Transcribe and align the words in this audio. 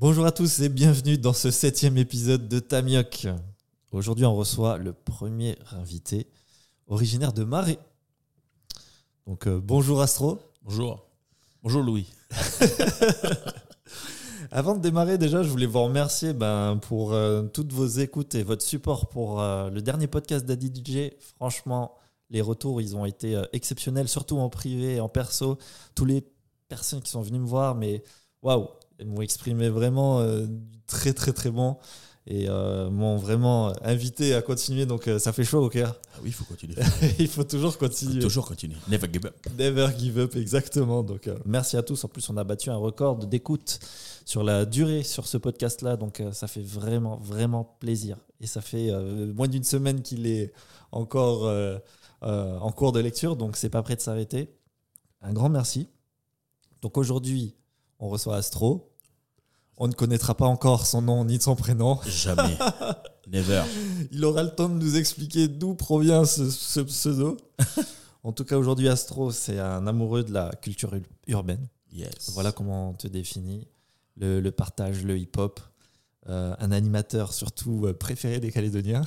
Bonjour 0.00 0.24
à 0.24 0.32
tous 0.32 0.60
et 0.60 0.70
bienvenue 0.70 1.18
dans 1.18 1.34
ce 1.34 1.50
septième 1.50 1.98
épisode 1.98 2.48
de 2.48 2.58
Tamioc. 2.58 3.26
Aujourd'hui, 3.92 4.24
on 4.24 4.34
reçoit 4.34 4.78
le 4.78 4.94
premier 4.94 5.58
invité 5.72 6.26
originaire 6.86 7.34
de 7.34 7.44
Marais. 7.44 7.78
Donc, 9.26 9.46
euh, 9.46 9.60
bonjour 9.62 10.00
Astro. 10.00 10.40
Bonjour. 10.62 11.06
Bonjour 11.62 11.82
Louis. 11.82 12.06
Avant 14.50 14.74
de 14.74 14.80
démarrer, 14.80 15.18
déjà, 15.18 15.42
je 15.42 15.50
voulais 15.50 15.66
vous 15.66 15.84
remercier 15.84 16.32
ben, 16.32 16.78
pour 16.78 17.12
euh, 17.12 17.42
toutes 17.42 17.74
vos 17.74 17.86
écoutes 17.86 18.34
et 18.34 18.42
votre 18.42 18.64
support 18.64 19.10
pour 19.10 19.42
euh, 19.42 19.68
le 19.68 19.82
dernier 19.82 20.06
podcast 20.06 20.46
d'Adi 20.46 20.82
DJ. 20.82 21.10
Franchement, 21.36 21.94
les 22.30 22.40
retours, 22.40 22.80
ils 22.80 22.96
ont 22.96 23.04
été 23.04 23.38
exceptionnels, 23.52 24.08
surtout 24.08 24.38
en 24.38 24.48
privé 24.48 24.94
et 24.94 25.00
en 25.00 25.10
perso. 25.10 25.58
Tous 25.94 26.06
les 26.06 26.24
personnes 26.68 27.02
qui 27.02 27.10
sont 27.10 27.20
venues 27.20 27.40
me 27.40 27.46
voir, 27.46 27.74
mais 27.74 28.02
waouh, 28.40 28.66
elles 29.00 29.06
m'ont 29.06 29.22
exprimé 29.22 29.68
vraiment 29.68 30.20
euh, 30.20 30.46
très, 30.86 31.12
très, 31.12 31.32
très 31.32 31.50
bon 31.50 31.78
et 32.26 32.48
euh, 32.48 32.90
m'ont 32.90 33.16
vraiment 33.16 33.72
invité 33.82 34.34
à 34.34 34.42
continuer. 34.42 34.86
Donc, 34.86 35.08
euh, 35.08 35.18
ça 35.18 35.32
fait 35.32 35.42
chaud 35.42 35.64
au 35.64 35.68
cœur. 35.68 35.96
Ah 36.14 36.18
oui, 36.22 36.28
il 36.28 36.32
faut 36.32 36.44
continuer. 36.44 36.76
il 37.18 37.28
faut 37.28 37.44
toujours 37.44 37.72
Faut 37.72 37.78
continuer. 37.78 38.20
toujours 38.20 38.46
continuer. 38.46 38.76
Never 38.88 39.08
give 39.12 39.26
up. 39.26 39.34
Never 39.58 39.88
give 39.98 40.18
up, 40.18 40.36
exactement. 40.36 41.02
Donc, 41.02 41.28
merci 41.46 41.76
à 41.76 41.82
tous. 41.82 42.04
En 42.04 42.08
plus, 42.08 42.28
on 42.28 42.36
a 42.36 42.44
battu 42.44 42.70
un 42.70 42.76
record 42.76 43.16
d'écoute 43.26 43.80
sur 44.24 44.44
la 44.44 44.64
durée 44.66 45.02
sur 45.02 45.26
ce 45.26 45.38
podcast-là. 45.38 45.96
Donc, 45.96 46.22
ça 46.32 46.46
fait 46.46 46.62
vraiment, 46.62 47.16
vraiment 47.16 47.76
plaisir. 47.80 48.18
Et 48.40 48.46
ça 48.46 48.60
fait 48.60 48.90
moins 49.34 49.48
d'une 49.48 49.64
semaine 49.64 50.02
qu'il 50.02 50.26
est 50.26 50.52
encore 50.92 51.50
euh, 52.22 52.58
en 52.58 52.70
cours 52.70 52.92
de 52.92 53.00
lecture. 53.00 53.34
Donc, 53.36 53.56
c'est 53.56 53.70
pas 53.70 53.82
prêt 53.82 53.96
de 53.96 54.00
s'arrêter. 54.00 54.54
Un 55.22 55.32
grand 55.32 55.48
merci. 55.48 55.88
Donc, 56.82 56.98
aujourd'hui, 56.98 57.54
on 57.98 58.08
reçoit 58.08 58.36
Astro. 58.36 58.89
On 59.82 59.88
ne 59.88 59.94
connaîtra 59.94 60.34
pas 60.34 60.44
encore 60.44 60.86
son 60.86 61.00
nom 61.00 61.24
ni 61.24 61.40
son 61.40 61.56
prénom. 61.56 61.98
Jamais. 62.06 62.56
Never. 63.32 63.62
Il 64.12 64.22
aura 64.26 64.42
le 64.42 64.50
temps 64.50 64.68
de 64.68 64.74
nous 64.74 64.96
expliquer 64.96 65.48
d'où 65.48 65.74
provient 65.74 66.26
ce, 66.26 66.50
ce 66.50 66.80
pseudo. 66.80 67.38
en 68.22 68.32
tout 68.32 68.44
cas, 68.44 68.58
aujourd'hui, 68.58 68.88
Astro, 68.90 69.30
c'est 69.30 69.58
un 69.58 69.86
amoureux 69.86 70.22
de 70.22 70.32
la 70.34 70.50
culture 70.60 70.92
ur- 70.94 71.02
urbaine. 71.28 71.66
Yes. 71.92 72.30
Voilà 72.34 72.52
comment 72.52 72.90
on 72.90 72.92
te 72.92 73.08
définit. 73.08 73.66
Le, 74.16 74.40
le 74.40 74.50
partage, 74.50 75.02
le 75.02 75.16
hip-hop. 75.16 75.60
Euh, 76.28 76.54
un 76.58 76.72
animateur 76.72 77.32
surtout 77.32 77.86
euh, 77.86 77.94
préféré 77.94 78.38
des 78.38 78.52
Calédoniens. 78.52 79.02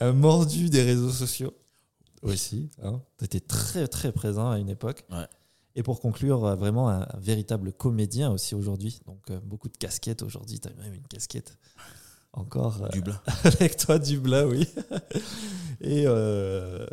un 0.00 0.12
mordu 0.12 0.70
des 0.70 0.82
réseaux 0.82 1.10
sociaux 1.10 1.52
aussi. 2.22 2.70
Hein. 2.82 3.00
Tu 3.18 3.24
étais 3.24 3.40
très 3.40 3.88
très 3.88 4.12
présent 4.12 4.48
à 4.50 4.58
une 4.58 4.68
époque. 4.68 5.04
Ouais. 5.10 5.26
Et 5.78 5.82
pour 5.84 6.00
conclure, 6.00 6.44
euh, 6.44 6.56
vraiment 6.56 6.88
un, 6.90 7.06
véritable 7.20 7.72
comédien 7.72 8.32
aussi 8.32 8.56
aujourd'hui. 8.56 9.00
Donc 9.06 9.20
euh, 9.30 9.38
beaucoup 9.44 9.68
de 9.68 9.76
casquettes 9.76 10.22
aujourd'hui. 10.22 10.58
Tu 10.58 10.66
as 10.68 10.72
même 10.82 10.92
une 10.92 11.06
casquette 11.06 11.56
encore 12.32 12.82
euh, 12.82 12.88
Du 12.88 13.00
blanc. 13.00 13.14
avec 13.44 13.76
toi 13.76 14.00
du 14.00 14.18
blas, 14.18 14.44
oui. 14.48 14.66
Et 15.80 16.02
euh, 16.06 16.84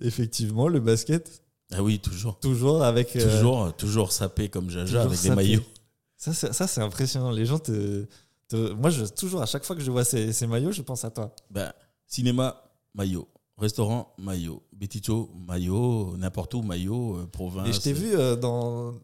effectivement, 0.00 0.68
le 0.68 0.78
basket, 0.78 1.42
Ah 1.72 1.82
oui, 1.82 1.98
toujours. 1.98 2.38
toujours 2.38 2.84
avec. 2.84 3.16
euh, 3.16 3.22
Toujours, 3.24 3.74
toujours 3.76 4.12
sapé 4.12 4.48
comme 4.48 4.70
Jaja 4.70 5.02
avec 5.02 5.16
sapé. 5.18 5.28
des 5.30 5.34
maillots. 5.34 5.62
Ça, 6.16 6.32
c'est- 6.32 6.52
ça, 6.52 6.68
c'est 6.68 6.80
impressionnant. 6.82 7.32
Les 7.32 7.46
gens 7.46 7.58
te. 7.58 8.06
te- 8.48 8.72
Moi, 8.74 8.90
je, 8.90 9.06
toujours, 9.06 9.42
à 9.42 9.46
chaque 9.46 9.64
fois 9.64 9.74
que 9.74 9.82
je 9.82 9.90
vois 9.90 10.04
ces, 10.04 10.32
ces 10.32 10.46
maillots, 10.46 10.70
je 10.72 10.82
pense 10.82 11.04
à 11.04 11.10
toi. 11.10 11.34
Ben, 11.50 11.72
cinéma, 12.06 12.62
maillot. 12.94 13.26
Restaurant, 13.58 14.12
maillot. 14.18 14.62
Bétito, 14.72 15.30
maillot. 15.46 16.16
N'importe 16.16 16.54
où, 16.54 16.62
maillot. 16.62 17.18
euh, 17.18 17.26
province. 17.26 17.68
Et 17.68 17.72
je 17.72 17.80
t'ai 17.80 17.92
vu 17.92 18.14
euh, 18.14 18.34
dans, 18.36 18.94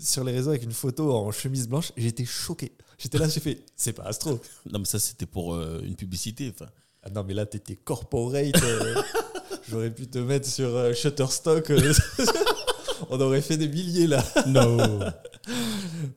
sur 0.00 0.24
les 0.24 0.32
réseaux 0.32 0.50
avec 0.50 0.64
une 0.64 0.72
photo 0.72 1.12
en 1.12 1.30
chemise 1.30 1.68
blanche 1.68 1.92
j'étais 1.96 2.24
choqué. 2.24 2.72
J'étais 2.98 3.18
là, 3.18 3.28
j'ai 3.28 3.40
fait, 3.40 3.64
c'est 3.76 3.92
pas 3.92 4.02
Astro. 4.04 4.40
Non, 4.70 4.80
mais 4.80 4.84
ça, 4.84 4.98
c'était 4.98 5.26
pour 5.26 5.54
euh, 5.54 5.80
une 5.84 5.94
publicité. 5.94 6.52
Ah 7.02 7.10
non, 7.10 7.24
mais 7.24 7.34
là, 7.34 7.46
t'étais 7.46 7.76
corporate. 7.76 8.60
euh, 8.62 8.94
J'aurais 9.68 9.94
pu 9.94 10.06
te 10.08 10.18
mettre 10.18 10.48
sur 10.48 10.94
Shutterstock. 10.94 11.72
On 13.10 13.20
aurait 13.20 13.40
fait 13.42 13.56
des 13.56 13.68
milliers 13.68 14.06
là. 14.06 14.22
no. 14.46 14.76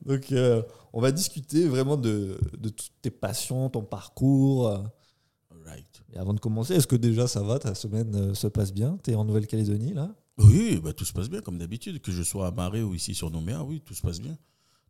Donc, 0.04 0.32
on 0.92 1.00
va 1.00 1.10
discuter 1.12 1.66
vraiment 1.66 1.96
de, 1.96 2.38
de 2.58 2.68
toutes 2.68 2.92
tes 3.02 3.10
passions, 3.10 3.68
ton 3.70 3.82
parcours. 3.82 4.82
Et 6.14 6.18
avant 6.18 6.32
de 6.34 6.40
commencer, 6.40 6.74
est-ce 6.74 6.86
que 6.86 6.96
déjà 6.96 7.26
ça 7.26 7.42
va 7.42 7.58
Ta 7.58 7.74
semaine 7.74 8.14
euh, 8.14 8.34
se 8.34 8.46
passe 8.46 8.72
bien? 8.72 8.98
T'es 9.02 9.14
en 9.14 9.24
Nouvelle-Calédonie 9.24 9.94
là? 9.94 10.10
Oui, 10.38 10.80
bah, 10.82 10.92
tout 10.92 11.04
se 11.04 11.12
passe 11.12 11.28
bien 11.28 11.40
comme 11.40 11.58
d'habitude. 11.58 12.00
Que 12.00 12.12
je 12.12 12.22
sois 12.22 12.46
à 12.46 12.50
Marais 12.50 12.82
ou 12.82 12.94
ici 12.94 13.14
sur 13.14 13.30
Nouméa, 13.30 13.62
oui, 13.64 13.80
tout 13.84 13.94
se 13.94 14.02
passe 14.02 14.20
bien. 14.20 14.36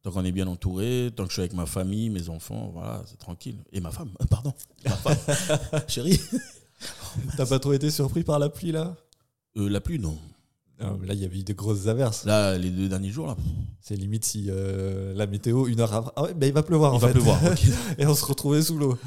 Tant 0.03 0.11
qu'on 0.11 0.25
est 0.25 0.33
bien 0.33 0.47
entouré, 0.47 1.11
tant 1.17 1.25
que 1.25 1.31
je 1.31 1.35
suis 1.35 1.41
avec 1.41 1.55
ma 1.55 1.65
famille, 1.65 2.11
mes 2.11 2.29
enfants, 2.29 2.71
voilà, 2.75 3.03
c'est 3.07 3.19
tranquille. 3.19 3.57
Et 3.73 3.81
ma 3.81 3.91
femme, 3.91 4.11
euh, 4.21 4.27
pardon, 4.31 4.53
ma 4.85 4.91
femme, 4.97 5.81
chérie. 5.89 6.21
T'as 7.39 7.47
pas 7.47 7.59
trop 7.59 7.73
été 7.73 7.91
surpris 7.91 8.23
par 8.23 8.39
la 8.39 8.51
pluie 8.51 8.73
là? 8.73 8.95
Euh, 9.57 9.69
la 9.71 9.81
pluie, 9.81 9.99
non. 9.99 10.19
Non, 10.83 10.99
mais 11.01 11.07
Là, 11.07 11.15
il 11.15 11.21
y 11.21 11.25
avait 11.25 11.39
eu 11.39 11.45
de 11.45 11.53
grosses 11.55 11.87
averses. 11.87 12.25
Là, 12.25 12.59
les 12.59 12.69
deux 12.69 12.89
derniers 12.89 13.11
jours, 13.11 13.29
là, 13.29 13.37
C'est 13.81 13.97
limite 13.97 14.25
si 14.25 14.47
euh, 14.49 15.15
la 15.15 15.27
météo, 15.27 15.69
une 15.69 15.81
heure 15.81 15.95
après. 15.95 16.13
Ah 16.17 16.25
ouais, 16.25 16.35
bah, 16.35 16.47
il 16.49 16.53
va 16.53 16.63
pleuvoir 16.65 16.93
en 16.93 16.97
il 16.99 17.01
va 17.01 17.07
fait. 17.09 17.13
pleuvoir. 17.15 17.41
Et 17.97 18.05
on 18.07 18.15
se 18.15 18.25
retrouvait 18.25 18.61
sous 18.61 18.77
l'eau. 18.77 18.99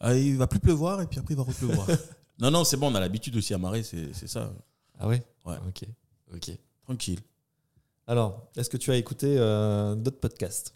Ah, 0.00 0.14
il 0.14 0.36
va 0.36 0.46
plus 0.46 0.60
pleuvoir 0.60 1.00
et 1.02 1.06
puis 1.06 1.18
après 1.18 1.34
il 1.34 1.36
va 1.36 1.42
repleuvoir. 1.42 1.86
non, 2.38 2.50
non, 2.50 2.64
c'est 2.64 2.76
bon, 2.76 2.90
on 2.90 2.94
a 2.94 3.00
l'habitude 3.00 3.34
aussi 3.36 3.52
à 3.54 3.58
Marais, 3.58 3.82
c'est 3.82 4.12
c'est 4.14 4.28
ça. 4.28 4.52
Ah 4.98 5.08
ouais? 5.08 5.22
Ouais. 5.44 5.56
Ok. 5.66 5.84
Ok. 6.34 6.50
Tranquille. 6.84 7.20
Alors, 8.06 8.48
est-ce 8.56 8.70
que 8.70 8.76
tu 8.76 8.90
as 8.90 8.96
écouté 8.96 9.36
euh, 9.38 9.94
d'autres 9.94 10.20
podcasts? 10.20 10.74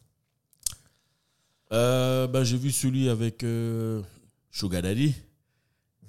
Euh, 1.73 2.27
bah, 2.27 2.45
J'ai 2.45 2.59
vu 2.59 2.71
celui 2.71 3.09
avec 3.09 3.43
euh, 3.45 4.03
Sugar 4.51 4.83
Daddy 4.83 5.15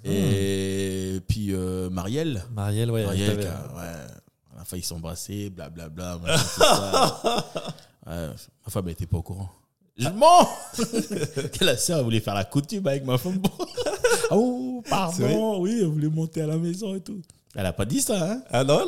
et 0.03 1.21
puis 1.27 1.53
euh, 1.53 1.89
Marielle. 1.89 2.43
Marielle, 2.51 2.91
ouais. 2.91 3.05
Marielle, 3.05 3.29
t'avais- 3.29 3.41
qui 3.43 3.47
a, 3.47 3.75
ouais, 3.75 4.07
on 4.53 4.59
a 4.59 4.65
failli 4.65 4.83
s'embrasser, 4.83 5.49
blablabla. 5.49 6.17
machin, 6.21 6.43
tout 6.43 6.59
ça. 6.59 7.21
Ouais, 8.05 8.27
ma 8.65 8.69
femme 8.69 8.85
n'était 8.87 9.07
pas 9.07 9.17
au 9.17 9.21
courant. 9.23 9.49
Je 9.95 10.09
mens 10.09 10.47
Que 10.77 11.63
la 11.65 11.77
sœur 11.77 12.03
voulait 12.03 12.19
faire 12.19 12.33
la 12.35 12.45
coutume 12.45 12.87
avec 12.87 13.05
ma 13.05 13.17
femme. 13.17 13.41
oh, 14.31 14.83
pardon, 14.89 15.61
oui, 15.61 15.77
elle 15.81 15.87
voulait 15.87 16.09
monter 16.09 16.41
à 16.41 16.47
la 16.47 16.57
maison 16.57 16.95
et 16.95 17.01
tout. 17.01 17.21
Elle 17.55 17.67
a 17.67 17.73
pas 17.73 17.85
dit 17.85 18.01
ça, 18.01 18.31
hein 18.31 18.41
Ah 18.49 18.63
non, 18.63 18.79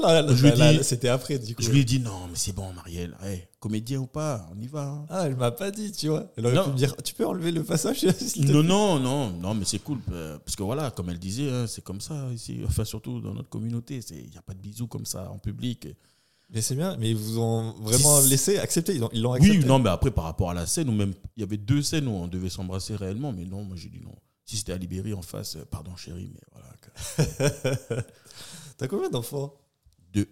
c'était 0.81 1.09
après 1.09 1.37
du 1.37 1.53
coup. 1.55 1.61
Je 1.61 1.69
lui 1.69 1.81
ai 1.81 1.83
dit 1.83 1.99
non, 1.99 2.21
mais 2.27 2.33
c'est 2.35 2.51
bon, 2.53 2.73
Marielle. 2.73 3.15
Hey, 3.23 3.47
comédien 3.59 3.99
ou 3.99 4.07
pas, 4.07 4.49
on 4.51 4.59
y 4.59 4.65
va. 4.65 4.81
hein. 4.85 5.05
Ah, 5.11 5.27
elle 5.27 5.35
m'a 5.35 5.51
pas 5.51 5.69
dit, 5.69 5.91
tu 5.91 6.07
vois. 6.07 6.31
Elle 6.35 6.47
aurait 6.47 6.55
Non. 6.55 6.63
pu 6.63 6.69
me 6.71 6.75
dire 6.75 6.95
Tu 7.03 7.13
peux 7.13 7.27
enlever 7.27 7.51
le 7.51 7.63
passage 7.63 8.03
Non, 8.37 8.63
non, 8.63 8.99
non, 8.99 9.29
non, 9.29 9.53
mais 9.53 9.65
c'est 9.65 9.77
cool. 9.77 9.99
euh, 10.11 10.39
Parce 10.43 10.55
que 10.55 10.63
voilà, 10.63 10.89
comme 10.89 11.11
elle 11.11 11.19
disait, 11.19 11.51
hein, 11.51 11.67
c'est 11.67 11.83
comme 11.83 12.01
ça 12.01 12.15
ici. 12.33 12.61
Enfin, 12.65 12.83
surtout 12.85 13.21
dans 13.21 13.35
notre 13.35 13.49
communauté. 13.49 13.99
Il 14.09 14.31
n'y 14.31 14.37
a 14.37 14.41
pas 14.41 14.55
de 14.55 14.59
bisous 14.59 14.87
comme 14.87 15.05
ça 15.05 15.29
en 15.29 15.37
public. 15.37 15.87
Mais 16.49 16.61
c'est 16.61 16.75
bien, 16.75 16.95
mais 16.97 17.09
ils 17.09 17.15
vous 17.17 17.39
ont 17.39 17.71
vraiment 17.81 18.19
laissé 18.21 18.57
accepter. 18.59 18.93
Ils 18.95 19.03
ont- 19.03 19.09
ils 19.13 19.21
l'ont 19.21 19.33
accepté. 19.33 19.57
Oui, 19.59 19.65
non, 19.65 19.79
mais 19.79 19.89
après, 19.89 20.11
par 20.11 20.25
rapport 20.25 20.51
à 20.51 20.53
la 20.53 20.65
scène, 20.67 20.89
ou 20.89 20.93
même, 20.93 21.13
il 21.35 21.41
y 21.41 21.43
avait 21.43 21.57
deux 21.57 21.81
scènes 21.81 22.07
où 22.07 22.11
on 22.11 22.27
devait 22.27 22.49
s'embrasser 22.49 22.95
réellement, 22.95 23.33
mais 23.33 23.45
non, 23.45 23.63
moi 23.63 23.75
j'ai 23.75 23.89
dit 23.89 23.99
non. 24.01 24.15
Si 24.45 24.57
c'était 24.57 24.73
à 24.73 24.77
Libéry 24.77 25.13
en 25.13 25.23
face, 25.23 25.55
euh, 25.55 25.65
pardon 25.65 25.95
chérie, 25.95 26.31
mais 26.33 26.41
voilà. 26.51 28.03
T'as 28.77 28.87
combien 28.87 29.09
d'enfants? 29.09 29.55
Deux. 30.13 30.29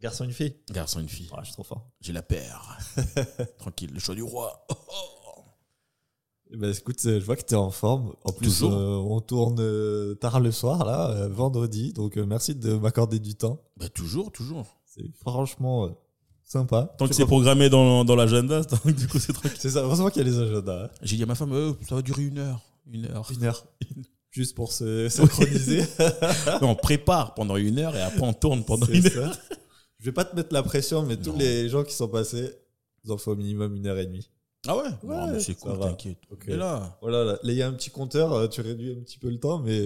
Garçon, 0.00 0.24
une 0.24 0.32
fille? 0.32 0.54
Garçon, 0.70 1.00
une 1.00 1.08
fille. 1.08 1.28
Ah, 1.32 1.38
Je 1.40 1.46
suis 1.46 1.54
trop 1.54 1.64
fort. 1.64 1.90
J'ai 2.00 2.12
la 2.12 2.22
paire. 2.22 2.78
Tranquille, 3.58 3.90
le 3.92 3.98
choix 3.98 4.14
du 4.14 4.22
roi. 4.22 4.64
Oh, 4.70 4.74
oh. 4.88 5.42
Ben, 6.56 6.72
écoute, 6.72 6.98
euh, 7.06 7.20
je 7.20 7.24
vois 7.24 7.36
que 7.36 7.44
tu 7.44 7.54
es 7.54 7.56
en 7.56 7.70
forme. 7.70 8.14
En 8.24 8.32
plus, 8.32 8.48
Toujours. 8.48 8.72
euh, 8.72 8.96
on 8.96 9.20
tourne 9.20 9.58
euh, 9.60 10.14
tard 10.14 10.40
le 10.40 10.50
soir, 10.52 10.84
là, 10.84 11.28
vendredi. 11.28 11.92
Donc, 11.92 12.16
merci 12.16 12.54
de 12.54 12.74
m'accorder 12.74 13.18
du 13.18 13.34
temps. 13.34 13.60
Bah, 13.76 13.88
toujours, 13.88 14.32
toujours. 14.32 14.76
C'est 14.92 15.08
franchement 15.20 15.86
euh, 15.86 15.90
sympa. 16.42 16.92
Tant 16.98 17.06
que 17.06 17.14
c'est 17.14 17.24
programmé 17.24 17.68
dans, 17.70 18.04
dans 18.04 18.16
l'agenda, 18.16 18.62
du 18.84 19.06
coup, 19.06 19.18
c'est 19.20 19.32
tranquille. 19.32 19.56
C'est 19.58 19.70
ça, 19.70 19.82
heureusement 19.82 20.10
qu'il 20.10 20.26
y 20.26 20.28
a 20.28 20.30
les 20.30 20.38
agendas. 20.38 20.84
hein. 20.86 20.90
J'ai 21.02 21.16
dit 21.16 21.22
à 21.22 21.26
ma 21.26 21.34
femme, 21.36 21.52
euh, 21.52 21.72
ça 21.88 21.94
va 21.94 22.02
durer 22.02 22.24
une 22.24 22.38
heure. 22.38 22.60
Une 22.92 23.06
heure. 23.06 23.30
Une 23.32 23.44
heure. 23.44 23.64
Juste 24.32 24.54
pour 24.56 24.72
se 24.72 25.08
synchroniser. 25.08 25.84
On 26.62 26.74
prépare 26.74 27.34
pendant 27.34 27.56
une 27.56 27.78
heure 27.78 27.94
et 27.96 28.02
après 28.02 28.22
on 28.22 28.32
tourne 28.32 28.64
pendant 28.64 28.86
C'est 28.86 28.98
une 28.98 29.06
heure. 29.18 29.34
ça. 29.34 29.40
Je 29.98 30.04
vais 30.06 30.12
pas 30.12 30.24
te 30.24 30.34
mettre 30.34 30.52
la 30.52 30.62
pression, 30.62 31.04
mais 31.04 31.16
tous 31.16 31.30
Non. 31.32 31.38
les 31.38 31.68
gens 31.68 31.84
qui 31.84 31.92
sont 31.94 32.08
passés, 32.08 32.50
ils 33.04 33.12
en 33.12 33.16
font 33.18 33.32
au 33.32 33.36
minimum 33.36 33.76
une 33.76 33.86
heure 33.86 33.98
et 33.98 34.06
demie. 34.06 34.30
Ah 34.66 34.76
ouais, 34.76 34.84
Ouais, 35.02 35.16
Non, 35.16 35.26
mais 35.32 35.40
c'est 35.40 35.58
ça 35.58 35.68
cool, 35.70 35.78
va. 35.78 35.86
t'inquiète. 35.88 36.18
Ok. 36.30 36.44
Et 36.48 36.56
là, 36.56 36.96
Voilà, 37.02 37.24
là, 37.24 37.32
là, 37.32 37.38
il 37.52 37.54
y 37.54 37.62
a 37.62 37.68
un 37.68 37.72
petit 37.72 37.90
compteur, 37.90 38.32
euh, 38.32 38.46
tu 38.48 38.60
réduis 38.60 38.92
un 38.98 39.02
petit 39.02 39.18
peu 39.18 39.28
le 39.30 39.38
temps, 39.38 39.58
mais 39.58 39.84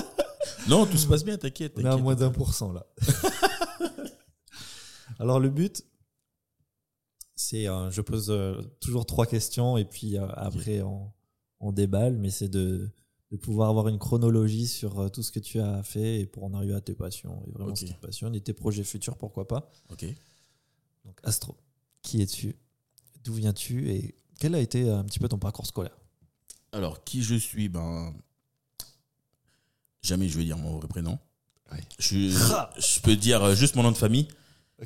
non, 0.68 0.84
tout 0.86 0.96
se 0.98 1.06
passe 1.06 1.24
bien, 1.24 1.36
t'inquiète. 1.38 1.72
on 1.76 1.80
est 1.80 1.84
à 1.86 1.90
t'inquiète. 1.90 2.02
moins 2.04 2.14
d'un 2.14 2.30
pour 2.30 2.54
cent 2.54 2.72
là. 2.72 2.86
Alors 5.20 5.38
le 5.38 5.50
but, 5.50 5.84
c'est, 7.36 7.68
euh, 7.68 7.90
je 7.90 8.00
pose 8.00 8.30
euh, 8.30 8.60
toujours 8.80 9.04
trois 9.06 9.26
questions 9.26 9.76
et 9.76 9.84
puis 9.84 10.16
euh, 10.18 10.26
après 10.32 10.80
on, 10.82 11.12
on 11.60 11.72
déballe, 11.72 12.16
mais 12.16 12.30
c'est 12.30 12.48
de, 12.48 12.90
de 13.30 13.36
pouvoir 13.36 13.68
avoir 13.68 13.88
une 13.88 13.98
chronologie 13.98 14.66
sur 14.66 15.10
tout 15.12 15.22
ce 15.22 15.30
que 15.30 15.38
tu 15.38 15.60
as 15.60 15.82
fait 15.82 16.20
et 16.20 16.26
pour 16.26 16.44
en 16.44 16.54
arriver 16.54 16.74
à 16.74 16.80
tes 16.80 16.94
passions 16.94 17.42
et 17.46 17.50
vraiment 17.50 17.70
Ok. 17.72 17.78
ce 17.78 17.84
qui 17.84 17.94
te 17.94 18.00
passionne 18.00 18.34
et 18.34 18.40
tes 18.40 18.54
projets 18.54 18.82
futurs, 18.82 19.16
pourquoi 19.16 19.46
pas. 19.46 19.70
Ok. 19.90 20.06
Donc 21.04 21.20
Astro, 21.22 21.54
qui 22.02 22.22
es-tu? 22.22 22.56
D'où 23.22 23.34
viens-tu? 23.34 23.90
Et 23.90 24.14
quel 24.38 24.54
a 24.54 24.58
été 24.60 24.88
un 24.88 25.04
petit 25.04 25.18
peu 25.18 25.28
ton 25.28 25.38
parcours 25.38 25.66
scolaire? 25.66 25.96
Alors, 26.72 27.04
qui 27.04 27.22
je 27.22 27.34
suis 27.34 27.68
Ben. 27.68 28.14
Jamais 30.02 30.28
je 30.28 30.38
vais 30.38 30.44
dire 30.44 30.56
mon 30.56 30.78
vrai 30.78 30.88
prénom. 30.88 31.18
Ouais. 31.70 31.80
Je, 31.98 32.30
je 32.30 33.00
peux 33.02 33.16
dire 33.16 33.54
juste 33.54 33.76
mon 33.76 33.82
nom 33.82 33.92
de 33.92 33.96
famille. 33.98 34.28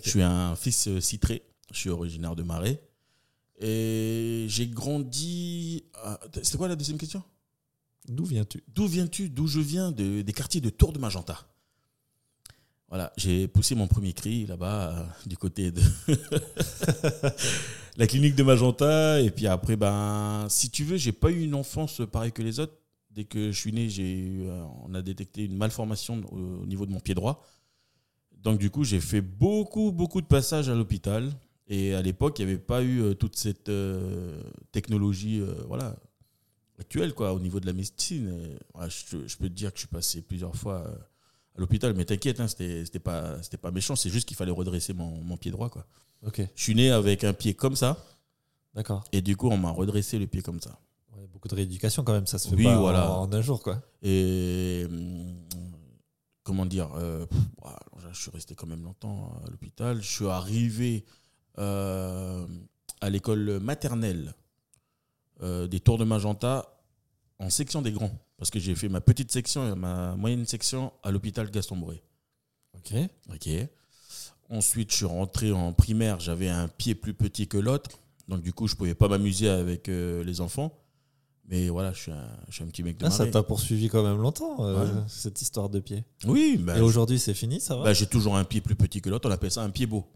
Je 0.03 0.11
suis 0.11 0.23
un 0.23 0.57
fils 0.57 0.89
euh, 0.89 1.01
citré. 1.01 1.43
Je 1.73 1.79
suis 1.79 1.91
originaire 1.91 2.35
de 2.37 2.43
Marais. 2.43 2.81
Et 3.61 4.47
j'ai 4.49 4.67
grandi. 4.67 5.85
à- 6.03 6.19
C'était 6.43 6.59
quoi 6.59 6.69
la 6.69 6.77
deuxième 6.77 6.99
question? 6.99 7.23
D'où 8.09 8.25
viens-tu? 8.25 8.63
D'où 8.69 8.87
viens-tu? 8.87 9.29
D'où 9.31 9.47
je 9.47 9.61
viens? 9.61 9.93
De- 9.93 10.23
Des 10.23 10.33
quartiers 10.33 10.61
de 10.61 10.71
Tour 10.71 10.93
de 10.93 10.99
Magenta. 10.99 11.47
Voilà, 12.89 13.13
j'ai 13.17 13.49
poussé 13.49 13.75
mon 13.75 13.89
premier 13.89 14.13
cri 14.13 14.47
là-bas, 14.47 14.91
euh, 14.99 15.05
du 15.27 15.37
côté 15.37 15.73
de 15.73 15.81
la 17.97 18.07
clinique 18.07 18.35
de 18.35 18.43
Magenta. 18.43 19.21
Et 19.21 19.31
puis 19.31 19.47
après, 19.47 19.77
ben, 19.77 20.47
si 20.49 20.71
tu 20.71 20.85
veux, 20.85 20.97
j'ai 20.97 21.13
pas 21.13 21.31
eu 21.31 21.43
une 21.43 21.55
enfance 21.55 22.03
pareille 22.11 22.33
que 22.33 22.43
les 22.43 22.61
autres. 22.61 22.75
Dès 23.11 23.25
que 23.25 23.53
je 23.53 23.59
suis 23.59 23.73
né, 23.73 23.89
j'ai 23.89 24.13
eu, 24.13 24.43
euh, 24.49 24.65
on 24.85 24.93
a 24.95 25.01
détecté 25.03 25.45
une 25.45 25.57
malformation 25.57 26.21
au 26.33 26.67
niveau 26.67 26.85
de 26.85 26.91
mon 26.93 27.01
pied 27.01 27.15
droit. 27.15 27.45
Donc 28.45 28.59
du 28.59 28.71
coup, 28.71 28.85
j'ai 28.85 29.01
fait 29.01 29.23
beaucoup, 29.23 29.91
beaucoup 29.91 30.21
de 30.21 30.27
passages 30.27 30.69
à 30.69 30.75
l'hôpital. 30.75 31.33
Et 31.67 31.95
à 31.95 32.03
l'époque, 32.03 32.39
il 32.39 32.45
n'y 32.45 32.53
avait 32.53 32.61
pas 32.61 32.83
eu 32.83 33.01
euh, 33.01 33.15
toute 33.15 33.37
cette 33.37 33.71
euh, 33.71 34.39
technologie, 34.71 35.41
euh, 35.41 35.55
voilà, 35.67 35.97
actuelle 36.79 37.15
quoi 37.15 37.33
au 37.33 37.41
niveau 37.41 37.59
de 37.59 37.67
la 37.67 37.73
médecine 37.73 38.59
ouais, 38.75 38.87
je, 38.91 39.37
peux 39.37 39.49
te 39.49 39.55
dire 39.55 39.71
que 39.73 39.77
je 39.77 39.83
suis 39.83 39.89
passé 39.89 40.21
plusieurs 40.23 40.57
fois 40.57 40.85
à 41.57 41.61
l'hôpital 41.61 41.95
mais 41.95 42.05
t'inquiète 42.05 42.41
hein, 42.41 42.49
c'était 42.49 42.99
pas 42.99 43.37
pas 43.63 43.71
méchant 43.71 43.95
c'est 43.95 44.11
juste 44.11 44.27
qu'il 44.27 44.37
fallait 44.37 44.51
redresser 44.51 44.93
mon, 44.93 45.23
mon 45.23 45.37
pied 45.37 45.53
droit 45.53 45.71
quoi 45.71 45.87
je 46.35 46.47
suis 46.57 46.75
né 46.75 46.91
avec 46.91 47.23
un 47.23 47.33
pied 47.33 47.55
comme 47.55 47.77
ça 47.77 48.05
d'accord. 48.75 49.05
et 49.13 49.21
du 49.23 49.37
coup 49.37 49.49
on 49.51 49.57
m'a 49.57 49.71
redressé 49.71 50.19
le 50.19 50.27
pied 50.27 50.43
comme 50.43 50.61
ça 50.61 50.77
Ouais, 51.17 51.29
beaucoup 51.33 51.47
de 51.47 51.55
rééducation 51.55 52.03
quand 52.03 52.13
même, 52.13 52.27
ça 52.27 52.39
se 52.41 52.49
fait 52.49 52.57
Oui, 52.57 52.65
pas 52.65 52.77
voilà. 52.77 53.09
en, 53.09 53.23
en 53.23 53.33
un 53.33 53.41
jour 53.41 53.63
quoi. 53.63 53.81
et 54.03 54.85
hum, 54.91 55.37
comment 56.45 56.67
dire 56.67 56.91
euh, 56.95 57.27
voilà, 57.61 57.79
je 58.13 58.21
suis 58.21 58.31
resté 58.31 58.55
quand 58.55 58.67
même 58.67 58.85
longtemps 58.85 59.33
à 59.45 59.51
l'hôpital 59.51 60.01
je 60.01 60.09
suis 60.09 60.27
arrivé 60.27 61.05
euh, 61.59 62.47
à 63.01 63.11
l'école 63.11 63.59
maternelle 63.61 64.35
euh, 65.43 65.67
des 65.67 65.81
Tours 65.81 65.99
de 65.99 66.05
Magenta 66.05 66.79
en 67.41 67.51
section 67.51 67.83
des 67.83 67.91
grands 67.91 68.17
parce 68.37 68.51
que 68.51 68.61
j'ai 68.61 68.75
fait 68.77 68.89
ma 68.89 69.01
petite 69.01 69.33
section 69.33 69.73
et 69.73 69.75
ma 69.75 70.15
moyenne 70.15 70.47
section 70.47 70.93
à 71.03 71.11
l'hôpital 71.11 71.51
Gaston 71.51 71.77
Bré 71.77 72.03
Ok. 72.77 72.93
Ok. 73.33 73.49
Ensuite, 74.51 74.91
je 74.91 74.97
suis 74.97 75.07
rentré 75.07 75.53
en 75.53 75.73
primaire. 75.73 76.21
J'avais 76.21 76.49
un 76.49 76.69
pied 76.69 76.95
plus 76.97 77.15
petit 77.15 77.49
que 77.49 77.57
l'autre. 77.57 77.99
Donc, 78.29 78.43
du 78.43 78.53
coup, 78.53 78.67
je 78.67 78.75
pouvais 78.75 78.95
pas 78.95 79.09
m'amuser 79.09 79.49
avec 79.49 79.87
les 79.87 80.41
enfants. 80.41 80.77
Mais 81.49 81.69
voilà, 81.69 81.93
je 81.93 81.99
suis 82.01 82.11
un, 82.13 82.27
je 82.49 82.55
suis 82.55 82.65
un 82.65 82.69
petit 82.69 82.83
mec 82.83 82.97
de 82.97 83.05
Ah, 83.05 83.11
ça 83.11 83.27
t'a 83.27 83.43
poursuivi 83.43 83.89
quand 83.89 84.03
même 84.03 84.21
longtemps, 84.21 84.65
euh, 84.65 84.85
Ouais. 84.87 85.03
cette 85.09 85.43
histoire 85.43 85.69
de 85.69 85.79
pied. 85.81 86.03
Oui, 86.27 86.57
bah, 86.59 86.79
Et 86.79 86.81
aujourd'hui, 86.81 87.19
c'est 87.19 87.35
fini, 87.35 87.61
ça 87.61 87.77
va 87.77 87.85
bah, 87.85 87.93
j'ai 87.93 88.07
toujours 88.07 88.37
un 88.37 88.45
pied 88.45 88.61
plus 88.63 88.75
petit 88.75 89.01
que 89.03 89.11
l'autre. 89.11 89.29
On 89.29 89.33
appelle 89.33 89.51
ça 89.51 89.63
un 89.63 89.71
pied 89.71 89.87
beau. 89.87 90.07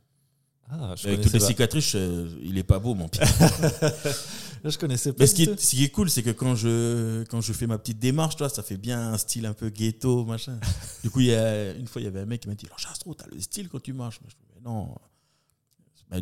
Ah, 0.70 0.94
je 0.96 1.08
avec 1.08 1.20
toutes 1.22 1.32
les 1.32 1.38
pas. 1.38 1.46
cicatrices, 1.46 1.94
euh, 1.94 2.28
il 2.42 2.56
est 2.58 2.62
pas 2.62 2.78
beau, 2.78 2.94
mon 2.94 3.08
pied. 3.08 3.22
Là, 4.64 4.70
je 4.70 4.76
connaissais 4.78 5.12
pas. 5.12 5.18
Mais 5.20 5.26
ce 5.26 5.34
qui, 5.34 5.44
est, 5.44 5.46
tout. 5.46 5.54
ce 5.58 5.70
qui 5.70 5.84
est 5.84 5.88
cool, 5.90 6.10
c'est 6.10 6.22
que 6.22 6.30
quand 6.30 6.54
je, 6.56 7.22
quand 7.24 7.40
je 7.40 7.52
fais 7.52 7.66
ma 7.66 7.78
petite 7.78 7.98
démarche, 7.98 8.36
toi, 8.36 8.48
ça 8.48 8.62
fait 8.62 8.76
bien 8.76 9.12
un 9.12 9.16
style 9.18 9.46
un 9.46 9.52
peu 9.52 9.68
ghetto, 9.70 10.24
machin. 10.24 10.58
Du 11.04 11.10
coup, 11.10 11.20
il 11.20 11.26
y 11.26 11.34
a, 11.34 11.72
une 11.74 11.86
fois, 11.86 12.02
il 12.02 12.04
y 12.06 12.08
avait 12.08 12.20
un 12.20 12.26
mec 12.26 12.40
qui 12.42 12.48
m'a 12.48 12.54
dit 12.54 12.66
Alors, 12.66 12.78
Chastro, 12.78 13.14
t'as 13.14 13.26
le 13.32 13.40
style 13.40 13.68
quand 13.68 13.80
tu 13.82 13.92
marches. 13.92 14.20
Moi, 14.20 14.30
je 14.30 14.34
dis, 14.34 14.42
Mais 14.56 14.60
non. 14.68 14.94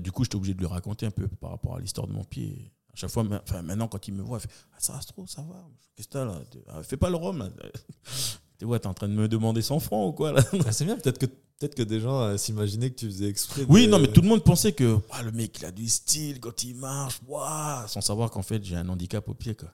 Du 0.00 0.12
coup, 0.12 0.24
j'étais 0.24 0.36
obligé 0.36 0.52
de 0.54 0.58
lui 0.58 0.66
raconter 0.66 1.06
un 1.06 1.10
peu 1.10 1.28
par 1.28 1.50
rapport 1.50 1.76
à 1.76 1.80
l'histoire 1.80 2.06
de 2.06 2.12
mon 2.12 2.24
pied. 2.24 2.72
À 2.96 2.98
chaque 3.00 3.10
fois, 3.10 3.24
enfin, 3.42 3.60
maintenant, 3.60 3.88
quand 3.88 4.08
il 4.08 4.14
me 4.14 4.22
voit, 4.22 4.38
il 4.38 4.40
fait 4.42 4.48
ah, 4.72 4.78
Chastro, 4.80 5.26
ça 5.26 5.42
va. 5.42 5.62
Qu'est-ce 5.94 6.08
que 6.08 6.12
t'as 6.14 6.24
là? 6.24 6.40
Ah, 6.68 6.82
Fais 6.82 6.96
pas 6.96 7.10
le 7.10 7.16
rhum. 7.16 7.38
là. 7.38 7.50
T'es 8.58 8.64
ouais, 8.64 8.78
t'es 8.78 8.86
en 8.86 8.94
train 8.94 9.06
de 9.08 9.12
me 9.12 9.28
demander 9.28 9.60
100 9.60 9.80
francs 9.80 10.08
ou 10.08 10.12
quoi 10.14 10.32
là? 10.32 10.42
Ah, 10.66 10.72
c'est 10.72 10.86
bien, 10.86 10.96
peut-être 10.96 11.18
que, 11.18 11.26
peut 11.58 11.68
que 11.68 11.82
des 11.82 12.00
gens 12.00 12.20
euh, 12.22 12.36
s'imaginaient 12.38 12.88
que 12.88 12.94
tu 13.00 13.04
faisais 13.06 13.28
exprès. 13.28 13.66
de- 13.66 13.70
Oui, 13.70 13.86
non, 13.86 13.98
mais 13.98 14.08
tout 14.08 14.22
le 14.22 14.28
monde 14.28 14.42
pensait 14.42 14.72
que 14.72 14.98
Ah, 15.10 15.22
le 15.22 15.30
mec, 15.30 15.58
il 15.58 15.66
a 15.66 15.70
du 15.70 15.86
style 15.90 16.40
quand 16.40 16.64
il 16.64 16.74
marche, 16.74 17.20
Ouah 17.28 17.84
sans 17.86 18.00
savoir 18.00 18.30
qu'en 18.30 18.40
fait, 18.40 18.64
j'ai 18.64 18.76
un 18.76 18.88
handicap 18.88 19.28
au 19.28 19.34
pied. 19.34 19.54
Quoi. 19.54 19.68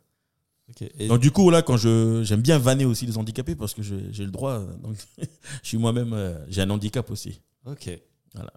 Ok. 0.69 0.83
Et- 0.99 1.07
Donc 1.07 1.21
du 1.21 1.31
coup 1.31 1.49
là 1.51 1.63
quand 1.63 1.77
je 1.77 2.23
j'aime 2.25 2.41
bien 2.43 2.59
vanner 2.59 2.85
aussi 2.85 3.07
les 3.07 3.17
handicapés 3.19 3.55
parce 3.55 3.73
que 3.75 3.83
j'ai 3.83 4.25
le 4.25 4.31
droit 4.33 4.59
donc 4.83 4.97
je 5.63 5.69
suis 5.69 5.77
moi-même 5.79 6.13
euh, 6.13 6.37
j'ai 6.49 6.63
un 6.63 6.71
handicap 6.71 7.09
aussi. 7.13 7.41
Ok. 7.67 7.89
Voilà. 8.35 8.53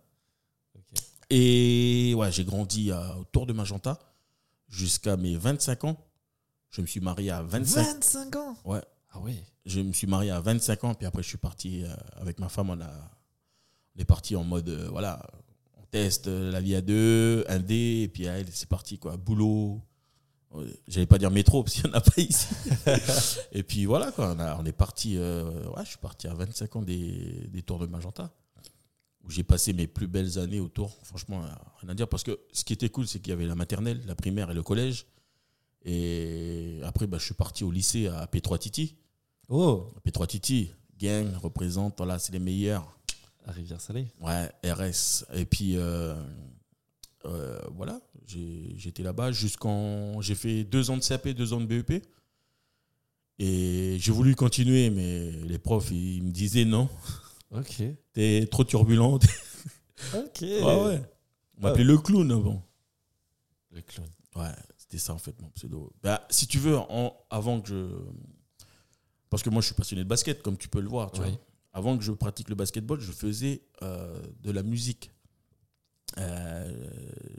Et 1.29 2.13
ouais, 2.15 2.31
j'ai 2.31 2.43
grandi 2.45 2.91
à, 2.91 3.17
autour 3.17 3.45
de 3.45 3.53
Magenta 3.53 3.99
jusqu'à 4.67 5.17
mes 5.17 5.35
25 5.35 5.83
ans. 5.85 5.97
Je 6.69 6.81
me 6.81 6.87
suis 6.87 6.99
marié 6.99 7.31
à 7.31 7.41
25 7.41 7.83
25 7.95 8.35
ans? 8.35 8.57
Ouais. 8.65 8.81
Ah 9.13 9.19
oui. 9.21 9.41
je 9.65 9.79
me 9.79 9.93
suis 9.93 10.07
marié 10.07 10.31
à 10.31 10.39
25 10.41 10.83
ans 10.83 10.93
puis 10.93 11.05
après 11.05 11.23
je 11.23 11.27
suis 11.29 11.37
parti 11.37 11.83
euh, 11.85 11.87
avec 12.17 12.37
ma 12.39 12.49
femme 12.49 12.69
on 12.69 12.81
a 12.81 12.91
on 13.95 14.01
est 14.01 14.05
parti 14.05 14.35
en 14.35 14.43
mode 14.43 14.67
euh, 14.67 14.89
voilà, 14.91 15.25
on 15.77 15.85
teste 15.85 16.27
euh, 16.27 16.51
la 16.51 16.59
vie 16.59 16.75
à 16.75 16.81
deux, 16.81 17.45
un 17.47 17.59
dé 17.59 18.01
et 18.03 18.07
puis 18.09 18.25
elle 18.25 18.47
c'est 18.51 18.67
parti 18.67 18.97
quoi, 18.99 19.15
boulot 19.17 19.81
J'allais 20.87 21.05
pas 21.05 21.17
dire 21.17 21.31
métro 21.31 21.63
parce 21.63 21.75
qu'il 21.75 21.83
n'y 21.85 21.91
en 21.91 21.97
a 21.97 22.01
pas 22.01 22.21
ici. 22.21 22.47
et 23.51 23.61
puis 23.61 23.83
voilà, 23.85 24.13
quoi, 24.13 24.33
on, 24.37 24.39
a- 24.39 24.57
on 24.57 24.63
est 24.65 24.71
parti. 24.71 25.17
euh, 25.17 25.43
ouais, 25.71 25.83
je 25.83 25.89
suis 25.89 25.97
parti 25.97 26.27
à 26.27 26.33
25 26.33 26.77
ans 26.77 26.81
des, 26.81 27.45
des 27.49 27.61
Tours 27.61 27.77
de 27.79 27.87
Magenta, 27.87 28.31
où 29.25 29.31
j'ai 29.31 29.43
passé 29.43 29.73
mes 29.73 29.87
plus 29.87 30.07
belles 30.07 30.37
années 30.37 30.59
autour. 30.59 30.97
Franchement, 31.03 31.43
rien 31.81 31.89
à 31.89 31.93
dire. 31.93 32.07
Parce 32.07 32.23
que 32.23 32.39
ce 32.51 32.63
qui 32.63 32.73
était 32.73 32.89
cool, 32.89 33.07
c'est 33.07 33.19
qu'il 33.19 33.31
y 33.31 33.33
avait 33.33 33.47
la 33.47 33.55
maternelle, 33.55 34.01
la 34.05 34.15
primaire 34.15 34.51
et 34.51 34.53
le 34.53 34.63
collège. 34.63 35.05
Et 35.83 36.79
après, 36.83 37.07
bah, 37.07 37.17
je 37.19 37.25
suis 37.25 37.33
parti 37.33 37.63
au 37.63 37.71
lycée 37.71 38.07
à 38.07 38.25
P3 38.25 38.57
Titi. 38.59 38.95
Oh 39.49 39.93
P3 40.05 40.27
Titi, 40.27 40.71
gang, 40.99 41.35
représente, 41.35 41.95
voilà, 41.97 42.17
c'est 42.19 42.33
les 42.33 42.39
meilleurs. 42.39 42.91
À 43.47 43.51
Rivière-Salée. 43.51 44.07
Ouais, 44.21 44.49
RS. 44.63 45.25
Et 45.35 45.45
puis, 45.45 45.77
euh, 45.77 46.15
euh, 47.25 47.59
voilà, 47.75 48.01
j'étais 48.25 49.03
là-bas 49.03 49.31
jusqu'en. 49.31 50.19
J'ai 50.21 50.33
fait 50.33 50.63
deux 50.63 50.89
ans 50.89 50.97
de 50.97 51.03
CAP, 51.03 51.29
deux 51.29 51.53
ans 51.53 51.61
de 51.61 51.67
BEP. 51.67 52.03
Et 53.37 53.97
j'ai 53.99 54.11
voulu 54.11 54.33
continuer, 54.33 54.89
mais 54.89 55.31
les 55.31 55.59
profs, 55.59 55.91
ils 55.91 56.23
me 56.23 56.31
disaient 56.31 56.65
non, 56.65 56.89
Ok. 57.51 57.81
t'es 58.13 58.47
trop 58.51 58.63
turbulent. 58.63 59.13
Ok. 59.15 59.21
ouais, 60.41 60.61
ouais. 60.61 61.01
On 61.57 61.61
m'appelait 61.61 61.83
le 61.83 61.97
clown 61.97 62.29
avant. 62.31 62.61
Le 63.71 63.81
clown. 63.81 64.07
Ouais, 64.35 64.51
c'était 64.77 64.97
ça 64.97 65.13
en 65.13 65.17
fait 65.17 65.39
mon 65.41 65.49
pseudo. 65.51 65.91
Bah, 66.03 66.25
si 66.29 66.47
tu 66.47 66.59
veux, 66.59 66.77
en- 66.77 67.15
avant 67.29 67.61
que 67.61 67.69
je. 67.69 67.89
Parce 69.29 69.41
que 69.43 69.49
moi 69.49 69.61
je 69.61 69.67
suis 69.67 69.75
passionné 69.75 70.03
de 70.03 70.09
basket, 70.09 70.41
comme 70.41 70.57
tu 70.57 70.67
peux 70.67 70.81
le 70.81 70.89
voir. 70.89 71.11
Tu 71.11 71.21
vois. 71.21 71.29
Avant 71.73 71.97
que 71.97 72.03
je 72.03 72.11
pratique 72.11 72.49
le 72.49 72.55
basketball, 72.55 72.99
je 72.99 73.11
faisais 73.11 73.61
euh, 73.81 74.17
de 74.41 74.51
la 74.51 74.63
musique. 74.63 75.11
Euh, 76.17 76.89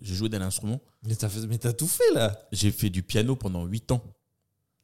j'ai 0.03 0.15
joué 0.15 0.29
d'un 0.29 0.43
instrument. 0.43 0.81
Mais 1.03 1.15
t'as 1.15 1.29
fait- 1.29 1.47
mais 1.47 1.57
t'as 1.59 1.73
tout 1.73 1.87
fait 1.87 2.13
là 2.13 2.39
J'ai 2.53 2.71
fait 2.71 2.91
du 2.91 3.03
piano 3.03 3.37
pendant 3.37 3.65
8 3.65 3.93
ans. 3.93 4.03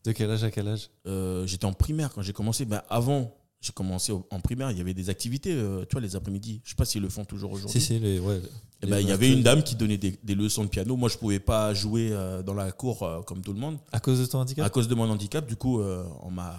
De 0.04 0.12
quel 0.12 0.30
âge 0.30 0.42
à 0.44 0.50
quel 0.50 0.68
âge? 0.68 0.90
Euh, 1.06 1.46
J'étais 1.46 1.64
en 1.66 1.72
primaire 1.74 2.12
quand 2.12 2.22
j'ai 2.22 2.32
commencé. 2.32 2.64
Ben, 2.64 2.82
avant, 2.88 3.36
j'ai 3.62 3.72
commencé 3.72 4.12
en 4.12 4.40
primaire, 4.40 4.70
il 4.72 4.76
y 4.76 4.80
avait 4.82 4.92
des 4.92 5.08
activités, 5.08 5.52
euh, 5.54 5.84
tu 5.88 5.92
vois, 5.92 6.00
les 6.02 6.14
après-midi. 6.16 6.60
Je 6.64 6.70
sais 6.70 6.74
pas 6.76 6.84
s'ils 6.84 7.00
le 7.00 7.08
font 7.08 7.24
toujours 7.24 7.52
aujourd'hui. 7.52 7.80
Si, 7.80 7.86
si, 7.86 7.98
les, 7.98 8.18
ouais. 8.18 8.40
Eh 8.82 8.86
ben, 8.86 8.98
il 8.98 9.08
y 9.08 9.12
avait 9.12 9.32
une 9.32 9.42
dame 9.42 9.62
qui 9.62 9.76
donnait 9.76 9.96
des, 9.96 10.18
des 10.22 10.34
leçons 10.34 10.64
de 10.64 10.68
piano. 10.68 10.96
Moi, 10.96 11.08
je 11.08 11.16
pouvais 11.16 11.38
pas 11.38 11.72
jouer 11.72 12.10
euh, 12.12 12.42
dans 12.42 12.54
la 12.54 12.72
cour 12.72 13.04
euh, 13.04 13.22
comme 13.22 13.40
tout 13.40 13.52
le 13.52 13.60
monde. 13.60 13.78
À 13.92 14.00
cause 14.00 14.18
de 14.20 14.26
ton 14.26 14.40
handicap? 14.40 14.66
À 14.66 14.70
cause 14.70 14.88
de 14.88 14.94
mon 14.96 15.08
handicap, 15.08 15.46
du 15.46 15.54
coup, 15.56 15.80
on 15.80 16.30
m'a 16.30 16.58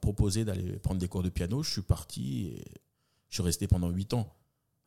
proposé 0.00 0.44
d'aller 0.44 0.74
prendre 0.78 1.00
des 1.00 1.08
cours 1.08 1.22
de 1.24 1.28
piano. 1.28 1.62
Je 1.64 1.70
suis 1.72 1.82
parti 1.82 2.46
et 2.54 2.64
je 3.30 3.34
suis 3.36 3.42
resté 3.42 3.66
pendant 3.66 3.88
8 3.90 4.14
ans 4.14 4.32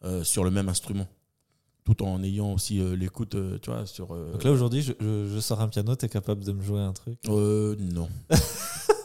euh, 0.05 0.23
sur 0.23 0.43
le 0.45 0.51
même 0.51 0.69
instrument. 0.69 1.07
Tout 1.83 2.01
en 2.03 2.23
ayant 2.23 2.53
aussi 2.53 2.79
euh, 2.79 2.95
l'écoute, 2.95 3.35
euh, 3.35 3.57
tu 3.61 3.69
vois, 3.71 3.85
sur. 3.85 4.07
Donc 4.15 4.43
là 4.43 4.51
aujourd'hui, 4.51 4.81
je, 4.83 4.93
je- 5.01 5.27
je 5.33 5.39
sors 5.41 5.59
un 5.59 5.67
piano, 5.67 5.95
t'es 5.95 6.07
capable 6.07 6.45
de 6.45 6.51
me 6.53 6.61
jouer 6.61 6.79
un 6.79 6.93
truc? 6.93 7.17
Euh, 7.27 7.75
non. 7.79 8.07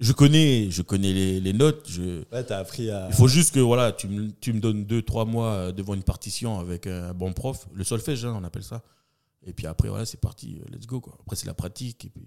je 0.00 0.12
connais, 0.12 0.70
je 0.70 0.82
connais 0.82 1.12
les, 1.12 1.40
les 1.40 1.52
notes. 1.52 1.86
Je, 1.88 2.22
Ouais, 2.32 2.44
t'as 2.44 2.58
appris 2.58 2.90
à. 2.90 3.06
il 3.08 3.14
faut 3.14 3.28
juste 3.28 3.54
que 3.54 3.60
voilà, 3.60 3.92
tu 3.92 4.08
me, 4.08 4.30
tu 4.40 4.52
me 4.52 4.60
donnes 4.60 4.84
2-3 4.84 5.26
mois 5.28 5.52
euh, 5.52 5.72
devant 5.72 5.94
une 5.94 6.02
partition 6.02 6.58
avec 6.58 6.86
un 6.86 7.14
bon 7.14 7.32
prof. 7.32 7.66
Le 7.74 7.84
solfège, 7.84 8.24
hein, 8.24 8.34
on 8.38 8.44
appelle 8.44 8.64
ça. 8.64 8.82
Et 9.46 9.52
puis 9.52 9.66
après, 9.66 9.88
voilà, 9.88 10.04
c'est 10.06 10.20
parti, 10.20 10.58
euh, 10.60 10.74
let's 10.74 10.86
go. 10.86 11.00
Quoi. 11.00 11.16
Après, 11.20 11.36
c'est 11.36 11.46
la 11.46 11.54
pratique. 11.54 12.04
Et 12.06 12.08
puis... 12.10 12.22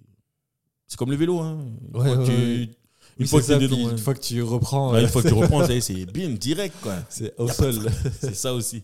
C'est 0.88 0.98
comme 0.98 1.12
le 1.12 1.18
vélo. 1.18 1.40
Hein. 1.40 1.60
Une 1.94 2.00
Ouais, 2.00 2.06
fois 2.08 2.16
que 2.16 2.20
ouais, 2.22 2.26
tu- 2.26 2.32
ouais. 2.32 2.70
Une 3.18 3.24
Oui, 3.26 3.28
fois 3.28 3.40
que 3.40 3.46
c'est 3.46 3.54
ça, 3.54 3.60
t'es 3.60 3.68
puis 3.68 3.76
dedans, 3.76 3.90
une 3.90 3.96
ouais. 3.96 4.02
fois 4.02 4.14
que 4.14 4.20
tu 4.22 4.42
reprends, 4.42 4.92
Ouais, 4.94 5.00
euh, 5.00 5.02
une 5.02 5.08
fois 5.10 5.22
que 5.24 5.28
tu 5.28 5.34
reprends, 5.34 5.66
c'est 5.82 6.06
bim, 6.06 6.30
direct, 6.36 6.76
quoi. 6.82 6.96
c'est 7.10 7.34
au 7.38 7.48
sol. 7.50 7.76
C'est 8.22 8.36
ça 8.36 8.54
aussi. 8.54 8.84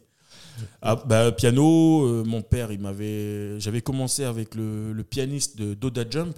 Ah, 0.81 0.95
bah, 0.95 1.31
piano, 1.31 2.05
euh, 2.05 2.23
mon 2.25 2.41
père, 2.41 2.71
il 2.71 2.79
m'avait. 2.79 3.59
J'avais 3.59 3.81
commencé 3.81 4.23
avec 4.23 4.55
le, 4.55 4.93
le 4.93 5.03
pianiste 5.03 5.57
de 5.57 5.73
Doda 5.73 6.03
Jump 6.09 6.37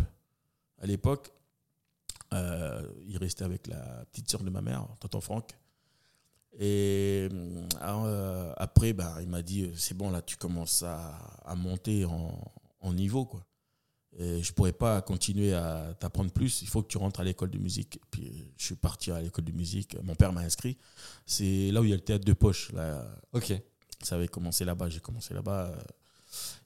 à 0.82 0.86
l'époque. 0.88 1.32
Euh, 2.34 2.82
il 3.08 3.18
restait 3.18 3.44
avec 3.46 3.68
la 3.68 4.06
petite 4.12 4.30
sœur 4.30 4.44
de 4.44 4.50
ma 4.50 4.62
mère, 4.62 4.86
tonton 5.00 5.22
Franck. 5.22 5.52
Et 6.60 7.30
euh, 7.82 8.54
après, 8.58 8.94
bah, 8.94 9.18
il 9.22 9.28
m'a 9.30 9.42
dit 9.42 9.72
c'est 9.76 9.94
bon, 9.96 10.10
là, 10.10 10.22
tu 10.22 10.38
commences 10.38 10.84
à, 10.84 11.16
à 11.46 11.56
monter 11.56 12.04
en, 12.06 12.38
en 12.82 12.94
niveau. 12.94 13.26
Quoi. 13.26 13.46
Et 14.18 14.42
je 14.42 14.52
pourrais 14.52 14.74
pas 14.74 15.02
continuer 15.04 15.54
à 15.54 15.94
t'apprendre 16.00 16.32
plus. 16.32 16.64
Il 16.64 16.68
faut 16.68 16.82
que 16.82 16.88
tu 16.88 16.98
rentres 16.98 17.20
à 17.20 17.24
l'école 17.24 17.52
de 17.52 17.60
musique. 17.60 18.00
Puis 18.10 18.52
je 18.58 18.66
suis 18.66 18.76
parti 18.76 19.12
à 19.12 19.22
l'école 19.22 19.46
de 19.46 19.52
musique. 19.52 19.96
Mon 20.04 20.16
père 20.16 20.34
m'a 20.34 20.42
inscrit. 20.42 20.78
C'est 21.26 21.70
là 21.72 21.82
où 21.82 21.84
il 21.84 21.92
y 21.92 21.94
a 21.94 21.98
le 21.98 22.02
théâtre 22.02 22.26
de 22.26 22.34
poche. 22.34 22.72
Là, 22.74 23.06
Ok. 23.34 23.54
ça 24.02 24.16
avait 24.16 24.28
commencé 24.28 24.66
là-bas. 24.66 24.90
J'ai 24.90 25.00
commencé 25.02 25.34
là-bas. 25.36 25.68
euh, 25.68 25.76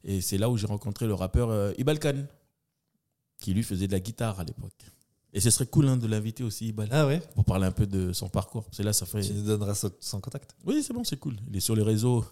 Et 0.06 0.22
c'est 0.22 0.38
là 0.38 0.50
où 0.50 0.56
j'ai 0.56 0.68
rencontré 0.68 1.06
le 1.06 1.14
rappeur 1.14 1.50
euh, 1.50 1.74
Ibal 1.78 2.00
Khan, 2.00 2.24
qui 3.40 3.54
lui 3.54 3.64
faisait 3.64 3.88
de 3.88 3.92
la 3.92 4.00
guitare 4.00 4.40
à 4.40 4.46
l'époque. 4.46 4.86
Et 5.34 5.40
ce 5.40 5.50
serait 5.50 5.66
cool 5.68 5.88
hein, 5.88 5.96
de 5.98 6.08
l'inviter 6.08 6.44
aussi, 6.44 6.68
Ibal, 6.68 6.90
Ah 6.92 7.08
ouais 7.08 7.22
pour 7.36 7.46
parler 7.46 7.66
un 7.66 7.72
peu 7.72 7.88
de 7.88 8.12
son 8.12 8.28
parcours. 8.28 8.66
C'est 8.72 8.84
là, 8.84 8.92
ça 8.94 9.06
fait. 9.06 9.22
Tu 9.22 9.34
nous 9.34 9.44
donneras 9.44 9.74
son, 9.76 9.90
son 10.00 10.20
contact. 10.20 10.56
Oui, 10.66 10.84
c'est 10.86 10.94
bon, 10.94 11.04
c'est 11.06 11.18
cool. 11.18 11.36
Il 11.50 11.56
est 11.56 11.62
sur 11.62 11.76
les 11.76 11.84
réseaux. 11.84 12.26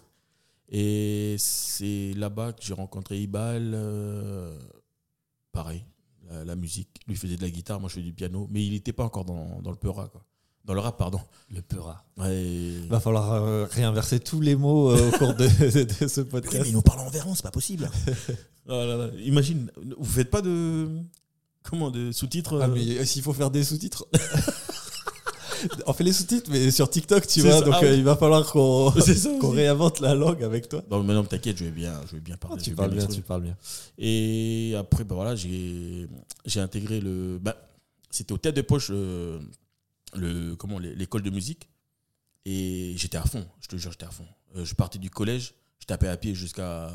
Et 0.68 1.34
c'est 1.38 2.12
là-bas 2.16 2.52
que 2.52 2.62
j'ai 2.62 2.74
rencontré 2.74 3.20
Ibal. 3.22 3.72
euh, 3.74 4.56
pareil, 5.50 5.84
la, 6.30 6.44
la 6.44 6.56
musique. 6.56 7.00
Lui 7.08 7.16
faisait 7.16 7.36
de 7.36 7.42
la 7.42 7.50
guitare, 7.50 7.80
moi 7.80 7.88
je 7.88 7.94
fais 7.94 8.02
du 8.02 8.12
piano. 8.12 8.46
Mais 8.50 8.64
il 8.64 8.72
n'était 8.72 8.92
pas 8.92 9.04
encore 9.04 9.24
dans, 9.24 9.60
dans 9.62 9.70
le 9.70 9.76
peura, 9.76 10.08
quoi. 10.08 10.22
Dans 10.66 10.74
le 10.74 10.80
rap, 10.80 10.98
pardon. 10.98 11.20
Le 11.50 11.62
peura. 11.62 12.04
Ouais. 12.18 12.74
Va 12.90 13.00
falloir 13.00 13.32
euh, 13.32 13.64
réinverser 13.70 14.20
tous 14.20 14.42
les 14.42 14.54
mots 14.56 14.90
euh, 14.90 15.08
au 15.08 15.18
cours 15.18 15.34
de, 15.34 15.46
de 16.02 16.06
ce 16.06 16.20
Oui, 16.20 16.26
podcast. 16.28 16.62
mais 16.62 16.68
ils 16.68 16.74
nous 16.74 16.82
parlent 16.82 17.00
en 17.00 17.08
véran, 17.08 17.34
c'est 17.34 17.42
pas 17.42 17.50
possible. 17.50 17.90
Oh 18.68 18.72
là 18.72 18.96
là. 18.96 19.10
Imagine, 19.24 19.70
vous 19.98 20.04
faites 20.04 20.30
pas 20.30 20.42
de. 20.42 21.00
Comment 21.62 21.90
De 21.90 22.10
sous-titres 22.12 22.58
Ah, 22.60 22.66
euh, 22.66 22.68
mais 22.74 23.04
s'il 23.04 23.22
faut 23.22 23.32
faire 23.32 23.50
des 23.50 23.64
sous-titres. 23.64 24.06
On 25.86 25.92
fait 25.92 26.04
les 26.04 26.12
sous-titres, 26.14 26.50
mais 26.50 26.70
sur 26.70 26.88
TikTok, 26.88 27.26
tu 27.26 27.42
vois. 27.42 27.52
ça. 27.52 27.60
Donc 27.60 27.74
Ah 27.76 27.84
euh, 27.84 27.90
oui. 27.92 27.98
il 27.98 28.04
va 28.04 28.16
falloir 28.16 28.50
qu'on 28.50 28.88
réinvente 29.50 30.00
la 30.00 30.14
langue 30.14 30.42
avec 30.42 30.70
toi. 30.70 30.82
Non, 30.90 31.02
mais 31.04 31.12
non, 31.12 31.22
t'inquiète, 31.24 31.58
je 31.58 31.64
vais 31.66 31.70
bien, 31.70 32.00
je 32.08 32.12
vais 32.16 32.20
bien 32.22 32.38
parler. 32.38 32.56
Ah, 32.58 32.62
tu 32.62 32.74
parles 32.74 32.94
bien, 32.94 33.06
tu 33.06 33.20
parles 33.20 33.42
bien. 33.42 33.56
Et 33.98 34.74
après, 34.78 35.04
bah 35.04 35.14
voilà, 35.16 35.36
j'ai 35.36 36.08
j'ai 36.46 36.60
intégré 36.60 37.00
le. 37.00 37.38
Bah, 37.42 37.56
C'était 38.10 38.32
au 38.32 38.38
théâtre 38.38 38.56
de 38.56 38.62
poche, 38.62 38.88
euh, 38.90 39.38
le, 40.14 40.54
comment, 40.56 40.78
l'é- 40.78 40.94
l'école 40.94 41.22
de 41.22 41.30
musique. 41.30 41.68
Et 42.46 42.94
j'étais 42.96 43.18
à 43.18 43.24
fond, 43.24 43.46
je 43.60 43.68
te 43.68 43.76
jure, 43.76 43.90
j'étais 43.92 44.06
à 44.06 44.10
fond. 44.10 44.24
Euh, 44.56 44.64
je 44.64 44.74
partais 44.74 44.98
du 44.98 45.10
collège, 45.10 45.52
je 45.78 45.84
tapais 45.84 46.08
à 46.08 46.16
pied 46.16 46.34
jusqu'à 46.34 46.90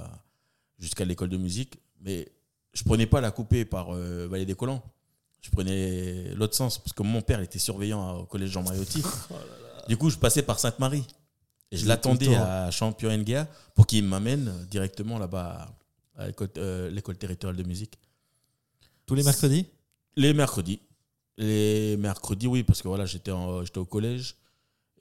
jusqu'à 0.80 1.06
l'école 1.06 1.30
de 1.30 1.38
musique. 1.38 1.78
Mais 2.02 2.28
je 2.76 2.84
prenais 2.84 3.08
pas 3.08 3.22
la 3.22 3.32
coupée 3.32 3.66
par 3.66 3.96
euh, 3.96 4.28
Vallée 4.30 4.46
des 4.46 4.54
Collants. 4.54 4.84
Je 5.42 5.50
prenais 5.50 6.34
l'autre 6.36 6.56
sens, 6.56 6.78
parce 6.78 6.94
que 6.94 7.04
mon 7.04 7.22
père 7.22 7.40
était 7.40 7.60
surveillant 7.60 8.18
au 8.18 8.26
collège 8.26 8.52
Jean 8.52 8.64
Mariotti. 8.64 9.02
Du 9.88 9.98
coup, 9.98 10.10
je 10.10 10.18
passais 10.18 10.42
par 10.42 10.58
Sainte-Marie. 10.58 11.06
Et 11.72 11.78
je 11.78 11.88
l'attendais 11.88 12.34
à 12.36 12.72
Champion-NGA 12.72 13.48
pour 13.76 13.86
qu'il 13.86 14.04
m'amène 14.04 14.52
directement 14.72 15.20
là-bas 15.20 15.68
à 16.18 16.26
l'école 16.26 16.50
euh, 16.58 16.90
l'école 16.90 17.18
territoriale 17.18 17.56
de 17.56 17.68
musique. 17.68 18.00
Tous 19.06 19.14
les 19.14 19.22
mercredis? 19.22 19.68
Les 20.16 20.34
mercredis. 20.34 20.80
Les 21.38 21.98
mercredis, 21.98 22.48
oui, 22.48 22.64
parce 22.64 22.82
que 22.82 22.88
voilà, 22.88 23.06
j'étais 23.06 23.30
au 23.32 23.86
collège. 23.86 24.38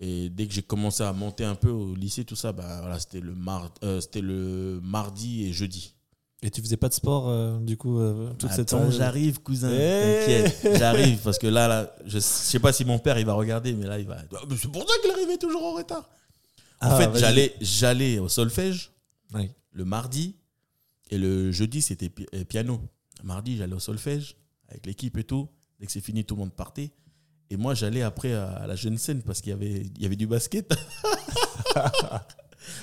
Et 0.01 0.29
dès 0.29 0.47
que 0.47 0.53
j'ai 0.53 0.63
commencé 0.63 1.03
à 1.03 1.13
monter 1.13 1.45
un 1.45 1.55
peu 1.55 1.71
au 1.71 1.95
lycée, 1.95 2.25
tout 2.25 2.37
ça, 2.37 2.53
bah, 2.53 2.81
voilà, 2.81 2.99
c'était 2.99 3.21
le, 3.21 3.35
mar 3.35 3.71
euh, 3.85 4.01
c'était 4.01 4.21
le 4.21 4.81
mardi 4.83 5.45
et 5.47 5.53
jeudi. 5.53 5.95
Et 6.47 6.51
tu 6.51 6.61
faisais 6.61 6.77
pas 6.77 6.91
de 6.91 6.95
sport, 6.95 7.29
euh, 7.31 7.59
du 7.59 7.79
coup, 7.79 7.99
euh, 7.99 8.31
toute 8.39 8.51
cette 8.51 8.69
Attends, 8.69 8.81
période 8.81 8.95
j'arrive, 8.99 9.41
cousin. 9.41 9.71
Eh 9.73 10.43
T'inquiète, 10.53 10.79
j'arrive. 10.79 11.19
Parce 11.25 11.39
que 11.39 11.47
là, 11.47 11.67
là, 11.69 11.91
je 12.05 12.19
sais 12.19 12.59
pas 12.59 12.71
si 12.71 12.85
mon 12.85 12.99
père 12.99 13.19
il 13.19 13.25
va 13.25 13.33
regarder, 13.33 13.73
mais 13.73 13.87
là, 13.87 13.99
il 13.99 14.07
va. 14.07 14.19
Ah, 14.35 14.41
mais 14.47 14.55
C'est 14.59 14.71
pour 14.71 14.87
ça 14.87 14.95
qu'il 15.01 15.11
arrivait 15.11 15.39
toujours 15.39 15.65
en 15.65 15.73
retard. 15.73 16.07
En 16.83 16.91
Ah, 16.91 16.97
fait, 16.99 17.07
vas-y. 17.07 17.21
j'allais, 17.21 17.55
j'allais 17.63 18.19
au 18.19 18.29
solfège 18.29 18.93
Oui. 19.33 19.51
le 19.73 19.85
mardi 19.87 20.37
et 21.11 21.17
le 21.17 21.51
jeudi, 21.51 21.81
c'était 21.81 22.11
pi- 22.11 22.27
euh, 22.35 22.45
piano. 22.45 22.79
Mardi, 23.23 23.57
j'allais 23.57 23.75
au 23.75 23.81
solfège 23.81 24.37
avec 24.69 24.85
l'équipe 24.85 25.17
et 25.17 25.25
tout. 25.25 25.49
Dès 25.81 25.87
que 25.87 25.93
c'est 25.93 26.03
fini, 26.03 26.27
tout 26.27 26.35
le 26.35 26.41
monde 26.41 26.53
partait. 26.53 26.91
Et 27.49 27.57
moi, 27.57 27.73
j'allais 27.73 28.03
après 28.03 28.35
à 28.35 28.49
à 28.51 28.67
la 28.67 28.77
jeune 28.77 28.99
scène 28.99 29.23
parce 29.23 29.41
qu'il 29.41 29.49
y 29.51 29.55
avait, 29.55 29.83
il 29.97 30.03
y 30.03 30.05
avait 30.05 30.17
du 30.17 30.27
basket. 30.27 30.75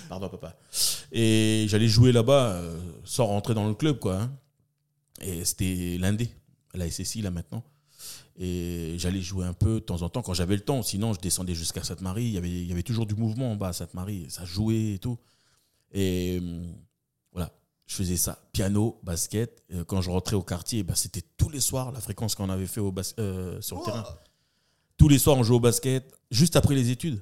Pardon, 0.09 0.29
papa. 0.29 0.55
Et 1.11 1.65
j'allais 1.67 1.87
jouer 1.87 2.11
là-bas 2.11 2.53
euh, 2.53 2.79
sans 3.03 3.25
rentrer 3.25 3.53
dans 3.53 3.67
le 3.67 3.73
club, 3.73 3.99
quoi. 3.99 4.21
hein. 4.21 4.37
Et 5.21 5.43
c'était 5.45 5.97
l'Indé, 5.99 6.29
la 6.73 6.89
SSI, 6.89 7.21
là, 7.21 7.31
maintenant. 7.31 7.63
Et 8.37 8.95
j'allais 8.97 9.21
jouer 9.21 9.45
un 9.45 9.53
peu 9.53 9.75
de 9.75 9.79
temps 9.79 10.01
en 10.01 10.09
temps 10.09 10.21
quand 10.21 10.33
j'avais 10.33 10.55
le 10.55 10.61
temps. 10.61 10.81
Sinon, 10.81 11.13
je 11.13 11.19
descendais 11.19 11.53
jusqu'à 11.53 11.83
Sainte-Marie. 11.83 12.23
Il 12.25 12.31
y 12.31 12.37
avait, 12.37 12.49
il 12.49 12.65
y 12.67 12.71
avait 12.71 12.81
toujours 12.81 13.05
du 13.05 13.13
mouvement 13.15 13.51
en 13.51 13.55
bas 13.55 13.67
à 13.69 13.73
Sainte-Marie. 13.73 14.25
Ça 14.29 14.45
jouait 14.45 14.93
et 14.93 14.99
tout. 14.99 15.17
Et 15.91 16.37
hum, 16.39 16.73
voilà, 17.33 17.51
je 17.85 17.93
faisais 17.95 18.15
ça. 18.17 18.39
Piano, 18.53 18.99
basket. 19.03 19.61
Euh, 19.73 19.83
Quand 19.83 20.01
je 20.01 20.09
rentrais 20.09 20.35
au 20.37 20.41
quartier, 20.41 20.81
bah, 20.81 20.95
c'était 20.95 21.21
tous 21.37 21.49
les 21.49 21.59
soirs 21.59 21.91
la 21.91 21.99
fréquence 21.99 22.33
qu'on 22.35 22.49
avait 22.49 22.67
fait 22.67 22.79
au 22.79 22.91
bas- 22.91 23.13
euh, 23.19 23.59
sur 23.61 23.77
le 23.79 23.83
terrain. 23.83 24.05
Tous 24.97 25.09
les 25.09 25.19
soirs, 25.19 25.37
on 25.37 25.43
jouait 25.43 25.57
au 25.57 25.61
basket, 25.61 26.11
juste 26.31 26.55
après 26.55 26.73
les 26.73 26.89
études. 26.89 27.21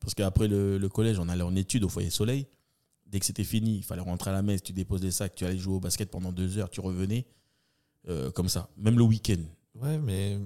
Parce 0.00 0.14
qu'après 0.14 0.48
le, 0.48 0.76
le 0.76 0.88
collège, 0.88 1.18
on 1.18 1.28
allait 1.28 1.42
en 1.42 1.54
études 1.56 1.84
au 1.84 1.88
foyer 1.88 2.10
Soleil. 2.10 2.46
Dès 3.08 3.20
que 3.20 3.26
c'était 3.26 3.44
fini, 3.44 3.78
il 3.78 3.82
fallait 3.82 4.02
rentrer 4.02 4.30
à 4.30 4.34
la 4.34 4.42
messe, 4.42 4.62
tu 4.62 4.72
déposes 4.72 5.02
les 5.02 5.10
sacs, 5.10 5.34
tu 5.34 5.44
allais 5.46 5.56
jouer 5.58 5.74
au 5.74 5.80
basket 5.80 6.10
pendant 6.10 6.30
deux 6.32 6.58
heures, 6.58 6.68
tu 6.70 6.80
revenais. 6.80 7.26
Euh, 8.08 8.30
comme 8.30 8.48
ça, 8.48 8.68
même 8.76 8.96
le 8.98 9.02
week-end. 9.04 9.40
Ouais, 9.74 9.98
mais 9.98 10.38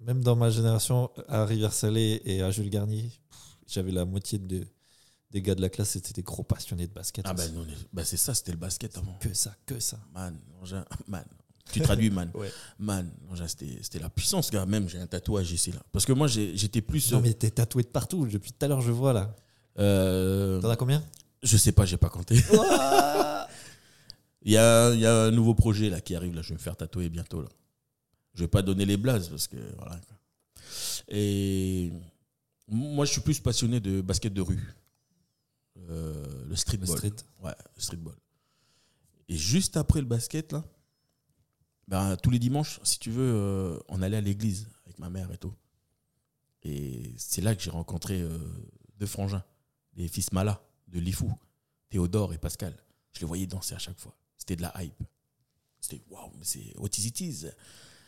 même 0.00 0.22
dans 0.22 0.36
ma 0.36 0.50
génération, 0.50 1.10
à 1.28 1.44
Rivière-Salée 1.44 2.22
et 2.24 2.42
à 2.42 2.50
Jules 2.50 2.70
Garnier, 2.70 3.10
j'avais 3.66 3.90
la 3.92 4.04
moitié 4.04 4.38
de- 4.38 4.66
des 5.30 5.42
gars 5.42 5.54
de 5.54 5.60
la 5.60 5.68
classe, 5.68 5.90
c'était 5.90 6.12
des 6.12 6.22
gros 6.22 6.42
passionnés 6.42 6.86
de 6.86 6.92
basket. 6.92 7.24
Ah 7.28 7.34
ben, 7.34 7.44
est- 7.44 7.86
ben, 7.92 8.04
c'est 8.04 8.16
ça, 8.16 8.34
c'était 8.34 8.52
le 8.52 8.58
basket 8.58 8.96
avant. 8.96 9.14
Que 9.20 9.34
ça, 9.34 9.54
que 9.66 9.78
ça. 9.80 9.98
Man, 10.14 10.38
man. 11.06 11.24
Tu 11.70 11.80
traduis 11.80 12.08
man. 12.10 12.30
Ouais. 12.34 12.50
Man, 12.78 13.10
c'était 13.46 13.78
c'était 13.82 13.98
la 13.98 14.08
puissance, 14.08 14.50
gars. 14.50 14.64
Même, 14.64 14.88
j'ai 14.88 14.98
un 14.98 15.06
tatouage 15.06 15.52
ici, 15.52 15.70
là. 15.72 15.80
Parce 15.92 16.06
que 16.06 16.12
moi, 16.12 16.26
j'ai- 16.28 16.56
j'étais 16.56 16.80
plus. 16.80 17.12
Non, 17.12 17.20
mais 17.20 17.34
t'es 17.34 17.50
tatoué 17.50 17.82
de 17.82 17.88
partout. 17.88 18.26
Depuis 18.26 18.52
tout 18.52 18.64
à 18.64 18.68
l'heure, 18.68 18.80
je 18.80 18.90
vois 18.92 19.12
là. 19.12 19.34
euh, 19.78 20.60
T'en 20.62 20.70
as 20.70 20.76
combien? 20.76 21.04
Je 21.42 21.56
sais 21.56 21.72
pas, 21.72 21.84
j'ai 21.84 21.96
pas 21.96 22.08
compté. 22.10 22.36
Il 24.42 24.52
y 24.52 24.56
a, 24.56 24.94
il 24.94 25.00
y 25.00 25.04
a 25.04 25.24
un 25.24 25.30
nouveau 25.32 25.52
projet 25.54 25.90
là 25.90 26.00
qui 26.00 26.14
arrive, 26.14 26.34
là. 26.34 26.42
Je 26.42 26.50
vais 26.50 26.54
me 26.54 26.60
faire 26.60 26.76
tatouer 26.76 27.08
bientôt, 27.10 27.42
là. 27.42 27.48
Je 28.34 28.40
vais 28.44 28.48
pas 28.48 28.62
donner 28.62 28.86
les 28.86 28.96
blazes 28.96 29.28
parce 29.28 29.48
que 29.48 29.56
voilà. 29.76 30.00
Et 31.08 31.90
moi, 32.68 33.04
je 33.04 33.12
suis 33.12 33.20
plus 33.20 33.40
passionné 33.40 33.80
de 33.80 34.00
basket 34.00 34.32
de 34.32 34.40
rue. 34.40 34.62
Euh, 35.90 36.24
le 36.44 36.50
Le 36.50 36.56
streetball. 36.56 36.96
street. 36.96 37.14
Ouais, 37.42 37.52
le 37.76 37.80
streetball. 37.82 38.14
Et 39.28 39.36
juste 39.36 39.76
après 39.76 40.00
le 40.00 40.06
basket, 40.06 40.52
là, 40.52 40.64
ben, 41.88 42.16
tous 42.16 42.30
les 42.30 42.38
dimanches, 42.38 42.78
si 42.84 42.98
tu 43.00 43.10
veux, 43.10 43.32
euh, 43.34 43.78
on 43.88 44.00
allait 44.02 44.18
à 44.18 44.20
l'église 44.22 44.68
avec 44.86 44.98
ma 44.98 45.10
mère 45.10 45.30
et 45.32 45.36
tout. 45.38 45.52
Et 46.62 47.12
c'est 47.18 47.40
là 47.42 47.54
que 47.54 47.60
j'ai 47.62 47.70
rencontré 47.70 48.20
euh, 48.22 48.38
deux 48.98 49.06
frangins, 49.06 49.44
des 49.94 50.08
fils 50.08 50.32
Mala, 50.32 50.62
de 50.88 51.00
Lifou, 51.00 51.32
Théodore 51.90 52.32
et 52.34 52.38
Pascal. 52.38 52.74
Je 53.12 53.20
les 53.20 53.26
voyais 53.26 53.46
danser 53.46 53.74
à 53.74 53.78
chaque 53.78 53.98
fois. 53.98 54.14
C'était 54.36 54.56
de 54.56 54.62
la 54.62 54.72
hype. 54.82 55.02
C'était 55.80 56.02
waouh, 56.10 56.30
mais 56.38 56.44
c'est 56.44 56.74
what 56.78 56.88
is 56.98 57.06
it 57.06 57.20
is? 57.20 57.46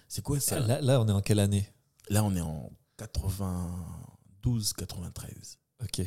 C'est 0.08 0.22
quoi 0.22 0.40
ça? 0.40 0.58
Là, 0.60 0.80
là, 0.80 1.00
on 1.00 1.08
est 1.08 1.12
en 1.12 1.20
quelle 1.20 1.38
année? 1.38 1.66
Là, 2.08 2.24
on 2.24 2.34
est 2.34 2.40
en 2.40 2.70
92, 2.96 4.72
93. 4.74 5.58
Ok. 5.82 6.06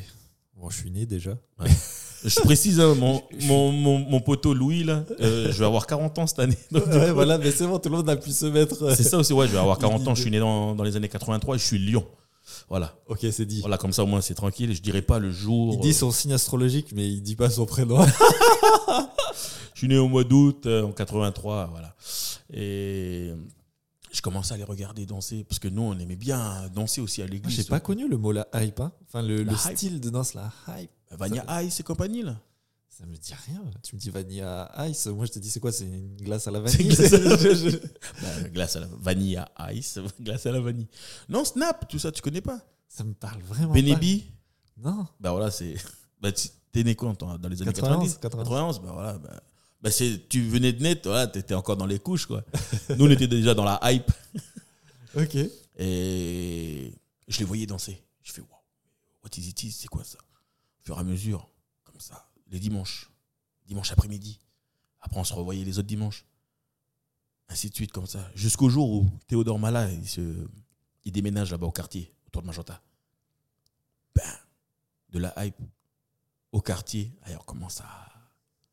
Bon, 0.56 0.70
je 0.70 0.76
suis 0.78 0.90
né 0.90 1.06
déjà. 1.06 1.36
Je 2.24 2.40
précise, 2.40 2.80
hein, 2.80 2.94
mon, 2.94 3.22
mon, 3.42 3.70
mon, 3.70 3.98
mon 3.98 4.20
poteau 4.20 4.54
Louis, 4.54 4.82
là, 4.82 5.04
euh, 5.20 5.52
je 5.52 5.58
vais 5.58 5.66
avoir 5.66 5.86
40 5.86 6.18
ans 6.20 6.26
cette 6.26 6.38
année. 6.38 6.56
Donc, 6.70 6.86
ouais, 6.86 7.12
voilà, 7.12 7.36
mais 7.36 7.50
c'est 7.50 7.66
bon, 7.66 7.78
tout 7.78 7.90
le 7.90 7.96
monde 7.98 8.08
a 8.08 8.16
pu 8.16 8.30
se 8.32 8.46
mettre. 8.46 8.82
euh, 8.82 8.94
C'est 8.94 9.02
ça 9.02 9.18
aussi, 9.18 9.34
ouais, 9.34 9.46
je 9.46 9.52
vais 9.52 9.58
avoir 9.58 9.78
40 9.78 10.08
ans. 10.08 10.14
Je 10.14 10.22
suis 10.22 10.30
né 10.30 10.38
dans, 10.38 10.74
dans 10.74 10.84
les 10.84 10.96
années 10.96 11.10
83 11.10 11.56
et 11.56 11.58
je 11.58 11.64
suis 11.64 11.78
Lyon. 11.78 12.06
Voilà. 12.68 12.94
Ok, 13.06 13.20
c'est 13.32 13.46
dit. 13.46 13.60
Voilà, 13.60 13.78
comme 13.78 13.92
ça, 13.92 14.02
au 14.04 14.06
moins, 14.06 14.20
c'est 14.20 14.34
tranquille. 14.34 14.74
Je 14.74 14.82
dirais 14.82 15.02
pas 15.02 15.18
le 15.18 15.30
jour. 15.30 15.74
Il 15.74 15.80
dit 15.80 15.90
euh, 15.90 15.92
son 15.92 16.10
signe 16.10 16.32
astrologique, 16.32 16.92
mais 16.94 17.08
il 17.08 17.22
dit 17.22 17.36
pas 17.36 17.50
son 17.50 17.66
prénom. 17.66 18.04
Je 19.74 19.78
suis 19.78 19.88
né 19.88 19.98
au 19.98 20.08
mois 20.08 20.24
d'août, 20.24 20.66
euh, 20.66 20.82
en 20.84 20.92
83, 20.92 21.66
voilà. 21.66 21.94
Et 22.52 23.32
je 24.12 24.22
commençais 24.22 24.54
à 24.54 24.56
les 24.56 24.62
regarder 24.64 25.04
danser 25.06 25.42
parce 25.42 25.58
que 25.58 25.66
nous, 25.66 25.82
on 25.82 25.98
aimait 25.98 26.14
bien 26.16 26.68
danser 26.72 27.00
aussi 27.00 27.20
à 27.22 27.26
l'église. 27.26 27.56
J'ai 27.56 27.64
pas 27.64 27.80
connu 27.80 28.08
le 28.08 28.16
mot 28.16 28.30
la 28.30 28.46
hype. 28.54 28.78
hein. 28.80 28.92
Enfin, 29.08 29.22
le, 29.22 29.42
le 29.42 29.50
hype. 29.52 29.76
style 29.76 30.00
de 30.00 30.10
danse, 30.10 30.34
la 30.34 30.52
hype. 30.78 30.90
Vania 31.10 31.62
Ice 31.62 31.80
et 31.80 31.82
compagnie, 31.82 32.22
là. 32.22 32.36
Ça 32.96 33.06
me 33.06 33.16
dit 33.16 33.34
rien. 33.46 33.60
Tu 33.82 33.96
me 33.96 34.00
dis 34.00 34.10
vanilla 34.10 34.72
ice. 34.88 35.06
Moi, 35.06 35.26
je 35.26 35.32
te 35.32 35.38
dis, 35.40 35.50
c'est 35.50 35.58
quoi? 35.58 35.72
C'est 35.72 35.84
une 35.84 36.14
glace 36.16 36.46
à 36.46 36.52
la 36.52 36.60
vanille? 36.60 36.86
glace 36.88 37.12
à 37.12 37.18
la 37.18 37.36
Bah, 38.22 38.48
glace 38.50 38.76
à 38.76 38.80
la 38.80 38.86
vanilla 38.86 39.50
ice, 39.72 39.98
glace 40.20 40.46
à 40.46 40.52
la 40.52 40.60
vanille. 40.60 40.86
Non, 41.28 41.44
Snap, 41.44 41.88
tout 41.88 41.98
ça, 41.98 42.12
tu 42.12 42.22
connais 42.22 42.40
pas? 42.40 42.60
Ça 42.86 43.02
me 43.02 43.12
parle 43.12 43.42
vraiment 43.42 43.72
Benebi? 43.74 44.30
Non. 44.76 45.06
bah 45.18 45.32
voilà, 45.32 45.50
c'est. 45.50 45.74
Bah, 46.20 46.30
t'es 46.70 46.84
né 46.84 46.94
quand 46.94 47.18
dans 47.18 47.48
les 47.48 47.62
années 47.62 47.72
91, 47.72 48.18
90 48.18 48.18
91. 48.20 48.78
91, 48.78 48.80
bah 48.80 48.90
voilà. 48.92 49.18
Bah, 49.18 49.42
bah, 49.82 49.90
c'est, 49.90 50.28
tu 50.28 50.46
venais 50.48 50.72
de 50.72 50.80
naître, 50.82 51.08
voilà, 51.08 51.26
t'étais 51.26 51.54
encore 51.54 51.76
dans 51.76 51.86
les 51.86 51.98
couches, 51.98 52.26
quoi. 52.26 52.44
Nous, 52.96 53.06
on 53.06 53.10
était 53.10 53.26
déjà 53.26 53.54
dans 53.54 53.64
la 53.64 53.80
hype. 53.92 54.10
Ok. 55.16 55.36
Et 55.78 56.94
je 57.26 57.38
les 57.40 57.44
voyais 57.44 57.66
danser. 57.66 58.00
Je 58.22 58.32
fais, 58.32 58.40
waouh, 58.40 58.50
What 59.24 59.30
is 59.36 59.48
it? 59.48 59.62
Is 59.64 59.72
C'est 59.72 59.88
quoi 59.88 60.04
ça? 60.04 60.18
Au 60.18 60.84
fur 60.84 60.96
et 60.96 61.00
à 61.00 61.04
mesure, 61.04 61.48
comme 61.82 61.98
ça, 62.00 62.28
les 62.48 62.58
dimanches, 62.60 63.10
dimanche 63.66 63.92
après-midi. 63.92 64.38
Après, 65.00 65.18
on 65.20 65.24
se 65.24 65.34
revoyait 65.34 65.64
les 65.64 65.78
autres 65.78 65.88
dimanches. 65.88 66.24
Ainsi 67.48 67.68
de 67.68 67.74
suite, 67.74 67.92
comme 67.92 68.06
ça. 68.06 68.30
Jusqu'au 68.34 68.68
jour 68.70 68.90
où 68.90 69.06
Théodore 69.26 69.58
Mala, 69.58 69.90
il, 69.90 70.08
se, 70.08 70.20
il 71.04 71.12
déménage 71.12 71.50
là-bas 71.50 71.66
au 71.66 71.70
quartier, 71.72 72.12
autour 72.26 72.40
de 72.42 72.46
Magenta. 72.46 72.80
Ben, 74.14 74.22
de 75.10 75.18
la 75.18 75.34
hype 75.44 75.56
au 76.52 76.60
quartier. 76.60 77.12
Alors, 77.22 77.42
on 77.42 77.44
commence 77.44 77.80
à 77.80 78.08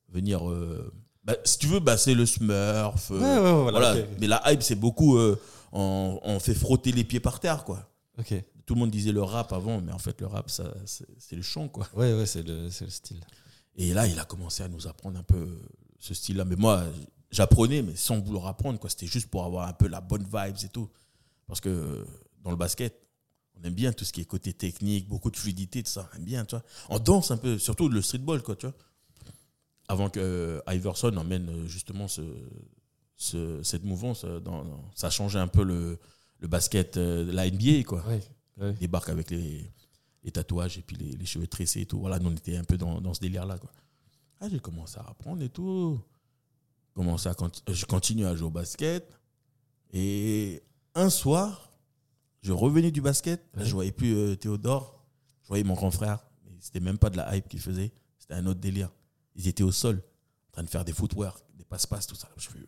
venir. 0.10 0.50
euh, 0.50 0.94
bah, 1.24 1.36
si 1.44 1.58
tu 1.58 1.68
veux, 1.68 1.80
bah, 1.80 1.98
c'est 1.98 2.14
le 2.14 2.26
Smurf. 2.26 3.12
euh, 3.12 3.20
Ouais, 3.20 3.40
ouais, 3.40 3.54
ouais, 3.66 3.72
voilà. 3.72 3.96
Mais 4.20 4.28
la 4.28 4.42
hype, 4.52 4.64
c'est 4.64 4.76
beaucoup. 4.76 5.18
euh, 5.18 5.40
on, 5.74 6.20
on 6.24 6.40
fait 6.40 6.56
frotter 6.56 6.92
les 6.92 7.04
pieds 7.04 7.20
par 7.20 7.40
terre, 7.40 7.64
quoi. 7.66 7.90
Ok. 8.18 8.34
Tout 8.66 8.76
le 8.76 8.80
monde 8.80 8.92
disait 8.92 9.12
le 9.12 9.24
rap 9.24 9.52
avant, 9.52 9.82
mais 9.82 9.92
en 9.92 10.00
fait, 10.00 10.22
le 10.22 10.28
rap, 10.28 10.50
ça, 10.50 10.74
c'est 10.86 11.08
c'est 11.20 11.36
le 11.36 11.42
chant, 11.42 11.68
quoi. 11.68 11.88
Ouais, 11.94 12.14
ouais, 12.14 12.26
c'est 12.26 12.44
le, 12.44 12.70
c'est 12.70 12.86
le 12.86 12.92
style. 12.92 13.20
Et 13.76 13.94
là, 13.94 14.08
il 14.08 14.20
a 14.20 14.26
commencé 14.26 14.64
à 14.64 14.68
nous 14.68 14.88
apprendre 14.88 15.18
un 15.20 15.24
peu 15.24 15.58
ce 16.00 16.14
style-là. 16.14 16.46
Mais 16.46 16.56
moi, 16.56 16.84
j'apprenais, 17.32 17.82
mais 17.82 17.96
sans 17.96 18.20
vouloir 18.20 18.48
apprendre, 18.48 18.80
quoi. 18.80 18.90
C'était 18.90 19.08
juste 19.08 19.30
pour 19.30 19.46
avoir 19.46 19.68
un 19.68 19.74
peu 19.74 19.88
la 19.88 20.02
bonne 20.02 20.24
vibes 20.24 20.58
et 20.64 20.70
tout. 20.70 20.90
Parce 21.48 21.62
que 21.62 22.06
dans 22.44 22.52
le 22.52 22.58
basket, 22.58 22.96
on 23.56 23.64
aime 23.64 23.74
bien 23.74 23.94
tout 23.94 24.04
ce 24.06 24.12
qui 24.14 24.22
est 24.22 24.26
côté 24.26 24.54
technique, 24.54 25.08
beaucoup 25.08 25.30
de 25.32 25.38
fluidité, 25.38 25.84
tout 25.84 25.92
ça. 25.92 26.10
On 26.14 26.18
aime 26.18 26.26
bien, 26.26 26.46
tu 26.46 26.56
vois. 26.56 26.64
On 26.90 27.00
danse 27.00 27.32
un 27.32 27.38
peu, 27.38 27.58
surtout 27.60 27.90
le 27.90 28.02
streetball, 28.02 28.42
quoi, 28.42 28.56
tu 28.56 28.66
vois. 28.66 28.76
Avant 29.88 30.10
que 30.10 30.20
euh, 30.20 30.62
Iverson 30.74 31.16
emmène 31.18 31.50
euh, 31.50 31.68
justement 31.68 32.08
ce, 32.08 32.22
ce- 33.18 33.62
cette 33.64 33.84
mouvance, 33.84 34.24
euh, 34.26 34.40
dans, 34.40 34.64
dans- 34.64 34.90
ça 34.96 35.08
a 35.08 35.10
changé 35.10 35.38
un 35.38 35.48
peu 35.48 35.64
le, 35.64 36.00
le 36.40 36.48
basket, 36.48 36.98
euh, 36.98 37.26
de 37.26 37.32
la 37.32 37.50
NBA, 37.50 37.84
quoi 37.86 38.04
Ouais. 38.08 38.22
ouais. 38.58 38.74
débarque 38.74 39.10
avec 39.10 39.30
les, 39.32 39.70
les 40.24 40.32
tatouages 40.32 40.78
et 40.78 40.82
puis 40.82 40.96
les, 40.96 41.12
les 41.16 41.26
cheveux 41.26 41.48
tressés 41.48 41.82
et 41.82 41.86
tout. 41.86 42.00
Voilà, 42.00 42.20
nous, 42.20 42.30
on 42.30 42.36
était 42.36 42.58
un 42.58 42.64
peu 42.64 42.78
dans, 42.78 43.02
dans 43.02 43.14
ce 43.14 43.20
délire-là. 43.20 43.58
Ah, 44.40 44.50
j'ai 44.50 44.60
commencé 44.60 44.98
à 44.98 45.04
apprendre 45.04 45.44
et 45.44 45.50
tout. 45.50 46.00
Commencé 46.94 47.30
à 47.30 47.36
je 47.70 47.86
continue 47.86 48.26
à 48.26 48.36
jouer 48.36 48.48
au 48.48 48.52
basket. 48.52 49.18
Et 49.94 50.64
un 50.96 51.10
soir, 51.10 51.72
je 52.42 52.52
revenais 52.52 52.92
du 52.92 53.02
basket. 53.02 53.48
Là, 53.54 53.64
je 53.64 53.74
voyais 53.74 53.92
plus 53.92 54.16
euh, 54.16 54.36
Théodore. 54.36 55.06
Je 55.44 55.48
voyais 55.48 55.64
mon 55.64 55.76
grand 55.76 55.92
frère. 55.92 56.26
Mais 56.44 56.52
c'était 56.60 56.80
même 56.80 56.98
pas 56.98 57.10
de 57.10 57.18
la 57.18 57.36
hype 57.36 57.48
qu'il 57.48 57.62
faisait. 57.62 57.92
C'était 58.18 58.34
un 58.34 58.46
autre 58.46 58.60
délire. 58.60 58.92
Ils 59.36 59.48
étaient 59.48 59.64
au 59.64 59.72
sol, 59.72 60.04
en 60.50 60.52
train 60.54 60.64
de 60.64 60.70
faire 60.70 60.84
des 60.84 60.94
footwork, 60.94 61.44
des 61.56 61.64
passe-passe, 61.64 62.08
tout 62.08 62.16
ça. 62.16 62.30
Je 62.36 62.50
fais, 62.50 62.60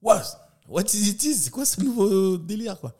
what, 0.00 0.22
what 0.66 0.82
is 0.82 1.10
it? 1.10 1.22
Is? 1.22 1.34
C'est 1.34 1.50
quoi 1.50 1.66
ce 1.66 1.80
nouveau 1.80 2.38
délire, 2.38 2.80
quoi? 2.80 2.96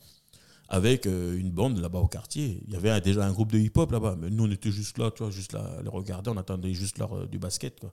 Avec 0.71 1.07
euh, 1.07 1.37
une 1.37 1.51
bande 1.51 1.79
là-bas 1.79 1.99
au 1.99 2.07
quartier. 2.07 2.63
Il 2.67 2.73
y 2.73 2.77
avait 2.77 2.99
déjà 3.01 3.27
un 3.27 3.33
groupe 3.33 3.53
de 3.53 3.59
hip-hop 3.59 3.91
là-bas, 3.91 4.17
mais 4.19 4.31
nous 4.31 4.45
on 4.45 4.51
était 4.51 4.71
juste 4.71 4.97
là, 4.99 5.11
tu 5.11 5.23
vois, 5.23 5.31
juste 5.33 5.53
là, 5.53 5.79
les 5.83 5.89
regarder, 5.91 6.31
on 6.31 6.37
attendait 6.37 6.73
juste 6.73 6.99
l'heure 6.99 7.13
euh, 7.15 7.27
du 7.27 7.39
basket. 7.39 7.79
Quoi. 7.81 7.93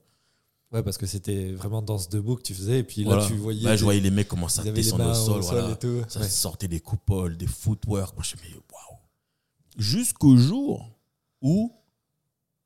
Ouais, 0.72 0.84
parce 0.84 0.98
que 0.98 1.06
c'était 1.06 1.54
vraiment 1.54 1.82
danse 1.82 2.08
debout 2.10 2.36
que 2.36 2.44
tu 2.44 2.54
faisais. 2.54 2.80
Et 2.80 2.84
puis 2.84 3.02
là, 3.04 3.16
Voilà. 3.16 3.26
tu 3.28 3.34
voyais. 3.36 3.64
Là, 3.64 3.76
je 3.76 3.80
des- 3.80 3.84
voyais 3.86 4.00
les 4.02 4.12
mecs 4.12 4.28
commencer 4.28 4.60
à 4.68 4.72
descendre 4.72 5.10
au 5.10 5.14
sol, 5.14 5.42
voilà. 5.42 5.76
tout. 5.76 6.04
Ça 6.08 6.20
Ouais. 6.20 6.28
sortait 6.28 6.68
des 6.68 6.80
coupoles, 6.80 7.36
des 7.38 7.48
footwork. 7.48 8.16
Moi, 8.16 8.24
je 8.24 8.36
me 8.36 8.54
waouh. 8.56 9.00
Jusqu'au 9.78 10.38
jour 10.38 10.90
où 11.42 11.72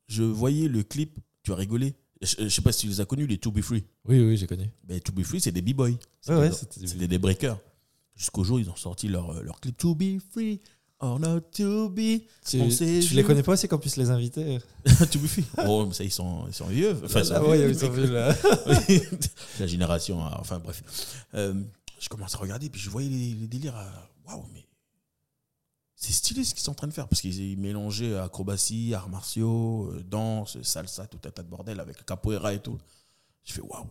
je 0.08 0.22
voyais 0.24 0.68
le 0.68 0.82
clip, 0.82 1.18
tu 1.42 1.52
as 1.52 1.56
rigolé? 1.56 1.94
Je, 2.20 2.48
sais 2.48 2.60
pas 2.62 2.70
si 2.72 2.82
tu 2.82 2.86
les 2.88 3.00
as 3.00 3.04
connus, 3.04 3.26
les 3.26 3.38
To 3.38 3.50
Be 3.50 3.60
Free. 3.62 3.84
Oui, 4.06 4.20
oui, 4.20 4.36
j'ai 4.36 4.46
connu. 4.46 4.70
Ben, 4.84 5.00
to 5.00 5.12
Be 5.12 5.22
Free, 5.22 5.40
c'est 5.40 5.50
des 5.52 5.62
b-boys. 5.62 5.90
Ouais, 6.28 6.36
ouais, 6.36 6.52
C'était 6.52 6.74
c'était- 6.74 6.86
c'était 6.86 7.08
des 7.08 7.18
breakers. 7.18 7.58
Jusqu'au 8.14 8.44
jour, 8.44 8.60
ils 8.60 8.68
ont 8.70 8.76
sorti 8.76 9.08
leur, 9.08 9.30
euh, 9.30 9.42
leur 9.42 9.60
clip 9.60 9.76
To 9.78 9.94
Be 9.94 10.18
Free 10.32 10.60
or 11.00 11.18
Not 11.18 11.40
To 11.56 11.88
Be. 11.88 12.20
Tu, 12.46 12.68
tu 12.68 13.14
les 13.14 13.24
connais 13.24 13.42
pas 13.42 13.52
aussi 13.52 13.66
qu'on 13.68 13.78
puisse 13.78 13.96
les 13.96 14.10
inviter 14.10 14.58
to 14.84 15.18
Be 15.18 15.26
Free. 15.26 15.44
Oh, 15.66 15.86
mais 15.86 15.94
ça, 15.94 16.04
ils 16.04 16.10
sont, 16.12 16.44
ils 16.46 16.54
sont 16.54 16.66
vieux. 16.66 16.96
Enfin, 17.04 17.22
Là, 17.22 17.42
ouais, 17.44 17.70
ils 17.70 17.78
sont 17.78 17.90
mecs. 17.90 18.00
vieux, 18.00 18.12
là. 18.12 18.34
La 19.60 19.66
génération, 19.66 20.20
ah, 20.22 20.36
enfin 20.40 20.58
bref. 20.58 20.82
Euh, 21.34 21.54
je 21.98 22.08
commence 22.08 22.34
à 22.34 22.38
regarder, 22.38 22.68
puis 22.70 22.80
je 22.80 22.90
voyais 22.90 23.08
les, 23.08 23.34
les 23.34 23.46
délires. 23.46 23.74
Waouh, 24.26 24.44
mais 24.52 24.64
c'est 25.96 26.12
stylé 26.12 26.42
ce 26.44 26.52
qu'ils 26.54 26.62
sont 26.64 26.72
en 26.72 26.74
train 26.74 26.88
de 26.88 26.92
faire, 26.92 27.06
parce 27.08 27.20
qu'ils 27.20 27.40
ils 27.40 27.56
mélangeaient 27.58 28.16
acrobatie, 28.18 28.92
arts 28.94 29.08
martiaux, 29.08 29.88
euh, 29.92 30.02
danse, 30.02 30.60
salsa, 30.62 31.06
tout 31.06 31.18
un 31.24 31.30
tas 31.30 31.42
de 31.42 31.48
bordel 31.48 31.78
avec 31.80 32.04
capoeira 32.04 32.52
et 32.54 32.58
tout. 32.60 32.78
Je 33.44 33.52
fais 33.52 33.60
waouh. 33.62 33.86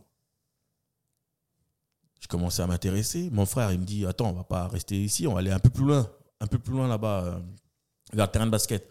Je 2.21 2.27
commençais 2.27 2.61
à 2.61 2.67
m'intéresser. 2.67 3.29
Mon 3.31 3.45
frère, 3.45 3.71
il 3.73 3.79
me 3.79 3.85
dit 3.85 4.05
Attends, 4.05 4.29
on 4.29 4.33
va 4.33 4.43
pas 4.43 4.67
rester 4.67 5.01
ici, 5.03 5.27
on 5.27 5.33
va 5.33 5.39
aller 5.39 5.51
un 5.51 5.59
peu 5.59 5.69
plus 5.69 5.83
loin, 5.85 6.09
un 6.39 6.47
peu 6.47 6.59
plus 6.59 6.71
loin 6.73 6.87
là-bas, 6.87 7.23
euh, 7.25 7.39
vers 8.13 8.27
le 8.27 8.31
terrain 8.31 8.45
de 8.45 8.51
basket. 8.51 8.87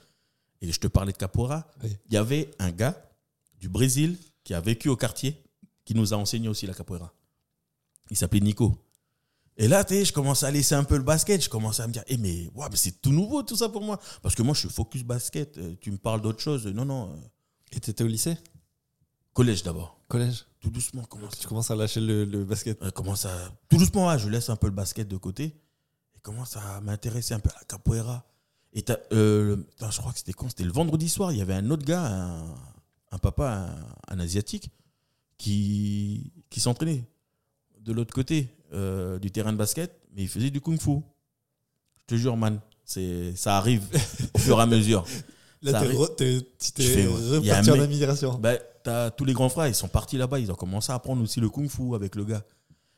Et 0.60 0.70
je 0.70 0.78
te 0.78 0.88
parlais 0.88 1.12
de 1.12 1.16
capoeira. 1.16 1.66
Oui. 1.82 1.96
Il 2.08 2.14
y 2.14 2.16
avait 2.18 2.50
un 2.58 2.70
gars 2.70 3.00
du 3.58 3.68
Brésil 3.68 4.18
qui 4.44 4.52
a 4.52 4.60
vécu 4.60 4.88
au 4.88 4.96
quartier 4.96 5.42
qui 5.84 5.94
nous 5.94 6.12
a 6.12 6.16
enseigné 6.16 6.48
aussi 6.48 6.66
la 6.66 6.74
capoeira. 6.74 7.12
Il 8.10 8.16
s'appelait 8.16 8.40
Nico. 8.40 8.76
Et 9.56 9.68
là, 9.68 9.84
tu 9.84 9.94
sais, 9.94 10.04
je 10.04 10.12
commence 10.12 10.42
à 10.42 10.50
laisser 10.50 10.74
un 10.74 10.84
peu 10.84 10.96
le 10.96 11.02
basket. 11.02 11.42
Je 11.42 11.48
commence 11.48 11.80
à 11.80 11.86
me 11.86 11.92
dire, 11.92 12.02
eh 12.08 12.16
mais, 12.16 12.50
mais 12.54 12.76
c'est 12.76 13.00
tout 13.00 13.12
nouveau 13.12 13.42
tout 13.42 13.56
ça 13.56 13.68
pour 13.68 13.82
moi. 13.82 14.00
Parce 14.22 14.34
que 14.34 14.42
moi, 14.42 14.54
je 14.54 14.60
suis 14.60 14.68
focus 14.70 15.02
basket. 15.04 15.58
Euh, 15.58 15.76
Tu 15.80 15.90
me 15.90 15.98
parles 15.98 16.20
d'autre 16.22 16.40
chose. 16.40 16.66
Non, 16.66 16.84
non. 16.84 17.12
euh, 17.12 17.16
Et 17.72 17.80
t'étais 17.80 18.02
au 18.04 18.06
lycée? 18.06 18.36
Collège 19.34 19.62
d'abord. 19.62 19.99
Collège 20.10 20.44
Tout 20.60 20.70
doucement, 20.70 21.04
commence, 21.04 21.38
Tu 21.38 21.46
commences 21.46 21.70
à 21.70 21.76
lâcher 21.76 22.00
le, 22.00 22.24
le 22.26 22.44
basket. 22.44 22.82
euh, 22.82 22.90
commence 22.90 23.24
à. 23.24 23.30
Tout 23.68 23.78
doucement, 23.78 24.08
ouais, 24.08 24.18
je 24.18 24.28
laisse 24.28 24.50
un 24.50 24.56
peu 24.56 24.66
le 24.66 24.72
basket 24.74 25.08
de 25.08 25.16
côté. 25.16 25.44
Et 26.16 26.20
commence 26.20 26.56
à 26.56 26.80
m'intéresser 26.82 27.32
un 27.32 27.38
peu 27.40 27.48
à 27.50 27.58
la 27.58 27.64
capoeira. 27.64 28.26
Et 28.72 28.82
t'as, 28.82 28.96
euh, 29.12 29.56
putain, 29.56 29.90
je 29.90 29.98
crois 29.98 30.12
que 30.12 30.18
c'était 30.18 30.32
quand? 30.32 30.48
C'était 30.48 30.64
le 30.64 30.72
vendredi 30.72 31.08
soir. 31.08 31.32
Il 31.32 31.38
y 31.38 31.40
avait 31.40 31.54
un 31.54 31.70
autre 31.70 31.84
gars, 31.86 32.04
un, 32.04 32.44
un 33.12 33.18
papa, 33.18 33.72
un, 34.08 34.14
un 34.14 34.20
asiatique, 34.20 34.70
qui, 35.38 36.32
qui 36.50 36.60
s'entraînait 36.60 37.04
de 37.80 37.92
l'autre 37.92 38.12
côté 38.12 38.48
euh, 38.72 39.18
du 39.18 39.30
terrain 39.30 39.52
de 39.52 39.56
basket, 39.58 39.96
mais 40.14 40.22
il 40.22 40.28
faisait 40.28 40.50
du 40.50 40.60
kung-fu. 40.60 41.00
Je 41.98 42.04
te 42.06 42.14
jure, 42.16 42.36
man, 42.36 42.60
c'est, 42.84 43.34
ça 43.36 43.56
arrive 43.56 43.84
au 44.34 44.38
fur 44.38 44.58
et 44.58 44.62
à 44.62 44.66
mesure. 44.66 45.04
Là, 45.62 45.72
Ça 45.72 45.80
t'es 45.80 46.14
t'es- 46.16 46.48
tu 46.58 46.72
t'es 46.72 46.84
mec- 47.72 47.80
admiration. 47.84 48.34
Bah, 48.38 48.54
tous 49.16 49.24
les 49.24 49.32
grands 49.32 49.48
frères, 49.48 49.68
ils 49.68 49.74
sont 49.74 49.88
partis 49.88 50.16
là-bas, 50.16 50.38
ils 50.38 50.50
ont 50.50 50.56
commencé 50.56 50.92
à 50.92 50.94
apprendre 50.94 51.22
aussi 51.22 51.40
le 51.40 51.48
kung-fu 51.48 51.94
avec 51.94 52.14
le 52.14 52.24
gars. 52.24 52.44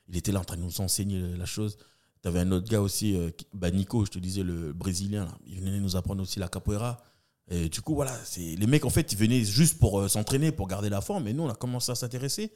Il 0.08 0.16
était 0.16 0.32
là 0.32 0.40
en 0.40 0.44
train 0.44 0.56
de 0.56 0.62
nous 0.62 0.80
enseigner 0.80 1.20
la 1.36 1.46
chose. 1.46 1.78
T'avais 2.22 2.38
un 2.38 2.52
autre 2.52 2.68
gars 2.68 2.80
aussi, 2.80 3.16
euh, 3.16 3.30
bah 3.52 3.70
Nico, 3.70 4.04
je 4.04 4.10
te 4.12 4.18
disais, 4.20 4.44
le 4.44 4.72
brésilien, 4.72 5.26
il 5.44 5.60
venait 5.60 5.80
nous 5.80 5.96
apprendre 5.96 6.22
aussi 6.22 6.38
la 6.38 6.48
capoeira. 6.48 7.02
Et 7.50 7.68
du 7.68 7.80
coup, 7.80 7.96
voilà, 7.96 8.16
c'est 8.24 8.54
les 8.54 8.66
mecs, 8.68 8.84
en 8.84 8.90
fait, 8.90 9.12
ils 9.12 9.18
venaient 9.18 9.44
juste 9.44 9.78
pour 9.80 10.00
euh, 10.00 10.08
s'entraîner, 10.08 10.52
pour 10.52 10.68
garder 10.68 10.88
la 10.88 11.00
forme. 11.00 11.26
Et 11.26 11.32
nous, 11.32 11.42
on 11.42 11.48
a 11.48 11.54
commencé 11.56 11.90
à 11.90 11.96
s'intéresser. 11.96 12.52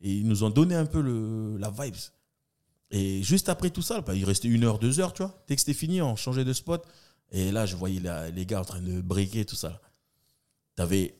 Et 0.00 0.14
ils 0.14 0.26
nous 0.26 0.42
ont 0.42 0.48
donné 0.48 0.74
un 0.74 0.86
peu 0.86 1.02
le, 1.02 1.58
la 1.58 1.70
vibes. 1.70 1.96
Et 2.90 3.22
juste 3.22 3.50
après 3.50 3.68
tout 3.68 3.82
ça, 3.82 4.00
bah, 4.00 4.14
il 4.14 4.24
restait 4.24 4.48
une 4.48 4.64
heure, 4.64 4.78
deux 4.78 5.00
heures, 5.00 5.12
tu 5.12 5.22
vois. 5.22 5.44
Dès 5.46 5.54
que 5.54 5.60
c'était 5.60 5.74
fini, 5.74 6.00
on 6.00 6.16
changeait 6.16 6.46
de 6.46 6.54
spot. 6.54 6.82
Et 7.30 7.52
là, 7.52 7.66
je 7.66 7.76
voyais 7.76 8.00
les 8.34 8.46
gars 8.46 8.60
en 8.60 8.64
train 8.64 8.80
de 8.80 9.02
breaker, 9.02 9.44
tout 9.44 9.54
ça. 9.54 9.82
T'avais 10.76 11.19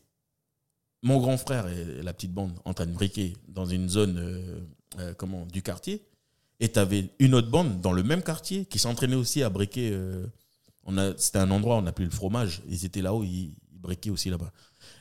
mon 1.03 1.19
grand 1.21 1.37
frère 1.39 1.67
et 1.69 2.03
la 2.03 2.13
petite 2.13 2.33
bande 2.33 2.53
en 2.65 2.75
train 2.75 2.87
de 2.87 2.93
briquer 2.93 3.35
dans 3.49 3.67
une 3.67 3.89
zone 3.89 4.19
euh, 4.19 4.61
euh, 4.99 5.15
comment, 5.15 5.47
du 5.47 5.63
quartier. 5.63 6.05
Et 6.61 6.71
tu 6.71 6.79
avais 6.79 7.09
une 7.19 7.35
autre 7.35 7.51
bande 7.51 7.81
dans 7.81 7.93
le 7.93 8.03
même 8.03 8.23
quartier 8.23 8.67
qui 8.67 8.79
s'entraînait 8.79 9.17
aussi 9.17 9.43
à 9.43 9.49
briquer. 9.49 9.91
euh, 9.93 10.27
on 10.85 10.99
a- 10.99 11.17
C'était 11.17 11.39
un 11.39 11.51
endroit, 11.51 11.77
on 11.77 11.87
appelait 11.87 12.05
le 12.05 12.11
fromage. 12.11 12.63
Ils 12.69 12.85
étaient 12.85 13.01
là-haut, 13.03 13.23
ils, 13.25 13.55
ils 13.73 13.79
briquaient 13.81 14.11
aussi 14.11 14.29
là-bas. 14.29 14.53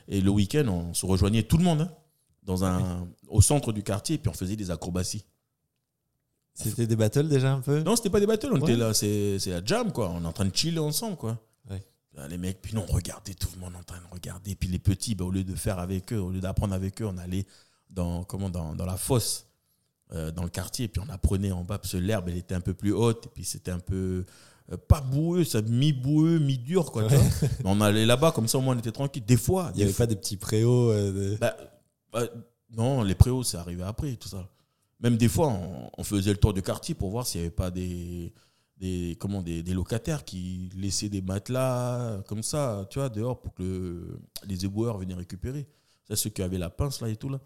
Et 0.08 0.20
le 0.22 0.30
week-end, 0.30 0.66
on 0.68 0.94
se 0.94 1.04
rejoignait 1.04 1.42
tout 1.42 1.58
le 1.58 1.64
monde 1.64 1.82
hein, 1.82 1.92
dans 2.44 2.64
un, 2.64 3.06
au 3.28 3.42
centre 3.42 3.72
du 3.72 3.82
quartier 3.82 4.14
et 4.14 4.18
puis 4.18 4.30
on 4.30 4.34
faisait 4.34 4.56
des 4.56 4.70
acrobaties. 4.70 5.24
C'était 6.54 6.86
des 6.86 6.96
battles 6.96 7.28
déjà 7.28 7.52
un 7.52 7.60
peu? 7.60 7.82
Non, 7.82 7.94
c'était 7.96 8.10
pas 8.10 8.20
des 8.20 8.26
battles, 8.26 8.48
on 8.52 8.60
Ouais. 8.60 8.70
était 8.72 8.76
là, 8.76 8.92
c'est 8.92 9.38
c'est 9.38 9.50
la 9.50 9.64
jam, 9.64 9.92
quoi. 9.92 10.10
On 10.10 10.22
est 10.24 10.26
en 10.26 10.32
train 10.32 10.44
de 10.44 10.54
chiller 10.54 10.78
ensemble, 10.78 11.16
quoi. 11.16 11.38
Là, 12.20 12.28
les 12.28 12.36
mecs, 12.36 12.60
puis 12.60 12.74
non, 12.74 12.84
on 12.86 12.92
regardait 12.92 13.32
tout 13.32 13.48
le 13.54 13.60
monde 13.60 13.74
en 13.74 13.82
train 13.82 13.96
de 13.98 14.12
regarder. 14.14 14.54
Puis 14.54 14.68
les 14.68 14.78
petits, 14.78 15.14
bah, 15.14 15.24
au 15.24 15.30
lieu 15.30 15.42
de 15.42 15.54
faire 15.54 15.78
avec 15.78 16.12
eux, 16.12 16.18
au 16.18 16.30
lieu 16.30 16.40
d'apprendre 16.40 16.74
avec 16.74 17.00
eux, 17.00 17.06
on 17.06 17.16
allait 17.16 17.46
dans, 17.88 18.24
comment, 18.24 18.50
dans, 18.50 18.74
dans 18.74 18.84
la 18.84 18.98
fosse, 18.98 19.46
euh, 20.12 20.30
dans 20.30 20.42
le 20.42 20.50
quartier, 20.50 20.86
puis 20.88 21.00
on 21.06 21.10
apprenait 21.10 21.50
en 21.52 21.64
bas, 21.64 21.78
parce 21.78 21.92
que 21.92 21.96
l'herbe, 21.96 22.28
elle 22.28 22.36
était 22.36 22.54
un 22.54 22.60
peu 22.60 22.74
plus 22.74 22.92
haute, 22.92 23.24
et 23.26 23.28
puis 23.30 23.44
c'était 23.44 23.70
un 23.70 23.78
peu. 23.78 24.24
euh, 24.70 24.76
pas 24.76 25.00
boueux, 25.00 25.44
ça 25.44 25.62
mi-boueux, 25.62 26.38
mi-dur, 26.40 26.92
quoi. 26.92 27.08
on 27.64 27.80
allait 27.80 28.04
là-bas, 28.06 28.32
comme 28.32 28.48
ça, 28.48 28.58
au 28.58 28.60
moins, 28.60 28.76
on 28.76 28.78
était 28.78 28.92
tranquille. 28.92 29.24
Des 29.24 29.36
fois, 29.38 29.70
Il 29.74 29.78
n'y 29.78 29.82
avait 29.84 29.92
pas 29.92 30.06
des 30.06 30.16
petits 30.16 30.36
préaux. 30.36 30.90
euh, 30.90 31.32
de- 31.32 31.36
bah, 31.38 31.56
bah, 32.12 32.24
non, 32.76 33.02
les 33.02 33.14
préaux, 33.14 33.42
c'est 33.42 33.56
arrivé 33.56 33.82
après, 33.82 34.14
tout 34.16 34.28
ça. 34.28 34.46
Même 35.00 35.16
des 35.16 35.28
fois, 35.28 35.48
on, 35.48 35.90
on 35.96 36.04
faisait 36.04 36.30
le 36.32 36.36
tour 36.36 36.52
du 36.52 36.60
quartier 36.60 36.94
pour 36.94 37.10
voir 37.10 37.26
s'il 37.26 37.40
n'y 37.40 37.46
avait 37.46 37.54
pas 37.54 37.70
des, 37.70 38.32
des, 38.80 39.16
comment, 39.20 39.42
des, 39.42 39.62
des 39.62 39.74
locataires 39.74 40.24
qui 40.24 40.70
laissaient 40.76 41.08
des 41.10 41.20
matelas 41.22 42.22
comme 42.26 42.42
ça, 42.42 42.86
tu 42.90 42.98
vois, 42.98 43.08
dehors 43.08 43.40
pour 43.40 43.54
que 43.54 43.62
le- 43.62 44.20
les 44.46 44.64
éboueurs 44.64 44.98
venaient 44.98 45.14
récupérer. 45.14 45.68
Ça, 46.08 46.16
ceux 46.16 46.30
qui 46.30 46.42
avaient 46.42 46.58
la 46.58 46.70
pince 46.70 47.00
là 47.00 47.08
et 47.08 47.16
tout 47.16 47.28
là. 47.28 47.40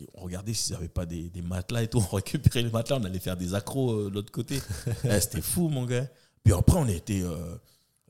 Et 0.00 0.06
on 0.14 0.22
regardait 0.22 0.54
s'ils 0.54 0.74
n'avaient 0.74 0.88
pas 0.88 1.04
des, 1.06 1.28
des 1.28 1.42
matelas 1.42 1.82
et 1.82 1.88
tout. 1.88 1.98
On 2.12 2.16
récupérait 2.16 2.62
les 2.62 2.70
matelas, 2.70 2.96
on 2.98 3.04
allait 3.04 3.18
faire 3.20 3.36
des 3.36 3.52
accros 3.54 3.92
euh, 3.92 4.08
de 4.10 4.14
l'autre 4.14 4.32
côté. 4.32 4.58
Eh, 5.04 5.20
C'était 5.20 5.42
fou, 5.42 5.68
mon 5.68 5.84
gars. 5.84 6.08
Puis 6.42 6.54
après, 6.54 6.78
on 6.78 6.88
était 6.88 7.20
euh, 7.22 7.56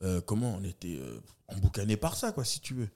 euh, 0.03 0.21
comment 0.21 0.55
on 0.57 0.63
était 0.63 0.95
euh, 0.97 1.19
emboucané 1.49 1.97
par 1.97 2.15
ça, 2.15 2.31
quoi, 2.31 2.45
si 2.45 2.61
tu 2.61 2.73
veux. 2.75 2.89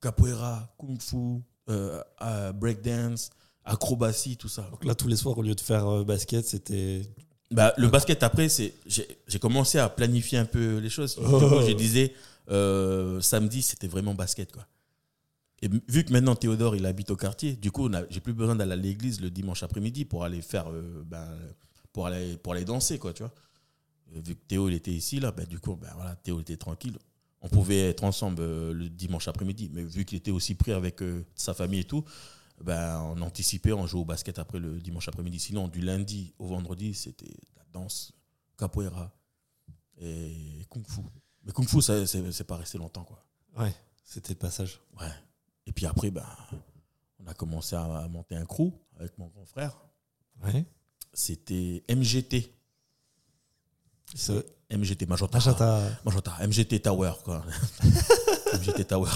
Capoeira, 0.00 0.74
kung 0.78 1.00
fu, 1.00 1.42
euh, 1.70 2.02
euh, 2.22 2.52
breakdance, 2.52 3.30
acrobatie, 3.64 4.36
tout 4.36 4.48
ça. 4.48 4.62
Donc 4.70 4.84
là, 4.84 4.94
tous 4.94 5.08
les 5.08 5.16
soirs, 5.16 5.36
au 5.38 5.42
lieu 5.42 5.54
de 5.54 5.60
faire 5.60 5.86
euh, 5.88 6.04
basket, 6.04 6.46
c'était. 6.46 7.02
Bah, 7.50 7.72
le 7.78 7.88
basket, 7.88 8.22
après, 8.22 8.48
c'est 8.48 8.74
j'ai 8.86 9.38
commencé 9.38 9.78
à 9.78 9.88
planifier 9.88 10.38
un 10.38 10.44
peu 10.44 10.78
les 10.78 10.90
choses. 10.90 11.18
Oh. 11.18 11.62
je 11.66 11.72
disais, 11.72 12.12
euh, 12.50 13.20
samedi, 13.20 13.62
c'était 13.62 13.88
vraiment 13.88 14.14
basket, 14.14 14.52
quoi. 14.52 14.66
Et 15.60 15.68
vu 15.88 16.04
que 16.04 16.12
maintenant 16.12 16.36
Théodore, 16.36 16.76
il 16.76 16.86
habite 16.86 17.10
au 17.10 17.16
quartier, 17.16 17.54
du 17.54 17.72
coup, 17.72 17.90
j'ai 18.10 18.20
plus 18.20 18.32
besoin 18.32 18.54
d'aller 18.54 18.72
à 18.72 18.76
l'église 18.76 19.20
le 19.20 19.28
dimanche 19.28 19.62
après-midi 19.62 20.04
pour 20.04 20.24
aller 20.24 20.40
faire, 20.40 20.70
euh, 20.70 21.02
ben, 21.04 21.26
pour 21.92 22.06
aller, 22.06 22.36
pour 22.36 22.52
aller 22.52 22.64
danser, 22.64 22.98
quoi, 22.98 23.12
tu 23.12 23.24
vois. 23.24 23.32
Vu 24.12 24.36
que 24.36 24.40
Théo, 24.46 24.68
il 24.68 24.74
était 24.74 24.92
ici, 24.92 25.18
là, 25.18 25.32
ben, 25.32 25.46
du 25.46 25.58
coup, 25.58 25.74
ben, 25.74 25.90
voilà, 25.96 26.14
Théo 26.14 26.40
était 26.40 26.56
tranquille. 26.56 26.96
On 27.40 27.48
pouvait 27.48 27.88
être 27.88 28.04
ensemble 28.04 28.40
euh, 28.40 28.72
le 28.72 28.88
dimanche 28.88 29.26
après-midi, 29.26 29.70
mais 29.72 29.82
vu 29.82 30.04
qu'il 30.04 30.18
était 30.18 30.30
aussi 30.30 30.54
pris 30.54 30.72
avec 30.72 31.00
sa 31.34 31.54
famille 31.54 31.80
et 31.80 31.84
tout, 31.84 32.04
ben, 32.62 33.00
on 33.02 33.20
anticipait, 33.22 33.72
on 33.72 33.86
jouait 33.86 34.00
au 34.00 34.04
basket 34.04 34.38
après 34.38 34.58
le 34.58 34.80
dimanche 34.80 35.08
après-midi. 35.08 35.38
Sinon, 35.38 35.68
du 35.68 35.80
lundi 35.80 36.34
au 36.38 36.46
vendredi, 36.46 36.94
c'était 36.94 37.36
la 37.56 37.64
danse, 37.72 38.12
capoeira 38.56 39.12
et 40.00 40.66
kung 40.68 40.86
fu. 40.86 41.00
Mais 41.44 41.52
kung 41.52 41.66
fu, 41.66 41.80
ça, 41.80 42.06
c'est 42.06 42.44
pas 42.44 42.56
resté 42.56 42.78
longtemps, 42.78 43.04
quoi. 43.04 43.24
Ouais, 43.56 43.74
c'était 44.04 44.32
le 44.32 44.38
passage. 44.38 44.80
Ouais. 45.00 45.10
Et 45.66 45.72
puis 45.72 45.86
après, 45.86 46.10
ben, 46.10 46.26
on 47.18 47.26
a 47.26 47.34
commencé 47.34 47.76
à 47.76 48.06
monter 48.08 48.36
un 48.36 48.44
crew 48.44 48.72
avec 48.96 49.16
mon 49.18 49.26
grand 49.28 49.44
frère. 49.44 49.76
Ouais. 50.42 50.64
C'était 51.12 51.84
MGT. 51.88 52.54
MGT, 54.70 55.06
Magenta. 55.06 55.38
Magenta. 55.38 56.00
Magenta, 56.04 56.46
MGT 56.46 56.80
Tower, 56.80 57.12
quoi. 57.24 57.44
MGT 58.54 58.84
Tower. 58.86 59.10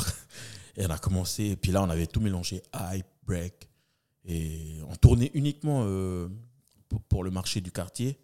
Et 0.76 0.87
on 0.87 0.90
a 0.90 0.98
commencé, 0.98 1.44
et 1.44 1.57
puis 1.57 1.70
là, 1.70 1.83
on 1.83 1.90
avait 1.90 2.07
tout 2.07 2.20
mélangé, 2.20 2.62
hype, 2.74 3.07
break. 3.25 3.69
Et 4.25 4.81
on 4.89 4.95
tournait 4.97 5.31
uniquement 5.35 5.85
euh, 5.87 6.29
pour, 7.09 7.25
le 7.25 7.31
marché 7.31 7.61
du 7.61 7.73
quartier, 7.73 8.19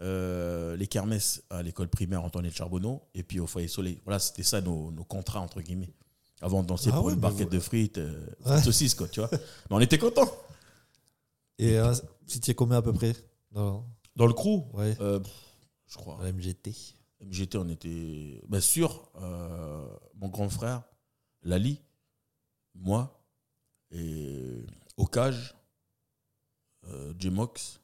euh, 0.00 0.76
les 0.76 0.86
kermesses 0.86 1.42
à 1.50 1.62
l'école 1.62 1.88
primaire 1.88 2.22
Antoinette 2.22 2.54
Charbonneau, 2.54 3.02
et 3.14 3.22
puis 3.22 3.40
au 3.40 3.46
foyer 3.46 3.68
Soleil. 3.68 4.00
Voilà, 4.04 4.18
c'était 4.18 4.42
ça 4.42 4.60
nos, 4.60 4.90
nos 4.92 5.04
contrats, 5.04 5.40
entre 5.40 5.60
guillemets. 5.60 5.92
Avant 6.42 6.62
de 6.62 6.68
danser 6.68 6.90
Ah 6.92 6.96
pour 6.96 7.06
ouais, 7.06 7.14
une 7.14 7.20
barquette 7.20 7.48
vous- 7.48 7.54
de 7.54 7.60
frites, 7.60 7.98
euh, 7.98 8.26
Ouais. 8.44 8.60
saucisses, 8.62 8.94
quoi, 8.94 9.08
tu 9.08 9.20
vois. 9.20 9.30
Mais 9.32 9.38
on 9.70 9.80
était 9.80 9.98
contents. 9.98 10.30
Et 11.58 11.78
euh, 11.78 11.92
vous 12.26 12.36
étiez 12.36 12.54
combien 12.54 12.76
à 12.76 12.82
peu 12.82 12.92
près 12.92 13.14
dans, 13.52 13.86
Dans 14.16 14.26
le 14.26 14.34
crew, 14.34 14.64
ouais, 14.74 14.94
euh, 15.00 15.18
je 15.86 15.96
crois. 15.96 16.18
la 16.22 16.30
MGT 16.32 16.74
MGT, 17.22 17.56
on 17.56 17.68
était 17.70 18.42
bien 18.46 18.60
sûr, 18.60 19.10
euh, 19.22 19.88
mon 20.16 20.28
grand 20.28 20.50
frère, 20.50 20.82
Lali, 21.42 21.80
moi, 22.74 23.18
et 23.90 24.64
Okage, 24.96 25.54
euh, 26.88 27.12
J-Mox, 27.18 27.80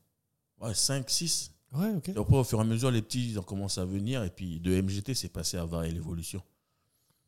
ouais, 0.61 0.75
5, 0.75 1.09
6. 1.09 1.51
Ouais, 1.73 1.91
ok. 1.97 2.09
Et 2.11 2.17
après, 2.19 2.37
au 2.37 2.45
fur 2.45 2.59
et 2.59 2.63
à 2.63 2.65
mesure, 2.65 2.91
les 2.91 3.03
petits, 3.03 3.31
ils 3.31 3.39
ont 3.39 3.43
commencé 3.43 3.81
à 3.81 3.85
venir, 3.85 4.23
et 4.25 4.31
puis 4.31 4.61
de 4.61 4.81
MGT, 4.81 5.15
c'est 5.15 5.29
passé 5.31 5.57
à 5.57 5.65
Varier 5.65 5.91
l'évolution. 5.93 6.43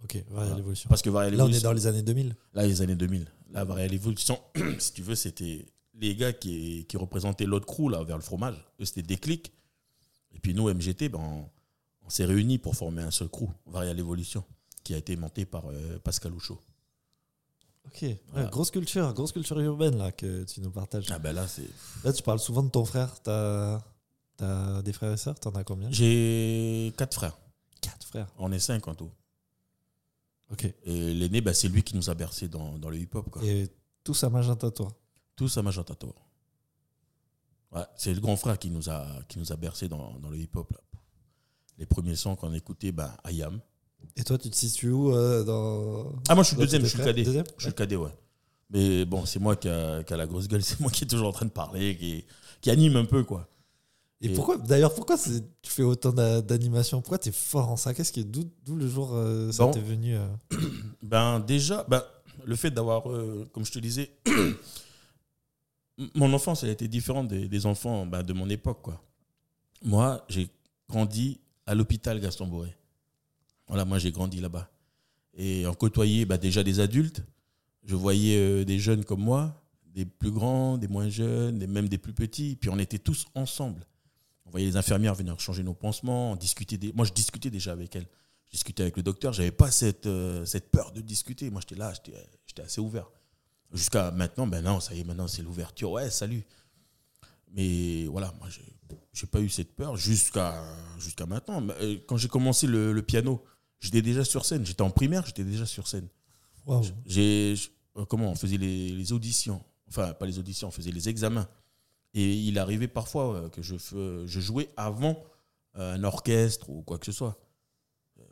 Ok, 0.03 0.15
ouais, 0.15 0.25
Voilà. 0.29 0.55
l'évolution. 0.55 0.89
Parce 0.89 1.01
que 1.03 1.09
Varier 1.11 1.35
Là, 1.37 1.45
on 1.47 1.49
est 1.49 1.63
dans 1.63 1.73
les 1.73 1.87
années 1.87 2.03
2000. 2.03 2.37
là, 2.53 2.67
les 2.67 2.83
années 2.83 2.95
2000, 2.95 3.27
là, 3.53 3.65
Varier 3.65 3.89
l'évolution, 3.89 4.39
si 4.79 4.93
tu 4.93 5.03
veux, 5.03 5.15
c'était 5.15 5.67
les 5.95 6.15
gars 6.15 6.33
qui, 6.33 6.85
qui 6.87 6.97
représentaient 6.97 7.47
l'autre 7.47 7.67
crew, 7.67 7.89
là, 7.91 8.03
vers 8.03 8.17
le 8.17 8.23
fromage. 8.23 8.57
Eux, 8.81 8.85
c'était 8.85 9.03
Déclic. 9.03 9.53
Et 10.35 10.41
puis 10.41 10.53
nous, 10.53 10.69
MGT, 10.73 11.09
ben, 11.09 11.21
on, 11.21 11.49
on 12.03 12.11
s'est 12.11 12.25
réunis 12.27 12.59
pour 12.59 12.75
former 12.77 13.03
un 13.03 13.11
seul 13.11 13.29
crew, 13.29 13.49
Varier 13.67 13.95
l'évolution, 13.95 14.45
qui 14.83 14.93
a 14.93 14.99
été 14.99 15.17
monté 15.17 15.47
par 15.47 15.65
euh, 15.71 15.99
Pascal 16.01 16.33
Ouchot. 16.35 16.61
Ok, 17.87 18.03
ouais, 18.03 18.19
grosse 18.51 18.71
culture, 18.71 19.13
grosse 19.13 19.33
culture 19.33 19.59
urbaine 19.61 19.97
là 19.99 20.11
que 20.11 20.45
tu 20.45 20.61
nous 20.61 20.71
partages. 20.71 21.07
Ah 21.11 21.19
ben 21.19 21.33
là, 21.33 21.47
c'est. 21.47 21.69
Là, 22.03 22.13
tu 22.13 22.23
parles 22.23 22.41
souvent 22.41 22.63
de 22.63 22.71
ton 22.71 22.85
frère. 22.85 23.23
T'as 23.23 23.81
as 24.41 24.83
des 24.83 24.93
frères 24.93 25.13
et 25.13 25.17
sœurs? 25.17 25.39
T'en 25.39 25.51
as 25.53 25.63
combien? 25.65 25.91
J'ai 25.93 26.93
quatre 26.97 27.15
frères. 27.15 27.39
Quatre 27.81 28.07
frères. 28.07 28.27
On 28.39 28.51
est 28.51 28.59
cinq 28.59 28.89
en 28.89 28.95
tout. 28.95 29.11
Ok. 30.51 30.65
Et 30.85 31.15
l'aîné, 31.15 31.41
ben, 31.41 31.55
c'est 31.55 31.69
lui 31.69 31.83
qui 31.83 31.95
nous 31.95 32.11
a 32.11 32.15
bercé 32.15 32.49
dans, 32.49 32.79
dans 32.79 32.91
le 32.91 32.99
hip-hop. 32.99 33.31
quoi. 33.31 33.45
Et 33.45 33.69
tous 34.03 34.25
à 34.25 34.31
Magenta, 34.31 34.71
toi? 34.71 34.89
Tous 35.37 35.57
à 35.57 35.63
Magenta 35.63 35.95
Tour. 35.95 36.15
Ouais, 37.73 37.85
c'est 37.97 38.13
le 38.15 38.21
grand 38.21 38.37
frère 38.37 38.59
qui 38.59 38.71
nous 38.71 38.89
a, 38.91 39.07
qui 39.29 39.39
nous 39.39 39.53
a 39.53 39.57
bercé 39.57 39.89
dans, 39.89 40.19
dans 40.19 40.31
le 40.31 40.39
hip-hop. 40.39 40.71
là. 40.73 40.81
Les 41.79 41.87
premiers 41.87 42.15
sons 42.17 42.37
qu'on 42.37 42.53
écoutait, 42.55 42.93
ben, 42.93 43.13
Ayam. 43.25 43.61
Et 44.17 44.25
toi, 44.25 44.39
tu 44.39 44.51
te 44.51 44.57
situes 44.57 44.91
où 44.91 45.13
euh, 45.15 45.45
dans. 45.45 46.13
Ah, 46.29 46.35
moi, 46.35 46.43
je 46.45 46.49
suis 46.49 46.57
le 46.57 46.63
deuxième, 46.63 46.83
je 46.83 46.89
suis 46.89 46.99
le 46.99 47.05
cadet. 47.05 47.23
Deuxième 47.25 47.45
Je 47.57 47.63
suis 47.63 47.71
le 47.71 47.75
cadet, 47.75 47.97
ouais. 47.97 48.11
Mais 48.71 49.05
bon, 49.05 49.25
c'est 49.27 49.39
moi 49.39 49.57
qui 49.57 49.69
a, 49.69 50.03
qui 50.03 50.13
a 50.13 50.17
la 50.17 50.27
grosse 50.27 50.49
gueule, 50.49 50.63
c'est 50.65 50.81
moi 50.81 50.91
qui 50.91 51.05
est 51.05 51.07
toujours 51.07 51.29
en 51.29 51.33
train 51.33 51.47
de 51.47 51.51
parler, 51.51 51.97
qui, 51.97 52.25
qui 52.61 52.71
anime 52.71 52.97
un 52.97 53.05
peu, 53.05 53.23
quoi. 53.25 53.49
Et, 54.21 54.27
Et- 54.29 54.35
pourquoi, 54.35 54.57
d'ailleurs, 54.57 54.95
pourquoi 54.95 55.17
tu 55.19 55.71
fais 55.71 55.83
autant 55.83 56.13
d'a- 56.13 56.41
d'animation? 56.41 57.01
Pourquoi 57.03 57.19
tu 57.19 57.29
es 57.29 57.33
fort 57.33 57.71
en 57.71 57.77
ça? 57.77 57.93
Qu'est-ce 57.93 58.13
qui 58.13 58.21
est 58.21 58.25
d'où 58.25 58.77
le 58.77 58.89
jour 58.89 59.11
euh, 59.13 59.53
ça 59.53 59.65
Bon. 59.65 59.71
t'est 59.73 59.81
venu 59.81 60.15
euh? 60.17 60.27
Ben 61.03 61.41
déjà, 61.41 61.85
ben, 61.89 62.03
le 62.45 62.57
fait 62.57 62.71
d'avoir, 62.71 63.11
euh, 63.11 63.47
comme 63.53 63.65
je 63.67 63.73
te 63.73 63.79
disais, 63.79 64.11
mon 66.15 66.33
enfance, 66.33 66.63
elle 66.65 66.71
était 66.71 66.89
différente 66.89 67.29
des, 67.29 67.49
des 67.49 67.67
enfants 67.67 68.07
ben, 68.07 68.23
de 68.23 68.33
mon 68.33 68.49
époque. 68.49 68.81
Quoi. 68.83 69.01
Moi, 69.85 70.25
j'ai 70.29 70.49
grandi 70.89 71.39
à 71.67 71.75
l'hôpital 71.75 72.21
Gaston 72.21 72.47
Boré. 72.47 72.75
Voilà, 73.67 73.85
moi 73.85 73.99
j'ai 73.99 74.13
grandi 74.13 74.41
là-bas. 74.41 74.71
Et 75.37 75.67
on 75.67 75.75
côtoyait 75.75 76.25
ben, 76.25 76.37
déjà 76.37 76.63
des 76.63 76.81
adultes. 76.81 77.25
Je 77.85 77.97
voyais 77.97 78.37
euh, 78.37 78.65
des 78.65 78.79
jeunes 78.79 79.05
comme 79.05 79.21
moi, 79.21 79.63
des 79.87 80.05
plus 80.05 80.31
grands, 80.31 80.79
des 80.79 80.89
moins 80.89 81.09
jeunes, 81.09 81.63
et 81.63 81.67
même 81.67 81.89
des 81.89 81.99
plus 81.99 82.13
petits. 82.13 82.57
Puis 82.57 82.71
on 82.71 82.79
était 82.79 82.99
tous 82.99 83.27
ensemble. 83.35 83.87
On 84.47 84.51
voyait 84.51 84.67
les 84.67 84.77
infirmières 84.77 85.15
venir 85.15 85.39
changer 85.41 85.63
nos 85.63 85.75
pansements. 85.75 86.33
On 86.33 86.37
discutait 86.37 86.77
des... 86.77 86.93
Moi, 86.93 87.05
je 87.05 87.13
discutais 87.13 87.51
déjà 87.51 87.73
avec 87.73 87.97
elles. 87.97 88.07
Je 88.47 88.53
discutais 88.53 88.83
avec 88.83 88.97
le 88.97 89.03
docteur. 89.03 89.33
J'avais 89.33 89.51
pas 89.51 89.71
cette, 89.71 90.07
euh, 90.07 90.45
cette 90.45 90.71
peur 90.71 90.93
de 90.93 91.01
discuter. 91.01 91.51
Moi, 91.51 91.61
j'étais 91.61 91.81
là, 91.81 91.93
j'étais 92.47 92.63
assez 92.63 92.81
ouvert. 92.81 93.11
Jusqu'à 93.73 94.13
maintenant, 94.13 94.47
ben 94.47 94.63
non, 94.63 94.79
ça 94.79 94.95
y 94.95 95.01
est, 95.01 95.05
maintenant 95.05 95.27
c'est 95.27 95.43
l'ouverture. 95.43 95.91
Ouais, 95.91 96.09
salut. 96.09 96.45
Mais 97.51 98.07
voilà, 98.07 98.33
moi, 98.39 98.49
j'ai 99.13 99.27
pas 99.27 99.41
eu 99.41 99.49
cette 99.49 99.75
peur 99.75 99.97
jusqu'à 99.97 100.63
jusqu'à 100.99 101.27
maintenant. 101.27 101.67
Euh, 101.81 101.99
Quand 102.07 102.17
j'ai 102.17 102.29
commencé 102.29 102.67
le 102.69 103.01
piano, 103.03 103.45
j'étais 103.81 104.03
déjà 104.03 104.25
sur 104.25 104.45
scène. 104.45 104.65
J'étais 104.67 104.83
en 104.83 104.91
primaire, 104.91 105.25
j'étais 105.27 105.45
déjà 105.45 105.67
sur 105.67 105.87
scène. 105.89 106.09
Waouh. 106.67 106.85
J'ai 107.07 107.55
euh, 107.97 108.05
comment 108.07 108.31
on 108.31 108.35
faisait 108.35 108.57
les, 108.57 108.91
les 108.91 109.13
auditions, 109.13 109.63
enfin 109.89 110.13
pas 110.15 110.27
les 110.27 110.39
auditions, 110.39 110.69
on 110.69 110.71
faisait 110.73 110.91
les 110.93 111.09
examens. 111.09 111.49
Et 112.15 112.35
il 112.35 112.59
arrivait 112.59 112.89
parfois 112.89 113.35
euh, 113.35 113.49
que 113.49 113.61
je, 113.63 113.75
fe- 113.77 114.27
je 114.27 114.41
jouais 114.41 114.69
avant 114.77 115.23
euh, 115.77 115.95
un 115.95 116.05
orchestre 116.05 116.71
ou 116.71 116.83
quoi 116.83 116.99
que 116.99 117.07
ce 117.07 117.13
soit. 117.13 117.39
Euh, 118.19 118.23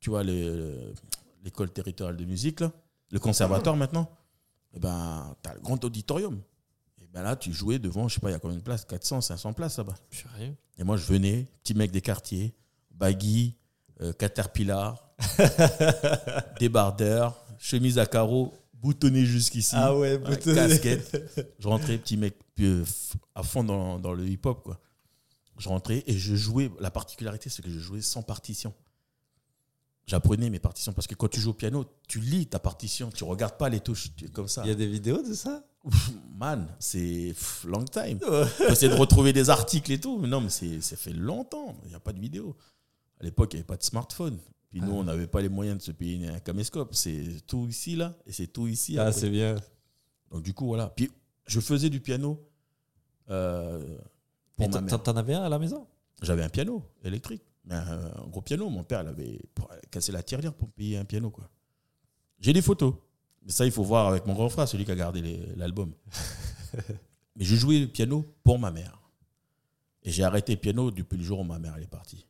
Tu 0.00 0.10
vois, 0.10 0.22
l'école 0.24 1.72
territoriale 1.72 2.16
de 2.16 2.24
musique, 2.24 2.60
là, 2.60 2.72
le 3.10 3.18
conservatoire 3.20 3.76
maintenant, 3.76 4.10
eh 4.72 4.80
ben, 4.80 5.36
tu 5.42 5.48
as 5.50 5.54
le 5.54 5.60
grand 5.60 5.82
auditorium. 5.84 6.40
Et 7.00 7.06
ben 7.06 7.22
là, 7.22 7.36
tu 7.36 7.52
jouais 7.52 7.78
devant, 7.78 8.08
je 8.08 8.14
sais 8.14 8.20
pas, 8.20 8.28
il 8.30 8.32
y 8.32 8.36
a 8.36 8.40
combien 8.40 8.56
de 8.56 8.62
places? 8.62 8.84
400, 8.84 9.20
500 9.20 9.52
places 9.52 9.78
là-bas. 9.78 9.94
Et 10.78 10.82
moi, 10.84 10.96
je 10.96 11.06
venais, 11.06 11.46
petit 11.62 11.74
mec 11.74 11.90
des 11.92 12.00
quartiers, 12.00 12.54
baggy, 12.90 13.54
euh, 14.00 14.12
caterpillar, 14.12 15.14
débardeur, 16.58 17.38
chemise 17.58 17.98
à 17.98 18.06
carreaux, 18.06 18.52
boutonné 18.74 19.24
jusqu'ici, 19.24 19.74
Ah 19.76 19.96
ouais, 19.96 20.18
putain. 20.18 20.54
casquette. 20.54 21.54
Je 21.58 21.68
rentrais, 21.68 21.98
petit 21.98 22.16
mec, 22.16 22.36
euh, 22.60 22.84
à 23.34 23.42
fond 23.42 23.64
dans, 23.64 23.98
dans 23.98 24.12
le 24.12 24.26
hip-hop, 24.26 24.62
quoi. 24.62 24.80
Je 25.56 25.68
rentrais 25.68 26.02
et 26.08 26.18
je 26.18 26.34
jouais. 26.34 26.70
La 26.80 26.90
particularité, 26.90 27.48
c'est 27.48 27.62
que 27.62 27.70
je 27.70 27.78
jouais 27.78 28.00
sans 28.00 28.22
partition. 28.22 28.74
J'apprenais 30.04 30.50
mes 30.50 30.58
partitions 30.58 30.92
parce 30.92 31.06
que 31.06 31.14
quand 31.14 31.28
tu 31.28 31.40
joues 31.40 31.50
au 31.50 31.54
piano, 31.54 31.84
tu 32.08 32.18
lis 32.18 32.46
ta 32.48 32.58
partition, 32.58 33.08
tu 33.14 33.22
regardes 33.22 33.56
pas 33.56 33.68
les 33.68 33.78
touches, 33.78 34.10
tu 34.16 34.24
es 34.24 34.28
comme 34.28 34.48
ça. 34.48 34.62
Il 34.64 34.68
y 34.68 34.72
a 34.72 34.74
des 34.74 34.88
vidéos 34.88 35.22
de 35.22 35.32
ça? 35.32 35.64
Man, 36.36 36.66
c'est 36.80 37.34
long 37.64 37.84
time. 37.84 38.18
Essayer 38.68 38.90
de 38.92 38.98
retrouver 38.98 39.32
des 39.32 39.48
articles 39.48 39.92
et 39.92 40.00
tout. 40.00 40.18
Mais 40.18 40.26
non, 40.26 40.40
mais 40.40 40.50
c'est, 40.50 40.80
ça 40.80 40.96
fait 40.96 41.12
longtemps. 41.12 41.76
Il 41.84 41.90
n'y 41.90 41.94
a 41.94 42.00
pas 42.00 42.12
de 42.12 42.20
vidéo. 42.20 42.56
À 43.20 43.24
l'époque, 43.24 43.52
il 43.52 43.56
n'y 43.56 43.60
avait 43.60 43.66
pas 43.66 43.76
de 43.76 43.82
smartphone. 43.82 44.38
Puis 44.70 44.80
nous, 44.80 44.90
Ah. 44.92 44.94
on 45.00 45.04
n'avait 45.04 45.26
pas 45.28 45.40
les 45.40 45.48
moyens 45.48 45.78
de 45.78 45.82
se 45.82 45.92
payer 45.92 46.26
un 46.28 46.40
caméscope. 46.40 46.94
C'est 46.94 47.46
tout 47.46 47.66
ici, 47.68 47.94
là, 47.96 48.16
et 48.26 48.32
c'est 48.32 48.48
tout 48.48 48.66
ici. 48.66 48.98
Ah, 48.98 49.12
c'est 49.12 49.30
bien. 49.30 49.54
Donc, 50.30 50.42
du 50.42 50.52
coup, 50.52 50.66
voilà. 50.66 50.88
Puis, 50.88 51.10
je 51.46 51.60
faisais 51.60 51.90
du 51.90 52.00
piano 52.00 52.40
euh, 53.30 53.96
pour 54.56 54.64
Et 54.66 54.68
ma 54.68 54.74
t'en- 54.74 54.82
mère. 54.82 55.02
T'en 55.02 55.16
avais 55.16 55.34
un 55.34 55.42
à 55.44 55.48
la 55.48 55.58
maison? 55.58 55.86
J'avais 56.22 56.42
un 56.42 56.48
piano 56.48 56.82
électrique. 57.04 57.42
Mais 57.64 57.74
un, 57.74 58.06
un 58.16 58.26
gros 58.28 58.42
piano. 58.42 58.68
Mon 58.68 58.84
père, 58.84 59.02
il 59.02 59.08
avait 59.08 59.40
cassé 59.90 60.12
la 60.12 60.22
tirelire 60.22 60.52
pour 60.54 60.68
me 60.68 60.72
payer 60.72 60.96
un 60.98 61.04
piano, 61.04 61.30
quoi. 61.30 61.48
J'ai 62.40 62.52
des 62.52 62.62
photos. 62.62 62.94
Mais 63.42 63.52
ça, 63.52 63.64
il 63.64 63.72
faut 63.72 63.84
voir 63.84 64.08
avec 64.08 64.26
mon 64.26 64.34
grand 64.34 64.48
frère, 64.48 64.68
celui 64.68 64.84
qui 64.84 64.90
a 64.90 64.96
gardé 64.96 65.22
l'album. 65.56 65.92
Mais 67.36 67.44
je 67.44 67.54
jouais 67.56 67.78
le 67.80 67.86
piano 67.88 68.24
pour 68.42 68.58
ma 68.58 68.70
mère. 68.70 69.00
Et 70.02 70.10
j'ai 70.10 70.24
arrêté 70.24 70.54
le 70.54 70.60
piano 70.60 70.90
depuis 70.90 71.16
le 71.16 71.24
jour 71.24 71.40
où 71.40 71.44
ma 71.44 71.58
mère 71.58 71.74
elle 71.76 71.84
est 71.84 71.86
partie. 71.86 72.26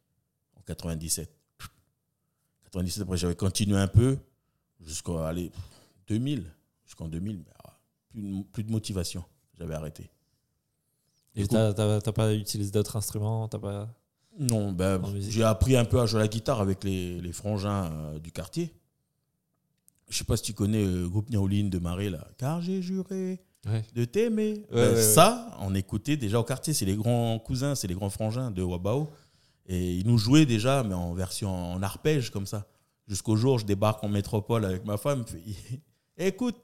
En 0.65 0.67
97. 0.67 1.31
97, 2.65 3.03
après 3.03 3.17
j'avais 3.17 3.37
continué 3.37 3.77
un 3.79 3.87
peu 3.87 4.17
jusqu'à 4.81 5.29
aller 5.29 5.51
2000, 6.09 6.45
jusqu'en 6.85 7.09
2000. 7.09 7.39
mais, 7.39 7.45
ah, 7.65 7.79
plus, 8.11 8.23
de- 8.23 8.43
plus 8.45 8.65
de 8.65 8.71
motivation, 8.73 9.25
j'avais 9.59 9.75
arrêté. 9.75 10.11
Et 11.37 11.47
t'as 11.49 12.01
pas 12.13 12.33
utilisé 12.35 12.71
d'autres 12.71 12.97
instruments 12.97 13.49
T'as 13.49 13.59
pas... 13.59 13.89
Non, 14.39 14.73
ben, 14.73 15.01
j'ai 15.21 15.45
appris 15.45 15.77
un 15.77 15.85
peu 15.85 16.01
à 16.01 16.07
jouer 16.07 16.21
à 16.21 16.23
la 16.23 16.29
guitare 16.29 16.61
avec 16.61 16.83
les, 16.83 17.21
les 17.21 17.33
frangins 17.33 17.91
euh, 17.93 18.19
du 18.19 18.33
quartier. 18.33 18.73
Je 20.09 20.19
sais 20.19 20.25
pas 20.25 20.37
si 20.37 20.43
tu 20.43 20.55
connais 20.55 20.85
le 20.85 21.09
groupe 21.09 21.31
Niaoline 21.31 21.71
de 21.71 21.79
Marais 21.79 22.11
là. 22.11 22.27
Car 22.39 22.61
j'ai 22.61 22.83
juré 22.83 23.41
Ouais. 23.67 23.83
de 23.95 24.05
t'aimer. 24.05 24.67
Ouais, 24.71 24.91
Ben, 24.91 24.95
ouais. 24.95 25.01
ça, 25.03 25.57
on 25.61 25.75
écoutait 25.75 26.17
déjà 26.19 26.39
au 26.39 26.45
quartier. 26.45 26.75
C'est 26.75 26.85
les 26.85 26.97
grands 26.97 27.39
cousins, 27.39 27.75
c'est 27.75 27.87
les 27.89 27.95
grands 27.95 28.11
frangins 28.11 28.51
de 28.51 28.63
Wabao. 28.63 29.09
Et 29.67 29.97
ils 29.97 30.07
nous 30.07 30.19
jouaient 30.19 30.47
déjà, 30.47 30.83
mais 30.83 30.95
en 30.95 31.15
version 31.15 31.51
en 31.73 31.83
arpège 31.83 32.31
comme 32.31 32.47
ça. 32.47 32.67
Jusqu'au 33.07 33.37
jour, 33.37 33.59
je 33.59 33.67
débarque 33.67 34.03
en 34.05 34.09
métropole 34.09 34.65
avec 34.65 34.85
ma 34.85 34.97
femme. 34.97 35.25
fait, 35.27 35.43
Écoute, 36.17 36.57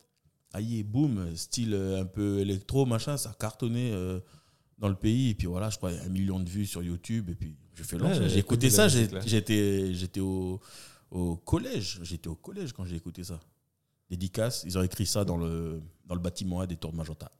aïe, 0.53 0.83
boum, 0.83 1.35
style 1.37 1.75
euh, 1.75 2.03
un 2.03 2.05
peu 2.05 2.39
électro, 2.39 2.87
machin, 2.87 3.17
ça 3.17 3.31
a 3.31 3.35
cartonné 3.35 3.93
euh, 3.93 4.21
dans 4.79 4.89
le 4.89 4.95
pays. 4.95 5.31
Et 5.31 5.35
puis 5.35 5.47
voilà, 5.47 5.71
je 5.71 5.77
crois, 5.77 5.91
un 5.91 6.09
million 6.09 6.39
de 6.41 6.49
vues 6.49 6.67
sur 6.67 6.83
YouTube. 6.83 7.31
Et 7.31 7.35
puis, 7.35 7.57
j'ai 7.75 7.85
fait 7.85 8.01
Ouais, 8.01 8.29
j'ai 8.29 8.39
écouté 8.39 8.71
ça, 8.71 8.89
j'étais 8.89 9.95
j'étais 9.95 10.21
au, 10.21 10.61
au 11.11 11.37
collège. 11.37 12.01
J'étais 12.03 12.29
au 12.29 12.37
collège 12.37 12.73
quand 12.73 12.85
j'ai 12.85 12.97
écouté 12.97 13.25
ça. 13.25 13.41
Dédicace, 14.09 14.65
ils 14.67 14.77
ont 14.77 14.83
écrit 14.83 15.07
ça 15.07 15.25
dans 15.25 15.37
le, 15.37 15.81
dans 16.05 16.15
le 16.17 16.21
bâtiment 16.21 16.61
A 16.61 16.67
des 16.67 16.77
Tours 16.77 16.93
de 16.93 16.97
Magenta. 16.97 17.31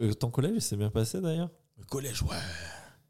Euh, 0.00 0.12
ton 0.12 0.30
collège, 0.30 0.52
il 0.56 0.62
s'est 0.62 0.76
bien 0.76 0.90
passé 0.90 1.20
d'ailleurs? 1.20 1.50
Le 1.76 1.84
collège, 1.84 2.22
ouais. 2.22 2.36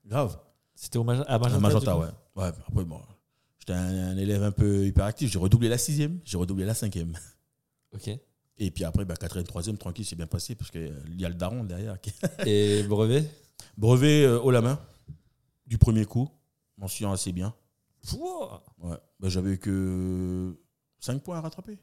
Grave. 0.07 0.39
C'était 0.75 0.99
au 0.99 1.05
Magenta, 1.05 1.31
à 1.31 1.39
Magenta, 1.39 1.97
ouais. 1.99 2.07
Ouais, 2.37 2.45
après, 2.69 2.85
bon. 2.85 3.01
J'étais 3.59 3.73
un, 3.73 4.09
un 4.11 4.17
élève 4.17 4.43
un 4.43 4.51
peu 4.53 4.87
hyperactif. 4.87 5.31
J'ai 5.31 5.39
redoublé 5.39 5.69
la 5.69 5.79
sixième, 5.79 6.19
j'ai 6.25 6.37
redoublé 6.37 6.65
la 6.65 6.75
cinquième. 6.75 7.15
Ok. 7.95 8.11
Et 8.59 8.71
puis 8.71 8.85
après, 8.85 9.05
bah, 9.05 9.17
quatrième, 9.17 9.47
troisième, 9.47 9.79
tranquille, 9.79 10.05
c'est 10.05 10.17
bien 10.17 10.27
passé 10.27 10.55
parce 10.55 10.71
qu'il 10.71 10.93
y 11.19 11.25
a 11.25 11.29
le 11.29 11.35
daron 11.35 11.65
derrière. 11.65 11.97
Et 12.47 12.83
brevet? 12.85 13.29
Brevet 13.79 14.25
euh, 14.25 14.41
haut 14.41 14.51
la 14.51 14.61
main, 14.61 14.79
du 15.67 15.79
premier 15.79 16.05
coup, 16.05 16.29
mention 16.77 17.11
assez 17.13 17.33
bien. 17.33 17.55
Pouah 18.09 18.63
Ouais. 18.79 18.97
Bah, 19.19 19.29
J'avais 19.29 19.57
que 19.59 20.55
5 21.01 21.23
points 21.23 21.39
à 21.39 21.41
rattraper. 21.41 21.79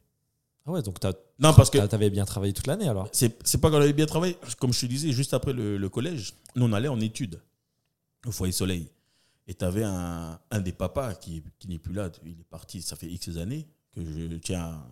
Ah 0.65 0.71
ouais, 0.71 0.82
donc 0.84 0.99
t'as- 0.99 1.13
Non, 1.39 1.54
parce 1.54 1.69
que 1.71 1.80
t'as- 1.80 1.88
t'avais 1.88 2.10
bien 2.12 2.23
travaillé 2.25 2.54
toute 2.54 2.67
l'année 2.67 2.88
alors 2.88 3.10
c'est 3.12 3.36
c'est 3.43 3.60
pas 3.60 3.71
qu'on 3.71 3.77
avait 3.82 3.93
bien 3.93 4.06
travaillé. 4.06 4.38
Comme 4.60 4.71
je 4.73 4.82
te 4.82 4.86
disais, 4.86 5.12
juste 5.12 5.34
après 5.34 5.54
le, 5.54 5.77
le 5.77 5.89
collège, 5.89 6.34
nous 6.56 6.65
on 6.65 6.73
allait 6.73 6.88
en 6.88 6.99
études 7.01 7.41
au 8.25 8.31
foyer 8.31 8.51
Soleil. 8.51 8.89
Et 9.47 9.53
tu 9.53 9.65
avais 9.65 9.84
un, 9.84 10.39
un 10.49 10.60
des 10.60 10.71
papas 10.71 11.15
qui, 11.15 11.43
qui 11.60 11.67
n'est 11.67 11.79
plus 11.79 11.93
là, 11.93 12.10
il 12.23 12.39
est 12.39 12.49
parti, 12.49 12.81
ça 12.81 12.95
fait 12.95 13.07
X 13.07 13.38
années, 13.38 13.67
que 13.93 14.03
je 14.03 14.38
tiens 14.38 14.84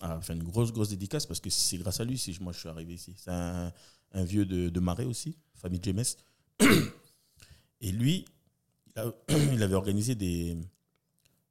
à, 0.00 0.20
faire 0.20 0.36
une 0.36 0.42
grosse, 0.42 0.72
grosse 0.72 0.90
dédicace 0.90 1.26
parce 1.26 1.40
que 1.40 1.48
c'est 1.50 1.78
grâce 1.78 2.00
à 2.00 2.04
lui 2.04 2.18
si 2.18 2.36
moi 2.40 2.52
je 2.52 2.58
suis 2.58 2.68
arrivé 2.68 2.94
ici. 2.94 3.14
C'est 3.16 3.30
un, 3.30 3.72
vieux 4.14 4.44
de, 4.44 4.68
de 4.68 4.80
Marais 4.80 5.04
aussi, 5.04 5.36
famille 5.54 5.80
James. 5.82 6.04
Et 7.80 7.92
lui, 7.92 8.24
il, 8.96 9.12
il 9.54 9.62
avait 9.62 9.74
organisé 9.74 10.14
des, 10.14 10.56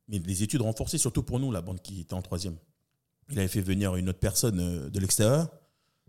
des 0.08 0.44
études 0.44 0.62
renforcées, 0.62 0.98
surtout 0.98 1.24
pour 1.24 1.40
nous, 1.40 1.52
la 1.52 1.62
bande 1.62 1.82
qui 1.82 2.02
était 2.02 2.14
en 2.14 2.22
troisième. 2.22 2.58
Il 3.30 3.40
avait 3.40 3.48
fait 3.48 3.62
venir 3.62 3.96
une 3.96 4.10
autre 4.10 4.20
personne 4.20 4.60
euh, 4.60 4.90
de 4.90 5.00
l'extérieur, 5.00 5.50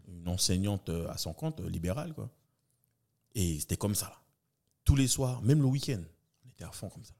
une 0.08 0.28
enseignante 0.28 0.88
euh, 0.88 1.08
à 1.08 1.16
son 1.18 1.32
compte, 1.32 1.60
euh, 1.60 1.68
libérale, 1.68 2.12
quoi. 2.14 2.30
Et 3.34 3.60
c'était 3.60 3.76
comme 3.76 3.94
ça. 3.94 4.21
Tous 4.84 4.96
les 4.96 5.06
soirs, 5.08 5.42
même 5.42 5.60
le 5.60 5.66
week-end, 5.68 6.02
on 6.44 6.48
était 6.50 6.64
à 6.64 6.70
fond 6.72 6.88
comme 6.88 7.04
ça. 7.04 7.14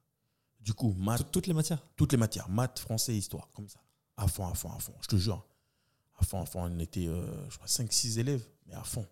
Du 0.60 0.74
coup, 0.74 0.92
maths, 0.98 1.18
Tout- 1.18 1.24
Toutes 1.32 1.46
les 1.46 1.54
matières 1.54 1.82
toutes 1.96 2.12
les 2.12 2.18
matières, 2.18 2.48
maths, 2.48 2.78
français, 2.78 3.16
histoire, 3.16 3.50
comme 3.52 3.68
ça. 3.68 3.80
À 4.16 4.26
fond, 4.28 4.46
à 4.46 4.54
fond, 4.54 4.70
à 4.72 4.78
fond, 4.78 4.94
je 5.00 5.08
te 5.08 5.16
jure. 5.16 5.44
À 6.18 6.24
fond, 6.24 6.40
à 6.42 6.46
fond, 6.46 6.62
on 6.64 6.78
était, 6.78 7.06
euh, 7.08 7.50
je 7.50 7.56
crois, 7.56 7.66
5-6 7.68 8.18
élèves, 8.18 8.46
mais 8.66 8.74
à 8.74 8.84
fond. 8.84 9.06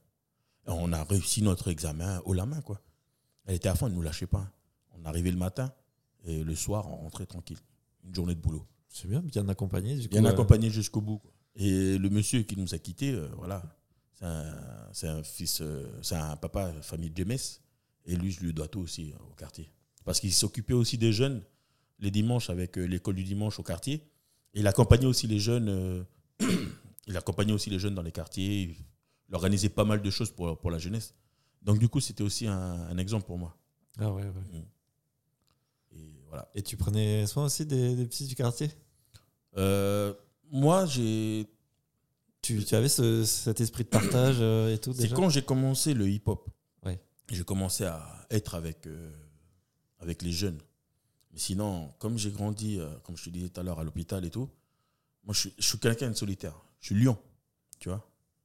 Et 0.67 0.71
on 0.71 0.93
a 0.93 1.03
réussi 1.05 1.43
notre 1.43 1.69
examen 1.69 2.21
haut 2.25 2.35
la 2.35 2.47
main, 2.47 2.61
quoi. 2.61 2.81
Elle 3.47 3.57
était 3.57 3.69
à 3.69 3.75
fond, 3.75 3.87
elle 3.87 3.93
ne 3.93 3.97
nous 3.97 4.03
lâchait 4.03 4.27
pas. 4.29 4.49
On 4.93 5.05
arrivait 5.07 5.31
le 5.31 5.37
matin 5.39 5.73
et 6.25 6.45
le 6.45 6.55
soir, 6.55 6.89
on 6.89 6.97
rentrait 6.97 7.27
tranquille. 7.27 7.59
Une 8.05 8.15
journée 8.15 8.35
de 8.35 8.41
boulot. 8.41 8.67
C'est 8.89 9.09
bien, 9.09 9.21
bien 9.21 9.49
accompagné. 9.49 9.97
Du 9.97 10.09
coup, 10.09 10.15
Bien 10.15 10.25
euh, 10.25 10.31
accompagné 10.31 10.71
jusqu'au 10.71 11.01
bout. 11.01 11.19
quoi. 11.19 11.33
Et 11.57 11.99
le 11.99 12.11
monsieur 12.11 12.43
qui 12.43 12.57
nous 12.57 12.75
a 12.75 12.79
quittés, 12.79 13.13
euh, 13.13 13.29
voilà, 13.37 13.63
c'est 14.93 15.09
un, 15.09 15.23
fils, 15.23 15.63
c'est 16.03 16.15
un 16.15 16.37
papa 16.37 16.73
famille 16.83 17.11
James. 17.15 17.39
Et 18.07 18.17
lui, 18.17 18.31
je 18.33 18.41
lui 18.41 18.53
dois 18.53 18.69
tout 18.69 18.81
aussi 18.81 19.13
euh, 19.13 19.17
au 19.31 19.35
quartier. 19.35 19.71
Parce 20.05 20.21
qu'il 20.21 20.33
s'occupait 20.33 20.73
aussi 20.75 20.97
des 20.99 21.13
jeunes 21.13 21.43
les 21.99 22.11
dimanches 22.11 22.49
avec 22.51 22.79
euh, 22.79 22.85
l'école 22.87 23.15
du 23.15 23.25
dimanche 23.25 23.59
au 23.59 23.63
quartier. 23.63 23.95
Et 24.55 24.61
il 24.61 24.67
accompagnait 24.67 25.07
aussi 25.07 25.27
les 25.27 25.39
jeunes. 25.39 25.69
euh, 25.69 26.03
il 27.07 27.17
accompagnait 27.17 27.53
aussi 27.53 27.69
les 27.71 27.79
jeunes 27.79 27.95
dans 27.95 28.03
les 28.03 28.13
quartiers. 28.13 28.77
Il 29.29 29.35
organisait 29.35 29.69
pas 29.69 29.85
mal 29.85 30.01
de 30.03 30.11
choses 30.11 30.31
pour, 30.31 30.59
pour 30.59 30.71
la 30.71 30.79
jeunesse. 30.79 31.15
Donc 31.63 31.79
du 31.79 31.89
coup, 31.89 32.01
c'était 32.01 32.23
aussi 32.23 32.47
un, 32.47 32.55
un 32.89 32.97
exemple 32.99 33.27
pour 33.27 33.37
moi. 33.39 33.55
Ah 33.99 34.11
ouais, 34.11 34.23
ouais. 34.25 34.65
Et 35.93 36.23
voilà. 36.29 36.49
Et 36.55 36.63
tu 36.63 36.77
prenais 36.77 37.27
soin 37.27 37.45
aussi 37.45 37.67
des, 37.67 37.95
des 37.97 38.07
petits 38.07 38.27
du 38.27 38.35
quartier? 38.35 38.71
Euh, 39.57 40.15
moi, 40.51 40.87
j'ai 40.87 41.47
tu, 42.43 42.65
tu 42.65 42.75
avais 42.75 42.89
ce- 42.89 43.25
cet 43.25 43.61
esprit 43.61 43.85
de 43.85 43.89
partage 43.91 44.41
et 44.73 44.79
tout 44.79 44.93
C'est 44.95 45.11
quand 45.13 45.29
j'ai 45.29 45.43
commencé 45.43 45.93
le 45.93 46.09
hip-hop. 46.09 46.49
J'ai 47.31 47.45
commencé 47.45 47.85
à 47.85 48.27
être 48.31 48.55
avec, 48.57 48.87
euh, 48.87 49.13
avec 50.01 50.23
les 50.23 50.33
jeunes. 50.33 50.59
Mais 51.33 51.39
sinon, 51.39 51.95
comme 51.99 52.19
j'ai 52.19 52.33
grandi, 52.33 52.79
euh, 52.81 52.89
comme 53.05 53.17
je 53.17 53.25
te 53.25 53.31
disais 53.31 53.49
tout 53.49 53.61
à 53.61 53.63
l'heure, 53.63 53.79
à 53.79 53.85
l'hôpital 53.85 54.25
et 54.25 54.31
tout, 54.31 54.51
moi, 55.23 55.33
je 55.33 55.41
suis, 55.41 55.55
je 55.59 55.69
suis 55.69 55.79
quelqu'un 55.79 56.11
de 56.11 56.17
solitaire. 56.17 56.61
Je 56.81 56.87
suis 56.87 56.95
lion, 56.97 57.17
tu 57.79 57.89
vois. 57.89 58.05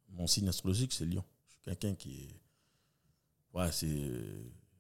Mon 0.10 0.28
signe 0.28 0.48
astrologique, 0.48 0.94
c'est 0.94 1.06
lion. 1.06 1.24
Je 1.48 1.54
suis 1.54 1.62
quelqu'un 1.64 1.96
qui 1.96 2.26
est... 2.26 3.58
Ouais, 3.58 3.72
c'est... 3.72 4.12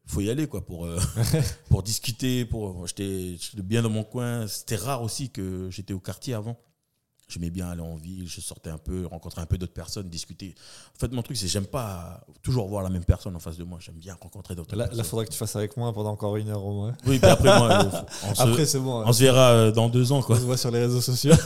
faut 0.06 0.22
y 0.22 0.30
aller, 0.30 0.48
quoi, 0.48 0.64
pour, 0.64 0.86
euh, 0.86 1.00
pour 1.70 1.82
discuter. 1.82 2.46
Pour... 2.46 2.86
J'étais 2.86 3.38
bien 3.56 3.82
dans 3.82 3.90
mon 3.90 4.04
coin. 4.04 4.46
C'était 4.48 4.76
rare 4.76 5.02
aussi 5.02 5.32
que 5.32 5.70
j'étais 5.72 5.94
au 5.94 6.00
quartier 6.00 6.36
avant. 6.36 6.60
J'aimais 7.28 7.50
bien 7.50 7.68
aller 7.70 7.82
en 7.82 7.96
ville, 7.96 8.28
je 8.28 8.40
sortais 8.40 8.70
un 8.70 8.78
peu, 8.78 9.08
rencontrer 9.08 9.42
un 9.42 9.48
peu 9.48 9.58
d'autres 9.58 9.74
personnes, 9.74 10.08
discuter. 10.10 10.54
En 10.96 11.00
fait, 11.00 11.12
mon 11.12 11.24
truc, 11.24 11.38
c'est 11.38 11.48
j'aime 11.48 11.66
pas 11.66 12.24
toujours 12.44 12.68
voir 12.68 12.84
la 12.84 12.90
même 12.92 13.04
personne 13.04 13.36
en 13.36 13.40
face 13.40 13.58
de 13.58 13.64
moi. 13.64 13.80
J'aime 13.82 13.96
bien 13.96 14.16
rencontrer 14.22 14.54
d'autres 14.54 14.76
Là, 14.76 14.84
il 14.86 14.88
personnes. 14.90 15.06
faudrait 15.06 15.26
que 15.26 15.32
tu 15.32 15.38
fasses 15.38 15.56
avec 15.56 15.76
moi 15.76 15.92
pendant 15.92 16.12
encore 16.12 16.38
une 16.38 16.50
heure 16.50 16.64
au 16.64 16.74
moins. 16.74 16.96
Oui, 17.08 17.18
puis 17.18 17.28
après, 17.30 17.58
moi, 17.58 17.72
euh, 17.84 18.02
on, 18.30 18.36
se, 18.36 18.42
Après, 18.44 18.66
c'est 18.68 18.80
bon. 18.80 19.04
on 19.08 19.12
se 19.12 19.24
verra 19.24 19.52
euh, 19.54 19.72
dans 19.72 19.90
deux 19.90 20.12
ans, 20.12 20.20
on 20.20 20.22
quoi. 20.22 20.38
se 20.38 20.44
voit 20.44 20.58
sur 20.58 20.70
les 20.70 20.80
réseaux 20.82 21.02
sociaux. 21.02 21.34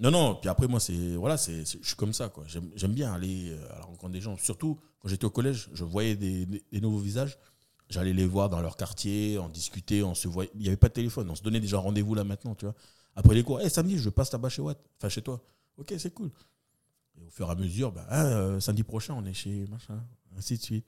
Non, 0.00 0.10
non, 0.10 0.34
puis 0.34 0.50
après, 0.50 0.66
moi, 0.66 0.80
c'est. 0.80 1.14
Voilà, 1.16 1.36
c'est, 1.36 1.60
je 1.64 1.86
suis 1.86 1.96
comme 1.96 2.12
ça, 2.12 2.28
quoi. 2.28 2.44
J'aime, 2.48 2.68
j'aime 2.74 2.92
bien 2.92 3.12
aller 3.12 3.50
euh, 3.52 3.72
à 3.74 3.78
la 3.78 3.84
rencontre 3.84 4.12
des 4.12 4.20
gens. 4.20 4.36
Surtout, 4.36 4.78
quand 5.00 5.08
j'étais 5.08 5.24
au 5.24 5.30
collège, 5.30 5.70
je 5.72 5.84
voyais 5.84 6.16
des, 6.16 6.44
des- 6.46 6.64
des 6.72 6.80
nouveaux 6.80 6.98
visages. 6.98 7.38
J'allais 7.88 8.12
les 8.12 8.26
voir 8.26 8.48
dans 8.48 8.60
leur 8.60 8.76
quartier, 8.76 9.38
en 9.38 9.48
discuter, 9.48 10.02
on 10.02 10.14
se 10.14 10.26
voyait. 10.26 10.50
Il 10.56 10.62
n'y 10.62 10.66
avait 10.66 10.76
pas 10.76 10.88
de 10.88 10.94
téléphone, 10.94 11.30
on 11.30 11.34
se 11.36 11.42
donnait 11.42 11.60
déjà 11.60 11.78
rendez-vous 11.78 12.14
là 12.14 12.24
maintenant, 12.24 12.54
tu 12.56 12.64
vois. 12.64 12.74
Après 13.14 13.34
les 13.34 13.42
cours, 13.42 13.60
hey, 13.60 13.68
samedi, 13.70 13.98
je 13.98 14.08
passe 14.08 14.30
tabac 14.30 14.48
chez 14.50 14.62
Watt, 14.62 14.78
enfin 14.98 15.08
chez 15.08 15.22
toi. 15.22 15.42
Ok, 15.76 15.92
c'est 15.98 16.12
cool. 16.14 16.30
Et 17.20 17.24
au 17.26 17.30
fur 17.30 17.48
et 17.48 17.50
à 17.50 17.54
mesure, 17.54 17.92
bah, 17.92 18.06
ah, 18.08 18.24
euh, 18.24 18.60
samedi 18.60 18.82
prochain, 18.82 19.14
on 19.14 19.24
est 19.26 19.34
chez 19.34 19.66
machin, 19.70 20.02
ainsi 20.36 20.56
de 20.56 20.62
suite. 20.62 20.86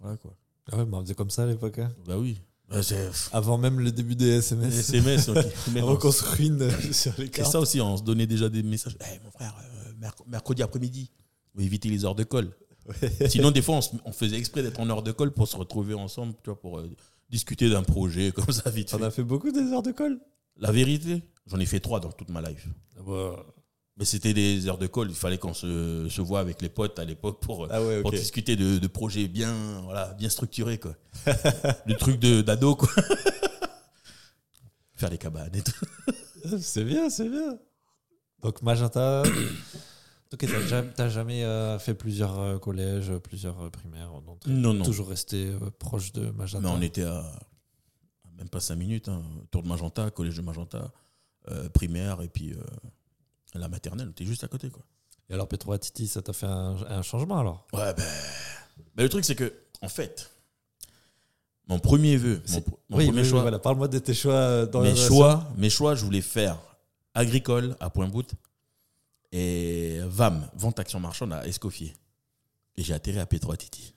Voilà, 0.00 0.16
quoi. 0.16 0.34
Ah 0.70 0.76
ouais, 0.78 0.84
mais 0.84 0.96
on 0.96 1.00
faisait 1.02 1.14
comme 1.14 1.30
ça 1.30 1.44
à 1.44 1.46
l'époque. 1.46 1.78
hein. 1.78 1.92
Bah 2.06 2.18
oui. 2.18 2.40
Bah, 2.68 2.82
c'est. 2.82 3.10
Avant 3.32 3.58
même 3.58 3.78
le 3.80 3.92
début 3.92 4.16
des 4.16 4.38
SMS. 4.38 4.78
SMS, 4.88 5.28
ok. 5.28 5.36
Mais 5.72 5.82
On 5.82 5.86
non, 5.86 5.92
reconstruit 5.92 6.46
une 6.48 6.70
sur 6.92 7.12
les 7.18 7.24
C'est 7.26 7.30
cartes. 7.30 7.52
ça 7.52 7.60
aussi, 7.60 7.80
on 7.80 7.96
se 7.96 8.02
donnait 8.02 8.26
déjà 8.26 8.48
des 8.48 8.62
messages. 8.62 8.96
Hey, 9.00 9.20
mon 9.24 9.30
frère, 9.30 9.54
euh, 9.60 9.92
merc- 10.00 10.26
mercredi 10.26 10.62
après-midi, 10.62 11.10
éviter 11.58 11.88
les 11.88 12.04
heures 12.04 12.14
de 12.14 12.24
colle. 12.24 12.50
Sinon, 13.28 13.50
des 13.52 13.62
fois, 13.62 13.76
on, 13.76 13.80
se- 13.80 13.96
on 14.04 14.12
faisait 14.12 14.36
exprès 14.38 14.62
d'être 14.62 14.80
en 14.80 14.88
heure 14.90 15.02
de 15.02 15.12
colle 15.12 15.32
pour 15.32 15.46
se 15.46 15.56
retrouver 15.56 15.94
ensemble, 15.94 16.34
tu 16.42 16.50
vois, 16.50 16.58
pour 16.60 16.78
euh, 16.78 16.88
discuter 17.30 17.68
d'un 17.68 17.82
projet 17.82 18.32
comme 18.32 18.50
ça, 18.52 18.70
vite 18.70 18.92
On 18.94 18.98
fait. 18.98 19.04
a 19.04 19.10
fait 19.10 19.24
beaucoup 19.24 19.50
des 19.52 19.60
heures 19.72 19.82
de 19.82 19.92
colle. 19.92 20.18
La 20.58 20.70
vérité, 20.72 21.22
j'en 21.46 21.58
ai 21.58 21.66
fait 21.66 21.80
trois 21.80 22.00
dans 22.00 22.12
toute 22.12 22.28
ma 22.30 22.40
life. 22.42 22.66
Ah 22.98 23.02
bah, 23.06 23.46
Mais 23.96 24.04
c'était 24.04 24.34
des 24.34 24.68
heures 24.68 24.78
de 24.78 24.86
colle, 24.86 25.08
il 25.10 25.16
fallait 25.16 25.38
qu'on 25.38 25.54
se, 25.54 26.06
se 26.08 26.20
voit 26.20 26.40
avec 26.40 26.60
les 26.62 26.68
potes 26.68 26.98
à 26.98 27.04
l'époque 27.04 27.40
pour, 27.40 27.66
Ah 27.70 27.82
ouais, 27.82 28.02
pour 28.02 28.12
ok. 28.12 28.18
discuter 28.18 28.56
de, 28.56 28.78
de 28.78 28.86
projets 28.86 29.28
bien, 29.28 29.80
voilà, 29.82 30.12
bien 30.14 30.28
structurés, 30.28 30.78
quoi. 30.78 30.94
Le 31.86 31.94
truc 31.94 32.18
de- 32.20 32.42
d'ado, 32.42 32.76
quoi. 32.76 32.88
Faire 34.94 35.10
les 35.10 35.18
cabanes 35.18 35.54
et 35.54 35.62
tout. 35.62 35.72
C'est 36.60 36.84
bien, 36.84 37.08
c'est 37.08 37.28
bien. 37.28 37.58
Donc 38.42 38.62
Magenta. 38.62 39.22
Ok, 40.34 40.46
t'as 40.96 41.10
jamais, 41.10 41.44
euh, 41.44 41.78
fait 41.78 41.92
plusieurs 41.92 42.38
euh, 42.40 42.58
collèges, 42.58 43.12
plusieurs 43.18 43.64
euh, 43.64 43.68
primaires, 43.68 44.12
non, 44.26 44.38
Non, 44.46 44.72
non. 44.72 44.82
Toujours 44.82 45.10
resté 45.10 45.48
euh, 45.48 45.58
proche 45.78 46.10
de 46.14 46.30
Magenta. 46.30 46.66
Mais 46.66 46.74
on 46.74 46.80
était 46.80 47.02
à 47.02 47.38
même 48.42 48.48
pas 48.48 48.60
5 48.60 48.74
minutes, 48.74 49.08
hein, 49.08 49.22
tour 49.52 49.62
de 49.62 49.68
Magenta, 49.68 50.10
collège 50.10 50.36
de 50.36 50.42
Magenta, 50.42 50.90
euh, 51.48 51.68
primaire 51.68 52.22
et 52.22 52.28
puis 52.28 52.52
euh, 52.52 52.56
la 53.54 53.68
maternelle, 53.68 54.08
était 54.10 54.24
juste 54.24 54.42
à 54.42 54.48
côté. 54.48 54.68
Quoi. 54.68 54.82
Et 55.30 55.34
alors 55.34 55.46
Petro 55.46 55.76
Titi, 55.78 56.08
ça 56.08 56.22
t'a 56.22 56.32
fait 56.32 56.46
un, 56.46 56.76
un 56.88 57.02
changement 57.02 57.38
alors? 57.38 57.66
Ouais, 57.72 57.94
ben. 57.94 58.04
Mais 58.96 59.04
le 59.04 59.08
truc, 59.08 59.24
c'est 59.24 59.36
que, 59.36 59.52
en 59.80 59.88
fait, 59.88 60.30
Mon 61.68 61.78
premier 61.78 62.16
vœu, 62.16 62.42
mon, 62.48 62.98
oui, 62.98 63.06
premier 63.06 63.22
choix, 63.24 63.42
voilà. 63.42 63.60
Parle-moi 63.60 63.86
de 63.86 64.00
tes 64.00 64.12
choix 64.14 64.34
euh, 64.34 64.66
dans 64.66 64.82
mes 64.82 64.96
choix, 64.96 65.48
mes 65.56 65.70
choix, 65.70 65.94
je 65.94 66.04
voulais 66.04 66.20
faire 66.20 66.58
agricole 67.14 67.76
à 67.78 67.90
Point-Bout 67.90 68.32
et 69.30 70.00
VAM, 70.06 70.50
vente 70.54 70.80
action 70.80 70.98
marchande 70.98 71.32
à 71.32 71.46
Escoffier. 71.46 71.94
Et 72.76 72.82
j'ai 72.82 72.92
atterri 72.92 73.20
à 73.20 73.24
P3 73.24 73.56
Titi. 73.56 73.94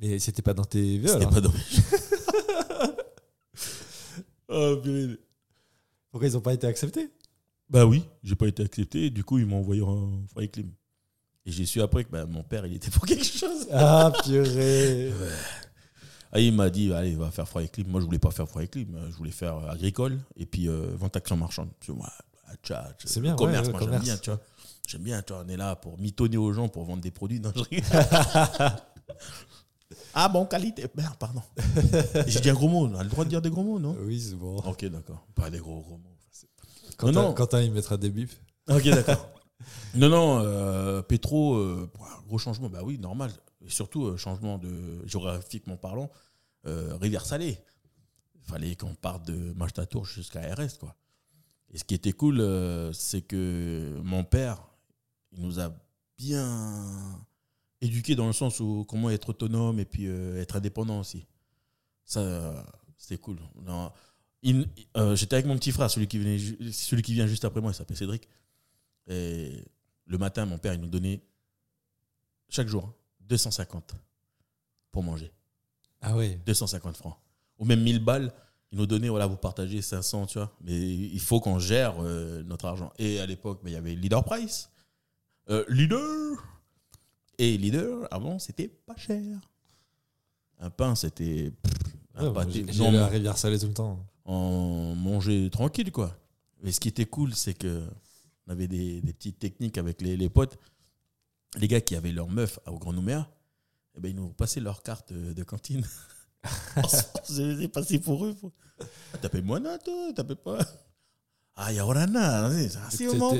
Mais 0.00 0.18
c'était 0.18 0.42
pas 0.42 0.54
dans 0.54 0.64
tes 0.64 0.98
vœux 0.98 1.08
C'était 1.08 1.26
pas 1.26 1.40
dommage. 1.40 1.76
oh, 4.48 4.76
purée. 4.82 5.18
Pourquoi 6.10 6.28
ils 6.28 6.36
ont 6.36 6.40
pas 6.40 6.54
été 6.54 6.66
acceptés? 6.66 7.10
Bah 7.68 7.84
oui, 7.84 8.04
j'ai 8.22 8.34
pas 8.34 8.46
été 8.46 8.62
accepté. 8.62 9.06
Et 9.06 9.10
du 9.10 9.24
coup, 9.24 9.38
ils 9.38 9.46
m'ont 9.46 9.58
envoyé 9.58 9.82
en 9.82 10.22
foyer 10.32 10.48
clim. 10.48 10.70
Et 11.44 11.52
j'ai 11.52 11.66
su 11.66 11.80
après 11.80 12.04
que 12.04 12.10
bah, 12.10 12.26
mon 12.26 12.42
père, 12.42 12.66
il 12.66 12.74
était 12.74 12.90
pour 12.90 13.06
quelque 13.06 13.24
chose. 13.24 13.66
Ah, 13.72 14.12
purée 14.24 15.12
Ah, 16.32 16.40
il 16.40 16.52
m'a 16.54 16.70
dit, 16.70 16.92
allez, 16.92 17.14
va 17.14 17.30
faire 17.30 17.48
foyer 17.48 17.68
clim. 17.68 17.88
Moi, 17.88 18.00
je 18.00 18.06
voulais 18.06 18.18
pas 18.18 18.30
faire 18.30 18.48
foyer 18.48 18.68
clim. 18.68 18.98
Je 19.10 19.16
voulais 19.16 19.30
faire 19.30 19.56
agricole 19.68 20.18
et 20.36 20.46
puis 20.46 20.68
euh, 20.68 20.94
vente 20.96 21.16
action 21.16 21.36
marchande. 21.36 21.68
C'est 23.04 23.20
bien, 23.20 23.36
commerce, 23.36 23.66
ouais, 23.68 23.72
moi, 23.72 23.80
j'aime 23.82 24.00
bien, 24.00 24.16
tu 24.16 24.30
vois. 24.30 24.40
J'aime 24.86 25.02
bien, 25.02 25.22
tu 25.22 25.34
vois, 25.34 25.44
on 25.46 25.48
est 25.48 25.56
là 25.56 25.76
pour 25.76 25.98
mitonner 25.98 26.38
aux 26.38 26.52
gens, 26.52 26.68
pour 26.68 26.84
vendre 26.84 27.02
des 27.02 27.10
produits. 27.10 27.40
Non, 27.40 27.52
je 27.54 27.62
rigole. 27.62 27.88
ah 30.14 30.28
bon, 30.28 30.46
qualité. 30.46 30.86
Merde, 30.94 31.16
pardon. 31.18 31.42
J'ai 32.26 32.40
dit 32.40 32.50
un 32.50 32.54
gros 32.54 32.68
mot. 32.68 32.86
On 32.86 32.94
a 32.94 33.02
le 33.02 33.08
droit 33.08 33.24
de 33.24 33.30
dire 33.30 33.42
des 33.42 33.50
gros 33.50 33.62
mots, 33.62 33.78
non? 33.78 33.96
Oui, 34.02 34.20
c'est 34.20 34.36
bon. 34.36 34.56
Ok, 34.58 34.84
d'accord. 34.86 35.26
Pas 35.34 35.50
des 35.50 35.58
gros, 35.58 35.80
gros 35.80 35.96
mots. 35.96 36.16
Quentin, 36.96 37.22
non. 37.22 37.32
Quentin, 37.32 37.62
il 37.62 37.72
mettra 37.72 37.96
des 37.96 38.10
bips. 38.10 38.32
Ok, 38.68 38.84
d'accord. 38.84 39.30
non, 39.94 40.08
non, 40.08 40.40
euh, 40.40 41.02
Pétro, 41.02 41.54
euh, 41.54 41.90
gros 42.26 42.38
changement, 42.38 42.68
bah 42.68 42.80
oui, 42.82 42.98
normal. 42.98 43.30
Et 43.64 43.70
surtout, 43.70 44.06
euh, 44.06 44.16
changement 44.16 44.58
de 44.58 45.06
géographiquement 45.06 45.76
parlant, 45.76 46.10
euh, 46.66 46.96
rivière 47.00 47.24
salée. 47.24 47.58
Il 48.34 48.50
fallait 48.50 48.76
qu'on 48.76 48.94
parte 48.94 49.26
de 49.26 49.52
Machta-Tour 49.54 50.04
jusqu'à 50.04 50.40
RS, 50.54 50.78
quoi. 50.78 50.94
Et 51.70 51.78
ce 51.78 51.84
qui 51.84 51.94
était 51.94 52.12
cool, 52.12 52.42
c'est 52.94 53.20
que 53.20 54.00
mon 54.02 54.24
père, 54.24 54.66
il 55.32 55.42
nous 55.42 55.60
a 55.60 55.70
bien 56.16 57.20
éduqués 57.80 58.14
dans 58.14 58.26
le 58.26 58.32
sens 58.32 58.60
où 58.60 58.84
comment 58.88 59.10
être 59.10 59.30
autonome 59.30 59.78
et 59.78 59.84
puis 59.84 60.06
euh, 60.06 60.40
être 60.40 60.56
indépendant 60.56 61.00
aussi. 61.00 61.26
Ça, 62.04 62.64
c'était 62.96 63.18
cool. 63.18 63.38
Euh, 64.96 65.16
J'étais 65.16 65.34
avec 65.34 65.46
mon 65.46 65.56
petit 65.56 65.72
frère, 65.72 65.90
celui 65.90 66.08
qui, 66.08 66.18
venait, 66.18 66.38
celui 66.72 67.02
qui 67.02 67.12
vient 67.12 67.26
juste 67.26 67.44
après 67.44 67.60
moi, 67.60 67.70
il 67.70 67.74
s'appelle 67.74 67.96
Cédric. 67.96 68.28
Et 69.08 69.64
le 70.06 70.18
matin, 70.18 70.46
mon 70.46 70.58
père, 70.58 70.74
il 70.74 70.80
nous 70.80 70.88
donnait 70.88 71.20
chaque 72.48 72.68
jour 72.68 72.84
hein, 72.84 72.94
250 73.20 73.94
pour 74.90 75.02
manger. 75.02 75.30
Ah 76.00 76.16
ouais. 76.16 76.40
250 76.46 76.96
francs. 76.96 77.16
Ou 77.58 77.64
même 77.64 77.82
1000 77.82 78.04
balles, 78.04 78.32
il 78.70 78.78
nous 78.78 78.86
donnait, 78.86 79.08
voilà, 79.08 79.26
vous 79.26 79.36
partagez 79.36 79.82
500, 79.82 80.26
tu 80.26 80.38
vois. 80.38 80.54
Mais 80.60 80.76
il 80.78 81.20
faut 81.20 81.40
qu'on 81.40 81.58
gère 81.58 81.96
euh, 82.00 82.42
notre 82.44 82.66
argent. 82.66 82.92
Et 82.98 83.20
à 83.20 83.26
l'époque, 83.26 83.60
ben, 83.62 83.70
il 83.70 83.74
y 83.74 83.76
avait 83.76 83.94
Leader 83.94 84.24
Price, 84.24 84.70
euh, 85.50 85.64
Leader. 85.68 86.36
Et 87.38 87.56
Leader, 87.56 88.08
avant, 88.12 88.38
c'était 88.38 88.68
pas 88.68 88.96
cher. 88.96 89.22
Un 90.58 90.70
pain, 90.70 90.94
c'était. 90.94 91.52
un 92.14 92.24
Ouais, 92.26 92.30
moi, 92.32 92.44
pâté. 92.44 92.64
j'ai 92.66 92.72
j'ai 92.72 92.82
Non, 92.84 92.90
la 92.92 93.06
rivière 93.06 93.38
salée 93.38 93.58
tout 93.58 93.68
le 93.68 93.74
temps. 93.74 94.04
on 94.24 94.94
mangeait 94.96 95.48
tranquille, 95.50 95.92
quoi. 95.92 96.16
Mais 96.62 96.72
ce 96.72 96.80
qui 96.80 96.88
était 96.88 97.06
cool, 97.06 97.34
c'est 97.34 97.54
que 97.54 97.86
on 98.46 98.50
avait 98.52 98.66
des, 98.66 99.00
des 99.02 99.12
petites 99.12 99.38
techniques 99.38 99.78
avec 99.78 100.00
les, 100.02 100.16
les 100.16 100.28
potes. 100.28 100.58
Les 101.58 101.68
gars 101.68 101.80
qui 101.80 101.94
avaient 101.94 102.12
leur 102.12 102.28
meuf 102.28 102.58
au 102.66 102.78
Grand 102.78 102.92
Nouméa, 102.92 103.30
eh 103.96 104.00
ben, 104.00 104.08
ils 104.10 104.16
nous 104.16 104.30
passaient 104.30 104.60
leur 104.60 104.82
carte 104.82 105.12
de, 105.12 105.42
cantine. 105.44 105.86
C'est 107.24 107.68
passé 107.68 107.98
pour 108.00 108.24
eux. 108.26 108.34
pour- 108.34 108.52
Ah, 109.14 109.18
T'appelles 109.18 109.44
moi, 109.44 109.60
non, 109.60 109.76
toi 109.84 110.12
T'appelles 110.14 110.36
pas 110.36 110.58
Ah, 111.60 111.72
Yaorana, 111.72 112.50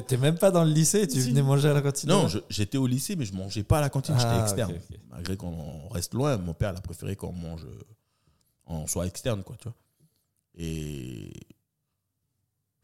T'es- 0.09 0.17
même 0.17 0.37
pas 0.39 0.51
dans 0.51 0.65
le 0.65 0.73
lycée, 0.73 1.07
tu 1.07 1.21
venais 1.21 1.41
manger 1.43 1.69
à 1.69 1.73
la 1.75 1.81
cantine 1.83 2.09
Non, 2.09 2.27
j'étais 2.51 2.77
au 2.77 2.87
lycée, 2.89 3.15
mais 3.15 3.25
je 3.25 3.33
mangeais 3.33 3.63
pas 3.63 3.79
à 3.79 3.81
la 3.81 3.91
cantine, 3.91 4.17
j'étais 4.17 4.29
Ah, 4.31 4.43
externe. 4.43 4.75
Malgré 5.11 5.37
qu'on 5.37 5.89
reste 5.91 6.15
loin, 6.15 6.37
mon 6.37 6.53
père 6.53 6.71
a 6.77 6.81
préféré 6.81 7.15
qu'on 7.15 7.33
mange, 7.33 7.65
euh, 7.65 7.81
on 8.67 8.87
soit 8.89 9.07
externe, 9.07 9.45
quoi, 9.45 9.57
tu 9.57 9.65
vois. 9.69 9.75
Et 10.57 11.31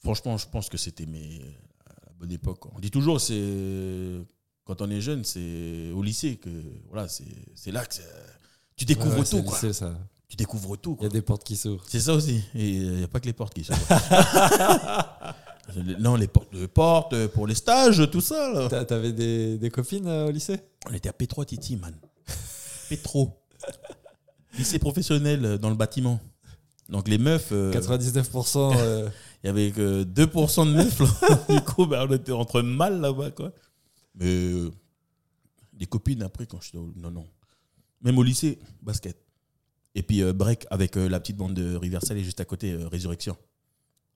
franchement, 0.03 0.37
je 0.37 0.47
pense 0.49 0.69
que 0.69 0.77
c'était 0.77 1.07
mes, 1.07 1.41
à 1.85 1.91
la 2.07 2.13
bonne 2.19 2.31
époque. 2.31 2.61
quoi. 2.61 2.71
On 2.77 2.79
dit 2.79 2.91
toujours, 2.93 3.21
c'est 3.21 4.21
quand 4.65 4.81
on 4.83 4.91
est 4.91 5.01
jeune, 5.01 5.25
c'est 5.25 5.91
au 5.93 6.03
lycée 6.03 6.37
que 6.37 6.51
voilà, 6.91 7.09
c'est 7.09 7.73
là 7.73 7.85
que 7.85 7.97
tu 8.77 8.85
découvres 8.85 9.15
Ouais, 9.15 9.19
ouais, 9.21 9.25
c'est 9.25 9.37
tout, 9.39 9.43
quoi. 9.43 9.55
lycée, 9.55 9.73
ça. 9.73 9.99
Tu 10.29 10.37
découvres 10.37 10.77
tout. 10.79 10.97
Il 11.01 11.05
y 11.05 11.07
a 11.07 11.11
des 11.11 11.23
portes 11.23 11.45
qui 11.45 11.57
s'ouvrent. 11.57 11.85
C'est 11.89 12.01
ça 12.01 12.15
aussi. 12.15 12.43
Et 12.55 12.69
il 12.71 12.93
n'y 12.97 13.05
a 13.05 13.09
pas 13.09 13.21
que 13.21 13.27
les 13.27 13.33
portes 13.33 13.55
qui 13.55 13.65
s'ouvrent. 13.65 13.79
non, 16.01 16.17
les 16.17 16.27
portes, 16.29 16.49
les 16.53 16.69
portes 16.69 17.27
pour 17.29 17.47
les 17.47 17.55
stages, 17.55 18.03
tout 18.11 18.21
ça. 18.21 18.51
là. 18.53 18.85
T'avais 18.85 19.13
des, 19.13 19.59
des 19.59 19.71
copines 19.71 20.07
euh, 20.09 20.27
au 20.27 20.31
lycée? 20.31 20.61
On 20.91 20.95
était 20.95 21.09
à 21.09 21.13
P3 21.13 21.45
Titi, 21.45 21.77
man. 21.77 21.95
Pétro. 22.89 23.39
Lycée 24.59 24.79
professionnel 24.79 25.45
euh, 25.45 25.59
dans 25.59 25.71
le 25.71 25.77
bâtiment. 25.77 26.21
Donc 26.89 27.09
les 27.09 27.19
meufs, 27.19 27.49
euh, 27.53 27.73
99%. 27.73 28.57
euh, 28.77 29.09
il 29.43 29.47
y 29.47 29.51
avait 29.51 29.71
que 29.71 30.05
2% 30.05 30.67
de 30.67 30.73
meufs. 30.75 31.01
là. 31.01 31.07
du 31.49 31.61
coup, 31.63 31.87
ben, 31.87 32.07
on 32.09 32.13
était 32.13 32.33
entre 32.33 32.61
mal 32.63 33.01
là-bas, 33.01 33.31
quoi. 33.31 33.53
Mais 34.17 34.27
euh, 34.27 34.71
des 35.73 35.87
copines 35.87 36.23
après, 36.23 36.47
quand 36.47 36.61
j'étais 36.61 36.79
au... 36.79 36.93
Non, 36.97 37.11
non. 37.11 37.27
Même 38.03 38.19
au 38.19 38.23
lycée, 38.23 38.59
basket. 38.83 39.17
Et 39.95 40.03
puis 40.03 40.23
euh, 40.23 40.33
break 40.33 40.67
avec 40.71 40.97
euh, 40.97 41.09
la 41.09 41.21
petite 41.21 41.37
bande 41.37 41.55
de 41.55 41.77
Riversal 41.77 42.17
et 42.19 42.25
juste 42.25 42.41
à 42.41 42.45
côté, 42.45 42.73
euh, 42.73 42.89
Résurrection. 42.89 43.37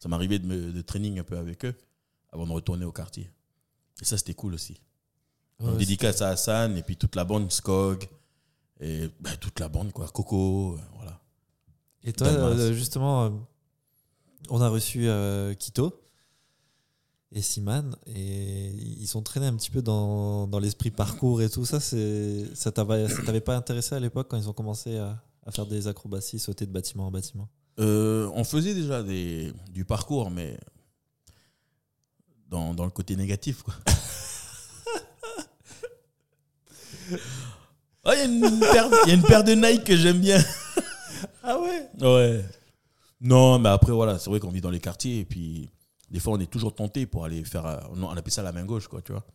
Ça 0.00 0.08
m'arrivait 0.08 0.38
de, 0.38 0.46
me, 0.46 0.72
de 0.72 0.80
training 0.82 1.18
un 1.18 1.24
peu 1.24 1.36
avec 1.38 1.64
eux 1.64 1.74
avant 2.32 2.46
de 2.46 2.52
retourner 2.52 2.84
au 2.84 2.92
quartier. 2.92 3.30
Et 4.00 4.04
ça, 4.04 4.16
c'était 4.18 4.34
cool 4.34 4.54
aussi. 4.54 4.80
ouais, 5.60 5.76
dédicace 5.76 6.20
à 6.22 6.28
Hassan 6.30 6.76
et 6.76 6.82
puis 6.82 6.96
toute 6.96 7.16
la 7.16 7.24
bande 7.24 7.50
Skog 7.50 8.08
et 8.80 9.08
ben, 9.20 9.36
toute 9.40 9.58
la 9.60 9.68
bande 9.68 9.92
quoi 9.92 10.06
Coco 10.08 10.74
euh, 10.74 10.80
voilà 10.96 11.20
Et 12.04 12.12
toi, 12.12 12.28
euh, 12.28 12.72
justement, 12.72 13.24
euh, 13.24 13.30
on 14.50 14.60
a 14.60 14.68
reçu 14.68 15.08
euh, 15.08 15.54
Kito 15.54 16.00
et 17.32 17.42
Siman 17.42 17.96
et 18.06 18.68
ils 18.70 19.06
sont 19.08 19.22
traînés 19.22 19.46
un 19.46 19.56
petit 19.56 19.70
peu 19.70 19.82
dans, 19.82 20.46
dans 20.46 20.58
l'esprit 20.60 20.90
parcours 20.90 21.42
et 21.42 21.50
tout 21.50 21.64
ça. 21.64 21.80
c'est- 21.80 22.54
Ça 22.54 22.70
t'avait 22.72 23.08
ça 23.08 23.22
t'avait 23.22 23.40
pas 23.40 23.56
intéressé 23.56 23.94
à 23.94 24.00
l'époque 24.00 24.28
quand 24.28 24.36
ils 24.38 24.48
ont 24.48 24.52
commencé 24.54 24.96
à, 24.96 25.20
à 25.48 25.50
faire 25.50 25.66
des 25.66 25.88
acrobaties, 25.88 26.38
sauter 26.38 26.66
de 26.66 26.70
bâtiment 26.72 27.06
en 27.06 27.10
bâtiment 27.10 27.48
Euh, 27.80 28.30
on 28.34 28.44
faisait 28.44 28.74
déjà 28.74 29.02
des, 29.02 29.52
du 29.70 29.84
parcours 29.84 30.30
mais 30.30 30.58
dans, 32.48 32.74
dans 32.74 32.84
le 32.84 32.90
côté 32.90 33.16
négatif 33.16 33.62
quoi. 33.62 33.74
Ah, 38.04 38.14
il 38.14 38.18
y, 38.18 38.22
a 38.22 38.24
une 38.24 38.60
paire- 38.60 38.90
il 39.04 39.08
y 39.08 39.12
a 39.12 39.14
une 39.14 39.22
paire 39.22 39.44
de 39.44 39.52
Nike 39.52 39.84
que 39.84 39.96
j'aime 39.96 40.20
bien. 40.20 40.42
Ah 41.42 41.58
ouais? 41.58 41.88
Ouais. 42.00 42.44
Non 43.20 43.58
mais 43.58 43.68
après 43.70 43.92
voilà 43.92 44.18
c'est 44.18 44.30
vrai 44.30 44.40
qu'on 44.40 44.50
vit 44.50 44.60
dans 44.60 44.70
les 44.70 44.80
quartiers 44.80 45.20
et 45.20 45.24
puis 45.24 45.68
des 46.10 46.20
fois 46.20 46.34
on 46.34 46.40
est 46.40 46.50
toujours 46.50 46.74
tenté 46.74 47.04
pour 47.06 47.24
aller 47.24 47.44
faire 47.44 47.66
euh, 47.66 47.78
on 47.90 48.02
on 48.02 48.10
appelle 48.10 48.32
ça 48.32 48.42
la 48.42 48.52
main 48.52 48.64
gauche 48.64 48.86
quoi 48.88 49.02
tu 49.02 49.12
vois. 49.12 49.26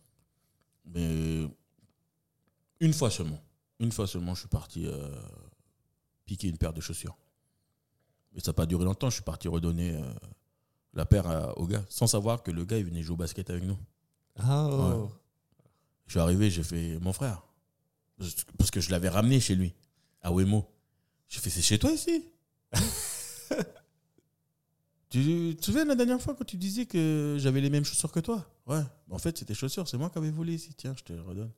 Mais 0.86 1.46
une 2.80 2.92
fois 2.94 3.10
seulement. 3.10 3.40
Une 3.80 3.92
fois 3.92 4.06
seulement 4.06 4.34
je 4.34 4.40
suis 4.40 4.48
parti 4.48 4.86
euh, 4.86 5.08
piquer 6.26 6.48
une 6.48 6.58
paire 6.58 6.72
de 6.72 6.80
chaussures 6.80 7.16
mais 8.32 8.40
ça 8.40 8.50
n'a 8.50 8.54
pas 8.54 8.66
duré 8.66 8.84
longtemps 8.84 9.10
je 9.10 9.14
suis 9.14 9.22
parti 9.24 9.48
redonner 9.48 9.94
euh, 9.96 10.12
la 10.92 11.04
paire 11.06 11.26
à- 11.26 11.58
au 11.58 11.66
gars 11.66 11.84
sans 11.88 12.06
savoir 12.06 12.42
que 12.42 12.50
le 12.50 12.64
gars 12.64 12.78
il 12.78 12.84
venait 12.84 13.02
jouer 13.02 13.14
au 13.14 13.18
basket 13.18 13.50
avec 13.50 13.64
nous 13.64 13.78
Ah, 14.36 14.66
oh. 14.70 15.02
Ouais. 15.04 15.08
je 16.06 16.12
suis 16.12 16.20
arrivé 16.20 16.50
j'ai 16.50 16.62
fait 16.62 16.98
mon 17.00 17.12
frère 17.12 17.42
parce 18.58 18.70
que 18.70 18.80
je 18.80 18.90
l'avais 18.90 19.08
ramené 19.08 19.40
chez 19.40 19.54
lui 19.54 19.74
à 20.22 20.32
Wemo 20.32 20.68
j'ai 21.28 21.40
fait 21.40 21.50
c'est 21.50 21.62
chez 21.62 21.78
toi 21.78 21.90
ici? 21.92 22.24
Tu, 25.10 25.54
te 25.56 25.64
souviens 25.64 25.84
la 25.84 25.94
dernière 25.94 26.20
fois 26.20 26.34
quand 26.34 26.44
tu 26.44 26.56
disais 26.56 26.86
que 26.86 27.36
j'avais 27.38 27.60
les 27.60 27.70
mêmes 27.70 27.84
chaussures 27.84 28.10
que 28.10 28.18
toi? 28.18 28.44
Ouais. 28.66 28.82
En 29.10 29.18
fait, 29.18 29.38
c'était 29.38 29.54
chaussures, 29.54 29.86
c'est 29.86 29.96
moi 29.96 30.10
qui 30.10 30.18
avais 30.18 30.30
volé 30.32 30.54
ici. 30.54 30.74
Tiens, 30.74 30.92
je 30.98 31.04
te 31.04 31.12
les 31.12 31.20
redonne. 31.20 31.52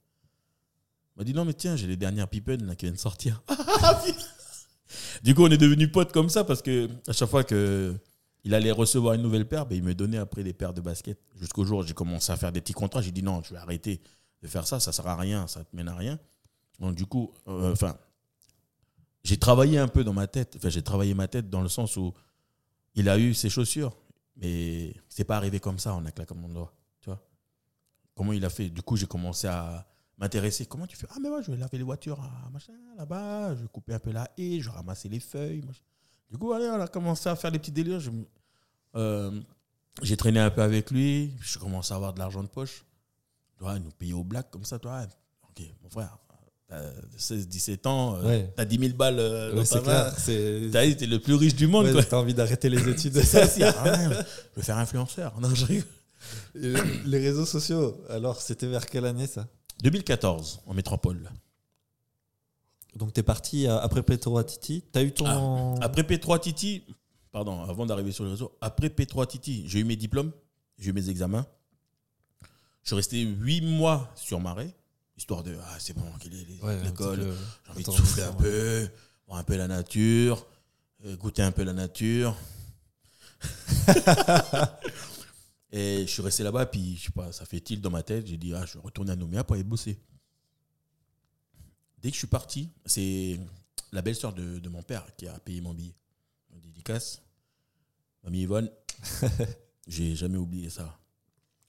Il 1.15 1.19
m'a 1.21 1.25
dit 1.25 1.33
non, 1.33 1.47
mais 1.47 1.55
tiens, 1.55 1.75
j'ai 1.75 1.87
les 1.87 1.97
dernières 1.97 2.29
Pippen 2.29 2.59
là, 2.67 2.77
qui 2.77 2.85
viennent 2.85 2.99
sortir. 2.99 3.43
du 5.23 5.35
coup, 5.35 5.45
on 5.45 5.51
est 5.51 5.57
devenus 5.57 5.91
potes 5.91 6.13
comme 6.13 6.29
ça 6.29 6.45
parce 6.45 6.63
que 6.63 6.89
à 7.07 7.13
chaque 7.13 7.29
fois 7.29 7.45
que 7.45 7.95
il 8.47 8.55
allait 8.55 8.71
recevoir 8.71 9.15
une 9.15 9.23
nouvelle 9.23 9.49
paire, 9.49 9.67
ben, 9.67 9.77
il 9.77 9.83
me 9.83 9.93
donnait 9.93 10.19
après 10.19 10.45
des 10.45 10.53
paires 10.53 10.73
de 10.73 10.81
basket. 10.81 11.19
Jusqu'au 11.35 11.65
jour 11.65 11.81
où 11.81 11.83
j'ai 11.83 11.95
commencé 11.95 12.31
à 12.31 12.37
faire 12.37 12.53
des 12.53 12.61
petits 12.61 12.75
contrats. 12.75 13.03
J'ai 13.03 13.11
dit 13.11 13.23
non, 13.23 13.43
je 13.43 13.53
vais 13.53 13.59
arrêter 13.59 14.01
de 14.41 14.47
faire 14.47 14.67
ça, 14.69 14.79
ça 14.79 14.93
sert 14.93 15.07
à 15.09 15.17
rien, 15.17 15.49
ça 15.49 15.65
te 15.65 15.75
mène 15.75 15.89
à 15.89 15.97
rien. 15.97 16.17
Donc, 16.79 16.95
du 16.95 17.07
coup, 17.07 17.33
euh, 17.49 17.73
enfin, 17.73 17.97
j'ai 19.25 19.37
travaillé 19.37 19.79
un 19.79 19.89
peu 19.89 20.05
dans 20.05 20.13
ma 20.13 20.29
tête. 20.29 20.55
Enfin, 20.57 20.69
j'ai 20.69 20.83
travaillé 20.83 21.13
ma 21.13 21.27
tête 21.27 21.51
dans 21.51 21.61
le 21.61 21.69
sens 21.69 21.97
où 21.97 22.15
il 22.95 23.09
a 23.09 23.19
eu 23.19 23.35
ses 23.35 23.51
chaussures, 23.51 23.97
mais 24.37 24.95
c'est 25.09 25.25
pas 25.25 25.37
arrivé 25.37 25.59
comme 25.59 25.81
ça 25.81 25.95
en 25.95 26.07
un 26.07 26.11
claquement 26.13 26.49
de 26.49 26.55
doigts. 26.55 26.73
Tu 27.01 27.11
vois 27.11 27.21
Comment 28.15 28.33
il 28.33 28.45
a 28.45 28.51
fait? 28.51 28.71
Du 28.71 28.83
coup, 28.83 28.97
j'ai 28.97 29.07
commencé 29.07 29.49
à 29.49 29.85
m'intéresser. 30.19 30.67
Comment 30.67 30.87
tu 30.87 30.97
fais? 30.97 31.07
Ah, 31.11 31.17
mais 31.21 31.29
moi, 31.29 31.43
je 31.43 31.51
vais 31.51 31.57
laver 31.57 31.79
les 31.79 31.85
voitures 31.85 32.21
à 32.21 32.49
machin, 32.51 32.73
là-bas, 32.97 33.55
je 33.55 33.63
vais 33.63 33.69
couper 33.69 33.95
un 33.95 33.99
peu 33.99 34.13
la 34.13 34.31
haie, 34.39 34.61
je 34.61 34.69
vais 34.71 34.77
ramasser 34.77 35.09
les 35.09 35.21
feuilles. 35.21 35.63
machin. 35.67 35.83
Du 36.31 36.39
coup, 36.39 36.53
allez, 36.53 36.67
on 36.69 36.81
a 36.81 36.89
commencé 36.89 37.29
à 37.29 37.37
faire 37.37 37.53
des 37.53 37.59
petits 37.59 37.73
délires. 37.73 38.01
Je 38.01 38.11
euh, 38.97 39.31
J'ai 40.03 40.17
traîné 40.17 40.41
un 40.41 40.51
peu 40.51 40.63
avec 40.63 40.91
lui, 40.91 41.33
je 41.41 41.59
commence 41.59 41.93
à 41.93 41.97
avoir 41.97 42.13
de 42.15 42.19
l'argent 42.19 42.43
de 42.43 42.49
poche. 42.49 42.85
Tu 43.57 43.65
vois, 43.65 43.75
il 43.77 43.83
nous 43.83 43.91
payait 43.93 44.13
au 44.13 44.25
black 44.25 44.51
comme 44.51 44.65
ça, 44.65 44.79
toi. 44.79 45.03
Ok, 45.49 45.63
mon 45.83 45.89
frère, 45.89 46.19
t'as 46.69 46.83
16, 47.17 47.49
17 47.49 47.87
ans, 47.87 48.17
euh, 48.17 48.23
Ouais. 48.27 48.53
t'as 48.57 48.65
10 48.65 48.79
000 48.79 48.97
balles 48.97 49.19
euh, 49.19 49.55
Ouais, 49.55 49.65
c'est 49.65 49.83
clair. 49.83 50.13
C'est. 50.19 50.69
T'as 50.73 50.85
été 50.85 51.07
le 51.07 51.21
plus 51.21 51.35
riche 51.35 51.55
du 51.55 51.67
monde, 51.67 51.87
Ouais. 51.87 52.05
T'as 52.05 52.17
envie 52.19 52.35
d'arrêter 52.35 52.69
les 52.69 52.87
études. 52.91 53.19
Ça. 53.23 53.43
Ah 53.79 54.09
je 54.11 54.57
vais 54.57 54.63
faire 54.63 54.79
influenceur. 54.79 55.41
Non, 55.41 55.55
je 55.55 55.81
les 56.55 57.19
réseaux 57.19 57.47
sociaux, 57.47 58.01
alors 58.09 58.41
c'était 58.41 58.67
vers 58.67 58.87
quelle 58.87 59.05
année 59.07 59.27
ça? 59.29 59.47
2014, 59.83 60.61
en 60.67 60.75
métropole. 60.75 61.31
Donc 62.97 63.13
t'es 63.13 63.23
parti 63.23 63.67
euh, 63.67 63.79
après 63.79 64.03
Petro 64.03 64.43
Titi? 64.43 64.83
T'as 64.91 65.03
eu 65.03 65.13
ton. 65.13 65.79
Après 65.81 66.03
P3 66.03 66.41
Titi, 66.41 66.83
pardon, 67.31 67.63
avant 67.63 67.85
d'arriver 67.87 68.13
sur 68.13 68.25
le 68.25 68.31
réseau, 68.31 68.57
après 68.61 68.89
P3 68.89 69.27
Titi, 69.27 69.65
j'ai 69.69 69.81
eu 69.81 69.85
mes 69.85 69.97
diplômes, 69.97 70.33
j'ai 70.79 70.91
eu 70.91 70.93
mes 70.93 71.11
examens. 71.11 71.47
Je 72.83 72.89
suis 72.91 72.97
resté 72.97 73.21
8 73.21 73.63
mois 73.63 74.11
sur 74.15 74.41
Marais, 74.41 74.75
histoire 75.17 75.43
de, 75.43 75.57
ah, 75.61 75.77
c'est 75.79 75.93
bon, 75.93 76.05
Ouais, 76.63 76.83
l'école, 76.85 77.35
j'ai 77.65 77.73
envie 77.73 77.85
de 77.85 77.91
souffler 77.91 78.23
un 78.23 78.33
peu, 78.33 78.89
voir 79.27 79.41
un 79.41 79.45
peu 79.45 79.57
la 79.57 79.67
nature, 79.67 80.47
euh, 81.05 81.17
goûter 81.17 81.43
un 81.43 81.53
peu 81.53 81.65
la 81.65 81.73
nature. 81.73 82.37
Et 85.77 86.07
je 86.07 86.11
suis 86.11 86.23
resté 86.23 86.43
là-bas, 86.43 86.65
puis 86.65 86.97
je 86.97 87.05
sais 87.05 87.13
pas, 87.13 87.31
ça 87.33 87.45
fait 87.45 87.61
tilt 87.61 87.83
dans 87.83 87.91
ma 87.91 88.03
tête. 88.03 88.27
J'ai 88.27 88.39
dit, 88.39 88.55
ah, 88.55 88.65
je 88.65 88.79
vais 88.79 88.81
retourner 88.81 89.13
à 89.13 89.17
Nouméa 89.17 89.45
pour 89.45 89.57
aller 89.57 89.63
bosser. 89.63 90.01
Dès 91.99 92.09
que 92.09 92.15
je 92.15 92.21
suis 92.21 92.27
parti, 92.27 92.73
c'est 92.87 93.39
la 93.93 94.01
belle-sœur 94.01 94.33
de, 94.33 94.59
de 94.59 94.69
mon 94.71 94.83
père 94.83 95.07
qui 95.17 95.29
a 95.29 95.39
payé 95.39 95.61
mon 95.61 95.75
billet. 95.75 95.95
Une 96.51 96.61
dédicace. 96.61 97.21
Mamie 98.25 98.41
Yvonne, 98.41 98.71
j'ai 99.87 100.17
jamais 100.17 100.39
oublié 100.39 100.71
ça. 100.71 100.99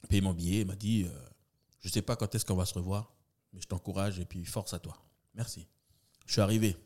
Payé 0.08 0.22
mon 0.22 0.34
billet, 0.34 0.62
elle 0.62 0.68
m'a 0.68 0.78
dit, 0.78 1.04
euh, 1.04 1.30
je 1.82 1.90
sais 1.90 2.02
pas 2.02 2.16
quand 2.16 2.34
est-ce 2.34 2.46
qu'on 2.46 2.56
va 2.56 2.66
se 2.66 2.76
revoir, 2.76 3.14
mais 3.52 3.60
je 3.60 3.68
t'encourage 3.68 4.20
et 4.20 4.26
puis 4.26 4.46
force 4.46 4.74
à 4.74 4.80
toi. 4.80 4.98
Merci. 5.36 5.68
Je 6.26 6.32
suis 6.32 6.42
arrivé 6.42 6.78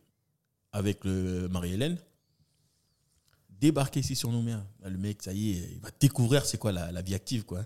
avec 0.71 1.05
le 1.05 1.47
Marie-Hélène, 1.49 1.99
débarqué 3.61 3.99
ici 4.01 4.15
sur 4.15 4.29
Nouméa. 4.31 4.65
Là, 4.81 4.89
Le 4.89 4.97
mec, 4.97 5.21
ça 5.23 5.31
y 5.33 5.51
est, 5.51 5.69
il 5.73 5.79
va 5.79 5.89
découvrir 5.99 6.45
c'est 6.45 6.57
quoi 6.57 6.71
la, 6.71 6.91
la 6.91 7.01
vie 7.01 7.15
active, 7.15 7.45
quoi. 7.45 7.63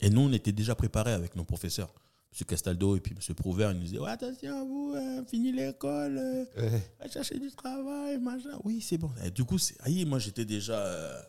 Et 0.00 0.08
nous, 0.10 0.20
on 0.22 0.32
était 0.32 0.52
déjà 0.52 0.74
préparés 0.74 1.12
avec 1.12 1.34
nos 1.34 1.44
professeurs. 1.44 1.92
M. 2.38 2.46
Castaldo 2.46 2.94
et 2.96 3.00
puis 3.00 3.12
M. 3.14 3.34
Prouver, 3.34 3.70
ils 3.72 3.76
nous 3.78 3.82
disaient 3.84 3.98
ouais, 3.98 4.10
attention, 4.10 4.64
vous, 4.66 4.94
euh, 4.94 5.24
fini 5.26 5.50
l'école, 5.50 6.16
euh, 6.16 6.44
Ouais. 6.56 6.92
va 7.00 7.08
chercher 7.08 7.38
du 7.40 7.50
travail, 7.50 8.18
machin. 8.18 8.56
Oui, 8.62 8.80
c'est 8.80 8.98
bon. 8.98 9.10
Et 9.24 9.30
du 9.32 9.44
coup, 9.44 9.56
aïe, 9.80 10.04
moi, 10.04 10.18
j'étais 10.20 10.44
déjà 10.44 10.78
euh, 10.78 11.20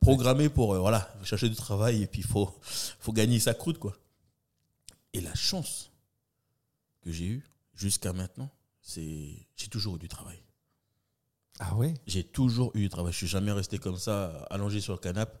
programmé 0.00 0.48
pour 0.48 0.72
euh, 0.74 0.78
voilà, 0.78 1.12
chercher 1.24 1.48
du 1.50 1.56
travail 1.56 2.02
et 2.02 2.06
puis 2.06 2.20
il 2.22 2.26
faut, 2.26 2.50
faut 2.62 3.12
gagner 3.12 3.38
sa 3.38 3.52
croûte, 3.52 3.78
quoi. 3.78 3.94
Et 5.12 5.20
la 5.20 5.34
chance 5.34 5.90
que 7.02 7.12
j'ai 7.12 7.26
eue 7.26 7.44
jusqu'à 7.74 8.12
maintenant, 8.14 8.50
c'est 8.80 9.46
j'ai 9.56 9.68
toujours 9.68 9.96
eu 9.96 9.98
du 9.98 10.08
travail. 10.08 10.38
Ah 11.58 11.74
ouais? 11.76 11.94
J'ai 12.06 12.24
toujours 12.24 12.70
eu 12.74 12.80
du 12.80 12.88
travail. 12.88 13.12
Je 13.12 13.18
suis 13.18 13.26
jamais 13.26 13.52
resté 13.52 13.78
comme 13.78 13.96
ça, 13.96 14.46
allongé 14.50 14.80
sur 14.80 14.92
le 14.92 14.98
canapé. 14.98 15.36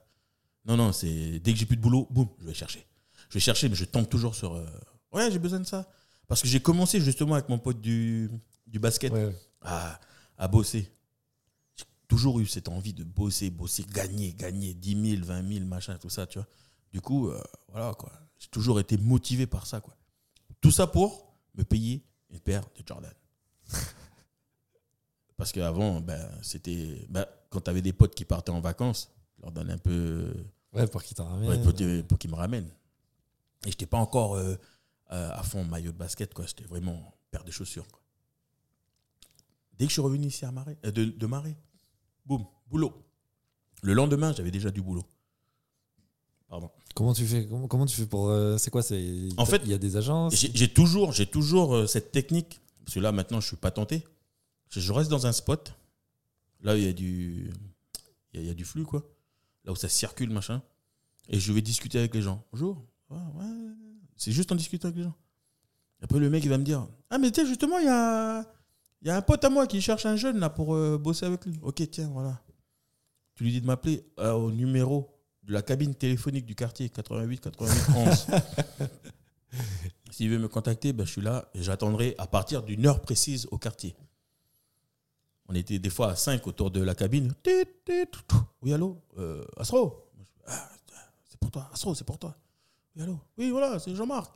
Non, 0.64 0.76
non, 0.76 0.92
c'est 0.92 1.38
dès 1.40 1.52
que 1.52 1.58
j'ai 1.58 1.66
plus 1.66 1.76
de 1.76 1.82
boulot, 1.82 2.06
boum, 2.10 2.28
je 2.40 2.46
vais 2.46 2.54
chercher. 2.54 2.86
Je 3.28 3.34
vais 3.34 3.40
chercher, 3.40 3.68
mais 3.68 3.74
je 3.74 3.84
tombe 3.84 4.08
toujours 4.08 4.34
sur. 4.34 4.54
euh, 4.54 4.66
ouais, 5.12 5.30
j'ai 5.30 5.38
besoin 5.38 5.60
de 5.60 5.66
ça. 5.66 5.88
Parce 6.26 6.42
que 6.42 6.48
j'ai 6.48 6.60
commencé 6.60 7.00
justement 7.00 7.34
avec 7.34 7.48
mon 7.48 7.58
pote 7.58 7.80
du, 7.80 8.30
du 8.66 8.78
basket 8.78 9.12
Ouais, 9.12 9.26
ouais. 9.26 9.36
à, 9.60 10.00
à 10.38 10.48
bosser. 10.48 10.90
J'ai 11.76 11.84
toujours 12.08 12.40
eu 12.40 12.46
cette 12.46 12.68
envie 12.68 12.92
de 12.94 13.04
bosser, 13.04 13.50
bosser, 13.50 13.84
gagner, 13.92 14.32
gagner 14.32 14.74
10 14.74 15.16
000, 15.18 15.24
20 15.26 15.52
000, 15.54 15.64
machin, 15.66 15.96
tout 15.98 16.08
ça, 16.10 16.26
tu 16.26 16.38
vois. 16.38 16.48
Du 16.92 17.00
coup, 17.00 17.28
euh, 17.28 17.40
voilà, 17.70 17.94
quoi. 17.94 18.10
J'ai 18.38 18.48
toujours 18.48 18.80
été 18.80 18.96
motivé 18.96 19.46
par 19.46 19.66
ça, 19.66 19.80
quoi. 19.80 19.94
Tout 20.60 20.70
ça 20.72 20.86
pour 20.86 21.32
me 21.54 21.62
payer 21.62 22.02
une 22.30 22.40
paire 22.40 22.62
de 22.76 22.82
Jordan. 22.86 23.12
Parce 25.36 25.52
qu'avant, 25.52 26.00
ben, 26.00 26.30
c'était. 26.42 27.06
Ben, 27.10 27.26
quand 27.50 27.60
tu 27.60 27.70
avais 27.70 27.82
des 27.82 27.92
potes 27.92 28.14
qui 28.14 28.24
partaient 28.24 28.50
en 28.52 28.60
vacances, 28.60 29.10
je 29.38 29.42
leur 29.42 29.52
donnais 29.52 29.74
un 29.74 29.78
peu. 29.78 30.32
Ouais, 30.72 30.86
pour 30.86 31.02
qu'il 31.02 31.16
t'en 31.16 31.26
ramène. 31.28 31.48
Ouais, 31.48 31.62
pour, 31.62 32.06
pour 32.08 32.18
qu'ils 32.18 32.30
me 32.30 32.36
ramènent. 32.36 32.70
Et 33.66 33.70
j'étais 33.70 33.86
pas 33.86 33.98
encore 33.98 34.34
euh, 34.36 34.54
euh, 35.12 35.30
à 35.32 35.42
fond 35.42 35.64
maillot 35.64 35.92
de 35.92 35.96
basket, 35.98 36.32
quoi. 36.34 36.46
J'étais 36.46 36.64
vraiment 36.64 37.14
paire 37.30 37.44
de 37.44 37.50
chaussures. 37.50 37.86
quoi. 37.88 38.00
Dès 39.78 39.84
que 39.86 39.90
je 39.90 39.94
suis 39.94 40.02
revenu 40.02 40.26
ici 40.28 40.44
à 40.46 40.52
Marais, 40.52 40.78
euh, 40.86 40.90
de, 40.90 41.04
de 41.04 41.26
Marais, 41.26 41.56
boum, 42.24 42.46
boulot. 42.68 42.92
Le 43.82 43.92
lendemain, 43.92 44.32
j'avais 44.32 44.50
déjà 44.50 44.70
du 44.70 44.80
boulot. 44.80 45.04
Pardon. 46.48 46.70
Comment 46.94 47.12
tu 47.12 47.26
fais 47.26 47.46
comment, 47.46 47.68
comment 47.68 47.84
tu 47.86 47.96
fais 47.96 48.06
pour. 48.06 48.30
euh, 48.30 48.56
c'est 48.56 48.70
quoi 48.70 48.82
c'est, 48.82 49.28
En 49.36 49.44
fait, 49.44 49.60
il 49.64 49.70
y 49.70 49.74
a 49.74 49.78
des 49.78 49.96
agences? 49.96 50.34
J'ai 50.34 50.72
toujours, 50.72 51.12
j'ai 51.12 51.26
toujours 51.26 51.86
cette 51.88 52.10
technique, 52.12 52.60
parce 52.84 52.94
que 52.94 53.00
là 53.00 53.12
maintenant 53.12 53.40
je 53.40 53.48
suis 53.48 53.56
pas 53.56 53.70
tenté. 53.70 54.02
Je, 54.80 54.92
reste 54.92 55.10
dans 55.10 55.26
un 55.26 55.32
spot, 55.32 55.74
là 56.60 56.74
où 56.74 56.76
il 56.76 56.84
y 56.84 56.88
a 56.88 56.92
du, 56.92 57.50
il 58.32 58.36
y 58.36 58.38
a, 58.38 58.42
il 58.42 58.46
y 58.48 58.50
a 58.50 58.54
du 58.54 58.64
flux 58.64 58.84
quoi, 58.84 59.08
là 59.64 59.72
où 59.72 59.76
ça 59.76 59.88
circule 59.88 60.30
machin, 60.30 60.62
et 61.28 61.40
je 61.40 61.52
vais 61.52 61.62
discuter 61.62 61.98
avec 61.98 62.14
les 62.14 62.22
gens. 62.22 62.44
Bonjour, 62.52 62.84
Ouais, 63.08 63.16
ouais. 63.36 63.46
c'est 64.16 64.32
juste 64.32 64.50
en 64.52 64.56
discutant 64.56 64.88
avec 64.88 64.98
les 64.98 65.04
gens. 65.04 65.14
Après 66.02 66.18
le 66.18 66.28
mec 66.28 66.44
il 66.44 66.50
va 66.50 66.58
me 66.58 66.64
dire, 66.64 66.86
ah 67.10 67.18
mais 67.18 67.30
tiens 67.30 67.46
justement 67.46 67.78
il 67.78 67.86
y 67.86 67.88
a, 67.88 68.44
y 69.02 69.08
a 69.10 69.16
un 69.16 69.22
pote 69.22 69.42
à 69.44 69.50
moi 69.50 69.66
qui 69.66 69.80
cherche 69.80 70.04
un 70.06 70.16
jeune 70.16 70.38
là 70.38 70.50
pour 70.50 70.74
euh, 70.74 70.98
bosser 70.98 71.24
avec 71.24 71.44
lui. 71.46 71.58
Ok 71.62 71.88
tiens 71.90 72.08
voilà. 72.12 72.40
Tu 73.34 73.44
lui 73.44 73.52
dis 73.52 73.60
de 73.60 73.66
m'appeler 73.66 74.04
euh, 74.18 74.32
au 74.32 74.50
numéro 74.50 75.16
de 75.42 75.52
la 75.52 75.62
cabine 75.62 75.94
téléphonique 75.94 76.44
du 76.44 76.54
quartier 76.54 76.88
88 76.90 77.40
88 77.40 77.82
11. 77.96 78.26
S'il 80.10 80.30
veut 80.30 80.38
me 80.38 80.48
contacter, 80.48 80.92
ben, 80.92 81.04
je 81.06 81.12
suis 81.12 81.20
là 81.20 81.48
et 81.54 81.62
j'attendrai 81.62 82.14
à 82.18 82.26
partir 82.26 82.62
d'une 82.62 82.86
heure 82.86 83.00
précise 83.00 83.46
au 83.50 83.58
quartier. 83.58 83.94
On 85.48 85.54
était 85.54 85.78
des 85.78 85.90
fois 85.90 86.10
à 86.10 86.16
5 86.16 86.46
autour 86.46 86.70
de 86.70 86.80
la 86.82 86.94
cabine. 86.94 87.32
Oui, 88.62 88.72
allô 88.72 89.00
euh, 89.18 89.44
Astro? 89.56 90.10
Ah, 90.46 90.68
C'est 91.28 91.38
pour 91.38 91.50
toi, 91.50 91.68
Astro, 91.72 91.94
c'est 91.94 92.04
pour 92.04 92.18
toi. 92.18 92.34
Oui, 92.96 93.02
allô? 93.02 93.18
Oui, 93.38 93.50
voilà, 93.50 93.78
c'est 93.78 93.94
Jean-Marc. 93.94 94.32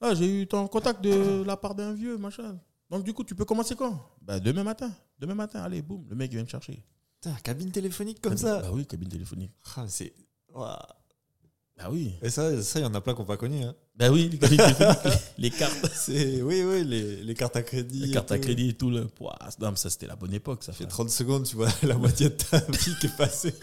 Ah, 0.00 0.14
j'ai 0.14 0.42
eu 0.42 0.46
ton 0.46 0.66
contact 0.66 1.02
de 1.02 1.42
la 1.44 1.56
part 1.56 1.74
d'un 1.74 1.92
vieux, 1.92 2.16
machin. 2.18 2.58
Donc, 2.88 3.04
du 3.04 3.12
coup, 3.12 3.22
tu 3.22 3.34
peux 3.34 3.44
commencer 3.44 3.76
quand? 3.76 4.00
Ben, 4.22 4.40
Demain 4.40 4.64
matin. 4.64 4.90
Demain 5.18 5.34
matin, 5.34 5.62
allez, 5.62 5.82
boum, 5.82 6.04
le 6.08 6.16
mec 6.16 6.30
vient 6.30 6.42
me 6.42 6.48
chercher. 6.48 6.82
Putain, 7.20 7.34
cabine 7.42 7.70
téléphonique 7.70 8.20
comme 8.20 8.32
Cabine- 8.34 8.46
ça. 8.48 8.62
Bah 8.62 8.70
oui, 8.72 8.86
cabine 8.86 9.08
téléphonique. 9.10 9.52
Ah, 9.76 9.84
c'est. 9.86 10.12
Bah 10.54 11.88
oui. 11.90 12.14
Et 12.22 12.30
ça, 12.30 12.62
ça, 12.62 12.78
il 12.78 12.82
y 12.82 12.86
en 12.86 12.94
a 12.94 13.00
plein 13.00 13.12
qui 13.14 13.20
n'ont 13.20 13.26
pas 13.26 13.36
connu. 13.36 13.62
Hein. 13.62 13.74
Bah 14.00 14.10
oui, 14.10 14.30
les 15.38 15.50
cartes. 15.50 15.90
C'est, 15.92 16.40
oui, 16.40 16.62
oui, 16.62 16.84
les, 16.84 17.22
les 17.22 17.34
cartes 17.34 17.54
à 17.56 17.62
crédit. 17.62 18.06
Les 18.06 18.10
cartes 18.10 18.32
à 18.32 18.38
crédit 18.38 18.70
et 18.70 18.72
tout. 18.72 18.88
Le... 18.88 19.06
Pouah, 19.06 19.38
non, 19.60 19.72
mais 19.72 19.76
ça, 19.76 19.90
c'était 19.90 20.06
la 20.06 20.16
bonne 20.16 20.32
époque. 20.32 20.64
Ça 20.64 20.72
fait 20.72 20.84
fait 20.84 20.88
30 20.88 21.10
secondes, 21.10 21.44
tu 21.44 21.56
vois 21.56 21.68
la 21.82 21.98
moitié 21.98 22.30
de 22.30 22.34
ta 22.34 22.60
vie 22.70 22.96
qui 22.98 23.08
est 23.08 23.16
passée 23.18 23.54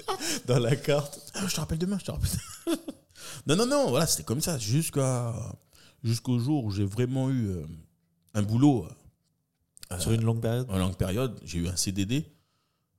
dans 0.45 0.59
la 0.59 0.75
carte. 0.75 1.19
Ah, 1.33 1.47
je 1.47 1.55
te 1.55 1.59
rappelle 1.59 1.79
demain, 1.79 1.97
je 1.97 2.05
te 2.05 2.11
rappelle. 2.11 2.29
non, 3.47 3.55
non, 3.55 3.65
non, 3.65 3.89
voilà, 3.89 4.05
c'était 4.05 4.25
comme 4.25 4.39
ça. 4.39 4.59
Jusqu'à, 4.59 5.33
jusqu'au 6.03 6.37
jour 6.37 6.65
où 6.65 6.69
j'ai 6.69 6.85
vraiment 6.85 7.31
eu 7.31 7.47
euh, 7.47 7.65
un 8.35 8.43
boulot 8.43 8.85
euh, 9.91 9.97
Sur 9.97 10.11
une 10.11 10.23
longue 10.23 10.41
période. 10.41 10.69
en 10.69 10.77
longue 10.77 10.97
période. 10.97 11.39
J'ai 11.45 11.57
eu 11.57 11.67
un 11.67 11.75
CDD 11.75 12.27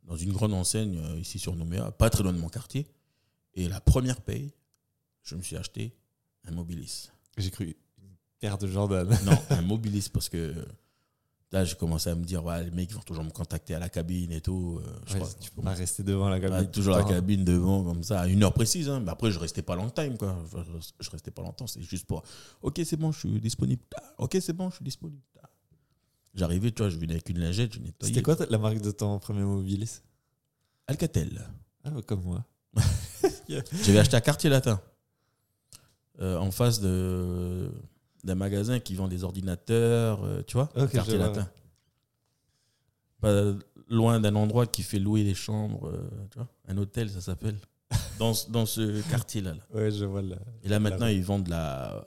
dans 0.02 0.16
une 0.16 0.32
grande 0.32 0.54
enseigne 0.54 0.98
euh, 0.98 1.20
ici 1.20 1.38
sur 1.38 1.54
Nouméa, 1.54 1.92
pas 1.92 2.10
très 2.10 2.24
loin 2.24 2.32
de 2.32 2.38
mon 2.38 2.48
quartier. 2.48 2.88
Et 3.54 3.68
la 3.68 3.80
première 3.80 4.22
paye, 4.22 4.50
je 5.22 5.36
me 5.36 5.42
suis 5.42 5.56
acheté 5.56 5.94
un 6.44 6.50
Mobilis. 6.50 7.10
J'ai 7.38 7.50
cru 7.50 7.76
une 8.02 8.08
paire 8.40 8.58
de 8.58 8.66
Jordan. 8.66 9.08
Non, 9.24 9.32
un 9.50 9.62
Mobilis 9.62 10.08
parce 10.12 10.28
que 10.28 10.54
là, 11.52 11.64
j'ai 11.64 11.74
commencé 11.76 12.10
à 12.10 12.14
me 12.14 12.24
dire, 12.24 12.44
ouais, 12.44 12.64
les 12.64 12.70
mecs 12.70 12.92
vont 12.92 13.00
toujours 13.00 13.24
me 13.24 13.30
contacter 13.30 13.74
à 13.74 13.78
la 13.78 13.88
cabine 13.88 14.32
et 14.32 14.40
tout. 14.40 14.80
euh, 14.84 14.92
je 15.06 15.14
Ouais, 15.14 15.20
crois- 15.20 15.32
tu 15.40 15.50
peux 15.50 15.62
pas 15.62 15.72
rester 15.74 16.02
devant 16.02 16.28
la 16.28 16.38
cabine. 16.40 16.66
Tout 16.66 16.80
toujours 16.80 16.96
la 16.96 17.04
cabine 17.04 17.44
devant, 17.44 17.82
comme 17.84 18.02
ça, 18.02 18.20
à 18.20 18.26
une 18.28 18.42
heure 18.42 18.52
précise. 18.52 18.88
hein. 18.88 19.00
Mais 19.00 19.10
après, 19.10 19.30
je 19.30 19.38
restais 19.38 19.62
pas 19.62 19.74
long 19.76 19.88
time, 19.90 20.16
quoi. 20.18 20.36
Enfin, 20.44 20.64
je, 21.00 21.10
restais 21.10 21.30
pas 21.30 21.42
longtemps, 21.42 21.66
c'est 21.66 21.82
juste 21.82 22.06
pour. 22.06 22.22
Ok, 22.62 22.80
c'est 22.84 22.96
bon, 22.96 23.12
je 23.12 23.20
suis 23.20 23.40
disponible. 23.40 23.82
Ok, 24.18 24.36
c'est 24.40 24.52
bon, 24.52 24.68
je 24.70 24.76
suis 24.76 24.84
disponible. 24.84 25.22
J'arrivais, 26.34 26.70
tu 26.70 26.82
vois, 26.82 26.90
je 26.90 26.98
venais 26.98 27.14
avec 27.14 27.28
une 27.30 27.38
lingette, 27.40 27.72
je 27.74 27.80
nettoyais. 27.80 28.14
C'était 28.14 28.22
quoi 28.22 28.36
la 28.48 28.58
marque 28.58 28.80
de 28.80 28.90
ton 28.92 29.18
premier 29.18 29.42
Mobilis 29.42 30.02
Alcatel. 30.86 31.40
Ah, 31.84 31.90
comme 32.06 32.22
moi. 32.22 32.44
J'avais 33.48 33.98
acheté 33.98 34.16
à 34.16 34.20
Quartier 34.20 34.50
Latin, 34.50 34.80
en 36.20 36.50
face 36.50 36.80
de 36.80 37.70
d'un 38.24 38.34
magasin 38.34 38.80
qui 38.80 38.94
vend 38.96 39.06
des 39.08 39.22
ordinateurs, 39.24 40.24
euh, 40.24 40.42
tu 40.46 40.54
vois, 40.54 40.68
Ok, 40.76 40.90
Quartier 40.90 41.18
Latin. 41.18 41.48
Pas 43.20 43.52
loin 43.88 44.20
d'un 44.20 44.34
endroit 44.36 44.66
qui 44.66 44.82
fait 44.82 44.98
louer 44.98 45.24
les 45.24 45.34
chambres, 45.34 45.88
euh, 45.88 46.08
tu 46.30 46.38
vois, 46.38 46.48
un 46.68 46.76
hôtel, 46.76 47.10
ça 47.10 47.20
s'appelle. 47.20 47.56
Dans, 48.18 48.34
ce- 48.34 48.50
dans 48.50 48.66
ce 48.66 49.00
quartier-là. 49.10 49.54
là. 49.54 49.60
Ouais, 49.72 49.90
je 49.92 50.04
vois 50.04 50.20
là. 50.22 50.36
Et 50.64 50.68
là, 50.68 50.78
maintenant, 50.80 51.06
ils 51.06 51.22
vendent 51.22 51.44
de 51.44 51.50
la, 51.50 52.04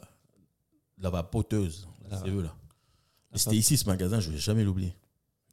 de 0.98 1.04
la 1.04 1.10
vapoteuse. 1.10 1.88
Ah. 2.12 2.20
CE 2.24 2.30
là. 2.42 2.54
Ah, 2.54 3.36
Et 3.36 3.40
c'était 3.40 3.56
ici 3.56 3.78
ce 3.78 3.86
magasin, 3.88 4.20
je 4.20 4.30
vais 4.30 4.38
jamais 4.38 4.64
l'oublier. 4.66 4.94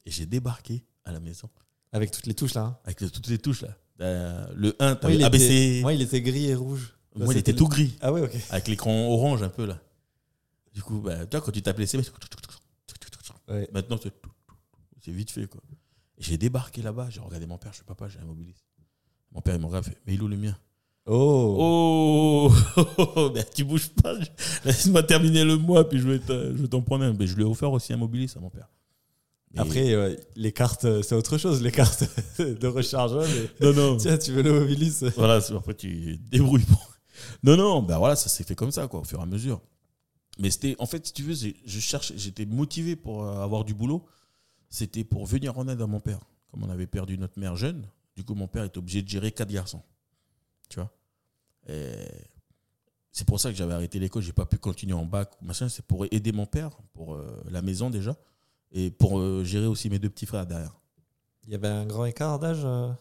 Et 0.05 0.11
j'ai 0.11 0.27
débarqué 0.27 0.85
à 1.05 1.13
la 1.13 1.21
maison 1.21 1.49
Avec 1.93 2.11
toutes 2.11 2.27
les 2.27 2.35
touches 2.35 2.55
là. 2.55 2.63
hein. 2.63 2.79
avec 2.85 3.01
le- 3.01 3.09
toutes 3.11 3.29
les 3.29 3.39
touches 3.39 3.63
là. 3.63 3.69
Euh, 4.01 4.47
Le 4.55 4.75
1, 4.81 4.87
Moi, 4.87 4.97
t'avais 4.97 5.15
il 5.15 5.25
ABC. 5.25 5.79
était, 5.81 5.95
il 5.95 6.03
était 6.03 6.21
gris 6.23 6.47
et 6.47 6.55
rouge. 6.57 6.98
Moi, 7.25 7.35
il 7.35 7.39
était 7.39 7.53
tout 7.55 7.69
gris, 7.69 7.97
Ah 8.01 8.13
ouais, 8.13 8.23
ok. 8.23 8.31
avec 8.51 8.69
l'écran 8.69 9.09
orange 9.09 9.43
un 9.43 9.49
peu 9.49 9.65
là. 9.67 9.79
Du 10.75 10.83
coup, 10.83 11.01
bah, 11.01 11.27
tu 11.27 11.37
vois, 11.37 11.41
quand 11.45 11.53
tu 11.53 11.63
tapes 11.63 11.79
les 11.79 11.85
SMS, 11.85 12.13
Ouais. 13.49 13.69
maintenant 13.73 13.99
c'est 15.03 15.11
vite 15.11 15.31
fait 15.31 15.47
quoi. 15.47 15.61
J'ai 16.19 16.37
débarqué 16.37 16.83
là-bas, 16.83 17.09
j'ai 17.11 17.21
regardé 17.21 17.47
mon 17.47 17.57
père, 17.57 17.73
je 17.73 17.77
suis 17.77 17.85
papa, 17.85 18.09
j'ai 18.09 18.19
un 18.19 18.25
mobiliste. 18.27 18.65
Mon 19.33 19.41
père 19.41 19.55
il 19.55 19.61
me 19.61 19.67
regarde, 19.67 19.85
fait, 19.87 19.97
mais 20.07 20.15
il 20.15 20.21
est 20.21 20.23
où 20.23 20.29
le 20.29 20.37
mien? 20.37 20.57
Oh. 21.07 22.51
Oh, 23.17 23.31
ben, 23.35 23.43
tu 23.55 23.65
bouges 23.65 23.89
pas. 23.89 24.13
Laisse-moi 24.67 25.03
terminer 25.05 25.45
le 25.45 25.57
mois, 25.57 25.89
puis 25.89 25.99
je 25.99 26.07
vais 26.09 26.19
t'en 26.69 26.83
prendre 26.83 27.05
un. 27.05 27.15
Mais 27.15 27.27
je 27.27 27.35
lui 27.35 27.43
ai 27.43 27.47
offert 27.47 27.73
aussi 27.73 27.95
un 27.95 27.97
mobiliste 27.97 28.37
à 28.37 28.41
mon 28.41 28.51
père. 28.51 28.69
Et- 29.55 29.59
Après, 29.61 29.95
euh, 29.95 30.15
les 30.37 30.53
cartes, 30.53 30.85
euh, 30.85 31.01
c'est 31.01 31.15
autre 31.15 31.39
chose, 31.39 31.63
les 31.63 31.73
cartes 31.73 32.05
de 32.39 32.67
recharge. 32.67 33.15
mais- 33.15 33.67
non, 33.67 33.73
non. 33.73 33.97
Tiens, 33.97 34.19
tu 34.19 34.33
veux 34.33 34.43
le 34.43 34.53
mobiliste? 34.61 35.07
Voilà, 35.17 35.37
après 35.57 35.73
tu 35.73 36.19
débrouilles. 36.31 36.65
pour- 36.65 36.93
Non, 37.43 37.57
non, 37.57 37.83
ben 37.83 37.99
voilà, 37.99 38.17
ça 38.17 38.29
s'est 38.29 38.45
fait 38.45 38.55
comme 38.55 38.71
ça, 38.73 38.89
quoi, 38.89 39.01
au 39.01 39.05
fur 39.05 39.21
et 39.21 39.23
à 39.23 39.27
mesure. 39.27 39.61
Mais 40.39 40.51
c'était, 40.51 40.77
en 40.79 40.87
fait, 40.87 41.07
si 41.07 41.13
tu 41.13 41.23
veux, 41.23 41.35
je 41.35 41.81
cherche, 41.81 42.13
j'étais 42.17 42.47
motivé 42.47 42.97
pour 42.97 43.25
euh, 43.25 43.43
avoir 43.43 43.65
du 43.65 43.75
boulot. 43.75 44.07
C'était 44.71 45.05
pour 45.05 45.27
venir 45.27 45.59
en 45.59 45.67
aide 45.69 45.81
à 45.81 45.87
mon 45.87 46.01
père. 46.01 46.21
Comme 46.51 46.63
on 46.63 46.71
avait 46.71 46.87
perdu 46.87 47.19
notre 47.19 47.39
mère 47.39 47.57
jeune, 47.57 47.87
du 48.17 48.25
coup, 48.25 48.35
mon 48.35 48.47
père 48.49 48.65
était 48.65 48.79
obligé 48.79 49.03
de 49.03 49.09
gérer 49.09 49.33
quatre 49.33 49.51
garçons. 49.51 49.83
Tu 50.69 50.79
vois? 50.79 50.91
Et 51.69 52.07
C'est 53.13 53.27
pour 53.27 53.41
ça 53.41 53.51
que 53.51 53.57
j'avais 53.57 53.75
arrêté 53.75 53.99
l'école, 53.99 54.23
j'ai 54.23 54.33
pas 54.33 54.47
pu 54.47 54.59
continuer 54.59 54.95
en 54.95 55.05
bac, 55.05 55.33
machin. 55.43 55.69
C'est 55.69 55.85
pour 55.85 56.07
aider 56.11 56.31
mon 56.31 56.47
père, 56.47 56.71
pour 56.93 57.15
euh, 57.15 57.43
la 57.51 57.63
maison 57.63 57.91
déjà, 57.91 58.17
et 58.71 58.91
pour 58.91 59.19
euh, 59.19 59.43
gérer 59.45 59.67
aussi 59.67 59.91
mes 59.91 59.99
deux 59.99 60.09
petits 60.09 60.27
frères 60.27 60.47
derrière. 60.47 60.79
Il 61.45 61.51
y 61.51 61.55
avait 61.55 61.69
un 61.69 61.85
grand 61.87 62.05
écart 62.05 62.39
d'âge 62.39 62.61
euh? 62.65 62.93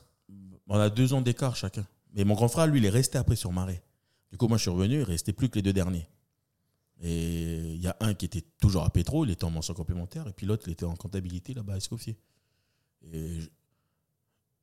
On 0.70 0.80
a 0.80 0.89
deux 0.89 1.13
ans 1.13 1.22
d'écart 1.22 1.55
chacun. 1.55 1.86
Mais 2.13 2.24
mon 2.24 2.34
grand 2.34 2.47
frère, 2.47 2.68
lui, 2.68 2.80
il 2.80 2.86
est 2.86 2.89
resté 2.89 3.18
après 3.18 3.36
sur 3.36 3.51
Marais. 3.51 3.84
Du 4.32 4.38
coup, 4.38 4.47
moi, 4.47 4.57
je 4.57 4.63
suis 4.63 4.71
revenu, 4.71 4.95
il 4.99 5.03
restait 5.03 5.34
plus 5.34 5.49
que 5.49 5.55
les 5.55 5.61
deux 5.61 5.73
derniers. 5.73 6.07
Et 7.01 7.73
il 7.75 7.82
y 7.82 7.88
a 7.88 7.95
un 7.99 8.13
qui 8.13 8.25
était 8.25 8.43
toujours 8.59 8.84
à 8.84 8.89
Pétro, 8.89 9.23
il 9.25 9.32
était 9.32 9.43
en 9.45 9.51
mention 9.51 9.73
complémentaire, 9.73 10.28
et 10.28 10.34
puis 10.34 10.45
l'autre, 10.47 10.63
il 10.67 10.71
était 10.73 10.86
en 10.86 10.95
comptabilité 10.95 11.53
là-bas 11.53 11.73
à 11.73 11.78
Escoffier. 11.78 12.17
Et 13.11 13.39
je- 13.41 13.49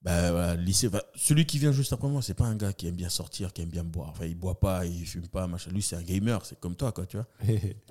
bah, 0.02 0.32
voilà, 0.32 0.54
lycée, 0.56 0.88
bah, 0.90 1.02
celui 1.14 1.46
qui 1.46 1.58
vient 1.58 1.72
juste 1.72 1.92
après 1.94 2.08
moi, 2.08 2.20
c'est 2.20 2.34
pas 2.34 2.44
un 2.44 2.56
gars 2.56 2.72
qui 2.74 2.86
aime 2.88 2.96
bien 2.96 3.08
sortir, 3.08 3.52
qui 3.54 3.62
aime 3.62 3.70
bien 3.70 3.84
boire. 3.84 4.10
Enfin, 4.10 4.26
il 4.26 4.34
boit 4.34 4.60
pas, 4.60 4.84
il 4.84 5.06
fume 5.06 5.28
pas, 5.28 5.46
machin. 5.46 5.70
Lui, 5.70 5.80
c'est 5.80 5.96
un 5.96 6.02
gamer, 6.02 6.44
c'est 6.44 6.60
comme 6.60 6.76
toi, 6.76 6.92
quoi, 6.92 7.06
tu 7.06 7.16
vois. 7.16 7.26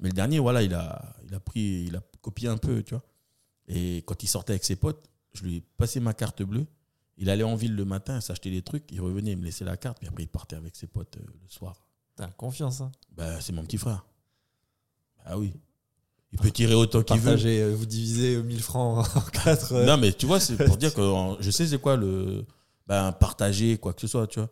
Mais 0.02 0.10
le 0.10 0.12
dernier, 0.12 0.38
voilà, 0.40 0.62
il 0.62 0.74
a, 0.76 1.16
il 1.28 1.34
a 1.34 1.40
pris, 1.40 1.86
il 1.88 1.96
a 1.96 2.04
copié 2.22 2.50
un 2.50 2.58
peu, 2.58 2.84
tu 2.84 2.94
vois. 2.94 3.04
Et 3.68 4.04
quand 4.06 4.22
il 4.22 4.28
sortait 4.28 4.54
avec 4.54 4.64
ses 4.66 4.76
potes, 4.76 5.10
je 5.34 5.44
lui 5.44 5.56
ai 5.56 5.62
passé 5.62 6.00
ma 6.02 6.14
carte 6.14 6.44
bleue. 6.44 6.68
Il 7.18 7.30
allait 7.30 7.44
en 7.44 7.56
ville 7.56 7.76
le 7.76 7.86
matin, 7.86 8.20
s'acheter 8.22 8.50
des 8.50 8.62
trucs, 8.62 8.92
il 8.92 9.00
revenait, 9.02 9.32
il 9.34 9.38
me 9.38 9.46
laissait 9.46 9.66
la 9.66 9.78
carte, 9.78 10.00
puis 10.00 10.08
après 10.08 10.24
il 10.24 10.28
partait 10.28 10.56
avec 10.56 10.76
ses 10.76 10.88
potes 10.88 11.18
euh, 11.18 11.22
le 11.44 11.48
soir. 11.50 11.76
T'as 12.16 12.28
confiance. 12.28 12.82
Hein. 12.82 12.92
Bah, 13.16 13.40
c'est 13.42 13.54
mon 13.54 13.64
petit 13.64 13.78
frère. 13.78 14.06
Ah 15.26 15.38
oui. 15.38 15.54
Il 16.32 16.40
peut 16.40 16.50
tirer 16.52 16.74
autant 16.74 17.04
qu'il 17.04 17.20
veut. 17.20 17.38
Euh, 17.46 17.76
vous 17.76 17.86
divisez 17.86 18.36
euh, 18.36 18.42
1000 18.44 18.62
francs 18.62 19.06
en 19.16 19.22
4. 19.22 19.86
Non, 19.86 19.98
mais 19.98 20.12
tu 20.14 20.26
vois, 20.26 20.40
c'est 20.40 20.58
pour 20.66 20.78
dire 20.78 20.94
que 20.94 21.02
en- 21.02 21.40
je 21.40 21.52
sais 21.52 21.68
c'est 21.68 21.80
quoi 21.80 21.96
le. 21.96 22.46
Ben, 22.88 23.12
partager, 23.14 23.78
quoi 23.78 23.94
que 23.94 24.02
ce 24.02 24.08
soit, 24.08 24.28
tu 24.28 24.40
vois. 24.40 24.50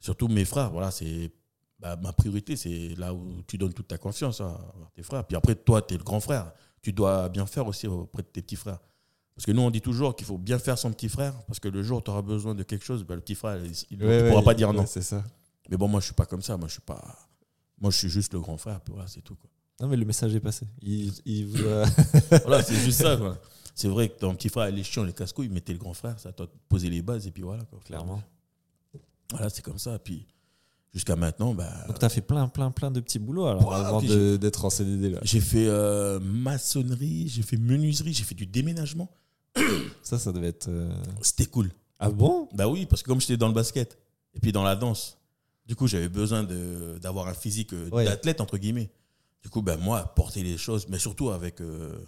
Surtout 0.00 0.28
mes 0.28 0.44
frères, 0.44 0.70
voilà, 0.70 0.90
c'est. 0.90 1.30
bah, 1.78 1.96
ma 1.96 2.12
priorité, 2.12 2.56
c'est 2.56 2.94
là 2.96 3.14
où 3.14 3.42
tu 3.46 3.56
donnes 3.58 3.72
toute 3.72 3.88
ta 3.88 3.96
confiance 3.98 4.40
à, 4.40 4.48
à 4.48 4.90
tes 4.94 5.02
frères. 5.04 5.24
Puis 5.24 5.36
après, 5.36 5.54
toi, 5.54 5.80
tu 5.82 5.94
es 5.94 5.98
le 5.98 6.04
grand 6.04 6.20
frère. 6.20 6.52
Tu 6.82 6.92
dois 6.92 7.28
bien 7.28 7.46
faire 7.46 7.66
aussi 7.66 7.86
auprès 7.86 8.22
de 8.22 8.28
tes 8.28 8.42
petits 8.42 8.56
frères. 8.56 8.80
Parce 9.40 9.46
que 9.46 9.52
nous, 9.52 9.62
on 9.62 9.70
dit 9.70 9.80
toujours 9.80 10.14
qu'il 10.14 10.26
faut 10.26 10.36
bien 10.36 10.58
faire 10.58 10.76
son 10.76 10.92
petit 10.92 11.08
frère, 11.08 11.32
parce 11.46 11.58
que 11.58 11.68
le 11.68 11.82
jour 11.82 12.00
où 12.00 12.02
tu 12.02 12.10
auras 12.10 12.20
besoin 12.20 12.54
de 12.54 12.62
quelque 12.62 12.84
chose, 12.84 13.04
ben, 13.04 13.14
le 13.14 13.22
petit 13.22 13.34
frère, 13.34 13.58
il 13.90 13.96
ne 13.96 14.28
pourra 14.28 14.42
pas 14.42 14.52
dire 14.52 14.70
non. 14.74 14.84
C'est 14.84 15.00
ça. 15.00 15.24
Mais 15.70 15.78
bon, 15.78 15.88
moi, 15.88 16.00
je 16.00 16.04
suis 16.04 16.14
pas 16.14 16.26
comme 16.26 16.42
ça. 16.42 16.58
Moi, 16.58 16.68
je 16.68 16.72
suis 16.72 16.82
pas. 16.82 17.16
Moi, 17.80 17.90
je 17.90 17.96
suis 17.96 18.10
juste 18.10 18.34
le 18.34 18.40
grand 18.40 18.58
frère. 18.58 18.82
Puis 18.82 18.92
voilà, 18.92 19.08
c'est 19.08 19.22
tout. 19.22 19.36
Quoi. 19.36 19.48
Non, 19.80 19.88
mais 19.88 19.96
le 19.96 20.04
message 20.04 20.34
est 20.34 20.40
passé. 20.40 20.66
Il, 20.82 21.10
il 21.24 21.46
vous 21.46 21.66
a- 21.66 21.86
Voilà, 22.44 22.62
c'est 22.62 22.74
juste 22.74 23.00
ça. 23.00 23.16
quoi. 23.16 23.38
C'est 23.74 23.88
vrai 23.88 24.10
que 24.10 24.18
ton 24.18 24.34
petit 24.34 24.50
frère, 24.50 24.68
il 24.68 24.78
est 24.78 24.82
chiant, 24.82 25.04
les 25.04 25.14
casse-couilles, 25.14 25.48
mais 25.48 25.62
t'es 25.62 25.72
le 25.72 25.78
grand 25.78 25.94
frère, 25.94 26.16
à 26.22 26.32
toi 26.32 26.46
poser 26.68 26.90
les 26.90 27.00
bases, 27.00 27.26
et 27.26 27.30
puis 27.30 27.42
voilà. 27.42 27.64
Quoi. 27.64 27.78
Clairement. 27.82 28.22
Voilà, 29.30 29.48
c'est 29.48 29.62
comme 29.62 29.78
ça. 29.78 29.98
Puis 29.98 30.26
jusqu'à 30.92 31.16
maintenant, 31.16 31.54
bah, 31.54 31.72
Donc, 31.86 31.98
t'as 31.98 32.10
fait 32.10 32.20
plein, 32.20 32.46
plein, 32.48 32.70
plein 32.72 32.90
de 32.90 33.00
petits 33.00 33.18
boulots 33.18 33.46
alors 33.46 33.72
avant 33.74 34.02
d'être 34.02 34.64
en 34.66 34.68
CDD. 34.68 35.08
Là. 35.08 35.20
j'ai 35.22 35.40
fait 35.40 35.66
euh, 35.66 36.20
maçonnerie, 36.20 37.28
j'ai 37.28 37.40
fait 37.40 37.56
menuiserie, 37.56 38.12
j'ai 38.12 38.24
fait 38.24 38.34
du 38.34 38.44
déménagement. 38.44 39.08
Ça, 40.02 40.18
ça 40.18 40.32
devait 40.32 40.48
être. 40.48 40.68
euh, 40.68 40.92
C'était 41.22 41.46
cool. 41.46 41.70
Ah 41.98 42.08
bon? 42.10 42.48
Bah 42.54 42.66
oui, 42.68 42.86
parce 42.86 43.02
que 43.02 43.08
comme 43.08 43.20
j'étais 43.20 43.36
dans 43.36 43.48
le 43.48 43.54
basket 43.54 43.98
et 44.34 44.40
puis 44.40 44.52
dans 44.52 44.62
la 44.62 44.74
danse, 44.76 45.18
du 45.66 45.76
coup, 45.76 45.86
j'avais 45.86 46.08
besoin 46.08 46.42
de- 46.42 46.98
d'avoir 47.00 47.28
un 47.28 47.34
physique 47.34 47.72
euh, 47.74 47.90
Ouais. 47.90 48.04
d'athlète, 48.04 48.40
entre 48.40 48.56
guillemets. 48.58 48.90
Du 49.42 49.48
coup, 49.50 49.62
ben, 49.62 49.76
moi, 49.76 50.14
porter 50.14 50.42
les 50.42 50.56
choses, 50.58 50.86
mais 50.88 50.98
surtout 50.98 51.30
avec. 51.30 51.60
euh, 51.60 51.98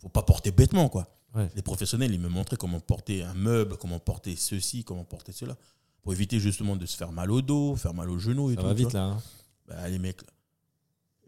faut 0.00 0.08
pas 0.08 0.22
porter 0.22 0.50
bêtement, 0.50 0.88
quoi. 0.88 1.08
Ouais. 1.34 1.48
Les 1.54 1.62
professionnels, 1.62 2.12
ils 2.12 2.20
me 2.20 2.28
montraient 2.28 2.56
comment 2.56 2.80
porter 2.80 3.22
un 3.22 3.34
meuble, 3.34 3.76
comment 3.76 3.98
porter 3.98 4.34
ceci, 4.36 4.82
comment 4.84 5.04
porter 5.04 5.32
cela. 5.32 5.56
Pour 6.02 6.12
éviter 6.12 6.38
justement 6.40 6.76
de 6.76 6.86
se 6.86 6.96
faire 6.96 7.12
mal 7.12 7.30
au 7.30 7.42
dos, 7.42 7.74
faire 7.76 7.94
mal 7.94 8.08
aux 8.10 8.18
genoux 8.18 8.50
et 8.50 8.54
Ça 8.54 8.60
tout. 8.62 8.66
va 8.66 8.74
tu 8.74 8.78
vite 8.78 8.90
vois. 8.92 9.00
là. 9.00 9.06
hein. 9.06 9.22
Bah, 9.66 9.88
les 9.88 9.98
mecs 9.98 10.20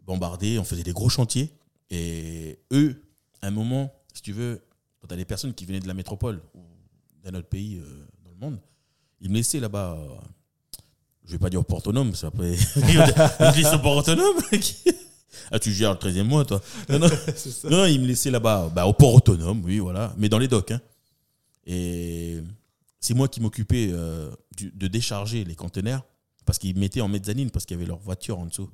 bombardés, 0.05 0.57
on 0.59 0.63
faisait 0.63 0.83
des 0.83 0.93
gros 0.93 1.09
chantiers. 1.09 1.53
Et 1.89 2.59
eux, 2.71 3.03
à 3.41 3.47
un 3.47 3.51
moment, 3.51 3.93
si 4.13 4.21
tu 4.21 4.31
veux, 4.33 4.61
quand 5.01 5.07
tu 5.07 5.13
as 5.13 5.17
des 5.17 5.25
personnes 5.25 5.53
qui 5.53 5.65
venaient 5.65 5.79
de 5.79 5.87
la 5.87 5.93
métropole 5.93 6.41
ou 6.53 6.59
d'un 7.23 7.33
autre 7.37 7.47
pays 7.49 7.77
euh, 7.77 8.05
dans 8.23 8.29
le 8.31 8.37
monde, 8.37 8.59
ils 9.19 9.29
me 9.29 9.35
laissaient 9.35 9.59
là-bas. 9.59 9.97
euh, 9.99 10.07
je 11.25 11.31
vais 11.33 11.37
pas 11.39 11.49
dire 11.49 11.59
au 11.59 11.63
port 11.63 11.79
autonome, 11.79 12.13
ça 12.15 12.27
après. 12.27 12.53
ils 12.75 12.81
me 12.83 13.55
laissaient 13.55 13.75
au 13.75 13.79
port 13.79 13.97
autonome. 13.97 14.37
ah, 15.51 15.59
tu 15.59 15.71
gères 15.71 15.91
le 15.93 15.97
13e 15.97 16.23
mois, 16.23 16.45
toi. 16.45 16.61
Non, 17.69 17.85
ils 17.85 17.99
me 18.01 18.05
laissaient 18.07 18.31
là-bas, 18.31 18.69
bah, 18.73 18.85
au 18.87 18.93
port 18.93 19.13
autonome, 19.15 19.63
oui, 19.65 19.79
voilà, 19.79 20.13
mais 20.17 20.29
dans 20.29 20.39
les 20.39 20.47
docks. 20.47 20.71
hein. 20.71 20.81
Et 21.65 22.41
c'est 22.99 23.13
moi 23.13 23.27
qui 23.27 23.39
m'occupais 23.41 23.89
euh, 23.91 24.31
de 24.59 24.87
décharger 24.87 25.43
les 25.43 25.55
conteneurs 25.55 26.03
parce 26.45 26.57
qu'ils 26.57 26.77
mettaient 26.77 27.01
en 27.01 27.07
mezzanine 27.07 27.51
parce 27.51 27.65
qu'il 27.65 27.75
y 27.77 27.79
avait 27.79 27.87
leur 27.87 27.99
voiture 27.99 28.39
en 28.39 28.45
dessous. 28.47 28.69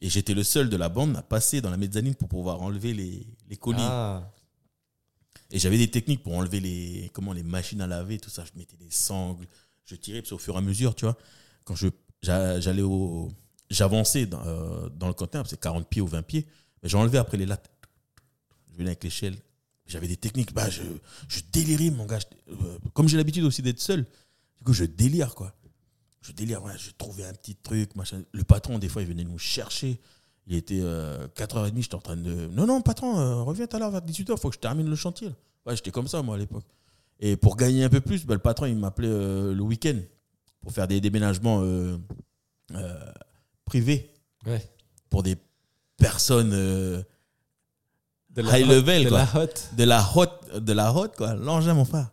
Et 0.00 0.08
j'étais 0.08 0.32
le 0.34 0.42
seul 0.44 0.70
de 0.70 0.76
la 0.76 0.88
bande 0.88 1.16
à 1.16 1.22
passer 1.22 1.60
dans 1.60 1.70
la 1.70 1.76
mezzanine 1.76 2.14
pour 2.14 2.28
pouvoir 2.28 2.62
enlever 2.62 2.94
les, 2.94 3.26
les 3.48 3.56
colis. 3.56 3.78
Ah, 3.82 4.30
Et 5.50 5.58
j'avais 5.58 5.78
des 5.78 5.90
techniques 5.90 6.22
pour 6.22 6.34
enlever 6.34 6.60
les, 6.60 7.10
comment, 7.12 7.32
les 7.32 7.42
machines 7.42 7.80
à 7.80 7.86
laver, 7.86 8.18
tout 8.18 8.30
ça. 8.30 8.44
Je 8.44 8.58
mettais 8.58 8.76
des 8.76 8.90
sangles, 8.90 9.46
je 9.84 9.94
tirais, 9.94 10.22
puis 10.22 10.32
au 10.32 10.38
fur 10.38 10.54
et 10.54 10.58
à 10.58 10.60
mesure, 10.60 10.94
tu 10.94 11.04
vois, 11.04 11.16
quand 11.64 11.74
j'allais 12.22 12.82
au. 12.82 13.30
J'avançais 13.70 14.26
dans, 14.26 14.46
euh, 14.46 14.88
dans 14.88 15.08
le 15.08 15.14
conteneur, 15.14 15.46
c'est 15.46 15.60
40 15.60 15.88
pieds 15.88 16.00
ou 16.00 16.06
20 16.06 16.22
pieds, 16.22 16.46
mais 16.82 16.88
j'enlevais 16.88 17.18
après 17.18 17.36
les 17.36 17.44
lattes. 17.44 17.70
Je 18.72 18.78
venais 18.78 18.90
avec 18.90 19.04
l'échelle. 19.04 19.36
J'avais 19.86 20.08
des 20.08 20.16
techniques, 20.16 20.52
bah, 20.52 20.68
je, 20.68 20.82
je 21.28 21.40
délirais, 21.50 21.90
mon 21.90 22.06
gars. 22.06 22.18
Euh, 22.48 22.78
comme 22.92 23.08
j'ai 23.08 23.16
l'habitude 23.16 23.44
aussi 23.44 23.62
d'être 23.62 23.80
seul, 23.80 24.04
du 24.04 24.64
coup, 24.64 24.72
je 24.72 24.84
délire, 24.84 25.34
quoi. 25.34 25.54
Je 26.20 26.32
délire, 26.32 26.62
ouais, 26.62 26.76
je 26.76 26.90
trouvais 26.90 27.24
un 27.24 27.32
petit 27.32 27.56
truc, 27.56 27.94
machin. 27.96 28.22
Le 28.32 28.44
patron, 28.44 28.78
des 28.78 28.88
fois, 28.88 29.02
il 29.02 29.08
venait 29.08 29.24
nous 29.24 29.38
chercher. 29.38 29.98
Il 30.50 30.56
était 30.56 30.80
euh, 30.82 31.28
4h30, 31.36 31.72
j'étais 31.82 31.94
en 31.94 32.00
train 32.00 32.16
de. 32.16 32.48
Non, 32.48 32.66
non, 32.66 32.80
patron, 32.80 33.18
euh, 33.18 33.42
reviens 33.42 33.66
tout 33.66 33.76
à 33.76 33.80
l'heure 33.80 33.90
vers 33.90 34.00
18h, 34.00 34.32
il 34.32 34.38
faut 34.40 34.48
que 34.48 34.54
je 34.54 34.60
termine 34.60 34.88
le 34.88 34.96
chantier. 34.96 35.28
là. 35.28 35.34
Ouais, 35.66 35.76
j'étais 35.76 35.90
comme 35.90 36.08
ça, 36.08 36.22
moi, 36.22 36.36
à 36.36 36.38
l'époque. 36.38 36.64
Et 37.20 37.36
pour 37.36 37.56
gagner 37.56 37.84
un 37.84 37.88
peu 37.90 38.00
plus, 38.00 38.24
bah, 38.24 38.32
le 38.34 38.40
patron, 38.40 38.64
il 38.66 38.76
m'appelait 38.76 39.08
euh, 39.10 39.52
le 39.52 39.62
week-end 39.62 39.96
pour 40.60 40.72
faire 40.72 40.88
des 40.88 41.00
déménagements 41.02 41.60
euh, 41.62 41.98
euh, 42.74 43.12
privés 43.66 44.10
ouais. 44.46 44.62
pour 45.10 45.22
des 45.22 45.36
personnes 45.98 46.52
euh, 46.54 47.02
De 48.30 48.42
high 48.42 48.64
hot- 48.64 48.68
level, 48.72 49.04
de 49.04 49.08
quoi. 49.10 49.18
la 49.18 49.42
hot. 49.42 49.48
de 49.76 49.84
la 49.84 50.06
haute, 50.16 50.54
de 50.64 50.72
la 50.72 50.94
quoi. 51.16 51.34
L'engin, 51.34 51.74
mon 51.74 51.84
frère. 51.84 52.08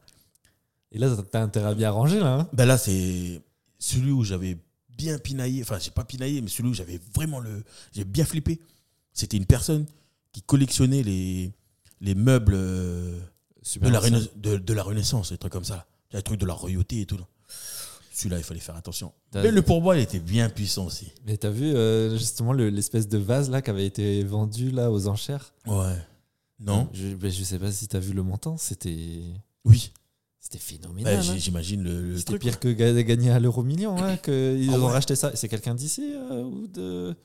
Et 0.92 0.98
là, 0.98 1.10
t'as 1.32 1.42
intérêt 1.42 1.70
à 1.70 1.74
bien 1.74 1.92
ranger 1.92 2.20
là. 2.20 2.34
hein. 2.40 2.48
Ben 2.52 2.66
là, 2.66 2.78
c'est 2.78 3.42
celui 3.80 4.12
où 4.12 4.24
j'avais 4.24 4.58
bien 4.98 5.18
pinaillé. 5.18 5.62
Enfin, 5.62 5.80
j'ai 5.80 5.92
pas 5.92 6.04
pinaillé, 6.06 6.42
mais 6.42 6.50
celui 6.50 6.70
où 6.70 6.74
j'avais 6.74 7.00
vraiment 7.14 7.40
le. 7.40 7.64
J'ai 7.94 8.04
bien 8.06 8.26
flippé. 8.26 8.60
C'était 9.14 9.38
une 9.38 9.46
personne 9.46 9.86
qui 10.32 10.42
collectionnait 10.42 11.04
les, 11.04 11.52
les 12.02 12.16
meubles 12.16 12.54
euh, 12.56 13.20
de, 13.82 13.90
la. 13.90 14.00
Renaissance, 14.00 14.30
de, 14.36 14.58
de 14.58 14.74
la 14.74 14.84
Renaissance, 14.84 15.32
des 15.32 15.38
trucs 15.38 15.54
comme 15.54 15.64
ça. 15.66 15.86
Les 16.12 16.22
trucs 16.22 16.40
de 16.40 16.46
la 16.46 16.54
royauté 16.54 17.02
et 17.02 17.06
tout. 17.06 17.18
là. 17.18 17.28
Celui-là, 18.14 18.38
il 18.38 18.44
fallait 18.44 18.62
faire 18.62 18.76
attention. 18.78 19.12
Mais 19.34 19.52
le 19.52 19.62
pourboire, 19.62 19.98
il 19.98 20.02
était 20.04 20.20
bien 20.20 20.50
puissant 20.50 20.86
aussi. 20.86 21.12
Mais 21.26 21.36
t'as 21.36 21.50
vu 21.50 21.76
euh, 21.76 22.18
justement 22.18 22.54
le- 22.54 22.70
l'espèce 22.70 23.10
de 23.10 23.18
vase 23.18 23.50
là 23.50 23.62
qui 23.62 23.70
avait 23.70 23.86
été 23.86 24.24
vendu 24.24 24.72
là 24.72 24.90
aux 24.90 25.08
enchères? 25.10 25.54
Ouais. 25.68 25.98
Non 26.62 26.88
je, 26.94 27.14
ben, 27.16 27.30
je 27.30 27.44
sais 27.44 27.60
pas 27.60 27.70
si 27.74 27.90
t'as 27.90 28.00
vu 28.00 28.14
le 28.14 28.24
montant, 28.24 28.56
c'était 28.56 29.24
Oui. 29.66 29.92
C'était 30.48 30.58
Ben, 30.60 30.82
phénoménal. 30.82 31.16
hein. 31.16 31.36
J'imagine 31.38 31.82
le, 31.84 32.02
le 32.02 32.18
C'était 32.18 32.38
pire 32.38 32.60
que 32.60 32.68
ga- 32.68 33.02
gagner 33.02 33.32
à 33.32 33.40
l'euro 33.40 33.64
million, 33.64 33.98
hein, 33.98 34.16
que 34.18 34.56
ils 34.60 34.70
Ah 34.70 34.80
ont 34.80 34.86
ouais. 34.86 34.92
racheté 34.92 35.16
ça. 35.16 35.32
C'est 35.36 35.50
quelqu'un 35.50 35.74
d'ici 35.74 36.14
euh, 36.14 36.44
ou 36.44 36.68
de 36.68 37.16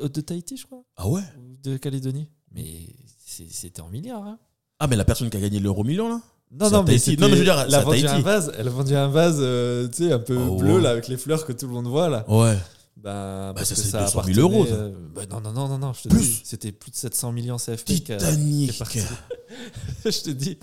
euh, 0.00 0.08
De 0.08 0.20
Tahiti, 0.22 0.56
je 0.56 0.64
crois. 0.64 0.84
Ah 0.96 1.06
ouais 1.08 1.20
Ou 1.38 1.56
de 1.62 1.76
Calédonie. 1.76 2.28
Mais 2.54 2.86
c'était 3.26 3.82
en 3.82 3.88
milliards. 3.88 4.24
Hein. 4.24 4.38
Ah, 4.78 4.86
mais 4.86 4.96
la 4.96 5.04
personne 5.04 5.28
qui 5.28 5.36
a 5.36 5.40
gagné 5.40 5.58
l'euro 5.60 5.84
million, 5.84 6.08
là? 6.08 6.20
Non, 6.50 6.70
non, 6.70 6.82
mais 6.82 6.96
Non, 7.18 7.28
mais 7.28 7.32
je 7.32 7.36
veux 7.38 7.44
dire, 7.44 7.58
elle 7.66 7.74
a 7.74 7.80
vendu 7.80 8.06
un 8.06 8.20
vase, 8.20 8.52
elle 8.58 8.68
a 8.68 8.70
vendu 8.70 8.94
un 8.94 9.08
vase, 9.08 9.38
euh, 9.40 9.88
tu 9.88 10.04
sais, 10.08 10.12
un 10.12 10.18
peu 10.18 10.36
Oh, 10.36 10.56
bleu 10.56 10.78
là, 10.80 10.90
avec 10.90 11.08
les 11.08 11.16
fleurs 11.16 11.46
que 11.46 11.52
tout 11.52 11.66
le 11.66 11.72
monde 11.72 11.86
voit 11.86 12.08
là. 12.10 12.24
Ouais. 12.30 12.58
Ben, 12.96 13.52
parce 13.56 13.70
ça, 13.70 13.74
c'est 13.74 13.88
ça 13.88 14.00
200 14.02 14.10
000 14.10 14.20
appartenait, 14.20 14.40
euros, 14.40 14.66
ça. 14.66 14.88
ben 15.14 15.26
non, 15.30 15.40
non, 15.40 15.52
non, 15.52 15.68
non, 15.68 15.78
non, 15.78 15.92
je 15.92 16.02
te 16.02 16.08
Plus. 16.08 16.20
dis, 16.20 16.40
c'était 16.44 16.72
plus 16.72 16.90
de 16.90 16.96
700 16.96 17.32
millions 17.32 17.56
CFP. 17.56 17.90
a- 17.90 17.94
Titanic. 17.94 18.72
je 20.04 20.22
te 20.22 20.30
dis. 20.30 20.58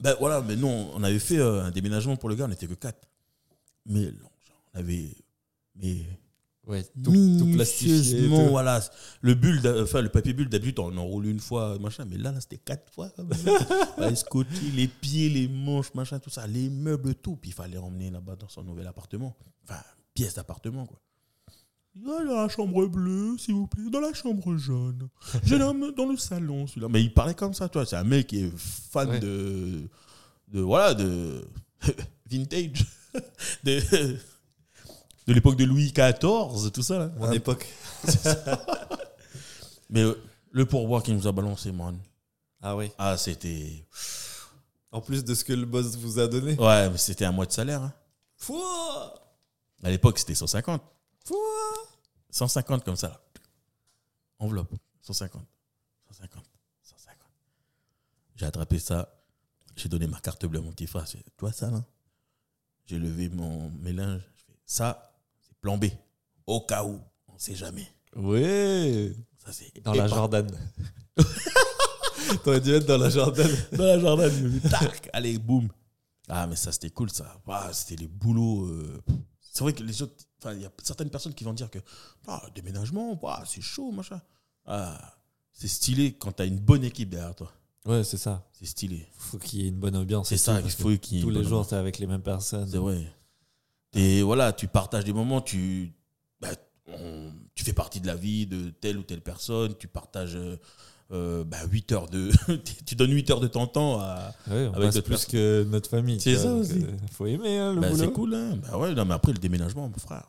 Ben 0.00 0.14
voilà, 0.18 0.40
mais 0.40 0.56
non, 0.56 0.90
on 0.94 1.02
avait 1.04 1.18
fait 1.18 1.38
euh, 1.38 1.62
un 1.64 1.70
déménagement 1.70 2.16
pour 2.16 2.28
le 2.28 2.34
gars, 2.34 2.46
on 2.46 2.48
n'était 2.48 2.66
que 2.66 2.74
4. 2.74 2.98
Mais 3.86 4.06
non, 4.06 4.28
on 4.74 4.78
avait. 4.78 5.14
Mais 5.76 6.04
Ouais, 6.66 6.82
tout, 7.04 7.12
tout 7.38 7.52
plastifié. 7.52 8.26
voilà. 8.26 8.80
Le 9.20 9.34
bulle, 9.34 9.60
enfin, 9.82 10.00
le 10.00 10.08
papier 10.08 10.32
bulle 10.32 10.48
d'habitude, 10.48 10.78
on 10.78 10.96
enroule 10.96 11.26
une 11.26 11.38
fois, 11.38 11.78
machin. 11.78 12.06
Mais 12.06 12.16
là, 12.16 12.32
là 12.32 12.40
c'était 12.40 12.56
quatre 12.56 12.90
fois. 12.90 13.10
comme 13.10 13.30
ça. 13.34 13.50
Bah, 13.98 14.08
les 14.74 14.88
pieds, 14.88 15.28
les 15.28 15.46
manches, 15.46 15.92
machin, 15.92 16.18
tout 16.18 16.30
ça, 16.30 16.46
les 16.46 16.70
meubles, 16.70 17.14
tout. 17.16 17.36
Puis 17.36 17.50
il 17.50 17.52
fallait 17.54 17.76
emmener 17.76 18.10
là-bas 18.10 18.36
dans 18.36 18.48
son 18.48 18.62
nouvel 18.64 18.86
appartement. 18.86 19.36
Enfin, 19.64 19.80
pièce 20.14 20.34
d'appartement, 20.36 20.86
quoi. 20.86 20.98
Dans 21.94 22.18
la 22.20 22.48
chambre 22.48 22.86
bleue, 22.86 23.36
s'il 23.38 23.54
vous 23.54 23.66
plaît. 23.68 23.88
Dans 23.90 24.00
la 24.00 24.12
chambre 24.12 24.56
jaune. 24.56 25.08
J'ai 25.44 25.58
l'homme 25.58 25.92
dans 25.96 26.06
le 26.06 26.16
salon, 26.16 26.66
celui-là. 26.66 26.88
Mais 26.90 27.00
il 27.02 27.12
parlait 27.14 27.34
comme 27.34 27.54
ça, 27.54 27.68
toi. 27.68 27.86
C'est 27.86 27.96
un 27.96 28.04
mec 28.04 28.26
qui 28.26 28.44
est 28.44 28.52
fan 28.56 29.08
Ouais. 29.10 29.20
de, 29.20 29.88
de. 30.48 30.60
Voilà, 30.60 30.94
de. 30.94 31.46
vintage. 32.30 32.84
De, 33.62 33.80
de 35.28 35.32
l'époque 35.32 35.54
de 35.56 35.64
Louis 35.64 35.92
XIV, 35.92 36.70
tout 36.72 36.82
ça, 36.82 36.98
là. 36.98 37.10
Mon 37.16 37.30
époque. 37.30 37.64
Mais 39.88 40.02
euh, 40.02 40.14
le 40.50 40.66
pourboire 40.66 41.02
qui 41.02 41.12
nous 41.12 41.26
a 41.28 41.32
balancé, 41.32 41.70
man. 41.70 41.96
Ah 42.60 42.74
oui. 42.76 42.90
Ah, 42.98 43.16
c'était. 43.16 43.86
En 44.90 45.00
plus 45.00 45.24
de 45.24 45.32
ce 45.34 45.44
que 45.44 45.52
le 45.52 45.64
boss 45.64 45.96
vous 45.96 46.18
a 46.18 46.26
donné. 46.26 46.54
Ouais, 46.58 46.90
mais 46.90 46.98
c'était 46.98 47.24
un 47.24 47.30
mois 47.32 47.46
de 47.46 47.52
salaire. 47.52 47.82
hein. 47.82 47.92
À 49.84 49.90
l'époque, 49.90 50.18
c'était 50.18 50.34
150. 50.34 50.82
Fouah 51.24 51.88
150 52.30 52.84
comme 52.84 52.96
ça. 52.96 53.08
là. 53.08 53.20
Enveloppe. 54.38 54.74
150. 55.02 55.42
150. 56.10 56.44
150. 56.82 57.18
J'ai 58.36 58.46
attrapé 58.46 58.78
ça. 58.78 59.08
J'ai 59.76 59.88
donné 59.88 60.06
ma 60.06 60.20
carte 60.20 60.44
bleue 60.46 60.58
à 60.58 60.62
mon 60.62 60.72
petit 60.72 60.86
frère. 60.86 61.04
Dit, 61.04 61.18
Toi, 61.36 61.52
ça, 61.52 61.70
là 61.70 61.84
J'ai 62.86 62.98
levé 62.98 63.28
mon 63.28 63.70
mélange. 63.70 64.22
Ça, 64.66 65.12
c'est 65.40 65.56
plan 65.58 65.76
B. 65.78 65.86
Au 66.46 66.60
cas 66.60 66.84
où. 66.84 67.00
On 67.28 67.38
sait 67.38 67.54
jamais. 67.54 67.86
Ouais 68.16 69.12
Ça, 69.44 69.52
c'est. 69.52 69.72
Dans 69.82 69.92
la 69.94 70.06
épar- 70.06 70.14
Jordan. 70.14 70.58
T'aurais 72.44 72.60
dû 72.60 72.72
être 72.72 72.86
dans 72.86 72.98
la 72.98 73.10
Jordan. 73.10 73.50
dans 73.72 74.16
la 74.16 74.28
dis, 74.30 74.60
tac, 74.68 75.08
allez, 75.12 75.38
boum. 75.38 75.68
Ah, 76.28 76.46
mais 76.46 76.56
ça, 76.56 76.72
c'était 76.72 76.90
cool, 76.90 77.10
ça. 77.10 77.40
C'était 77.72 77.96
les 78.02 78.08
boulots. 78.08 78.66
euh, 78.66 79.02
C'est 79.54 79.62
vrai 79.62 79.72
que 79.72 79.82
les 79.84 80.02
autres. 80.02 80.14
Enfin, 80.40 80.52
il 80.54 80.62
y 80.62 80.66
a 80.66 80.70
certaines 80.82 81.10
personnes 81.10 81.32
qui 81.32 81.44
vont 81.44 81.52
dire 81.54 81.70
que 81.70 81.78
ah, 82.26 82.42
déménagement, 82.54 83.18
c'est 83.46 83.60
chaud, 83.62 83.92
machin. 83.92 84.20
Ah, 84.66 85.16
c'est 85.52 85.68
stylé 85.68 86.14
quand 86.14 86.32
t'as 86.32 86.46
une 86.46 86.58
bonne 86.58 86.82
équipe 86.84 87.08
derrière 87.08 87.34
toi. 87.36 87.52
Ouais, 87.86 88.02
c'est 88.02 88.16
ça. 88.16 88.46
C'est 88.52 88.66
stylé. 88.66 89.06
Faut 89.16 89.38
qu'il 89.38 89.60
y 89.60 89.64
ait 89.64 89.68
une 89.68 89.78
bonne 89.78 89.94
ambiance. 89.96 90.28
C'est 90.28 90.36
ça 90.38 90.60
que 90.60 90.68
faut 90.68 90.96
qu'il 90.98 91.22
Tous 91.22 91.30
les 91.30 91.44
jours, 91.44 91.66
t'es 91.66 91.76
avec 91.76 91.98
les 91.98 92.06
mêmes 92.06 92.22
personnes. 92.22 92.68
C'est 92.68 92.78
vrai. 92.78 93.06
Et 93.94 94.22
voilà, 94.22 94.52
tu 94.52 94.66
partages 94.66 95.04
des 95.04 95.12
moments, 95.12 95.40
tu, 95.40 95.94
bah, 96.40 96.48
on- 96.88 97.32
tu 97.54 97.62
fais 97.62 97.72
partie 97.72 98.00
de 98.00 98.08
la 98.08 98.16
vie 98.16 98.46
de 98.46 98.70
telle 98.70 98.98
ou 98.98 99.04
telle 99.04 99.20
personne, 99.20 99.76
tu 99.76 99.86
partages 99.86 100.36
euh, 101.12 101.44
bah, 101.44 101.58
8 101.70 101.92
heures 101.92 102.08
de. 102.08 102.30
tu 102.86 102.94
donnes 102.94 103.12
8 103.12 103.30
heures 103.30 103.40
de 103.40 103.46
ton 103.48 103.66
temps 103.66 104.00
à. 104.00 104.32
Ouais, 104.48 104.66
on 104.68 104.74
Avec 104.74 104.92
passe 104.92 105.00
plus 105.02 105.24
que 105.26 105.64
notre 105.64 105.88
famille. 105.90 106.20
C'est 106.20 106.36
ça 106.36 106.52
aussi. 106.54 106.82
euh, 106.82 106.90
faut 107.12 107.26
aimer 107.26 107.58
hein, 107.58 107.72
le 107.74 107.80
Bah, 107.80 107.90
boulot. 107.90 108.02
c'est 108.04 108.12
cool, 108.12 108.34
hein. 108.34 108.58
Bah 108.70 108.78
ouais, 108.78 108.94
non, 108.94 109.04
mais 109.04 109.14
après 109.14 109.32
le 109.32 109.38
déménagement, 109.38 109.88
mon 109.88 109.98
frère, 109.98 110.26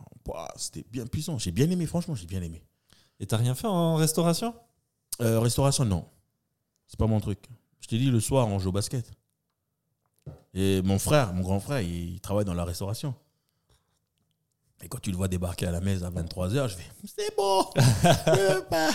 c'était 0.58 0.86
bien 0.92 1.06
puissant. 1.06 1.38
J'ai 1.38 1.52
bien 1.52 1.70
aimé, 1.70 1.86
franchement, 1.86 2.16
j'ai 2.16 2.28
bien 2.28 2.42
aimé. 2.42 2.62
Et 3.20 3.26
t'as 3.26 3.38
rien 3.38 3.56
fait 3.56 3.68
en 3.68 3.96
restauration? 3.96 4.54
Euh, 5.22 5.40
restauration, 5.40 5.86
non. 5.86 6.06
C'est 6.88 7.00
pas 7.00 7.08
mon 7.08 7.20
truc. 7.22 7.40
Je 7.80 7.88
t'ai 7.88 7.98
dit, 7.98 8.12
le 8.12 8.20
soir, 8.20 8.48
on 8.48 8.60
joue 8.60 8.70
au 8.70 8.74
basket. 8.74 9.10
Et 10.54 10.82
mon 10.82 11.00
frère, 11.00 11.34
mon 11.34 11.42
grand 11.42 11.60
frère, 11.60 11.82
il, 11.82 12.14
il 12.16 12.20
travaille 12.20 12.46
dans 12.46 12.54
la 12.54 12.66
restauration. 12.66 13.16
Et 14.84 14.88
quand 14.90 15.00
tu 15.00 15.10
le 15.12 15.18
vois 15.18 15.28
débarquer 15.30 15.68
à 15.68 15.72
la 15.72 15.80
messe 15.80 16.04
à 16.04 16.10
23h, 16.12 16.68
je 16.70 16.76
fais 16.76 16.84
C'est 17.06 17.36
bon 17.38 17.64
je 17.76 18.56
repars. 18.58 18.94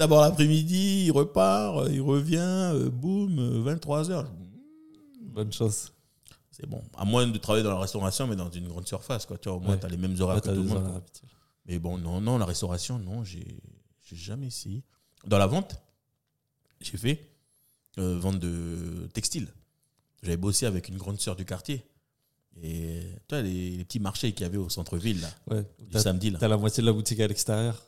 D'abord 0.00 0.22
l'après-midi, 0.22 1.04
il 1.08 1.10
repart, 1.12 1.86
il 1.90 2.00
revient, 2.00 2.38
euh, 2.38 2.88
boum, 2.88 3.36
23h. 3.66 4.24
Bonne 5.20 5.52
chance. 5.52 5.92
C'est 6.50 6.64
bon. 6.66 6.82
À 6.96 7.04
moins 7.04 7.26
de 7.26 7.36
travailler 7.36 7.62
dans 7.62 7.74
la 7.74 7.78
restauration, 7.80 8.26
mais 8.26 8.34
dans 8.34 8.50
une 8.50 8.66
grande 8.66 8.86
surface. 8.88 9.26
Quoi. 9.26 9.36
Tu 9.36 9.50
vois, 9.50 9.58
au 9.58 9.60
moins, 9.60 9.74
Ouais. 9.74 9.78
tu 9.80 9.84
as 9.84 9.90
les 9.90 9.98
mêmes 9.98 10.18
horaires 10.18 10.36
Ouais, 10.36 10.40
que 10.40 10.48
tout 10.48 10.54
le 10.54 10.62
monde. 10.62 10.78
horaires. 10.78 11.02
Mais 11.66 11.78
bon, 11.78 11.98
non, 11.98 12.18
non, 12.22 12.38
la 12.38 12.46
restauration, 12.46 12.98
non, 12.98 13.24
j'ai 13.24 13.44
jamais 14.10 14.46
essayé. 14.46 14.82
Dans 15.26 15.36
la 15.36 15.46
vente, 15.46 15.76
j'ai 16.80 16.96
fait 16.96 17.30
euh, 17.98 18.18
vente 18.18 18.38
de 18.38 19.06
textile. 19.12 19.48
J'avais 20.22 20.38
bossé 20.38 20.64
avec 20.64 20.88
une 20.88 20.96
grande 20.96 21.20
sœur 21.20 21.36
du 21.36 21.44
quartier. 21.44 21.84
Et 22.62 23.02
tu 23.28 23.34
vois, 23.34 23.42
les, 23.42 23.76
les 23.76 23.84
petits 23.84 24.00
marchés 24.00 24.32
qu'il 24.32 24.44
y 24.44 24.46
avait 24.46 24.56
au 24.56 24.70
centre-ville, 24.70 25.20
là, 25.20 25.28
Ouais. 25.50 25.64
du 25.78 25.98
samedi, 25.98 26.30
là. 26.30 26.38
t'as 26.38 26.48
la 26.48 26.56
moitié 26.56 26.80
de 26.80 26.86
la 26.86 26.94
boutique 26.94 27.20
à 27.20 27.26
l'extérieur. 27.28 27.82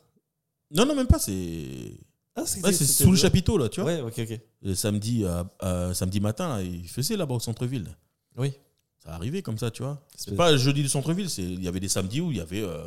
Non, 0.73 0.85
non, 0.85 0.95
même 0.95 1.07
pas, 1.07 1.19
c'est. 1.19 1.91
Ah, 2.35 2.41
Ouais, 2.63 2.73
c'est 2.73 2.85
sous 2.85 3.11
le 3.11 3.17
chapiteau, 3.17 3.57
là, 3.57 3.69
tu 3.69 3.81
vois. 3.81 3.91
Ouais, 3.93 4.01
ok, 4.01 4.19
ok. 4.19 4.39
Le 4.63 4.73
samedi, 4.73 5.23
euh, 5.23 5.43
euh, 5.61 5.93
samedi 5.93 6.19
matin, 6.19 6.59
il 6.61 6.87
faisait 6.89 7.15
là-bas 7.15 7.35
au 7.35 7.39
centre-ville. 7.39 7.87
Oui. 8.37 8.53
Ça 9.03 9.13
arrivait 9.13 9.41
comme 9.43 9.57
ça, 9.57 9.69
tu 9.69 9.83
vois. 9.83 10.01
C'est 10.15 10.35
pas 10.35 10.55
jeudi 10.57 10.81
du 10.81 10.89
centre-ville, 10.89 11.27
il 11.37 11.63
y 11.63 11.67
avait 11.67 11.79
des 11.81 11.89
samedis 11.89 12.21
où 12.21 12.31
il 12.31 12.37
y 12.37 12.41
avait. 12.41 12.61
euh, 12.61 12.83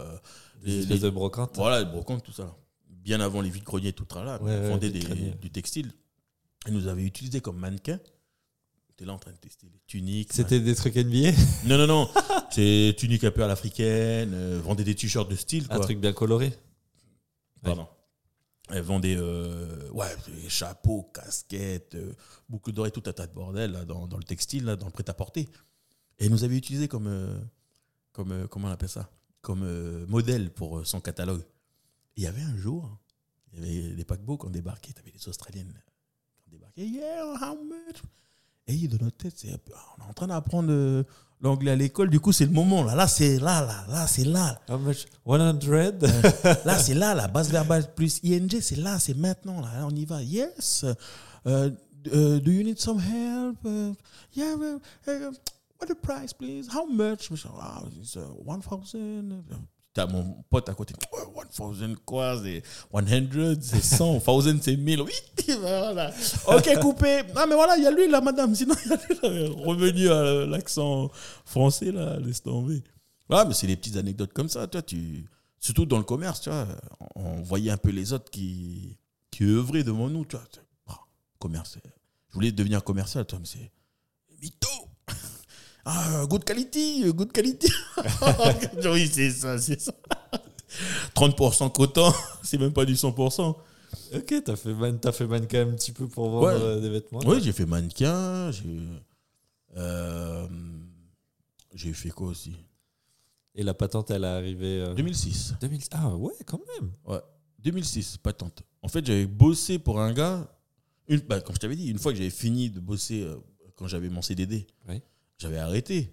Des 0.64 0.70
les- 0.70 0.78
espèces 0.80 0.97
les- 0.97 1.03
de 1.03 1.11
brocantes. 1.11 1.53
Voilà, 1.57 1.80
les 1.80 1.84
brocantes, 1.91 2.24
tout 2.24 2.32
ça. 2.32 2.57
Bien 2.89 3.20
avant 3.20 3.41
les 3.41 3.51
vides-greniers, 3.51 3.93
tout 3.93 4.07
ça 4.12 4.24
là. 4.24 4.43
Ouais, 4.43 4.51
ouais, 4.51 4.61
on 4.64 4.70
vendait 4.70 4.91
des 4.91 4.99
greniers. 5.01 5.34
du 5.41 5.51
textile. 5.51 5.93
Ils 6.66 6.72
nous 6.72 6.89
avaient 6.89 7.05
utilisé 7.05 7.41
comme 7.41 7.59
mannequin. 7.59 8.01
T'es 8.97 9.05
là 9.05 9.12
en 9.12 9.18
train 9.18 9.30
de 9.30 9.37
tester 9.37 9.66
les 9.72 9.78
tuniques. 9.87 10.32
C'était 10.32 10.59
des 10.59 10.74
trucs 10.74 10.97
NBA 10.97 11.30
Non, 11.66 11.76
non, 11.78 11.87
non. 11.87 12.09
C'est 12.51 12.95
tunique 12.99 13.22
un 13.24 13.30
peu 13.30 13.45
à 13.45 13.47
l'africaine. 13.47 14.34
vendait 14.61 14.82
des 14.84 14.95
t-shirts 14.95 15.30
de 15.30 15.37
style, 15.37 15.64
Un 15.68 15.76
quoi. 15.76 15.84
truc 15.84 16.01
bien 16.01 16.14
coloré. 16.14 16.53
Pardon. 17.66 17.88
Elle 18.68 18.82
vendait 18.82 19.16
euh, 19.16 19.88
ouais, 19.90 20.12
des 20.26 20.48
chapeaux, 20.48 21.04
casquettes, 21.14 21.94
euh, 21.94 22.12
boucles 22.48 22.72
d'oreilles, 22.72 22.92
tout 22.92 23.02
un 23.06 23.12
tas 23.12 23.26
de 23.26 23.32
bordel 23.32 23.70
là, 23.70 23.84
dans, 23.84 24.08
dans 24.08 24.16
le 24.16 24.24
textile, 24.24 24.64
là, 24.64 24.74
dans 24.74 24.86
le 24.86 24.92
prêt-à-porter. 24.92 25.48
Et 26.18 26.24
elle 26.26 26.32
nous 26.32 26.42
avait 26.42 26.56
utilisé 26.56 26.88
comme, 26.88 27.06
euh, 27.06 27.38
comme 28.12 28.48
comment 28.48 28.68
on 28.68 28.72
appelle 28.72 28.88
ça? 28.88 29.08
Comme 29.40 30.04
modèle 30.06 30.52
pour 30.52 30.84
son 30.84 31.00
catalogue. 31.00 31.44
Il 32.16 32.24
y 32.24 32.26
avait 32.26 32.42
un 32.42 32.56
jour, 32.56 32.98
il 33.52 33.64
y 33.64 33.86
avait 33.86 33.94
des 33.94 34.04
paquebots 34.04 34.38
qui 34.38 34.46
ont 34.46 34.50
débarqué, 34.50 34.92
tu 34.92 35.00
avais 35.00 35.12
des 35.12 35.28
Australiennes 35.28 35.72
qui 36.38 36.48
ont 36.48 36.50
débarqué. 36.50 36.84
Yeah, 36.84 37.24
how 37.40 37.62
much? 37.62 38.02
Et 38.66 38.88
dans 38.88 39.04
notre 39.04 39.18
tête, 39.18 39.34
on 39.44 40.02
est 40.02 40.08
en 40.08 40.12
train 40.12 40.26
d'apprendre 40.26 41.04
l'anglais 41.41 41.72
à 41.72 41.76
l'école, 41.76 42.11
du 42.11 42.20
coup, 42.20 42.32
c'est 42.32 42.47
le 42.47 42.53
moment. 42.53 42.82
Là, 42.84 42.95
là 42.95 43.07
c'est 43.07 43.39
là, 43.39 43.61
là, 43.62 43.84
là, 43.89 44.07
c'est 44.07 44.24
là. 44.24 44.61
How 44.68 44.78
much? 44.78 45.07
100 45.26 45.62
Là, 46.64 46.78
c'est 46.78 46.95
là, 46.95 47.14
la 47.14 47.28
base 47.28 47.51
verbale 47.51 47.95
plus 47.95 48.20
ing, 48.22 48.61
c'est 48.61 48.76
là, 48.76 48.99
c'est 48.99 49.14
maintenant. 49.16 49.61
Là, 49.61 49.68
Là, 49.78 49.87
on 49.87 49.95
y 49.95 50.05
va. 50.05 50.22
Yes. 50.22 50.84
Euh, 51.47 51.70
euh, 52.12 52.41
do 52.41 52.51
you 52.51 52.62
need 52.62 52.78
some 52.78 52.99
help? 52.99 53.59
Euh, 53.66 53.93
yeah. 54.34 54.55
uh, 54.55 55.30
what 55.78 55.87
the 55.89 55.95
price, 55.95 56.32
please? 56.32 56.68
How 56.68 56.87
much? 56.87 57.30
Ah, 57.61 57.82
it's, 58.01 58.16
uh, 58.16 58.20
1000. 58.45 59.45
Mon 60.05 60.44
pote 60.51 60.68
à 60.68 60.74
côté. 60.74 60.94
Oh, 61.12 61.72
1000 61.72 61.97
quoi? 62.05 62.38
C'est 62.42 62.62
100, 62.92 63.61
c'est 63.62 63.80
100. 63.80 64.42
1000, 64.42 64.59
c'est 64.62 64.76
1000. 64.76 65.01
Oui, 65.01 65.12
voilà. 65.61 66.12
Ok, 66.49 66.78
coupé. 66.80 67.22
Ah, 67.34 67.47
mais 67.49 67.55
voilà, 67.55 67.76
il 67.78 67.84
y 67.84 67.86
a 67.86 67.90
lui, 67.90 68.09
là, 68.09 68.20
madame. 68.20 68.55
Sinon, 68.55 68.74
il 68.84 68.90
y 68.90 68.94
a 68.94 69.28
lui. 69.30 69.49
Revenu 69.64 70.11
à 70.11 70.44
l'accent 70.47 71.11
français, 71.44 71.92
là, 71.92 72.18
laisse 72.18 72.42
tomber. 72.42 72.82
Ah, 73.30 73.44
mais 73.47 73.55
c'est 73.55 73.66
des 73.66 73.76
petites 73.76 73.97
anecdotes 73.97 74.32
comme 74.32 74.49
ça, 74.49 74.66
toi, 74.66 74.82
tu 74.82 75.26
surtout 75.59 75.86
dans 75.86 75.99
le 75.99 76.05
commerce, 76.05 76.42
tu 76.42 76.51
vois, 76.51 76.66
on 77.16 77.42
voyait 77.42 77.70
un 77.70 77.76
peu 77.76 77.90
les 77.90 78.12
autres 78.12 78.30
qui, 78.30 78.99
qui 79.30 79.44
œuvraient 79.44 79.82
devant 79.82 80.09
nous, 80.09 80.24
tu 80.24 80.36
vois. 80.36 80.44
Ah, 80.86 81.01
commerce, 81.38 81.78
je 82.28 82.34
voulais 82.34 82.53
devenir 82.53 82.84
commercial, 82.84 83.24
toi, 83.26 83.38
mais 83.40 83.47
c'est 83.47 83.72
mytho. 84.40 84.68
Ah, 85.89 86.26
good 86.28 86.45
quality, 86.45 87.05
good 87.14 87.32
quality. 87.32 87.68
oui, 88.93 89.09
c'est 89.12 89.30
ça, 89.30 89.57
c'est 89.59 89.80
ça. 89.80 89.93
30% 91.14 91.72
coton, 91.72 92.12
c'est 92.43 92.59
même 92.59 92.72
pas 92.72 92.84
du 92.84 92.95
100%. 92.95 93.55
Ok, 94.14 94.34
t'as 94.45 94.57
fait, 94.57 94.74
man, 94.74 94.99
fait 95.12 95.26
mannequin 95.26 95.68
un 95.68 95.72
petit 95.74 95.93
peu 95.93 96.09
pour 96.09 96.28
vendre 96.28 96.47
Ouais. 96.49 96.55
euh, 96.55 96.80
des 96.80 96.91
vêtements. 96.91 97.20
Oui, 97.24 97.41
j'ai 97.43 97.53
fait 97.53 97.66
mannequin, 97.66 98.51
j'ai 98.51 98.80
euh, 99.76 100.47
j'ai 101.74 101.93
fait 101.93 102.11
quoi 102.11 102.28
aussi? 102.28 102.57
Et 103.55 103.62
la 103.62 103.72
patente, 103.74 104.11
elle 104.11 104.24
est 104.24 104.26
arrivée. 104.26 104.80
euh, 104.82 104.95
2006. 104.95 105.55
2000 105.61 105.80
Ah 105.93 106.14
ouais, 106.14 106.34
quand 106.45 106.61
même. 106.80 106.91
Ouais. 107.07 107.20
2006, 107.61 108.18
patente. 108.18 108.62
En 108.82 108.89
fait, 108.89 109.05
j'avais 109.07 109.26
bossé 109.26 109.78
pour 109.78 110.01
un 110.01 110.12
gars. 110.12 110.47
Une, 111.09 111.20
bah, 111.20 111.41
comme 111.41 111.55
je 111.55 111.61
t'avais 111.61 111.76
dit, 111.76 111.87
une 111.89 111.99
fois 111.99 112.12
que 112.12 112.18
j'avais 112.18 112.30
fini 112.30 112.70
de 112.70 112.80
bosser, 112.80 113.22
euh, 113.22 113.37
quand 113.76 113.87
j'avais 113.87 114.09
mon 114.09 114.20
CDD, 114.22 114.66
Oui. 114.89 115.01
J'avais 115.39 115.59
arrêté. 115.59 116.12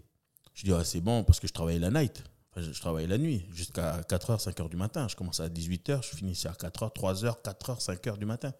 Je 0.54 0.64
dis, 0.66 0.72
ah, 0.74 0.84
c'est 0.84 1.02
bon, 1.02 1.24
parce 1.24 1.40
que 1.40 1.48
je 1.48 1.54
travaillais 1.54 1.80
la 1.80 1.90
night. 1.90 2.24
Je, 2.56 2.72
je 2.72 2.80
travaillais 2.80 3.08
la 3.08 3.18
nuit, 3.18 3.46
jusqu'à 3.52 4.02
4h, 4.02 4.40
5h 4.44 4.70
du 4.70 4.78
matin. 4.78 5.08
Je 5.08 5.16
commençais 5.16 5.42
à 5.44 5.50
18h, 5.50 6.04
je 6.04 6.16
finissais 6.16 6.48
à 6.48 6.52
4h, 6.54 6.94
3h, 6.94 7.42
4h, 7.42 7.84
5h 7.84 8.18
du 8.20 8.26
matin. 8.26 8.54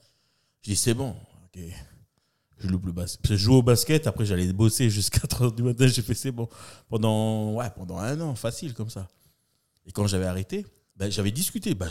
Je 0.64 0.72
dis, 0.72 0.76
c'est 0.76 0.94
bon. 0.96 1.16
Je 2.58 2.68
loupe 2.68 2.86
le 2.86 2.92
basket. 2.92 3.28
Je 3.28 3.36
jouais 3.36 3.56
au 3.58 3.62
basket, 3.62 4.08
après 4.08 4.26
j'allais 4.26 4.52
bosser 4.54 4.90
jusqu'à 4.90 5.20
4h 5.20 5.54
du 5.56 5.64
matin. 5.64 5.86
J'ai 5.88 6.02
fait, 6.02 6.14
c'est 6.16 6.32
bon. 6.32 6.48
Pendant, 6.90 7.54
ouais, 7.54 7.70
pendant 7.76 7.98
un 7.98 8.20
an, 8.22 8.36
facile 8.36 8.74
comme 8.74 8.90
ça. 8.90 9.08
Et 9.86 9.92
quand 9.92 10.08
j'avais 10.08 10.26
arrêté, 10.26 10.66
ben, 10.96 11.12
j'avais 11.12 11.32
discuté. 11.32 11.76
Ben, 11.76 11.90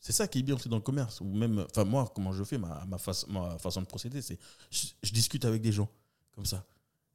c'est 0.00 0.12
ça 0.12 0.26
qui 0.26 0.38
est 0.38 0.42
bien 0.42 0.54
aussi 0.54 0.68
dans 0.68 0.76
le 0.76 0.82
commerce. 0.82 1.20
Ou 1.20 1.24
même, 1.26 1.64
enfin, 1.70 1.84
moi, 1.84 2.10
comment 2.14 2.32
je 2.32 2.42
fais, 2.44 2.58
ma, 2.58 2.84
ma, 2.86 2.98
façon- 2.98 3.26
ma 3.30 3.58
façon 3.58 3.82
de 3.82 3.86
procéder, 3.86 4.22
c'est 4.22 4.38
je, 4.70 4.86
je 5.02 5.12
discute 5.12 5.44
avec 5.44 5.60
des 5.62 5.72
gens, 5.72 5.88
comme 6.32 6.46
ça. 6.46 6.64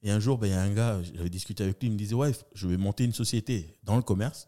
Et 0.03 0.11
un 0.11 0.19
jour, 0.19 0.37
ben, 0.37 0.47
il 0.47 0.51
y 0.51 0.53
a 0.53 0.61
un 0.61 0.73
gars, 0.73 1.01
j'avais 1.03 1.29
discuté 1.29 1.63
avec 1.63 1.79
lui, 1.81 1.87
il 1.89 1.93
me 1.93 1.97
disait 1.97 2.15
Ouais, 2.15 2.31
je 2.53 2.67
vais 2.67 2.77
monter 2.77 3.03
une 3.03 3.13
société 3.13 3.77
dans 3.83 3.95
le 3.95 4.01
commerce. 4.01 4.47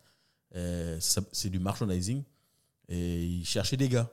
Euh, 0.56 1.00
c'est 1.00 1.50
du 1.50 1.60
merchandising. 1.60 2.24
Et 2.90 3.24
il 3.26 3.46
cherchait 3.46 3.78
des 3.78 3.90
gars. 3.90 4.12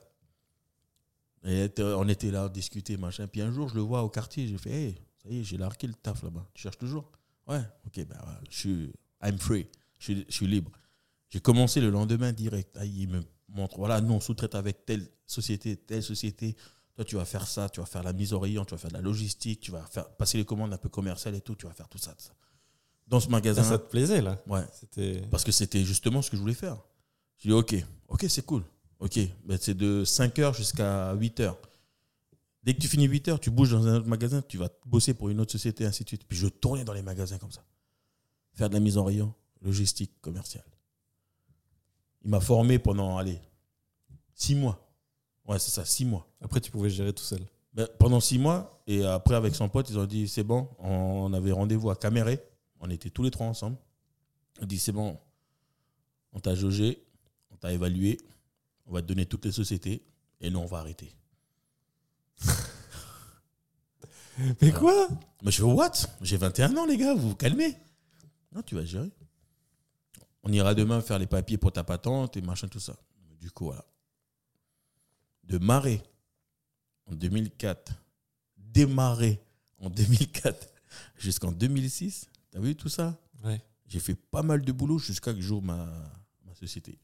Et 1.43 1.69
t- 1.69 1.83
on 1.83 2.07
était 2.07 2.31
là, 2.31 2.49
discuter, 2.49 2.97
machin. 2.97 3.27
Puis 3.27 3.41
un 3.41 3.51
jour, 3.51 3.67
je 3.69 3.75
le 3.75 3.81
vois 3.81 4.03
au 4.03 4.09
quartier, 4.09 4.47
j'ai 4.47 4.57
fait 4.57 4.69
Hey, 4.71 4.95
ça 5.23 5.29
y 5.29 5.39
est, 5.39 5.43
j'ai 5.43 5.57
largué 5.57 5.87
le 5.87 5.93
taf 5.93 6.23
là-bas. 6.23 6.47
Tu 6.53 6.61
cherches 6.61 6.77
toujours? 6.77 7.11
Ouais, 7.47 7.61
ok, 7.85 8.05
ben, 8.05 8.17
je 8.49 8.55
suis. 8.57 8.93
I'm 9.23 9.37
free. 9.37 9.67
Je 9.99 10.03
suis, 10.05 10.25
je 10.27 10.33
suis 10.33 10.47
libre. 10.47 10.71
J'ai 11.29 11.39
commencé 11.39 11.81
le 11.81 11.89
lendemain 11.89 12.31
direct. 12.33 12.75
Ah, 12.79 12.85
il 12.85 13.09
me 13.09 13.21
montre, 13.49 13.77
voilà, 13.77 14.01
nous 14.01 14.13
on 14.13 14.19
sous-traite 14.19 14.55
avec 14.55 14.85
telle 14.85 15.07
société, 15.25 15.77
telle 15.77 16.03
société. 16.03 16.55
Toi, 16.95 17.05
tu 17.05 17.15
vas 17.15 17.25
faire 17.25 17.47
ça, 17.47 17.69
tu 17.69 17.79
vas 17.79 17.85
faire 17.85 18.03
la 18.03 18.13
mise 18.13 18.33
en 18.33 18.39
rayon, 18.39 18.65
tu 18.65 18.71
vas 18.71 18.77
faire 18.77 18.89
de 18.91 18.95
la 18.95 19.01
logistique, 19.01 19.61
tu 19.61 19.71
vas 19.71 19.83
faire 19.85 20.09
passer 20.09 20.37
les 20.37 20.45
commandes 20.45 20.73
un 20.73 20.77
peu 20.77 20.89
commerciales 20.89 21.35
et 21.35 21.41
tout, 21.41 21.55
tu 21.55 21.65
vas 21.65 21.73
faire 21.73 21.87
tout 21.87 21.97
ça. 21.97 22.11
tout 22.11 22.23
ça. 22.23 22.33
Dans 23.07 23.19
ce 23.19 23.29
magasin, 23.29 23.63
Ça, 23.63 23.77
te 23.77 23.89
plaisait, 23.89 24.21
là 24.21 24.41
ouais, 24.47 24.63
parce 25.29 25.43
que 25.43 25.51
c'était 25.51 25.83
justement 25.83 26.21
ce 26.21 26.29
que 26.29 26.37
je 26.37 26.41
voulais 26.41 26.53
faire. 26.53 26.77
J'ai 27.37 27.49
dit, 27.49 27.53
ok, 27.53 27.75
ok, 28.07 28.25
c'est 28.29 28.45
cool. 28.45 28.63
Ok, 28.99 29.19
ben, 29.45 29.57
c'est 29.59 29.73
de 29.73 30.03
5h 30.05 30.55
jusqu'à 30.55 31.15
8h. 31.15 31.55
Dès 32.63 32.75
que 32.75 32.79
tu 32.79 32.87
finis 32.87 33.07
8h, 33.07 33.39
tu 33.39 33.49
bouges 33.49 33.71
dans 33.71 33.87
un 33.87 33.95
autre 33.95 34.07
magasin, 34.07 34.41
tu 34.43 34.57
vas 34.57 34.69
bosser 34.85 35.15
pour 35.15 35.29
une 35.29 35.39
autre 35.39 35.51
société, 35.51 35.85
ainsi 35.85 36.03
de 36.03 36.09
suite. 36.09 36.25
Puis 36.27 36.37
je 36.37 36.47
tournais 36.47 36.83
dans 36.83 36.93
les 36.93 37.01
magasins 37.01 37.39
comme 37.39 37.51
ça. 37.51 37.63
Faire 38.53 38.69
de 38.69 38.75
la 38.75 38.79
mise 38.79 38.97
en 38.97 39.03
rayon, 39.03 39.33
logistique, 39.61 40.11
commerciale. 40.21 40.63
Il 42.23 42.29
m'a 42.29 42.39
formé 42.39 42.77
pendant, 42.77 43.17
allez, 43.17 43.41
6 44.35 44.55
mois. 44.55 44.90
Ouais, 45.51 45.59
c'est 45.59 45.71
ça, 45.71 45.83
6 45.83 46.05
mois. 46.05 46.25
Après, 46.39 46.61
tu 46.61 46.71
pouvais 46.71 46.89
gérer 46.89 47.11
tout 47.11 47.25
seul. 47.25 47.41
Ben, 47.73 47.85
pendant 47.99 48.21
six 48.21 48.37
mois, 48.39 48.81
et 48.87 49.03
après, 49.05 49.35
avec 49.35 49.53
son 49.53 49.67
pote, 49.67 49.89
ils 49.89 49.99
ont 49.99 50.05
dit 50.05 50.29
c'est 50.29 50.45
bon, 50.45 50.69
on 50.79 51.33
avait 51.33 51.51
rendez-vous 51.51 51.89
à 51.89 51.97
Caméré. 51.97 52.39
On 52.79 52.89
était 52.89 53.09
tous 53.09 53.23
les 53.23 53.31
trois 53.31 53.47
ensemble. 53.47 53.75
On 54.61 54.65
dit 54.65 54.79
c'est 54.79 54.93
bon, 54.93 55.17
on 56.31 56.39
t'a 56.39 56.55
jaugé, 56.55 57.03
on 57.51 57.57
t'a 57.57 57.73
évalué, 57.73 58.17
on 58.85 58.93
va 58.93 59.01
te 59.01 59.07
donner 59.07 59.25
toutes 59.25 59.43
les 59.43 59.51
sociétés, 59.51 60.05
et 60.39 60.49
nous, 60.49 60.59
on 60.59 60.65
va 60.65 60.77
arrêter. 60.77 61.13
Mais 64.61 64.71
quoi? 64.71 65.09
Mais 65.43 65.51
je 65.51 65.57
fais 65.57 65.63
what? 65.63 65.91
J'ai 66.21 66.37
21 66.37 66.77
ans, 66.77 66.85
les 66.85 66.95
gars, 66.95 67.13
vous 67.13 67.29
vous 67.29 67.35
calmez. 67.35 67.77
Non, 68.53 68.61
tu 68.61 68.75
vas 68.75 68.85
gérer. 68.85 69.11
On 70.43 70.51
ira 70.51 70.73
demain 70.73 71.01
faire 71.01 71.19
les 71.19 71.27
papiers 71.27 71.57
pour 71.57 71.73
ta 71.73 71.83
patente 71.83 72.37
et 72.37 72.41
machin, 72.41 72.69
tout 72.69 72.79
ça. 72.79 72.95
Du 73.39 73.51
coup, 73.51 73.65
voilà. 73.65 73.85
De 75.43 75.57
marrer 75.57 76.01
en 77.05 77.15
2004, 77.15 77.93
démarrer 78.57 79.41
en 79.79 79.89
2004 79.89 80.67
jusqu'en 81.17 81.51
2006, 81.51 82.29
t'as 82.51 82.59
vu 82.59 82.75
tout 82.75 82.89
ça? 82.89 83.19
Ouais. 83.43 83.61
J'ai 83.87 83.99
fait 83.99 84.15
pas 84.15 84.43
mal 84.43 84.63
de 84.63 84.71
boulot 84.71 84.97
jusqu'à 84.99 85.33
que 85.33 85.41
j'ouvre 85.41 85.63
ma, 85.63 85.85
ma 86.45 86.53
société. 86.55 86.99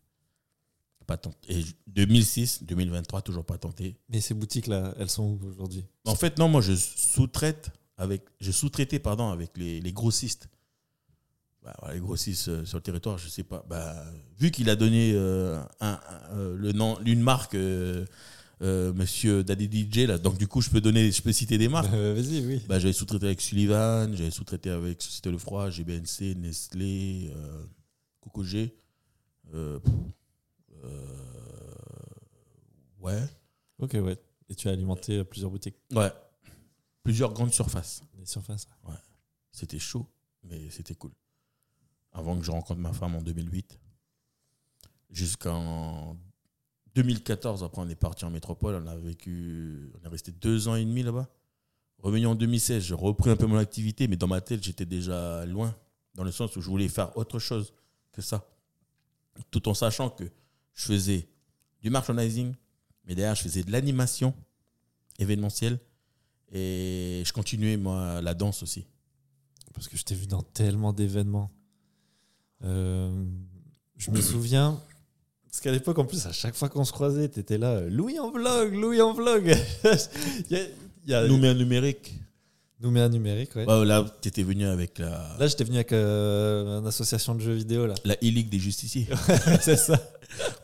Patente. 1.06 1.38
Et 1.48 1.64
2006, 1.88 2.64
2023, 2.64 3.22
toujours 3.22 3.46
patenté. 3.46 3.96
Mais 4.10 4.20
ces 4.20 4.34
boutiques-là, 4.34 4.94
elles 5.00 5.10
sont 5.10 5.24
où 5.24 5.40
aujourd'hui? 5.48 5.86
En 6.04 6.16
fait, 6.16 6.38
non, 6.38 6.50
moi, 6.50 6.60
je 6.60 6.76
sous-traite 6.76 7.72
avec, 7.96 8.24
je 8.42 8.52
sous-traitais, 8.52 9.00
pardon, 9.00 9.30
avec 9.30 9.58
les, 9.58 9.80
les 9.80 9.94
grossistes. 9.94 10.50
Bah, 11.68 11.76
voilà, 11.80 11.96
les 11.96 12.00
grossistes 12.00 12.48
euh, 12.48 12.64
sur 12.64 12.78
le 12.78 12.82
territoire, 12.82 13.18
je 13.18 13.28
sais 13.28 13.44
pas. 13.44 13.66
Bah, 13.68 13.94
vu 14.40 14.52
qu'il 14.52 14.70
a 14.70 14.78
donné 14.78 15.12
euh, 15.14 15.62
un, 15.82 16.00
un- 16.08 16.36
euh, 16.38 16.56
le 16.56 16.72
nom, 16.72 16.98
une 17.06 17.20
marque, 17.20 17.56
euh, 17.56 18.06
euh, 18.62 18.94
Monsieur 18.94 19.44
Daddy 19.44 19.68
DJ, 19.92 20.08
là, 20.08 20.18
donc 20.18 20.38
du 20.38 20.48
coup, 20.48 20.62
je 20.62 20.70
peux 20.70 20.80
donner, 20.80 21.12
je 21.12 21.22
peux 21.22 21.34
citer 21.34 21.58
des 21.58 21.68
marques. 21.68 21.92
Vas-y, 21.92 22.40
oui. 22.46 22.62
Bah, 22.70 22.80
j'avais 22.80 22.94
sous-traité 22.94 23.26
avec 23.26 23.42
Sullivan, 23.42 24.16
j'avais 24.16 24.32
sous-traité 24.32 24.70
avec 24.70 25.02
Société 25.02 25.30
Le 25.30 25.38
Froid, 25.38 25.70
GBNC, 25.70 26.36
Nestlé, 26.38 27.34
Coco 28.22 28.44
G. 28.44 28.74
ouais. 33.02 33.24
Ok, 33.80 33.94
ouais. 33.96 34.18
Et 34.50 34.56
tu 34.56 34.70
as 34.70 34.72
alimenté 34.72 35.22
plusieurs 35.26 35.52
boutiques, 35.52 35.76
Ouais. 35.92 36.12
Plusieurs 37.04 37.34
grandes 37.34 37.54
surfaces. 37.54 38.02
des 38.18 38.26
surfaces. 38.26 38.68
C'était 39.52 39.80
chaud, 39.80 40.08
mais 40.44 40.70
c'était 40.70 40.96
cool. 40.96 41.12
Avant 42.18 42.36
que 42.36 42.44
je 42.44 42.50
rencontre 42.50 42.80
ma 42.80 42.94
femme 42.94 43.16
en 43.16 43.22
2008. 43.22 43.80
Jusqu'en 45.12 46.18
2014, 46.96 47.64
après 47.64 47.82
on 47.82 47.88
est 47.88 47.96
parti 47.96 48.26
en 48.26 48.32
métropole, 48.32 48.82
on 48.84 48.88
a 48.88 48.96
vécu, 48.96 49.92
on 49.94 50.04
est 50.04 50.10
resté 50.10 50.32
deux 50.32 50.68
ans 50.68 50.76
et 50.76 50.84
demi 50.84 51.04
là-bas. 51.04 51.30
Revenu 52.00 52.26
en 52.26 52.34
2016, 52.36 52.84
j'ai 52.84 52.96
repris 52.96 53.30
un 53.30 53.36
peu 53.36 53.46
mon 53.46 53.58
activité, 53.58 54.08
mais 54.08 54.18
dans 54.18 54.28
ma 54.28 54.42
tête, 54.42 54.64
j'étais 54.64 54.86
déjà 54.86 55.46
loin, 55.46 55.76
dans 56.16 56.24
le 56.24 56.32
sens 56.32 56.56
où 56.56 56.62
je 56.62 56.70
voulais 56.70 56.88
faire 56.88 57.16
autre 57.18 57.38
chose 57.38 57.74
que 58.12 58.22
ça. 58.24 58.50
Tout 59.52 59.70
en 59.70 59.76
sachant 59.76 60.10
que 60.10 60.24
je 60.74 60.86
faisais 60.86 61.30
du 61.82 61.92
merchandising, 61.92 62.56
mais 63.06 63.14
derrière, 63.14 63.36
je 63.36 63.44
faisais 63.44 63.64
de 63.64 63.72
l'animation 63.72 64.34
événementielle 65.20 65.80
et 66.52 67.22
je 67.24 67.32
continuais, 67.32 67.78
moi, 67.78 68.22
la 68.22 68.34
danse 68.34 68.64
aussi. 68.64 68.88
Parce 69.74 69.88
que 69.88 69.98
je 69.98 70.04
t'ai 70.04 70.16
vu 70.16 70.26
dans 70.26 70.42
tellement 70.42 70.94
d'événements. 70.94 71.52
Euh, 72.64 73.10
je 73.98 74.12
me 74.12 74.22
souviens. 74.22 74.80
Parce 75.50 75.62
qu'à 75.62 75.72
l'époque, 75.72 75.98
en 75.98 76.06
plus, 76.06 76.26
à 76.26 76.32
chaque 76.32 76.56
fois 76.56 76.70
qu'on 76.70 76.84
se 76.86 76.92
croisait, 76.92 77.28
t'étais 77.30 77.58
là, 77.58 77.70
euh, 77.72 77.90
Louis 77.90 78.20
en 78.20 78.30
vlog, 78.32 78.74
Louis 78.76 79.02
en 79.02 79.14
vlog. 79.14 79.56
il 79.84 80.56
y 80.58 80.60
a, 80.60 80.64
il 81.06 81.12
y 81.12 81.14
a 81.14 81.28
Nouméa 81.28 81.54
numérique. 81.54 82.14
Nouméa 82.80 83.10
numérique, 83.10 83.56
ouais. 83.56 83.66
Ouais, 83.66 83.86
là, 83.86 84.06
tu 84.22 84.28
étais 84.28 84.44
venu 84.44 84.68
avec 84.68 85.00
la, 85.00 85.36
Là, 85.40 85.48
j'étais 85.48 85.64
venu 85.64 85.78
avec 85.78 85.92
euh, 85.94 86.80
une 86.80 86.86
association 86.86 87.34
de 87.34 87.40
jeux 87.42 87.54
vidéo, 87.56 87.88
là. 87.88 87.96
la 88.06 88.14
e-league 88.16 88.50
des 88.50 88.60
justiciers. 88.60 89.08
c'est 89.62 89.78
ça. 89.78 89.98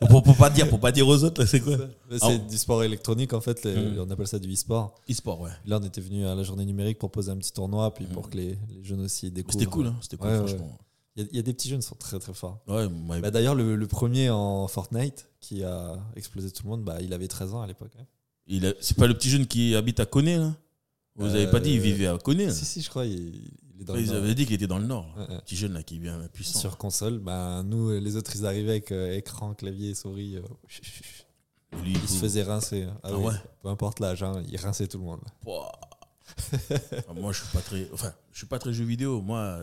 pour, 0.08 0.22
pour 0.22 0.36
pas 0.36 0.48
dire, 0.48 0.68
pour 0.68 0.78
pas 0.78 0.92
dire 0.92 1.08
aux 1.08 1.24
autres, 1.24 1.40
là, 1.42 1.46
c'est 1.48 1.58
quoi 1.58 1.76
C'est 2.12 2.18
Ah. 2.22 2.36
du 2.38 2.56
sport 2.56 2.84
électronique, 2.84 3.32
en 3.32 3.40
fait. 3.40 3.64
les- 3.64 3.74
Mm. 3.74 3.98
On 4.06 4.10
appelle 4.12 4.28
ça 4.28 4.38
du 4.38 4.52
e-sport. 4.52 4.94
E-sport, 5.10 5.40
ouais. 5.40 5.50
Là, 5.66 5.80
on 5.82 5.84
était 5.84 6.00
venu 6.00 6.24
à 6.24 6.36
la 6.36 6.44
journée 6.44 6.64
numérique 6.64 6.98
pour 7.00 7.10
poser 7.10 7.32
un 7.32 7.36
petit 7.36 7.52
tournoi, 7.52 7.92
puis 7.92 8.04
pour 8.04 8.28
Mm. 8.28 8.30
que 8.30 8.36
les, 8.36 8.58
les 8.70 8.84
jeunes 8.84 9.00
aussi 9.00 9.28
découvrent. 9.32 9.58
C'était 9.58 9.70
cool, 9.70 9.86
hein. 9.88 9.96
C'était 10.00 10.16
cool, 10.16 10.28
Ouais, 10.28 10.36
franchement. 10.36 10.78
Il 11.16 11.22
y, 11.22 11.26
a- 11.26 11.28
il 11.30 11.36
y 11.36 11.38
a 11.38 11.42
des 11.42 11.52
petits 11.54 11.68
jeunes 11.68 11.80
qui 11.80 11.86
sont 11.86 11.94
très 11.94 12.18
très 12.18 12.34
forts. 12.34 12.60
Ouais, 12.66 12.88
Bah, 13.20 13.30
D'ailleurs, 13.30 13.54
le, 13.54 13.76
le 13.76 13.86
premier 13.86 14.30
en 14.30 14.66
Fortnite 14.68 15.28
qui 15.40 15.62
a 15.62 15.96
explosé 16.16 16.50
tout 16.50 16.64
le 16.64 16.70
monde, 16.70 16.84
bah, 16.84 16.98
il 17.00 17.12
avait 17.12 17.28
13 17.28 17.54
ans 17.54 17.62
à 17.62 17.66
l'époque. 17.66 17.92
hein. 17.98 18.04
a- 18.66 18.72
c'est 18.80 18.96
pas 18.96 19.06
le 19.06 19.14
petit 19.14 19.30
jeune 19.30 19.46
qui 19.46 19.74
habite 19.74 20.00
à 20.00 20.06
Coné, 20.06 20.36
là 20.38 20.54
Vous 21.16 21.26
avez 21.34 21.46
pas 21.50 21.60
dit, 21.60 21.70
il 21.74 21.78
Euh, 21.78 21.82
vivait 21.82 22.06
à 22.08 22.18
Coné. 22.18 22.46
là 22.46 22.52
Si, 22.52 22.64
si, 22.64 22.82
je 22.82 22.90
crois, 22.90 23.06
il, 23.06 23.52
il 23.76 23.80
est 23.82 23.84
dans 23.84 23.94
le 23.94 24.00
Ils 24.00 24.06
Nord. 24.08 24.16
avaient 24.16 24.34
dit 24.34 24.44
qu'il 24.44 24.54
était 24.56 24.66
dans 24.66 24.78
le 24.78 24.86
Nord. 24.86 25.06
Ouais, 25.16 25.28
ouais. 25.34 25.40
Petit 25.42 25.54
jeune, 25.56 25.72
là, 25.74 25.82
qui 25.84 25.96
est 25.96 25.98
bien 26.00 26.18
puissant. 26.32 26.58
Sur 26.58 26.76
console, 26.78 27.18
bah, 27.20 27.62
nous, 27.64 27.90
les 28.00 28.16
autres, 28.16 28.32
ils 28.34 28.44
arrivaient 28.44 28.70
avec 28.72 28.90
euh, 28.92 29.16
écran, 29.16 29.54
clavier 29.54 29.90
et 29.90 29.94
souris. 29.94 30.36
euh, 30.36 30.42
Lui, 31.84 31.92
ils 31.92 32.08
se 32.08 32.18
faisaient 32.18 32.42
rincer. 32.42 32.86
Ah, 32.88 32.98
Ah 33.04 33.16
oui, 33.16 33.26
ouais 33.26 33.34
Peu 33.62 33.68
importe 33.68 34.00
l'âge, 34.00 34.22
hein, 34.24 34.42
ils 34.50 34.56
rinçaient 34.58 34.86
tout 34.88 34.98
le 34.98 35.04
monde. 35.04 35.20
Ah, 35.46 37.12
moi, 37.14 37.32
je 37.32 37.38
suis 37.42 37.52
pas 37.52 37.60
très. 37.60 37.88
Enfin, 37.92 38.12
je 38.32 38.38
suis 38.38 38.46
pas 38.46 38.58
très 38.58 38.72
jeu 38.72 38.84
vidéo. 38.84 39.20
Moi. 39.22 39.60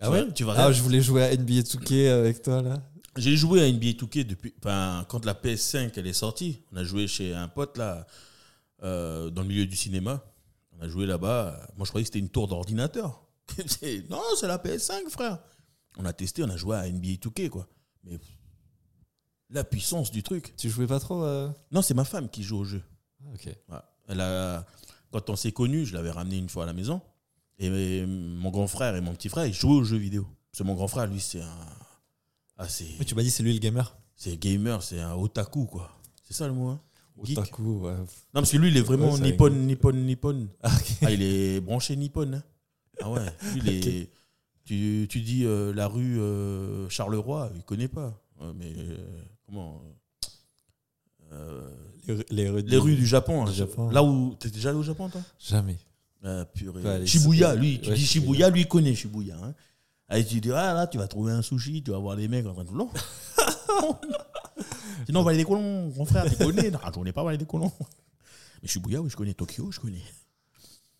Ah 0.00 0.10
ouais 0.10 0.32
Tu 0.32 0.44
vas 0.44 0.54
Ah, 0.56 0.72
je 0.72 0.82
voulais 0.82 1.00
jouer 1.00 1.22
à 1.24 1.36
NBA 1.36 1.60
2K 1.62 2.08
avec 2.10 2.42
toi, 2.42 2.62
là. 2.62 2.82
J'ai 3.16 3.36
joué 3.36 3.62
à 3.62 3.70
NBA 3.70 3.92
2K 3.92 4.24
depuis. 4.26 4.54
Enfin, 4.58 5.04
quand 5.08 5.24
la 5.24 5.34
PS5 5.34 5.92
elle 5.96 6.06
est 6.06 6.12
sortie, 6.12 6.62
on 6.72 6.76
a 6.76 6.84
joué 6.84 7.06
chez 7.06 7.32
un 7.34 7.48
pote 7.48 7.78
là, 7.78 8.06
euh, 8.82 9.30
dans 9.30 9.42
le 9.42 9.48
milieu 9.48 9.66
du 9.66 9.76
cinéma. 9.76 10.24
On 10.72 10.80
a 10.82 10.88
joué 10.88 11.06
là-bas. 11.06 11.68
Moi, 11.76 11.84
je 11.84 11.90
croyais 11.90 12.02
que 12.04 12.08
c'était 12.08 12.18
une 12.18 12.28
tour 12.30 12.48
d'ordinateur. 12.48 13.20
Non, 14.10 14.22
c'est 14.40 14.48
la 14.48 14.58
PS5, 14.58 15.08
frère. 15.10 15.38
On 15.96 16.04
a 16.06 16.12
testé, 16.12 16.42
on 16.42 16.50
a 16.50 16.56
joué 16.56 16.76
à 16.76 16.88
NBA 16.90 17.20
2K, 17.20 17.48
quoi. 17.50 17.68
Mais 18.02 18.18
la 19.50 19.62
puissance 19.62 20.10
du 20.10 20.22
truc. 20.22 20.54
Tu 20.56 20.68
jouais 20.68 20.86
pas 20.86 20.98
trop 20.98 21.22
euh? 21.22 21.48
Non, 21.70 21.82
c'est 21.82 21.94
ma 21.94 22.04
femme 22.04 22.28
qui 22.28 22.42
joue 22.42 22.58
au 22.58 22.64
jeu. 22.64 22.82
Ah, 23.22 23.28
Ok. 23.34 23.46
Ouais. 23.46 23.78
Elle 24.08 24.20
a, 24.20 24.66
quand 25.12 25.30
on 25.30 25.36
s'est 25.36 25.52
connus, 25.52 25.86
je 25.86 25.94
l'avais 25.94 26.10
ramené 26.10 26.36
une 26.36 26.48
fois 26.48 26.64
à 26.64 26.66
la 26.66 26.72
maison. 26.72 27.00
Et 27.58 28.04
mon 28.06 28.50
grand 28.50 28.66
frère 28.66 28.96
et 28.96 29.00
mon 29.00 29.12
petit 29.14 29.28
frère, 29.28 29.46
ils 29.46 29.54
jouaient 29.54 29.76
aux 29.76 29.84
jeux 29.84 29.96
vidéo. 29.96 30.26
Parce 30.50 30.58
que 30.58 30.64
mon 30.64 30.74
grand 30.74 30.88
frère, 30.88 31.06
lui, 31.06 31.20
c'est 31.20 31.40
un, 31.40 31.48
Ah, 32.58 32.66
Mais 32.98 33.04
tu 33.04 33.14
m'as 33.14 33.22
dit 33.22 33.30
c'est 33.30 33.42
lui 33.42 33.52
le 33.52 33.58
gamer 33.58 33.96
c'est 34.16 34.36
gamer, 34.36 34.80
c'est 34.82 35.00
un 35.00 35.14
otaku, 35.14 35.66
quoi. 35.66 35.90
C'est 36.22 36.34
ça 36.34 36.46
le 36.46 36.52
mot, 36.54 36.68
hein 36.68 36.80
Geek. 37.22 37.38
Otaku, 37.38 37.80
ouais. 37.80 37.94
Non, 37.96 38.06
parce 38.34 38.50
que 38.52 38.56
lui, 38.56 38.68
il 38.68 38.76
est 38.76 38.80
vraiment 38.80 39.12
Ouais, 39.12 39.20
nippon, 39.20 39.46
un- 39.46 39.50
nippon, 39.50 39.92
nippon. 39.92 40.48
Ah, 40.62 40.70
ok. 40.74 40.92
Ah, 41.02 41.10
il 41.10 41.22
est 41.22 41.60
branché 41.60 41.96
nippon. 41.96 42.32
hein. 42.32 42.42
Ah 43.00 43.10
ouais, 43.10 43.20
lui, 43.54 43.60
il 43.60 43.68
est- 43.88 44.10
tu, 44.64 45.06
tu 45.10 45.20
dis 45.20 45.44
euh, 45.44 45.72
la 45.74 45.88
rue 45.88 46.20
euh, 46.20 46.88
Charleroi, 46.88 47.50
il 47.56 47.62
connaît 47.64 47.88
pas. 47.88 48.20
Ouais, 48.40 48.52
mais 48.56 48.72
euh, 48.76 48.96
comment 49.46 49.82
euh, 51.32 51.68
Les, 52.06 52.14
ru- 52.14 52.24
les 52.30 52.48
rues, 52.48 52.62
Les 52.62 52.76
rues 52.78 52.96
du 52.96 53.06
Japon. 53.06 53.42
hein. 53.46 53.50
Du 53.50 53.56
Japon. 53.56 53.90
Là 53.90 54.02
où. 54.02 54.34
T'es 54.38 54.50
déjà 54.50 54.70
allé 54.70 54.78
au 54.78 54.82
Japon, 54.82 55.08
toi? 55.08 55.20
Jamais. 55.38 55.76
Purée. 56.54 56.82
Ouais, 56.82 56.98
les- 57.00 57.06
Shibuya, 57.06 57.54
lui, 57.54 57.80
tu 57.80 57.90
ouais, 57.90 57.94
dis 57.96 58.04
Shibuya. 58.06 58.50
Lui, 58.50 58.62
il 58.62 58.68
connaît 58.68 58.94
Shibuya. 58.94 59.36
Hein. 59.42 59.54
Et 60.16 60.24
tu 60.24 60.40
dis, 60.40 60.50
ah 60.52 60.74
là, 60.74 60.86
tu 60.86 60.98
vas 60.98 61.08
trouver 61.08 61.32
un 61.32 61.42
sushi, 61.42 61.82
tu 61.82 61.90
vas 61.90 61.98
voir 61.98 62.16
des 62.16 62.28
mecs 62.28 62.46
en 62.46 62.54
train 62.54 62.64
de. 62.64 62.70
Non 62.70 62.90
Sinon, 65.06 65.20
on 65.20 65.22
va 65.22 65.30
aller 65.30 65.38
des 65.38 65.44
colons, 65.44 65.92
mon 65.96 66.04
frère, 66.04 66.24
tu 66.30 66.36
connais 66.36 66.70
Non, 66.70 66.78
je 66.84 66.90
connais 66.90 67.12
pas, 67.12 67.26
aller 67.28 67.38
des 67.38 67.44
colons. 67.46 67.72
Mais 68.62 68.68
Shibuya, 68.68 69.00
oui, 69.00 69.10
je 69.10 69.16
connais. 69.16 69.34
Tokyo, 69.34 69.70
je 69.70 69.80
connais. 69.80 70.02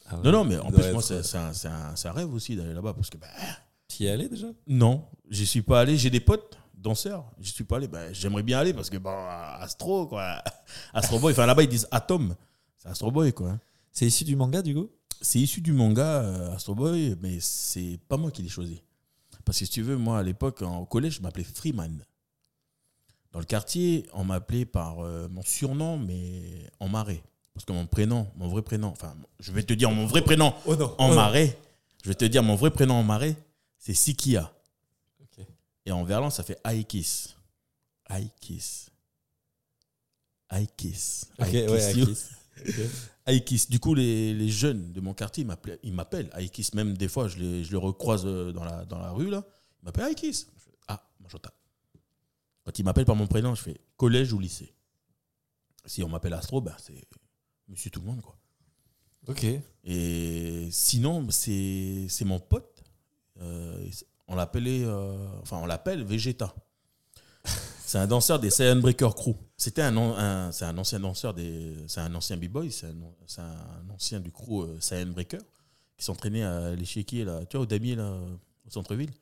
Ah 0.06 0.16
ouais. 0.16 0.22
Non, 0.24 0.32
non, 0.32 0.44
mais 0.44 0.58
en 0.58 0.70
plus, 0.70 0.90
moi, 0.92 1.00
être- 1.02 1.22
c'est 1.22 1.38
un, 1.38 1.50
un- 1.70 1.94
un 2.04 2.12
rêve 2.12 2.32
aussi 2.34 2.56
d'aller 2.56 2.74
là-bas 2.74 2.92
parce 2.92 3.08
que, 3.10 3.16
bah, 3.16 3.26
Tu 3.88 4.02
y 4.02 4.06
es 4.06 4.10
allé 4.10 4.28
déjà? 4.28 4.48
non, 4.66 5.04
j'y 5.30 5.46
suis 5.46 5.62
pas 5.62 5.80
allé. 5.80 5.96
J'ai 5.96 6.10
des 6.10 6.20
potes 6.20 6.58
danseurs, 6.74 7.30
j'y 7.40 7.52
suis 7.52 7.64
pas 7.64 7.76
allé. 7.76 7.88
Bah, 7.88 8.12
J'aimerais 8.12 8.42
bien 8.42 8.58
aller 8.58 8.74
parce 8.74 8.90
que, 8.90 8.98
bah, 8.98 9.56
Astro, 9.60 10.06
quoi. 10.06 10.42
Astro 10.92 11.18
Boy, 11.18 11.32
enfin 11.32 11.46
là-bas, 11.46 11.62
ils 11.62 11.68
disent 11.68 11.88
Atom. 11.90 12.34
C'est 12.76 12.88
Astro 12.88 13.10
Boy, 13.10 13.32
quoi. 13.32 13.58
C'est 13.92 14.06
issu 14.06 14.24
du 14.24 14.36
manga 14.36 14.60
du 14.60 14.74
coup? 14.74 14.90
C'est 15.20 15.38
issu 15.40 15.60
du 15.60 15.72
manga 15.72 16.22
euh, 16.22 16.54
Astro 16.54 16.74
Boy, 16.74 17.16
mais 17.22 17.38
c'est 17.40 17.98
pas 18.08 18.16
moi 18.16 18.30
qui 18.30 18.42
l'ai 18.42 18.48
choisi. 18.48 18.82
Parce 19.44 19.58
que 19.58 19.64
si 19.66 19.70
tu 19.70 19.82
veux, 19.82 19.96
moi, 19.96 20.18
à 20.18 20.22
l'époque, 20.22 20.62
en- 20.62 20.78
au 20.78 20.86
collège, 20.86 21.14
je 21.16 21.22
m'appelais 21.22 21.44
Freeman. 21.44 22.04
Dans 23.32 23.38
le 23.40 23.44
quartier, 23.44 24.06
on 24.12 24.24
m'appelait 24.24 24.64
par 24.64 25.00
euh, 25.00 25.28
mon 25.28 25.42
surnom, 25.42 25.98
mais 25.98 26.70
en 26.80 26.88
marais. 26.88 27.22
Parce 27.52 27.64
que 27.64 27.72
mon 27.72 27.86
prénom, 27.86 28.30
mon 28.36 28.48
vrai 28.48 28.62
prénom, 28.62 28.88
enfin, 28.88 29.14
je 29.40 29.52
vais 29.52 29.62
te 29.62 29.72
dire 29.72 29.90
mon 29.90 30.06
vrai 30.06 30.22
prénom 30.22 30.52
Oh 30.66 30.74
non 30.76 30.94
en 30.98 31.14
marais, 31.14 31.58
je 32.02 32.08
vais 32.08 32.14
te 32.14 32.24
dire 32.24 32.42
mon 32.42 32.54
vrai 32.56 32.70
prénom 32.70 32.94
en 32.94 33.02
marais, 33.04 33.36
c'est 33.78 33.94
Sikia. 33.94 34.52
Ok. 35.20 35.46
Et 35.86 35.92
en 35.92 36.02
verlan, 36.04 36.30
ça 36.30 36.42
fait 36.42 36.58
Aikis. 36.64 37.34
Aikis. 38.10 38.86
Aikis. 40.50 41.22
Ok, 41.38 41.46
Aikis. 41.54 41.68
ouais, 41.68 41.84
Akis. 41.84 42.18
Aikis. 43.26 43.66
Du 43.68 43.80
coup, 43.80 43.94
les, 43.94 44.34
les 44.34 44.48
jeunes 44.48 44.92
de 44.92 45.00
mon 45.00 45.14
quartier, 45.14 45.46
ils 45.82 45.92
m'appellent- 45.92 46.30
Aikis. 46.38 46.70
Même 46.74 46.96
des 46.96 47.08
fois, 47.08 47.28
je 47.28 47.38
les, 47.38 47.64
je 47.64 47.70
les 47.70 47.76
recroise 47.76 48.22
euh, 48.26 48.52
dans 48.52 48.64
la, 48.64 48.84
dans 48.84 48.98
la 48.98 49.10
rue, 49.10 49.30
là. 49.30 49.44
Ils 49.82 49.86
m'appellent 49.86 50.10
Aikis. 50.12 50.46
Je 50.56 50.62
fais, 50.64 50.76
ah, 50.88 51.02
Majota. 51.20 51.52
Quand 52.64 52.78
ils 52.78 52.84
m'appellent 52.84 53.04
par 53.04 53.16
mon 53.16 53.26
prénom, 53.26 53.54
je 53.54 53.62
fais 53.62 53.80
collège 53.96 54.32
ou 54.32 54.38
lycée. 54.38 54.74
Si 55.86 56.02
on 56.02 56.08
m'appelle 56.08 56.32
Astro, 56.32 56.60
ben, 56.62 56.74
c'est 56.78 56.94
monsieur 57.68 57.90
tout 57.90 58.00
le 58.00 58.06
monde, 58.06 58.22
quoi. 58.22 58.36
Ok. 59.26 59.46
Et 59.84 60.68
sinon, 60.70 61.26
c'est 61.30 62.06
c'est 62.08 62.24
mon 62.24 62.38
pote. 62.40 62.82
Euh, 63.40 63.86
on 64.28 64.34
l'appelait, 64.36 64.82
euh, 64.84 65.40
enfin, 65.42 65.58
on 65.58 65.66
l'appelle 65.66 66.04
Vegeta. 66.04 66.54
C'est 67.84 67.98
un 67.98 68.06
danseur 68.06 68.38
des 68.38 68.48
Saiyan 68.50 68.76
Breaker 68.76 69.10
Crew. 69.14 69.34
C'était 69.56 69.82
un, 69.82 70.50
c'est 70.52 70.64
un 70.64 70.76
ancien 70.78 70.98
danseur 71.00 71.32
des, 71.32 71.74
c'est 71.86 72.00
un 72.00 72.14
ancien 72.14 72.36
b-boy, 72.36 72.72
c'est 72.72 72.86
un, 72.86 72.94
c'est 73.26 73.40
un 73.40 73.88
ancien 73.94 74.20
du 74.20 74.32
crew 74.32 74.64
euh, 74.64 75.04
Breaker 75.06 75.38
qui 75.96 76.04
s'entraînait 76.04 76.42
à 76.42 76.74
l'échiquier 76.74 77.24
là, 77.24 77.44
tu 77.46 77.56
vois, 77.56 77.62
au 77.62 77.66
damier 77.66 77.94
là, 77.94 78.18
au 78.66 78.70
centre-ville. 78.70 79.12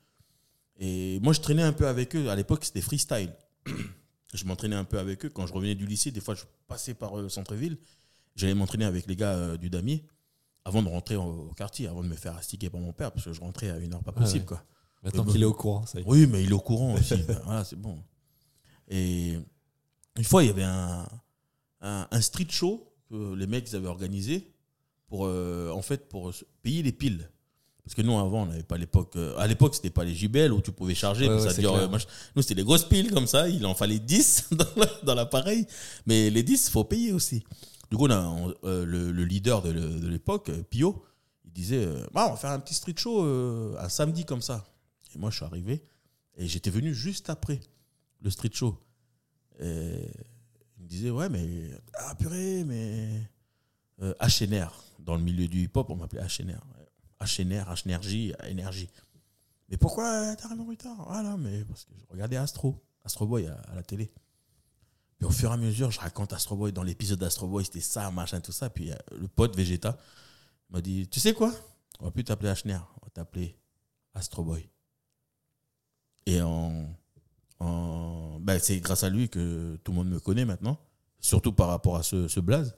Et 0.79 1.19
moi, 1.21 1.33
je 1.33 1.39
traînais 1.39 1.61
un 1.61 1.71
peu 1.71 1.87
avec 1.87 2.15
eux. 2.15 2.29
À 2.29 2.35
l'époque, 2.35 2.65
c'était 2.65 2.81
freestyle. 2.81 3.31
je 4.33 4.45
m'entraînais 4.45 4.75
un 4.75 4.83
peu 4.85 4.97
avec 4.97 5.23
eux 5.25 5.29
quand 5.29 5.45
je 5.45 5.53
revenais 5.53 5.75
du 5.75 5.85
lycée. 5.85 6.09
Des 6.09 6.19
fois, 6.19 6.33
je 6.33 6.43
passais 6.67 6.95
par 6.95 7.15
le 7.15 7.29
centre-ville. 7.29 7.77
J'allais 8.35 8.55
m'entraîner 8.55 8.85
avec 8.85 9.05
les 9.05 9.15
gars 9.15 9.33
euh, 9.35 9.57
du 9.57 9.69
damier 9.69 10.03
avant 10.65 10.81
de 10.81 10.89
rentrer 10.89 11.15
au, 11.15 11.49
au 11.51 11.53
quartier, 11.53 11.87
avant 11.87 12.01
de 12.01 12.07
me 12.07 12.15
faire 12.15 12.35
astiquer 12.35 12.71
par 12.71 12.81
mon 12.81 12.91
père, 12.91 13.11
parce 13.11 13.25
que 13.25 13.33
je 13.33 13.41
rentrais 13.41 13.69
à 13.69 13.77
une 13.77 13.93
heure 13.93 14.01
pas 14.01 14.13
Ah 14.15 14.19
possible. 14.21 14.39
ouais. 14.41 14.47
Quoi. 14.47 14.63
Maintenant 15.03 15.25
qu'il 15.25 15.41
est 15.43 15.45
au 15.45 15.53
courant, 15.53 15.85
ça 15.85 15.99
y 15.99 16.01
est. 16.01 16.05
Oui, 16.07 16.25
mais 16.25 16.41
il 16.43 16.49
est 16.49 16.53
au 16.53 16.59
courant 16.59 16.93
aussi. 16.95 17.15
Voilà, 17.45 17.63
c'est 17.63 17.75
bon. 17.75 18.01
Et 18.89 19.37
une 20.17 20.23
fois, 20.23 20.43
il 20.43 20.47
y 20.47 20.49
avait 20.49 20.63
un, 20.63 21.07
un, 21.81 22.07
un 22.11 22.21
street 22.21 22.47
show 22.49 22.91
que 23.09 23.33
les 23.35 23.47
mecs 23.47 23.73
avaient 23.73 23.87
organisé 23.87 24.51
pour, 25.07 25.25
euh, 25.25 25.71
en 25.71 25.81
fait, 25.81 26.07
pour 26.09 26.31
payer 26.61 26.81
les 26.83 26.91
piles. 26.91 27.29
Parce 27.83 27.95
que 27.95 28.01
nous, 28.01 28.17
avant, 28.17 28.43
on 28.43 28.45
n'avait 28.45 28.63
pas 28.63 28.77
l'époque. 28.77 29.15
euh, 29.17 29.35
à 29.37 29.45
l'époque, 29.45 29.75
c'était 29.75 29.89
pas 29.89 30.05
les 30.05 30.15
JBL 30.15 30.53
où 30.53 30.61
tu 30.61 30.71
pouvais 30.71 30.95
charger. 30.95 31.27
Ouais, 31.27 31.35
mais 31.35 31.41
ouais, 31.41 31.47
ça 31.49 31.53
dure, 31.61 31.73
euh, 31.75 31.87
nous, 32.35 32.41
c'était 32.41 32.55
des 32.55 32.63
grosses 32.63 32.87
piles 32.87 33.11
comme 33.11 33.27
ça. 33.27 33.49
Il 33.49 33.65
en 33.65 33.75
fallait 33.75 33.99
10 33.99 34.49
dans 34.51 34.65
la- 34.77 34.89
dans 35.03 35.15
l'appareil. 35.15 35.67
Mais 36.05 36.29
les 36.29 36.43
10, 36.43 36.67
il 36.67 36.71
faut 36.71 36.85
payer 36.85 37.11
aussi. 37.11 37.43
Du 37.91 37.97
coup, 37.97 38.05
on 38.07 38.11
a, 38.11 38.21
on- 38.21 38.53
euh, 38.63 38.85
le, 38.85 39.11
le 39.11 39.25
leader 39.25 39.61
de, 39.61 39.71
l'époque, 40.07 40.49
Pio, 40.69 41.03
il 41.43 41.51
disait 41.51 41.85
Ah, 42.15 42.27
On 42.27 42.31
va 42.31 42.37
faire 42.37 42.51
un 42.51 42.59
petit 42.59 42.73
street 42.73 42.95
show 42.97 43.21
un 43.77 43.89
samedi 43.89 44.23
comme 44.23 44.41
ça. 44.41 44.65
Et 45.13 45.17
moi, 45.19 45.29
je 45.29 45.35
suis 45.35 45.45
arrivé 45.45 45.83
et 46.37 46.47
j'étais 46.47 46.69
venu 46.71 46.93
juste 46.95 47.29
après 47.29 47.59
le 48.21 48.29
street 48.31 48.49
show. 48.53 48.79
Il 49.63 50.83
me 50.83 50.87
disait 50.87 51.09
Ouais, 51.09 51.29
mais. 51.29 51.71
Ah, 51.95 52.15
purée, 52.15 52.63
mais. 52.63 53.21
Euh, 54.01 54.13
HNR. 54.19 54.83
Dans 54.99 55.15
le 55.15 55.21
milieu 55.21 55.47
du 55.47 55.63
hip-hop, 55.63 55.89
on 55.89 55.95
m'appelait 55.95 56.21
HNR. 56.21 56.61
HNR, 57.19 57.69
H-Energy, 57.71 58.33
énergie. 58.47 58.89
Mais 59.69 59.77
pourquoi 59.77 60.35
t'es 60.35 60.45
arrivé 60.45 60.61
en 60.61 60.65
retard 60.65 61.07
Ah 61.09 61.23
là, 61.23 61.37
mais 61.37 61.63
parce 61.65 61.85
que 61.85 61.91
je 61.97 62.03
regardais 62.09 62.37
Astro, 62.37 62.83
Astro 63.03 63.25
Boy 63.25 63.47
à, 63.47 63.75
la 63.75 63.83
télé. 63.83 64.11
Puis 65.17 65.27
au 65.27 65.31
fur 65.31 65.49
et 65.49 65.53
à 65.53 65.57
mesure, 65.57 65.91
je 65.91 65.99
raconte 65.99 66.33
Astro 66.33 66.55
Boy 66.55 66.71
dans 66.71 66.83
l'épisode 66.83 67.19
d'Astro 67.19 67.47
Boy, 67.47 67.65
c'était 67.65 67.81
ça, 67.81 68.09
machin, 68.11 68.39
tout 68.41 68.51
ça. 68.51 68.69
Puis 68.69 68.91
euh, 68.91 68.95
le 69.11 69.27
pote 69.27 69.55
Vegeta 69.55 69.97
m'a 70.69 70.81
dit 70.81 71.07
Tu 71.07 71.19
sais 71.19 71.33
quoi? 71.33 71.53
On 71.99 72.05
va 72.05 72.11
plus 72.11 72.23
t'appeler 72.23 72.53
HNR, 72.53 72.85
on 73.01 73.05
va 73.05 73.09
t'appeler 73.13 73.57
Astro 74.13 74.43
Boy. 74.43 74.69
Et 76.25 76.41
en, 76.41 76.87
en- 77.63 78.39
ben, 78.39 78.59
c'est 78.59 78.79
grâce 78.79 79.03
à 79.03 79.09
lui 79.09 79.29
que 79.29 79.77
tout 79.83 79.91
le 79.91 79.97
monde 79.97 80.09
me 80.09 80.19
connaît 80.19 80.45
maintenant, 80.45 80.77
surtout 81.19 81.53
par 81.53 81.67
rapport 81.69 81.95
à 81.95 82.03
ce, 82.03 82.27
ce 82.27 82.39
blaze. 82.39 82.75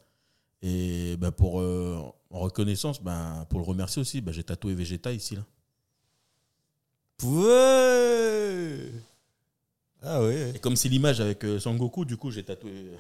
Et 0.61 1.17
ben, 1.17 1.31
pour, 1.31 1.59
euh, 1.59 1.99
en 2.29 2.39
reconnaissance, 2.39 3.01
ben, 3.01 3.45
pour 3.49 3.59
le 3.59 3.65
remercier 3.65 4.01
aussi, 4.01 4.21
ben, 4.21 4.31
j'ai 4.31 4.43
tatoué 4.43 4.73
Vegeta 4.75 5.11
ici. 5.11 5.36
Là. 5.36 5.43
Ouais 7.23 8.91
Ah 10.01 10.21
ouais. 10.21 10.51
Et 10.55 10.59
comme 10.59 10.75
c'est 10.75 10.89
l'image 10.89 11.19
avec 11.21 11.43
euh, 11.45 11.59
Son 11.59 11.75
Goku, 11.75 12.05
du 12.05 12.17
coup, 12.17 12.31
j'ai 12.31 12.43
tatoué 12.43 12.71
euh, 12.71 12.97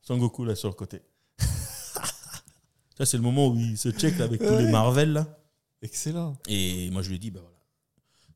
Son 0.00 0.16
Goku 0.18 0.44
là 0.44 0.54
sur 0.54 0.68
le 0.68 0.74
côté. 0.74 1.00
Ça, 2.98 3.06
c'est 3.06 3.16
le 3.16 3.22
moment 3.22 3.48
où 3.48 3.56
il 3.58 3.76
se 3.78 3.90
check 3.90 4.18
là, 4.18 4.24
avec 4.24 4.40
tous 4.40 4.56
les. 4.58 4.70
Marvel 4.70 5.12
là. 5.12 5.26
Excellent. 5.82 6.36
Et 6.48 6.90
moi, 6.90 7.02
je 7.02 7.08
lui 7.08 7.16
ai 7.16 7.18
dit, 7.18 7.30
bah 7.30 7.40
voilà. 7.42 7.56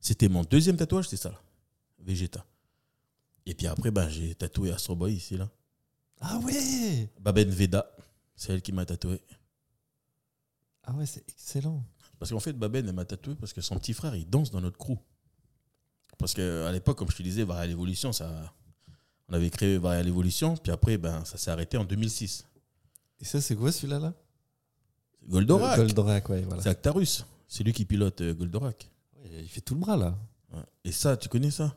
C'était 0.01 0.27
mon 0.29 0.43
deuxième 0.43 0.77
tatouage, 0.77 1.05
c'était 1.05 1.21
ça 1.21 1.29
là. 1.29 1.39
Vegeta. 1.99 2.45
Et 3.47 3.55
puis 3.55 3.65
après, 3.65 3.91
ben, 3.91 4.09
j'ai 4.09 4.35
tatoué 4.35 4.71
Astro 4.71 4.95
Boy 4.95 5.13
ici 5.13 5.37
là. 5.37 5.49
Ah 6.19 6.37
ouais 6.39 7.09
Baben 7.19 7.49
Veda, 7.49 7.89
c'est 8.35 8.53
elle 8.53 8.61
qui 8.61 8.73
m'a 8.73 8.85
tatoué. 8.85 9.21
Ah 10.83 10.93
ouais, 10.93 11.05
c'est 11.05 11.23
excellent. 11.29 11.83
Parce 12.19 12.31
qu'en 12.31 12.39
fait, 12.39 12.53
Baben, 12.53 12.85
elle 12.87 12.93
m'a 12.93 13.05
tatoué 13.05 13.35
parce 13.35 13.53
que 13.53 13.61
son 13.61 13.77
petit 13.77 13.93
frère, 13.93 14.15
il 14.15 14.29
danse 14.29 14.51
dans 14.51 14.59
notre 14.59 14.77
crew. 14.77 14.97
Parce 16.17 16.33
qu'à 16.33 16.71
l'époque, 16.71 16.97
comme 16.97 17.09
je 17.09 17.15
te 17.15 17.23
disais, 17.23 17.43
Varial 17.43 17.71
Evolution, 17.71 18.11
ça, 18.11 18.53
on 19.29 19.33
avait 19.33 19.49
créé 19.49 19.77
Varial 19.77 20.07
Evolution, 20.07 20.57
puis 20.57 20.71
après, 20.71 20.97
ben, 20.97 21.23
ça 21.23 21.37
s'est 21.37 21.51
arrêté 21.51 21.77
en 21.77 21.85
2006. 21.85 22.45
Et 23.19 23.25
ça, 23.25 23.39
c'est 23.39 23.55
quoi 23.55 23.71
celui-là 23.71 23.99
là? 23.99 24.13
Goldorak, 25.27 25.77
Goldorak, 25.77 26.29
ouais, 26.29 26.41
voilà. 26.41 26.61
c'est 26.63 26.69
Actarus. 26.69 27.25
C'est 27.47 27.63
lui 27.63 27.73
qui 27.73 27.85
pilote 27.85 28.19
euh, 28.21 28.33
Goldorak. 28.33 28.89
Ouais, 29.15 29.41
Il 29.41 29.47
fait 29.49 29.61
tout 29.61 29.73
le 29.73 29.79
bras 29.79 29.95
là. 29.95 30.17
Ouais. 30.53 30.63
Et 30.83 30.91
ça, 30.91 31.15
tu 31.15 31.29
connais 31.29 31.51
ça? 31.51 31.75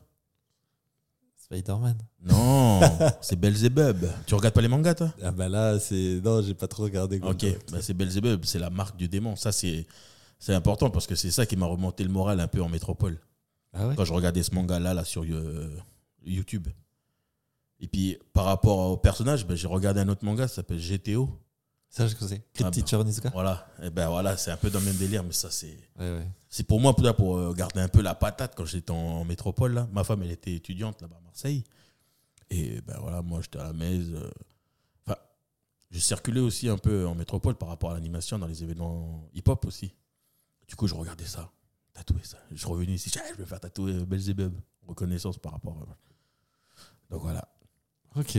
Spider-Man. 1.51 1.97
Non, 2.23 2.79
c'est 3.21 3.35
Belzebub. 3.35 4.05
Tu 4.25 4.35
regardes 4.35 4.53
pas 4.53 4.61
les 4.61 4.69
mangas, 4.69 4.95
toi? 4.95 5.13
Ah 5.21 5.31
bah 5.31 5.49
là, 5.49 5.79
c'est. 5.79 6.21
Non, 6.23 6.41
j'ai 6.41 6.53
pas 6.53 6.67
trop 6.67 6.83
regardé. 6.83 7.19
Ok, 7.21 7.45
bah, 7.71 7.79
c'est 7.81 7.93
Belzebub, 7.93 8.45
c'est 8.45 8.59
la 8.59 8.69
marque 8.69 8.95
du 8.95 9.09
démon. 9.09 9.35
Ça, 9.35 9.51
c'est 9.51 9.85
c'est 10.39 10.53
important 10.53 10.89
parce 10.89 11.07
que 11.07 11.15
c'est 11.15 11.29
ça 11.29 11.45
qui 11.45 11.57
m'a 11.57 11.65
remonté 11.65 12.03
le 12.03 12.09
moral 12.09 12.39
un 12.39 12.47
peu 12.47 12.61
en 12.61 12.69
métropole. 12.69 13.19
Ah 13.73 13.87
ouais? 13.87 13.95
Quand 13.95 14.05
je 14.05 14.13
regardais 14.13 14.43
ce 14.43 14.55
manga-là 14.55 14.93
là, 14.93 15.03
sur 15.03 15.23
euh, 15.23 15.69
YouTube. 16.25 16.67
Et 17.79 17.87
puis, 17.87 18.17
par 18.33 18.45
rapport 18.45 18.91
au 18.91 18.97
personnage, 18.97 19.45
ben, 19.45 19.55
j'ai 19.55 19.67
regardé 19.67 19.99
un 19.99 20.07
autre 20.07 20.23
manga, 20.23 20.47
ça 20.47 20.55
s'appelle 20.55 20.79
GTO. 20.79 21.29
Ça, 21.91 22.07
je 22.07 22.15
connais. 22.15 22.41
Crit 22.53 22.63
Ah 22.63 22.71
bah. 22.71 22.71
Teacher 22.71 23.03
Voilà, 23.33 23.67
et 23.81 23.89
ben 23.89 24.07
voilà, 24.07 24.37
c'est 24.37 24.49
un 24.49 24.55
peu 24.55 24.69
dans 24.69 24.79
le 24.79 24.85
même 24.85 24.95
délire, 24.95 25.25
mais 25.25 25.33
ça, 25.33 25.51
c'est. 25.51 25.77
Ouais, 25.99 26.09
ouais. 26.17 26.27
C'est 26.47 26.63
pour 26.65 26.79
moi, 26.79 26.95
pour, 26.95 27.13
pour 27.15 27.37
euh, 27.37 27.53
garder 27.53 27.81
un 27.81 27.89
peu 27.89 28.01
la 28.01 28.15
patate 28.15 28.55
quand 28.55 28.63
j'étais 28.63 28.91
en, 28.91 29.25
métropole. 29.25 29.73
Là. 29.73 29.89
Ma 29.91 30.05
femme, 30.05 30.23
elle 30.23 30.31
était 30.31 30.53
étudiante 30.53 31.01
là-bas 31.01 31.17
à 31.17 31.21
Marseille. 31.25 31.65
Et 32.49 32.79
ben 32.81 32.97
voilà, 33.01 33.21
moi, 33.21 33.41
j'étais 33.41 33.59
à 33.59 33.63
la 33.65 33.73
maison. 33.73 34.13
euh, 34.15 34.31
Enfin, 35.05 35.17
j'ai 35.89 35.99
circulé 35.99 36.39
aussi 36.39 36.69
un 36.69 36.77
peu 36.77 37.05
en 37.05 37.13
métropole 37.13 37.55
par 37.55 37.67
rapport 37.67 37.91
à 37.91 37.93
l'animation 37.95 38.39
dans 38.39 38.47
les 38.47 38.63
événements 38.63 39.29
hip-hop 39.33 39.65
aussi. 39.65 39.93
Du 40.69 40.77
coup, 40.77 40.87
je 40.87 40.95
regardais 40.95 41.25
ça. 41.25 41.51
tatouer 41.93 42.23
ça. 42.23 42.37
Je 42.51 42.55
suis 42.55 42.67
revenu 42.67 42.93
ici, 42.93 43.11
je 43.13 43.37
vais 43.37 43.45
faire 43.45 43.59
tatouer 43.59 44.05
Belzebub. 44.05 44.53
Reconnaissance 44.87 45.37
par 45.37 45.51
rapport 45.51 45.77
à. 45.77 45.97
Donc 47.09 47.21
voilà. 47.21 47.45
Ok. 48.15 48.37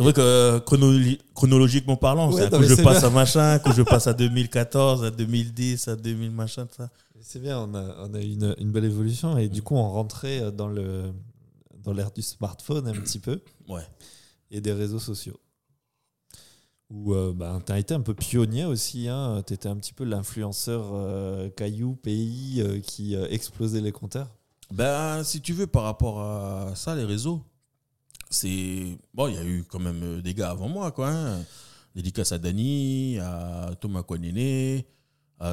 C'est 0.00 0.04
vrai 0.04 0.12
que 0.14 0.58
chronolo- 0.60 1.18
chronologiquement 1.34 1.96
parlant, 1.96 2.32
Ouais, 2.32 2.48
mais 2.50 2.66
je 2.66 2.74
passe 2.82 3.00
bien. 3.00 3.08
à 3.08 3.10
machin, 3.10 3.58
que 3.58 3.70
je 3.72 3.82
passe 3.82 4.06
à 4.06 4.14
2014, 4.14 5.04
à 5.04 5.10
2010, 5.10 5.88
à 5.88 5.96
2000 5.96 6.30
machin, 6.30 6.64
tout 6.66 6.76
ça. 6.76 6.88
C'est 7.20 7.38
bien, 7.40 7.58
on 7.60 7.74
a, 7.74 7.96
on 8.08 8.14
a 8.14 8.20
eu 8.20 8.30
une, 8.32 8.54
une 8.58 8.70
belle 8.72 8.86
évolution 8.86 9.36
et 9.36 9.48
du 9.48 9.60
coup 9.62 9.74
on 9.76 9.88
rentrait 9.90 10.50
dans 10.52 10.68
le 10.68 11.12
dans 11.84 11.92
l'ère 11.92 12.10
du 12.12 12.22
smartphone 12.22 12.88
un 12.88 12.92
petit 12.92 13.18
peu 13.18 13.40
Ouais. 13.68 13.82
et 14.50 14.60
des 14.62 14.72
réseaux 14.72 14.98
sociaux. 14.98 15.38
Où 16.90 17.14
euh, 17.14 17.32
bah, 17.34 17.60
tu 17.64 17.70
as 17.72 17.78
été 17.78 17.94
un 17.94 18.00
peu 18.00 18.14
pionnier 18.14 18.64
aussi, 18.64 19.06
hein. 19.08 19.42
tu 19.46 19.52
étais 19.54 19.68
un 19.68 19.76
petit 19.76 19.92
peu 19.92 20.04
l'influenceur 20.04 20.90
euh, 20.92 21.48
caillou, 21.50 21.94
pays 21.94 22.60
euh, 22.62 22.80
qui 22.80 23.14
euh, 23.14 23.26
explosait 23.30 23.80
les 23.80 23.92
compteurs. 23.92 24.28
Ben, 24.72 25.22
si 25.24 25.40
tu 25.40 25.52
veux, 25.52 25.66
par 25.66 25.82
rapport 25.84 26.20
à 26.20 26.72
ça, 26.74 26.94
les 26.94 27.04
réseaux, 27.04 27.42
c'est. 28.30 28.98
Bon, 29.12 29.28
il 29.28 29.34
y 29.34 29.38
a 29.38 29.44
eu 29.44 29.64
quand 29.64 29.78
même 29.78 30.02
euh, 30.02 30.22
des 30.22 30.34
gars 30.34 30.50
avant 30.50 30.68
moi, 30.68 30.90
quoi. 30.92 31.10
hein. 31.10 31.44
Dédicace 31.94 32.32
à 32.32 32.38
Dany, 32.38 33.18
à 33.18 33.72
Thomas 33.80 34.02
Kwanene. 34.02 34.82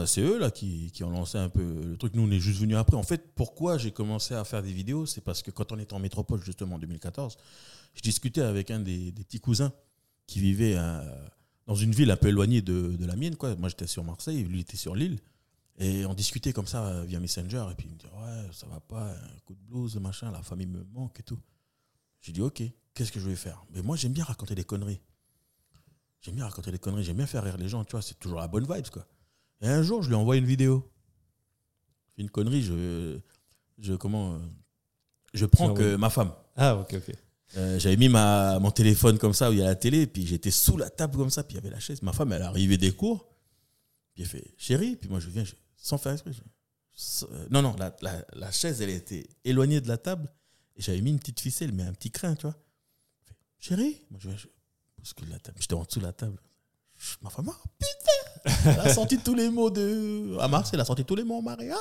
C'est 0.06 0.22
eux, 0.22 0.38
là, 0.38 0.52
qui, 0.52 0.92
qui 0.92 1.04
ont 1.04 1.10
lancé 1.10 1.38
un 1.38 1.50
peu 1.50 1.64
le 1.64 1.98
truc. 1.98 2.14
Nous, 2.14 2.22
on 2.22 2.30
est 2.30 2.40
juste 2.40 2.60
venus 2.60 2.76
après. 2.76 2.98
En 2.98 3.04
fait, 3.04 3.34
pourquoi 3.36 3.78
j'ai 3.78 3.92
commencé 3.92 4.36
à 4.36 4.44
faire 4.44 4.62
des 4.62 4.72
vidéos 4.72 5.06
C'est 5.06 5.22
parce 5.22 5.42
que 5.42 5.50
quand 5.50 5.72
on 5.72 5.80
était 5.80 5.94
en 5.94 6.00
métropole, 6.00 6.44
justement, 6.44 6.76
en 6.76 6.80
2014, 6.80 7.38
je 7.96 8.02
discutais 8.02 8.42
avec 8.42 8.70
un 8.70 8.82
des, 8.82 9.14
petits 9.14 9.40
cousins 9.40 9.72
qui 10.28 10.42
vivait 10.42 10.76
dans 11.66 11.76
une 11.76 11.92
ville 11.92 12.12
un 12.12 12.18
peu 12.18 12.28
éloignée 12.28 12.62
de, 12.62 12.98
de 12.98 13.06
la 13.06 13.16
mienne, 13.16 13.38
quoi. 13.38 13.56
Moi, 13.56 13.70
j'étais 13.70 13.88
sur 13.88 14.04
Marseille, 14.04 14.44
lui, 14.44 14.60
était 14.60 14.78
sur 14.78 14.94
Lille. 14.94 15.20
Et 15.80 16.06
on 16.06 16.14
discutait 16.14 16.54
comme 16.54 16.68
ça 16.68 16.88
euh, 16.88 17.04
via 17.04 17.20
Messenger. 17.20 17.66
Et 17.72 17.76
puis 17.76 17.88
il 17.88 17.94
me 17.94 18.00
dit 18.00 18.06
Ouais, 18.08 18.52
ça 18.52 18.66
va 18.68 18.80
pas, 18.80 19.12
un 19.12 19.40
coup 19.46 19.54
de 19.54 19.62
blues, 19.70 19.96
machin, 19.98 20.32
la 20.32 20.42
famille 20.42 20.68
me 20.68 20.84
manque 20.94 21.20
et 21.20 21.24
tout. 21.24 21.40
J'ai 22.22 22.32
dit 22.32 22.42
Ok, 22.42 22.62
qu'est-ce 22.94 23.12
que 23.12 23.20
je 23.20 23.28
vais 23.30 23.36
faire? 23.36 23.64
Mais 23.74 23.82
moi, 23.82 23.96
j'aime 23.96 24.14
bien 24.14 24.24
raconter 24.24 24.56
des 24.56 24.64
conneries. 24.64 25.02
J'aime 26.22 26.36
bien 26.36 26.46
raconter 26.46 26.72
des 26.72 26.80
conneries, 26.80 27.04
j'aime 27.04 27.18
bien 27.18 27.28
faire 27.28 27.44
rire 27.44 27.58
les 27.58 27.70
gens, 27.70 27.84
tu 27.86 27.92
vois, 27.92 28.02
c'est 28.02 28.18
toujours 28.20 28.40
la 28.40 28.48
bonne 28.48 28.64
vibe, 28.72 28.88
quoi. 28.90 29.06
Et 29.62 29.68
un 29.68 29.82
jour, 29.84 30.02
je 30.04 30.10
lui 30.10 30.16
envoie 30.16 30.36
une 30.38 30.46
vidéo. 30.46 30.92
Je 32.10 32.14
fais 32.16 32.22
une 32.24 32.30
connerie, 32.30 32.62
je. 32.64 33.20
je 33.80 33.94
comment. 33.94 34.40
je 35.34 35.46
prends 35.46 35.68
que 35.74 35.96
ma 35.96 36.10
femme. 36.10 36.34
Ah 36.56 36.76
ok 36.76 36.96
ok. 36.96 37.16
Euh, 37.56 37.80
j'avais 37.80 37.96
mis 37.96 38.10
ma, 38.10 38.60
mon 38.60 38.72
téléphone 38.72 39.18
comme 39.18 39.34
ça 39.34 39.50
où 39.50 39.54
il 39.54 39.60
y 39.60 39.62
a 39.62 39.66
la 39.66 39.76
télé, 39.76 40.06
puis 40.06 40.28
j'étais 40.28 40.52
sous 40.52 40.76
la 40.76 40.90
table 40.90 41.16
comme 41.18 41.30
ça, 41.30 41.44
puis 41.44 41.54
il 41.54 41.56
y 41.56 41.60
avait 41.60 41.70
la 41.70 41.80
chaise. 41.80 42.02
Ma 42.02 42.12
femme, 42.12 42.34
elle 42.34 42.42
est 42.42 42.46
arrivée 42.46 42.78
des 42.78 42.92
cours, 42.92 43.30
puis 44.14 44.24
elle 44.24 44.30
fait 44.30 44.54
chérie, 44.58 44.96
puis 44.98 45.10
moi 45.10 45.20
je 45.22 45.30
viens, 45.30 45.46
je- 45.46 45.54
sans 45.78 45.98
faire 45.98 46.12
exprès. 46.12 46.34
je- 46.34 46.42
sans- 46.92 47.28
euh, 47.32 47.48
non, 47.50 47.62
non, 47.62 47.74
la, 47.80 47.96
la, 48.02 48.26
la 48.34 48.52
chaise, 48.52 48.82
elle 48.82 48.90
était 48.90 49.28
éloignée 49.46 49.80
de 49.80 49.88
la 49.88 49.98
table, 49.98 50.30
et 50.78 50.82
j'avais 50.82 51.02
mis 51.02 51.12
une 51.12 51.20
petite 51.20 51.40
ficelle, 51.40 51.72
mais 51.72 51.84
un 51.84 51.94
petit 51.94 52.12
crin, 52.12 52.36
tu 52.36 52.44
vois. 52.44 52.56
Chérie, 53.60 54.02
moi 54.12 54.20
je 54.22 54.30
je 54.30 54.48
bouscule 54.98 55.30
la 55.30 55.40
table, 55.40 55.58
j'étais 55.60 55.74
en 55.74 55.84
dessous 55.84 56.00
de 56.00 56.06
la 56.06 56.14
table. 56.14 56.38
Ma 57.22 57.30
femme, 57.30 57.52
ah, 57.52 57.70
putain, 57.78 58.72
elle 58.72 58.80
a 58.80 58.94
sorti 58.94 59.18
tous 59.18 59.36
les 59.36 59.50
mots 59.50 59.70
de. 59.70 60.38
À 60.40 60.48
Marseille, 60.48 60.72
elle 60.74 60.82
a 60.82 60.86
sorti 60.86 61.06
tous 61.06 61.16
les 61.16 61.24
mots 61.24 61.38
en 61.38 61.42
Marie. 61.42 61.70
Ah, 61.72 61.78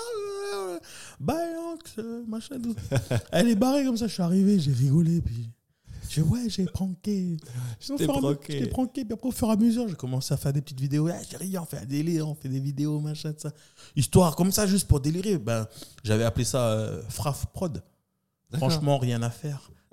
euh, 1.99 2.25
machin, 2.27 2.61
tout. 2.61 2.75
Elle 3.33 3.49
est 3.49 3.55
barrée 3.55 3.85
comme 3.85 3.97
ça, 3.97 4.07
je 4.07 4.13
suis 4.13 4.23
arrivé, 4.23 4.59
j'ai 4.59 4.73
rigolé, 4.73 5.21
puis. 5.21 5.51
J'ai 6.09 6.23
ouais, 6.23 6.49
j'ai 6.49 6.67
pranké. 6.67 7.37
Je 7.81 7.95
t'ai 7.95 8.07
pranké. 8.07 8.59
Je 8.59 8.65
t'ai 8.65 8.71
pranké. 8.71 9.05
Puis 9.05 9.13
après, 9.13 9.29
au 9.29 9.33
fur 9.33 9.49
et 9.49 9.53
à 9.53 9.57
mesure, 9.57 9.89
j'ai 9.89 9.97
commencé 9.97 10.33
à 10.33 10.37
faire 10.37 10.53
des 10.53 10.63
petites 10.63 10.81
vidéos. 10.81 11.09
Ah, 11.09 11.19
j'ai 11.29 11.37
rien, 11.37 11.63
on 11.63 11.67
fait 11.67 11.79
un 11.79 11.85
délire, 11.85 12.29
on 12.29 12.35
fait 12.35 12.49
des 12.49 12.61
vidéos, 12.61 13.01
machin, 13.01 13.33
de 13.33 13.41
ça. 13.41 13.51
Histoire 13.97 14.37
comme 14.37 14.53
ça, 14.53 14.67
juste 14.67 14.87
pour 14.87 15.01
délirer. 15.01 15.39
Ben, 15.39 15.67
j'avais 16.05 16.25
appelé 16.25 16.45
ça 16.45 16.69
euh, 16.69 17.03
Fraf 17.09 17.47
Prod. 17.47 17.83
Franchement, 18.55 18.99
rien 18.99 19.23
à 19.23 19.31
faire. 19.31 19.71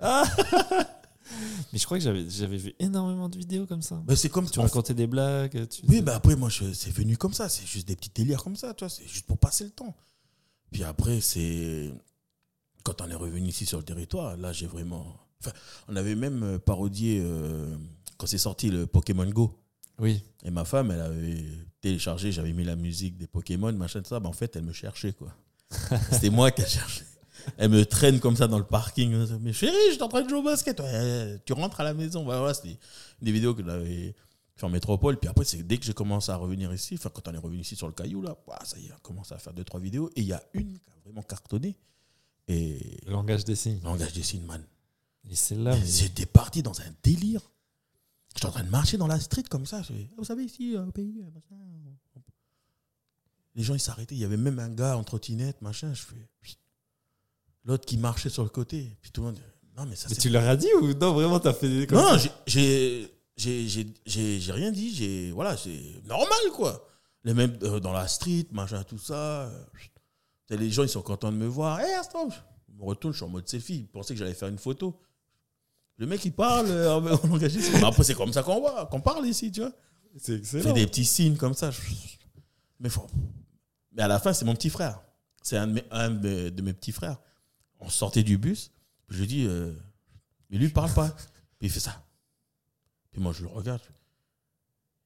Mais 1.72 1.78
je 1.78 1.84
crois 1.86 1.98
que 1.98 2.04
j'avais 2.04 2.28
j'avais 2.28 2.56
vu 2.58 2.74
énormément 2.78 3.28
de 3.28 3.36
vidéos 3.38 3.66
comme 3.66 3.82
ça. 3.82 4.00
Ben, 4.06 4.14
c'est 4.14 4.28
comme 4.28 4.48
Tu 4.48 4.60
racontais 4.60 4.94
des 4.94 5.06
blagues. 5.06 5.68
Tu... 5.68 5.82
Oui, 5.88 6.02
bah 6.02 6.14
après, 6.16 6.36
moi, 6.36 6.48
je- 6.50 6.72
c'est 6.72 6.90
venu 6.90 7.16
comme 7.16 7.32
ça. 7.32 7.48
C'est 7.48 7.66
juste 7.66 7.88
des 7.88 7.96
petits 7.96 8.10
délires 8.14 8.42
comme 8.44 8.56
ça, 8.56 8.74
tu 8.74 8.84
vois. 8.84 8.90
C'est 8.90 9.06
juste 9.08 9.26
pour 9.26 9.38
passer 9.38 9.64
le 9.64 9.70
temps. 9.70 9.94
Puis 10.70 10.84
après, 10.84 11.20
c'est. 11.20 11.90
Quand 12.82 13.00
on 13.00 13.08
est 13.10 13.14
revenu 13.14 13.48
ici 13.48 13.64
sur 13.64 13.78
le 13.78 13.84
territoire, 13.84 14.36
là, 14.36 14.52
j'ai 14.52 14.66
vraiment. 14.66 15.16
Enfin, 15.40 15.52
on 15.88 15.96
avait 15.96 16.14
même 16.14 16.42
euh, 16.42 16.58
parodié 16.58 17.20
euh, 17.24 17.74
quand 18.18 18.26
c'est 18.26 18.38
sorti 18.38 18.70
le 18.70 18.86
Pokémon 18.86 19.26
Go. 19.30 19.58
Oui. 19.98 20.22
Et 20.44 20.50
ma 20.50 20.64
femme, 20.64 20.90
elle 20.90 21.00
avait 21.00 21.44
téléchargé, 21.80 22.32
j'avais 22.32 22.52
mis 22.52 22.64
la 22.64 22.76
musique 22.76 23.16
des 23.16 23.26
Pokémon, 23.26 23.72
machin, 23.72 24.02
tout 24.02 24.08
ça. 24.08 24.20
Ben, 24.20 24.28
en 24.28 24.32
fait, 24.32 24.54
elle 24.56 24.64
me 24.64 24.72
cherchait, 24.72 25.12
quoi. 25.14 25.34
C'était 26.12 26.30
moi 26.30 26.50
qui 26.50 26.62
cherchais. 26.62 27.06
Elle 27.58 27.70
me 27.70 27.84
traîne 27.84 28.20
comme 28.20 28.36
ça 28.36 28.46
dans 28.48 28.58
le 28.58 28.64
parking. 28.66 29.12
Mais 29.40 29.52
chérie, 29.52 29.74
je 29.88 29.92
suis 29.94 30.02
en 30.02 30.08
train 30.08 30.22
de 30.22 30.28
jouer 30.28 30.38
au 30.38 30.42
basket. 30.42 30.80
Ouais, 30.80 31.40
tu 31.44 31.52
rentres 31.52 31.80
à 31.80 31.84
la 31.84 31.94
maison. 31.94 32.24
Ben, 32.24 32.38
voilà, 32.38 32.54
c'était 32.54 32.78
des 33.22 33.32
vidéos 33.32 33.54
que 33.54 33.64
j'avais 33.64 34.14
fait 34.56 34.66
en 34.66 34.70
métropole. 34.70 35.18
Puis 35.18 35.28
après, 35.28 35.44
c'est 35.44 35.62
dès 35.62 35.78
que 35.78 35.84
j'ai 35.84 35.94
commencé 35.94 36.30
à 36.30 36.36
revenir 36.36 36.72
ici, 36.72 36.94
enfin, 36.94 37.10
quand 37.12 37.26
on 37.28 37.34
est 37.34 37.38
revenu 37.38 37.60
ici 37.60 37.76
sur 37.76 37.86
le 37.86 37.92
caillou, 37.92 38.22
là, 38.22 38.36
ouah, 38.46 38.64
ça 38.64 38.78
y 38.78 38.86
est, 38.86 38.92
on 38.92 38.98
commence 39.00 39.32
à 39.32 39.38
faire 39.38 39.52
deux, 39.52 39.64
trois 39.64 39.80
vidéos. 39.80 40.10
Et 40.16 40.20
il 40.20 40.26
y 40.26 40.32
a 40.32 40.42
une 40.54 40.78
qui 40.78 40.90
a 40.90 41.00
vraiment 41.04 41.22
cartonné. 41.22 41.76
Et 42.48 43.00
Le 43.06 43.12
langage 43.12 43.44
des 43.44 43.54
signes. 43.56 43.80
langage 43.82 44.12
des 44.12 44.22
signes, 44.22 44.44
man. 44.46 44.62
Et 45.30 45.34
c'est 45.34 45.54
là. 45.54 45.74
où- 45.74 45.80
J'étais 45.84 46.26
parti 46.26 46.62
dans 46.62 46.78
un 46.80 46.94
délire. 47.02 47.40
J'étais 48.34 48.46
en 48.46 48.50
train 48.50 48.64
de 48.64 48.68
marcher 48.70 48.96
dans 48.98 49.06
la 49.06 49.18
street 49.20 49.44
comme 49.48 49.64
ça. 49.64 49.82
Fais, 49.82 50.08
Vous 50.18 50.24
savez, 50.24 50.44
ici, 50.44 50.74
euh, 50.76 50.84
au 50.86 50.90
pays, 50.92 51.22
euh, 51.22 51.30
machin. 51.30 51.56
Les 53.54 53.62
gens, 53.62 53.74
ils 53.74 53.80
s'arrêtaient. 53.80 54.16
Il 54.16 54.20
y 54.20 54.24
avait 54.24 54.36
même 54.36 54.58
un 54.58 54.68
gars 54.68 54.96
en 54.96 55.04
trottinette, 55.04 55.62
machin. 55.62 55.94
Je 55.94 56.02
fais. 56.02 56.28
L'autre 57.64 57.84
qui 57.86 57.96
marchait 57.96 58.28
sur 58.28 58.42
le 58.42 58.48
côté. 58.50 58.96
Puis 59.00 59.10
tout 59.10 59.22
le 59.22 59.28
monde. 59.28 59.38
Non, 59.76 59.86
mais 59.86 59.96
ça 59.96 60.06
Mais 60.10 60.16
tu 60.16 60.28
leur 60.28 60.44
as 60.48 60.56
dit 60.56 60.68
ou 60.82 60.92
non 60.94 61.12
Vraiment, 61.14 61.40
t'as 61.40 61.52
fait 61.54 61.68
des 61.68 61.86
comme 61.86 61.98
Non, 61.98 62.16
j'ai- 62.46 63.10
j'ai. 63.36 64.52
Rien 64.52 64.70
dit. 64.70 64.94
J'ai. 64.94 65.30
Voilà, 65.32 65.56
c'est 65.56 65.80
normal, 66.06 66.38
quoi. 66.54 66.86
Les 67.24 67.34
mêmes 67.34 67.56
euh, 67.62 67.80
dans 67.80 67.92
la 67.92 68.06
street, 68.06 68.46
machin, 68.52 68.82
tout 68.84 68.98
ça. 68.98 69.14
euh, 69.48 69.64
Les 70.50 70.70
gens, 70.70 70.82
ils 70.82 70.88
sont 70.88 71.02
contents 71.02 71.32
de 71.32 71.36
me 71.36 71.46
voir. 71.46 71.80
Hé, 71.80 71.92
Aston 71.94 72.28
Je 72.30 72.74
me 72.78 72.84
retourne, 72.84 73.12
je 73.14 73.18
suis 73.18 73.24
en 73.24 73.30
mode 73.30 73.48
selfie. 73.48 73.76
Ils 73.80 73.88
pensaient 73.88 74.14
que 74.14 74.18
j'allais 74.20 74.34
faire 74.34 74.48
une 74.48 74.58
photo. 74.58 75.00
Le 75.96 76.06
mec, 76.06 76.24
il 76.24 76.32
parle 76.32 76.66
euh, 76.68 76.94
en 76.94 77.00
langage 77.26 77.56
Après, 77.82 78.02
c'est 78.04 78.14
comme 78.14 78.32
ça 78.32 78.42
qu'on 78.42 78.60
voit, 78.60 78.86
qu'on 78.86 79.00
parle 79.00 79.26
ici, 79.26 79.50
tu 79.50 79.60
vois. 79.60 79.72
C'est 80.18 80.34
excellent. 80.36 80.62
fait 80.62 80.72
des 80.74 80.86
petits 80.86 81.04
signes 81.04 81.36
comme 81.36 81.54
ça. 81.54 81.70
Mais, 82.78 82.88
faut- 82.90 83.06
mais 83.92 84.02
à 84.02 84.08
la 84.08 84.18
fin, 84.20 84.32
c'est 84.32 84.44
mon 84.44 84.54
petit 84.54 84.70
frère. 84.70 85.00
C'est 85.42 85.56
un, 85.56 85.66
de 85.66 85.72
mes, 85.72 85.84
un 85.90 86.10
de 86.10 86.28
mes- 86.28 86.50
de 86.50 86.62
mes 86.62 86.72
petits 86.72 86.92
frères. 86.92 87.18
On 87.80 87.88
sortait 87.88 88.22
du 88.22 88.38
bus. 88.38 88.70
Je 89.08 89.20
lui 89.20 89.26
dis, 89.26 89.46
euh, 89.46 89.72
mais 90.50 90.58
lui, 90.58 90.66
il 90.66 90.72
parle 90.72 90.92
pas. 90.92 91.10
Puis 91.58 91.68
il 91.68 91.70
fait 91.70 91.80
ça. 91.80 92.02
Puis 93.12 93.20
moi, 93.20 93.32
je 93.32 93.42
le 93.42 93.48
regarde. 93.48 93.82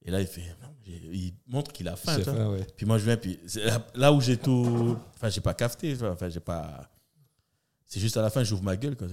Et 0.05 0.11
là, 0.11 0.21
il 0.21 0.27
fait, 0.27 0.55
non, 0.61 0.73
il 0.85 1.33
montre 1.47 1.71
qu'il 1.71 1.87
a 1.87 1.95
faim. 1.95 2.17
Ouais. 2.51 2.65
Puis 2.77 2.85
moi, 2.85 2.97
je 2.97 3.05
viens, 3.05 3.17
puis 3.17 3.39
là, 3.55 3.85
là 3.95 4.13
où 4.13 4.21
j'ai 4.21 4.37
tout. 4.37 4.97
Enfin, 5.15 5.29
j'ai 5.29 5.41
pas 5.41 5.53
vois. 5.53 6.11
Enfin, 6.11 6.29
j'ai 6.29 6.39
pas. 6.39 6.89
C'est 7.85 7.99
juste 7.99 8.17
à 8.17 8.21
la 8.21 8.29
fin, 8.29 8.43
j'ouvre 8.43 8.63
ma 8.63 8.77
gueule. 8.77 8.95
Quoi. 8.95 9.07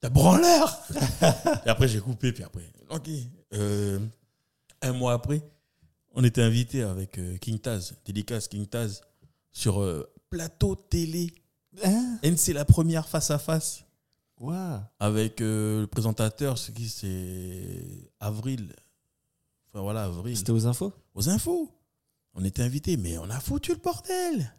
T'as 0.00 0.08
branleur 0.08 0.80
Et 1.66 1.68
après, 1.68 1.86
j'ai 1.86 2.00
coupé. 2.00 2.32
Puis 2.32 2.44
après, 2.44 2.64
ok. 2.88 3.08
Euh, 3.54 3.98
un 4.80 4.92
mois 4.92 5.12
après, 5.12 5.42
on 6.14 6.24
était 6.24 6.42
invité 6.42 6.82
avec 6.82 7.18
euh, 7.18 7.36
King 7.38 7.58
Taz, 7.58 7.94
dédicace 8.04 8.48
King 8.48 8.66
Taz, 8.66 9.02
sur 9.52 9.82
euh, 9.82 10.10
plateau 10.30 10.74
télé. 10.74 11.32
Hein? 11.84 12.18
Et 12.22 12.36
c'est 12.36 12.52
la 12.52 12.64
première 12.64 13.08
face 13.08 13.30
à 13.30 13.38
face 13.38 13.84
Waouh. 14.38 14.80
avec 15.00 15.40
euh, 15.40 15.82
le 15.82 15.86
présentateur, 15.86 16.58
c'est 16.58 16.72
qui? 16.72 16.88
C'est 16.88 18.10
Avril. 18.20 18.74
Enfin 19.72 19.82
voilà, 19.82 20.04
Avril 20.04 20.36
C'était 20.36 20.52
aux 20.52 20.66
infos? 20.66 20.92
Aux 21.14 21.28
infos. 21.28 21.70
On 22.34 22.44
était 22.44 22.62
invités, 22.62 22.96
mais 22.96 23.18
on 23.18 23.28
a 23.30 23.40
foutu 23.40 23.72
le 23.72 23.78
bordel. 23.78 24.52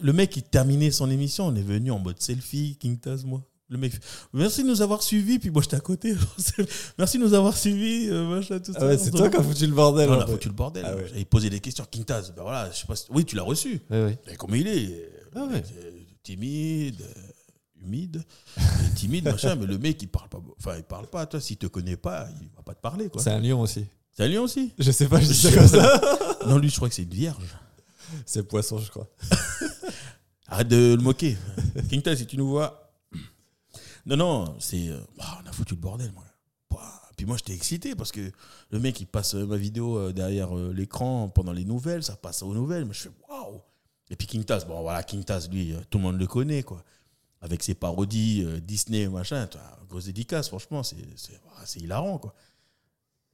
Le 0.00 0.12
mec, 0.12 0.34
il 0.36 0.42
terminait 0.42 0.90
son 0.90 1.10
émission, 1.10 1.46
on 1.46 1.54
est 1.54 1.62
venu 1.62 1.90
en 1.90 1.98
mode 1.98 2.20
selfie, 2.20 2.76
King 2.80 2.98
Taz, 2.98 3.24
moi. 3.24 3.42
Le 3.68 3.76
mec, 3.78 3.92
merci 4.32 4.62
de 4.62 4.68
nous 4.68 4.80
avoir 4.80 5.02
suivis, 5.02 5.38
puis 5.38 5.50
moi 5.50 5.60
j'étais 5.60 5.76
à 5.76 5.80
côté. 5.80 6.14
merci 6.98 7.18
de 7.18 7.24
nous 7.24 7.34
avoir 7.34 7.56
suivis, 7.56 8.08
euh, 8.08 8.24
machin, 8.28 8.60
tout 8.60 8.72
ça. 8.72 8.78
Ah 8.80 8.86
ouais, 8.86 8.96
c'est 8.96 9.10
toi 9.10 9.28
qui 9.28 9.36
as 9.36 9.42
foutu 9.42 9.66
le 9.66 9.74
bordel. 9.74 10.08
On 10.08 10.20
a 10.20 10.26
foutu 10.26 10.48
le 10.48 10.54
bordel. 10.54 10.84
Ah 10.86 10.94
ouais. 10.94 11.06
J'avais 11.08 11.24
posé 11.24 11.50
des 11.50 11.60
questions. 11.60 11.84
King 11.90 12.04
Taz, 12.04 12.32
ben 12.34 12.42
voilà, 12.42 12.70
je 12.70 12.76
sais 12.78 12.86
pas 12.86 12.94
si- 12.96 13.06
Oui, 13.10 13.24
tu 13.24 13.34
l'as 13.36 13.42
reçu. 13.42 13.82
Ouais, 13.90 14.04
ouais. 14.04 14.18
Et 14.30 14.36
comme 14.36 14.54
il 14.54 14.66
est, 14.68 15.10
Ah 15.34 15.44
ouais. 15.44 15.62
Timide, 16.26 17.02
euh, 17.02 17.82
humide, 17.84 18.24
et 18.58 18.94
timide, 18.96 19.24
machin, 19.24 19.54
mais 19.54 19.66
le 19.66 19.78
mec, 19.78 20.02
il 20.02 20.08
parle 20.08 20.28
pas. 20.28 20.40
Enfin, 20.58 20.76
il 20.76 20.82
parle 20.82 21.06
pas, 21.06 21.24
toi, 21.26 21.40
s'il 21.40 21.56
te 21.56 21.66
connaît 21.68 21.96
pas, 21.96 22.28
il 22.42 22.48
va 22.56 22.62
pas 22.62 22.74
te 22.74 22.80
parler, 22.80 23.08
quoi. 23.08 23.22
C'est 23.22 23.30
un 23.30 23.38
lion 23.40 23.60
aussi. 23.60 23.86
C'est 24.12 24.24
un 24.24 24.28
lion 24.28 24.42
aussi 24.42 24.72
Je 24.78 24.90
sais 24.90 25.08
pas, 25.08 25.20
je 25.20 25.26
dis 25.28 25.34
ça 25.34 25.52
comme 25.52 25.68
ça. 25.68 26.00
Non, 26.46 26.58
lui, 26.58 26.68
je 26.68 26.76
crois 26.76 26.88
que 26.88 26.94
c'est 26.96 27.02
une 27.04 27.14
vierge. 27.14 27.44
C'est 28.24 28.42
poisson, 28.42 28.78
je 28.78 28.90
crois. 28.90 29.08
Arrête 30.48 30.68
de 30.68 30.94
le 30.96 31.02
moquer. 31.02 31.36
King 31.88 32.02
Taz, 32.02 32.18
si 32.18 32.26
tu 32.26 32.36
nous 32.36 32.48
vois. 32.48 32.92
Non, 34.04 34.16
non, 34.16 34.56
c'est. 34.58 34.88
euh, 34.88 35.00
ah, 35.20 35.40
on 35.44 35.48
a 35.48 35.52
foutu 35.52 35.74
le 35.74 35.80
bordel, 35.80 36.10
moi. 36.12 36.24
Pouah. 36.68 37.02
Puis 37.16 37.26
moi, 37.26 37.36
j'étais 37.36 37.54
excité 37.54 37.94
parce 37.94 38.10
que 38.12 38.32
le 38.70 38.78
mec, 38.80 39.00
il 39.00 39.06
passe 39.06 39.34
ma 39.34 39.56
vidéo 39.56 39.96
euh, 39.98 40.12
derrière 40.12 40.54
l'écran 40.54 41.28
pendant 41.28 41.52
les 41.52 41.64
nouvelles, 41.64 42.02
ça 42.02 42.16
passe 42.16 42.42
aux 42.42 42.54
nouvelles. 42.54 42.84
Moi, 42.84 42.94
je 42.94 43.02
fais 43.02 43.10
waouh! 43.28 43.60
Et 44.10 44.16
puis 44.16 44.26
King 44.26 44.44
Taz, 44.44 44.64
bon 44.64 44.80
voilà, 44.82 45.02
King 45.02 45.24
Taz, 45.24 45.48
lui, 45.50 45.72
euh, 45.72 45.80
tout 45.90 45.98
le 45.98 46.04
monde 46.04 46.18
le 46.18 46.26
connaît, 46.26 46.62
quoi. 46.62 46.84
Avec 47.40 47.62
ses 47.62 47.74
parodies, 47.74 48.42
euh, 48.44 48.60
Disney, 48.60 49.08
machin, 49.08 49.48
grosse 49.88 50.06
dédicace, 50.06 50.48
franchement, 50.48 50.82
c'est 50.82 51.80
hilarant, 51.80 52.18
quoi. 52.18 52.34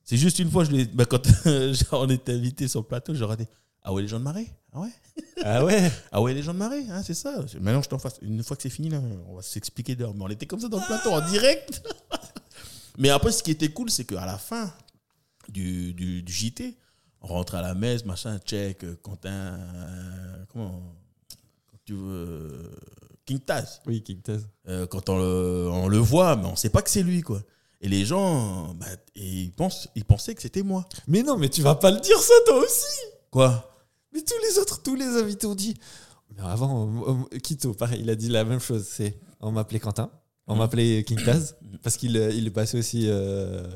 C'est 0.04 0.16
juste 0.16 0.38
une 0.38 0.50
fois, 0.50 0.64
je 0.64 0.84
bah, 0.86 1.04
quand 1.04 1.22
on 1.92 2.08
était 2.08 2.32
invité 2.32 2.66
sur 2.68 2.80
le 2.80 2.86
plateau, 2.86 3.14
j'aurais 3.14 3.36
dit 3.36 3.46
Ah 3.82 3.92
ouais, 3.92 4.02
les 4.02 4.08
gens 4.08 4.18
de 4.18 4.24
marée 4.24 4.50
Ah 4.72 4.80
ouais? 4.80 4.90
Ah 5.44 5.64
ouais? 5.64 5.92
Ah 6.12 6.20
ouais, 6.20 6.34
les 6.34 6.42
gens 6.42 6.52
de 6.52 6.58
marée, 6.58 6.84
hein, 6.90 7.02
c'est 7.04 7.14
ça. 7.14 7.44
Maintenant, 7.60 7.82
je 7.82 7.88
t'en 7.88 7.98
fasse. 7.98 8.18
Une 8.20 8.42
fois 8.42 8.56
que 8.56 8.62
c'est 8.62 8.70
fini, 8.70 8.88
là, 8.88 9.00
on 9.28 9.36
va 9.36 9.42
s'expliquer 9.42 9.94
dehors. 9.94 10.14
Mais 10.14 10.24
on 10.24 10.28
était 10.28 10.46
comme 10.46 10.60
ça 10.60 10.68
dans 10.68 10.80
le 10.80 10.86
plateau, 10.86 11.10
en 11.10 11.20
direct. 11.28 11.82
Mais 12.98 13.10
après, 13.10 13.32
ce 13.32 13.42
qui 13.42 13.52
était 13.52 13.68
cool, 13.68 13.90
c'est 13.90 14.04
qu'à 14.04 14.26
la 14.26 14.38
fin 14.38 14.72
du, 15.48 15.94
du, 15.94 16.22
du 16.22 16.32
JT, 16.32 16.76
on 17.22 17.28
rentre 17.28 17.54
à 17.54 17.62
la 17.62 17.74
messe, 17.74 18.04
machin, 18.04 18.38
check, 18.44 18.84
euh, 18.84 18.96
Quentin. 19.02 19.30
euh, 19.30 20.44
comment 20.52 20.82
quand 21.70 21.78
tu 21.84 21.94
veux. 21.94 22.70
King 23.24 23.38
Taz. 23.40 23.80
Oui, 23.86 24.02
King 24.02 24.20
Taz. 24.20 24.46
Euh, 24.68 24.86
quand 24.86 25.08
on 25.08 25.18
le, 25.18 25.68
on 25.70 25.88
le 25.88 25.98
voit, 25.98 26.36
mais 26.36 26.46
on 26.46 26.56
sait 26.56 26.70
pas 26.70 26.82
que 26.82 26.90
c'est 26.90 27.02
lui, 27.04 27.22
quoi. 27.22 27.40
Et 27.80 27.88
les 27.88 28.04
gens, 28.04 28.74
bah, 28.74 28.86
et 29.14 29.42
ils, 29.44 29.52
pensent, 29.52 29.88
ils 29.94 30.04
pensaient 30.04 30.34
que 30.34 30.42
c'était 30.42 30.62
moi. 30.62 30.88
Mais 31.08 31.22
non, 31.22 31.36
mais 31.36 31.48
tu 31.48 31.62
vas 31.62 31.74
pas 31.74 31.90
le 31.90 32.00
dire 32.00 32.18
ça 32.18 32.34
toi 32.46 32.58
aussi 32.58 33.00
Quoi? 33.30 33.68
Mais 34.12 34.20
tous 34.22 34.34
les 34.48 34.58
autres, 34.58 34.82
tous 34.82 34.94
les 34.94 35.04
invités 35.06 35.46
ont 35.46 35.54
dit. 35.54 35.74
Mais 36.36 36.42
avant, 36.42 37.24
euh, 37.32 37.38
Kito, 37.38 37.74
pareil, 37.74 38.00
il 38.02 38.10
a 38.10 38.14
dit 38.14 38.28
la 38.28 38.44
même 38.44 38.60
chose. 38.60 38.84
C'est, 38.88 39.18
on 39.40 39.50
m'appelait 39.52 39.80
Quentin, 39.80 40.10
on 40.46 40.54
m'appelait 40.56 41.02
King 41.04 41.22
Taz, 41.24 41.56
parce 41.82 41.96
qu'il 41.96 42.16
il 42.16 42.46
est 42.46 42.50
passé 42.50 42.78
aussi. 42.78 43.06
euh, 43.08 43.66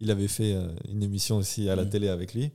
il 0.00 0.10
avait 0.10 0.28
fait 0.28 0.56
une 0.90 1.02
émission 1.02 1.36
aussi 1.36 1.68
à 1.70 1.76
la 1.76 1.84
Mhm. 1.84 1.90
télé 1.90 2.08
avec 2.08 2.34
lui. 2.34 2.52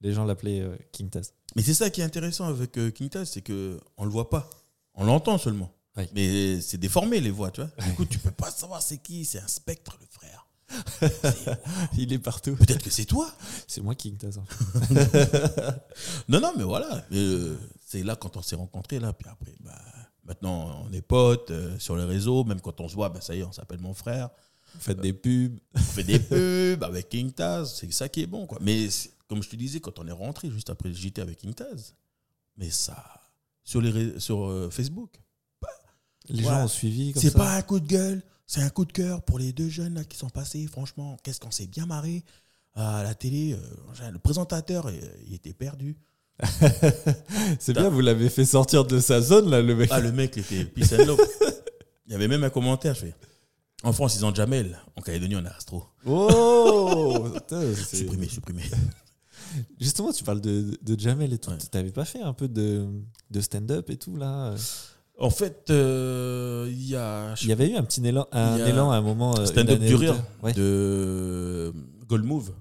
Les 0.00 0.12
gens 0.12 0.24
l'appelaient 0.24 0.60
euh, 0.60 0.76
King 0.92 1.08
Taz. 1.10 1.32
Mais 1.56 1.62
c'est 1.62 1.74
ça 1.74 1.88
qui 1.90 2.00
est 2.00 2.04
intéressant 2.04 2.46
avec 2.46 2.76
euh, 2.78 2.90
King 2.90 3.08
Taz, 3.08 3.30
c'est 3.30 3.42
que 3.42 3.80
on 3.96 4.04
le 4.04 4.10
voit 4.10 4.28
pas, 4.30 4.48
on 4.94 5.04
l'entend 5.04 5.38
seulement. 5.38 5.70
Oui. 5.96 6.04
Mais 6.14 6.60
c'est 6.60 6.78
déformé 6.78 7.20
les 7.20 7.30
voix, 7.30 7.50
tu 7.50 7.60
vois. 7.62 7.70
Du 7.86 7.94
coup, 7.94 8.04
tu 8.04 8.18
peux 8.18 8.32
pas 8.32 8.50
savoir 8.50 8.82
c'est 8.82 8.98
qui, 8.98 9.24
c'est 9.24 9.38
un 9.38 9.46
spectre, 9.48 9.96
le 10.00 10.06
frère. 10.10 10.46
Il 11.98 12.12
est 12.12 12.18
partout. 12.18 12.56
Peut-être 12.56 12.82
que 12.82 12.90
c'est 12.90 13.04
toi. 13.04 13.30
C'est 13.68 13.80
moi 13.80 13.94
King 13.94 14.16
Taz. 14.16 14.38
en 14.38 14.44
fait. 14.44 15.84
Non, 16.28 16.40
non, 16.40 16.52
mais 16.56 16.64
voilà. 16.64 17.04
Euh, 17.12 17.56
c'est 17.86 18.02
là 18.02 18.16
quand 18.16 18.36
on 18.36 18.42
s'est 18.42 18.56
rencontrés 18.56 18.98
là, 18.98 19.12
puis 19.12 19.28
après, 19.30 19.54
bah, 19.60 19.78
maintenant 20.24 20.84
on 20.88 20.92
est 20.92 21.02
potes 21.02 21.52
sur 21.78 21.96
les 21.96 22.04
réseaux, 22.04 22.44
même 22.44 22.60
quand 22.60 22.80
on 22.80 22.88
se 22.88 22.94
voit, 22.94 23.08
bah, 23.08 23.20
ça 23.20 23.34
y 23.36 23.40
est, 23.40 23.44
on 23.44 23.52
s'appelle 23.52 23.80
mon 23.80 23.94
frère. 23.94 24.30
Faites 24.80 25.00
des 25.00 25.12
pubs. 25.12 25.56
On 25.76 25.78
fait 25.78 26.02
des 26.02 26.18
pubs 26.18 26.82
avec 26.82 27.08
King 27.08 27.30
Taz, 27.30 27.76
c'est 27.78 27.92
ça 27.92 28.08
qui 28.08 28.22
est 28.22 28.26
bon, 28.26 28.46
quoi. 28.46 28.58
Mais 28.60 28.90
c'est- 28.90 29.10
comme 29.28 29.42
je 29.42 29.48
te 29.48 29.56
disais, 29.56 29.80
quand 29.80 29.98
on 29.98 30.06
est 30.06 30.12
rentré 30.12 30.50
juste 30.50 30.70
après 30.70 30.88
le 30.88 30.94
JT 30.94 31.20
avec 31.20 31.38
King 31.38 31.54
Taz, 31.54 31.94
mais 32.56 32.70
ça, 32.70 33.02
sur, 33.62 33.80
les, 33.80 34.18
sur 34.20 34.44
euh, 34.46 34.70
Facebook. 34.70 35.20
Les 36.28 36.42
gens 36.42 36.64
ont 36.64 36.68
suivi 36.68 37.12
comme 37.12 37.20
C'est 37.22 37.34
pas 37.34 37.54
un 37.54 37.62
coup 37.62 37.80
de 37.80 37.86
gueule, 37.86 38.22
c'est 38.46 38.62
un 38.62 38.70
coup 38.70 38.84
de 38.86 38.92
cœur 38.92 39.22
pour 39.22 39.38
les 39.38 39.52
deux 39.52 39.68
jeunes 39.68 39.94
là 39.94 40.04
qui 40.04 40.16
sont 40.16 40.30
passés. 40.30 40.66
Franchement, 40.66 41.18
qu'est-ce 41.22 41.38
qu'on 41.40 41.50
s'est 41.50 41.66
bien 41.66 41.84
marré 41.84 42.24
à 42.74 43.02
la 43.02 43.14
télé. 43.14 43.52
euh, 43.52 44.10
le 44.10 44.18
présentateur, 44.18 44.86
euh, 44.86 44.92
il 45.26 45.34
était 45.34 45.52
perdu. 45.52 45.96
C'est 47.60 47.74
bien, 47.74 47.90
vous 47.90 48.00
l'avez 48.00 48.28
fait 48.28 48.44
sortir 48.44 48.84
de 48.84 48.98
sa 49.00 49.20
zone 49.20 49.50
là, 49.50 49.60
le 49.62 49.76
mec. 49.76 49.88
Ah, 49.92 50.00
le 50.00 50.12
mec, 50.12 50.34
il 50.36 50.40
était 50.40 50.64
peace 50.64 50.94
and 50.98 51.04
love. 51.04 51.20
Il 52.06 52.12
y 52.12 52.14
avait 52.14 52.28
même 52.28 52.44
un 52.44 52.50
commentaire, 52.50 52.94
je 52.94 53.00
fais. 53.00 53.14
En 53.82 53.92
France, 53.92 54.16
ils 54.16 54.24
ont 54.26 54.34
Jamel. 54.34 54.78
En 54.96 55.00
Calédonie, 55.00 55.36
on 55.36 55.44
a 55.46 55.50
Astro. 55.50 55.84
Oh 56.04 57.28
Supprimé, 57.92 58.28
supprimé. 58.28 58.62
Justement, 59.80 60.12
tu 60.12 60.24
parles 60.24 60.40
de, 60.40 60.78
de 60.82 60.98
Jamel 60.98 61.32
et 61.32 61.38
tout. 61.38 61.50
Ouais. 61.50 61.58
T'avais 61.70 61.90
pas 61.92 62.04
fait 62.04 62.20
un 62.20 62.32
peu 62.32 62.48
de, 62.48 62.86
de 63.30 63.40
stand-up 63.40 63.88
et 63.90 63.96
tout 63.96 64.16
là 64.16 64.54
En 65.18 65.30
fait, 65.30 65.70
euh, 65.70 66.68
il 66.70 66.88
y 66.88 66.96
a. 66.96 67.34
Il 67.42 67.48
y 67.48 67.52
avait 67.52 67.70
eu 67.70 67.76
un 67.76 67.84
petit 67.84 68.04
élan, 68.06 68.26
un 68.32 68.56
élan 68.66 68.90
à 68.90 68.96
un 68.96 69.00
moment. 69.02 69.36
euh, 69.38 69.46
Stand-up 69.46 69.78
du 69.80 69.94
rire. 69.94 70.16
Ouais. 70.42 70.52
de 70.52 71.72
Gold 72.08 72.24
Move. 72.24 72.52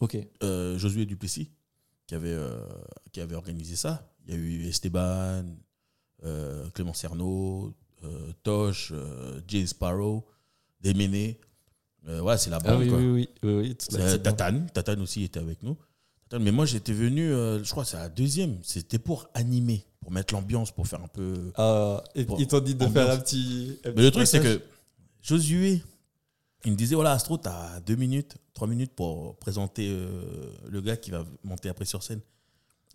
Ok. 0.00 0.16
euh, 0.42 0.78
Josué 0.78 1.04
Duplessis 1.04 1.50
qui 2.06 2.14
avait, 2.14 2.32
euh, 2.32 2.58
qui 3.12 3.20
avait 3.20 3.36
organisé 3.36 3.76
ça. 3.76 4.10
Il 4.26 4.34
y 4.34 4.36
a 4.36 4.40
eu 4.40 4.66
Esteban, 4.66 5.44
euh, 6.24 6.68
Clément 6.70 6.94
Cerno, 6.94 7.74
euh, 8.04 8.32
Tosh, 8.42 8.92
euh, 8.94 9.40
Jay 9.46 9.66
Sparrow, 9.66 10.24
Déméné. 10.80 11.38
Euh, 12.08 12.20
ouais, 12.22 12.38
c'est 12.38 12.48
la 12.50 12.56
Ah 12.64 12.70
bande. 12.72 12.80
oui, 12.80 12.88
quoi. 12.88 12.98
oui, 12.98 13.28
oui, 13.42 13.52
oui. 13.52 13.76
Tatane. 14.22 14.70
Tatane 14.72 15.02
aussi 15.02 15.22
était 15.24 15.38
avec 15.38 15.62
nous. 15.62 15.76
Mais 16.38 16.52
moi, 16.52 16.64
j'étais 16.66 16.92
venu, 16.92 17.32
euh, 17.32 17.62
je 17.64 17.70
crois 17.70 17.82
que 17.84 17.90
c'est 17.90 17.96
la 17.96 18.08
deuxième. 18.08 18.58
C'était 18.62 18.98
pour 18.98 19.28
animer, 19.34 19.84
pour 20.00 20.12
mettre 20.12 20.32
l'ambiance, 20.34 20.70
pour 20.70 20.86
faire 20.86 21.02
un 21.02 21.08
peu. 21.08 21.50
Ah, 21.56 22.02
et 22.14 22.24
Bon, 22.24 22.36
ils 22.38 22.46
t'ont 22.46 22.60
dit 22.60 22.74
de 22.74 22.84
ambiance. 22.84 23.04
faire 23.06 23.14
un 23.14 23.18
petit. 23.18 23.78
un 23.84 23.88
Mais 23.88 23.94
petit 23.94 24.02
le 24.04 24.10
truc, 24.12 24.26
c'est 24.26 24.38
passage. 24.38 24.58
que 24.58 24.64
Josué, 25.22 25.82
il 26.64 26.72
me 26.72 26.76
disait 26.76 26.94
voilà, 26.94 27.12
Astro, 27.12 27.36
tu 27.38 27.48
as 27.48 27.80
deux 27.80 27.96
minutes, 27.96 28.36
trois 28.54 28.68
minutes 28.68 28.92
pour 28.94 29.36
présenter 29.38 29.88
euh, 29.90 30.52
le 30.68 30.80
gars 30.80 30.96
qui 30.96 31.10
va 31.10 31.24
monter 31.42 31.68
après 31.68 31.84
sur 31.84 32.02
scène. 32.02 32.20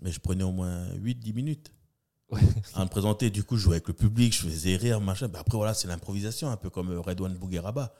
Mais 0.02 0.12
je 0.12 0.20
prenais 0.20 0.44
au 0.44 0.52
moins 0.52 0.86
8-10 1.04 1.34
minutes 1.34 1.72
Ouais. 2.32 2.42
à 2.74 2.84
me 2.84 2.90
présenter. 2.90 3.30
Du 3.30 3.44
coup, 3.44 3.56
je 3.56 3.62
jouais 3.64 3.76
avec 3.76 3.88
le 3.88 3.94
public, 3.94 4.34
je 4.34 4.42
faisais 4.48 4.76
rire, 4.78 5.00
machin. 5.00 5.28
Ben 5.28 5.40
après, 5.40 5.58
voilà, 5.58 5.74
c'est 5.76 5.88
l'improvisation, 5.88 6.50
un 6.50 6.58
peu 6.58 6.70
comme 6.70 6.90
euh, 6.92 7.00
Redouane 7.02 7.36
Bougueraba. 7.36 7.94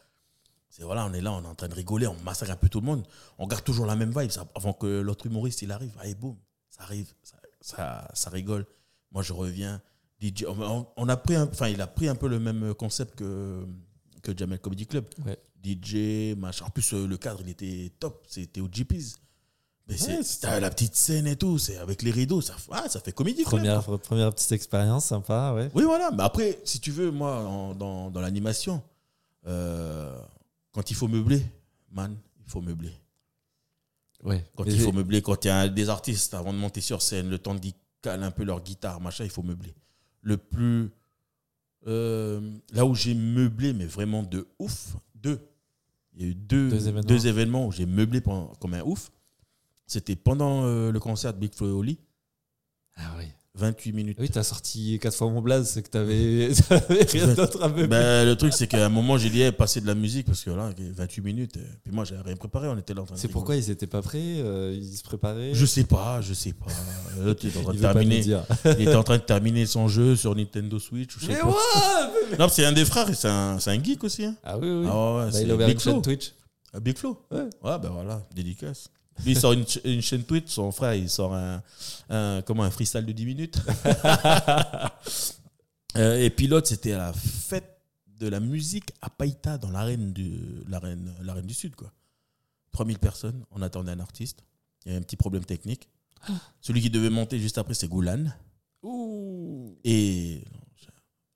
C'est 0.76 0.84
voilà, 0.84 1.06
on 1.06 1.14
est 1.14 1.22
là, 1.22 1.32
on 1.32 1.42
est 1.42 1.48
en 1.48 1.56
train 1.56 1.70
de 1.70 1.74
rigoler, 1.74 2.06
on 2.06 2.18
massacre 2.26 2.52
un 2.52 2.58
peu 2.58 2.68
tout 2.68 2.82
le 2.82 2.86
monde. 2.86 3.08
On 3.38 3.48
garde 3.48 3.64
toujours 3.64 3.86
la 3.86 3.96
même 3.96 4.12
vibe 4.18 4.30
ça, 4.30 4.46
avant 4.56 4.74
que 4.74 5.00
l'autre 5.00 5.26
humoriste 5.26 5.62
il 5.62 5.72
arrive. 5.72 5.94
Allez, 6.02 6.16
boum, 6.16 6.36
ça 6.70 6.84
arrive, 6.84 7.14
ça, 7.24 7.38
ça, 7.62 8.12
ça 8.14 8.30
rigole. 8.30 8.66
Moi, 9.14 9.24
je 9.24 9.32
reviens. 9.32 9.82
DJ, 10.22 10.44
on, 10.50 10.86
on 10.98 11.08
a 11.08 11.16
pris, 11.16 11.38
enfin, 11.38 11.70
il 11.70 11.80
a 11.80 11.88
pris 11.88 12.10
un 12.10 12.16
peu 12.16 12.28
le 12.28 12.40
même 12.40 12.74
concept 12.74 13.16
que 13.16 13.66
que 14.22 14.38
Jamel 14.38 14.60
Comedy 14.60 14.86
Club. 14.86 15.06
Ouais. 15.26 15.40
DJ, 15.64 16.36
machin. 16.38 16.66
En 16.66 16.70
plus, 16.72 16.94
euh, 16.94 17.08
le 17.08 17.16
cadre, 17.16 17.40
il 17.42 17.50
était 17.50 17.94
top. 17.98 18.26
C'était 18.28 18.60
au 18.60 18.68
GPs. 18.68 19.16
Mais 19.88 19.96
c'est 19.96 20.18
Ouais, 20.18 20.24
c'est 20.24 20.60
la 20.60 20.70
petite 20.70 20.96
scène 20.96 21.28
et 21.28 21.38
tout. 21.38 21.58
C'est 21.58 21.78
avec 21.78 22.02
les 22.02 22.12
rideaux. 22.12 22.42
Ça, 22.42 22.56
ah, 22.72 22.90
ça 22.90 23.00
fait 23.00 23.14
comédie. 23.14 23.44
Première, 23.44 23.82
première 24.00 24.34
petite 24.34 24.52
expérience 24.52 25.06
sympa, 25.06 25.54
ouais. 25.54 25.70
Oui, 25.74 25.84
voilà. 25.84 26.12
Mais 26.12 26.24
après, 26.24 26.60
si 26.66 26.82
tu 26.82 26.92
veux, 26.92 27.12
moi, 27.12 27.38
en- 27.38 27.74
dans, 27.76 28.10
dans 28.12 28.20
l'animation, 28.20 28.82
euh, 29.48 30.20
quand 30.76 30.92
il 30.92 30.96
faut 30.96 31.08
meubler, 31.08 31.42
man, 31.90 32.18
il 32.46 32.50
faut 32.52 32.60
meubler. 32.62 32.92
ouais. 34.24 34.44
Quand 34.58 34.66
il 34.66 34.78
faut 34.80 34.92
meubler, 34.92 35.22
quand 35.22 35.46
il 35.46 35.48
y 35.48 35.52
a 35.52 35.70
des 35.70 35.88
artistes, 35.90 36.34
avant 36.34 36.52
de 36.52 36.58
monter 36.58 36.82
sur 36.82 37.02
scène, 37.02 37.30
le 37.30 37.40
temps 37.40 37.58
qu'ils 37.58 37.74
calent 38.02 38.24
un 38.24 38.32
peu 38.32 38.44
leur 38.44 38.62
guitare, 38.62 39.00
machin, 39.00 39.24
il 39.24 39.30
faut 39.30 39.42
meubler. 39.44 39.74
Le 40.22 40.36
plus. 40.38 40.90
euh, 41.88 42.42
là 42.74 42.86
où 42.86 42.94
j'ai 42.96 43.14
meublé, 43.14 43.72
mais 43.72 43.86
vraiment 43.86 44.22
de 44.24 44.48
ouf, 44.60 44.96
deux. 45.14 45.40
Il 46.14 46.22
y 46.22 46.26
a 46.26 46.28
eu 46.32 46.36
deux, 46.36 46.70
Deux 46.70 46.88
événements. 46.88 47.08
deux 47.08 47.28
événements 47.28 47.68
où 47.68 47.72
j'ai 47.72 47.86
meublé 47.86 48.22
pendant- 48.22 48.54
comme 48.56 48.74
un 48.74 48.82
ouf. 48.82 49.12
C'était 49.88 50.16
pendant 50.16 50.64
euh, 50.66 50.92
le 50.92 51.00
concert 51.00 51.32
de 51.34 51.40
Big 51.40 51.54
Flo 51.54 51.68
et 51.70 51.72
Oli, 51.72 52.00
Ah 52.96 53.14
oui. 53.18 53.26
28 53.58 53.94
minutes. 53.94 54.18
Oui, 54.20 54.30
t'as 54.30 54.44
sorti 54.44 55.00
quatre 55.02 55.16
fois 55.16 55.30
mon 55.30 55.42
blaze, 55.42 55.70
c'est 55.70 55.82
que 55.82 55.90
t'avais 55.90 56.50
rien 57.12 57.28
d'autre 57.34 57.62
à 57.64 57.70
meubler. 57.70 57.88
Ben, 57.88 58.26
le 58.26 58.36
truc, 58.36 58.54
c'est 58.54 58.68
qu'à 58.68 58.86
un 58.86 58.90
moment, 58.90 59.18
j'ai 59.18 59.30
dit, 59.30 59.42
hey, 59.42 59.52
passer 59.52 59.80
de 59.82 59.88
la 59.88 59.96
musique, 59.96 60.26
parce 60.28 60.44
que 60.44 60.50
là, 60.52 60.72
28 60.78 61.22
minutes, 61.22 61.58
euh, 61.58 61.62
puis 61.84 61.94
moi, 61.94 62.04
j'avais 62.04 62.22
rien 62.22 62.36
préparé, 62.36 62.68
on 62.68 62.78
était 62.78 62.94
là 62.94 63.02
en 63.02 63.06
train 63.06 63.16
de 63.16 63.20
c'est 63.20 63.28
pourquoi 63.30 63.56
ils 63.56 63.70
étaient 63.70 63.88
pas 63.88 64.02
prêts, 64.02 64.20
euh, 64.22 64.74
ils 64.78 64.98
se 64.98 65.04
préparaient? 65.04 65.54
Je 65.54 65.66
sais 65.66 65.86
pas, 65.86 66.20
je 66.22 66.34
sais 66.34 66.54
pas. 66.54 66.66
L'autre, 67.24 67.42
il 67.44 67.50
était 67.50 67.60
en 67.60 67.64
train 67.64 67.74
Il 67.74 67.78
de 67.78 67.82
terminer. 67.82 68.26
Il 68.78 68.82
était 68.82 68.96
en 68.96 69.04
train 69.04 69.18
de 69.18 69.24
terminer 69.24 69.66
son 69.66 69.88
jeu 69.88 70.16
sur 70.16 70.36
Nintendo 70.36 70.78
Switch. 70.80 71.16
ou 71.16 71.20
Je 71.22 71.26
sais 71.28 71.34
Mais 71.34 71.40
pas. 71.40 71.48
ouais 71.48 72.38
Non, 72.38 72.50
c'est 72.50 72.66
un 72.66 72.72
des 72.74 72.86
frères, 72.86 73.10
et 73.10 73.14
c'est 73.16 73.28
un, 73.30 73.58
geek 73.84 74.04
aussi. 74.04 74.26
Hein. 74.26 74.36
Ah 74.44 74.58
oui, 74.58 74.68
oui. 74.70 74.86
Ah 74.90 75.16
ouais, 75.16 75.26
Bah, 75.26 75.32
c'est 75.32 75.44
il 75.44 75.52
a 75.52 75.56
ouvert 75.56 75.68
Big 75.68 75.76
une 75.76 75.80
Flo. 75.82 75.92
chaîne 75.94 76.02
Twitch. 76.02 76.34
Ah, 76.74 76.80
Big 76.82 76.98
Flo? 76.98 77.18
Ouais. 77.32 77.40
Ouais, 77.64 77.80
ben 77.80 77.90
voilà, 77.90 78.22
dédicace. 78.36 78.90
Lui, 79.24 79.32
il 79.32 79.40
sort 79.40 79.54
une, 79.54 79.66
ch- 79.66 79.82
une 79.86 80.02
chaîne 80.02 80.24
Twitch, 80.24 80.50
son 80.50 80.72
frère, 80.72 80.94
il 80.96 81.10
sort 81.10 81.34
un, 81.34 81.64
un- 82.10 82.42
comment, 82.42 82.64
un 82.64 82.72
freestyle 82.72 83.06
de 83.06 83.12
10 83.12 83.26
minutes. 83.26 83.58
Euh, 85.98 86.22
et 86.22 86.30
puis 86.30 86.48
l'autre, 86.48 86.68
c'était 86.68 86.92
à 86.92 86.98
la 86.98 87.14
fête 87.14 87.80
de 88.20 88.28
la 88.28 88.42
musique 88.42 88.92
à 89.02 89.10
Païta, 89.10 89.58
dans 89.58 89.70
l'arène 89.72 90.12
du, 90.12 90.42
l'arène, 90.68 91.14
l'arène 91.22 91.46
du 91.46 91.54
Sud. 91.54 91.74
Quoi. 91.76 91.90
3000 92.74 93.00
personnes, 93.00 93.46
on 93.52 93.62
attendait 93.62 93.94
un 93.94 94.00
artiste. 94.02 94.44
Il 94.86 94.92
y 94.92 94.96
a 94.96 94.98
un 94.98 95.02
petit 95.02 95.16
problème 95.16 95.46
technique. 95.46 95.88
Celui 96.60 96.82
qui 96.82 96.90
devait 96.90 97.10
monter 97.10 97.40
juste 97.40 97.58
après, 97.58 97.74
c'est 97.76 97.88
Goulan. 97.88 98.26
Ouh. 98.84 99.78
Et 99.86 100.44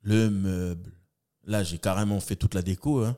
le 0.02 0.30
meuble. 0.30 0.92
Là, 1.46 1.64
j'ai 1.64 1.78
carrément 1.78 2.20
fait 2.20 2.36
toute 2.36 2.54
la 2.54 2.62
déco. 2.62 3.06
Hein. 3.06 3.16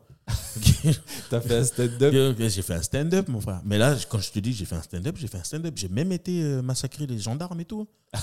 T'as 1.30 1.42
fait 1.42 1.58
un 1.58 1.64
stand-up? 1.64 2.36
J'ai 2.40 2.62
fait 2.62 2.74
un 2.74 2.82
stand-up, 2.82 3.28
mon 3.28 3.42
frère. 3.42 3.62
Mais 3.66 3.78
là, 3.78 3.96
quand 4.10 4.20
je 4.20 4.32
te 4.32 4.40
dis 4.40 4.54
j'ai 4.54 4.66
fait 4.66 4.76
un 4.76 4.82
stand-up, 4.82 5.16
j'ai 5.18 5.28
fait 5.28 5.38
un 5.38 5.44
stand-up. 5.44 5.74
J'ai 5.78 5.88
même 5.90 6.12
été 6.12 6.42
euh, 6.44 6.62
massacrer 6.62 7.06
les 7.08 7.20
gendarmes 7.20 7.60
et 7.60 7.66
tout. 7.66 7.88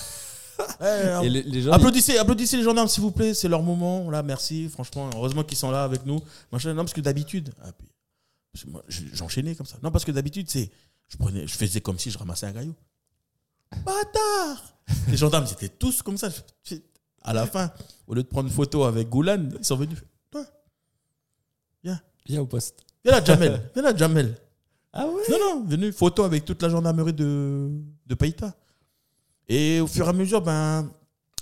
Ouais, 0.80 1.24
Et 1.26 1.28
les, 1.30 1.42
les 1.44 1.62
gens. 1.62 1.70
applaudissez, 1.70 2.18
applaudissez 2.18 2.56
les 2.56 2.64
gendarmes, 2.64 2.88
s'il 2.88 3.00
vous 3.00 3.12
plaît. 3.12 3.32
C'est 3.32 3.46
leur 3.48 3.62
moment. 3.62 4.10
Là, 4.10 4.24
merci. 4.24 4.68
Franchement, 4.68 5.08
heureusement 5.14 5.44
qu'ils 5.44 5.56
sont 5.56 5.70
là 5.70 5.84
avec 5.84 6.04
nous. 6.04 6.20
Machin. 6.50 6.74
Non, 6.74 6.82
parce 6.82 6.92
que 6.92 7.00
d'habitude. 7.00 7.50
ah, 7.62 7.70
j'enchaînais 9.14 9.54
comme 9.54 9.66
ça. 9.66 9.76
Non, 9.84 9.92
parce 9.92 10.04
que 10.04 10.10
d'habitude, 10.10 10.50
c'est. 10.50 10.68
Je, 11.08 11.16
prenais, 11.16 11.46
je 11.46 11.54
faisais 11.54 11.80
comme 11.80 11.96
si 11.98 12.10
je 12.10 12.18
ramassais 12.18 12.46
un 12.46 12.52
caillou. 12.52 12.74
Bâtard 13.84 14.74
Les 15.08 15.16
gendarmes, 15.16 15.46
ils 15.48 15.52
étaient 15.52 15.68
tous 15.68 16.02
comme 16.02 16.18
ça. 16.18 16.28
À 17.22 17.32
la 17.32 17.46
fin, 17.46 17.70
au 18.08 18.14
lieu 18.14 18.22
de 18.24 18.28
prendre 18.28 18.48
une 18.48 18.54
photo 18.54 18.82
avec 18.82 19.08
Goulan, 19.08 19.48
ils 19.58 19.64
sont 19.64 19.76
venus. 19.76 19.98
Viens 22.28 22.42
au 22.42 22.46
poste. 22.46 22.84
viens 23.04 23.12
là, 23.12 23.24
Jamel. 23.24 23.62
Viens 23.74 23.82
là, 23.82 23.96
Jamel. 23.96 24.36
Ah 24.92 25.06
ouais? 25.06 25.22
Non, 25.30 25.38
non, 25.38 25.64
venu 25.64 25.92
photo 25.92 26.24
avec 26.24 26.44
toute 26.44 26.62
la 26.62 26.68
gendarmerie 26.68 27.12
de, 27.12 27.70
de 28.06 28.14
Païta. 28.14 28.54
Et 29.48 29.80
au 29.80 29.86
fur 29.86 30.06
et 30.06 30.08
à 30.08 30.12
mesure, 30.12 30.42
ben, 30.42 30.90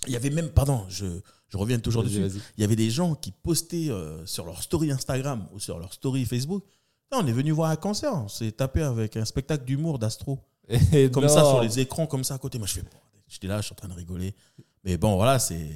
il 0.07 0.13
y 0.13 0.17
avait 0.17 0.31
même, 0.31 0.51
pardon, 0.51 0.85
je, 0.89 1.07
je 1.49 1.57
reviens 1.57 1.79
toujours 1.79 2.03
dessus. 2.03 2.23
Il 2.57 2.61
y 2.61 2.65
avait 2.65 2.77
des 2.77 2.91
gens 2.91 3.15
qui 3.15 3.31
postaient 3.33 3.89
euh, 3.89 4.25
sur 4.27 4.47
leur 4.47 4.63
story 4.63 4.91
Instagram 4.91 5.47
ou 5.53 5.61
sur 5.61 5.79
leur 5.79 5.93
story 5.93 6.25
Facebook. 6.25 6.65
On 7.13 7.27
est 7.27 7.33
venu 7.33 7.53
voir 7.53 7.71
un 7.71 7.77
concert, 7.77 8.15
on 8.15 8.29
s'est 8.29 8.53
tapé 8.53 8.83
avec 8.83 9.17
un 9.17 9.25
spectacle 9.25 9.65
d'humour 9.65 9.99
d'astro. 9.99 10.41
Comme 11.13 11.29
ça, 11.29 11.45
sur 11.45 11.63
les 11.63 11.79
écrans, 11.79 12.09
comme 12.09 12.25
ça 12.25 12.35
à 12.35 12.39
côté. 12.39 12.59
Moi, 12.59 12.67
je 12.67 12.75
fais, 12.75 12.83
j'étais 13.29 13.47
là, 13.47 13.61
je 13.61 13.67
suis 13.67 13.73
en 13.73 13.77
train 13.77 13.89
de 13.89 13.95
rigoler. 13.95 14.35
Mais 14.83 14.97
bon, 14.97 15.15
voilà, 15.15 15.39
c'est, 15.39 15.71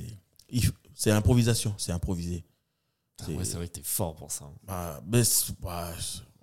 c'est 0.95 1.13
improvisation, 1.13 1.73
c'est 1.79 1.93
improvisé. 1.93 2.45
Ah 3.27 3.31
ouais, 3.31 3.45
c'est 3.45 3.57
vrai 3.57 3.69
que 3.69 3.73
t'es 3.75 3.83
fort 3.83 4.15
pour 4.15 4.31
ça. 4.31 4.45
Bah, 4.67 5.01
mais 5.07 5.25
c'est- 5.25 5.53
bah, 5.61 5.91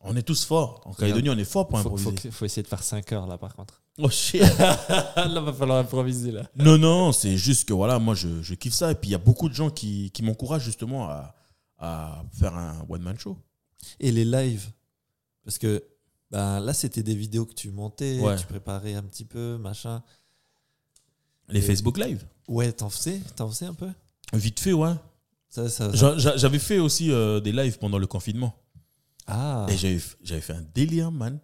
on 0.01 0.15
est 0.15 0.21
tous 0.23 0.45
forts. 0.45 0.81
En 0.85 0.93
Calédonie, 0.93 1.29
on 1.29 1.37
est 1.37 1.43
fort 1.45 1.67
pour 1.67 1.79
Faut, 1.79 1.87
improviser. 1.89 2.09
faut, 2.09 2.15
que- 2.29 2.31
faut 2.31 2.45
essayer 2.45 2.63
de 2.63 2.67
faire 2.67 2.83
5 2.83 3.11
heures 3.11 3.27
là 3.27 3.37
par 3.37 3.55
contre. 3.55 3.81
Oh 3.99 4.09
shit. 4.09 4.41
là, 4.59 5.41
va 5.41 5.51
falloir 5.53 5.79
improviser 5.79 6.31
là. 6.31 6.43
Non, 6.55 6.77
non, 6.77 7.11
c'est 7.11 7.35
juste 7.35 7.67
que 7.67 7.73
voilà, 7.73 7.97
moi 7.99 8.13
je, 8.15 8.41
je 8.43 8.53
kiffe 8.53 8.73
ça. 8.75 8.91
Et 8.91 8.95
puis 8.95 9.09
il 9.09 9.13
y 9.13 9.15
a 9.15 9.19
beaucoup 9.19 9.49
de 9.49 9.53
gens 9.55 9.69
qui, 9.71 10.11
qui 10.11 10.21
m'encouragent 10.23 10.63
justement 10.65 11.09
à, 11.09 11.35
à 11.79 12.23
faire 12.31 12.55
un 12.55 12.85
one-man 12.89 13.17
show. 13.17 13.37
Et 13.99 14.11
les 14.11 14.25
lives 14.25 14.69
Parce 15.43 15.57
que 15.57 15.83
ben, 16.29 16.59
là, 16.59 16.73
c'était 16.73 17.03
des 17.03 17.15
vidéos 17.15 17.45
que 17.45 17.53
tu 17.53 17.71
montais, 17.71 18.19
Ouais. 18.19 18.35
tu 18.35 18.45
préparais 18.45 18.93
un 18.95 19.03
petit 19.03 19.23
peu, 19.25 19.57
machin. 19.57 20.03
Les 21.49 21.59
Et- 21.59 21.61
Facebook 21.61 21.97
Live. 21.97 22.25
Ouais, 22.47 22.71
t'en 22.71 22.89
faisais 22.89 23.19
T'en 23.35 23.47
faisais 23.49 23.65
un 23.65 23.73
peu? 23.73 23.89
Vite 24.33 24.59
fait, 24.59 24.73
ouais. 24.73 24.93
Ça, 25.49 25.69
ça, 25.69 25.91
ça- 25.91 25.95
J'a- 25.95 26.17
j'a- 26.17 26.37
J'avais 26.37 26.59
fait 26.59 26.79
aussi 26.79 27.11
euh, 27.11 27.39
des 27.39 27.51
lives 27.51 27.77
pendant 27.79 27.97
le 27.97 28.07
confinement. 28.07 28.55
Ah, 29.27 29.65
Et 29.69 29.77
j'avais 29.77 30.41
fait 30.41 30.53
un 30.53 30.65
délire, 30.73 31.11
man. 31.11 31.39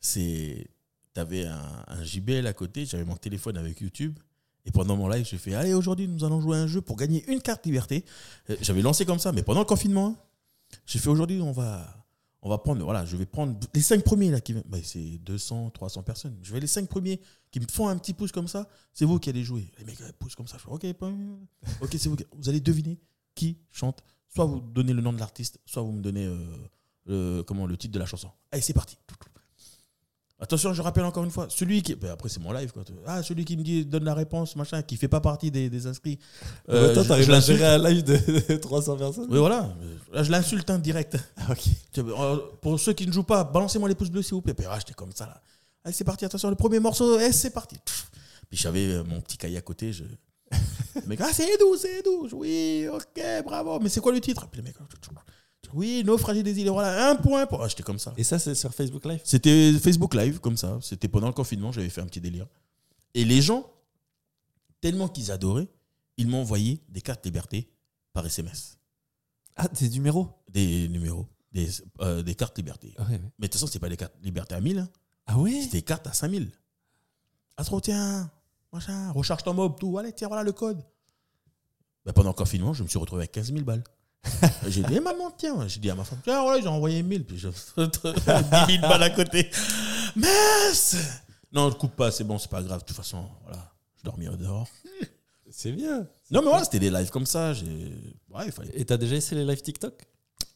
C'est. 0.00 0.68
T'avais 1.14 1.44
un, 1.46 1.84
un 1.86 2.02
JBL 2.02 2.46
à 2.46 2.52
côté, 2.52 2.86
j'avais 2.86 3.04
mon 3.04 3.16
téléphone 3.16 3.56
avec 3.56 3.80
YouTube. 3.80 4.18
Et 4.66 4.70
pendant 4.72 4.96
mon 4.96 5.08
live, 5.08 5.24
j'ai 5.30 5.38
fait 5.38 5.54
Allez, 5.54 5.72
aujourd'hui, 5.74 6.08
nous 6.08 6.24
allons 6.24 6.40
jouer 6.40 6.56
à 6.56 6.60
un 6.62 6.66
jeu 6.66 6.80
pour 6.80 6.96
gagner 6.96 7.24
une 7.30 7.40
carte 7.40 7.64
liberté. 7.66 8.04
Euh, 8.50 8.56
J'avais 8.62 8.82
lancé 8.82 9.04
comme 9.04 9.18
ça, 9.18 9.30
mais 9.30 9.42
pendant 9.42 9.60
le 9.60 9.66
confinement, 9.66 10.06
hein, 10.08 10.78
j'ai 10.86 10.98
fait 10.98 11.08
Aujourd'hui, 11.10 11.40
on 11.40 11.52
va, 11.52 11.86
on 12.42 12.48
va 12.48 12.58
prendre. 12.58 12.82
Voilà, 12.82 13.04
je 13.04 13.16
vais 13.16 13.26
prendre 13.26 13.56
les 13.74 13.80
cinq 13.82 14.02
premiers 14.02 14.30
là. 14.30 14.40
qui 14.40 14.54
bah, 14.54 14.78
C'est 14.82 15.18
200, 15.18 15.70
300 15.70 16.02
personnes. 16.02 16.36
Je 16.42 16.52
vais 16.52 16.60
les 16.60 16.66
cinq 16.66 16.88
premiers 16.88 17.20
qui 17.52 17.60
me 17.60 17.66
font 17.70 17.86
un 17.88 17.96
petit 17.96 18.12
pouce 18.14 18.32
comme 18.32 18.48
ça. 18.48 18.66
C'est 18.92 19.04
vous 19.04 19.18
qui 19.20 19.28
allez 19.30 19.44
jouer. 19.44 19.70
Les 19.78 19.84
mecs, 19.84 19.98
pouce 20.18 20.34
comme 20.34 20.48
ça. 20.48 20.56
Je 20.58 20.62
fais 20.64 20.70
Ok, 20.70 20.92
pas- 20.94 21.12
ok, 21.82 21.90
c'est 21.92 22.08
vous. 22.08 22.16
qui- 22.16 22.24
Vous 22.36 22.48
allez 22.48 22.60
deviner 22.60 22.98
qui 23.34 23.58
chante. 23.70 24.02
Soit 24.34 24.44
vous 24.46 24.60
donnez 24.60 24.92
le 24.92 25.00
nom 25.02 25.12
de 25.12 25.18
l'artiste, 25.18 25.60
soit 25.64 25.82
vous 25.82 25.92
me 25.92 26.02
donnez 26.02 26.26
euh, 26.26 26.38
le, 27.06 27.42
comment, 27.42 27.66
le 27.66 27.76
titre 27.76 27.94
de 27.94 27.98
la 27.98 28.06
chanson. 28.06 28.30
Allez, 28.50 28.62
c'est 28.62 28.72
parti. 28.72 28.96
Attention, 30.40 30.74
je 30.74 30.82
rappelle 30.82 31.04
encore 31.04 31.22
une 31.24 31.30
fois, 31.30 31.46
celui 31.48 31.80
qui. 31.80 31.94
ben, 31.94 32.10
après, 32.10 32.28
c'est 32.28 32.40
mon 32.40 32.52
live. 32.52 32.72
Quoi. 32.72 32.82
Ah, 33.06 33.22
celui 33.22 33.44
qui 33.44 33.56
me 33.56 33.62
dit, 33.62 33.86
donne 33.86 34.04
la 34.04 34.14
réponse, 34.14 34.56
machin, 34.56 34.82
qui 34.82 34.96
fait 34.96 35.08
pas 35.08 35.20
partie 35.20 35.50
des, 35.50 35.70
des 35.70 35.86
inscrits. 35.86 36.18
Euh, 36.68 36.92
toi, 36.92 37.04
t'arrives 37.04 37.30
à 37.30 37.38
gérer 37.40 37.64
un 37.64 37.78
live 37.78 38.02
de, 38.02 38.16
de 38.52 38.56
300 38.56 38.96
personnes 38.96 39.28
Oui, 39.30 39.38
voilà. 39.38 39.72
Là, 40.12 40.24
je 40.24 40.30
l'insulte 40.32 40.68
hein, 40.70 40.78
direct. 40.78 41.16
Ah, 41.36 41.52
Ok. 41.52 41.62
Euh, 41.98 42.38
Pour 42.60 42.78
ceux 42.80 42.92
qui 42.92 43.06
ne 43.06 43.12
jouent 43.12 43.22
pas, 43.22 43.44
balancez-moi 43.44 43.88
les 43.88 43.94
pouces 43.94 44.10
bleus, 44.10 44.22
s'il 44.22 44.34
vous 44.34 44.42
plaît. 44.42 44.54
Puis, 44.54 44.66
ah, 44.68 44.76
j'étais 44.78 44.92
comme 44.94 45.12
ça, 45.12 45.26
là. 45.26 45.40
Allez, 45.84 45.94
c'est 45.94 46.04
parti, 46.04 46.24
attention, 46.24 46.50
le 46.50 46.56
premier 46.56 46.80
morceau, 46.80 47.18
c'est 47.30 47.50
parti. 47.50 47.76
Puis 48.48 48.58
j'avais 48.58 48.86
euh, 48.86 49.04
mon 49.04 49.20
petit 49.20 49.36
cahier 49.38 49.56
à 49.58 49.62
côté. 49.62 49.92
Je... 49.92 50.04
Le 50.94 51.06
mec, 51.06 51.20
ah, 51.22 51.30
c'est 51.32 51.48
Edou, 51.54 51.76
c'est 51.76 51.98
Edou. 52.00 52.28
Je- 52.28 52.34
Oui, 52.36 52.86
ok, 52.92 53.44
bravo. 53.44 53.80
Mais 53.80 53.88
c'est 53.88 54.00
quoi 54.00 54.12
le 54.12 54.20
titre? 54.20 54.46
Puis 54.48 54.60
le 54.60 54.64
mec, 54.64 54.76
oui, 55.72 56.02
naufragé 56.04 56.42
des 56.44 56.56
îles. 56.60 56.70
Voilà, 56.70 57.10
un 57.10 57.16
point. 57.16 57.46
Pour... 57.46 57.62
Ah, 57.62 57.66
j'étais 57.68 57.82
comme 57.82 57.98
ça. 57.98 58.12
Et 58.16 58.22
ça, 58.22 58.38
c'est 58.38 58.54
sur 58.54 58.72
Facebook 58.72 59.04
Live? 59.06 59.20
C'était 59.24 59.72
Facebook 59.72 60.14
Live, 60.14 60.38
comme 60.38 60.56
ça. 60.56 60.78
C'était 60.80 61.08
pendant 61.08 61.26
le 61.26 61.32
confinement, 61.32 61.72
j'avais 61.72 61.88
fait 61.88 62.00
un 62.00 62.06
petit 62.06 62.20
délire. 62.20 62.46
Et 63.14 63.24
les 63.24 63.42
gens, 63.42 63.68
tellement 64.80 65.08
qu'ils 65.08 65.32
adoraient, 65.32 65.66
ils 66.16 66.28
m'ont 66.28 66.42
envoyé 66.42 66.80
des 66.88 67.00
cartes 67.00 67.24
liberté 67.24 67.68
par 68.12 68.24
SMS. 68.24 68.78
Ah, 69.56 69.66
des 69.68 69.88
numéros? 69.90 70.28
Des 70.48 70.88
numéros, 70.88 71.26
des, 71.52 71.68
euh, 72.00 72.22
des 72.22 72.36
cartes 72.36 72.56
liberté. 72.56 72.94
Ah 72.98 73.02
ouais, 73.04 73.10
ouais. 73.12 73.20
Mais 73.38 73.46
de 73.48 73.52
toute 73.52 73.54
façon, 73.54 73.66
c'est 73.66 73.80
pas 73.80 73.88
des 73.88 73.96
cartes 73.96 74.14
liberté 74.22 74.54
à 74.54 74.60
1000, 74.60 74.78
hein. 74.78 74.88
Ah 75.26 75.38
ouais? 75.38 75.60
C'est 75.62 75.72
des 75.72 75.82
cartes 75.82 76.06
à 76.06 76.12
5000. 76.12 76.52
Ah, 77.56 77.64
trop, 77.64 77.80
tiens, 77.80 78.30
machin, 78.74 79.12
recharge 79.12 79.42
ton 79.42 79.54
mob, 79.54 79.78
tout. 79.78 79.96
Allez, 79.98 80.12
tiens, 80.12 80.28
voilà 80.28 80.42
le 80.42 80.52
code. 80.52 80.82
Ben, 82.04 82.12
pendant 82.12 82.30
le 82.30 82.34
confinement, 82.34 82.74
je 82.74 82.82
me 82.82 82.88
suis 82.88 82.98
retrouvé 82.98 83.20
avec 83.22 83.32
15 83.32 83.52
000 83.52 83.64
balles. 83.64 83.84
j'ai 84.68 84.82
dit, 84.82 84.94
eh, 84.96 85.00
maman, 85.00 85.30
tiens, 85.36 85.66
j'ai 85.68 85.80
dit 85.80 85.90
à 85.90 85.94
ma 85.94 86.04
femme, 86.04 86.18
tiens, 86.22 86.42
voilà, 86.42 86.60
j'ai 86.60 86.68
envoyé 86.68 87.02
1000, 87.02 87.24
puis 87.24 87.38
je 87.38 87.48
10 87.48 87.54
000 87.76 88.80
balles 88.82 89.02
à 89.02 89.10
côté. 89.10 89.50
Mince 90.16 90.96
Non, 91.52 91.70
je 91.70 91.76
coupe 91.76 91.94
pas, 91.96 92.10
c'est 92.10 92.24
bon, 92.24 92.38
c'est 92.38 92.50
pas 92.50 92.62
grave. 92.62 92.80
De 92.80 92.84
toute 92.86 92.96
façon, 92.96 93.26
voilà, 93.44 93.72
je 93.96 94.02
dormirai 94.02 94.36
dehors. 94.36 94.68
C'est 95.50 95.70
bien. 95.70 96.00
Non, 96.32 96.40
mais 96.40 96.48
voilà, 96.48 96.64
c'était 96.64 96.80
des 96.80 96.90
lives 96.90 97.10
comme 97.10 97.26
ça. 97.26 97.52
j'ai- 97.52 97.64
Ouais, 98.28 98.46
il 98.46 98.50
fallait 98.50 98.72
Et 98.74 98.84
t'as 98.84 98.96
déjà 98.96 99.14
essayé 99.14 99.40
les 99.40 99.46
live 99.48 99.62
TikTok? 99.62 99.94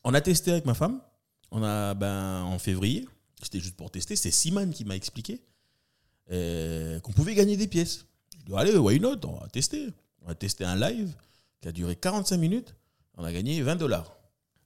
On 0.02 0.12
a 0.12 0.20
testé 0.20 0.50
avec 0.50 0.64
ma 0.64 0.74
femme. 0.74 1.00
On 1.52 1.62
a, 1.62 1.94
ben, 1.94 2.42
en 2.42 2.58
février, 2.58 3.06
c'était 3.40 3.60
juste 3.60 3.76
pour 3.76 3.92
tester. 3.92 4.16
C'est 4.16 4.32
Simon 4.32 4.70
qui 4.70 4.84
m'a 4.84 4.96
expliqué 4.96 5.40
qu'on 6.28 7.12
pouvait 7.12 7.34
gagner 7.34 7.56
des 7.56 7.66
pièces. 7.68 8.04
Je 8.40 8.44
dis, 8.52 8.56
allez, 8.58 8.76
why 8.76 9.00
not? 9.00 9.16
On 9.26 9.38
va 9.40 9.48
tester. 9.48 9.88
On 10.24 10.28
a 10.30 10.34
testé 10.34 10.64
un 10.64 10.76
live 10.76 11.12
qui 11.60 11.68
a 11.68 11.72
duré 11.72 11.96
45 11.96 12.36
minutes. 12.36 12.74
On 13.16 13.24
a 13.24 13.32
gagné 13.32 13.60
20 13.62 13.76
dollars. 13.76 14.12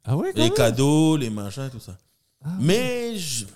Ah 0.05 0.17
ouais, 0.17 0.33
Les 0.35 0.51
cadeaux, 0.51 1.17
les 1.17 1.31
machins, 1.31 1.69
tout 1.71 1.79
ça. 1.81 1.97
Ah, 2.45 2.51
Mais 2.61 3.17
je- 3.17 3.47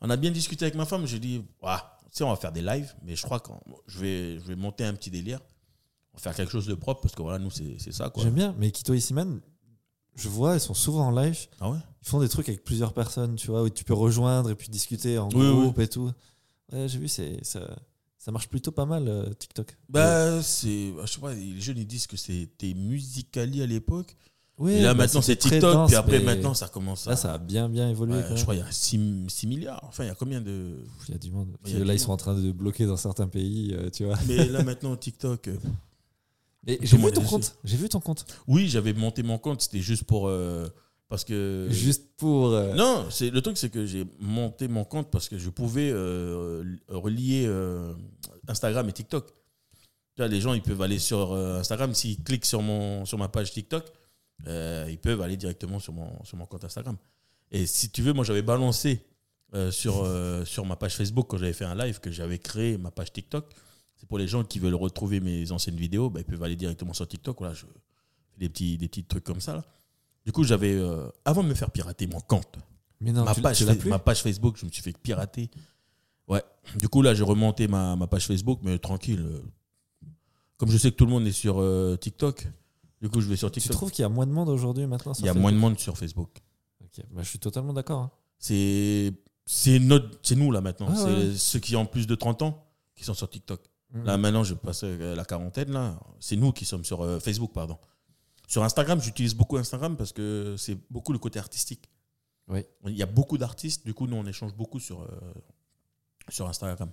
on 0.00 0.08
a 0.10 0.16
bien 0.16 0.30
discuté 0.30 0.64
avec 0.64 0.76
ma 0.76 0.86
femme. 0.86 1.06
J'ai 1.06 1.18
dit, 1.18 1.42
ah, 1.62 1.98
tu 2.04 2.18
sais, 2.18 2.24
on 2.24 2.30
va 2.30 2.36
faire 2.36 2.52
des 2.52 2.62
lives, 2.62 2.94
mais 3.04 3.16
je 3.16 3.22
crois 3.22 3.40
que 3.40 3.50
je 3.88 3.98
vais, 3.98 4.34
je 4.38 4.44
vais 4.46 4.56
monter 4.56 4.84
un 4.84 4.94
petit 4.94 5.10
délire. 5.10 5.40
On 6.14 6.18
va 6.18 6.22
faire 6.22 6.34
quelque 6.34 6.50
chose 6.52 6.66
de 6.66 6.74
propre 6.74 7.00
parce 7.02 7.14
que 7.14 7.22
voilà, 7.22 7.38
nous, 7.38 7.50
c'est 7.50 7.92
ça. 7.92 8.12
J'aime 8.16 8.34
bien, 8.34 8.54
mais 8.58 8.70
Kito 8.70 8.94
et 8.94 9.00
Simon, 9.00 9.40
je 10.14 10.28
vois, 10.28 10.54
ils 10.54 10.60
sont 10.60 10.74
souvent 10.74 11.06
en 11.08 11.10
live. 11.10 11.38
Ah 11.60 11.70
ouais? 11.70 11.78
Ils 12.02 12.08
font 12.08 12.20
des 12.20 12.28
trucs 12.28 12.48
avec 12.48 12.62
plusieurs 12.64 12.92
personnes, 12.92 13.34
tu 13.36 13.48
vois, 13.48 13.62
où 13.62 13.68
tu 13.70 13.82
peux 13.84 13.94
rejoindre 13.94 14.50
et 14.50 14.54
puis 14.54 14.68
discuter 14.68 15.18
en 15.18 15.28
Oui, 15.30 15.50
groupe 15.50 15.78
et 15.80 15.88
tout. 15.88 16.12
Ouais, 16.72 16.88
j'ai 16.88 16.98
vu, 16.98 17.08
c'est, 17.08 17.44
ça, 17.44 17.76
ça 18.18 18.30
marche 18.32 18.48
plutôt 18.48 18.72
pas 18.72 18.86
mal, 18.86 19.06
euh, 19.08 19.32
TikTok. 19.34 19.76
Bah, 19.88 20.42
c'est. 20.42 20.92
Je 21.04 21.06
sais 21.06 21.20
pas, 21.20 21.34
les 21.34 21.60
jeunes 21.60 21.78
ils 21.78 21.86
disent 21.86 22.06
que 22.06 22.16
c'était 22.16 22.74
Musicali 22.74 23.62
à 23.62 23.66
l'époque. 23.66 24.16
Oui, 24.58 24.72
Et 24.74 24.82
là 24.82 24.92
bah, 24.94 25.04
maintenant 25.04 25.22
c'est 25.22 25.34
TikTok, 25.36 25.60
dense, 25.62 25.88
puis 25.88 25.96
après 25.96 26.20
maintenant 26.20 26.52
ça 26.54 26.68
commence 26.68 27.06
à. 27.06 27.10
Là, 27.10 27.16
ça 27.16 27.32
a 27.34 27.38
bien, 27.38 27.68
bien 27.68 27.88
évolué. 27.88 28.16
Ouais, 28.16 28.24
quand 28.28 28.36
je 28.36 28.42
crois 28.42 28.54
qu'il 28.54 28.62
y 28.62 28.66
a 28.66 28.70
6, 28.70 29.00
6 29.28 29.46
milliards. 29.46 29.82
Enfin, 29.88 30.04
il 30.04 30.08
y 30.08 30.10
a 30.10 30.14
combien 30.14 30.40
de. 30.40 30.76
Il 31.08 31.12
y 31.12 31.14
a 31.14 31.18
du 31.18 31.30
monde. 31.30 31.56
A 31.64 31.68
là, 31.70 31.84
du 31.84 31.92
ils 31.92 31.98
sont 31.98 32.12
en 32.12 32.16
train 32.18 32.34
de 32.38 32.52
bloquer 32.52 32.86
dans 32.86 32.98
certains 32.98 33.26
pays, 33.28 33.74
euh, 33.74 33.88
tu 33.90 34.04
vois. 34.04 34.18
Mais 34.28 34.46
là 34.48 34.62
maintenant 34.62 34.94
TikTok. 34.94 35.48
euh, 35.48 35.56
j'ai 36.64 36.96
vu 36.96 37.12
ton 37.12 37.22
compte. 37.24 37.56
J'ai 37.64 37.76
vu 37.76 37.88
ton 37.88 38.00
compte. 38.00 38.26
Oui, 38.46 38.68
j'avais 38.68 38.92
monté 38.92 39.22
mon 39.22 39.38
compte, 39.38 39.62
c'était 39.62 39.80
juste 39.80 40.04
pour. 40.04 40.28
euh, 40.28 40.68
parce 41.12 41.24
que. 41.24 41.66
Juste 41.70 42.16
pour. 42.16 42.52
euh, 42.52 42.72
Non, 42.72 43.04
c'est 43.10 43.28
le 43.28 43.42
truc, 43.42 43.58
c'est 43.58 43.68
que 43.68 43.84
j'ai 43.84 44.06
monté 44.18 44.66
mon 44.66 44.82
compte 44.82 45.10
parce 45.10 45.28
que 45.28 45.36
je 45.36 45.50
pouvais 45.50 45.90
euh, 45.92 46.64
relier 46.88 47.44
euh, 47.46 47.92
Instagram 48.48 48.88
et 48.88 48.92
TikTok. 48.94 49.26
Tu 49.26 49.32
vois, 50.16 50.28
les 50.28 50.40
gens, 50.40 50.54
ils 50.54 50.62
peuvent 50.62 50.80
aller 50.80 50.98
sur 50.98 51.34
Instagram. 51.34 51.92
S'ils 51.92 52.22
cliquent 52.22 52.46
sur, 52.46 52.62
mon, 52.62 53.04
sur 53.04 53.18
ma 53.18 53.28
page 53.28 53.52
TikTok, 53.52 53.84
ils 54.46 54.98
peuvent 55.02 55.20
aller 55.20 55.36
directement 55.36 55.78
sur 55.80 55.92
mon, 55.92 56.24
sur 56.24 56.38
mon 56.38 56.46
compte 56.46 56.64
Instagram. 56.64 56.96
Et 57.50 57.66
si 57.66 57.90
tu 57.90 58.00
veux, 58.00 58.14
moi, 58.14 58.24
j'avais 58.24 58.40
balancé 58.40 59.04
sur, 59.70 60.08
sur 60.46 60.64
ma 60.64 60.76
page 60.76 60.96
Facebook 60.96 61.26
quand 61.28 61.36
j'avais 61.36 61.52
fait 61.52 61.66
un 61.66 61.74
live 61.74 62.00
que 62.00 62.10
j'avais 62.10 62.38
créé 62.38 62.78
ma 62.78 62.90
page 62.90 63.12
TikTok. 63.12 63.52
C'est 63.98 64.08
pour 64.08 64.16
les 64.16 64.28
gens 64.28 64.44
qui 64.44 64.60
veulent 64.60 64.74
retrouver 64.76 65.20
mes 65.20 65.52
anciennes 65.52 65.76
vidéos, 65.76 66.08
bah, 66.08 66.20
ils 66.20 66.26
peuvent 66.26 66.42
aller 66.42 66.56
directement 66.56 66.94
sur 66.94 67.06
TikTok. 67.06 67.36
Voilà, 67.38 67.52
je 67.52 67.66
fais 67.66 68.38
des 68.38 68.48
petits, 68.48 68.78
des 68.78 68.88
petits 68.88 69.04
trucs 69.04 69.24
comme 69.24 69.42
ça. 69.42 69.56
Là. 69.56 69.64
Du 70.24 70.32
coup, 70.32 70.44
j'avais, 70.44 70.72
euh, 70.74 71.08
avant 71.24 71.42
de 71.42 71.48
me 71.48 71.54
faire 71.54 71.70
pirater 71.70 72.06
mon 72.06 72.20
compte, 72.20 72.58
Mais 73.00 73.12
non, 73.12 73.24
ma, 73.24 73.34
tu, 73.34 73.42
page, 73.42 73.58
tu 73.58 73.64
l'as 73.64 73.74
Fa- 73.74 73.80
plus 73.80 73.90
ma 73.90 73.98
page 73.98 74.22
Facebook, 74.22 74.56
je 74.58 74.64
me 74.66 74.70
suis 74.70 74.82
fait 74.82 74.96
pirater. 74.96 75.50
Ouais. 76.28 76.42
Du 76.76 76.88
coup, 76.88 77.02
là, 77.02 77.12
j'ai 77.14 77.24
remonté 77.24 77.66
ma, 77.68 77.96
ma 77.96 78.06
page 78.06 78.26
Facebook, 78.26 78.60
mais 78.62 78.78
tranquille. 78.78 79.20
euh, 79.20 79.40
Comme 80.58 80.70
je 80.70 80.78
sais 80.78 80.90
que 80.92 80.96
tout 80.96 81.06
le 81.06 81.10
monde 81.10 81.26
est 81.26 81.32
sur 81.32 81.60
euh, 81.60 81.96
TikTok, 81.96 82.46
du 83.00 83.08
coup, 83.08 83.20
je 83.20 83.26
vais 83.28 83.34
sur 83.36 83.50
Tu 83.50 83.60
TikTok. 83.60 83.76
trouves 83.76 83.90
qu'il 83.90 84.02
y 84.02 84.06
a 84.06 84.08
moins 84.08 84.26
de 84.26 84.30
monde 84.32 84.48
aujourd'hui 84.48 84.86
maintenant 84.86 85.12
sur 85.12 85.24
Il 85.24 85.26
y 85.26 85.28
a 85.28 85.32
Facebook 85.32 85.42
moins 85.42 85.52
de 85.52 85.56
monde 85.58 85.78
sur 85.78 85.98
Facebook. 85.98 86.30
Ok, 86.84 87.04
bah, 87.10 87.22
je 87.24 87.28
suis 87.28 87.38
totalement 87.40 87.72
d'accord. 87.72 88.00
hein. 88.00 88.10
C'est 88.38 89.12
c'est 89.44 89.80
notre 89.80 90.18
c'est 90.22 90.36
nous 90.36 90.52
là 90.52 90.60
maintenant. 90.60 90.86
Ah, 90.90 90.94
c'est 90.96 91.04
ouais. 91.12 91.32
ceux 91.36 91.58
qui 91.58 91.74
ont 91.74 91.84
plus 91.86 92.06
de 92.06 92.14
30 92.14 92.42
ans 92.42 92.64
qui 92.94 93.02
sont 93.04 93.14
sur 93.14 93.28
TikTok. 93.28 93.60
Mm. 93.92 94.04
Là 94.04 94.16
maintenant, 94.18 94.44
je 94.44 94.54
passe 94.54 94.82
euh, 94.84 95.16
la 95.16 95.24
quarantaine 95.24 95.72
là. 95.72 95.98
C'est 96.20 96.36
nous 96.36 96.52
qui 96.52 96.64
sommes 96.64 96.84
sur 96.84 97.00
euh, 97.02 97.18
Facebook, 97.18 97.52
pardon. 97.52 97.76
Sur 98.46 98.64
Instagram, 98.64 99.00
j'utilise 99.00 99.34
beaucoup 99.34 99.56
Instagram 99.56 99.96
parce 99.96 100.12
que 100.12 100.56
c'est 100.58 100.76
beaucoup 100.90 101.12
le 101.12 101.18
côté 101.18 101.38
artistique. 101.38 101.88
Oui. 102.48 102.64
Il 102.86 102.96
y 102.96 103.02
a 103.02 103.06
beaucoup 103.06 103.38
d'artistes, 103.38 103.84
du 103.86 103.94
coup, 103.94 104.06
nous 104.06 104.16
on 104.16 104.26
échange 104.26 104.54
beaucoup 104.54 104.80
sur 104.80 105.02
euh, 105.02 105.06
sur 106.28 106.48
Instagram. 106.48 106.90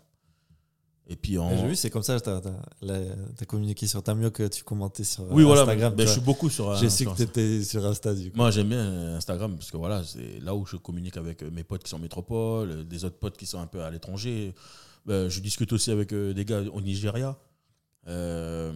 Et 1.07 1.15
puis 1.15 1.39
en. 1.39 1.49
J'ai 1.49 1.67
vu, 1.67 1.75
c'est 1.75 1.89
comme 1.89 2.03
ça, 2.03 2.19
t'as 2.19 2.37
as, 2.37 3.45
communiqué 3.45 3.87
sur 3.87 4.03
Tamio 4.03 4.29
que 4.29 4.47
tu 4.47 4.63
commentais 4.63 5.03
sur 5.03 5.23
oui, 5.31 5.43
voilà, 5.43 5.61
Instagram. 5.61 5.95
mais, 5.97 6.05
je 6.05 6.11
suis 6.11 6.21
beaucoup 6.21 6.49
sur. 6.49 6.75
J'ai 6.75 6.89
su 6.89 7.05
que 7.05 7.15
tu 7.15 7.23
étais 7.23 7.63
sur 7.63 7.83
Insta 7.83 8.13
du 8.13 8.31
coup. 8.31 8.37
Moi, 8.37 8.51
j'aime 8.51 8.69
bien 8.69 9.15
Instagram 9.15 9.55
parce 9.55 9.71
que 9.71 9.77
voilà, 9.77 10.03
c'est 10.03 10.39
là 10.39 10.53
où 10.53 10.67
je 10.67 10.75
communique 10.75 11.17
avec 11.17 11.41
mes 11.41 11.63
potes 11.63 11.83
qui 11.83 11.89
sont 11.89 11.97
en 11.97 11.99
métropole, 11.99 12.87
des 12.87 13.05
autres 13.05 13.17
potes 13.17 13.37
qui 13.37 13.47
sont 13.47 13.59
un 13.59 13.67
peu 13.67 13.81
à 13.81 13.89
l'étranger. 13.89 14.53
Ben, 15.07 15.29
je 15.29 15.39
discute 15.39 15.73
aussi 15.73 15.89
avec 15.89 16.13
des 16.13 16.45
gars 16.45 16.61
au 16.71 16.79
Nigeria. 16.79 17.35
Euh, 18.07 18.71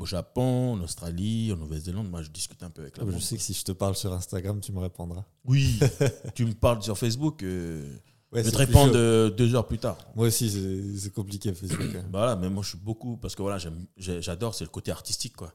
au 0.00 0.06
Japon, 0.06 0.72
en 0.72 0.80
Australie, 0.80 1.52
en 1.52 1.56
Nouvelle-Zélande. 1.56 2.08
Moi, 2.08 2.22
je 2.22 2.30
discute 2.30 2.62
un 2.62 2.70
peu 2.70 2.82
avec 2.82 2.96
la 2.96 3.04
ah, 3.06 3.10
Je 3.12 3.18
sais 3.18 3.36
que 3.36 3.42
si 3.42 3.52
je 3.52 3.62
te 3.62 3.72
parle 3.72 3.94
sur 3.94 4.12
Instagram, 4.12 4.58
tu 4.60 4.72
me 4.72 4.80
répondras. 4.80 5.24
Oui, 5.44 5.78
tu 6.34 6.46
me 6.46 6.54
parles 6.54 6.82
sur 6.82 6.96
Facebook, 6.96 7.42
euh, 7.42 7.96
je 8.32 8.40
vais 8.40 8.50
te 8.50 8.56
répondre 8.56 9.30
deux 9.30 9.54
heures 9.54 9.66
plus 9.66 9.78
tard. 9.78 9.98
Moi 10.16 10.28
aussi, 10.28 10.96
c'est 10.98 11.12
compliqué 11.12 11.52
Facebook. 11.52 11.94
Hein. 11.94 12.04
Bah 12.10 12.20
voilà, 12.20 12.36
mais 12.36 12.48
moi, 12.48 12.62
je 12.62 12.70
suis 12.70 12.78
beaucoup, 12.78 13.18
parce 13.18 13.34
que 13.34 13.42
voilà, 13.42 13.58
j'adore, 13.96 14.54
c'est 14.54 14.64
le 14.64 14.70
côté 14.70 14.90
artistique. 14.90 15.36
quoi. 15.36 15.52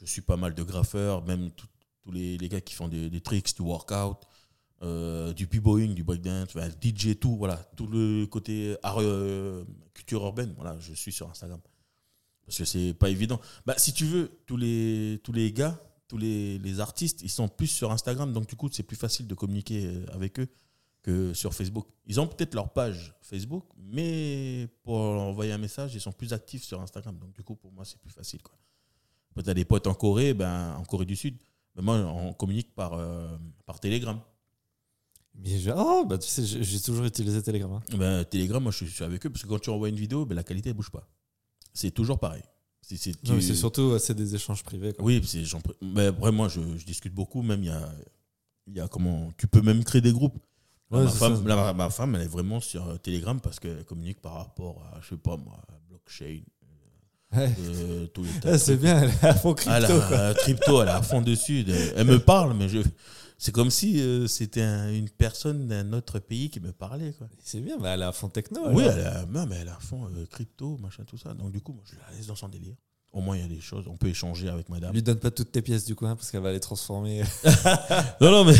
Je 0.00 0.06
suis 0.06 0.22
pas 0.22 0.36
mal 0.36 0.54
de 0.54 0.62
graffeurs, 0.62 1.24
même 1.24 1.50
tous 1.50 2.10
les, 2.12 2.36
les, 2.36 2.48
gars 2.48 2.60
qui 2.60 2.74
font 2.74 2.88
des, 2.88 3.08
des 3.08 3.20
tricks, 3.20 3.56
du 3.56 3.62
workout. 3.62 4.18
Euh, 4.82 5.34
du 5.34 5.46
b-boying, 5.46 5.94
du 5.94 6.02
breakdance, 6.02 6.56
DJ, 6.82 7.18
tout, 7.20 7.36
voilà, 7.36 7.56
tout 7.76 7.86
le 7.86 8.24
côté 8.24 8.78
art, 8.82 9.02
euh, 9.02 9.62
culture 9.92 10.22
urbaine, 10.22 10.54
voilà, 10.56 10.74
je 10.80 10.94
suis 10.94 11.12
sur 11.12 11.28
Instagram. 11.28 11.60
Parce 12.50 12.58
que 12.58 12.64
c'est 12.64 12.94
pas 12.94 13.10
évident. 13.10 13.40
Bah, 13.64 13.74
si 13.76 13.92
tu 13.92 14.04
veux, 14.04 14.40
tous 14.44 14.56
les, 14.56 15.20
tous 15.22 15.30
les 15.30 15.52
gars, 15.52 15.80
tous 16.08 16.18
les, 16.18 16.58
les 16.58 16.80
artistes, 16.80 17.22
ils 17.22 17.30
sont 17.30 17.46
plus 17.46 17.68
sur 17.68 17.92
Instagram, 17.92 18.32
donc 18.32 18.48
du 18.48 18.56
coup, 18.56 18.68
c'est 18.72 18.82
plus 18.82 18.96
facile 18.96 19.28
de 19.28 19.34
communiquer 19.34 19.86
euh, 19.86 20.04
avec 20.12 20.40
eux 20.40 20.48
que 21.00 21.32
sur 21.32 21.54
Facebook. 21.54 21.86
Ils 22.06 22.18
ont 22.18 22.26
peut-être 22.26 22.56
leur 22.56 22.72
page 22.72 23.14
Facebook, 23.22 23.66
mais 23.76 24.66
pour 24.82 24.96
envoyer 24.96 25.52
un 25.52 25.58
message, 25.58 25.94
ils 25.94 26.00
sont 26.00 26.10
plus 26.10 26.32
actifs 26.32 26.64
sur 26.64 26.80
Instagram. 26.80 27.16
Donc 27.20 27.32
du 27.34 27.44
coup, 27.44 27.54
pour 27.54 27.70
moi, 27.70 27.84
c'est 27.84 28.00
plus 28.00 28.10
facile. 28.10 28.42
Quoi. 28.42 28.58
Tu 29.44 29.48
as 29.48 29.54
des 29.54 29.64
potes 29.64 29.86
en 29.86 29.94
Corée, 29.94 30.34
ben, 30.34 30.74
en 30.74 30.82
Corée 30.82 31.06
du 31.06 31.14
Sud. 31.14 31.38
Mais 31.76 31.82
moi, 31.82 31.98
on 31.98 32.32
communique 32.32 32.74
par, 32.74 32.94
euh, 32.94 33.38
par 33.64 33.78
Telegram. 33.78 34.20
Mais 35.36 35.70
oh, 35.76 36.04
bah, 36.04 36.18
tu 36.18 36.26
sais, 36.26 36.44
j'ai 36.44 36.80
toujours 36.80 37.04
utilisé 37.04 37.40
Telegram. 37.44 37.74
Hein. 37.74 37.96
Ben, 37.96 38.24
Telegram, 38.24 38.60
moi, 38.60 38.72
je 38.72 38.86
suis 38.86 39.04
avec 39.04 39.24
eux 39.24 39.30
parce 39.30 39.44
que 39.44 39.48
quand 39.48 39.60
tu 39.60 39.70
envoies 39.70 39.90
une 39.90 39.94
vidéo, 39.94 40.26
ben, 40.26 40.34
la 40.34 40.42
qualité 40.42 40.70
ne 40.70 40.74
bouge 40.74 40.90
pas 40.90 41.08
c'est 41.72 41.90
toujours 41.90 42.18
pareil. 42.18 42.42
C'est 42.82 43.54
surtout 43.54 43.98
c'est 43.98 44.14
des 44.14 44.34
échanges 44.34 44.62
privés. 44.62 44.92
Oui, 44.98 45.22
mais 45.80 46.10
vraiment, 46.10 46.48
je, 46.48 46.60
je, 46.76 46.84
discute 46.84 47.14
beaucoup. 47.14 47.42
Même, 47.42 47.62
il 47.62 47.66
y 47.66 47.70
a, 47.70 47.92
y 48.74 48.80
a 48.80 48.88
comment. 48.88 49.30
Tu 49.36 49.46
peux 49.46 49.62
même 49.62 49.84
créer 49.84 50.00
des 50.00 50.12
groupes. 50.12 50.38
ma, 50.90 51.06
femme, 51.06 51.42
ma, 51.76 51.90
femme, 51.90 52.16
elle 52.16 52.22
est 52.22 52.28
vraiment 52.28 52.60
sur 52.60 52.88
euh, 52.88 52.96
Telegram 52.96 53.40
parce 53.40 53.60
qu'elle 53.60 53.84
communique 53.84 54.20
par 54.20 54.34
rapport 54.34 54.82
à, 54.92 55.00
je 55.02 55.10
sais 55.10 55.16
pas 55.16 55.36
moi, 55.36 55.60
blockchain. 55.88 56.40
Euh, 57.36 58.08
c'est 58.58 58.76
bien, 58.76 59.02
elle 59.02 59.10
est 59.10 59.24
à 59.24 59.34
fond 59.34 59.54
crypto. 59.54 59.76
Elle 59.76 59.84
a, 59.84 60.34
crypto, 60.34 60.82
elle 60.82 60.88
est 60.88 60.92
à 60.92 61.02
fond 61.02 61.22
dessus. 61.22 61.64
Elle, 61.94 62.06
me 62.06 62.18
parle, 62.18 62.54
mais 62.54 62.68
je, 62.68 62.80
c'est 63.42 63.52
comme 63.52 63.70
si 63.70 64.02
euh, 64.02 64.26
c'était 64.26 64.62
une 64.94 65.08
personne 65.08 65.66
d'un 65.66 65.94
autre 65.94 66.18
pays 66.18 66.50
qui 66.50 66.60
me 66.60 66.72
parlait. 66.72 67.14
C'est 67.42 67.60
bien, 67.60 67.78
mais 67.80 67.88
elle 67.88 68.02
est 68.02 68.04
à 68.04 68.12
fond 68.12 68.28
techno. 68.28 68.60
Oui, 68.70 68.84
elle 68.84 69.26
mais 69.30 69.56
elle 69.62 69.68
à 69.70 69.78
fond 69.80 70.10
euh, 70.14 70.26
crypto, 70.26 70.76
machin, 70.76 71.04
tout 71.04 71.16
ça. 71.16 71.32
Donc 71.32 71.50
du 71.50 71.62
coup, 71.62 71.72
moi, 71.72 71.82
je 71.86 71.94
la 71.96 72.14
laisse 72.14 72.26
dans 72.26 72.36
son 72.36 72.50
délire. 72.50 72.74
Au 73.14 73.22
moins, 73.22 73.38
il 73.38 73.42
y 73.42 73.44
a 73.44 73.48
des 73.48 73.62
choses, 73.62 73.88
on 73.88 73.96
peut 73.96 74.08
échanger 74.08 74.50
avec 74.50 74.68
madame. 74.68 74.92
Lui 74.92 75.02
donne 75.02 75.18
pas 75.18 75.30
toutes 75.30 75.52
tes 75.52 75.62
pièces 75.62 75.86
du 75.86 75.94
coup, 75.94 76.06
hein, 76.06 76.16
parce 76.16 76.30
qu'elle 76.30 76.42
va 76.42 76.52
les 76.52 76.60
transformer. 76.60 77.22
non, 78.20 78.30
non, 78.30 78.44
mais 78.44 78.54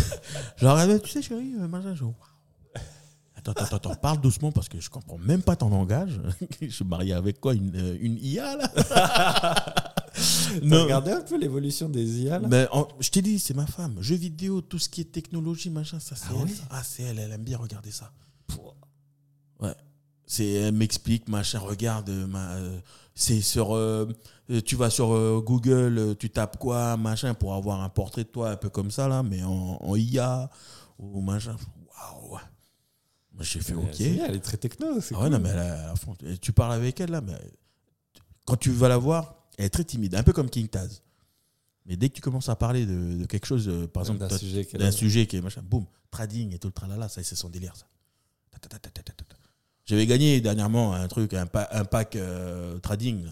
genre, 0.56 0.80
tu 1.02 1.10
sais, 1.10 1.20
chérie, 1.20 1.52
euh, 1.60 1.68
machin, 1.68 1.94
je... 1.94 2.04
Attends, 3.36 3.52
attends, 3.52 3.76
attends, 3.76 3.94
parle 3.96 4.20
doucement 4.22 4.50
parce 4.50 4.70
que 4.70 4.80
je 4.80 4.88
comprends 4.88 5.18
même 5.18 5.42
pas 5.42 5.56
ton 5.56 5.68
langage. 5.68 6.18
je 6.62 6.68
suis 6.68 6.84
marié 6.86 7.12
avec 7.12 7.38
quoi 7.38 7.52
Une, 7.54 7.98
une 8.00 8.16
IA 8.16 8.56
là? 8.56 8.70
Non. 10.62 10.84
Regardez 10.84 11.12
un 11.12 11.20
peu 11.20 11.38
l'évolution 11.38 11.88
des 11.88 12.22
IA. 12.22 12.40
Mais 12.40 12.68
je 13.00 13.10
t'ai 13.10 13.22
dit, 13.22 13.38
c'est 13.38 13.54
ma 13.54 13.66
femme. 13.66 13.96
Jeux 14.00 14.16
vidéo, 14.16 14.60
tout 14.60 14.78
ce 14.78 14.88
qui 14.88 15.00
est 15.00 15.12
technologie, 15.12 15.70
machin, 15.70 16.00
ça 16.00 16.16
c'est 16.16 16.28
ah 16.30 16.42
elle. 16.42 16.54
Ah, 16.70 16.82
c'est 16.84 17.02
elle, 17.02 17.18
elle 17.18 17.32
aime 17.32 17.44
bien 17.44 17.58
regarder 17.58 17.90
ça. 17.90 18.12
Ouais. 19.60 19.74
C'est, 20.26 20.48
elle 20.48 20.74
m'explique, 20.74 21.28
machin, 21.28 21.58
regarde, 21.58 22.08
euh, 22.08 22.26
ma, 22.26 22.52
euh, 22.52 22.78
c'est 23.14 23.40
sur, 23.40 23.74
euh, 23.74 24.06
tu 24.64 24.76
vas 24.76 24.88
sur 24.88 25.42
Google, 25.42 26.16
tu 26.18 26.30
tapes 26.30 26.58
quoi, 26.58 26.96
machin, 26.96 27.34
pour 27.34 27.54
avoir 27.54 27.80
un 27.82 27.88
portrait 27.88 28.24
de 28.24 28.28
toi 28.28 28.50
un 28.50 28.56
peu 28.56 28.70
comme 28.70 28.90
ça, 28.90 29.08
là, 29.08 29.22
mais 29.22 29.42
en, 29.42 29.96
IA, 29.96 30.48
ou 30.98 31.20
machin. 31.20 31.56
Waouh! 31.86 32.38
Moi, 33.32 33.42
j'ai 33.42 33.60
fait 33.60 33.74
OK. 33.74 34.00
elle 34.00 34.36
est 34.36 34.40
très 34.40 34.56
techno. 34.56 34.86
Ah 35.14 35.20
ouais, 35.20 35.30
non, 35.30 35.38
mais 35.38 35.50
elle, 35.50 36.38
tu 36.40 36.52
parles 36.52 36.72
avec 36.72 37.00
elle, 37.00 37.10
là, 37.10 37.20
mais 37.20 37.38
quand 38.46 38.56
tu 38.56 38.70
vas 38.70 38.88
la 38.88 38.98
voir, 38.98 39.39
elle 39.60 39.66
est 39.66 39.70
très 39.70 39.84
timide, 39.84 40.14
un 40.14 40.22
peu 40.22 40.32
comme 40.32 40.48
King 40.48 40.68
Taz. 40.68 41.02
Mais 41.84 41.94
dès 41.94 42.08
que 42.08 42.14
tu 42.14 42.22
commences 42.22 42.48
à 42.48 42.56
parler 42.56 42.86
de, 42.86 43.26
quelque 43.26 43.44
chose, 43.44 43.68
euh, 43.68 43.86
par 43.86 44.02
exemple, 44.02 44.20
d'un 44.20 44.30
sujet, 44.30 44.66
sujet, 44.90 45.26
qui 45.26 45.36
est 45.36 45.42
machin, 45.42 45.60
boum, 45.62 45.84
trading 46.10 46.54
et 46.54 46.58
tout 46.58 46.68
le 46.68 46.72
tralala, 46.72 47.10
ça 47.10 47.22
c'est 47.22 47.36
son 47.36 47.50
délire, 47.50 47.76
ça. 47.76 47.86
J'avais 49.84 50.06
gagné 50.06 50.40
dernièrement 50.40 50.94
un 50.94 51.06
truc, 51.08 51.34
un, 51.34 51.46
un 51.72 51.84
pack 51.84 52.16
euh, 52.16 52.78
trading. 52.78 53.26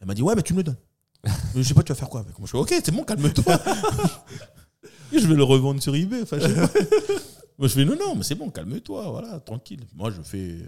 Elle 0.00 0.06
m'a 0.06 0.14
dit, 0.14 0.22
ouais, 0.22 0.36
mais 0.36 0.42
tu 0.42 0.52
me 0.52 0.58
le 0.58 0.64
donnes. 0.64 0.76
je 1.56 1.62
sais 1.62 1.74
pas, 1.74 1.82
tu 1.82 1.92
vas 1.92 1.96
faire 1.96 2.08
quoi 2.08 2.20
avec 2.20 2.38
Moi, 2.38 2.46
je 2.46 2.52
fais, 2.52 2.58
ok, 2.58 2.82
c'est 2.84 2.92
bon, 2.92 3.02
calme-toi. 3.02 3.60
je 5.12 5.26
vais 5.26 5.34
le 5.34 5.42
revendre 5.42 5.82
sur 5.82 5.96
eBay. 5.96 6.22
Enfin, 6.22 6.38
je 6.38 6.46
Moi, 7.58 7.66
je 7.66 7.74
fais, 7.74 7.84
non, 7.84 7.96
non, 7.96 8.14
mais 8.14 8.22
c'est 8.22 8.36
bon, 8.36 8.50
calme-toi, 8.50 9.10
voilà, 9.10 9.40
tranquille. 9.40 9.84
Moi, 9.94 10.12
je 10.12 10.22
fais, 10.22 10.58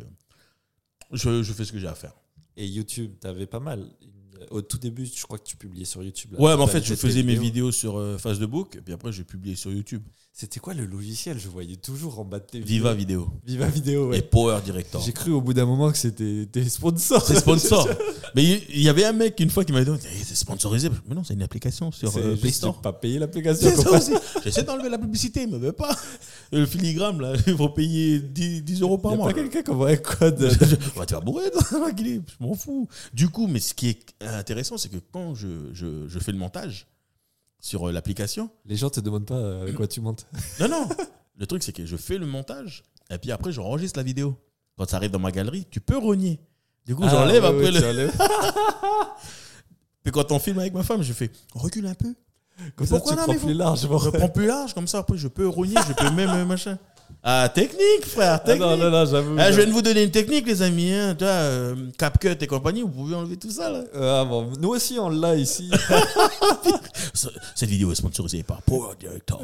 je, 1.12 1.42
je 1.42 1.52
fais 1.52 1.64
ce 1.64 1.72
que 1.72 1.78
j'ai 1.78 1.86
à 1.86 1.94
faire. 1.94 2.14
Et 2.56 2.66
YouTube, 2.66 3.12
tu 3.20 3.28
avais 3.28 3.46
pas 3.46 3.60
mal 3.60 3.86
au 4.50 4.62
tout 4.62 4.78
début, 4.78 5.06
je 5.06 5.22
crois 5.22 5.38
que 5.38 5.44
tu 5.44 5.56
publiais 5.56 5.84
sur 5.84 6.02
YouTube. 6.02 6.34
ouais, 6.38 6.56
mais 6.56 6.62
en 6.62 6.66
fait, 6.66 6.84
je 6.84 6.94
faisais 6.94 7.22
mes 7.22 7.36
vidéos 7.36 7.72
sur 7.72 7.96
euh, 7.96 8.18
Facebook, 8.18 8.76
et 8.76 8.80
puis 8.80 8.94
après, 8.94 9.12
j'ai 9.12 9.24
publié 9.24 9.56
sur 9.56 9.72
YouTube. 9.72 10.02
C'était 10.34 10.60
quoi 10.60 10.72
le 10.72 10.86
logiciel? 10.86 11.38
Je 11.38 11.48
voyais 11.48 11.76
toujours 11.76 12.18
en 12.18 12.24
bas 12.24 12.38
de 12.38 12.46
tes 12.46 12.60
Viva 12.60 12.94
Vidéo. 12.94 13.28
Viva 13.46 13.66
Vidéo, 13.66 14.08
ouais. 14.08 14.18
Et 14.18 14.22
Power 14.22 14.60
Director. 14.64 15.02
J'ai 15.02 15.12
cru 15.12 15.30
au 15.30 15.42
bout 15.42 15.52
d'un 15.52 15.66
moment 15.66 15.92
que 15.92 15.98
c'était 15.98 16.46
des 16.46 16.70
sponsors. 16.70 17.22
C'est 17.26 17.36
sponsor. 17.36 17.86
mais 18.34 18.42
il 18.70 18.80
y, 18.80 18.88
avait 18.88 19.04
un 19.04 19.12
mec 19.12 19.38
une 19.40 19.50
fois 19.50 19.62
qui 19.62 19.72
m'a 19.72 19.84
dit 19.84 19.90
eh, 19.92 20.24
c'est 20.24 20.34
sponsorisé. 20.34 20.88
Mais 21.06 21.14
non, 21.14 21.22
c'est 21.22 21.34
une 21.34 21.42
application 21.42 21.92
sur 21.92 22.16
euh, 22.16 22.34
Play 22.36 22.50
Store. 22.50 22.80
pas 22.80 22.94
payer 22.94 23.18
l'application. 23.18 23.70
J'essaie 24.42 24.62
d'enlever 24.62 24.88
la 24.88 24.96
publicité, 24.96 25.46
me 25.46 25.58
veut 25.58 25.72
pas. 25.72 25.94
le 26.50 26.64
filigrane, 26.64 27.20
là, 27.20 27.34
il 27.46 27.54
faut 27.54 27.68
payer 27.68 28.18
10, 28.18 28.62
10 28.62 28.80
euros 28.80 28.96
par 28.96 29.14
mois. 29.14 29.28
Y 29.28 29.32
a 29.32 29.34
pas 29.34 29.40
quelqu'un 29.40 29.62
qui 29.62 29.70
envoie 29.70 29.90
un 29.90 29.96
code. 29.96 30.50
tu 31.06 31.14
vas 31.14 31.20
bourrer, 31.20 31.50
je 31.98 32.20
m'en 32.40 32.54
fous. 32.54 32.88
Du 33.12 33.28
coup, 33.28 33.48
mais 33.48 33.60
ce 33.60 33.74
qui 33.74 33.90
est 33.90 34.14
intéressant, 34.36 34.78
c'est 34.78 34.88
que 34.88 34.98
quand 35.12 35.34
je, 35.34 35.72
je, 35.72 36.08
je 36.08 36.18
fais 36.18 36.32
le 36.32 36.38
montage, 36.38 36.86
sur 37.62 37.88
euh, 37.88 37.92
l'application. 37.92 38.50
Les 38.66 38.76
gens 38.76 38.90
te 38.90 39.00
demandent 39.00 39.24
pas 39.24 39.34
euh, 39.34 39.62
avec 39.62 39.76
quoi 39.76 39.86
tu 39.86 40.02
montes. 40.02 40.26
Non, 40.60 40.68
non. 40.68 40.88
Le 41.38 41.46
truc, 41.46 41.62
c'est 41.62 41.72
que 41.72 41.86
je 41.86 41.96
fais 41.96 42.18
le 42.18 42.26
montage 42.26 42.82
et 43.10 43.18
puis 43.18 43.32
après, 43.32 43.52
j'enregistre 43.52 43.98
la 43.98 44.02
vidéo. 44.02 44.36
Quand 44.76 44.88
ça 44.88 44.96
arrive 44.96 45.10
dans 45.10 45.18
ma 45.18 45.30
galerie, 45.30 45.66
tu 45.70 45.80
peux 45.80 45.96
renier. 45.96 46.40
Du 46.84 46.94
coup, 46.96 47.08
j'enlève 47.08 47.44
ah, 47.44 47.48
après 47.48 47.70
le. 47.70 48.10
puis 50.02 50.12
quand 50.12 50.32
on 50.32 50.38
filme 50.38 50.58
avec 50.58 50.74
ma 50.74 50.82
femme, 50.82 51.02
je 51.02 51.12
fais 51.12 51.30
recule 51.54 51.86
un 51.86 51.94
peu. 51.94 52.14
Comme 52.74 52.86
ça, 52.86 53.00
tu 53.00 53.14
prends 53.14 53.34
plus 53.34 53.54
large. 53.54 53.82
Je 53.82 54.10
prends 54.10 54.28
plus 54.28 54.46
large, 54.46 54.74
comme 54.74 54.88
ça, 54.88 54.98
après, 54.98 55.16
je 55.16 55.28
peux 55.28 55.48
renier, 55.48 55.76
je 55.86 55.92
peux 55.92 56.10
même 56.10 56.30
euh, 56.30 56.44
machin. 56.44 56.78
Ah, 57.22 57.48
technique, 57.54 58.06
frère, 58.06 58.42
technique. 58.42 58.62
Ah 58.64 58.76
non, 58.76 58.84
non, 58.84 58.90
non, 58.90 59.04
j'avoue. 59.04 59.36
Ah, 59.38 59.50
je 59.50 59.56
viens 59.56 59.66
de 59.66 59.72
vous 59.72 59.82
donner 59.82 60.04
une 60.04 60.10
technique, 60.10 60.46
les 60.46 60.62
amis. 60.62 60.92
Hein. 60.92 61.14
Toi, 61.14 61.28
euh, 61.28 61.90
CapCut 61.98 62.36
et 62.40 62.46
compagnie, 62.46 62.82
vous 62.82 62.88
pouvez 62.88 63.14
enlever 63.14 63.36
tout 63.36 63.50
ça, 63.50 63.70
là. 63.70 63.84
Ah 63.94 64.24
bon, 64.24 64.50
nous 64.58 64.70
aussi, 64.70 64.98
on 64.98 65.08
l'a 65.08 65.36
ici. 65.36 65.70
Cette 67.54 67.68
vidéo 67.68 67.92
est 67.92 67.96
sponsorisée 67.96 68.42
par 68.42 68.62
Power 68.62 68.94
Director. 68.98 69.42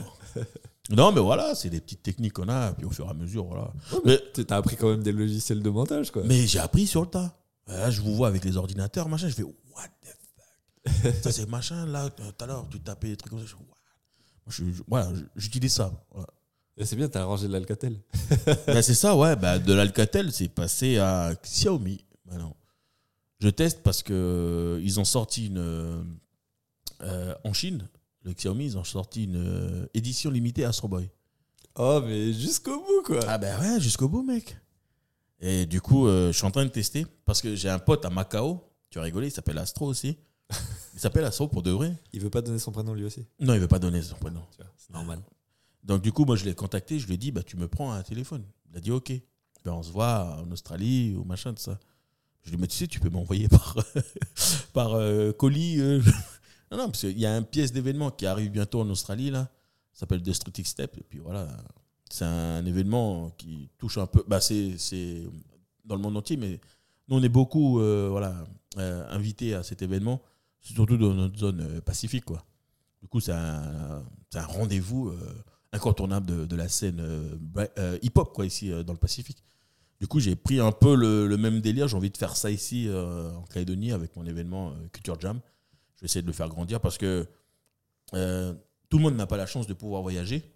Non, 0.90 1.12
mais 1.12 1.20
voilà, 1.20 1.54
c'est 1.54 1.68
des 1.68 1.80
petites 1.80 2.02
techniques 2.02 2.32
qu'on 2.32 2.48
a, 2.48 2.72
puis 2.72 2.86
au 2.86 2.90
fur 2.90 3.06
et 3.06 3.10
à 3.10 3.14
mesure, 3.14 3.44
voilà. 3.44 3.70
mais 4.04 4.18
t'as 4.46 4.56
appris 4.56 4.76
quand 4.76 4.90
même 4.90 5.02
des 5.02 5.12
logiciels 5.12 5.62
de 5.62 5.70
montage, 5.70 6.10
quoi. 6.10 6.22
Mais 6.24 6.46
j'ai 6.46 6.60
appris 6.60 6.86
sur 6.86 7.02
le 7.02 7.08
tas. 7.08 7.34
Là, 7.66 7.90
je 7.90 8.00
vous 8.00 8.14
vois 8.14 8.28
avec 8.28 8.44
les 8.44 8.56
ordinateurs, 8.56 9.08
machin, 9.08 9.28
je 9.28 9.34
fais, 9.34 9.42
what 9.42 9.88
the 10.02 10.08
fuck? 11.04 11.22
Ça, 11.22 11.30
c'est 11.30 11.46
machin, 11.48 11.84
là, 11.84 12.08
tout 12.08 12.22
à 12.42 12.46
l'heure, 12.46 12.66
tu 12.70 12.80
tapais 12.80 13.08
des 13.08 13.16
trucs 13.18 13.30
comme 13.30 13.40
ça, 13.40 13.54
je, 14.48 14.64
voilà, 14.86 15.10
j'utilise 15.36 15.74
ça. 15.74 15.92
Voilà. 16.10 16.28
C'est 16.84 16.96
bien, 16.96 17.08
t'as 17.08 17.22
arrangé 17.22 17.48
l'Alcatel. 17.48 17.96
Ben, 18.66 18.82
c'est 18.82 18.94
ça, 18.94 19.16
ouais. 19.16 19.36
Ben, 19.36 19.58
de 19.58 19.72
l'Alcatel, 19.72 20.32
c'est 20.32 20.48
passé 20.48 20.98
à 20.98 21.34
Xiaomi. 21.42 22.04
Maintenant. 22.26 22.54
Je 23.40 23.48
teste 23.48 23.82
parce 23.82 24.02
que 24.02 24.12
euh, 24.12 24.80
ils 24.82 24.98
ont 24.98 25.04
sorti 25.04 25.46
une. 25.46 25.58
Euh, 27.02 27.34
en 27.44 27.52
Chine, 27.52 27.88
le 28.24 28.32
Xiaomi, 28.32 28.64
ils 28.66 28.78
ont 28.78 28.84
sorti 28.84 29.24
une 29.24 29.36
euh, 29.36 29.86
édition 29.94 30.30
limitée 30.30 30.64
Astro 30.64 30.88
Boy. 30.88 31.08
Oh, 31.76 32.00
mais 32.04 32.32
jusqu'au 32.32 32.80
bout, 32.80 33.02
quoi. 33.04 33.20
Ah, 33.28 33.38
ben 33.38 33.58
ouais, 33.60 33.80
jusqu'au 33.80 34.08
bout, 34.08 34.22
mec. 34.22 34.56
Et 35.40 35.66
du 35.66 35.80
coup, 35.80 36.08
je 36.08 36.32
suis 36.32 36.44
en 36.44 36.50
train 36.50 36.64
de 36.64 36.70
tester 36.70 37.06
parce 37.24 37.40
que 37.40 37.54
j'ai 37.54 37.68
un 37.68 37.78
pote 37.78 38.04
à 38.04 38.10
Macao. 38.10 38.64
Tu 38.90 38.98
as 38.98 39.02
rigolé, 39.02 39.28
il 39.28 39.30
s'appelle 39.30 39.58
Astro 39.58 39.86
aussi. 39.86 40.18
Il 40.94 41.00
s'appelle 41.00 41.24
Astro 41.24 41.46
pour 41.46 41.62
de 41.62 41.70
vrai. 41.70 41.94
Il 42.12 42.20
veut 42.20 42.30
pas 42.30 42.40
donner 42.40 42.58
son 42.58 42.72
prénom 42.72 42.92
lui 42.92 43.04
aussi 43.04 43.24
Non, 43.38 43.54
il 43.54 43.60
veut 43.60 43.68
pas 43.68 43.78
donner 43.78 44.02
son 44.02 44.16
prénom. 44.16 44.40
C'est 44.76 44.92
normal. 44.92 45.20
Donc, 45.88 46.02
du 46.02 46.12
coup, 46.12 46.26
moi, 46.26 46.36
je 46.36 46.44
l'ai 46.44 46.54
contacté, 46.54 46.98
je 46.98 47.06
lui 47.06 47.14
ai 47.14 47.16
dit, 47.16 47.32
bah, 47.32 47.42
tu 47.42 47.56
me 47.56 47.66
prends 47.66 47.92
un 47.92 48.02
téléphone. 48.02 48.44
Il 48.70 48.76
a 48.76 48.80
dit, 48.80 48.92
OK. 48.92 49.10
Ben, 49.64 49.72
on 49.72 49.82
se 49.82 49.90
voit 49.90 50.36
en 50.38 50.50
Australie 50.52 51.16
ou 51.16 51.24
machin, 51.24 51.54
de 51.54 51.58
ça. 51.58 51.80
Je 52.42 52.50
lui 52.50 52.56
dis, 52.56 52.60
mais 52.60 52.66
tu 52.68 52.76
sais, 52.76 52.86
tu 52.86 53.00
peux 53.00 53.08
m'envoyer 53.08 53.48
par, 53.48 53.74
par 54.74 54.92
euh, 54.92 55.32
colis. 55.32 55.80
euh. 55.80 56.00
Non, 56.70 56.76
non, 56.76 56.86
parce 56.90 57.00
qu'il 57.00 57.18
y 57.18 57.24
a 57.24 57.34
une 57.34 57.46
pièce 57.46 57.72
d'événement 57.72 58.10
qui 58.10 58.26
arrive 58.26 58.50
bientôt 58.50 58.82
en 58.82 58.90
Australie, 58.90 59.30
là. 59.30 59.50
S'appelle 59.94 60.20
Destructive 60.20 60.66
Step. 60.66 60.98
Et 60.98 61.02
puis 61.02 61.18
voilà, 61.18 61.48
c'est 62.10 62.26
un 62.26 62.64
événement 62.66 63.30
qui 63.38 63.70
touche 63.78 63.96
un 63.96 64.06
peu. 64.06 64.22
Bah, 64.28 64.38
c'est 64.42 64.76
dans 65.86 65.96
le 65.96 66.02
monde 66.02 66.18
entier, 66.18 66.36
mais 66.36 66.60
nous, 67.08 67.16
on 67.16 67.22
est 67.22 67.30
beaucoup 67.30 67.80
euh, 67.80 68.08
voilà, 68.10 68.44
invités 68.76 69.54
à 69.54 69.62
cet 69.62 69.80
événement, 69.80 70.20
surtout 70.60 70.98
dans 70.98 71.14
notre 71.14 71.38
zone 71.38 71.80
pacifique, 71.80 72.26
quoi. 72.26 72.44
Du 73.00 73.08
coup, 73.08 73.20
c'est 73.20 73.32
un, 73.32 74.04
un 74.34 74.46
rendez-vous 74.46 75.10
incontournable 75.72 76.26
de, 76.26 76.44
de 76.46 76.56
la 76.56 76.68
scène 76.68 77.00
euh, 77.00 77.36
euh, 77.78 77.98
hip-hop, 78.02 78.32
quoi, 78.32 78.46
ici, 78.46 78.72
euh, 78.72 78.82
dans 78.82 78.92
le 78.92 78.98
Pacifique. 78.98 79.42
Du 80.00 80.06
coup, 80.06 80.20
j'ai 80.20 80.36
pris 80.36 80.60
un 80.60 80.72
peu 80.72 80.94
le, 80.94 81.26
le 81.26 81.36
même 81.36 81.60
délire. 81.60 81.88
J'ai 81.88 81.96
envie 81.96 82.10
de 82.10 82.16
faire 82.16 82.36
ça 82.36 82.50
ici, 82.50 82.88
en 82.88 83.42
Calédonie, 83.52 83.90
avec 83.90 84.14
mon 84.14 84.24
événement 84.26 84.72
Culture 84.92 85.18
Jam. 85.20 85.40
Je 85.96 86.02
vais 86.02 86.04
essayer 86.04 86.22
de 86.22 86.28
le 86.28 86.32
faire 86.32 86.48
grandir 86.48 86.80
parce 86.80 86.98
que 86.98 87.26
tout 88.12 88.96
le 88.96 89.02
monde 89.02 89.16
n'a 89.16 89.26
pas 89.26 89.36
la 89.36 89.46
chance 89.46 89.66
de 89.66 89.74
pouvoir 89.74 90.02
voyager 90.02 90.54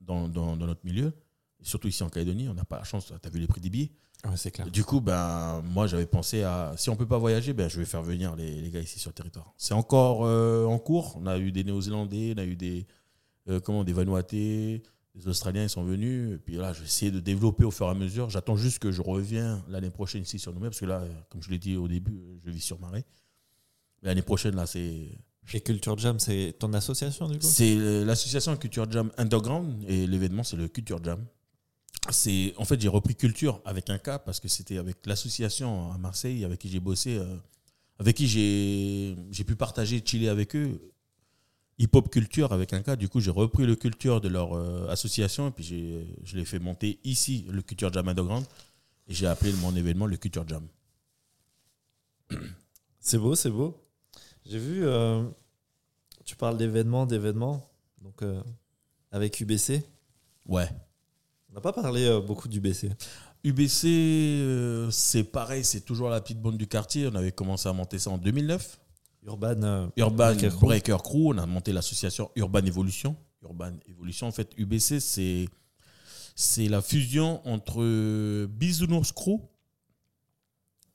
dans, 0.00 0.28
dans, 0.28 0.56
dans 0.56 0.66
notre 0.66 0.84
milieu. 0.84 1.12
Et 1.60 1.64
surtout 1.64 1.86
ici 1.86 2.02
en 2.02 2.08
Calédonie, 2.08 2.48
on 2.48 2.54
n'a 2.54 2.64
pas 2.64 2.78
la 2.78 2.82
chance. 2.82 3.06
Tu 3.06 3.28
as 3.28 3.30
vu 3.30 3.38
les 3.38 3.46
prix 3.46 3.60
des 3.60 3.70
billets? 3.70 3.92
C'est 4.34 4.50
clair. 4.50 4.68
du 4.68 4.82
coup, 4.82 5.00
ben, 5.00 5.62
moi, 5.62 5.86
j'avais 5.86 6.06
pensé 6.06 6.42
à. 6.42 6.74
Si 6.76 6.90
on 6.90 6.96
peut 6.96 7.06
pas 7.06 7.18
voyager, 7.18 7.52
ben, 7.52 7.68
je 7.68 7.78
vais 7.78 7.84
faire 7.84 8.02
venir 8.02 8.34
les, 8.34 8.60
les 8.60 8.70
gars 8.70 8.80
ici 8.80 8.98
sur 8.98 9.10
le 9.10 9.14
territoire. 9.14 9.54
C'est 9.56 9.74
encore 9.74 10.24
euh, 10.24 10.64
en 10.64 10.78
cours. 10.78 11.16
On 11.20 11.26
a 11.26 11.38
eu 11.38 11.52
des 11.52 11.62
Néo-Zélandais, 11.62 12.34
on 12.36 12.40
a 12.40 12.44
eu 12.44 12.56
des. 12.56 12.86
Euh, 13.48 13.60
comment 13.60 13.84
Des 13.84 13.92
Vanuatais, 13.92 14.82
des 15.14 15.28
Australiens, 15.28 15.64
ils 15.64 15.70
sont 15.70 15.84
venus. 15.84 16.34
Et 16.34 16.38
puis 16.38 16.56
là, 16.56 16.72
je 16.72 16.80
vais 16.80 16.86
essayer 16.86 17.10
de 17.10 17.20
développer 17.20 17.64
au 17.64 17.70
fur 17.70 17.86
et 17.86 17.90
à 17.90 17.94
mesure. 17.94 18.30
J'attends 18.30 18.56
juste 18.56 18.78
que 18.78 18.92
je 18.92 19.02
reviens 19.02 19.64
l'année 19.68 19.90
prochaine 19.90 20.22
ici 20.22 20.38
sur 20.38 20.52
Nouméa, 20.52 20.70
parce 20.70 20.80
que 20.80 20.86
là, 20.86 21.04
comme 21.30 21.42
je 21.42 21.50
l'ai 21.50 21.58
dit 21.58 21.76
au 21.76 21.88
début, 21.88 22.20
je 22.44 22.50
vis 22.50 22.60
sur 22.60 22.78
Marais. 22.80 23.04
L'année 24.02 24.22
prochaine, 24.22 24.54
là, 24.56 24.66
c'est. 24.66 25.08
Et 25.54 25.60
Culture 25.60 25.96
Jam, 25.96 26.18
c'est 26.18 26.56
ton 26.58 26.72
association 26.72 27.28
du 27.28 27.38
coup? 27.38 27.46
C'est 27.46 27.76
l'association 28.04 28.56
Culture 28.56 28.90
Jam 28.90 29.12
Underground 29.16 29.84
et 29.86 30.06
l'événement 30.06 30.42
c'est 30.42 30.56
le 30.56 30.68
Culture 30.68 31.02
Jam. 31.02 31.24
C'est 32.10 32.52
en 32.56 32.64
fait 32.64 32.80
j'ai 32.80 32.88
repris 32.88 33.14
culture 33.14 33.60
avec 33.64 33.90
un 33.90 33.98
cas 33.98 34.18
parce 34.18 34.40
que 34.40 34.48
c'était 34.48 34.78
avec 34.78 35.06
l'association 35.06 35.92
à 35.92 35.98
Marseille 35.98 36.44
avec 36.44 36.60
qui 36.60 36.68
j'ai 36.68 36.80
bossé, 36.80 37.16
euh, 37.16 37.36
avec 37.98 38.16
qui 38.16 38.26
j'ai 38.26 39.16
j'ai 39.30 39.44
pu 39.44 39.56
partager, 39.56 40.02
chiller 40.04 40.28
avec 40.28 40.54
eux. 40.56 40.80
Hip 41.78 41.90
Hop 41.92 42.10
Culture 42.10 42.52
avec 42.52 42.72
un 42.72 42.82
cas. 42.82 42.96
Du 42.96 43.08
coup 43.08 43.20
j'ai 43.20 43.30
repris 43.30 43.66
le 43.66 43.76
culture 43.76 44.20
de 44.20 44.28
leur 44.28 44.54
euh, 44.54 44.88
association 44.88 45.48
et 45.48 45.50
puis 45.50 45.64
j'ai 45.64 46.06
je 46.24 46.36
l'ai 46.36 46.44
fait 46.44 46.58
monter 46.58 46.98
ici 47.04 47.46
le 47.50 47.62
Culture 47.62 47.92
Jam 47.92 48.08
Underground 48.08 48.46
et 49.08 49.14
j'ai 49.14 49.26
appelé 49.26 49.52
mon 49.54 49.74
événement 49.76 50.06
le 50.06 50.16
Culture 50.16 50.46
Jam. 50.48 50.66
C'est 52.98 53.18
beau, 53.18 53.36
c'est 53.36 53.50
beau. 53.50 53.80
J'ai 54.44 54.58
vu, 54.58 54.84
euh, 54.84 55.22
tu 56.24 56.34
parles 56.34 56.56
d'événements, 56.56 57.06
d'événements, 57.06 57.70
donc 58.02 58.20
euh, 58.22 58.42
avec 59.12 59.38
UBC. 59.38 59.84
Ouais. 60.44 60.68
On 61.48 61.54
n'a 61.54 61.60
pas 61.60 61.72
parlé 61.72 62.20
beaucoup 62.26 62.48
d'UBC. 62.48 62.90
UBC, 63.44 64.88
c'est 64.90 65.22
pareil, 65.22 65.64
c'est 65.64 65.82
toujours 65.82 66.08
la 66.08 66.20
petite 66.20 66.42
bande 66.42 66.58
du 66.58 66.66
quartier. 66.66 67.06
On 67.06 67.14
avait 67.14 67.30
commencé 67.30 67.68
à 67.68 67.72
monter 67.72 68.00
ça 68.00 68.10
en 68.10 68.18
2009. 68.18 68.76
Urban. 69.26 69.62
euh, 69.62 69.88
Urban 69.98 70.34
Breaker 70.34 70.50
Breaker 70.60 70.96
Crew. 71.02 71.28
On 71.34 71.38
a 71.38 71.46
monté 71.46 71.72
l'association 71.72 72.30
Urban 72.36 72.64
Evolution. 72.64 73.16
Urban 73.42 73.72
Evolution, 73.88 74.26
en 74.28 74.32
fait, 74.32 74.52
UBC, 74.56 75.00
c'est 75.00 75.48
c'est 76.34 76.68
la 76.68 76.82
fusion 76.82 77.40
entre 77.48 78.44
Bisounours 78.46 79.12
Crew 79.12 79.40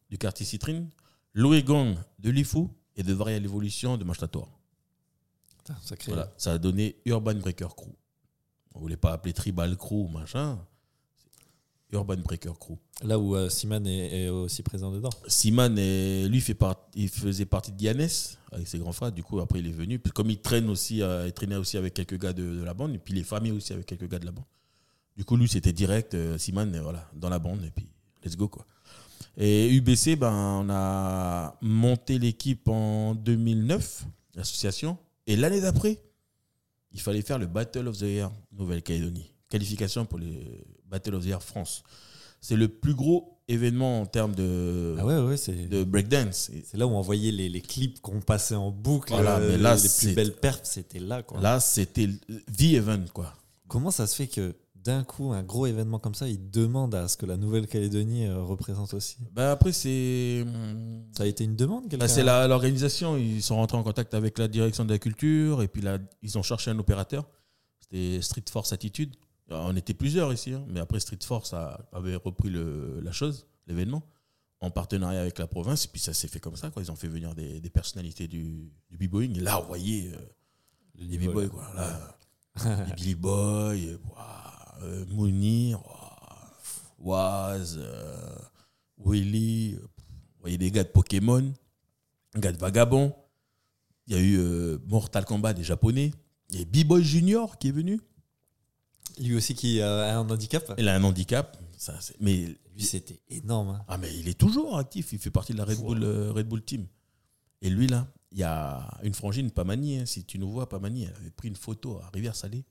du 0.09 0.17
quartier 0.17 0.45
Citrine, 0.45 0.89
Loegang 1.33 1.95
de 2.19 2.29
Lifou 2.29 2.69
et 2.95 3.01
de 3.03 3.13
Varial 3.13 3.43
Evolution 3.43 3.97
de 3.97 4.03
Machtator. 4.03 4.47
Ça 5.81 5.95
crée. 5.95 6.11
Voilà, 6.11 6.31
ça 6.37 6.53
a 6.53 6.57
donné 6.57 6.97
Urban 7.05 7.35
Breaker 7.35 7.69
Crew. 7.75 7.91
On 8.75 8.79
voulait 8.79 8.97
pas 8.97 9.13
appeler 9.13 9.33
Tribal 9.33 9.75
Crew, 9.77 10.07
machin. 10.11 10.59
Urban 11.91 12.17
Breaker 12.17 12.53
Crew. 12.59 12.75
Là 13.03 13.19
où 13.19 13.35
euh, 13.35 13.49
Siman 13.49 13.85
est, 13.85 14.23
est 14.25 14.29
aussi 14.29 14.63
présent 14.63 14.91
dedans. 14.91 15.09
Siman, 15.27 15.77
est- 15.77 16.27
lui, 16.29 16.39
fait 16.41 16.53
part- 16.53 16.87
il 16.95 17.09
faisait 17.09 17.45
partie 17.45 17.71
de 17.71 17.77
Dianès 17.77 18.37
avec 18.51 18.67
ses 18.67 18.79
grands 18.79 18.91
frères. 18.93 19.11
Du 19.11 19.23
coup, 19.23 19.39
après, 19.39 19.59
il 19.59 19.67
est 19.67 19.71
venu. 19.71 19.99
Puis, 19.99 20.11
comme 20.11 20.29
il 20.29 20.39
traîne 20.39 20.69
aussi, 20.69 21.01
euh, 21.01 21.27
il 21.27 21.33
traînait 21.33 21.55
aussi 21.57 21.77
avec 21.77 21.93
quelques 21.93 22.17
gars 22.19 22.33
de, 22.33 22.43
de 22.43 22.63
la 22.63 22.73
bande. 22.73 22.93
Et 22.95 22.97
puis, 22.99 23.13
les 23.13 23.23
familles 23.23 23.51
aussi 23.51 23.73
avec 23.73 23.85
quelques 23.85 24.07
gars 24.09 24.19
de 24.19 24.25
la 24.25 24.31
bande. 24.31 24.45
Du 25.17 25.25
coup, 25.25 25.35
lui, 25.35 25.47
c'était 25.49 25.73
direct. 25.73 26.13
euh, 26.13 26.37
Siman, 26.37 26.71
voilà, 26.81 27.09
dans 27.13 27.29
la 27.29 27.39
bande. 27.39 27.63
Et 27.65 27.71
puis, 27.71 27.87
let's 28.23 28.35
go, 28.37 28.47
quoi. 28.47 28.65
Et 29.37 29.69
UBC, 29.75 30.15
ben, 30.17 30.31
on 30.65 30.69
a 30.69 31.57
monté 31.61 32.19
l'équipe 32.19 32.67
en 32.67 33.15
2009, 33.15 34.05
l'association. 34.35 34.97
Et 35.27 35.35
l'année 35.35 35.61
d'après, 35.61 36.01
il 36.91 36.99
fallait 36.99 37.21
faire 37.21 37.39
le 37.39 37.47
Battle 37.47 37.87
of 37.87 37.97
the 37.97 38.01
Year 38.01 38.31
Nouvelle-Calédonie. 38.51 39.31
Qualification 39.51 40.05
pour 40.05 40.17
les 40.17 40.63
Battle 40.89 41.13
of 41.15 41.23
the 41.23 41.27
Year 41.27 41.43
France. 41.43 41.83
C'est 42.39 42.55
le 42.55 42.67
plus 42.69 42.95
gros 42.95 43.37
événement 43.47 44.01
en 44.01 44.05
termes 44.07 44.33
de, 44.33 44.95
Ah 44.97 45.05
ouais, 45.05 45.19
ouais, 45.19 45.37
c'est. 45.37 45.67
de 45.67 45.83
breakdance. 45.83 46.49
C'est 46.65 46.77
là 46.77 46.87
où 46.87 46.91
on 46.91 47.01
voyait 47.01 47.31
les, 47.31 47.49
les 47.49 47.61
clips 47.61 48.01
qu'on 48.01 48.19
passait 48.21 48.55
en 48.55 48.71
boucle. 48.71 49.13
Voilà, 49.13 49.37
euh, 49.37 49.51
mais 49.51 49.57
là, 49.59 49.75
les 49.75 49.89
plus 49.99 50.15
belles 50.15 50.33
perfs, 50.33 50.61
c'était 50.63 50.97
là. 50.99 51.21
Quoi. 51.21 51.39
Là, 51.39 51.59
c'était 51.59 52.07
The 52.57 52.61
Event, 52.73 53.05
quoi. 53.13 53.33
Comment 53.67 53.91
ça 53.91 54.07
se 54.07 54.15
fait 54.15 54.27
que 54.27 54.55
d'un 54.73 55.03
coup, 55.03 55.31
un 55.33 55.43
gros 55.43 55.67
événement 55.67 55.99
comme 55.99 56.15
ça, 56.15 56.27
il 56.27 56.49
demande 56.49 56.95
à 56.95 57.07
ce 57.07 57.15
que 57.15 57.27
la 57.27 57.37
Nouvelle-Calédonie 57.37 58.25
euh, 58.25 58.41
représente 58.41 58.95
aussi? 58.95 59.17
Ben 59.31 59.51
après, 59.51 59.71
c'est. 59.73 60.41
hum, 60.41 61.03
Ça 61.15 61.23
a 61.23 61.27
été 61.27 61.43
une 61.43 61.55
demande 61.55 61.85
bah, 61.95 62.07
c'est 62.07 62.23
la- 62.23 62.47
l'organisation. 62.47 63.17
Ils 63.17 63.43
sont 63.43 63.57
rentrés 63.57 63.77
en 63.77 63.83
contact 63.83 64.15
avec 64.15 64.39
la 64.39 64.47
direction 64.47 64.83
de 64.83 64.89
la 64.91 64.97
culture. 64.97 65.61
Et 65.61 65.67
puis 65.67 65.83
là, 65.83 65.99
ils 66.23 66.35
ont 66.39 66.43
cherché 66.43 66.71
un 66.71 66.79
opérateur. 66.79 67.29
C'était 67.81 68.19
Street 68.23 68.43
Force 68.51 68.73
Attitude. 68.73 69.13
On 69.51 69.75
était 69.75 69.93
plusieurs 69.93 70.31
ici. 70.33 70.53
hein, 70.53 70.63
mais 70.67 70.79
après, 70.79 70.99
Street 70.99 71.17
Force 71.23 71.53
a- 71.53 71.87
avait 71.91 72.15
repris 72.15 72.49
le- 72.49 72.99
la 73.01 73.11
chose, 73.11 73.47
l'événement, 73.67 74.03
en 74.61 74.69
partenariat 74.71 75.21
avec 75.21 75.37
la 75.39 75.47
province. 75.47 75.85
Et 75.85 75.87
puis 75.89 75.99
ça 75.99 76.13
s'est 76.13 76.27
fait 76.27 76.39
comme 76.39 76.55
ça. 76.55 76.69
Quoi. 76.71 76.81
Ils 76.83 76.91
ont 76.91 76.95
fait 76.95 77.07
venir 77.07 77.33
des, 77.35 77.59
des 77.59 77.69
personnalités 77.69 78.27
du, 78.27 78.71
du 78.89 78.97
b-boying. 78.97 79.37
Et 79.37 79.41
là, 79.41 79.59
vous 79.59 79.67
voyez. 79.67 80.11
euh, 80.13 80.17
Le 80.99 81.05
les 81.05 81.17
b-boys, 81.17 81.47
quoi. 81.49 81.67
Là, 81.75 82.17
les 82.87 82.93
Billy 82.93 83.15
Boy, 83.15 83.87
euh, 83.89 83.97
ouah, 84.09 84.75
euh, 84.83 85.05
Mounir, 85.09 85.79
ouah, 85.85 86.53
Waz, 86.99 87.77
euh, 87.81 88.35
Willy, 89.03 89.75
euh, 89.75 89.79
vous 89.81 90.41
voyez 90.41 90.57
des 90.57 90.69
gars 90.71 90.83
de 90.83 90.89
Pokémon, 90.89 91.41
des 92.35 92.39
gars 92.41 92.51
de 92.51 92.57
Vagabond. 92.57 93.13
Il 94.07 94.13
y 94.15 94.17
a 94.17 94.21
eu 94.21 94.37
euh, 94.37 94.77
Mortal 94.87 95.25
Kombat 95.25 95.53
des 95.53 95.63
Japonais. 95.63 96.11
Il 96.49 96.59
y 96.59 96.61
a 96.61 96.65
B-Boy 96.65 97.03
Junior 97.03 97.57
qui 97.57 97.69
est 97.69 97.71
venu. 97.71 97.99
Lui 99.19 99.35
aussi 99.35 99.55
qui 99.55 99.81
a 99.81 100.17
un 100.17 100.29
handicap. 100.29 100.73
Il 100.77 100.87
a 100.87 100.95
un 100.95 101.03
handicap. 101.03 101.57
Ça, 101.77 101.97
mais, 102.19 102.45
Lui, 102.75 102.83
c'était 102.83 103.19
énorme. 103.29 103.69
hein. 103.69 103.85
ah, 103.87 103.97
mais 103.97 104.13
il 104.15 104.27
est 104.27 104.37
toujours 104.39 104.77
actif. 104.77 105.13
Il 105.13 105.19
fait 105.19 105.31
partie 105.31 105.53
de 105.53 105.57
la 105.57 105.65
Red 105.65 105.79
Bull, 105.79 106.03
euh, 106.03 106.31
Red 106.31 106.47
Bull 106.47 106.63
Team. 106.63 106.85
Et 107.63 107.69
lui, 107.69 107.87
là, 107.87 108.07
il 108.31 108.37
y 108.39 108.43
a 108.43 108.87
une 109.03 109.13
frangine, 109.13 109.49
Pamani. 109.51 109.97
hein, 109.99 110.05
si 110.05 110.23
tu 110.25 110.37
nous 110.39 110.51
vois, 110.51 110.69
Pamani, 110.69 111.03
elle 111.05 111.15
avait 111.15 111.31
pris 111.31 111.47
une 111.47 111.55
photo 111.55 111.97
à 111.99 112.09
Rivière-Salée. 112.13 112.65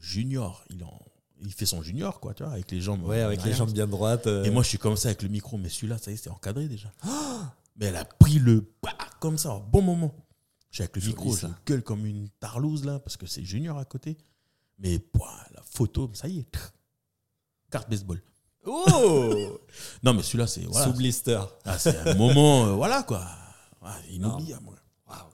Junior. 0.00 0.64
Il, 0.70 0.82
en, 0.84 1.00
il 1.40 1.52
fait 1.52 1.66
son 1.66 1.82
junior, 1.82 2.18
quoi, 2.20 2.34
tu 2.34 2.42
vois, 2.42 2.52
avec 2.52 2.70
les 2.70 2.80
jambes. 2.80 3.04
Ouais, 3.04 3.20
avec 3.20 3.40
en 3.40 3.44
les 3.44 3.52
jambes 3.52 3.72
bien 3.72 3.86
droites. 3.86 4.26
euh. 4.26 4.44
Et 4.44 4.50
moi, 4.50 4.62
je 4.62 4.68
suis 4.68 4.78
comme 4.78 4.96
ça 4.96 5.08
avec 5.08 5.22
le 5.22 5.28
micro, 5.28 5.56
mais 5.56 5.68
celui-là, 5.68 5.98
ça 5.98 6.10
y 6.10 6.14
est, 6.14 6.16
c'est 6.16 6.30
encadré 6.30 6.68
déjà. 6.68 6.92
mais 7.76 7.86
elle 7.86 7.96
a 7.96 8.04
pris 8.04 8.38
le 8.38 8.62
pas 8.62 8.96
comme 9.20 9.38
ça, 9.38 9.54
au 9.54 9.60
bon 9.60 9.82
moment. 9.82 10.14
J'ai 10.70 10.82
avec 10.82 10.96
le 10.96 11.00
Joli, 11.02 11.14
micro, 11.14 11.34
je 11.36 11.46
gueule 11.66 11.82
comme 11.82 12.04
une 12.06 12.28
tarlouse 12.40 12.84
là, 12.84 12.98
parce 12.98 13.16
que 13.16 13.26
c'est 13.26 13.44
Junior 13.44 13.78
à 13.78 13.84
côté. 13.84 14.18
Mais 14.78 14.98
pouah, 14.98 15.44
la 15.54 15.57
photo, 15.78 16.10
ça 16.14 16.26
y 16.28 16.40
est. 16.40 16.46
Carte 17.70 17.88
baseball. 17.88 18.20
Oh 18.66 19.58
Non, 20.02 20.12
mais 20.14 20.22
celui-là, 20.22 20.46
c'est 20.46 20.62
voilà. 20.64 20.86
Sous 20.86 20.92
blister. 20.94 21.40
Ah, 21.64 21.78
c'est 21.78 21.96
un 21.96 22.14
moment, 22.14 22.66
euh, 22.66 22.72
voilà 22.72 23.02
quoi. 23.04 23.24
Ah, 23.82 23.96
inoubliable. 24.10 24.64
moi. 24.64 24.74
Waouh. 25.06 25.30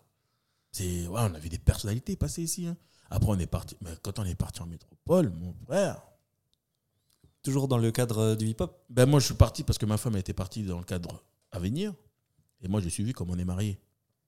C'est, 0.70 1.06
ouais, 1.08 1.20
on 1.20 1.34
a 1.34 1.38
vu 1.38 1.48
des 1.48 1.58
personnalités 1.58 2.16
passer 2.16 2.42
ici. 2.42 2.66
hein. 2.66 2.76
Après, 3.10 3.30
on 3.30 3.38
est 3.38 3.46
parti. 3.46 3.76
Mais 3.80 3.90
quand 4.02 4.18
on 4.18 4.24
est 4.24 4.34
parti 4.34 4.60
en 4.62 4.66
métropole, 4.66 5.30
mon 5.30 5.54
frère, 5.66 6.00
Toujours 7.42 7.68
dans 7.68 7.76
le 7.76 7.90
cadre 7.92 8.18
euh, 8.18 8.34
du 8.36 8.46
hip-hop? 8.46 8.84
Ben 8.88 9.04
moi, 9.06 9.20
je 9.20 9.26
suis 9.26 9.34
parti 9.34 9.64
parce 9.64 9.76
que 9.78 9.84
ma 9.86 9.98
femme 9.98 10.16
était 10.16 10.32
partie 10.32 10.62
dans 10.62 10.78
le 10.78 10.84
cadre 10.84 11.22
à 11.52 11.58
venir. 11.58 11.92
Et 12.62 12.68
moi, 12.68 12.80
j'ai 12.80 12.88
suivi 12.90 13.12
comme 13.12 13.28
on 13.30 13.38
est 13.38 13.44
marié. 13.44 13.78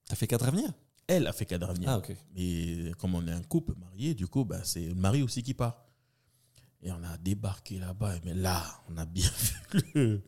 T'as 0.07 0.15
fait 0.15 0.27
quatre 0.27 0.47
avenirs 0.47 0.71
Elle 1.07 1.25
a 1.25 1.33
fait 1.33 1.45
cadre 1.47 1.67
à 1.69 1.73
venir. 1.73 1.89
Ah, 1.89 1.97
ok. 1.97 2.15
Mais 2.35 2.91
comme 2.99 3.15
on 3.15 3.25
est 3.27 3.31
un 3.31 3.41
couple 3.41 3.73
marié, 3.79 4.13
du 4.13 4.27
coup, 4.27 4.45
ben, 4.45 4.61
c'est 4.63 4.85
le 4.89 4.93
mari 4.95 5.23
aussi 5.23 5.41
qui 5.41 5.55
part. 5.55 5.86
Et 6.81 6.91
on 6.91 7.03
a 7.03 7.17
débarqué 7.17 7.79
là-bas. 7.79 8.15
Mais 8.23 8.33
là, 8.33 8.63
on 8.89 8.97
a 8.97 9.05
bien 9.05 9.29
vu 9.73 9.81
le... 9.95 10.21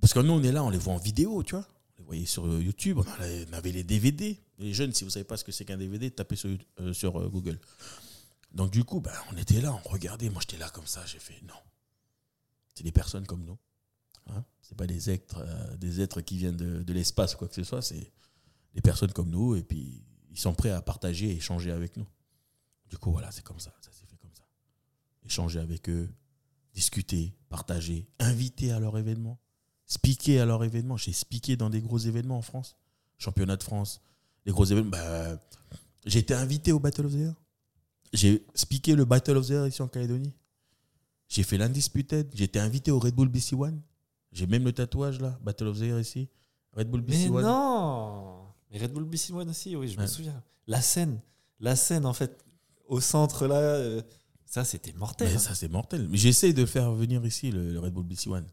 Parce 0.00 0.12
que 0.12 0.18
nous, 0.20 0.32
on 0.32 0.42
est 0.42 0.52
là, 0.52 0.62
on 0.64 0.70
les 0.70 0.78
voit 0.78 0.92
en 0.94 0.98
vidéo, 0.98 1.42
tu 1.42 1.54
vois. 1.54 1.66
On 1.66 1.98
les 1.98 2.04
voyait 2.04 2.26
sur 2.26 2.46
YouTube, 2.60 2.98
on 2.98 3.52
avait- 3.52 3.72
les 3.72 3.84
DVD. 3.84 4.38
Les 4.58 4.74
jeunes, 4.74 4.92
si 4.92 5.04
vous 5.04 5.10
savez 5.10 5.24
pas 5.24 5.36
ce 5.36 5.44
que 5.44 5.52
c'est 5.52 5.64
qu'un 5.64 5.76
DVD, 5.78 6.10
tapez 6.10 6.36
sur, 6.36 6.50
euh, 6.50 6.92
euh, 7.02 7.28
Google. 7.28 7.58
Donc 8.52 8.70
du 8.70 8.84
coup, 8.84 9.00
ben, 9.00 9.12
on 9.32 9.36
était 9.36 9.60
là, 9.60 9.72
on 9.72 9.88
regardait. 9.88 10.28
Moi, 10.30 10.40
j'étais 10.42 10.58
là 10.58 10.68
comme 10.70 10.86
ça, 10.86 11.04
j'ai 11.06 11.18
fait 11.18 11.40
non. 11.42 11.54
C'est 12.74 12.84
des 12.84 12.92
personnes 12.92 13.26
comme 13.26 13.44
nous. 13.44 13.58
Hein 14.26 14.44
c'est 14.62 14.76
pas 14.76 14.86
des 14.86 15.10
êtres, 15.10 15.38
euh, 15.40 15.76
des 15.76 16.00
êtres 16.00 16.20
qui 16.20 16.36
viennent 16.36 16.56
de, 16.56 16.82
de 16.82 16.92
l'espace 16.92 17.34
ou 17.34 17.38
quoi 17.38 17.48
que 17.48 17.54
ce 17.54 17.64
soit. 17.64 17.82
C'est 17.82 18.12
des 18.74 18.80
personnes 18.80 19.12
comme 19.12 19.30
nous 19.30 19.54
et 19.56 19.62
puis 19.62 20.04
ils 20.30 20.38
sont 20.38 20.54
prêts 20.54 20.70
à 20.70 20.82
partager 20.82 21.30
et 21.30 21.36
échanger 21.36 21.70
avec 21.72 21.96
nous. 21.96 22.06
Du 22.88 22.96
coup, 22.98 23.10
voilà, 23.12 23.30
c'est 23.32 23.42
comme. 23.44 23.58
Ça 23.60 23.72
s'est 23.80 24.06
fait 24.06 24.16
comme 24.18 24.32
ça. 24.34 24.44
Échanger 25.24 25.60
avec 25.60 25.88
eux, 25.88 26.10
discuter, 26.74 27.34
partager, 27.48 28.06
inviter 28.18 28.72
à 28.72 28.78
leur 28.80 28.98
événement, 28.98 29.38
speaker 29.86 30.42
à 30.42 30.44
leur 30.46 30.62
événement. 30.64 30.96
J'ai 30.96 31.12
speaké 31.12 31.56
dans 31.56 31.70
des 31.70 31.80
gros 31.80 31.98
événements 31.98 32.38
en 32.38 32.42
France, 32.42 32.76
championnat 33.18 33.56
de 33.56 33.62
France, 33.62 34.00
des 34.44 34.52
gros 34.52 34.64
événements. 34.64 34.90
Bah, 34.90 35.38
j'ai 36.04 36.18
été 36.18 36.34
invité 36.34 36.72
au 36.72 36.78
Battle 36.78 37.06
of 37.06 37.12
the 37.12 37.16
Air. 37.20 37.34
J'ai 38.12 38.44
speaké 38.54 38.94
le 38.94 39.04
Battle 39.04 39.36
of 39.36 39.46
the 39.46 39.50
Air 39.52 39.66
ici 39.66 39.80
en 39.82 39.88
Calédonie. 39.88 40.34
J'ai 41.28 41.42
fait 41.42 41.56
l'Undisputed. 41.56 42.30
J'ai 42.34 42.44
été 42.44 42.60
invité 42.60 42.90
au 42.90 42.98
Red 42.98 43.14
Bull 43.14 43.28
BC 43.28 43.54
One. 43.54 43.80
J'ai 44.32 44.46
même 44.46 44.64
le 44.64 44.72
tatouage 44.72 45.20
là, 45.20 45.38
Battle 45.42 45.68
of 45.68 45.78
the 45.78 45.82
Air 45.82 46.00
ici. 46.00 46.28
Red 46.74 46.90
Bull 46.90 47.00
BC 47.00 47.28
Mais 47.30 47.36
One. 47.36 47.44
non 47.44 48.46
Mais 48.70 48.78
Red 48.78 48.92
Bull 48.92 49.04
BC 49.04 49.32
One 49.32 49.48
aussi, 49.48 49.74
oui, 49.76 49.88
je 49.88 49.98
me 49.98 50.06
souviens. 50.06 50.42
La 50.66 50.80
scène, 50.82 51.20
la 51.60 51.76
scène 51.76 52.04
en 52.04 52.12
fait, 52.12 52.44
au 52.88 53.00
centre 53.00 53.46
là, 53.46 53.56
euh, 53.56 54.02
ça 54.54 54.64
c'était 54.64 54.92
mortel. 54.92 55.28
Mais 55.28 55.34
hein. 55.34 55.38
ça, 55.38 55.54
c'est 55.56 55.68
mortel. 55.68 56.06
Mais 56.08 56.16
j'essaie 56.16 56.52
de 56.52 56.64
faire 56.64 56.92
venir 56.92 57.24
ici 57.26 57.50
le, 57.50 57.72
le 57.72 57.80
Red 57.80 57.92
Bull 57.92 58.04
BC 58.04 58.28
One. 58.28 58.46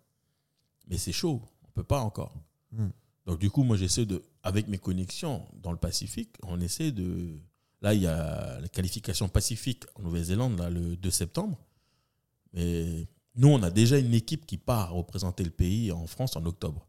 Mais 0.88 0.98
c'est 0.98 1.12
chaud. 1.12 1.44
On 1.64 1.72
peut 1.74 1.84
pas 1.84 2.00
encore. 2.02 2.34
Hmm. 2.72 2.90
Donc, 3.28 3.38
du 3.38 3.52
coup, 3.52 3.62
moi, 3.62 3.78
j'essaie 3.78 4.08
de, 4.08 4.24
avec 4.42 4.68
mes 4.68 4.80
connexions 4.80 5.46
dans 5.62 5.72
le 5.72 5.78
Pacifique, 5.78 6.36
on 6.42 6.60
essaie 6.60 6.92
de. 6.92 7.40
Là, 7.84 7.94
il 7.94 8.02
y 8.02 8.08
a 8.08 8.60
la 8.60 8.68
qualification 8.68 9.30
Pacifique 9.30 9.84
en 9.94 10.02
Nouvelle-Zélande, 10.02 10.58
là, 10.58 10.72
le 10.72 10.96
2 10.98 11.12
septembre. 11.12 11.60
Mais 12.54 13.08
nous, 13.36 13.50
on 13.50 13.62
a 13.62 13.70
déjà 13.70 14.00
une 14.00 14.16
équipe 14.16 14.48
qui 14.48 14.58
part 14.58 14.94
représenter 14.94 15.44
le 15.44 15.52
pays 15.52 15.92
en 15.92 16.08
France 16.08 16.36
en 16.36 16.44
octobre. 16.48 16.88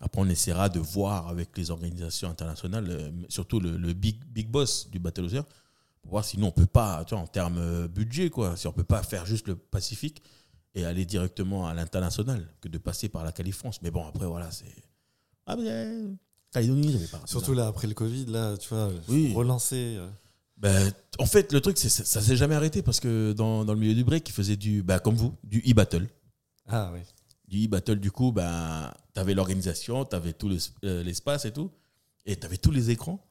Après, 0.00 0.20
on 0.20 0.28
essaiera 0.28 0.68
de 0.68 0.80
voir 0.80 1.28
avec 1.28 1.56
les 1.56 1.70
organisations 1.70 2.28
internationales, 2.28 2.88
euh, 2.90 3.10
surtout 3.28 3.60
le, 3.60 3.76
le 3.76 3.92
big, 3.92 4.24
big 4.24 4.48
boss 4.48 4.90
du 4.90 4.98
Battle 4.98 5.26
of 5.26 5.30
the 5.30 5.34
Air, 5.34 5.44
pour 6.02 6.10
voir 6.12 6.24
si 6.24 6.38
nous, 6.38 6.46
on 6.46 6.50
peut 6.50 6.66
pas, 6.66 7.04
tu 7.04 7.14
vois, 7.14 7.22
en 7.22 7.26
termes 7.26 7.58
euh, 7.58 7.88
budget, 7.88 8.28
quoi, 8.30 8.56
si 8.56 8.66
on 8.66 8.72
peut 8.72 8.84
pas 8.84 9.02
faire 9.02 9.24
juste 9.26 9.46
le 9.48 9.56
Pacifique 9.56 10.22
et 10.74 10.84
aller 10.84 11.04
directement 11.04 11.66
à 11.66 11.74
l'international 11.74 12.46
que 12.60 12.68
de 12.68 12.78
passer 12.78 13.08
par 13.08 13.24
la 13.24 13.32
Californie. 13.32 13.76
Mais 13.82 13.90
bon, 13.90 14.06
après, 14.06 14.26
voilà, 14.26 14.50
c'est. 14.50 14.66
Ah, 15.46 15.56
mais. 15.56 15.64
euh, 15.68 16.08
Calédonie, 16.52 16.92
j'avais 16.92 17.06
pas 17.06 17.20
Surtout 17.24 17.54
là 17.54 17.66
après 17.66 17.86
le 17.86 17.94
Covid, 17.94 18.26
là, 18.26 18.56
tu 18.58 18.68
vois, 18.68 18.90
Oui. 19.08 19.32
relancer. 19.34 19.96
euh, 19.98 20.08
Ben, 20.58 20.92
en 21.18 21.24
fait, 21.26 21.50
le 21.52 21.60
truc, 21.62 21.78
c'est 21.78 21.88
ça, 21.88 22.04
ça 22.04 22.20
s'est 22.20 22.36
jamais 22.36 22.54
arrêté 22.54 22.82
parce 22.82 23.00
que 23.00 23.32
dans, 23.32 23.64
dans 23.64 23.72
le 23.72 23.80
milieu 23.80 23.94
du 23.94 24.04
break, 24.04 24.28
ils 24.28 24.32
faisaient 24.32 24.56
du. 24.56 24.82
bah, 24.82 24.98
comme 24.98 25.14
vous, 25.14 25.34
du 25.44 25.60
e-battle. 25.60 26.08
Ah 26.68 26.90
oui. 26.92 27.00
du 27.48 27.64
e-battle, 27.66 27.96
du 28.00 28.10
coup, 28.10 28.32
ben, 28.32 28.92
tu 29.14 29.20
avais 29.20 29.34
l'organisation, 29.34 30.04
tu 30.04 30.14
avais 30.16 30.32
tout 30.34 30.48
le- 30.48 30.58
euh, 30.84 31.02
l'espace 31.02 31.44
et 31.46 31.52
tout, 31.52 31.70
et 32.26 32.36
tu 32.36 32.44
avais 32.46 32.56
tous 32.58 32.70
les 32.70 32.90
écrans. 32.90 33.24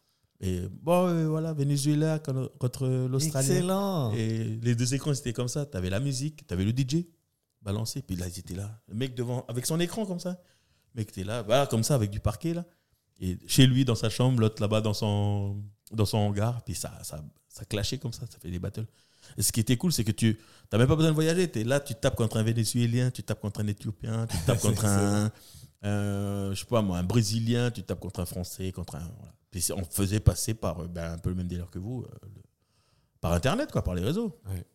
Et 0.44 0.62
bon, 0.82 1.08
euh, 1.08 1.28
voilà, 1.28 1.54
Venezuela 1.54 2.18
con- 2.20 2.50
contre 2.58 2.88
l'Australie. 2.88 3.48
Excellent. 3.52 4.12
Et 4.14 4.60
les 4.62 4.74
deux 4.76 4.94
écrans, 4.96 5.14
c'était 5.14 5.34
comme 5.34 5.48
ça. 5.48 5.66
Tu 5.68 5.78
avais 5.78 5.90
la 5.92 6.00
musique, 6.00 6.46
tu 6.48 6.54
avais 6.54 6.66
le 6.66 6.72
DJ 6.72 7.06
balancé, 7.62 8.02
puis 8.02 8.16
là, 8.16 8.28
ils 8.28 8.40
étaient 8.40 8.56
là. 8.56 8.82
Le 8.88 8.96
mec 8.96 9.14
devant, 9.14 9.46
avec 9.48 9.66
son 9.68 9.80
écran 9.80 10.06
comme 10.06 10.20
ça. 10.20 10.42
Le 10.96 11.02
mec 11.02 11.10
était 11.10 11.24
là, 11.24 11.44
voilà, 11.44 11.68
comme 11.68 11.84
ça, 11.84 11.94
avec 11.96 12.10
du 12.10 12.20
parquet, 12.20 12.56
là. 12.56 12.66
Et 13.20 13.38
chez 13.48 13.68
lui, 13.68 13.86
dans 13.86 13.94
sa 13.94 14.10
chambre, 14.10 14.40
l'autre 14.40 14.60
là-bas, 14.62 14.82
dans 14.82 14.96
son, 14.96 15.62
dans 15.92 16.06
son 16.06 16.18
hangar, 16.18 16.64
puis 16.64 16.74
ça, 16.74 16.92
ça, 17.04 17.24
ça 17.48 17.64
clashait 17.66 18.00
comme 18.00 18.14
ça, 18.14 18.26
ça 18.28 18.40
fait 18.40 18.50
des 18.50 18.58
battles. 18.58 18.88
Et 19.38 19.44
ce 19.44 19.52
qui 19.52 19.60
était 19.60 19.78
cool, 19.78 19.94
c'est 19.94 20.04
que 20.04 20.12
tu 20.12 20.40
n'as 20.74 20.80
même 20.80 20.88
pas 20.88 20.96
besoin 20.96 21.12
de 21.12 21.16
voyager. 21.16 21.50
Tu 21.52 21.60
es 21.60 21.64
là, 21.64 21.80
tu 21.80 21.94
tapes 21.94 22.16
contre 22.16 22.38
un 22.38 22.44
Vénézuélien, 22.44 23.12
tu 23.12 23.22
tapes 23.22 23.40
contre 23.42 23.60
un 23.62 23.68
Éthiopien, 23.68 24.26
tu 24.26 24.38
tapes 24.48 24.60
contre 24.62 24.86
un, 24.86 25.32
euh, 25.86 26.52
je 26.56 26.60
sais 26.62 26.66
pas 26.66 26.82
moi, 26.82 26.98
un 26.98 27.04
Brésilien, 27.04 27.70
tu 27.70 27.84
tapes 27.84 28.00
contre 28.00 28.22
un 28.22 28.26
Français, 28.26 28.72
contre 28.72 28.96
un. 28.96 29.08
Voilà. 29.18 29.34
Puis 29.52 29.68
on 29.76 29.84
faisait 29.84 30.20
passer 30.22 30.54
par 30.54 30.80
euh, 30.80 30.88
ben, 30.88 31.14
un 31.14 31.18
peu 31.18 31.30
le 31.30 31.36
même 31.36 31.48
délire 31.48 31.70
que 31.70 31.78
vous, 31.80 32.04
euh, 32.04 32.16
le- 32.24 32.42
par 33.20 33.34
Internet, 33.34 33.72
quoi, 33.72 33.84
par 33.84 33.94
les 33.94 34.02
réseaux. 34.04 34.40
Ouais, 34.48 34.66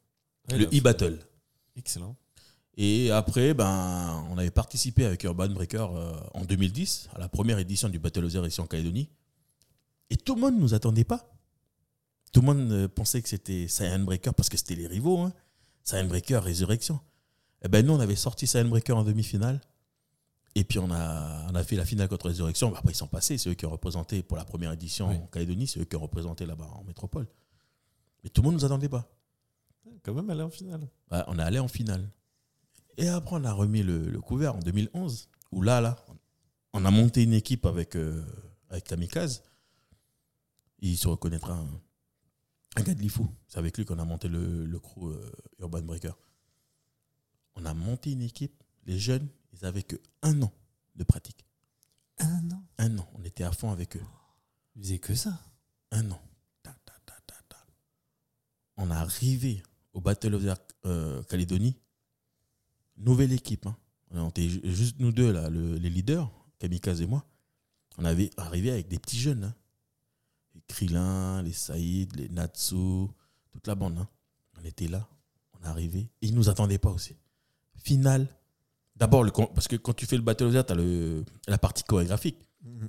le 0.58 0.64
là, 0.64 0.70
e-battle. 0.72 1.18
Excellent. 1.76 2.14
Et 2.76 3.10
après, 3.10 3.54
ben, 3.54 4.24
on 4.30 4.36
avait 4.38 4.50
participé 4.50 5.06
avec 5.06 5.24
Urban 5.24 5.48
Breaker 5.48 5.86
euh, 5.94 6.12
en 6.34 6.44
2010 6.44 7.08
à 7.14 7.18
la 7.18 7.28
première 7.28 7.58
édition 7.58 7.88
du 7.88 7.98
Battle 7.98 8.24
of 8.26 8.32
the 8.32 8.36
Air 8.36 8.46
ici 8.46 8.60
en 8.60 8.66
Calédonie. 8.66 9.08
Et 10.10 10.16
tout 10.16 10.34
le 10.34 10.40
monde 10.42 10.56
ne 10.56 10.60
nous 10.60 10.74
attendait 10.74 11.04
pas. 11.04 11.32
Tout 12.32 12.40
le 12.42 12.46
monde 12.46 12.70
euh, 12.70 12.86
pensait 12.88 13.22
que 13.22 13.28
c'était 13.30 13.66
Saiyan 13.66 14.00
Breaker 14.00 14.32
parce 14.36 14.48
que 14.50 14.58
c'était 14.58 14.74
les 14.74 14.86
rivaux. 14.86 15.18
Hein. 15.20 15.32
Saiyan 15.84 16.06
Breaker, 16.06 16.36
Résurrection. 16.38 17.00
Et 17.64 17.68
ben 17.68 17.84
nous, 17.84 17.94
on 17.94 18.00
avait 18.00 18.14
sorti 18.14 18.46
Saiyan 18.46 18.68
Breaker 18.68 18.92
en 18.92 19.04
demi-finale. 19.04 19.60
Et 20.58 20.64
puis 20.64 20.78
on 20.78 20.90
a, 20.90 21.46
on 21.50 21.54
a 21.54 21.62
fait 21.62 21.76
la 21.76 21.84
finale 21.84 22.08
contre 22.08 22.28
Résurrection. 22.28 22.74
Après, 22.74 22.92
ils 22.92 22.96
sont 22.96 23.06
passés. 23.06 23.36
C'est 23.36 23.50
eux 23.50 23.54
qui 23.54 23.66
ont 23.66 23.70
représenté 23.70 24.22
pour 24.22 24.38
la 24.38 24.44
première 24.46 24.72
édition 24.72 25.10
Oui. 25.10 25.16
en 25.16 25.26
Calédonie. 25.26 25.66
C'est 25.66 25.80
eux 25.80 25.84
qui 25.84 25.96
ont 25.96 26.00
représenté 26.00 26.46
là-bas 26.46 26.66
en 26.72 26.82
métropole. 26.84 27.28
Mais 28.24 28.30
tout 28.30 28.40
le 28.40 28.46
monde 28.46 28.54
ne 28.54 28.60
nous 28.60 28.64
attendait 28.64 28.88
pas. 28.88 29.06
Quand 30.02 30.14
même 30.14 30.30
aller 30.30 30.40
en 30.42 30.48
finale. 30.48 30.88
Ouais, 31.12 31.20
on 31.26 31.38
est 31.38 31.42
allé 31.42 31.58
en 31.58 31.68
finale. 31.68 32.08
Et 32.96 33.06
après, 33.08 33.36
on 33.36 33.44
a 33.44 33.52
remis 33.52 33.82
le, 33.82 34.08
le 34.08 34.20
couvert 34.22 34.56
en 34.56 34.60
2011, 34.60 35.28
où 35.52 35.60
là, 35.60 35.82
là, 35.82 35.96
on 36.72 36.86
a 36.86 36.90
monté 36.90 37.22
une 37.22 37.34
équipe 37.34 37.66
avec, 37.66 37.94
euh, 37.94 38.24
avec 38.70 38.84
Kamikaze. 38.84 39.42
Il 40.78 40.96
se 40.96 41.06
reconnaîtra 41.06 41.52
un, 41.52 41.68
un 42.76 42.82
gars 42.82 42.94
de 42.94 43.00
l'IFU. 43.02 43.24
C'est 43.46 43.58
avec 43.58 43.76
lui 43.76 43.84
qu'on 43.84 43.98
a 43.98 44.04
monté 44.06 44.28
le, 44.28 44.64
le 44.64 44.78
crew 44.80 45.08
euh, 45.10 45.30
Urban 45.58 45.82
Breaker. 45.82 46.12
On 47.56 47.64
a 47.66 47.74
monté 47.74 48.12
une 48.12 48.22
équipe. 48.22 48.62
Les 48.86 48.98
jeunes, 48.98 49.28
ils 49.60 49.64
avaient 49.66 49.82
que 49.82 49.96
un 50.22 50.40
an 50.42 50.52
de 50.94 51.04
pratique. 51.04 51.44
Un 52.18 52.50
an. 52.50 52.62
Un 52.78 52.98
an. 52.98 53.08
On 53.14 53.24
était 53.24 53.44
à 53.44 53.52
fond 53.52 53.70
avec 53.70 53.96
eux. 53.96 54.02
Ils 54.74 54.82
faisaient 54.82 54.98
que 54.98 55.14
ça. 55.14 55.38
un 55.90 56.10
an. 56.10 56.20
Ta, 56.62 56.72
ta, 56.84 56.92
ta, 57.04 57.14
ta, 57.26 57.34
ta. 57.48 57.56
On 58.76 58.90
est 58.90 58.94
arrivé 58.94 59.62
au 59.92 60.00
Battle 60.00 60.34
of 60.34 60.44
the 60.44 60.54
euh, 60.86 61.22
Calédonie. 61.24 61.76
Nouvelle 62.96 63.32
équipe. 63.32 63.66
hein. 63.66 63.76
On 64.10 64.28
était 64.30 64.48
ju- 64.48 64.60
juste 64.64 64.98
nous 64.98 65.12
deux, 65.12 65.32
là, 65.32 65.50
le- 65.50 65.76
les 65.76 65.90
leaders, 65.90 66.30
Kamikaze 66.58 67.02
et 67.02 67.06
moi. 67.06 67.24
On 67.98 68.04
avait 68.04 68.30
arrivé 68.36 68.70
avec 68.70 68.88
des 68.88 68.98
petits 68.98 69.18
jeunes. 69.18 69.44
hein. 69.44 69.54
Les 70.54 70.62
Krillin, 70.62 71.42
les 71.42 71.52
Saïd, 71.52 72.14
les 72.16 72.28
Natsu, 72.30 73.06
toute 73.52 73.66
la 73.66 73.74
bande. 73.74 73.98
hein. 73.98 74.08
On 74.58 74.64
était 74.64 74.88
là. 74.88 75.08
On 75.54 75.64
est 75.64 75.68
arrivé. 75.68 76.00
Et 76.22 76.28
ils 76.28 76.34
nous 76.34 76.48
attendaient 76.48 76.78
pas 76.78 76.90
aussi. 76.90 77.16
Finale. 77.76 78.28
D'abord, 78.96 79.24
le 79.24 79.30
parce 79.30 79.68
que 79.68 79.76
quand 79.76 79.92
tu 79.92 80.06
fais 80.06 80.16
le 80.16 80.22
Battle 80.22 80.44
of 80.44 80.66
tu 80.66 80.72
as 80.72 81.50
la 81.50 81.58
partie 81.58 81.82
chorégraphique 81.84 82.38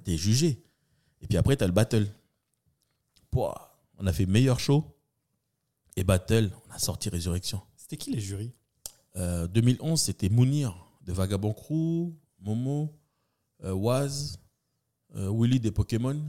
tu 0.04 0.12
es 0.14 0.18
jugé. 0.18 0.64
Et 1.22 1.28
puis 1.28 1.38
après, 1.38 1.56
tu 1.58 1.64
as 1.64 1.68
le 1.68 1.74
battle. 1.74 2.08
Pouah, 3.32 3.78
on 3.98 4.08
a 4.08 4.14
fait 4.14 4.26
meilleur 4.26 4.60
show. 4.60 4.84
Et 5.96 6.04
battle, 6.04 6.52
on 6.68 6.74
a 6.74 6.80
sorti 6.80 7.10
Résurrection. 7.10 7.62
C'était 7.76 7.98
qui 7.98 8.12
les 8.12 8.20
jurys? 8.22 8.54
Euh, 9.16 9.48
2011, 9.48 10.00
c'était 10.00 10.30
Mounir 10.30 10.76
de 11.02 11.12
Vagabond 11.14 11.54
Crew, 11.54 12.14
Momo, 12.40 12.94
euh, 13.64 13.72
Waz, 13.74 14.40
euh, 15.16 15.32
Willy 15.34 15.60
des 15.60 15.72
Pokémon. 15.72 16.22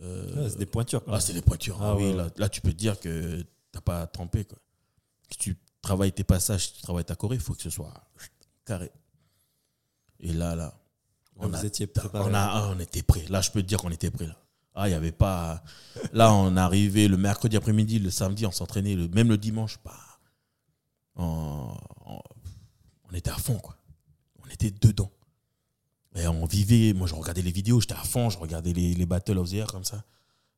Euh, 0.00 0.44
Ah, 0.46 0.48
C'est 0.50 0.58
des 0.58 0.66
pointures. 0.66 1.02
ah, 1.06 1.20
c'est 1.20 1.34
des 1.34 1.42
pointures. 1.42 1.76
Ah, 1.82 1.90
Ah 1.90 1.96
oui, 1.96 2.04
ouais, 2.06 2.14
là, 2.14 2.30
là, 2.36 2.48
tu 2.48 2.60
peux 2.62 2.72
te 2.72 2.78
dire 2.78 2.98
que 2.98 3.44
t'as 3.70 3.80
pas 3.82 4.06
trempé. 4.06 4.44
Quoi. 4.44 4.58
Que 5.28 5.36
tu 5.36 5.56
travailles 5.82 6.12
tes 6.12 6.24
passages, 6.24 6.72
tu 6.74 6.82
travailles 6.82 7.04
ta 7.04 7.14
choré, 7.14 7.36
il 7.36 7.40
faut 7.42 7.54
que 7.54 7.62
ce 7.62 7.70
soit 7.70 7.92
carré. 8.64 8.90
Et 10.20 10.32
là, 10.32 10.54
là, 10.54 10.78
Là, 11.40 11.46
vous 11.48 11.54
a- 11.56 11.64
étiez 11.64 11.86
préparé. 11.86 12.30
on, 12.30 12.34
a, 12.34 12.40
ah, 12.40 12.72
on 12.74 12.78
était 12.78 13.02
prêts. 13.02 13.24
Là, 13.28 13.40
je 13.40 13.50
peux 13.50 13.62
te 13.62 13.66
dire 13.66 13.78
qu'on 13.78 13.90
était 13.90 14.10
prêts. 14.10 14.26
Là, 14.26 14.36
ah, 14.74 14.88
il 14.88 14.92
y 14.92 14.94
avait 14.94 15.12
pas. 15.12 15.62
Là, 16.12 16.32
on 16.32 16.56
arrivé 16.56 17.08
le 17.08 17.16
mercredi 17.16 17.56
après-midi, 17.56 17.98
le 17.98 18.10
samedi, 18.10 18.46
on 18.46 18.52
s'entraînait, 18.52 18.94
le, 18.94 19.08
même 19.08 19.28
le 19.28 19.38
dimanche. 19.38 19.78
Bah, 19.84 19.96
on, 21.16 21.74
on- 22.06 22.20
on 23.10 23.14
était 23.14 23.30
à 23.30 23.36
fond, 23.36 23.58
quoi. 23.58 23.76
On 24.44 24.48
était 24.48 24.70
dedans. 24.70 25.10
Et 26.14 26.26
on 26.26 26.44
vivait. 26.46 26.92
Moi, 26.92 27.06
je 27.06 27.14
regardais 27.14 27.42
les 27.42 27.50
vidéos, 27.52 27.80
j'étais 27.80 27.94
à 27.94 28.04
fond. 28.04 28.30
Je 28.30 28.38
regardais 28.38 28.72
les, 28.72 28.94
les 28.94 29.06
Battle 29.06 29.38
of 29.38 29.50
the 29.50 29.54
Air 29.54 29.66
comme 29.66 29.84
ça. 29.84 30.04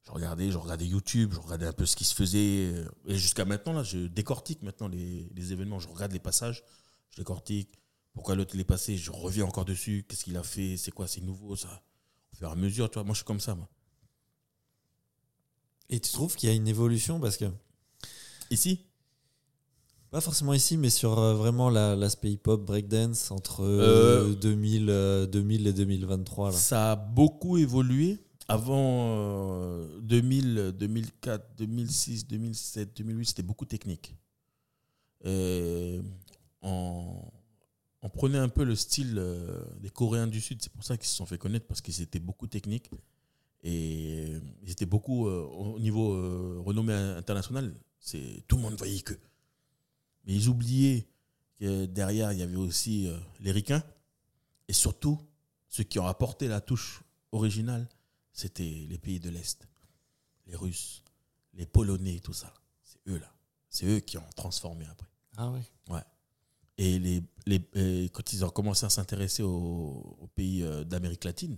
Je 0.06 0.10
regardais, 0.10 0.50
je 0.50 0.58
regardais 0.58 0.86
YouTube, 0.86 1.32
je 1.32 1.40
regardais 1.40 1.66
un 1.66 1.72
peu 1.72 1.86
ce 1.86 1.96
qui 1.96 2.04
se 2.04 2.14
faisait. 2.14 2.84
Et 3.06 3.16
jusqu'à 3.16 3.44
maintenant, 3.46 3.72
là, 3.72 3.82
je 3.82 3.98
décortique 4.06 4.62
maintenant 4.62 4.86
les, 4.88 5.30
les 5.34 5.52
événements. 5.52 5.78
Je 5.78 5.88
regarde 5.88 6.12
les 6.12 6.18
passages, 6.18 6.62
je 7.10 7.16
décortique. 7.16 7.78
Pourquoi 8.14 8.34
l'autre 8.36 8.54
il 8.54 8.60
est 8.60 8.64
passé 8.64 8.96
Je 8.96 9.10
reviens 9.10 9.44
encore 9.44 9.64
dessus. 9.64 10.04
Qu'est-ce 10.08 10.24
qu'il 10.24 10.36
a 10.36 10.42
fait 10.42 10.76
C'est 10.76 10.92
quoi 10.92 11.06
C'est 11.08 11.20
nouveau, 11.20 11.56
ça 11.56 11.82
Au 12.32 12.36
fur 12.36 12.48
et 12.48 12.52
à 12.52 12.54
mesure, 12.54 12.88
tu 12.88 12.94
vois. 12.94 13.04
Moi, 13.04 13.12
je 13.12 13.18
suis 13.18 13.24
comme 13.24 13.40
ça, 13.40 13.54
moi. 13.54 13.68
Et 15.90 16.00
tu 16.00 16.10
trouves 16.12 16.34
qu'il 16.36 16.48
y 16.48 16.52
a 16.52 16.54
une 16.54 16.68
évolution 16.68 17.20
parce 17.20 17.36
que, 17.36 17.46
Ici? 18.50 18.80
Pas 20.10 20.20
forcément 20.20 20.52
ici, 20.54 20.76
mais 20.76 20.90
sur 20.90 21.18
euh, 21.18 21.34
vraiment 21.34 21.70
la- 21.70 21.96
l'aspect 21.96 22.30
hip-hop, 22.30 22.64
breakdance 22.64 23.30
entre 23.32 23.64
Euh, 23.64 24.30
euh, 24.30 24.34
2000, 24.36 24.88
euh, 24.90 25.26
2000 25.26 25.66
et 25.66 25.72
2023. 25.72 26.52
Là. 26.52 26.56
Ça 26.56 26.92
a 26.92 26.96
beaucoup 26.96 27.56
évolué. 27.58 28.18
Avant 28.46 29.16
euh, 29.18 30.00
2000, 30.02 30.72
2004, 30.78 31.56
2006, 31.56 32.26
2007, 32.28 32.96
2008, 32.96 33.24
c'était 33.26 33.42
beaucoup 33.42 33.64
technique. 33.64 34.14
Euh, 35.24 36.00
en, 36.62 37.32
on 38.04 38.10
prenait 38.10 38.38
un 38.38 38.50
peu 38.50 38.64
le 38.64 38.76
style 38.76 39.14
euh, 39.16 39.64
des 39.80 39.88
Coréens 39.88 40.26
du 40.26 40.40
Sud. 40.42 40.60
C'est 40.60 40.70
pour 40.70 40.84
ça 40.84 40.98
qu'ils 40.98 41.08
se 41.08 41.16
sont 41.16 41.24
fait 41.24 41.38
connaître 41.38 41.66
parce 41.66 41.80
qu'ils 41.80 42.02
étaient 42.02 42.20
beaucoup 42.20 42.46
techniques 42.46 42.90
et 43.62 44.38
ils 44.62 44.70
étaient 44.70 44.84
beaucoup 44.84 45.26
euh, 45.26 45.40
au 45.40 45.80
niveau 45.80 46.12
euh, 46.12 46.60
renommée 46.62 46.92
internationale. 46.92 47.74
C'est 47.98 48.44
tout 48.46 48.56
le 48.56 48.62
monde 48.62 48.74
voyait 48.74 49.00
que. 49.00 49.14
Mais 50.26 50.34
ils 50.34 50.50
oubliaient 50.50 51.06
que 51.58 51.86
derrière 51.86 52.30
il 52.32 52.38
y 52.40 52.42
avait 52.42 52.56
aussi 52.56 53.08
les 53.40 53.52
Ricains 53.52 53.82
et 54.68 54.74
surtout 54.74 55.18
ceux 55.68 55.84
qui 55.84 55.98
ont 55.98 56.06
apporté 56.06 56.46
la 56.46 56.60
touche 56.60 57.02
originale, 57.32 57.88
c'était 58.32 58.86
les 58.86 58.98
pays 58.98 59.18
de 59.18 59.30
l'Est, 59.30 59.66
les 60.46 60.56
Russes, 60.56 61.02
les 61.54 61.64
Polonais, 61.64 62.20
tout 62.20 62.34
ça. 62.34 62.52
C'est 62.82 62.98
eux 63.08 63.18
là. 63.18 63.32
C'est 63.70 63.86
eux 63.86 64.00
qui 64.00 64.18
ont 64.18 64.30
transformé 64.36 64.84
après. 64.84 65.08
Ah 65.38 65.50
oui. 65.50 65.60
Et 66.76 66.98
les, 66.98 67.22
les, 67.46 67.60
et 67.74 68.10
quand 68.12 68.32
ils 68.32 68.44
ont 68.44 68.50
commencé 68.50 68.84
à 68.84 68.90
s'intéresser 68.90 69.42
aux, 69.42 70.28
pays 70.34 70.62
euh, 70.62 70.84
d'Amérique 70.84 71.24
latine, 71.24 71.56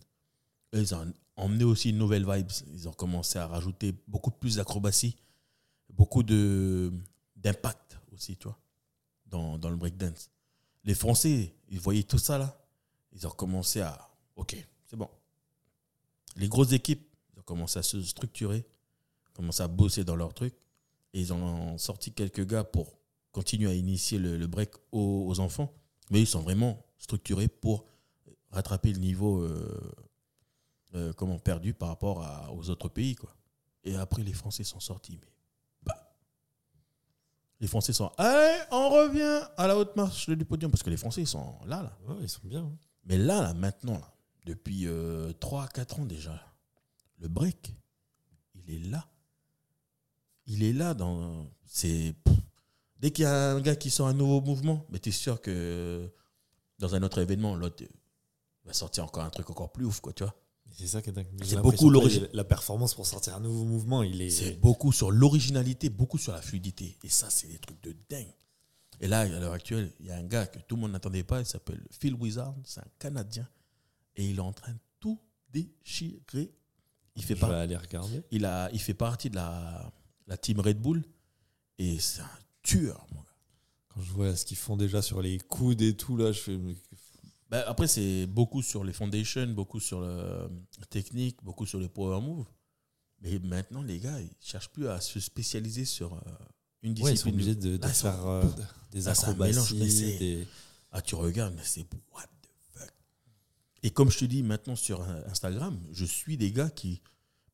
ils 0.73 0.95
ont 0.95 1.13
emmené 1.37 1.65
aussi 1.65 1.91
une 1.91 1.99
nouvelle 1.99 2.27
vibe. 2.31 2.51
Ils 2.75 2.89
ont 2.89 2.93
commencé 2.93 3.39
à 3.39 3.47
rajouter 3.47 3.95
beaucoup 4.07 4.31
plus 4.31 4.57
d'acrobatie, 4.57 5.17
beaucoup 5.91 6.23
d'impact 6.23 7.99
aussi, 8.13 8.37
tu 8.37 8.45
vois, 8.49 8.59
dans, 9.27 9.57
dans 9.59 9.71
le 9.71 9.77
breakdance. 9.77 10.31
Les 10.85 10.95
Français, 10.95 11.55
ils 11.69 11.81
voyaient 11.81 12.03
tout 12.03 12.19
ça 12.19 12.39
là. 12.39 12.59
Ils 13.13 13.27
ont 13.27 13.31
commencé 13.31 13.81
à, 13.81 14.11
ok, 14.37 14.57
c'est 14.87 14.97
bon. 14.97 15.09
Les 16.37 16.49
grosses 16.49 16.73
équipes, 16.73 17.09
ils 17.33 17.41
ont 17.41 17.43
commencé 17.43 17.79
à 17.79 17.83
se 17.83 18.03
structurer, 18.03 18.67
commencé 19.33 19.63
à 19.63 19.69
bosser 19.69 20.05
dans 20.05 20.17
leur 20.17 20.35
truc. 20.35 20.55
Et 21.15 21.21
ils 21.21 21.33
ont 21.33 21.79
sorti 21.79 22.13
quelques 22.13 22.47
gars 22.47 22.65
pour 22.65 22.99
continuent 23.37 23.69
à 23.69 23.75
initier 23.75 24.19
le, 24.19 24.39
le 24.39 24.47
break 24.47 24.71
aux, 24.93 25.27
aux 25.29 25.41
enfants, 25.41 25.71
mais 26.11 26.21
ils 26.23 26.27
sont 26.27 26.41
vraiment 26.41 26.83
structurés 26.97 27.49
pour 27.49 27.85
rattraper 28.51 28.93
le 28.95 28.99
niveau 28.99 29.43
euh, 29.43 29.95
euh, 30.95 31.13
comment 31.13 31.39
perdu 31.39 31.75
par 31.75 31.91
rapport 31.91 32.23
à- 32.23 32.51
aux 32.55 32.71
autres 32.71 32.89
pays. 32.89 33.15
Quoi. 33.15 33.37
Et 33.85 33.95
après, 33.95 34.23
les 34.23 34.33
Français 34.33 34.65
sont 34.65 34.81
sortis. 34.81 35.19
Mais, 35.21 35.29
bah. 35.83 36.17
les 37.61 37.67
Français 37.67 37.93
sont 37.93 38.11
Allez, 38.17 38.59
on 38.71 38.89
revient 38.89 39.47
à 39.59 39.67
la 39.67 39.77
haute 39.77 39.95
marche 39.97 40.31
du 40.31 40.45
podium. 40.47 40.71
Parce 40.71 40.83
que 40.83 40.89
les 40.89 40.97
Français, 40.97 41.21
ils 41.21 41.27
sont 41.27 41.57
là. 41.67 41.83
là. 41.83 41.99
Ouais, 42.09 42.23
ils 42.23 42.29
sont 42.31 42.41
bien. 42.49 42.61
hein. 42.65 42.79
Mais 43.05 43.19
là, 43.19 43.43
là 43.43 43.53
maintenant, 43.53 43.99
là, 43.99 44.15
depuis 44.47 44.87
3-4 44.87 46.01
ans 46.01 46.07
déjà, 46.07 46.41
le 47.19 47.29
break, 47.29 47.75
il 48.55 48.75
est 48.75 48.89
là. 48.89 49.07
Il 50.47 50.63
est 50.63 50.73
là 50.73 50.95
dans. 50.95 51.47
C'est. 51.67 52.15
Dès 53.07 53.13
qu'il 53.13 53.23
y 53.23 53.27
a 53.27 53.53
un 53.53 53.61
gars 53.61 53.77
qui 53.77 53.89
sort 53.91 54.09
un 54.09 54.15
nouveau 54.15 54.41
mouvement, 54.41 54.85
mais 54.91 54.99
tu 54.99 55.11
es 55.11 55.13
sûr 55.13 55.41
que 55.41 56.11
dans 56.81 56.97
un 56.97 57.03
autre 57.05 57.19
événement, 57.19 57.55
l'autre 57.55 57.85
euh, 57.85 57.89
va 58.65 58.73
sortir 58.73 59.05
encore 59.05 59.23
un 59.23 59.31
truc 59.31 59.49
encore 59.49 59.71
plus 59.71 59.85
ouf, 59.85 60.01
quoi, 60.01 60.13
tu 60.13 60.25
vois. 60.25 60.35
C'est 60.73 60.89
ça 60.89 61.01
qui 61.01 61.11
est 61.11 61.13
dingue. 61.13 61.29
J'ai 61.41 61.55
C'est 61.55 61.63
beaucoup 61.63 61.89
l'origine. 61.89 62.29
La 62.33 62.43
performance 62.43 62.95
pour 62.95 63.07
sortir 63.07 63.37
un 63.37 63.39
nouveau 63.41 63.63
mouvement, 63.65 64.03
il 64.03 64.21
est. 64.21 64.31
C'est 64.31 64.55
beaucoup 64.59 64.91
sur 64.91 65.13
l'originalité, 65.13 65.89
beaucoup 65.89 66.19
sur 66.19 66.33
la 66.33 66.43
fluidité. 66.43 66.99
Et 67.05 67.09
ça, 67.09 67.31
c'est 67.31 67.47
des 67.47 67.61
trucs 67.61 67.81
de 67.85 67.95
dingue. 68.11 68.27
Et 68.99 69.07
là, 69.07 69.21
à 69.21 69.29
l'heure 69.29 69.53
actuelle, 69.53 69.93
il 70.01 70.07
y 70.07 70.11
a 70.11 70.17
un 70.17 70.25
gars 70.25 70.49
que 70.49 70.59
tout 70.59 70.75
le 70.75 70.81
monde 70.81 70.91
n'attendait 70.91 71.23
pas, 71.23 71.39
il 71.39 71.47
s'appelle 71.47 71.81
Phil 71.93 72.15
Wizard, 72.15 72.57
c'est 72.65 72.81
un 72.81 72.89
Canadien. 72.99 73.49
Et 74.17 74.27
il 74.29 74.39
est 74.39 74.41
en 74.41 74.53
train 74.53 74.73
de 74.73 74.79
tout 74.99 75.21
déchirer. 75.53 76.53
Il 77.15 77.23
fait, 77.23 77.37
Je 77.37 77.41
par- 77.41 77.51
vais 77.51 77.55
aller 77.57 77.77
regarder. 77.77 78.25
il 78.33 78.45
a, 78.45 78.69
il 78.73 78.81
fait 78.81 78.95
partie 78.95 79.31
de 79.31 79.37
la, 79.37 79.93
la 80.27 80.37
team 80.37 80.59
Red 80.59 80.81
Bull. 80.83 81.05
Et 81.79 82.01
c'est 82.01 82.23
un 82.23 82.31
tueur, 82.67 83.07
mon 83.13 83.21
gars. 83.21 83.27
Quand 83.89 84.01
je 84.03 84.13
vois 84.13 84.37
ce 84.37 84.45
qu'ils 84.45 84.57
font 84.57 84.77
déjà 84.77 85.01
sur 85.03 85.23
les 85.23 85.39
coudes 85.39 85.81
et 85.83 85.97
tout, 85.97 86.17
là, 86.17 86.33
je 86.33 86.41
fais. 86.41 86.57
mais- 86.59 86.77
Ben, 87.49 87.63
après, 87.67 87.87
c'est 87.87 88.27
beaucoup 88.27 88.61
sur 88.61 88.83
les 88.83 88.93
foundations, 88.93 89.47
beaucoup 89.49 89.79
sur 89.81 90.01
le 90.01 90.49
technique, 90.91 91.43
beaucoup 91.45 91.65
sur 91.65 91.79
les 91.79 91.89
power 91.89 92.21
moves. 92.21 92.47
Mais 93.23 93.39
maintenant, 93.39 93.83
les 93.83 93.99
gars, 94.01 94.21
ils 94.21 94.29
cherchent 94.41 94.69
plus 94.71 94.89
à 94.89 95.01
se 95.01 95.21
spécialiser 95.21 95.85
sur 95.85 96.15
euh, 96.15 96.19
une 96.83 96.91
Ouais, 97.01 97.13
ils 97.13 97.19
sont 97.19 97.31
discipline. 97.31 97.35
obligés 97.35 97.55
de, 97.55 97.77
de 97.77 97.83
Là, 97.83 97.89
ils 97.89 97.95
sont- 97.95 98.03
faire 98.11 98.27
euh, 98.27 98.43
des 98.91 99.01
mais 99.03 99.09
acrobaties. 99.09 99.91
c'est- 99.91 100.19
des- 100.19 100.47
Ah, 100.93 101.01
tu 101.03 101.15
regardes, 101.15 101.55
mais 101.55 101.63
c'est 101.65 101.87
what 102.13 102.23
the 102.43 102.49
fuck. 102.73 102.93
Et 103.83 103.91
comme 103.91 104.11
je 104.11 104.19
te 104.19 104.25
dis 104.25 104.43
maintenant 104.43 104.77
sur 104.77 105.01
euh, 105.03 105.23
Instagram, 105.29 105.79
je 105.93 106.05
suis 106.05 106.37
des 106.37 106.51
gars 106.53 106.69
qui, 106.71 107.01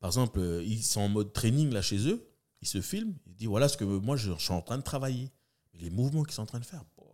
par 0.01 0.09
exemple, 0.09 0.39
euh, 0.41 0.65
ils 0.65 0.83
sont 0.83 1.01
en 1.03 1.09
mode 1.09 1.33
training 1.33 1.71
là 1.71 1.83
chez 1.83 2.09
eux, 2.09 2.27
ils 2.63 2.69
se 2.69 2.81
filment, 2.81 3.13
ils 3.27 3.35
disent 3.35 3.49
voilà 3.49 3.69
ce 3.69 3.77
que 3.77 3.85
moi 3.85 4.17
je, 4.17 4.33
je 4.39 4.43
suis 4.43 4.53
en 4.53 4.63
train 4.63 4.79
de 4.79 4.83
travailler. 4.83 5.31
Les 5.75 5.91
mouvements 5.91 6.23
qu'ils 6.23 6.35
sont 6.35 6.43
en 6.43 6.47
train 6.47 6.61
de 6.61 6.65
faire. 6.65 6.85
bon. 6.97 7.05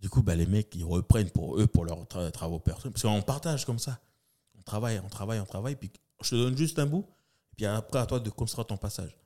Du 0.00 0.10
coup, 0.10 0.22
bah, 0.22 0.34
les 0.36 0.46
mecs, 0.46 0.74
ils 0.74 0.84
reprennent 0.84 1.30
pour 1.30 1.58
eux, 1.58 1.66
pour 1.66 1.84
leurs 1.86 2.04
tra- 2.04 2.30
travaux 2.30 2.58
personnels. 2.58 2.92
Parce 2.92 3.02
qu'on 3.02 3.22
partage 3.22 3.64
comme 3.64 3.78
ça. 3.78 3.98
On 4.58 4.62
travaille, 4.62 5.00
on 5.04 5.08
travaille, 5.08 5.40
on 5.40 5.46
travaille. 5.46 5.76
Puis 5.76 5.90
je 6.22 6.30
te 6.30 6.34
donne 6.34 6.56
juste 6.56 6.78
un 6.78 6.86
bout. 6.86 7.06
Puis 7.56 7.64
après, 7.64 7.98
à 8.00 8.06
toi 8.06 8.20
de 8.20 8.28
construire 8.28 8.66
ton 8.66 8.76
passage. 8.76 9.16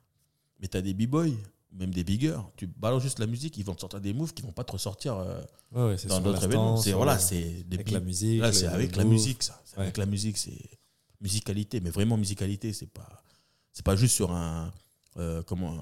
Mais 0.59 0.67
tu 0.69 0.77
as 0.77 0.81
des 0.81 0.93
b-boys, 0.93 1.27
même 1.73 1.91
des 1.93 2.03
biggers. 2.05 2.39
Tu 2.55 2.67
balances 2.67 3.03
juste 3.03 3.19
la 3.19 3.27
musique, 3.27 3.57
ils 3.57 3.65
vont 3.65 3.75
te 3.75 3.81
sortir 3.81 3.99
des 3.99 4.13
moves 4.13 4.33
qui 4.33 4.43
vont 4.43 4.53
pas 4.53 4.63
te 4.63 4.71
ressortir 4.71 5.15
euh, 5.17 5.41
Ouais, 5.73 5.83
ouais, 5.87 5.97
c'est 5.97 6.07
dans 6.07 6.21
d'autres 6.21 6.43
événements. 6.45 6.77
C'est 6.77 6.93
voilà, 6.93 7.19
c'est 7.19 7.63
des 7.63 7.75
avec 7.75 7.91
la 7.91 7.99
musique. 7.99 8.39
Là, 8.41 8.53
c'est 8.53 8.67
avec 8.67 8.95
la 8.95 9.03
musique, 9.03 9.43
ça. 9.43 9.61
Ouais. 9.75 9.83
Avec 9.83 9.97
la 9.97 10.05
musique, 10.05 10.37
c'est 10.37 10.69
musicalité, 11.19 11.81
mais 11.81 11.89
vraiment 11.89 12.15
musicalité. 12.15 12.71
C'est 12.73 12.89
pas, 12.91 13.23
c'est 13.73 13.83
pas 13.85 13.95
juste 13.97 14.15
sur 14.15 14.31
un, 14.31 14.71
euh, 15.17 15.41
comment, 15.43 15.73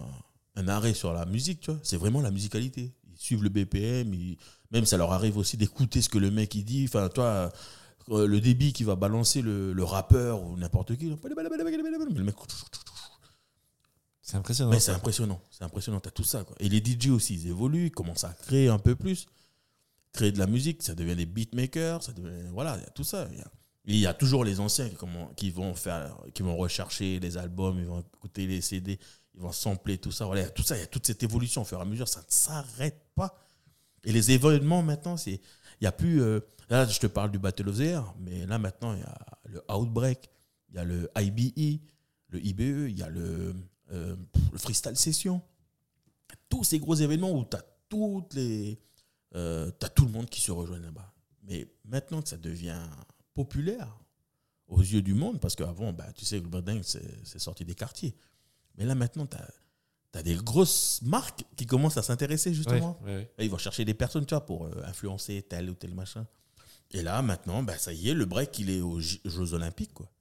un, 0.56 0.62
un 0.62 0.68
arrêt 0.68 0.94
sur 0.94 1.14
la 1.14 1.26
musique, 1.26 1.62
tu 1.62 1.72
vois. 1.72 1.80
C'est 1.84 1.98
vraiment 1.98 2.22
la 2.22 2.32
musicalité. 2.32 2.94
Ils 3.12 3.18
suivent 3.18 3.44
le 3.44 3.50
BPM, 3.50 4.14
ils- 4.14 4.38
même 4.72 4.86
ça 4.86 4.98
leur 4.98 5.12
arrive 5.12 5.38
aussi 5.38 5.58
d'écouter 5.58 6.02
ce 6.02 6.10
que 6.10 6.18
le 6.18 6.30
mec 6.32 6.54
il 6.56 6.64
dit. 6.64 6.86
Enfin, 6.88 7.10
toi, 7.10 7.52
euh, 8.10 8.28
le 8.28 8.40
débit 8.42 8.72
qui 8.74 8.84
va 8.84 8.96
balancer 8.96 9.42
le, 9.42 9.74
le 9.74 9.84
rappeur 9.84 10.44
ou 10.44 10.58
n'importe 10.58 10.96
qui. 10.96 11.06
Le 11.06 12.24
mec, 12.24 12.36
C'est 14.22 14.38
impressionnant. 14.38 14.70
mais 14.72 14.80
c'est 14.80 14.92
impressionnant. 14.92 15.42
C'est 15.50 15.64
impressionnant. 15.64 16.00
T'as 16.00 16.12
tout 16.12 16.24
ça. 16.24 16.44
Quoi. 16.44 16.56
Et 16.60 16.70
les 16.70 16.80
DJ 16.84 17.10
aussi, 17.10 17.34
ils 17.36 17.48
évoluent, 17.48 17.88
ils 17.88 17.92
commencent 17.92 18.24
à 18.26 18.34
créer 18.34 18.68
un 18.70 18.78
peu 18.80 18.96
plus. 18.96 19.26
Créer 20.12 20.32
de 20.32 20.40
la 20.40 20.48
musique, 20.48 20.84
ça 20.84 20.94
devient 20.96 21.16
des 21.16 21.26
beatmakers. 21.26 22.04
Ça 22.04 22.12
devient, 22.14 22.48
voilà, 22.52 22.76
il 22.78 22.82
y 22.82 22.86
a 22.86 22.90
tout 22.92 23.04
ça. 23.04 23.28
Y 23.36 23.42
a, 23.42 23.52
il 23.86 23.98
y 23.98 24.06
a 24.06 24.14
toujours 24.14 24.44
les 24.44 24.60
anciens 24.60 24.90
qui, 25.36 25.50
vont 25.52 25.74
faire, 25.74 26.16
qui 26.34 26.44
vont 26.44 26.56
rechercher 26.58 27.20
les 27.20 27.38
albums, 27.38 27.80
ils 27.80 27.86
vont 27.86 28.02
écouter 28.16 28.46
les 28.46 28.62
CD, 28.62 29.00
ils 29.34 29.42
vont 29.42 29.52
sampler 29.52 29.98
tout 29.98 30.12
ça. 30.12 30.26
Voilà, 30.26 30.50
tout 30.50 30.64
ça. 30.64 30.76
Il 30.76 30.80
y 30.82 30.84
a 30.84 30.88
toute 30.88 31.08
cette 31.08 31.24
évolution 31.24 31.62
au 31.62 31.66
fur 31.66 31.80
et 31.80 31.82
à 31.82 31.86
mesure. 31.86 32.08
Ça 32.08 32.20
ne 32.20 32.26
s'arrête 32.30 33.02
pas. 33.16 33.36
Et 34.04 34.12
les 34.12 34.32
événements 34.32 34.82
maintenant, 34.84 35.18
c'est, 35.18 35.42
il 35.82 35.84
y 35.84 35.88
a 35.88 35.92
plus. 35.92 36.22
euh, 36.22 36.40
là, 36.70 36.86
je 36.86 37.00
te 37.00 37.08
parle 37.08 37.32
du 37.32 37.40
Battle 37.40 37.70
of 37.70 37.78
the 37.78 37.82
Air, 37.82 38.14
mais 38.20 38.46
là 38.46 38.60
maintenant, 38.60 38.94
il 38.94 39.00
y 39.00 39.04
a 39.04 39.18
le 39.46 39.62
Outbreak, 39.72 40.30
il 40.70 40.76
y 40.76 40.80
a 40.80 40.84
le 40.84 41.10
IBE, 41.18 41.82
le 42.30 42.46
IBE, 42.46 42.90
il 42.90 42.98
y 42.98 43.02
a 43.04 43.10
le, 43.10 43.56
euh, 43.92 44.16
le 44.52 44.58
Freestyle 44.58 44.96
Session. 44.98 45.42
Tous 46.48 46.64
ces 46.64 46.80
gros 46.80 46.96
événements 46.96 47.32
où 47.32 47.44
tu 47.46 47.58
as 47.58 47.64
toutes 47.90 48.34
les. 48.36 48.80
euh, 49.36 49.72
t'as 49.80 49.90
tout 49.90 50.06
le 50.06 50.12
monde 50.12 50.30
qui 50.30 50.42
se 50.42 50.52
rejoint 50.52 50.80
là-bas. 50.80 51.12
Mais 51.44 51.68
maintenant 51.86 52.22
que 52.22 52.30
ça 52.30 52.38
devient 52.38 52.80
populaire 53.40 53.88
aux 54.68 54.82
yeux 54.82 55.02
du 55.02 55.14
monde, 55.14 55.40
parce 55.40 55.56
qu'avant, 55.56 55.94
bah, 55.94 56.12
tu 56.14 56.26
sais, 56.26 56.40
le 56.40 56.48
breakdance, 56.48 56.98
c'est 57.24 57.40
sorti 57.40 57.64
des 57.64 57.74
quartiers. 57.74 58.14
Mais 58.76 58.84
là, 58.84 58.96
maintenant, 58.96 59.26
tu 59.26 59.38
as, 60.18 60.24
des 60.24 60.36
grosses 60.36 61.02
marques 61.04 61.46
qui 61.56 61.66
commencent 61.66 61.96
à 61.96 62.02
s'intéresser 62.02 62.54
justement. 62.54 63.00
ouais, 63.06 63.16
ouais. 63.16 63.32
Là, 63.38 63.44
ils 63.46 63.50
vont 63.50 63.58
chercher 63.58 63.86
des 63.86 63.94
personnes, 63.94 64.26
tu 64.26 64.36
vois, 64.36 64.46
pour 64.46 64.66
euh, 64.66 64.84
influencer 64.84 65.42
tel 65.48 65.70
ou 65.70 65.74
tel 65.74 65.94
machin. 65.96 66.28
Et 66.92 67.02
là, 67.02 67.22
maintenant, 67.22 67.64
bah, 67.64 67.78
ça 67.78 67.94
y 67.94 68.10
est, 68.10 68.14
le 68.14 68.26
break, 68.26 68.60
il 68.60 68.70
est 68.70 68.82
aux 68.82 69.00
Jeux 69.00 69.54
Olympiques, 69.54 69.94
quoi. 69.94 70.12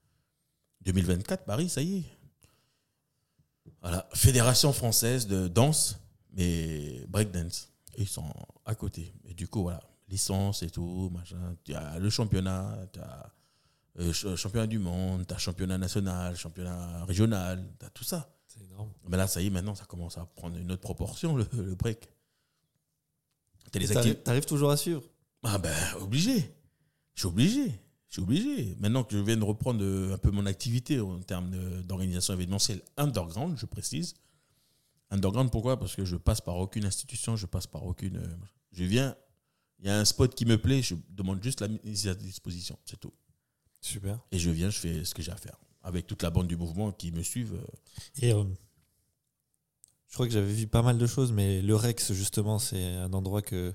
2024, 0.82 1.44
Paris, 1.44 1.68
ça 1.68 1.82
y 1.82 1.98
est. 1.98 2.04
Voilà, 3.82 4.08
Fédération 4.14 4.72
française 4.72 5.26
de 5.26 5.48
danse, 5.48 5.98
mais 6.34 7.04
breakdance. 7.08 7.72
Ils 7.96 8.08
sont 8.08 8.32
à 8.64 8.76
côté. 8.76 9.12
Et 9.24 9.34
du 9.34 9.48
coup, 9.48 9.62
voilà, 9.62 9.82
licence 10.08 10.62
et 10.62 10.70
tout, 10.70 11.10
machin. 11.12 11.56
Tu 11.64 11.74
as 11.74 11.98
le 11.98 12.10
championnat, 12.10 12.78
tu 12.92 13.00
as 13.00 13.32
euh, 14.00 14.12
ch- 14.12 14.36
championnat 14.36 14.66
du 14.66 14.78
monde, 14.78 15.26
tu 15.26 15.34
as 15.34 15.38
championnat 15.38 15.78
national, 15.78 16.36
championnat 16.36 17.04
régional, 17.04 17.64
tu 17.78 17.86
as 17.86 17.90
tout 17.90 18.04
ça. 18.04 18.30
C'est 18.46 18.62
énorme. 18.64 18.90
Mais 19.08 19.16
là, 19.16 19.26
ça 19.26 19.40
y 19.42 19.46
est, 19.46 19.50
maintenant, 19.50 19.74
ça 19.74 19.84
commence 19.84 20.16
à 20.18 20.24
prendre 20.24 20.56
une 20.56 20.72
autre 20.72 20.82
proportion, 20.82 21.36
le, 21.36 21.46
le 21.52 21.74
break. 21.74 22.08
Activités. 23.66 24.14
t'arrives 24.16 24.46
toujours 24.46 24.70
à 24.70 24.76
suivre? 24.76 25.02
Ah 25.42 25.58
ben, 25.58 25.74
obligé. 26.00 26.54
Je 27.14 27.20
suis 27.20 27.28
obligé. 27.28 27.66
Je 28.08 28.14
suis 28.14 28.22
obligé. 28.22 28.74
Maintenant 28.80 29.04
que 29.04 29.14
je 29.14 29.22
viens 29.22 29.36
de 29.36 29.44
reprendre 29.44 29.80
euh, 29.84 30.14
un 30.14 30.18
peu 30.18 30.30
mon 30.30 30.46
activité 30.46 30.98
en 31.00 31.20
termes 31.20 31.50
d'organisation 31.82 32.32
événementielle 32.32 32.80
underground, 32.96 33.58
je 33.58 33.66
précise. 33.66 34.14
Underground, 35.10 35.50
pourquoi? 35.50 35.78
Parce 35.78 35.94
que 35.94 36.04
je 36.06 36.16
passe 36.16 36.40
par 36.40 36.56
aucune 36.56 36.84
institution, 36.86 37.36
je 37.36 37.44
passe 37.46 37.66
par 37.66 37.84
aucune. 37.84 38.16
euh, 38.16 38.36
Je 38.72 38.84
viens, 38.84 39.14
il 39.80 39.86
y 39.86 39.90
a 39.90 39.98
un 39.98 40.04
spot 40.04 40.34
qui 40.34 40.44
me 40.46 40.58
plaît, 40.58 40.82
je 40.82 40.94
demande 41.10 41.42
juste 41.42 41.60
la 41.60 41.68
mise 41.68 42.08
à 42.08 42.14
disposition, 42.14 42.78
c'est 42.84 42.98
tout. 42.98 43.12
Super. 43.80 44.18
Et 44.32 44.38
je 44.38 44.50
viens, 44.50 44.70
je 44.70 44.78
fais 44.78 45.04
ce 45.04 45.14
que 45.14 45.22
j'ai 45.22 45.30
à 45.32 45.36
faire. 45.36 45.56
Avec 45.82 46.06
toute 46.06 46.22
la 46.22 46.30
bande 46.30 46.48
du 46.48 46.56
mouvement 46.56 46.90
qui 46.92 47.12
me 47.12 47.22
suivent. 47.22 47.54
euh, 47.54 48.22
Et 48.26 48.32
euh, 48.32 48.44
je 50.08 50.14
crois 50.14 50.26
que 50.26 50.32
j'avais 50.32 50.52
vu 50.52 50.66
pas 50.66 50.82
mal 50.82 50.98
de 50.98 51.06
choses, 51.06 51.32
mais 51.32 51.62
le 51.62 51.76
Rex, 51.76 52.12
justement, 52.12 52.58
c'est 52.58 52.82
un 52.96 53.12
endroit 53.12 53.42
que, 53.42 53.74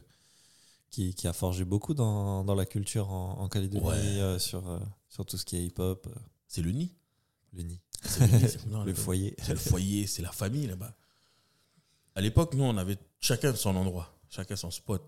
qui, 0.89 1.13
qui 1.13 1.27
a 1.27 1.33
forgé 1.33 1.63
beaucoup 1.63 1.93
dans, 1.93 2.43
dans 2.43 2.55
la 2.55 2.65
culture 2.65 3.09
en, 3.09 3.39
en 3.39 3.47
Calédonie, 3.49 3.83
Ouais. 3.85 3.95
euh, 3.95 4.39
sur, 4.39 4.67
euh, 4.67 4.79
sur 5.09 5.25
tout 5.25 5.37
ce 5.37 5.45
qui 5.45 5.55
est 5.57 5.65
hip-hop, 5.65 6.07
C'est 6.47 6.61
le 6.61 6.71
nid. 6.71 6.93
le 7.53 7.63
nid, 7.63 7.79
C'est 8.03 8.27
le, 8.31 8.37
nid, 8.39 8.49
c'est- 8.49 8.65
non, 8.67 8.83
le 8.83 8.91
le- 8.91 8.95
foyer. 8.95 9.35
C'est 9.41 9.53
le 9.53 9.59
foyer, 9.59 10.05
c'est 10.07 10.21
la 10.21 10.31
famille 10.31 10.67
là-bas. 10.67 10.95
À 12.15 12.21
l'époque, 12.21 12.53
nous, 12.55 12.63
on 12.63 12.77
avait 12.77 12.97
chacun 13.21 13.55
son 13.55 13.75
endroit, 13.75 14.13
chacun 14.29 14.55
son 14.55 14.69
spot 14.71 15.01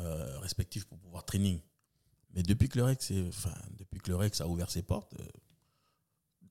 euh, 0.00 0.38
respectif 0.40 0.84
pour 0.86 0.98
pouvoir 0.98 1.24
training. 1.24 1.60
Mais 2.34 2.42
depuis 2.42 2.68
que 2.68 2.78
le 2.78 2.84
Rex, 2.84 3.10
est- 3.10 3.28
enfin, 3.28 3.54
depuis 3.78 4.00
que 4.00 4.10
le 4.10 4.16
Rex 4.16 4.40
a 4.40 4.46
ouvert 4.48 4.70
ses 4.70 4.82
portes, 4.82 5.14
euh, 5.18 5.24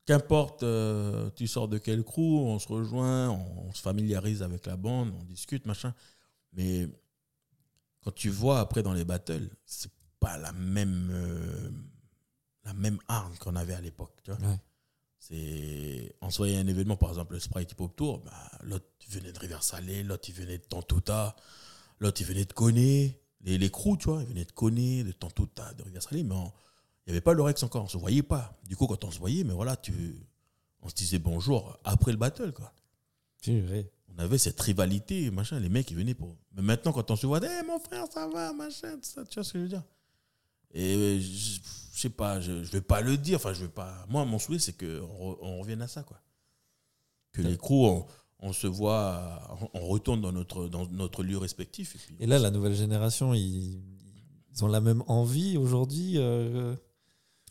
qu'importe, 0.05 0.63
euh, 0.63 1.29
tu 1.35 1.47
sors 1.47 1.67
de 1.67 1.77
quel 1.77 2.03
crew, 2.03 2.19
on 2.41 2.59
se 2.59 2.67
rejoint, 2.67 3.29
on, 3.29 3.67
on 3.69 3.73
se 3.73 3.81
familiarise 3.81 4.41
avec 4.43 4.65
la 4.65 4.75
bande, 4.77 5.13
on 5.19 5.23
discute, 5.23 5.65
machin. 5.65 5.93
Mais 6.53 6.87
quand 8.03 8.11
tu 8.13 8.29
vois 8.29 8.59
après 8.59 8.81
dans 8.83 8.93
les 8.93 9.05
battles, 9.05 9.49
c'est 9.65 9.91
pas 10.19 10.37
la 10.37 10.51
même, 10.51 11.11
la 12.65 12.73
même 12.73 12.99
arme 13.07 13.37
qu'on 13.37 13.55
avait 13.55 13.73
à 13.73 13.81
l'époque. 13.81 14.17
Tu 14.23 14.31
vois 14.31 14.49
Ouais. 14.49 14.57
c'est 15.19 16.15
on 16.21 16.29
se 16.29 16.37
voyait 16.37 16.57
à 16.57 16.59
un 16.61 16.67
événement 16.67 16.95
par 16.97 17.09
exemple 17.09 17.33
le 17.33 17.39
Sprite 17.39 17.71
Hip 17.73 17.81
Hop 17.81 17.95
Tour 17.95 18.19
bah, 18.19 18.51
l'autre 18.63 18.85
il 19.07 19.13
venait 19.13 19.31
de 19.33 19.39
River 19.39 19.57
Salé 19.61 20.01
l'autre 20.03 20.29
il 20.29 20.33
venait 20.35 20.57
de 20.59 20.63
Tantouta 20.63 21.35
l'autre 21.99 22.21
il 22.21 22.25
venait 22.27 22.45
de 22.45 22.53
Coné 22.53 23.19
les, 23.41 23.57
les 23.57 23.69
crews 23.69 23.97
tu 23.97 24.09
vois 24.09 24.21
ils 24.21 24.27
venaient 24.27 24.45
de 24.45 24.51
Coné 24.51 25.03
de 25.03 25.11
Tantouta 25.11 25.73
de 25.73 25.83
River 25.83 26.01
Salé 26.01 26.23
mais 26.23 26.35
il 26.35 27.11
n'y 27.11 27.11
avait 27.11 27.21
pas 27.21 27.33
le 27.33 27.41
Rex 27.41 27.63
encore 27.63 27.83
on 27.85 27.87
se 27.87 27.97
voyait 27.97 28.23
pas. 28.23 28.59
Du 28.67 28.75
coup 28.75 28.85
quand 28.87 29.03
on 29.03 29.11
se 29.11 29.19
voyait 29.19 29.43
mais 29.43 29.53
voilà 29.53 29.75
tu 29.75 30.15
on 30.81 30.89
se 30.89 30.95
disait 30.95 31.19
bonjour 31.19 31.77
après 31.83 32.11
le 32.11 32.17
battle 32.17 32.51
quoi. 32.53 32.73
Purée. 33.41 33.89
on 34.13 34.19
avait 34.19 34.37
cette 34.37 34.59
rivalité 34.59 35.31
machin 35.31 35.59
les 35.59 35.69
mecs 35.69 35.89
ils 35.91 35.97
venaient 35.97 36.13
pour 36.13 36.35
mais 36.53 36.61
maintenant 36.61 36.91
quand 36.91 37.09
on 37.11 37.15
se 37.15 37.25
voit 37.27 37.39
Eh, 37.43 37.65
mon 37.65 37.79
frère 37.79 38.05
ça 38.11 38.27
va 38.27 38.51
machin 38.53 38.93
tout 38.95 39.03
ça 39.03 39.23
tu 39.25 39.35
vois 39.35 39.43
ce 39.43 39.53
que 39.53 39.59
je 39.59 39.63
veux 39.63 39.69
dire? 39.69 39.83
Et 40.71 41.19
je, 41.21 41.59
je 41.93 41.99
sais 41.99 42.09
pas 42.09 42.39
je, 42.41 42.63
je 42.63 42.71
vais 42.71 42.81
pas 42.81 43.01
le 43.01 43.17
dire 43.17 43.37
enfin 43.37 43.53
je 43.53 43.61
vais 43.61 43.71
pas 43.71 44.05
moi 44.09 44.23
mon 44.25 44.37
souhait 44.39 44.59
c'est 44.59 44.73
que 44.73 45.01
on, 45.19 45.31
re- 45.31 45.37
on 45.41 45.59
revienne 45.59 45.81
à 45.81 45.87
ça 45.87 46.03
quoi. 46.03 46.21
Que 47.31 47.41
les 47.41 47.57
crews 47.57 47.85
on, 47.85 48.07
on 48.41 48.53
se 48.53 48.67
voit 48.67 49.41
on 49.73 49.87
retourne 49.87 50.21
dans 50.21 50.31
notre 50.31 50.67
dans 50.67 50.87
notre 50.87 51.23
lieu 51.23 51.37
respectif 51.37 51.95
et 51.95 51.97
puis 51.99 52.15
Et 52.19 52.25
là, 52.25 52.39
la 52.39 52.51
nouvelle 52.51 52.75
génération, 52.75 53.33
ils, 53.33 53.81
ils 54.55 54.63
ont 54.63 54.67
la 54.67 54.81
même 54.81 55.03
envie 55.07 55.57
aujourd'hui 55.57 56.13
euh, 56.17 56.75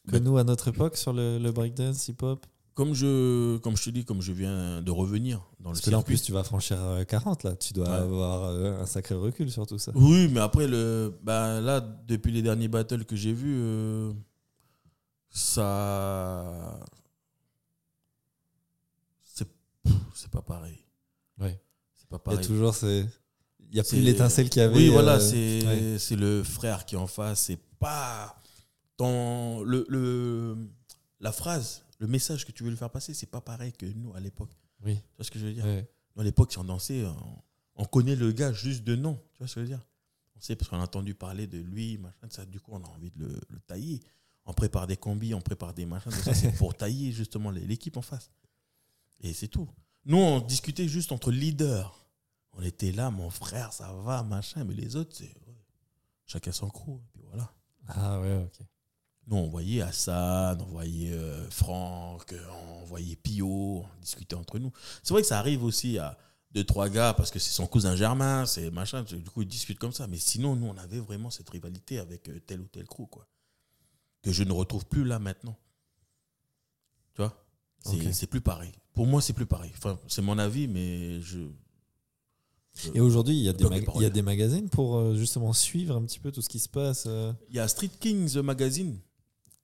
que 0.06 0.12
Ben- 0.12 0.24
nous 0.24 0.38
à 0.38 0.44
notre 0.44 0.68
époque 0.68 0.96
sur 0.96 1.12
le, 1.12 1.38
le 1.38 1.52
breakdance, 1.52 2.08
hip-hop? 2.08 2.46
comme 2.74 2.94
je 2.94 3.56
comme 3.58 3.76
je 3.76 3.84
te 3.86 3.90
dis 3.90 4.04
comme 4.04 4.22
je 4.22 4.30
viens 4.32 4.80
de 4.82 4.90
revenir 4.92 5.40
dans 5.58 5.70
le 5.70 5.74
Parce 5.74 5.80
que 5.84 5.90
là, 5.90 5.96
en 5.96 6.00
circuit 6.00 6.14
plus, 6.14 6.22
tu 6.22 6.30
vas 6.32 6.44
franchir 6.44 6.78
euh, 6.80 7.02
40, 7.04 7.42
là. 7.42 7.56
Tu 7.56 7.72
dois 7.72 7.88
Ouais. 7.88 7.94
avoir 7.96 8.44
euh, 8.44 8.80
un 8.80 8.86
sacré 8.86 9.16
recul 9.16 9.50
sur 9.50 9.66
tout 9.66 9.78
ça. 9.78 9.90
Oui, 9.96 10.28
mais 10.30 10.38
après, 10.38 10.68
le, 10.68 11.12
bah, 11.24 11.60
là, 11.60 11.80
depuis 11.80 12.30
les 12.30 12.40
derniers 12.40 12.68
battles 12.68 13.04
que 13.04 13.16
j'ai 13.16 13.32
vus, 13.32 13.56
euh, 13.58 14.12
ça. 15.28 16.78
C'est 19.24 19.48
c'est 20.18 20.30
pas 20.30 20.42
pareil. 20.42 20.78
Ouais. 21.38 21.60
C'est 21.94 22.08
pas 22.08 22.16
Il 22.16 22.30
y 22.30 22.32
a 22.32 22.36
pareil. 22.36 22.46
toujours 22.46 22.74
ces... 22.74 23.06
Il 23.70 23.76
y 23.76 23.80
a 23.80 23.84
plus 23.84 24.00
l'étincelle 24.00 24.48
qu'il 24.48 24.60
y 24.62 24.64
avait. 24.64 24.74
Oui, 24.74 24.88
voilà, 24.88 25.16
euh, 25.16 25.98
c'est 25.98 26.14
ouais. 26.14 26.20
le 26.20 26.42
frère 26.42 26.86
qui 26.86 26.94
est 26.94 26.98
en 26.98 27.06
face. 27.06 27.42
C'est 27.42 27.58
pas. 27.78 28.40
Ton, 28.96 29.62
le, 29.62 29.84
le, 29.90 30.56
la 31.20 31.32
phrase, 31.32 31.84
le 31.98 32.06
message 32.06 32.46
que 32.46 32.52
tu 32.52 32.64
veux 32.64 32.70
lui 32.70 32.78
faire 32.78 32.88
passer, 32.90 33.12
c'est 33.12 33.26
pas 33.30 33.42
pareil 33.42 33.72
que 33.72 33.84
nous 33.84 34.14
à 34.14 34.20
l'époque. 34.20 34.50
Oui. 34.82 34.96
Tu 34.96 35.02
vois 35.16 35.24
ce 35.24 35.30
que 35.30 35.38
je 35.38 35.46
veux 35.46 35.52
dire? 35.52 35.64
Ouais. 35.66 35.86
à 36.16 36.22
l'époque, 36.24 36.50
si 36.50 36.58
on 36.58 36.64
dansait, 36.64 37.04
on, 37.04 37.42
on 37.76 37.84
connaît 37.84 38.16
le 38.16 38.32
gars 38.32 38.52
juste 38.52 38.84
de 38.84 38.96
nom. 38.96 39.14
Tu 39.34 39.38
vois 39.38 39.46
ce 39.48 39.56
que 39.56 39.60
je 39.60 39.66
veux 39.66 39.70
dire? 39.76 39.86
On 40.36 40.40
sait 40.40 40.56
parce 40.56 40.70
qu'on 40.70 40.78
a 40.80 40.84
entendu 40.84 41.14
parler 41.14 41.46
de 41.46 41.58
lui, 41.58 41.98
machin, 41.98 42.26
ça. 42.30 42.46
Du 42.46 42.60
coup, 42.60 42.70
on 42.74 42.82
a 42.82 42.88
envie 42.88 43.10
de 43.10 43.18
le, 43.26 43.40
le 43.50 43.60
tailler. 43.66 44.00
On 44.46 44.54
prépare 44.54 44.86
des 44.86 44.96
combis, 44.96 45.34
on 45.34 45.42
prépare 45.42 45.74
des 45.74 45.84
machins. 45.84 46.10
ça, 46.10 46.32
C'est 46.32 46.52
pour 46.56 46.74
tailler 46.74 47.12
justement 47.12 47.50
l'équipe 47.50 47.98
en 47.98 48.02
face. 48.02 48.30
Et 49.20 49.34
c'est 49.34 49.48
tout. 49.48 49.68
Nous, 50.04 50.16
on 50.16 50.40
discutait 50.40 50.88
juste 50.88 51.12
entre 51.12 51.30
leaders. 51.30 51.94
On 52.52 52.62
était 52.62 52.92
là, 52.92 53.10
mon 53.10 53.30
frère, 53.30 53.72
ça 53.72 53.92
va, 53.92 54.22
machin. 54.22 54.64
Mais 54.64 54.74
les 54.74 54.96
autres, 54.96 55.14
c'est 55.16 55.34
chacun 56.26 56.52
son 56.52 56.68
crew. 56.70 56.96
Et 56.96 57.08
puis 57.12 57.22
voilà. 57.28 57.52
Ah 57.88 58.20
ouais, 58.20 58.44
ok. 58.44 58.66
Nous, 59.26 59.36
on 59.36 59.48
voyait 59.48 59.82
Hassan, 59.82 60.60
on 60.62 60.66
voyait 60.66 61.12
euh, 61.12 61.48
Franck, 61.50 62.34
on 62.80 62.84
voyait 62.84 63.16
Pio, 63.16 63.84
on 63.84 64.00
discutait 64.00 64.34
entre 64.36 64.58
nous. 64.58 64.72
C'est 65.02 65.12
vrai 65.12 65.20
que 65.20 65.28
ça 65.28 65.38
arrive 65.38 65.62
aussi 65.62 65.98
à 65.98 66.16
deux, 66.50 66.64
trois 66.64 66.88
gars 66.88 67.12
parce 67.12 67.30
que 67.30 67.38
c'est 67.38 67.50
son 67.52 67.66
cousin 67.66 67.94
Germain, 67.94 68.46
c'est 68.46 68.70
machin, 68.70 69.02
du 69.02 69.22
coup, 69.24 69.42
ils 69.42 69.48
discutent 69.48 69.78
comme 69.78 69.92
ça. 69.92 70.06
Mais 70.06 70.16
sinon, 70.16 70.56
nous, 70.56 70.66
on 70.66 70.76
avait 70.78 71.00
vraiment 71.00 71.28
cette 71.28 71.50
rivalité 71.50 71.98
avec 71.98 72.28
euh, 72.30 72.40
tel 72.40 72.60
ou 72.60 72.68
tel 72.68 72.86
crew, 72.86 73.06
quoi. 73.06 73.28
Que 74.22 74.32
je 74.32 74.44
ne 74.44 74.52
retrouve 74.52 74.86
plus 74.86 75.04
là 75.04 75.18
maintenant. 75.18 75.56
Tu 77.14 77.20
vois? 77.22 77.44
C'est 77.84 77.96
Ok. 77.96 78.12
c'est 78.14 78.26
plus 78.26 78.40
pareil. 78.40 78.72
Pour 78.98 79.06
moi, 79.06 79.22
c'est 79.22 79.32
plus 79.32 79.46
pareil. 79.46 79.70
Enfin, 79.76 79.96
c'est 80.08 80.22
mon 80.22 80.36
avis, 80.38 80.66
mais 80.66 81.20
je. 81.20 81.38
je- 82.74 82.90
Et 82.94 83.00
aujourd'hui, 83.00 83.36
il 83.36 83.44
y, 83.44 83.48
a 83.48 83.52
des 83.52 83.64
il 83.64 84.02
y 84.02 84.04
a 84.18 84.22
magazines 84.24 84.68
pour 84.68 84.96
euh, 84.96 85.14
justement 85.14 85.52
suivre 85.52 85.94
un 85.96 86.02
petit 86.04 86.18
peu 86.18 86.32
tout 86.32 86.42
ce 86.42 86.48
qui 86.48 86.58
se 86.58 86.68
passe. 86.68 87.04
euh. 87.06 87.32
Il 87.48 87.54
y 87.54 87.60
a 87.60 87.68
Street 87.68 87.92
Kings 88.00 88.36
Magazine, 88.40 88.98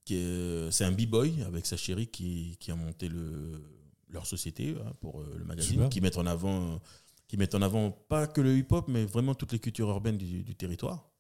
qui 0.05 0.15
est, 0.19 0.70
c'est 0.70 0.85
un 0.85 0.93
b-boy 0.93 1.43
avec 1.43 1.66
sa 1.66 1.77
chérie 1.77 2.06
qui, 2.06 2.56
qui 2.61 2.70
a 2.70 2.77
monté 2.77 3.09
le, 3.09 3.61
leur 4.09 4.24
société 4.24 4.77
hein, 4.86 4.93
pour 5.01 5.20
euh, 5.20 5.35
le 5.36 5.44
magazine, 5.44 5.73
Super. 5.73 5.89
qui 5.89 6.01
mettent 6.01 6.19
en 6.19 6.27
avant, 6.27 6.81
qui 7.27 7.36
mettent 7.36 7.56
en 7.56 7.62
avant 7.62 7.90
pas 7.90 8.28
que 8.28 8.40
le 8.40 8.56
hip-hop, 8.56 8.86
mais 8.86 9.05
vraiment 9.05 9.35
toutes 9.35 9.51
les 9.51 9.59
cultures 9.59 9.89
urbaines 9.89 10.16
du, 10.19 10.44
du 10.44 10.55
territoire. 10.55 11.11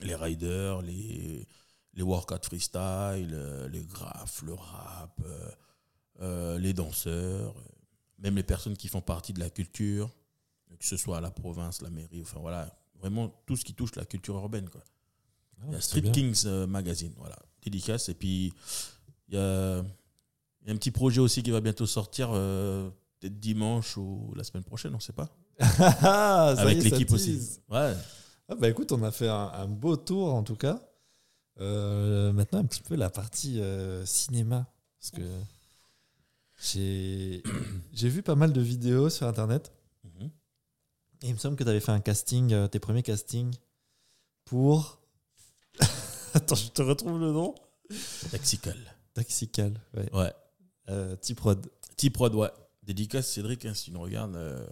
Les 0.00 0.14
riders, 0.14 0.80
les, 0.80 1.46
les 1.92 2.02
workout 2.02 2.46
freestyle, 2.46 3.68
les 3.70 3.84
graphes, 3.84 4.40
le 4.42 4.54
rap, 4.54 5.20
euh, 6.20 6.58
les 6.58 6.72
danseurs, 6.72 7.56
euh, 7.56 7.62
même 8.18 8.36
les 8.36 8.42
personnes 8.42 8.76
qui 8.76 8.88
font 8.88 9.00
partie 9.00 9.32
de 9.32 9.40
la 9.40 9.50
culture, 9.50 10.10
que 10.78 10.84
ce 10.84 10.96
soit 10.96 11.18
à 11.18 11.20
la 11.20 11.30
province, 11.30 11.82
la 11.82 11.90
mairie, 11.90 12.22
enfin 12.22 12.40
voilà, 12.40 12.74
vraiment 13.00 13.28
tout 13.46 13.56
ce 13.56 13.64
qui 13.64 13.74
touche 13.74 13.94
la 13.96 14.04
culture 14.04 14.34
urbaine. 14.36 14.68
Quoi. 14.68 14.82
Il 15.66 15.72
y 15.72 15.76
a 15.76 15.80
Street 15.80 16.00
bien. 16.02 16.12
Kings 16.12 16.42
euh, 16.46 16.66
Magazine, 16.66 17.12
voilà, 17.16 17.38
dédicace. 17.62 18.08
Et 18.08 18.14
puis, 18.14 18.52
il 19.28 19.34
y 19.34 19.38
a, 19.38 19.82
il 20.62 20.68
y 20.68 20.70
a 20.70 20.72
un 20.74 20.76
petit 20.76 20.90
projet 20.90 21.20
aussi 21.20 21.42
qui 21.42 21.50
va 21.50 21.60
bientôt 21.60 21.86
sortir, 21.86 22.30
euh, 22.32 22.90
peut-être 23.20 23.38
dimanche 23.40 23.96
ou 23.96 24.32
la 24.36 24.44
semaine 24.44 24.64
prochaine, 24.64 24.92
on 24.92 24.96
ne 24.96 25.02
sait 25.02 25.12
pas. 25.12 25.28
Ah, 25.58 26.54
Avec 26.58 26.82
l'équipe 26.82 27.10
aussi. 27.12 27.60
Ouais. 27.70 27.94
Ah 28.48 28.54
bah 28.54 28.68
écoute, 28.68 28.92
on 28.92 29.02
a 29.02 29.10
fait 29.10 29.28
un, 29.28 29.50
un 29.54 29.66
beau 29.66 29.96
tour 29.96 30.34
en 30.34 30.42
tout 30.42 30.54
cas. 30.56 30.80
Euh, 31.58 32.32
maintenant, 32.32 32.58
un 32.60 32.64
petit 32.64 32.82
peu 32.82 32.94
la 32.94 33.08
partie 33.10 33.60
cinéma. 34.04 34.66
Parce 35.00 35.10
que 35.12 35.22
j'ai 36.62 37.42
vu 38.08 38.22
pas 38.22 38.34
mal 38.34 38.52
de 38.52 38.60
vidéos 38.60 39.10
sur 39.10 39.26
internet. 39.26 39.72
Mhm. 40.04 40.30
Et 41.22 41.28
il 41.28 41.32
me 41.34 41.38
semble 41.38 41.56
que 41.56 41.64
tu 41.64 41.70
avais 41.70 41.80
fait 41.80 41.92
un 41.92 42.00
casting, 42.00 42.52
euh, 42.52 42.68
tes 42.68 42.78
premiers 42.78 43.02
castings 43.02 43.54
pour. 44.44 45.00
Attends, 46.34 46.54
je 46.54 46.68
te 46.68 46.82
retrouve 46.82 47.20
le 47.20 47.32
nom. 47.32 47.54
Taxical. 48.30 48.76
Taxical, 49.14 49.80
ouais. 49.94 50.12
Ouais. 50.12 50.32
Euh, 50.88 51.16
T-Prod. 51.16 51.70
T-Prod, 51.96 52.34
ouais. 52.34 52.50
Dédicace 52.82 53.28
Cédric, 53.28 53.64
hein, 53.64 53.74
si 53.74 53.86
tu 53.86 53.90
nous 53.92 54.00
regardes. 54.00 54.36
Euh, 54.36 54.66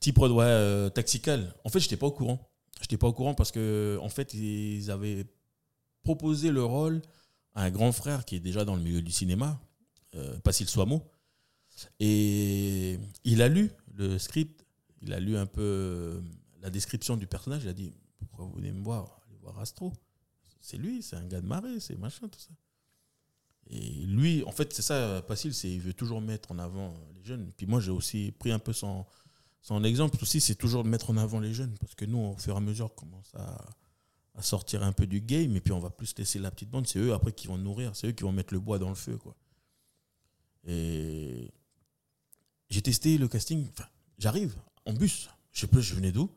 T-Prod, 0.00 0.30
ouais, 0.32 0.44
euh, 0.44 0.88
Taxical. 0.90 1.54
En 1.64 1.68
fait, 1.68 1.80
je 1.80 1.86
n'étais 1.86 1.96
pas 1.96 2.06
au 2.06 2.12
courant. 2.12 2.50
Je 2.78 2.82
n'étais 2.82 2.96
pas 2.96 3.06
au 3.06 3.12
courant 3.12 3.34
parce 3.34 3.52
que, 3.52 3.98
en 4.02 4.08
fait, 4.08 4.34
ils 4.34 4.90
avaient 4.90 5.24
proposé 6.02 6.50
le 6.50 6.62
rôle 6.62 7.00
à 7.54 7.62
un 7.62 7.70
grand 7.70 7.92
frère 7.92 8.24
qui 8.24 8.36
est 8.36 8.40
déjà 8.40 8.64
dans 8.64 8.76
le 8.76 8.82
milieu 8.82 9.00
du 9.00 9.10
cinéma, 9.10 9.58
euh, 10.14 10.38
Passil 10.40 10.68
Soamo. 10.68 11.02
Et 12.00 12.98
il 13.24 13.42
a 13.42 13.48
lu 13.48 13.70
le 13.94 14.18
script, 14.18 14.64
il 15.02 15.12
a 15.12 15.20
lu 15.20 15.36
un 15.36 15.46
peu 15.46 15.60
euh, 15.62 16.20
la 16.62 16.70
description 16.70 17.16
du 17.16 17.26
personnage. 17.26 17.64
Il 17.64 17.68
a 17.68 17.74
dit 17.74 17.92
Pourquoi 18.18 18.46
vous 18.46 18.54
venez 18.54 18.72
me 18.72 18.82
voir 18.82 19.20
Allez 19.26 19.38
voir 19.38 19.58
Astro. 19.58 19.92
C'est 20.60 20.78
lui, 20.78 21.02
c'est 21.02 21.16
un 21.16 21.26
gars 21.26 21.40
de 21.40 21.46
marée, 21.46 21.80
c'est 21.80 21.96
machin, 21.96 22.28
tout 22.28 22.40
ça. 22.40 22.50
Et 23.68 23.80
lui, 24.06 24.42
en 24.44 24.52
fait, 24.52 24.72
c'est 24.72 24.82
ça, 24.82 25.22
Passil, 25.22 25.52
c'est 25.52 25.70
il 25.70 25.80
veut 25.80 25.92
toujours 25.92 26.20
mettre 26.20 26.52
en 26.52 26.58
avant 26.58 26.94
les 27.14 27.24
jeunes. 27.24 27.52
Puis 27.56 27.66
moi, 27.66 27.80
j'ai 27.80 27.90
aussi 27.90 28.32
pris 28.32 28.52
un 28.52 28.58
peu 28.58 28.72
son, 28.72 29.04
son 29.66 29.82
exemple 29.82 30.18
aussi, 30.22 30.40
c'est 30.40 30.54
toujours 30.54 30.84
de 30.84 30.88
mettre 30.88 31.10
en 31.10 31.16
avant 31.16 31.40
les 31.40 31.52
jeunes. 31.52 31.76
Parce 31.80 31.96
que 31.96 32.04
nous, 32.04 32.18
au 32.18 32.36
fur 32.36 32.54
et 32.54 32.56
à 32.56 32.60
mesure, 32.60 32.86
on 32.86 33.00
commence 33.00 33.32
à, 33.34 33.58
sortir 34.40 34.84
un 34.84 34.92
peu 34.92 35.06
du 35.08 35.20
game. 35.20 35.56
Et 35.56 35.60
puis, 35.60 35.72
on 35.72 35.80
va 35.80 35.90
plus 35.90 36.14
laisser 36.16 36.38
la 36.38 36.52
petite 36.52 36.70
bande. 36.70 36.86
C'est 36.86 37.00
eux, 37.00 37.12
après, 37.12 37.32
qui 37.32 37.48
vont 37.48 37.58
nourrir. 37.58 37.96
C'est 37.96 38.06
eux 38.06 38.12
qui 38.12 38.22
vont 38.22 38.30
mettre 38.30 38.54
le 38.54 38.60
bois 38.60 38.78
dans 38.78 38.90
le 38.90 38.94
feu, 38.94 39.16
quoi. 39.16 39.34
Et 40.66 41.50
j'ai 42.68 42.82
testé 42.82 43.18
le 43.18 43.28
casting. 43.28 43.66
Enfin, 43.72 43.88
j'arrive 44.18 44.54
en 44.84 44.92
bus. 44.92 45.28
Je 45.52 45.60
sais 45.60 45.66
pas, 45.66 45.80
je 45.80 45.94
venais 45.94 46.12
d'où. 46.12 46.30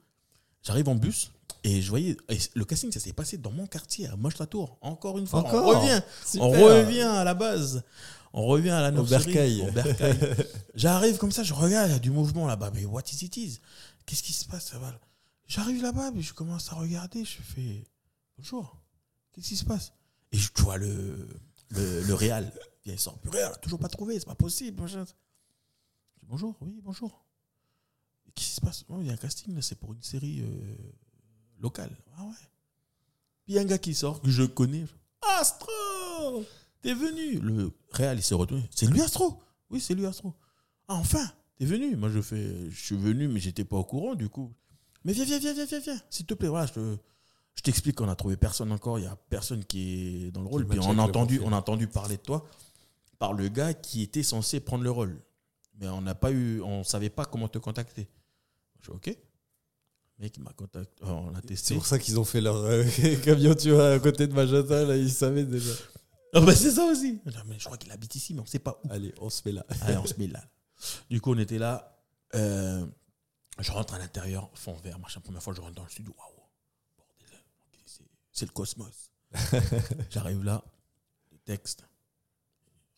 J'arrive 0.64 0.89
en 0.89 0.95
bus. 0.95 1.31
Et 1.64 1.81
je 1.81 1.89
voyais, 1.89 2.15
et 2.30 2.38
le 2.56 2.64
casting, 2.64 2.89
ça 2.91 3.01
s'est 3.01 3.11
passé 3.11 3.38
dans 3.38 3.51
mon 3.51 3.68
quartier, 3.68 4.07
à 4.07 4.15
Moche-la-Tour. 4.15 4.77
Encore 4.80 5.18
une 5.18 5.27
fois, 5.27 5.39
Encore 5.39 5.65
on 5.65 5.80
revient. 5.80 6.01
Super. 6.26 6.47
On 6.47 6.51
revient 6.51 7.01
à 7.01 7.23
la 7.26 7.34
base. 7.34 7.84
On 8.31 8.45
revient 8.45 8.69
à 8.69 8.80
la 8.80 8.91
bercail. 8.91 9.68
J'arrive 10.76 11.18
comme 11.18 11.31
ça, 11.34 11.43
je 11.43 11.53
regarde, 11.53 11.89
il 11.89 11.93
y 11.93 11.95
a 11.95 11.99
du 11.99 12.11
mouvement 12.11 12.47
là-bas. 12.47 12.72
Mais 12.73 12.85
what 12.85 13.01
is 13.11 13.26
it 13.26 13.35
is? 13.35 13.60
Qu'est-ce 14.06 14.23
qui 14.23 14.31
se 14.31 14.45
passe 14.45 14.68
ça 14.68 14.77
va? 14.80 14.97
J'arrive 15.47 15.81
là-bas, 15.81 16.11
puis 16.14 16.22
je 16.22 16.34
commence 16.34 16.72
à 16.72 16.76
regarder, 16.76 17.26
je 17.26 17.41
fais 17.41 17.84
bonjour, 18.38 18.77
qu'est-ce 19.34 19.49
qui 19.49 19.57
se 19.57 19.65
passe? 19.65 19.93
Et 20.31 20.38
je 20.38 20.49
vois 20.60 20.77
le, 20.77 21.27
le, 21.69 22.03
le 22.03 22.14
Réal. 22.90 22.98
Il 22.98 22.99
sort, 22.99 23.18
purée, 23.20 23.40
elle 23.40 23.45
a 23.52 23.56
toujours 23.56 23.80
pas 23.80 23.90
trouvé, 23.90 24.20
c'est 24.20 24.26
pas 24.26 24.36
possible. 24.36 24.82
machin. 24.82 25.06
Je 25.06 26.20
dis, 26.20 26.26
bonjour, 26.28 26.56
oui, 26.61 26.80
bonjour. 26.84 27.26
Et 28.28 28.32
Qu'est-ce 28.32 28.48
qui 28.49 28.56
se 28.56 28.61
passe? 28.61 28.86
Oh, 28.90 28.98
Il 29.02 29.07
y 29.07 29.10
a 29.10 29.14
un 29.14 29.18
casting, 29.18 29.53
là, 29.56 29.61
c'est 29.61 29.76
pour 29.80 29.94
une 29.94 30.02
série 30.02 30.41
euh, 30.41 30.76
locale. 31.60 31.95
Ah 32.18 32.24
ouais. 32.26 32.32
Puis 33.44 33.53
il 33.53 33.56
y 33.56 33.57
a 33.57 33.61
un 33.61 33.66
gars 33.66 33.78
qui 33.78 33.94
sort, 33.95 34.22
que 34.22 34.30
je 34.30 34.44
connais. 34.44 34.86
Astro 35.40 36.45
T'es 36.82 36.94
venu 36.94 37.40
Le 37.40 37.72
Réal, 37.91 38.18
il 38.20 38.24
s'est 38.24 38.36
retourné. 38.36 38.64
C'est 38.74 38.86
lui, 38.86 39.02
Astro? 39.02 39.40
Oui, 39.70 39.82
c'est 39.82 39.95
lui, 39.95 40.06
Astro. 40.06 40.34
Ah, 40.88 40.95
enfin 40.95 41.30
T'es 41.57 41.66
venu 41.66 41.95
Moi, 41.98 42.10
je 42.10 42.22
fais, 42.22 42.70
je 42.70 42.80
suis 42.82 42.95
venu, 42.95 43.28
mais 43.28 43.40
j'étais 43.41 43.66
pas 43.66 43.76
au 43.78 43.84
courant, 43.84 44.16
du 44.16 44.30
coup. 44.30 44.53
Mais 45.03 45.11
viens, 45.14 45.26
viens, 45.26 45.40
viens, 45.40 45.53
viens, 45.53 45.66
viens, 45.66 45.80
viens. 45.80 46.02
S'il 46.10 46.26
te 46.26 46.34
plaît, 46.34 46.48
voilà, 46.48 46.66
je 46.68 46.74
te- 46.74 46.98
je 47.56 47.61
t'explique 47.61 47.95
qu'on 47.98 48.07
a 48.07 48.16
trouvé 48.16 48.38
personne 48.38 48.72
encore. 48.72 48.98
Il 48.99 49.03
y 49.03 49.07
a 49.07 49.16
personne 49.30 49.66
qui 49.66 50.28
est 50.28 50.32
dans 50.32 50.41
le 50.41 50.48
rôle. 50.48 50.66
Puis 50.66 50.80
on 50.80 50.98
a, 50.98 51.02
entendu, 51.02 51.41
on 51.44 51.52
a 51.52 51.57
entendu 51.57 51.88
parler 51.88 52.16
de 52.16 52.22
toi 52.22 52.45
par 53.19 53.33
le 53.33 53.49
gars 53.49 53.73
qui 53.73 54.01
était 54.01 54.23
censé 54.23 54.59
prendre 54.59 54.83
le 54.83 54.91
rôle. 54.91 55.21
Mais 55.75 55.87
on 55.87 56.01
n'a 56.01 56.15
pas 56.15 56.31
eu, 56.31 56.61
on 56.61 56.83
savait 56.83 57.09
pas 57.09 57.25
comment 57.25 57.47
te 57.47 57.57
contacter. 57.57 58.09
Je 58.81 58.89
dis, 58.89 58.95
ok. 58.95 59.07
Le 59.07 60.23
mec, 60.25 60.35
il 60.35 60.43
m'a 60.43 60.51
contacté. 60.53 61.03
On 61.03 61.33
a 61.33 61.39
C'est 61.55 61.75
pour 61.75 61.85
ça 61.85 61.99
qu'ils 61.99 62.19
ont 62.19 62.25
fait 62.25 62.41
leur 62.41 62.55
euh, 62.57 62.83
camion, 63.23 63.53
tu 63.55 63.71
vois, 63.71 63.91
à 63.91 63.99
côté 63.99 64.27
de 64.27 64.33
Magenta, 64.33 64.83
là, 64.83 64.97
ils 64.97 65.11
savaient 65.11 65.45
déjà. 65.45 65.71
Ah 66.33 66.41
bah, 66.41 66.53
c'est 66.55 66.71
ça 66.71 66.85
aussi. 66.85 67.21
Mais 67.45 67.57
je 67.57 67.65
crois 67.65 67.77
qu'il 67.77 67.91
habite 67.91 68.13
ici, 68.15 68.33
mais 68.33 68.41
on 68.41 68.45
sait 68.45 68.59
pas 68.59 68.79
où. 68.83 68.91
Allez, 68.91 69.13
on 69.19 69.29
se 69.29 69.41
met 69.45 69.51
là. 69.53 69.65
Allez, 69.81 69.97
on 69.97 70.05
se 70.05 70.15
met 70.15 70.27
là. 70.27 70.43
Du 71.09 71.21
coup, 71.21 71.33
on 71.33 71.37
était 71.37 71.57
là. 71.57 71.97
euh, 72.35 72.85
je 73.59 73.71
rentre 73.71 73.93
à 73.93 73.97
l'intérieur, 73.97 74.49
fond 74.53 74.75
vert, 74.75 74.99
machin. 74.99 75.19
Première 75.21 75.41
fois, 75.43 75.53
je 75.53 75.61
rentre 75.61 75.75
dans 75.75 75.83
le 75.83 75.89
studio. 75.89 76.13
Waouh, 76.17 76.47
bordel. 76.97 77.39
C'est 78.31 78.45
le 78.45 78.51
cosmos. 78.51 79.11
J'arrive 80.09 80.43
là, 80.43 80.63
le 81.31 81.37
texte. 81.39 81.83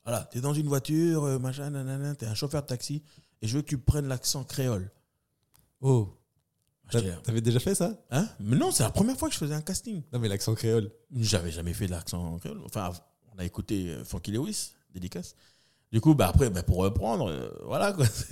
Voilà, 0.03 0.23
t'es 0.32 0.41
dans 0.41 0.53
une 0.53 0.68
voiture, 0.68 1.23
euh, 1.26 1.40
machin, 1.40 1.69
nanana, 1.69 2.15
t'es 2.15 2.26
un 2.26 2.34
chauffeur 2.34 2.61
de 2.64 2.68
taxi, 2.68 3.03
et 3.41 3.48
je 3.48 3.56
veux 3.56 3.61
que 3.61 3.68
tu 3.68 3.78
prennes 3.78 4.07
l'accent 4.07 4.44
créole. 4.44 4.90
Oh, 5.80 6.10
là, 6.94 7.02
t'avais 7.23 7.41
déjà 7.41 7.60
fait 7.60 7.76
ça? 7.76 7.94
Hein? 8.10 8.28
Mais 8.40 8.56
non, 8.57 8.72
c'est 8.72 8.84
la 8.84 8.90
première 8.90 9.18
fois 9.18 9.28
que 9.30 9.34
je 9.34 9.40
faisais 9.40 9.53
un 9.53 9.61
casting. 9.61 10.02
Non, 10.11 10.19
mais 10.19 10.28
l'accent 10.28 10.53
créole. 10.56 10.91
J'avais 11.15 11.52
jamais 11.52 11.73
fait 11.73 11.88
l'accent 11.88 12.38
créole. 12.40 12.60
Enfin, 12.65 12.91
on 13.36 13.40
a 13.40 13.45
écouté 13.45 13.90
euh, 13.90 14.03
Funky 14.03 14.32
Lewis, 14.32 14.72
dédicace. 14.94 15.36
Du 15.91 15.99
coup, 16.02 16.15
bah 16.15 16.28
après, 16.30 16.49
bah 16.49 16.64
pour 16.64 16.78
reprendre, 16.78 17.30
euh, 17.30 17.49
voilà 17.65 17.91
quoi. 17.94 18.06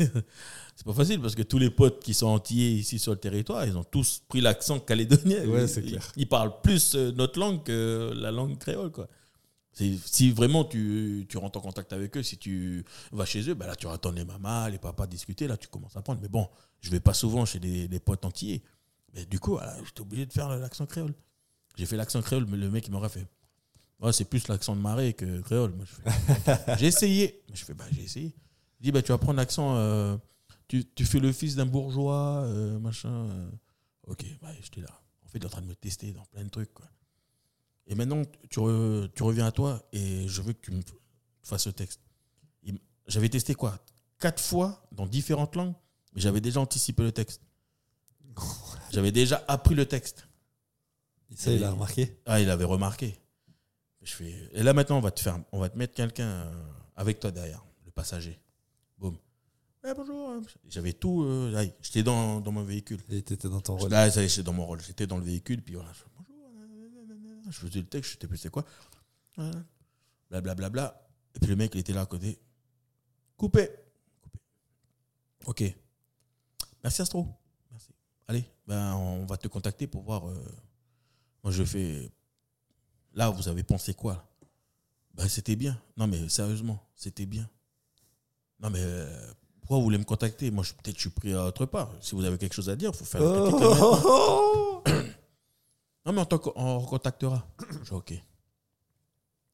C'est 0.75 0.85
pas 0.85 0.93
facile 0.93 1.19
parce 1.21 1.35
que 1.35 1.41
tous 1.43 1.57
les 1.57 1.69
potes 1.69 2.01
qui 2.01 2.13
sont 2.13 2.27
entiers 2.27 2.71
ici 2.71 2.99
sur 2.99 3.11
le 3.11 3.17
territoire, 3.17 3.65
ils 3.65 3.75
ont 3.77 3.83
tous 3.83 4.21
pris 4.29 4.39
l'accent 4.39 4.79
calédonien. 4.79 5.45
Ouais, 5.45 5.63
Ils- 5.63 5.69
c'est 5.69 5.81
ils- 5.81 5.89
clair. 5.91 6.11
Ils, 6.15 6.27
parlent 6.27 6.61
plus 6.61 6.95
notre 6.95 7.37
langue 7.37 7.63
que 7.63 8.11
la 8.15 8.31
langue 8.31 8.57
créole, 8.57 8.91
quoi. 8.91 9.07
Si 9.73 10.31
vraiment 10.31 10.65
tu, 10.65 11.25
tu 11.29 11.37
rentres 11.37 11.59
en 11.59 11.61
contact 11.61 11.93
avec 11.93 12.17
eux, 12.17 12.23
si 12.23 12.37
tu 12.37 12.83
vas 13.11 13.25
chez 13.25 13.47
eux, 13.49 13.53
bah 13.53 13.65
là 13.67 13.75
tu 13.75 13.87
entends 13.87 14.11
les 14.11 14.25
mamas, 14.25 14.69
les 14.69 14.77
papas 14.77 15.07
discuter, 15.07 15.47
là 15.47 15.55
tu 15.57 15.67
commences 15.69 15.95
à 15.95 15.99
apprendre. 15.99 16.19
Mais 16.21 16.27
bon, 16.27 16.49
je 16.81 16.89
vais 16.89 16.99
pas 16.99 17.13
souvent 17.13 17.45
chez 17.45 17.59
des, 17.59 17.87
des 17.87 17.99
potes 17.99 18.25
entiers. 18.25 18.61
Mais 19.13 19.25
du 19.25 19.39
coup, 19.39 19.57
j'étais 19.85 20.01
obligé 20.01 20.25
de 20.25 20.33
faire 20.33 20.49
l'accent 20.49 20.85
créole. 20.85 21.13
J'ai 21.77 21.85
fait 21.85 21.95
l'accent 21.97 22.21
créole, 22.21 22.45
mais 22.47 22.57
le 22.57 22.69
mec 22.69 22.87
il 22.87 22.91
m'aurait 22.91 23.09
fait. 23.09 23.25
C'est 24.11 24.25
plus 24.25 24.47
l'accent 24.47 24.75
de 24.75 24.81
marée 24.81 25.13
que 25.13 25.41
créole. 25.41 25.71
Moi, 25.73 25.85
je 25.85 25.93
fais, 25.93 26.75
j'ai 26.77 26.87
essayé. 26.87 27.41
Je 27.53 27.63
fais, 27.65 27.73
bah, 27.73 27.85
j'ai 27.91 28.03
essayé. 28.03 28.33
Il 28.79 28.83
dit, 28.85 28.91
bah, 28.91 29.01
tu 29.01 29.11
vas 29.11 29.17
prendre 29.17 29.37
l'accent. 29.37 29.75
euh, 29.75 30.17
tu, 30.69 30.85
tu 30.95 31.05
fais 31.05 31.19
le 31.19 31.31
fils 31.33 31.55
d'un 31.55 31.65
bourgeois, 31.65 32.43
euh, 32.45 32.79
machin. 32.79 33.09
euh. 33.09 33.49
Ok, 34.07 34.25
bah, 34.41 34.49
j'étais 34.61 34.81
là. 34.81 35.01
En 35.25 35.27
fait, 35.27 35.39
il 35.39 35.43
est 35.43 35.45
en 35.47 35.49
train 35.49 35.61
de 35.61 35.67
me 35.67 35.75
tester 35.75 36.13
dans 36.13 36.23
plein 36.25 36.43
de 36.45 36.49
trucs. 36.49 36.73
Quoi. 36.73 36.85
Et 37.89 37.95
maintenant, 37.95 38.21
tu, 38.49 38.59
re- 38.59 39.09
tu 39.13 39.23
reviens 39.23 39.47
à 39.47 39.51
toi 39.51 39.83
et 39.91 40.27
je 40.27 40.41
veux 40.41 40.53
que 40.53 40.61
tu 40.61 40.71
me 40.71 40.81
fasses 41.43 41.63
ce 41.63 41.69
texte. 41.69 41.99
J'avais 43.07 43.29
testé 43.29 43.55
quoi? 43.55 43.79
Quatre 44.19 44.39
fois 44.41 44.87
dans 44.91 45.07
différentes 45.07 45.55
langues, 45.55 45.73
mais 46.13 46.21
j'avais 46.21 46.41
déjà 46.41 46.59
anticipé 46.61 47.01
le 47.03 47.11
texte. 47.11 47.41
J'avais 48.91 49.11
déjà 49.11 49.43
appris 49.47 49.73
le 49.75 49.85
texte. 49.87 50.27
Ça, 51.35 51.51
il 51.51 51.63
a 51.63 51.71
remarqué? 51.71 52.17
Ah, 52.25 52.39
il 52.39 52.49
avait 52.49 52.63
remarqué. 52.65 53.15
Je 54.03 54.13
fais, 54.13 54.33
et 54.53 54.63
là 54.63 54.73
maintenant, 54.73 54.97
on 54.97 55.01
va 55.01 55.11
te 55.11 55.19
faire, 55.19 55.39
on 55.51 55.59
va 55.59 55.69
te 55.69 55.77
mettre 55.77 55.93
quelqu'un 55.93 56.27
euh, 56.27 56.63
avec 56.95 57.19
toi 57.19 57.31
derrière, 57.31 57.65
le 57.85 57.91
passager. 57.91 58.39
Boum. 58.97 59.17
Eh, 59.87 59.93
bonjour. 59.95 60.29
hein. 60.29 60.41
J'avais 60.67 60.93
tout. 60.93 61.23
euh, 61.23 61.65
J'étais 61.81 62.03
dans, 62.03 62.39
dans 62.41 62.51
mon 62.51 62.63
véhicule. 62.63 62.99
Et 63.09 63.21
t'étais 63.21 63.49
dans 63.49 63.61
ton 63.61 63.75
rôle. 63.77 63.89
Là, 63.89 64.09
j'étais 64.09 64.43
dans 64.43 64.53
mon 64.53 64.65
rôle. 64.65 64.81
J'étais 64.81 65.05
dans 65.07 65.17
le 65.17 65.23
véhicule, 65.23 65.61
puis 65.61 65.75
voilà. 65.75 65.91
Je. 65.93 66.03
Je 67.49 67.57
faisais 67.59 67.79
le 67.79 67.85
texte, 67.87 68.13
je 68.13 68.19
sais 68.19 68.27
plus 68.27 68.37
c'est 68.37 68.49
quoi. 68.49 68.65
Voilà. 69.35 69.51
Blablabla. 70.29 70.69
Bla, 70.69 70.69
bla. 70.69 71.07
Et 71.35 71.39
puis 71.39 71.49
le 71.49 71.55
mec, 71.55 71.71
il 71.73 71.79
était 71.79 71.93
là 71.93 72.01
à 72.01 72.05
côté. 72.05 72.39
Coupé. 73.37 73.69
Coupé. 74.21 74.39
Ok. 75.45 75.75
Merci 76.83 77.01
Astro. 77.01 77.27
Merci. 77.71 77.89
Allez, 78.27 78.45
ben, 78.67 78.93
on 78.95 79.25
va 79.25 79.37
te 79.37 79.47
contacter 79.47 79.87
pour 79.87 80.01
voir. 80.03 80.27
euh, 80.27 80.35
Moi, 81.43 81.51
je 81.51 81.63
fais. 81.63 82.11
Là, 83.13 83.29
vous 83.29 83.47
avez 83.47 83.63
pensé 83.63 83.93
quoi? 83.93 84.25
Ben, 85.13 85.27
c'était 85.27 85.55
bien. 85.55 85.79
Non, 85.97 86.07
mais 86.07 86.29
sérieusement, 86.29 86.79
c'était 86.95 87.25
bien. 87.25 87.49
Non, 88.59 88.69
mais 88.69 88.79
euh, 88.81 89.31
pourquoi 89.61 89.77
vous 89.77 89.83
voulez 89.83 89.97
me 89.97 90.03
contacter? 90.03 90.51
Moi, 90.51 90.63
peut-être 90.83 90.95
je 90.97 91.01
suis 91.01 91.09
pris 91.09 91.33
à 91.33 91.45
autre 91.45 91.65
part. 91.65 91.91
Si 92.01 92.13
vous 92.15 92.23
avez 92.23 92.37
quelque 92.37 92.53
chose 92.53 92.69
à 92.69 92.75
dire, 92.75 92.91
il 92.93 92.97
faut 92.97 93.05
faire. 93.05 93.21
Oh 94.78 94.78
Non, 96.09 96.15
mais 96.15 96.23
on, 96.55 96.79
recontactera. 96.79 97.47
Je 97.71 97.83
dis, 97.83 97.91
ok. 97.91 98.13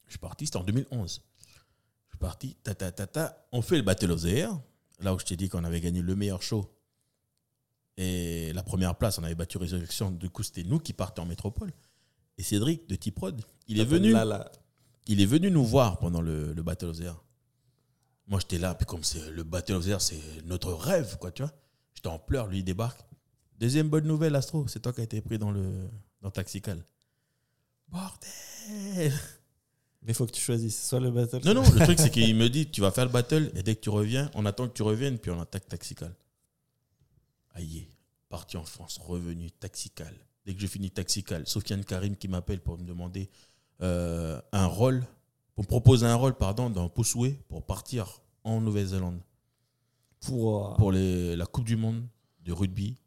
Je 0.06 0.12
suis 0.12 0.20
parti, 0.20 0.46
c'était 0.46 0.58
en 0.58 0.64
2011. 0.64 1.22
Je 1.38 2.12
suis 2.12 2.18
parti, 2.18 2.56
ta, 2.64 2.74
ta, 2.74 2.94
ta, 2.94 3.08
ta. 3.08 3.46
On 3.52 3.62
fait 3.62 3.76
le 3.76 3.82
Battle 3.82 4.12
of 4.12 4.22
the 4.22 4.28
Air, 4.28 4.58
là 5.02 5.14
où 5.14 5.20
je 5.20 5.26
t'ai 5.26 5.36
dit 5.36 5.50
qu'on 5.50 5.66
avait 5.66 5.82
gagné 5.82 6.02
le 6.02 6.16
meilleur 6.16 6.42
show. 6.42 6.72
Et 7.98 8.54
la 8.54 8.64
première 8.64 8.96
place, 8.96 9.20
on 9.20 9.24
avait 9.24 9.36
battu 9.36 9.58
Résurrection. 9.58 10.12
Du 10.12 10.30
coup, 10.30 10.44
c'était 10.44 10.64
nous 10.64 10.80
qui 10.80 10.94
partions 10.94 11.24
en 11.24 11.26
métropole. 11.26 11.74
Et 12.38 12.44
Cédric 12.44 12.88
de 12.88 12.96
Tiprod, 12.96 13.42
il 13.68 13.82
est 13.82 13.86
venu. 13.86 14.14
Là, 14.14 14.24
là. 14.24 14.50
Il 15.08 15.20
est 15.20 15.26
venu 15.26 15.52
nous 15.52 15.66
voir 15.66 16.00
pendant 16.00 16.22
le, 16.22 16.54
le 16.54 16.64
Battle 16.64 16.86
of 16.86 17.00
the 17.00 17.02
Air. 17.02 17.22
Moi, 18.28 18.40
j'étais 18.40 18.60
là, 18.60 18.76
puis 18.76 18.86
comme 18.86 19.04
c'est 19.04 19.30
le 19.30 19.44
Battle 19.44 19.74
of 19.74 19.86
the 19.86 19.90
Air, 19.90 20.02
c'est 20.02 20.22
notre 20.46 20.72
rêve, 20.72 21.18
quoi, 21.20 21.32
tu 21.32 21.42
vois. 21.42 21.52
J'étais 21.96 22.08
en 22.08 22.18
pleurs, 22.20 22.48
lui, 22.48 22.60
il 22.60 22.64
débarque. 22.64 23.02
Deuxième 23.60 23.90
bonne 23.90 24.06
nouvelle, 24.06 24.36
Astro, 24.36 24.66
c'est 24.70 24.80
toi 24.80 24.94
qui 24.94 25.02
as 25.02 25.04
été 25.04 25.20
pris 25.20 25.38
dans 25.38 25.52
le 25.52 25.90
dans 26.26 26.32
Taxical. 26.32 26.84
Bordel 27.88 29.14
Mais 30.02 30.14
faut 30.14 30.26
que 30.26 30.32
tu 30.32 30.42
choisisses 30.42 30.88
soit 30.90 31.00
le 31.00 31.12
battle. 31.12 31.42
Non, 31.46 31.54
non, 31.54 31.62
le 31.62 31.80
truc, 31.86 32.00
c'est 32.00 32.10
qu'il 32.10 32.36
me 32.36 32.50
dit, 32.50 32.68
tu 32.68 32.82
vas 32.82 32.90
faire 32.90 33.06
le 33.06 33.12
battle, 33.12 33.52
et 33.54 33.62
dès 33.62 33.76
que 33.76 33.82
tu 33.82 33.90
reviens, 33.92 34.32
on 34.34 34.44
attend 34.48 34.68
que 34.68 34.74
tu 34.74 34.82
reviennes, 34.82 35.20
puis 35.20 35.30
on 35.30 35.40
attaque 35.40 35.68
Taxical. 35.68 36.16
Aïe, 37.54 37.88
parti 38.28 38.58
en 38.58 38.64
France, 38.66 38.98
revenu, 38.98 39.52
Taxical. 39.52 40.14
Dès 40.48 40.56
que 40.56 40.60
je 40.62 40.66
finis 40.68 40.90
Taxical, 40.90 41.46
Sofiane 41.48 41.86
Karim 41.86 42.16
qui 42.16 42.28
m'appelle 42.28 42.60
pour 42.60 42.80
me 42.80 42.84
demander 42.86 43.30
euh, 43.82 44.42
un 44.52 44.66
rôle, 44.66 45.06
pour 45.54 45.64
me 45.64 45.68
proposer 45.68 46.08
un 46.08 46.16
rôle, 46.16 46.34
pardon, 46.36 46.72
dans 46.72 46.90
Poussoué 46.90 47.40
pour 47.50 47.64
partir 47.64 48.20
en 48.44 48.62
Nouvelle-Zélande 48.62 49.20
Pour, 50.22 50.76
pour 50.78 50.92
les- 50.92 51.36
la 51.36 51.46
Coupe 51.46 51.66
du 51.66 51.76
Monde 51.76 52.04
de 52.44 52.52
rugby 52.52 52.98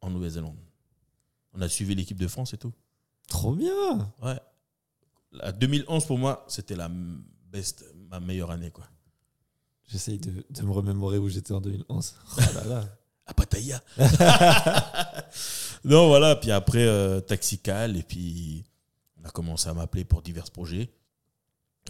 en 0.00 0.10
Nouvelle-Zélande. 0.10 0.56
On 1.54 1.60
a 1.60 1.68
suivi 1.68 1.94
l'équipe 1.94 2.18
de 2.18 2.26
France 2.28 2.52
et 2.54 2.58
tout. 2.58 2.72
Trop 3.28 3.54
bien 3.54 4.12
Ouais. 4.22 4.38
La 5.32 5.52
2011 5.52 6.04
pour 6.06 6.18
moi, 6.18 6.44
c'était 6.48 6.76
la 6.76 6.88
best, 7.52 7.84
ma 8.10 8.20
meilleure 8.20 8.50
année 8.50 8.70
quoi. 8.70 8.84
J'essaye 9.88 10.18
de, 10.18 10.44
de 10.48 10.62
me 10.62 10.70
remémorer 10.72 11.18
où 11.18 11.28
j'étais 11.28 11.52
en 11.52 11.60
2011. 11.60 12.14
Oh 12.36 12.40
là 12.54 12.64
là. 12.64 12.84
À 13.26 13.32
Pattaya. 13.34 13.82
non 15.84 16.08
voilà, 16.08 16.36
puis 16.36 16.50
après 16.50 16.84
euh, 16.86 17.20
Taxical 17.20 17.96
et 17.96 18.02
puis 18.02 18.64
on 19.20 19.24
a 19.24 19.30
commencé 19.30 19.68
à 19.68 19.74
m'appeler 19.74 20.04
pour 20.04 20.20
divers 20.22 20.50
projets. 20.50 20.90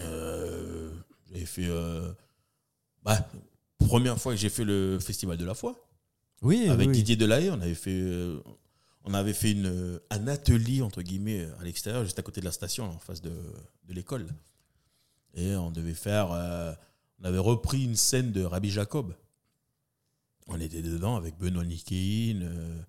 Euh, 0.01 0.93
j'ai 1.33 1.45
fait 1.45 1.67
euh, 1.67 2.13
bah, 3.03 3.29
première 3.79 4.19
fois 4.21 4.33
que 4.33 4.39
j'ai 4.39 4.49
fait 4.49 4.65
le 4.65 4.99
festival 5.01 5.37
de 5.37 5.45
la 5.45 5.55
foi 5.55 5.75
Oui, 6.43 6.69
avec 6.69 6.89
oui. 6.89 6.95
Didier 6.95 7.17
Delahaye, 7.17 7.51
on 7.51 7.61
avait 7.61 7.75
fait 7.75 8.01
on 9.05 9.15
avait 9.15 9.35
fait 9.35 9.53
une, 9.53 9.67
euh, 9.67 9.99
un 10.11 10.27
atelier 10.29 10.83
entre 10.83 11.03
guillemets 11.03 11.47
à 11.61 11.65
l'extérieur, 11.65 12.05
juste 12.05 12.19
à 12.19 12.23
côté 12.23 12.41
de 12.41 12.47
la 12.47 12.53
station, 12.53 12.85
en 12.85 12.99
face 12.99 13.21
de, 13.21 13.33
l'école. 13.89 14.27
Et 15.35 15.55
on 15.57 15.71
devait 15.71 15.95
faire, 15.95 16.33
euh, 16.33 16.73
on 17.21 17.25
avait 17.25 17.39
repris 17.39 17.85
une 17.85 17.97
scène 17.97 18.33
de 18.33 18.43
Rabbi 18.43 18.71
Jacob. 18.71 19.15
On 20.47 20.61
était 20.61 20.83
dedans 20.83 21.17
avec 21.17 21.39
Benoît 21.39 21.65
Nikéin, 21.65 22.43
euh, 22.43 22.83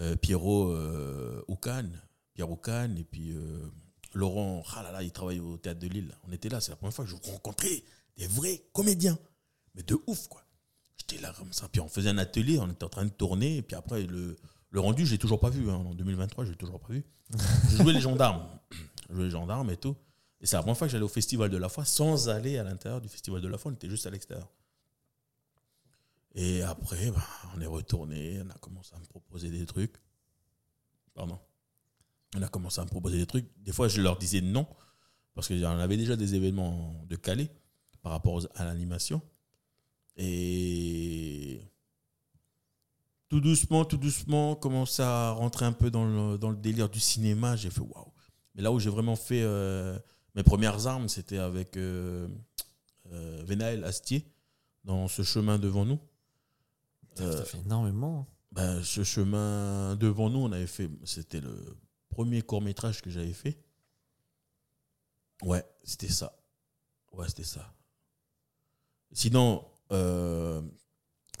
euh, 0.00 0.16
Pierrot 0.16 0.70
euh, 0.70 1.42
Oukan, 1.48 1.88
Pierre 2.34 2.50
Oukan, 2.50 2.94
et 2.96 3.04
puis 3.04 3.32
euh, 3.32 3.70
Laurent, 4.14 4.62
ah 4.74 4.82
là 4.82 4.92
là, 4.92 5.02
il 5.02 5.12
travaille 5.12 5.40
au 5.40 5.58
théâtre 5.58 5.80
de 5.80 5.88
Lille. 5.88 6.14
On 6.26 6.32
était 6.32 6.48
là, 6.48 6.60
c'est 6.60 6.70
la 6.70 6.76
première 6.76 6.94
fois 6.94 7.04
que 7.04 7.10
je 7.10 7.16
rencontrais 7.16 7.82
des 8.16 8.26
vrais 8.26 8.62
comédiens, 8.72 9.18
mais 9.74 9.82
de 9.82 9.98
ouf 10.06 10.28
quoi. 10.28 10.42
J'étais 10.96 11.20
là 11.20 11.34
comme 11.36 11.52
ça, 11.52 11.68
puis 11.68 11.80
on 11.80 11.88
faisait 11.88 12.10
un 12.10 12.18
atelier, 12.18 12.58
on 12.58 12.70
était 12.70 12.84
en 12.84 12.88
train 12.88 13.04
de 13.04 13.10
tourner, 13.10 13.58
et 13.58 13.62
puis 13.62 13.76
après 13.76 14.02
le, 14.04 14.38
Le 14.70 14.80
rendu, 14.80 15.04
je 15.06 15.12
l'ai 15.12 15.18
toujours 15.18 15.40
pas 15.40 15.50
vu. 15.50 15.68
hein. 15.70 15.74
En 15.74 15.94
2023, 15.94 16.44
je 16.44 16.50
l'ai 16.50 16.56
toujours 16.56 16.80
pas 16.80 16.92
vu. 16.92 17.04
je 17.70 17.76
jouais 17.76 17.92
les 17.92 18.00
gendarmes. 18.00 18.46
Je 19.08 19.14
jouais 19.14 19.24
les 19.24 19.30
gendarmes 19.30 19.70
et 19.70 19.76
tout. 19.76 19.96
Et 20.40 20.46
c'est 20.46 20.56
la 20.56 20.62
première 20.62 20.78
fois 20.78 20.86
que 20.86 20.92
j'allais 20.92 21.04
au 21.04 21.08
Festival 21.08 21.50
de 21.50 21.56
la 21.56 21.68
foi 21.68 21.84
sans 21.84 22.28
aller 22.28 22.56
à 22.56 22.64
l'intérieur 22.64 23.00
du 23.00 23.08
Festival 23.08 23.40
de 23.40 23.48
la 23.48 23.58
foi. 23.58 23.72
On 23.72 23.74
était 23.74 23.90
juste 23.90 24.06
à 24.06 24.10
l'extérieur. 24.10 24.48
Et 26.34 26.62
après, 26.62 27.10
bah, 27.10 27.26
on 27.56 27.60
est 27.60 27.66
retourné. 27.66 28.40
On 28.44 28.50
a 28.50 28.54
commencé 28.54 28.94
à 28.94 28.98
me 28.98 29.04
proposer 29.04 29.50
des 29.50 29.66
trucs. 29.66 29.94
Pardon. 31.14 31.38
On 32.36 32.42
a 32.42 32.48
commencé 32.48 32.80
à 32.80 32.84
me 32.84 32.88
proposer 32.88 33.18
des 33.18 33.26
trucs. 33.26 33.46
Des 33.58 33.72
fois, 33.72 33.88
je 33.88 34.00
leur 34.00 34.16
disais 34.16 34.40
non. 34.40 34.66
Parce 35.34 35.50
en 35.50 35.78
avait 35.78 35.96
déjà 35.96 36.16
des 36.16 36.34
événements 36.34 37.04
de 37.08 37.16
Calais 37.16 37.50
par 38.02 38.12
rapport 38.12 38.40
à 38.54 38.64
l'animation. 38.64 39.20
Et 40.16 41.60
tout 43.30 43.40
doucement, 43.40 43.84
tout 43.86 43.96
doucement, 43.96 44.56
commence 44.56 45.00
à 45.00 45.30
rentrer 45.30 45.64
un 45.64 45.72
peu 45.72 45.90
dans 45.90 46.04
le, 46.04 46.36
dans 46.36 46.50
le 46.50 46.56
délire 46.56 46.90
du 46.90 47.00
cinéma. 47.00 47.56
J'ai 47.56 47.70
fait 47.70 47.80
waouh. 47.80 48.12
Mais 48.54 48.62
là 48.62 48.72
où 48.72 48.78
j'ai 48.80 48.90
vraiment 48.90 49.16
fait 49.16 49.40
euh, 49.42 49.98
mes 50.34 50.42
premières 50.42 50.86
armes, 50.86 51.08
c'était 51.08 51.38
avec 51.38 51.76
euh, 51.76 52.28
euh, 53.12 53.42
Venael 53.46 53.84
Astier, 53.84 54.26
dans 54.84 55.06
ce 55.08 55.22
chemin 55.22 55.58
devant 55.58 55.84
nous. 55.86 55.98
Putain, 57.08 57.24
Euh, 57.24 57.36
Ça 57.38 57.44
fait 57.44 57.58
énormément. 57.58 58.26
ben, 58.52 58.82
ce 58.82 59.04
chemin 59.04 59.94
devant 59.96 60.28
nous, 60.28 60.40
on 60.40 60.50
avait 60.52 60.66
fait. 60.66 60.90
C'était 61.04 61.40
le 61.40 61.54
premier 62.08 62.42
court 62.42 62.60
métrage 62.62 63.00
que 63.00 63.10
j'avais 63.10 63.32
fait. 63.32 63.62
Ouais, 65.42 65.64
c'était 65.84 66.08
ça. 66.08 66.36
Ouais, 67.12 67.28
c'était 67.28 67.44
ça. 67.44 67.72
Sinon, 69.12 69.64
euh, 69.92 70.60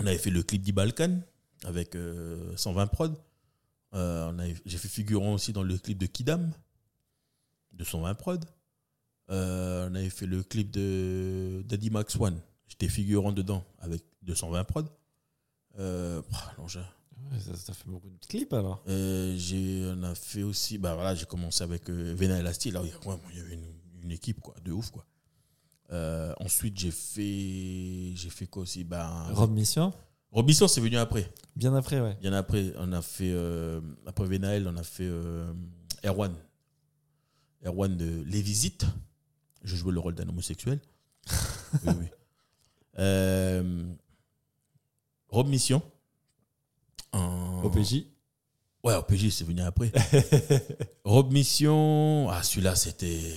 on 0.00 0.06
avait 0.06 0.18
fait 0.18 0.30
le 0.30 0.42
clip 0.44 0.62
d'Ibalkan 0.62 1.20
avec 1.64 1.94
euh, 1.96 2.56
120 2.56 2.86
prod. 2.88 3.16
Euh, 3.94 4.30
on 4.32 4.38
avait- 4.38 4.56
J'ai 4.66 4.78
fait 4.78 4.88
figurant 4.88 5.34
aussi 5.34 5.52
dans 5.52 5.62
le 5.62 5.76
clip 5.78 5.98
de 5.98 6.06
Kidam 6.06 6.50
de 7.72 7.84
120 7.84 8.14
prod. 8.14 8.44
Euh, 9.30 9.88
on 9.90 9.94
avait 9.94 10.10
fait 10.10 10.26
le 10.26 10.42
clip 10.42 10.70
de 10.70 11.62
Daddy 11.66 11.90
Max 11.90 12.16
One. 12.16 12.40
J'étais 12.68 12.88
figurant 12.88 13.32
dedans 13.32 13.64
avec 13.78 14.02
220 14.22 14.64
prod. 14.64 14.88
Euh, 15.78 16.20
ça, 17.38 17.54
ça 17.56 17.72
fait 17.74 17.88
beaucoup 17.88 18.08
de 18.10 18.26
clips 18.26 18.52
alors. 18.52 18.82
Euh, 18.88 19.34
j'ai, 19.36 19.88
on 19.96 20.02
a 20.02 20.14
fait 20.14 20.42
aussi, 20.42 20.78
bah 20.78 20.94
voilà, 20.94 21.14
j'ai 21.14 21.26
commencé 21.26 21.62
avec 21.62 21.88
euh, 21.90 22.14
Vena 22.16 22.38
Elasti. 22.38 22.70
Là, 22.70 22.80
il 22.84 22.88
y, 22.90 23.08
ouais, 23.08 23.40
avait 23.40 23.54
une, 23.54 23.72
une 24.02 24.10
équipe, 24.10 24.40
quoi, 24.40 24.54
de 24.64 24.72
ouf, 24.72 24.90
quoi. 24.90 25.04
Euh, 25.92 26.32
ensuite, 26.40 26.78
j'ai 26.78 26.90
fait, 26.90 28.12
j'ai 28.16 28.30
fait 28.30 28.46
quoi 28.46 28.62
aussi? 28.62 28.84
Bah, 28.84 29.26
Rob 29.32 29.50
Mission, 29.52 29.92
Robinson, 30.32 30.68
c'est 30.68 30.80
venu 30.80 30.96
après. 30.96 31.28
bien 31.56 31.74
après, 31.74 32.00
ouais. 32.00 32.16
Bien 32.20 32.32
après, 32.32 32.72
on 32.78 32.92
a 32.92 33.02
fait, 33.02 33.32
euh, 33.32 33.80
après 34.06 34.24
Venael, 34.26 34.68
on 34.68 34.76
a 34.76 34.82
fait 34.82 35.06
euh, 35.06 35.52
Erwan. 36.04 36.34
Erwan 37.64 37.96
de 37.96 38.22
Les 38.26 38.40
Visites. 38.40 38.86
Je 39.64 39.76
jouais 39.76 39.92
le 39.92 40.00
rôle 40.00 40.14
d'un 40.14 40.28
homosexuel. 40.28 40.80
oui, 41.84 41.92
oui. 41.98 42.06
Euh, 42.98 43.84
Rob 45.28 45.48
Mission. 45.48 45.82
En- 47.12 47.62
OPJ. 47.64 48.04
Ouais, 48.82 48.94
OPJ, 48.94 49.28
c'est 49.30 49.44
venu 49.44 49.60
après. 49.62 49.92
Rob 51.04 51.32
Mission. 51.32 52.28
Ah, 52.30 52.42
celui-là, 52.42 52.74
c'était. 52.76 53.34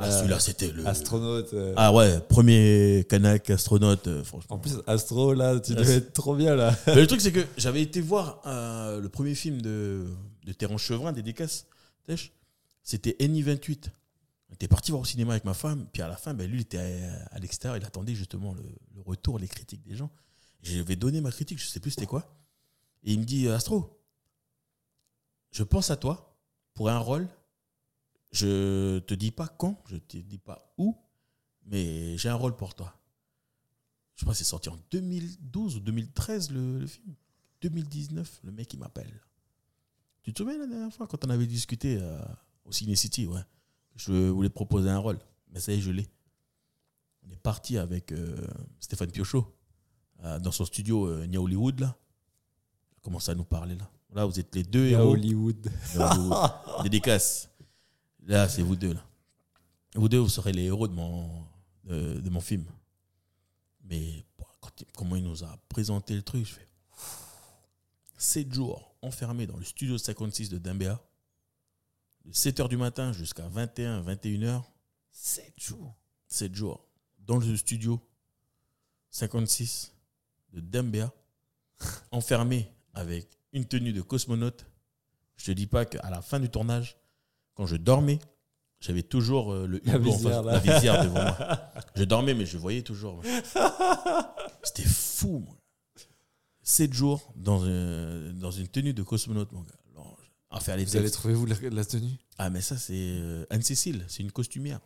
Ah, 0.00 0.08
La- 0.08 0.18
celui-là, 0.18 0.40
c'était 0.40 0.70
le. 0.70 0.86
Astronaute. 0.86 1.52
euh. 1.54 1.74
Ah 1.76 1.92
ouais, 1.92 2.20
premier 2.20 3.04
Kanak 3.08 3.50
astronaute, 3.50 4.06
euh, 4.08 4.24
franchement. 4.24 4.56
En 4.56 4.58
plus, 4.58 4.74
Astro, 4.86 5.34
là, 5.34 5.58
tu 5.60 5.74
devais 5.74 5.94
être 5.96 6.12
trop 6.12 6.34
bien 6.34 6.54
là. 6.56 6.74
Mais 6.86 6.94
le 6.96 7.06
truc, 7.06 7.20
c'est 7.20 7.32
que 7.32 7.44
j'avais 7.56 7.82
été 7.82 8.00
voir 8.00 8.40
euh, 8.46 9.00
le 9.00 9.08
premier 9.08 9.34
film 9.34 9.60
de, 9.62 10.06
de 10.44 10.52
Terence 10.52 10.82
Chevrin, 10.82 11.12
Dédicace. 11.12 11.66
C'était 12.82 13.16
Eni 13.20 13.42
28. 13.42 13.90
On 14.50 14.54
était 14.54 14.66
parti 14.68 14.90
voir 14.90 15.02
au 15.02 15.04
cinéma 15.04 15.32
avec 15.34 15.44
ma 15.44 15.54
femme, 15.54 15.86
puis 15.92 16.02
à 16.02 16.08
la 16.08 16.16
fin, 16.16 16.34
ben, 16.34 16.50
lui, 16.50 16.58
il 16.58 16.62
était 16.62 16.78
à, 16.78 17.36
à 17.36 17.38
l'extérieur, 17.38 17.76
il 17.76 17.84
attendait 17.86 18.14
justement 18.14 18.52
le, 18.54 18.62
le 18.96 19.00
retour, 19.02 19.38
les 19.38 19.46
critiques 19.46 19.82
des 19.86 19.94
gens. 19.94 20.10
Je 20.62 20.80
vais 20.82 20.96
donner 20.96 21.20
ma 21.20 21.30
critique, 21.30 21.60
je 21.62 21.66
sais 21.68 21.78
plus 21.78 21.92
c'était 21.92 22.06
quoi. 22.06 22.34
Et 23.04 23.12
il 23.12 23.20
me 23.20 23.24
dit 23.24 23.48
Astro, 23.48 24.02
je 25.52 25.62
pense 25.62 25.90
à 25.90 25.96
toi 25.96 26.36
pour 26.74 26.88
un 26.90 26.98
rôle. 26.98 27.28
Je 28.32 28.98
te 29.00 29.14
dis 29.14 29.30
pas 29.32 29.48
quand, 29.48 29.82
je 29.88 29.96
te 29.96 30.16
dis 30.16 30.38
pas 30.38 30.72
où, 30.78 30.96
mais 31.66 32.16
j'ai 32.16 32.28
un 32.28 32.34
rôle 32.34 32.56
pour 32.56 32.74
toi. 32.74 32.94
Je 34.14 34.24
crois 34.24 34.34
que 34.34 34.38
c'est 34.38 34.44
sorti 34.44 34.68
en 34.68 34.78
2012 34.90 35.76
ou 35.76 35.80
2013 35.80 36.50
le, 36.50 36.78
le 36.80 36.86
film. 36.86 37.14
2019, 37.62 38.40
le 38.44 38.52
mec 38.52 38.72
il 38.72 38.78
m'appelle. 38.78 39.20
Tu 40.22 40.32
te 40.32 40.42
souviens 40.42 40.58
la 40.58 40.66
dernière 40.66 40.92
fois 40.92 41.06
quand 41.06 41.24
on 41.24 41.30
avait 41.30 41.46
discuté 41.46 41.98
euh, 42.00 42.20
au 42.64 42.72
Ciné 42.72 42.96
City, 42.96 43.26
ouais. 43.26 43.40
Je 43.96 44.28
voulais 44.28 44.48
te 44.48 44.54
proposer 44.54 44.88
un 44.88 44.98
rôle, 44.98 45.18
mais 45.52 45.60
ça 45.60 45.72
y 45.72 45.76
est, 45.76 45.80
je 45.80 45.90
l'ai. 45.90 46.08
On 47.26 47.30
est 47.30 47.40
parti 47.40 47.76
avec 47.76 48.12
euh, 48.12 48.46
Stéphane 48.78 49.10
Piochot 49.10 49.46
euh, 50.24 50.38
dans 50.38 50.52
son 50.52 50.64
studio 50.64 51.24
Nia 51.26 51.40
Hollywood 51.40 51.80
là. 51.80 51.96
Il 52.92 52.96
a 52.98 53.00
commencé 53.02 53.30
à 53.30 53.34
nous 53.34 53.44
parler 53.44 53.74
là. 53.74 53.90
Là, 54.12 54.24
vous 54.24 54.40
êtes 54.40 54.54
les 54.56 54.64
deux 54.64 54.86
héros. 54.86 55.12
Hollywood. 55.12 55.70
Nia 55.94 56.12
Hollywood. 56.12 56.50
Dédicace. 56.82 57.48
Là, 58.26 58.48
c'est 58.48 58.62
vous 58.62 58.76
deux 58.76 58.94
là. 58.94 59.04
Vous 59.94 60.08
deux, 60.08 60.18
vous 60.18 60.28
serez 60.28 60.52
les 60.52 60.64
héros 60.64 60.86
de 60.86 60.92
mon, 60.92 61.44
de, 61.84 62.20
de 62.20 62.30
mon 62.30 62.40
film. 62.40 62.64
Mais 63.84 64.24
quand 64.60 64.84
comment 64.96 65.16
il 65.16 65.24
nous 65.24 65.42
a 65.42 65.58
présenté 65.68 66.14
le 66.14 66.22
truc, 66.22 66.46
je 66.46 66.52
fais 66.54 66.68
7 68.16 68.52
jours 68.52 68.94
enfermés 69.02 69.46
dans 69.46 69.56
le 69.56 69.64
studio 69.64 69.98
56 69.98 70.50
de 70.50 70.58
Dembéa, 70.58 71.00
de 72.24 72.32
7h 72.32 72.68
du 72.68 72.76
matin 72.76 73.12
jusqu'à 73.12 73.48
21, 73.48 74.02
21h, 74.02 74.62
7 75.10 75.54
jours. 75.58 75.94
7 76.28 76.54
jours 76.54 76.86
dans 77.18 77.38
le 77.38 77.56
studio 77.56 78.00
56 79.10 79.92
de 80.52 80.60
Dembéa, 80.60 81.12
enfermé 82.12 82.70
avec 82.94 83.38
une 83.52 83.64
tenue 83.64 83.92
de 83.92 84.02
cosmonaute. 84.02 84.66
Je 85.36 85.46
te 85.46 85.50
dis 85.52 85.66
pas 85.66 85.84
qu'à 85.84 86.08
la 86.10 86.22
fin 86.22 86.38
du 86.38 86.48
tournage, 86.48 86.96
quand 87.60 87.66
je 87.66 87.76
dormais, 87.76 88.18
j'avais 88.80 89.02
toujours 89.02 89.52
euh, 89.52 89.66
le 89.66 89.82
La 89.84 89.96
hublot 89.96 90.12
en 90.12 90.16
visière, 90.16 90.36
face- 90.36 90.46
là. 90.46 90.52
la 90.52 90.58
visière 90.60 91.04
devant 91.04 91.14
moi. 91.20 91.60
Je 91.94 92.04
dormais, 92.04 92.32
mais 92.32 92.46
je 92.46 92.56
voyais 92.56 92.80
toujours. 92.80 93.20
C'était 94.62 94.88
fou, 94.88 95.40
moi. 95.40 95.56
7 96.62 96.94
jours 96.94 97.32
dans, 97.36 97.62
un- 97.64 98.32
dans 98.32 98.50
une 98.50 98.68
tenue 98.68 98.94
de 98.94 99.02
cosmonaute, 99.02 99.52
mon 99.52 99.60
gars. 99.60 99.74
Alors, 99.92 100.16
À 100.50 100.60
faire 100.60 100.78
les 100.78 100.84
Vous 100.86 100.96
avez 100.96 101.04
textes. 101.04 101.18
trouvé 101.18 101.34
vous 101.34 101.44
la, 101.44 101.56
la 101.70 101.84
tenue? 101.84 102.12
Ah, 102.38 102.48
mais 102.48 102.62
ça, 102.62 102.78
c'est 102.78 102.94
euh, 102.96 103.44
Anne-Cécile, 103.50 104.06
c'est 104.08 104.22
une 104.22 104.32
costumière 104.32 104.80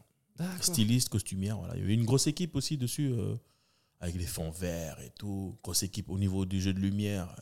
styliste, 0.61 1.11
costumière. 1.11 1.59
Voilà. 1.59 1.77
Il 1.77 1.81
y 1.83 1.85
avait 1.85 1.95
une 1.95 2.05
grosse 2.05 2.27
équipe 2.27 2.57
aussi 2.57 2.77
dessus, 2.77 3.13
euh, 3.13 3.37
avec 4.01 4.17
les 4.17 4.27
fonds 4.27 4.51
verts 4.51 4.99
et 5.01 5.11
tout. 5.17 5.57
Grosse 5.63 5.85
équipe 5.85 6.11
au 6.11 6.19
niveau 6.19 6.45
du 6.47 6.61
jeu 6.61 6.73
de 6.75 6.81
lumière. 6.81 7.37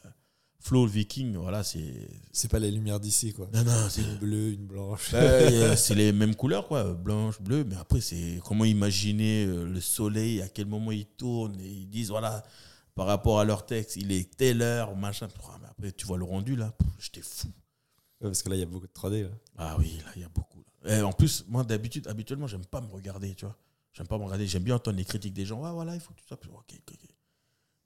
Flo, 0.62 0.86
le 0.86 0.92
viking, 0.92 1.34
voilà, 1.36 1.64
c'est. 1.64 2.08
C'est 2.30 2.48
pas 2.48 2.60
les 2.60 2.70
lumières 2.70 3.00
d'ici, 3.00 3.32
quoi. 3.32 3.48
Non, 3.52 3.64
non, 3.64 3.88
c'est. 3.90 4.02
Une 4.02 4.16
bleue, 4.18 4.52
une 4.52 4.64
blanche. 4.64 5.12
Ouais, 5.12 5.74
c'est 5.76 5.96
les 5.96 6.12
mêmes 6.12 6.36
couleurs, 6.36 6.68
quoi, 6.68 6.94
blanche, 6.94 7.40
bleu, 7.40 7.64
mais 7.64 7.74
après, 7.74 8.00
c'est 8.00 8.40
comment 8.46 8.64
imaginer 8.64 9.44
euh, 9.44 9.64
le 9.64 9.80
soleil, 9.80 10.40
à 10.40 10.48
quel 10.48 10.66
moment 10.66 10.92
il 10.92 11.06
tourne, 11.06 11.58
et 11.60 11.66
ils 11.66 11.88
disent, 11.88 12.10
voilà, 12.10 12.44
par 12.94 13.06
rapport 13.06 13.40
à 13.40 13.44
leur 13.44 13.66
texte, 13.66 13.96
il 13.96 14.12
est 14.12 14.36
telle 14.36 14.62
heure, 14.62 14.94
machin. 14.94 15.26
Ah, 15.42 15.58
mais 15.60 15.68
après, 15.68 15.92
tu 15.92 16.06
vois 16.06 16.16
le 16.16 16.24
rendu, 16.24 16.54
là, 16.54 16.72
j'étais 17.00 17.22
fou. 17.22 17.48
Ouais, 18.20 18.28
parce 18.28 18.44
que 18.44 18.48
là, 18.48 18.54
il 18.54 18.60
y 18.60 18.62
a 18.62 18.66
beaucoup 18.66 18.86
de 18.86 18.92
3D. 18.92 19.24
Là. 19.24 19.30
Ah 19.58 19.76
oui, 19.80 19.98
là, 20.04 20.12
il 20.14 20.22
y 20.22 20.24
a 20.24 20.28
beaucoup. 20.28 20.62
Et 20.86 21.00
en 21.00 21.12
plus, 21.12 21.44
moi, 21.48 21.64
d'habitude, 21.64 22.06
habituellement, 22.06 22.46
j'aime 22.46 22.66
pas 22.66 22.80
me 22.80 22.88
regarder, 22.88 23.34
tu 23.34 23.46
vois. 23.46 23.56
J'aime 23.92 24.06
pas 24.06 24.16
me 24.16 24.24
regarder. 24.24 24.46
J'aime 24.46 24.62
bien 24.62 24.76
entendre 24.76 24.96
les 24.96 25.04
critiques 25.04 25.34
des 25.34 25.44
gens. 25.44 25.60
Ouais, 25.60 25.72
voilà, 25.72 25.94
il 25.94 26.00
faut 26.00 26.12
que 26.12 26.20
tu 26.20 26.26
sois 26.26 26.38
plus. 26.38 26.50
Ok, 26.50 26.72
ok, 26.72 26.94
ok. 26.94 27.08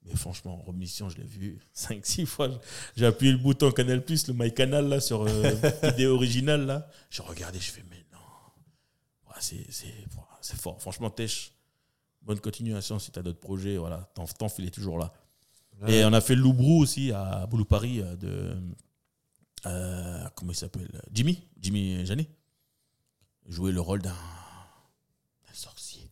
Mais 0.07 0.15
franchement, 0.15 0.59
en 0.59 0.63
remission, 0.63 1.09
je 1.09 1.17
l'ai 1.17 1.25
vu 1.25 1.59
5-6 1.75 2.25
fois. 2.25 2.49
J'ai 2.95 3.05
appuyé 3.05 3.31
le 3.33 3.37
bouton 3.37 3.71
Canal 3.71 4.03
Plus, 4.03 4.27
le 4.27 4.33
My 4.33 4.53
Canal, 4.53 4.87
là, 4.87 4.99
sur 5.01 5.23
euh, 5.23 5.51
vidéo 5.83 6.15
originale, 6.15 6.65
là. 6.65 6.89
J'ai 7.09 7.23
regardé, 7.23 7.59
je 7.59 7.71
fais, 7.71 7.83
mais 7.89 8.05
non. 8.13 8.19
C'est, 9.39 9.65
c'est, 9.69 9.93
c'est 10.41 10.57
fort. 10.59 10.81
Franchement, 10.81 11.09
Tèche, 11.09 11.51
bonne 12.21 12.39
continuation 12.39 12.99
si 12.99 13.11
tu 13.11 13.19
as 13.19 13.21
d'autres 13.21 13.39
projets. 13.39 13.77
Voilà, 13.77 14.09
ton, 14.13 14.49
fil 14.49 14.65
est 14.65 14.71
toujours 14.71 14.97
là. 14.97 15.11
Et 15.87 16.03
on 16.05 16.13
a 16.13 16.21
fait 16.21 16.35
le 16.35 16.41
Loubrou 16.41 16.81
aussi 16.81 17.11
à 17.11 17.45
Boulou 17.45 17.65
Paris 17.65 18.01
euh, 18.01 18.15
de. 18.15 18.55
euh, 19.65 20.27
comment 20.35 20.51
il 20.51 20.55
s'appelle? 20.55 20.89
Jimmy, 21.11 21.43
Jimmy 21.59 22.05
Janet. 22.05 22.29
Jouer 23.47 23.71
le 23.71 23.81
rôle 23.81 24.01
d'un 24.01 24.15
sorcier. 25.53 26.09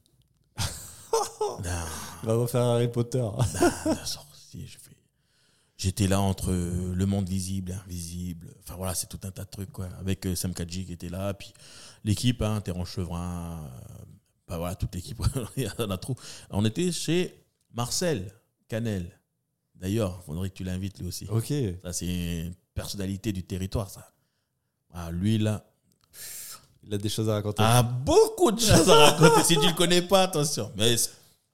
D'un, 1.61 1.86
On 2.23 2.27
va 2.27 2.34
refaire 2.36 2.61
Harry 2.64 2.88
Potter. 2.91 3.23
sorcier. 4.06 4.65
Je 4.68 4.77
fais- 4.77 4.91
J'étais 5.77 6.07
là 6.07 6.22
entre 6.22 6.52
le 6.52 7.06
monde 7.06 7.27
visible 7.27 7.72
et 7.72 7.76
invisible. 7.76 8.53
Enfin 8.64 8.76
voilà, 8.76 8.95
c'est 8.95 9.07
tout 9.07 9.19
un 9.23 9.32
tas 9.32 9.44
de 9.44 9.49
trucs, 9.49 9.72
quoi. 9.72 9.88
Avec 9.99 10.26
euh, 10.26 10.36
Sam 10.36 10.53
Kadji 10.53 10.86
qui 10.86 10.94
était 10.94 11.10
là, 11.10 11.34
puis 11.34 11.53
l'équipe, 12.03 12.41
hein, 12.41 12.61
Terence 12.61 12.90
Chevrin, 12.90 13.60
euh, 13.61 14.06
bah 14.48 14.57
voilà, 14.57 14.76
toute 14.76 14.95
l'équipe, 14.95 15.22
il 15.57 15.64
y 15.64 15.69
en 15.82 15.90
a 15.90 15.98
trop. 15.98 16.15
On 16.49 16.64
était 16.65 16.91
chez 16.91 17.44
Marcel 17.73 18.32
Canel, 18.69 19.11
D'ailleurs, 19.76 20.19
il 20.22 20.26
faudrait 20.26 20.49
que 20.49 20.56
tu 20.56 20.64
l'invites 20.64 20.98
lui 20.99 21.07
aussi. 21.10 21.27
Ok. 21.30 21.52
Ça, 21.84 21.91
c'est 21.91 22.06
une 22.45 22.53
personnalité 22.73 23.34
du 23.34 23.44
territoire, 23.44 23.90
ça. 23.90 24.07
Ah, 24.94 25.11
lui, 25.11 25.38
là, 25.38 25.65
Il 26.84 26.94
a 26.94 26.98
des 26.98 27.10
choses 27.10 27.27
à 27.27 27.34
raconter. 27.34 27.61
a 27.61 27.84
beaucoup 27.84 28.53
de 28.53 28.60
choses 28.61 28.90
à 28.90 29.11
raconter. 29.11 29.44
si 29.44 29.60
tu 29.60 29.68
le 29.68 29.73
connais 29.73 30.02
pas, 30.02 30.23
attention. 30.23 30.72
Mais 30.77 30.95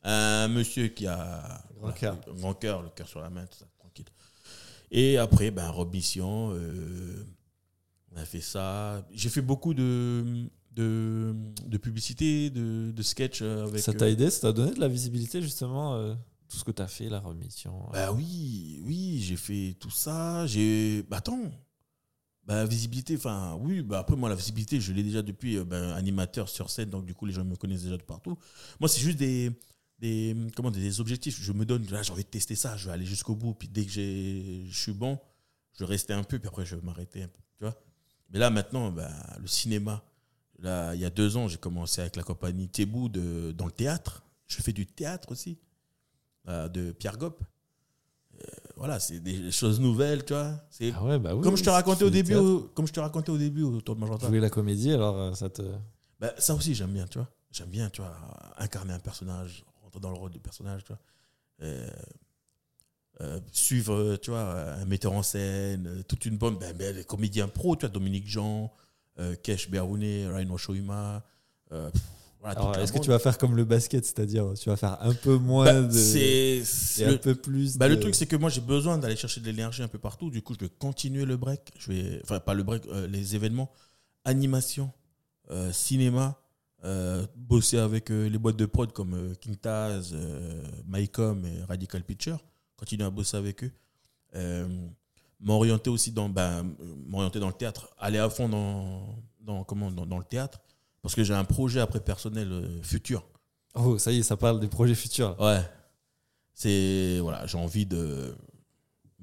un 0.03 0.48
monsieur 0.48 0.88
qui 0.88 1.07
a 1.07 1.64
Grand 1.80 1.91
cœur. 1.94 2.18
un 2.28 2.34
grand 2.34 2.53
cœur, 2.53 2.82
le 2.84 2.90
cœur 2.90 3.07
sur 3.07 3.22
la 3.22 3.30
main, 3.30 3.45
tout 3.45 3.57
ça, 3.57 3.65
tranquille. 3.80 4.06
Et 4.91 5.18
après, 5.18 5.52
ben, 5.52 5.69
Rob 5.69 5.91
Mission, 5.94 6.52
euh, 6.53 7.26
on 8.11 8.18
a 8.18 8.26
fait 8.26 8.41
ça. 8.41 9.06
J'ai 9.11 9.30
fait 9.30 9.41
beaucoup 9.41 9.73
de, 9.73 10.48
de, 10.73 11.34
de 11.65 11.78
publicité, 11.78 12.49
de, 12.49 12.91
de 12.91 13.03
sketch 13.03 13.41
avec. 13.41 13.80
ça 13.80 13.94
t'a 13.94 14.06
euh, 14.06 14.11
aidé 14.11 14.30
Ça 14.30 14.41
t'a 14.41 14.52
donné 14.53 14.73
de 14.73 14.80
la 14.80 14.88
visibilité, 14.88 15.41
justement 15.41 15.95
euh, 15.95 16.14
Tout 16.49 16.57
ce 16.57 16.64
que 16.64 16.72
tu 16.72 16.82
as 16.82 16.88
fait, 16.88 17.10
la 17.10 17.19
remission 17.19 17.88
euh. 17.90 17.94
Bah 17.94 18.11
oui, 18.11 18.82
oui, 18.86 19.22
j'ai 19.22 19.38
fait 19.38 19.76
tout 19.80 19.90
ça. 19.91 20.45
J'ai. 20.48 21.03
Bah 21.03 21.18
attends. 21.18 21.52
Bah, 22.44 22.65
visibilité, 22.65 23.15
enfin, 23.18 23.56
oui, 23.61 23.82
bah 23.84 23.99
après, 23.99 24.15
moi, 24.15 24.28
la 24.28 24.36
visibilité, 24.36 24.82
je 24.82 24.91
l'ai 24.94 25.03
déjà 25.03 25.22
depuis 25.22 25.57
euh, 25.57 25.64
ben, 25.64 25.91
animateur 25.91 26.49
sur 26.49 26.69
scène, 26.72 26.90
donc 26.90 27.06
du 27.06 27.14
coup, 27.14 27.28
les 27.28 27.34
gens 27.34 27.45
me 27.45 27.56
connaissent 27.56 27.84
déjà 27.84 27.98
de 27.98 28.03
partout. 28.03 28.36
Moi, 28.80 28.90
c'est 28.90 28.99
juste 28.99 29.19
des, 29.19 29.52
des, 30.02 30.36
comment, 30.56 30.72
dire, 30.72 30.82
des 30.82 30.99
objectifs. 30.99 31.40
Je 31.41 31.52
me 31.53 31.64
donne, 31.65 31.86
là, 31.90 32.02
j'ai 32.03 32.11
envie 32.11 32.23
de 32.23 32.30
tester 32.30 32.56
ça, 32.56 32.76
je 32.76 32.88
vais 32.88 32.91
aller 32.94 33.06
jusqu'au 33.06 33.36
bout, 33.36 33.53
puis 33.53 33.68
dès 33.69 33.86
que 33.86 33.91
je 33.91 34.68
suis 34.72 34.91
bon, 34.94 35.19
je 35.78 35.86
restais 35.86 36.14
un 36.14 36.23
peu, 36.23 36.40
puis 36.40 36.48
après, 36.48 36.65
je 36.65 36.76
vais 36.76 36.82
m'arrêter 36.82 37.23
un 37.23 37.28
peu, 37.28 37.40
tu 37.57 37.64
vois. 37.64 37.76
Mais 38.32 38.40
là, 38.40 38.49
maintenant, 38.49 38.91
bah, 38.91 39.10
le 39.40 39.48
cinéma, 39.48 40.03
là, 40.60 40.94
il 40.95 41.02
y 41.02 41.06
a 41.06 41.10
deux 41.10 41.38
ans, 41.38 41.48
j'ai 41.48 41.57
commencé 41.57 42.02
avec 42.02 42.15
la 42.15 42.23
compagnie 42.23 42.68
Thébou 42.68 43.07
de, 43.10 43.52
dans 43.52 43.65
le 43.65 43.72
théâtre. 43.72 44.23
Je 44.48 44.61
fais 44.61 44.73
du 44.73 44.86
théâtre 44.86 45.32
aussi, 45.32 45.57
euh, 46.48 46.68
de 46.68 46.91
Pierre 46.91 47.18
Gop. 47.18 47.44
Euh, 48.36 48.45
voilà, 48.76 48.99
c'est 48.99 49.19
des 49.19 49.52
choses 49.52 49.80
nouvelles, 49.80 50.26
tu 50.26 50.34
vois. 50.34 50.56
C'est 50.72 50.91
Ah 50.95 51.03
ouais, 51.06 51.19
bah 51.19 51.36
oui. 51.36 51.41
comme 51.44 51.56
je 51.56 51.64
te 51.64 51.69
racontais 51.69 52.03
au 52.06 52.10
début, 52.10 52.36
au- 52.36 52.61
comme 52.73 52.88
je 52.88 52.94
te 52.94 52.99
racontais 52.99 53.30
au 53.32 53.38
début 53.38 53.64
autour 53.64 53.95
de 53.95 54.02
Magenta. 54.02 54.28
Jouer 54.28 54.40
la 54.40 54.49
comédie, 54.49 54.91
alors 54.91 55.15
euh, 55.18 55.34
ça 55.36 55.49
te. 55.49 55.61
Bah, 56.19 56.34
ça 56.38 56.56
aussi, 56.56 56.73
j'aime 56.73 56.91
bien, 56.91 57.06
tu 57.07 57.18
vois. 57.19 57.30
J'aime 57.52 57.69
bien, 57.69 57.90
tu 57.90 58.02
vois, 58.02 58.15
incarner 58.57 58.94
un 58.94 58.99
personnage, 58.99 59.64
rentrer 59.91 59.99
dans 59.99 60.11
le 60.11 60.18
rôle 60.18 60.31
du 60.31 60.39
personnage, 60.39 60.84
tu 60.84 60.93
vois. 60.93 60.99
Euh, 61.63 61.88
euh, 63.22 63.39
suivre, 63.51 64.15
tu 64.18 64.31
vois, 64.31 64.73
un 64.73 64.85
metteur 64.85 65.13
en 65.13 65.22
scène, 65.23 65.85
euh, 65.88 66.03
toute 66.07 66.26
une 66.26 66.38
bonne, 66.38 66.57
ben, 66.57 66.76
ben, 66.76 66.95
les 66.95 67.03
comédiens 67.03 67.47
pros, 67.47 67.76
tu 67.76 67.81
vois, 67.81 67.89
Dominique 67.89 68.27
Jean, 68.27 68.72
Kesh 69.43 69.69
Beroune, 69.69 70.01
Ryan 70.03 70.57
Shoima. 70.57 71.23
Pff, 71.69 71.91
voilà, 72.39 72.55
Alors, 72.57 72.68
toute 72.72 72.77
la 72.77 72.84
est-ce 72.84 72.93
que 72.93 72.97
tu 72.99 73.09
vas 73.09 73.19
faire 73.19 73.38
comme 73.38 73.55
le 73.55 73.65
basket, 73.65 74.03
c'est-à-dire 74.03 74.53
tu 74.59 74.69
vas 74.69 74.76
faire 74.77 74.97
un 75.03 75.13
peu 75.13 75.35
moins 75.38 75.65
Bah, 75.65 75.81
de. 75.84 76.18
et 76.18 76.63
c'est 76.65 77.05
un 77.05 77.18
peu 77.18 77.35
plus. 77.35 77.77
bah, 77.77 77.88
de- 77.88 77.93
le 77.93 77.99
truc, 77.99 78.15
c'est 78.15 78.26
que 78.26 78.35
moi, 78.35 78.49
j'ai 78.49 78.61
besoin 78.61 78.97
d'aller 78.97 79.15
chercher 79.15 79.39
de 79.41 79.45
l'énergie 79.45 79.84
un 79.84 79.88
peu 79.88 79.99
partout. 79.99 80.31
Du 80.31 80.41
coup, 80.41 80.55
je 80.55 80.59
vais 80.65 80.69
continuer 80.69 81.26
le 81.26 81.38
break. 81.38 81.72
Je 81.77 81.91
vais, 81.91 82.19
enfin, 82.23 82.39
pas 82.39 82.55
le 82.55 82.63
break, 82.63 82.88
euh, 82.88 83.05
les 83.05 83.35
événements, 83.35 83.72
animation, 84.26 84.91
euh, 85.51 85.72
cinéma, 85.72 86.40
euh, 86.83 87.25
bosser 87.35 87.77
avec 87.77 88.11
euh, 88.11 88.27
les 88.27 88.37
boîtes 88.37 88.57
de 88.57 88.65
prod 88.65 88.91
comme 88.91 89.13
euh, 89.13 89.33
King 89.35 89.55
Taz, 89.55 90.11
euh, 90.13 90.63
Mycom 90.87 91.45
et 91.45 91.63
Radical 91.63 92.03
Picture. 92.03 92.39
Continuer 92.75 93.05
à 93.05 93.09
bosser 93.09 93.37
avec 93.37 93.63
eux. 93.63 93.71
M'orienter 95.39 95.89
aussi 95.89 96.11
dans, 96.11 96.29
ben, 96.29 96.65
euh, 96.79 96.95
m'orienter 97.07 97.39
dans 97.39 97.47
le 97.47 97.53
théâtre. 97.53 97.89
Aller 97.97 98.19
à 98.19 98.29
fond 98.29 98.47
dans, 98.47 99.15
dans, 99.39 99.63
comment, 99.63 99.91
dans, 99.91 100.05
dans 100.05 100.17
le 100.17 100.23
théâtre. 100.23 100.59
Parce 101.01 101.15
que 101.15 101.23
j'ai 101.23 101.33
un 101.33 101.45
projet 101.45 101.79
après 101.79 101.99
personnel 101.99 102.79
futur. 102.83 103.23
Oh, 103.73 103.97
ça 103.97 104.11
y 104.11 104.19
est, 104.19 104.23
ça 104.23 104.37
parle 104.37 104.59
des 104.59 104.67
projets 104.67 104.95
futurs. 104.95 105.39
Ouais. 105.39 105.61
C'est. 106.53 107.19
Voilà, 107.21 107.45
j'ai 107.47 107.57
envie 107.57 107.85
de. 107.85 108.35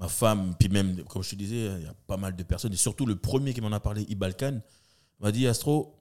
Ma 0.01 0.06
femme, 0.06 0.55
puis 0.56 0.68
même, 0.68 1.02
comme 1.06 1.24
je 1.24 1.30
te 1.30 1.35
disais, 1.35 1.74
il 1.76 1.82
y 1.82 1.89
a 1.89 1.94
pas 2.06 2.16
mal 2.16 2.36
de 2.36 2.43
personnes, 2.44 2.72
et 2.72 2.76
surtout 2.76 3.05
le 3.05 3.16
premier 3.16 3.52
qui 3.52 3.60
m'en 3.60 3.72
a 3.72 3.80
parlé, 3.80 4.06
Ibalkan, 4.09 4.60
m'a 5.18 5.32
dit 5.32 5.44
Astro, 5.48 5.98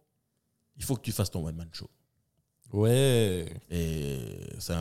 il 0.77 0.83
faut 0.83 0.95
que 0.95 1.01
tu 1.01 1.11
fasses 1.11 1.31
ton 1.31 1.45
one-man 1.45 1.69
show. 1.71 1.89
Ouais. 2.73 3.45
Et 3.71 4.19
c'est 4.59 4.73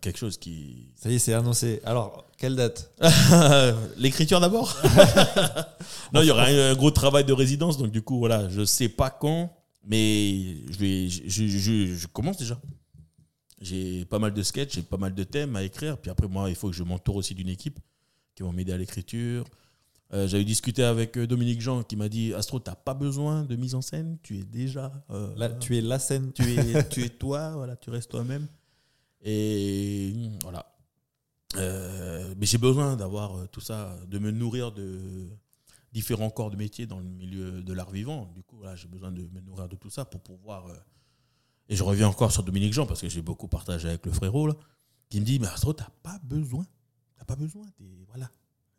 quelque 0.00 0.18
chose 0.18 0.38
qui. 0.38 0.92
Ça 0.94 1.10
y 1.10 1.14
est, 1.16 1.18
c'est 1.18 1.34
annoncé. 1.34 1.80
Alors, 1.84 2.26
quelle 2.38 2.54
date 2.56 2.92
L'écriture 3.96 4.38
d'abord 4.40 4.76
Non, 6.12 6.22
il 6.22 6.26
y 6.28 6.30
aura 6.30 6.44
un, 6.46 6.70
un 6.70 6.74
gros 6.74 6.90
travail 6.90 7.24
de 7.24 7.32
résidence, 7.32 7.78
donc 7.78 7.90
du 7.90 8.02
coup, 8.02 8.18
voilà, 8.18 8.48
je 8.48 8.64
sais 8.64 8.88
pas 8.88 9.10
quand, 9.10 9.52
mais 9.84 10.56
je, 10.70 10.78
vais, 10.78 11.08
je, 11.08 11.22
je- 11.26 11.58
je- 11.58 11.94
je 11.96 12.06
commence 12.06 12.36
déjà. 12.36 12.60
J'ai 13.60 14.04
pas 14.06 14.18
mal 14.18 14.32
de 14.34 14.42
sketchs, 14.42 14.74
j'ai 14.74 14.82
pas 14.82 14.96
mal 14.96 15.14
de 15.14 15.22
thèmes 15.24 15.54
à 15.56 15.62
écrire, 15.62 15.96
puis 15.98 16.10
après, 16.10 16.26
moi, 16.28 16.48
il 16.48 16.56
faut 16.56 16.68
que 16.70 16.76
je 16.76 16.82
m'entoure 16.82 17.16
aussi 17.16 17.34
d'une 17.34 17.48
équipe 17.48 17.78
qui 18.34 18.42
vont 18.42 18.52
m'aider 18.52 18.72
à 18.72 18.76
l'écriture. 18.76 19.44
Euh, 20.14 20.26
J'avais 20.28 20.44
discuté 20.44 20.82
avec 20.84 21.16
euh, 21.16 21.26
Dominique 21.26 21.60
Jean 21.60 21.82
qui 21.82 21.96
m'a 21.96 22.08
dit 22.08 22.34
Astro, 22.34 22.58
t'as 22.58 22.74
pas 22.74 22.92
besoin 22.94 23.44
de 23.44 23.56
mise 23.56 23.74
en 23.74 23.80
scène, 23.80 24.18
tu 24.22 24.38
es 24.38 24.44
déjà. 24.44 24.92
euh, 25.10 25.34
Là, 25.36 25.48
tu 25.48 25.76
es 25.76 25.80
la 25.80 25.98
scène. 25.98 26.32
tu 26.32 26.42
es, 26.42 26.88
tu 26.88 27.02
es 27.02 27.08
toi, 27.08 27.52
voilà, 27.56 27.76
tu 27.76 27.88
restes 27.90 28.10
toi-même. 28.10 28.46
Et 29.22 30.12
mm, 30.14 30.38
voilà. 30.42 30.66
Euh, 31.56 32.34
mais 32.38 32.46
j'ai 32.46 32.58
besoin 32.58 32.96
d'avoir 32.96 33.48
tout 33.50 33.60
ça, 33.60 33.98
de 34.08 34.18
me 34.18 34.30
nourrir 34.30 34.72
de 34.72 35.28
différents 35.92 36.30
corps 36.30 36.50
de 36.50 36.56
métier 36.56 36.86
dans 36.86 36.98
le 36.98 37.04
milieu 37.04 37.62
de 37.62 37.72
l'art 37.72 37.90
vivant. 37.90 38.30
Du 38.34 38.42
coup, 38.42 38.56
voilà, 38.56 38.76
j'ai 38.76 38.88
besoin 38.88 39.12
de 39.12 39.22
me 39.32 39.40
nourrir 39.40 39.68
de 39.68 39.76
tout 39.76 39.90
ça 39.90 40.04
pour 40.04 40.20
pouvoir. 40.20 40.66
et 41.68 41.76
je 41.76 41.82
reviens 41.82 42.08
encore 42.08 42.32
sur 42.32 42.42
Dominique 42.42 42.72
Jean 42.72 42.86
parce 42.86 43.00
que 43.00 43.08
j'ai 43.08 43.22
beaucoup 43.22 43.48
partagé 43.48 43.88
avec 43.88 44.04
le 44.06 44.12
frérot 44.12 44.46
là, 44.46 44.54
qui 45.08 45.20
me 45.20 45.24
dit 45.26 45.38
Mais 45.38 45.46
Astro, 45.48 45.72
t'as 45.72 45.88
pas 46.02 46.18
besoin. 46.22 46.66
T'as 47.18 47.24
pas 47.24 47.36
besoin. 47.36 47.64
T'es, 47.76 47.84
voilà. 48.08 48.30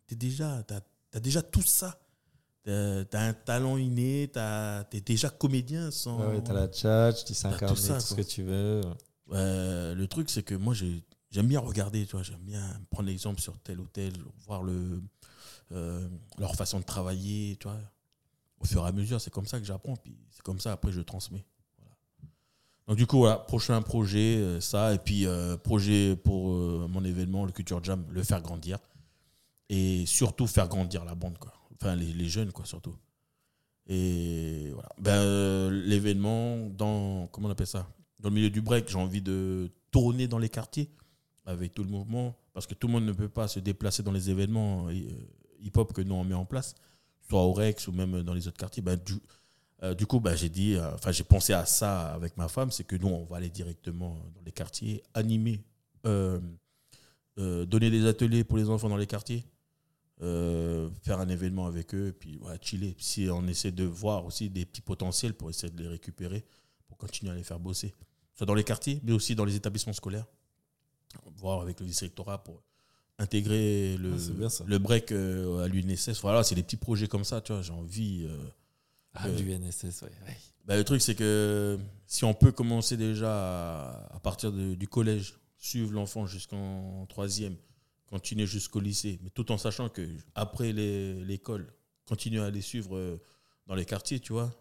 T'es 0.07 0.15
déjà, 0.15 0.63
t'as, 0.63 0.81
t'as 1.13 1.19
déjà 1.19 1.41
tout 1.41 1.61
ça. 1.61 1.99
T'as, 2.63 3.05
t'as 3.05 3.19
un 3.21 3.33
talent 3.33 3.77
inné, 3.77 4.29
t'as, 4.33 4.83
t'es 4.85 4.99
déjà 5.01 5.29
comédien 5.29 5.91
sans. 5.91 6.19
Ouais, 6.19 6.35
ouais, 6.37 6.41
t'as 6.43 6.53
la 6.53 6.67
tchatch, 6.67 7.23
tu 7.25 7.33
sais 7.33 7.47
incarner 7.47 7.75
tout 7.75 7.99
ce 8.01 8.15
que 8.15 8.21
tu 8.21 8.43
veux. 8.43 8.81
Euh, 9.31 9.93
le 9.95 10.07
truc, 10.07 10.29
c'est 10.29 10.43
que 10.43 10.55
moi, 10.55 10.73
j'ai- 10.73 11.03
j'aime 11.29 11.47
bien 11.47 11.59
regarder, 11.59 12.05
tu 12.05 12.13
vois, 12.13 12.23
j'aime 12.23 12.41
bien 12.41 12.63
prendre 12.89 13.07
l'exemple 13.09 13.41
sur 13.41 13.57
tel 13.59 13.79
ou 13.79 13.87
tel, 13.87 14.13
voir 14.45 14.63
le, 14.63 15.01
euh, 15.71 16.07
leur 16.37 16.55
façon 16.55 16.79
de 16.79 16.85
travailler, 16.85 17.57
tu 17.59 17.67
vois. 17.67 17.77
Au 18.59 18.65
fur 18.65 18.83
et 18.85 18.87
à 18.87 18.91
mesure, 18.93 19.19
c'est 19.19 19.31
comme 19.31 19.45
ça 19.47 19.59
que 19.59 19.65
j'apprends, 19.65 19.95
puis 19.97 20.15
c'est 20.31 20.41
comme 20.41 20.59
ça, 20.61 20.71
après, 20.71 20.91
je 20.93 21.01
transmets. 21.01 21.45
Voilà. 21.79 21.95
Donc, 22.87 22.97
du 22.97 23.05
coup, 23.05 23.17
voilà, 23.17 23.37
prochain 23.37 23.81
projet, 23.81 24.37
euh, 24.37 24.61
ça, 24.61 24.93
et 24.93 24.99
puis 24.99 25.25
euh, 25.27 25.57
projet 25.57 26.15
pour 26.15 26.47
mon 26.87 27.03
événement, 27.03 27.45
le 27.45 27.51
Culture 27.51 27.83
Jam, 27.83 28.05
le 28.09 28.23
faire 28.23 28.41
grandir. 28.41 28.79
Et 29.75 30.05
surtout, 30.05 30.45
faire 30.45 30.67
grandir 30.67 31.03
la 31.03 31.15
bande, 31.15 31.39
quoi. 31.39 31.51
Enfin, 31.73 31.95
les, 31.95 32.29
jeunes, 32.29 32.51
quoi, 32.51 32.63
surtout. 32.63 32.95
Et 33.87 34.69
voilà. 34.71 34.89
Ben, 34.99 35.15
euh, 35.15 35.71
l'événement, 35.71 36.69
dans, 36.69 37.25
comment 37.31 37.47
on 37.47 37.51
appelle 37.51 37.65
ça? 37.65 37.89
Dans 38.19 38.29
le 38.29 38.35
milieu 38.35 38.51
du 38.51 38.61
break, 38.61 38.87
j'ai 38.87 38.99
envie 38.99 39.23
de 39.23 39.71
tourner 39.89 40.27
dans 40.27 40.37
les 40.37 40.49
quartiers 40.49 40.91
avec 41.47 41.73
tout 41.73 41.83
le 41.83 41.89
mouvement, 41.89 42.37
parce 42.53 42.67
que 42.67 42.75
tout 42.75 42.85
le 42.85 42.93
monde 42.93 43.05
ne 43.05 43.13
peut 43.13 43.29
pas 43.29 43.47
se 43.47 43.59
déplacer 43.59 44.03
dans 44.03 44.11
les 44.11 44.29
événements 44.29 44.89
euh, 44.89 44.93
hip-hop 45.59 45.91
que 45.91 46.01
nous 46.01 46.13
on 46.13 46.23
met 46.23 46.35
en 46.35 46.45
place, 46.45 46.75
soit 47.27 47.41
au 47.41 47.51
Rex 47.51 47.87
ou 47.87 47.93
même 47.93 48.21
dans 48.21 48.35
les 48.35 48.47
autres 48.47 48.59
quartiers. 48.59 48.83
Ben, 48.83 48.95
du, 48.95 49.15
euh, 49.81 49.95
du 49.95 50.05
coup, 50.05 50.19
ben, 50.19 50.35
j'ai 50.35 50.49
dit, 50.49 50.77
enfin, 50.93 51.11
j'ai 51.11 51.23
pensé 51.23 51.51
à 51.51 51.65
ça 51.65 52.13
avec 52.13 52.37
ma 52.37 52.47
femme, 52.47 52.69
c'est 52.69 52.83
que 52.83 52.95
nous, 52.95 53.07
on 53.07 53.25
va 53.25 53.37
aller 53.37 53.49
directement 53.49 54.19
dans 54.35 54.41
les 54.45 54.51
quartiers, 54.51 55.01
animer, 55.15 55.63
donner 57.35 57.89
des 57.89 58.05
ateliers 58.05 58.43
pour 58.43 58.59
les 58.59 58.69
enfants 58.69 58.87
dans 58.87 58.97
les 58.97 59.07
quartiers, 59.07 59.43
euh, 60.23 60.89
faire 61.03 61.19
un 61.19 61.27
événement 61.29 61.65
avec 61.67 61.93
eux, 61.93 62.15
puis 62.17 62.37
voilà, 62.41 62.57
chiller. 62.61 62.95
Si 62.99 63.27
on 63.29 63.45
essaie 63.47 63.71
de 63.71 63.83
voir 63.83 64.25
aussi 64.25 64.49
des 64.49 64.65
petits 64.65 64.81
potentiels 64.81 65.33
pour 65.33 65.49
essayer 65.49 65.71
de 65.71 65.81
les 65.81 65.87
récupérer, 65.89 66.43
pour 66.87 66.97
continuer 66.97 67.31
à 67.31 67.35
les 67.35 67.43
faire 67.43 67.59
bosser, 67.59 67.93
soit 68.35 68.45
dans 68.45 68.53
les 68.55 68.63
quartiers, 68.63 68.99
mais 69.03 69.11
aussi 69.11 69.35
dans 69.35 69.45
les 69.45 69.55
établissements 69.55 69.93
scolaires, 69.93 70.25
voir 71.37 71.61
avec 71.61 71.79
le 71.79 71.85
districtorat 71.85 72.43
pour 72.43 72.63
intégrer 73.19 73.97
le, 73.97 74.13
Ah, 74.13 74.63
le 74.65 74.77
break 74.79 75.11
euh, 75.11 75.63
à 75.63 75.67
l'UNSS. 75.67 76.21
Voilà, 76.21 76.43
c'est 76.43 76.55
des 76.55 76.63
petits 76.63 76.77
projets 76.77 77.07
comme 77.07 77.23
ça, 77.23 77.41
tu 77.41 77.53
vois, 77.53 77.61
j'ai 77.61 77.73
envie. 77.73 78.25
euh, 78.27 78.37
Ah, 79.15 79.27
Euh, 79.27 79.35
du 79.35 79.51
NSS, 79.51 80.01
ouais. 80.01 80.09
ouais. 80.27 80.37
bah, 80.65 80.75
le 80.75 80.83
truc, 80.83 80.99
c'est 80.99 81.13
que 81.13 81.77
si 82.07 82.25
on 82.25 82.33
peut 82.33 82.51
commencer 82.51 82.97
déjà 82.97 83.29
à, 83.31 84.15
à 84.15 84.19
partir 84.19 84.51
de- 84.51 84.73
du 84.73 84.87
collège, 84.87 85.35
suivre 85.59 85.91
l'enfant 85.91 86.25
jusqu'en 86.25 87.05
troisième, 87.07 87.55
continuer 88.13 88.45
jusqu'au 88.45 88.79
lycée, 88.79 89.19
mais 89.23 89.31
tout 89.31 89.51
en 89.51 89.57
sachant 89.57 89.89
que 89.89 90.07
après 90.35 90.71
les- 90.71 91.23
l'école, 91.25 91.73
continuer 92.05 92.41
à 92.43 92.51
les 92.51 92.61
suivre 92.61 92.95
euh, 92.95 93.17
dans 93.65 93.73
les 93.73 93.85
quartiers, 93.85 94.19
tu 94.19 94.33
vois. 94.33 94.51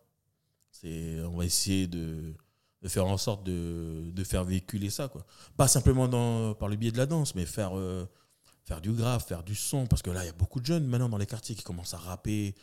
C'est, 0.70 1.20
on 1.24 1.36
va 1.36 1.44
essayer 1.44 1.86
de, 1.86 2.32
de 2.80 2.88
faire 2.88 3.06
en 3.06 3.18
sorte 3.18 3.44
de, 3.44 4.10
de 4.10 4.24
faire 4.24 4.42
véhiculer 4.44 4.88
ça, 4.88 5.08
quoi. 5.08 5.26
Pas 5.58 5.68
simplement 5.68 6.08
dans, 6.08 6.54
par 6.54 6.68
le 6.70 6.76
biais 6.76 6.92
de 6.92 6.96
la 6.96 7.04
danse, 7.04 7.34
mais 7.34 7.44
faire, 7.44 7.76
euh, 7.76 8.06
faire 8.64 8.80
du 8.80 8.92
grave, 8.92 9.22
faire 9.26 9.42
du 9.42 9.54
son, 9.54 9.86
parce 9.86 10.00
que 10.00 10.10
là, 10.10 10.22
il 10.24 10.28
y 10.28 10.30
a 10.30 10.38
beaucoup 10.42 10.60
de 10.60 10.64
jeunes 10.66 10.86
maintenant 10.86 11.10
dans 11.10 11.18
les 11.18 11.26
quartiers 11.26 11.54
qui 11.54 11.62
commencent 11.62 11.92
à 11.94 11.98
rapper. 11.98 12.54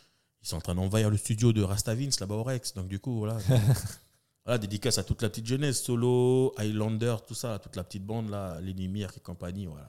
Ils 0.42 0.48
sont 0.48 0.56
en 0.56 0.60
train 0.60 0.74
d'envahir 0.74 1.08
le 1.08 1.16
studio 1.18 1.52
de 1.52 1.62
Rastavins 1.62 2.10
là-bas 2.18 2.34
au 2.34 2.42
Rex. 2.42 2.74
Donc, 2.74 2.88
du 2.88 2.98
coup, 2.98 3.18
voilà. 3.18 3.38
voilà, 4.44 4.58
dédicace 4.58 4.98
à 4.98 5.04
toute 5.04 5.22
la 5.22 5.28
petite 5.28 5.46
jeunesse, 5.46 5.82
Solo, 5.84 6.52
Highlander, 6.56 7.14
tout 7.28 7.34
ça, 7.34 7.60
toute 7.60 7.76
la 7.76 7.84
petite 7.84 8.04
bande 8.04 8.28
là, 8.28 8.60
les 8.60 8.72
Lumières 8.72 9.12
et 9.16 9.20
compagnie, 9.20 9.66
voilà. 9.66 9.88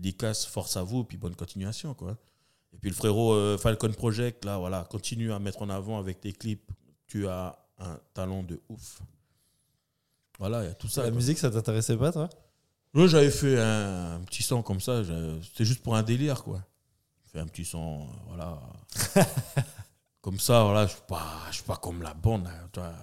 Dédicace, 0.00 0.46
force 0.46 0.76
à 0.76 0.82
vous, 0.82 1.04
puis 1.04 1.16
bonne 1.16 1.36
continuation, 1.36 1.94
quoi. 1.94 2.16
Et 2.72 2.78
puis 2.78 2.90
le 2.90 2.96
frérot 2.96 3.32
euh, 3.34 3.58
Falcon 3.58 3.92
Project, 3.92 4.44
là, 4.44 4.58
voilà, 4.58 4.84
continue 4.90 5.32
à 5.32 5.38
mettre 5.38 5.62
en 5.62 5.70
avant 5.70 5.98
avec 5.98 6.20
tes 6.20 6.32
clips. 6.32 6.70
Tu 7.06 7.26
as 7.28 7.58
un 7.78 7.98
talent 8.14 8.42
de 8.42 8.60
ouf. 8.68 9.00
Voilà, 10.38 10.62
il 10.62 10.68
y 10.68 10.70
a 10.70 10.74
tout 10.74 10.88
ça. 10.88 11.02
La 11.02 11.08
quoi. 11.08 11.16
musique, 11.16 11.38
ça 11.38 11.50
t'intéressait 11.50 11.96
pas, 11.96 12.12
toi? 12.12 12.28
Moi, 12.92 13.06
j'avais 13.06 13.30
fait 13.30 13.58
un, 13.60 14.14
un 14.14 14.20
petit 14.20 14.42
son 14.42 14.62
comme 14.62 14.80
ça. 14.80 15.02
C'était 15.42 15.64
juste 15.64 15.82
pour 15.82 15.96
un 15.96 16.02
délire, 16.02 16.42
quoi. 16.42 16.64
Fait 17.26 17.40
un 17.40 17.46
petit 17.46 17.64
son, 17.64 18.02
euh, 18.02 18.12
voilà. 18.28 18.58
comme 20.20 20.38
ça, 20.40 20.64
voilà. 20.64 20.86
Je 20.86 20.92
suis 20.92 21.02
pas, 21.06 21.26
je 21.50 21.56
suis 21.56 21.64
pas 21.64 21.76
comme 21.76 22.02
la 22.02 22.14
bande. 22.14 22.46
hein, 22.46 22.68
vois. 22.74 22.94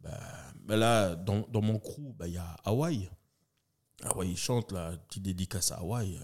Ben, 0.00 0.18
ben 0.64 0.76
là, 0.76 1.14
dans, 1.14 1.46
dans 1.48 1.62
mon 1.62 1.78
crew, 1.78 2.14
ben, 2.16 2.26
il 2.26 2.34
y 2.34 2.38
a 2.38 2.56
Hawaï. 2.64 3.08
Hawaï, 4.04 4.30
ils 4.30 4.36
chantent, 4.36 4.72
là. 4.72 4.92
Petite 5.08 5.22
dédicace 5.22 5.72
à 5.72 5.76
Hawaï. 5.76 6.18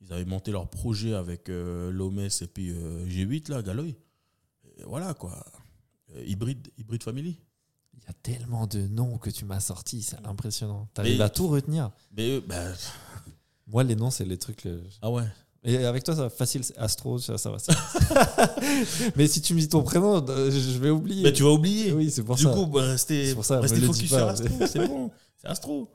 Ils 0.00 0.12
avaient 0.12 0.24
monté 0.24 0.52
leur 0.52 0.68
projet 0.68 1.14
avec 1.14 1.48
euh, 1.48 1.90
et 2.40 2.46
puis 2.46 2.70
euh, 2.70 3.06
G8, 3.06 3.50
là, 3.50 3.62
Galoy. 3.62 3.96
Et 4.78 4.84
voilà, 4.84 5.14
quoi. 5.14 5.44
Euh, 6.14 6.22
hybride, 6.24 6.68
hybride 6.78 7.02
family. 7.02 7.38
Il 7.94 8.00
y 8.04 8.10
a 8.10 8.12
tellement 8.22 8.66
de 8.66 8.80
noms 8.80 9.18
que 9.18 9.30
tu 9.30 9.44
m'as 9.44 9.60
sortis, 9.60 10.02
c'est 10.02 10.24
impressionnant. 10.26 10.88
T'arrives 10.94 11.22
à 11.22 11.30
tout 11.30 11.48
retenir. 11.48 11.90
Mais 12.16 12.40
ben, 12.40 12.74
Moi, 13.66 13.84
les 13.84 13.96
noms, 13.96 14.10
c'est 14.10 14.24
les 14.24 14.38
trucs. 14.38 14.66
euh, 14.66 14.82
ah 15.02 15.10
ouais. 15.10 15.24
Et 15.64 15.84
avec 15.84 16.04
toi, 16.04 16.14
ça 16.14 16.22
va 16.22 16.30
facile, 16.30 16.62
Astro, 16.76 17.18
ça, 17.18 17.38
ça 17.38 17.50
va. 17.50 17.58
ça 17.58 17.72
va. 17.72 18.54
Mais 19.16 19.26
si 19.26 19.40
tu 19.40 19.52
me 19.54 19.58
dis 19.58 19.68
ton 19.68 19.82
prénom, 19.82 20.24
je 20.24 20.78
vais 20.78 20.90
oublier. 20.90 21.24
Mais 21.24 21.32
tu 21.32 21.42
vas 21.42 21.50
oublier. 21.50 21.90
Oui, 21.92 22.10
c'est 22.10 22.22
pour 22.22 22.36
du 22.36 22.44
ça. 22.44 22.52
coup, 22.52 22.66
bah, 22.66 22.82
restez, 22.82 23.34
pour 23.34 23.44
ça, 23.44 23.58
restez 23.60 23.80
le 23.80 23.86
focus 23.86 24.06
sur. 24.08 24.28
Astro, 24.28 24.66
c'est 24.66 24.86
bon. 24.86 25.10
C'est 25.38 25.48
Astro. 25.48 25.90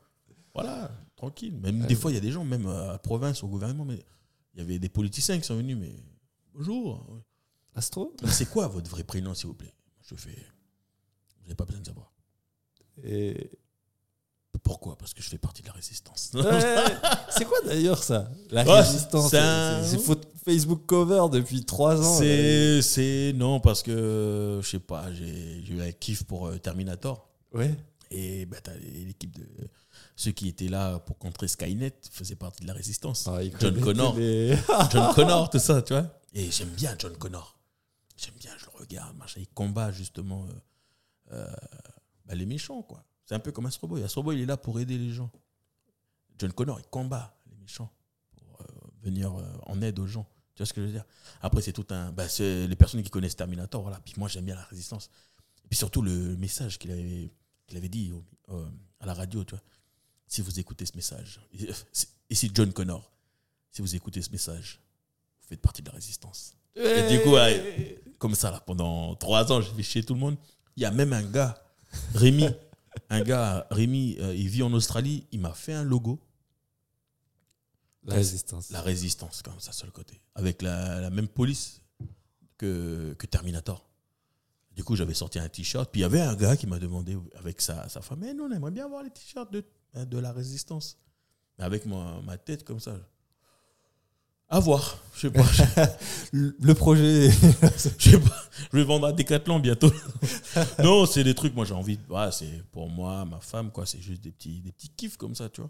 Voilà, 0.54 0.92
tranquille. 1.16 1.54
Même 1.62 1.86
des 1.86 1.96
fois, 1.96 2.12
il 2.12 2.16
y 2.16 2.18
a 2.18 2.22
des 2.22 2.32
gens, 2.32 2.44
même 2.44 2.68
à 2.68 2.88
la 2.94 2.98
province, 2.98 3.44
au 3.44 3.48
gouvernement, 3.48 3.86
mais 3.86 4.04
il 4.54 4.60
y 4.60 4.62
avait 4.62 4.80
des 4.80 4.90
politiciens 4.90 5.38
qui 5.40 5.46
sont 5.46 5.56
venus, 5.56 5.78
mais 5.78 5.94
bonjour. 6.54 7.06
Astro 7.74 8.14
c'est 8.28 8.50
quoi 8.50 8.68
votre 8.68 8.90
vrai 8.90 9.04
prénom, 9.04 9.34
s'il 9.34 9.48
vous 9.48 9.54
plaît? 9.54 9.74
Je 10.04 10.16
fais. 10.16 10.30
Vous 11.38 11.44
n'avez 11.44 11.56
pas 11.56 11.66
besoin 11.66 11.82
de 11.82 11.88
savoir. 11.88 12.12
Et... 13.04 13.50
Pourquoi? 14.64 14.98
Parce 14.98 15.14
que 15.14 15.24
je 15.24 15.30
fais 15.30 15.38
partie 15.38 15.62
de 15.62 15.68
la 15.68 15.74
résistance. 15.74 16.32
Ouais, 16.36 16.44
c'est 17.30 17.46
quoi 17.46 17.58
d'ailleurs 17.66 18.04
ça? 18.04 18.30
La 18.52 18.64
résistance. 18.64 19.32
c'est 19.32 19.40
un- 19.40 19.82
Facebook 20.44 20.86
cover 20.86 21.28
depuis 21.32 21.64
trois 21.64 22.00
ans. 22.02 22.18
C'est, 22.82 23.32
non 23.36 23.60
parce 23.62 23.82
que 23.82 24.60
je 24.62 24.68
sais 24.68 24.80
pas, 24.80 25.12
j'ai, 25.14 25.64
j'ai 25.64 25.74
eu 25.74 25.82
un 25.82 25.92
kiff 25.92 26.24
pour 26.24 26.48
euh, 26.48 26.58
Terminator 26.58 27.30
Ouais. 27.54 27.74
Et 28.12 28.46
bah, 28.46 28.58
l'équipe 28.82 29.36
de 29.36 29.48
ceux 30.16 30.32
qui 30.32 30.48
étaient 30.48 30.68
là 30.68 31.00
pour 31.00 31.18
contrer 31.18 31.48
Skynet 31.48 31.94
faisaient 32.12 32.36
partie 32.36 32.62
de 32.64 32.68
la 32.68 32.74
résistance. 32.74 33.28
Ah, 33.28 33.40
John 33.60 33.80
Connor. 33.82 34.16
les- 34.18 34.56
John 34.92 35.14
Connor, 35.16 35.50
tout 35.50 35.60
ça, 35.60 35.82
tu 35.82 35.94
vois. 35.94 36.08
Et 36.34 36.52
j'aime 36.52 36.70
bien 36.70 36.96
John 37.00 37.16
Connor. 37.18 37.58
J'aime 38.18 38.36
bien, 38.40 38.52
je 38.58 38.66
le 38.66 38.72
regarde, 38.80 39.16
machin. 39.18 39.40
Il 39.40 39.48
combat 39.48 39.92
justement 39.92 40.46
euh, 40.46 40.52
euh, 41.34 41.56
bah, 42.26 42.36
les 42.36 42.46
méchants, 42.46 42.82
quoi. 42.84 43.04
C'est 43.26 43.34
un 43.36 43.40
peu 43.40 43.52
comme 43.52 43.66
Astro 43.66 43.88
Boy. 43.88 44.04
Astro 44.04 44.22
Boy, 44.24 44.36
il 44.38 44.42
est 44.44 44.46
là 44.46 44.58
pour 44.58 44.80
aider 44.80 44.98
les 44.98 45.12
gens. 45.12 45.32
John 46.38 46.52
Connor, 46.54 46.80
il 46.80 46.88
combat 46.88 47.36
les 47.50 47.56
méchants 47.58 47.92
pour 48.36 48.62
euh, 48.62 48.66
venir 49.04 49.34
en 49.66 49.82
aide 49.82 49.98
aux 50.00 50.08
gens. 50.08 50.28
Tu 50.54 50.60
vois 50.64 50.66
ce 50.66 50.74
que 50.74 50.82
je 50.82 50.88
veux 50.88 50.92
dire? 50.92 51.06
Après, 51.42 51.62
c'est 51.62 51.72
tout 51.74 51.86
un. 51.92 52.12
Bah, 52.12 52.28
c'est 52.28 52.68
les 52.68 52.76
personnes 52.76 53.02
qui 53.04 53.10
connaissent 53.10 53.36
Terminator, 53.38 53.82
voilà. 53.82 54.00
Puis 54.04 54.14
moi, 54.18 54.28
j'aime 54.28 54.46
bien 54.46 54.56
la 54.56 54.64
résistance. 54.66 55.10
Et 55.64 55.68
puis 55.70 55.78
surtout, 55.78 56.02
le 56.02 56.36
message 56.38 56.78
qu'il 56.78 56.92
avait, 56.92 57.32
qu'il 57.72 57.78
avait 57.78 57.90
dit 57.90 58.12
au- 58.12 58.24
euh, 58.54 58.70
à 59.00 59.06
la 59.06 59.14
radio, 59.14 59.44
tu 59.44 59.56
vois. 59.56 59.64
Si 60.28 60.42
vous 60.42 60.60
écoutez 60.60 60.86
ce 60.86 60.96
message, 60.96 61.42
et 62.30 62.36
si 62.36 62.52
John 62.54 62.72
Connor, 62.72 63.12
si 63.72 63.82
vous 63.82 63.96
écoutez 63.96 64.22
ce 64.22 64.30
message, 64.30 64.80
vous 65.42 65.48
faites 65.50 65.62
partie 65.62 65.82
de 65.82 65.88
la 65.88 65.94
résistance. 65.96 66.56
Et 66.76 67.08
du 67.10 67.22
coup, 67.22 67.36
comme 68.18 68.36
ça, 68.36 68.52
là, 68.52 68.60
pendant 68.62 69.16
trois 69.16 69.52
ans, 69.52 69.62
j'ai 69.62 69.72
fait 69.74 69.84
chier 69.84 70.04
tout 70.04 70.14
le 70.14 70.20
monde. 70.20 70.38
Il 70.78 70.84
y 70.84 70.86
a 70.86 70.92
même 70.92 71.12
un 71.14 71.24
gars, 71.24 71.62
Rémi, 72.14 72.46
un 73.10 73.22
gars, 73.22 73.68
Rémi, 73.72 74.16
euh, 74.20 74.34
il 74.36 74.48
vit 74.48 74.64
en 74.64 74.72
Australie, 74.74 75.26
il 75.32 75.40
m'a 75.42 75.54
fait 75.54 75.74
un 75.74 75.84
logo, 75.84 76.20
La 78.04 78.16
résistance. 78.16 78.70
la 78.72 78.82
résistance, 78.82 79.42
comme 79.42 79.60
ça, 79.60 79.72
sur 79.74 79.86
le 79.86 79.92
côté, 79.92 80.22
avec 80.36 80.62
la, 80.62 81.02
la 81.02 81.10
même 81.10 81.28
police 81.28 81.82
que, 82.58 83.14
que 83.18 83.26
Terminator. 83.28 83.86
Du 84.82 84.86
coup, 84.86 84.96
j'avais 84.96 85.14
sorti 85.14 85.38
un 85.38 85.48
t-shirt, 85.48 85.92
puis 85.92 86.00
il 86.00 86.02
y 86.02 86.06
avait 86.06 86.22
un 86.22 86.34
gars 86.34 86.58
qui 86.58 86.66
m'a 86.66 86.80
demandé 86.80 87.16
avec 87.38 87.62
sa, 87.62 87.88
sa 87.88 88.02
femme, 88.02 88.18
mais 88.22 88.34
nous, 88.34 88.46
on 88.46 88.52
aimerait 88.52 88.72
bien 88.72 88.88
voir 88.88 89.04
les 89.04 89.12
t-shirts 89.12 89.54
de, 89.54 89.64
de 89.94 90.18
la 90.18 90.32
résistance. 90.34 90.98
Avec 91.60 91.86
ma, 91.86 92.20
ma 92.26 92.36
tête 92.40 92.64
comme 92.64 92.80
ça. 92.80 92.98
À 94.50 94.60
voir, 94.60 94.98
je 95.14 95.20
sais 95.20 95.30
pas. 95.30 95.46
Le 96.34 96.74
projet. 96.74 97.30
Je 98.00 98.10
sais 98.10 98.20
pas, 98.20 98.36
je 98.72 98.78
vais 98.78 98.84
vendre 98.84 99.06
à 99.06 99.12
Decathlon 99.14 99.60
bientôt. 99.60 99.92
non, 100.84 101.06
c'est 101.06 101.24
des 101.24 101.36
trucs, 101.36 101.54
moi 101.54 101.64
j'ai 101.64 101.76
envie, 101.76 101.98
de- 101.98 102.32
c'est 102.32 102.64
pour 102.72 102.90
moi, 102.90 103.24
ma 103.26 103.40
femme, 103.40 103.70
quoi, 103.72 103.86
c'est 103.86 104.02
juste 104.02 104.24
des 104.24 104.32
petits, 104.32 104.62
des 104.62 104.72
petits 104.72 104.90
kiffs 104.90 105.16
comme 105.16 105.36
ça, 105.36 105.48
tu 105.48 105.62
vois. 105.62 105.70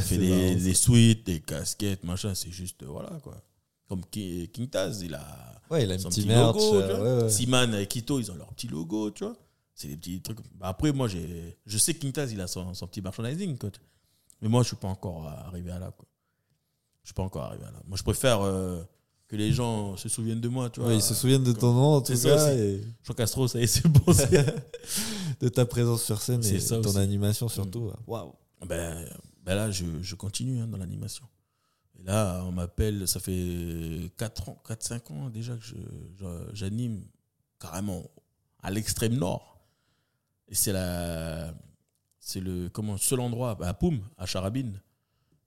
Fait 0.00 0.18
des, 0.18 0.56
des 0.56 0.74
suites, 0.74 1.24
des 1.24 1.40
casquettes, 1.40 2.02
machin, 2.02 2.34
c'est 2.34 2.50
juste, 2.50 2.82
euh, 2.82 2.86
voilà, 2.86 3.10
quoi. 3.22 3.40
Comme 3.88 4.04
Ki- 4.06 4.50
King 4.52 4.68
Taz, 4.68 5.00
il 5.02 5.14
a 5.14 5.60
Ouais, 5.70 5.84
il 5.84 5.92
a 5.92 5.98
son 5.98 6.08
petit 6.08 6.20
petit 6.20 6.28
merch. 6.28 6.54
logo, 6.56 6.74
euh, 6.76 6.96
vois. 6.96 7.16
ouais, 7.18 7.22
ouais. 7.24 7.30
Siman 7.30 7.74
et 7.74 7.86
Kito, 7.86 8.18
ils 8.20 8.30
ont 8.30 8.34
leur 8.36 8.48
petit 8.54 8.68
logo, 8.68 9.10
tu 9.10 9.24
vois. 9.24 9.36
C'est 9.74 9.88
des 9.88 9.96
petits 9.96 10.20
trucs. 10.20 10.38
Bah, 10.56 10.68
après, 10.68 10.92
moi, 10.92 11.08
je 11.08 11.78
sais 11.78 11.94
que 11.94 11.98
King 12.00 12.12
Taz, 12.12 12.32
il 12.32 12.40
a 12.40 12.46
son, 12.46 12.74
son 12.74 12.86
petit 12.86 13.00
merchandising, 13.02 13.56
quoi. 13.58 13.70
Mais 14.42 14.48
moi, 14.48 14.62
je 14.62 14.68
suis 14.68 14.76
pas 14.76 14.88
encore 14.88 15.26
arrivé 15.26 15.70
à 15.70 15.78
là, 15.78 15.90
quoi. 15.96 16.06
Je 17.02 17.08
suis 17.08 17.14
pas 17.14 17.22
encore 17.22 17.44
arrivé 17.44 17.64
à 17.64 17.70
là. 17.70 17.80
Moi, 17.86 17.96
je 17.96 18.02
préfère 18.02 18.40
euh, 18.42 18.82
que 19.28 19.36
les 19.36 19.52
gens 19.52 19.96
se 19.96 20.08
souviennent 20.08 20.40
de 20.40 20.48
moi, 20.48 20.68
tu 20.70 20.80
vois. 20.80 20.88
Ouais, 20.90 20.96
ils 20.96 21.02
se 21.02 21.14
souviennent 21.14 21.44
de 21.44 21.52
ton 21.52 21.72
nom, 21.72 21.94
en 21.96 22.00
tout 22.02 22.14
ça, 22.16 22.28
cas, 22.30 22.38
c'est- 22.46 22.58
et 22.58 22.84
Jean 23.04 23.14
Castro, 23.14 23.46
ça 23.48 23.58
y 23.60 23.62
est, 23.64 23.66
c'est 23.66 23.86
bon. 23.88 24.02
de 25.40 25.48
ta 25.48 25.64
présence 25.66 26.02
sur 26.04 26.20
scène 26.20 26.42
C'est 26.42 26.56
et 26.56 26.60
ça 26.60 26.80
ton 26.80 26.88
aussi. 26.90 26.98
animation 26.98 27.48
surtout. 27.48 27.90
Waouh. 28.06 28.32
ben, 28.66 29.04
ben 29.44 29.54
là, 29.54 29.70
je, 29.70 29.84
je 30.02 30.14
continue 30.14 30.60
hein, 30.60 30.66
dans 30.66 30.78
l'animation. 30.78 31.24
Là, 32.04 32.42
on 32.44 32.52
m'appelle, 32.52 33.08
ça 33.08 33.20
fait 33.20 34.12
4 34.16 34.48
ans, 34.48 34.62
4-5 34.66 35.12
ans 35.12 35.30
déjà 35.30 35.56
que 35.56 35.64
j'anime 36.52 37.04
carrément 37.58 38.08
à 38.62 38.70
l'extrême 38.70 39.16
nord. 39.16 39.60
Et 40.48 40.54
c'est 40.54 40.72
la. 40.72 41.54
C'est 42.20 42.40
le 42.40 42.70
seul 42.98 43.20
endroit, 43.20 43.54
ben, 43.54 43.68
à 43.68 43.74
Poum, 43.74 44.00
à 44.18 44.26
Charabine. 44.26 44.80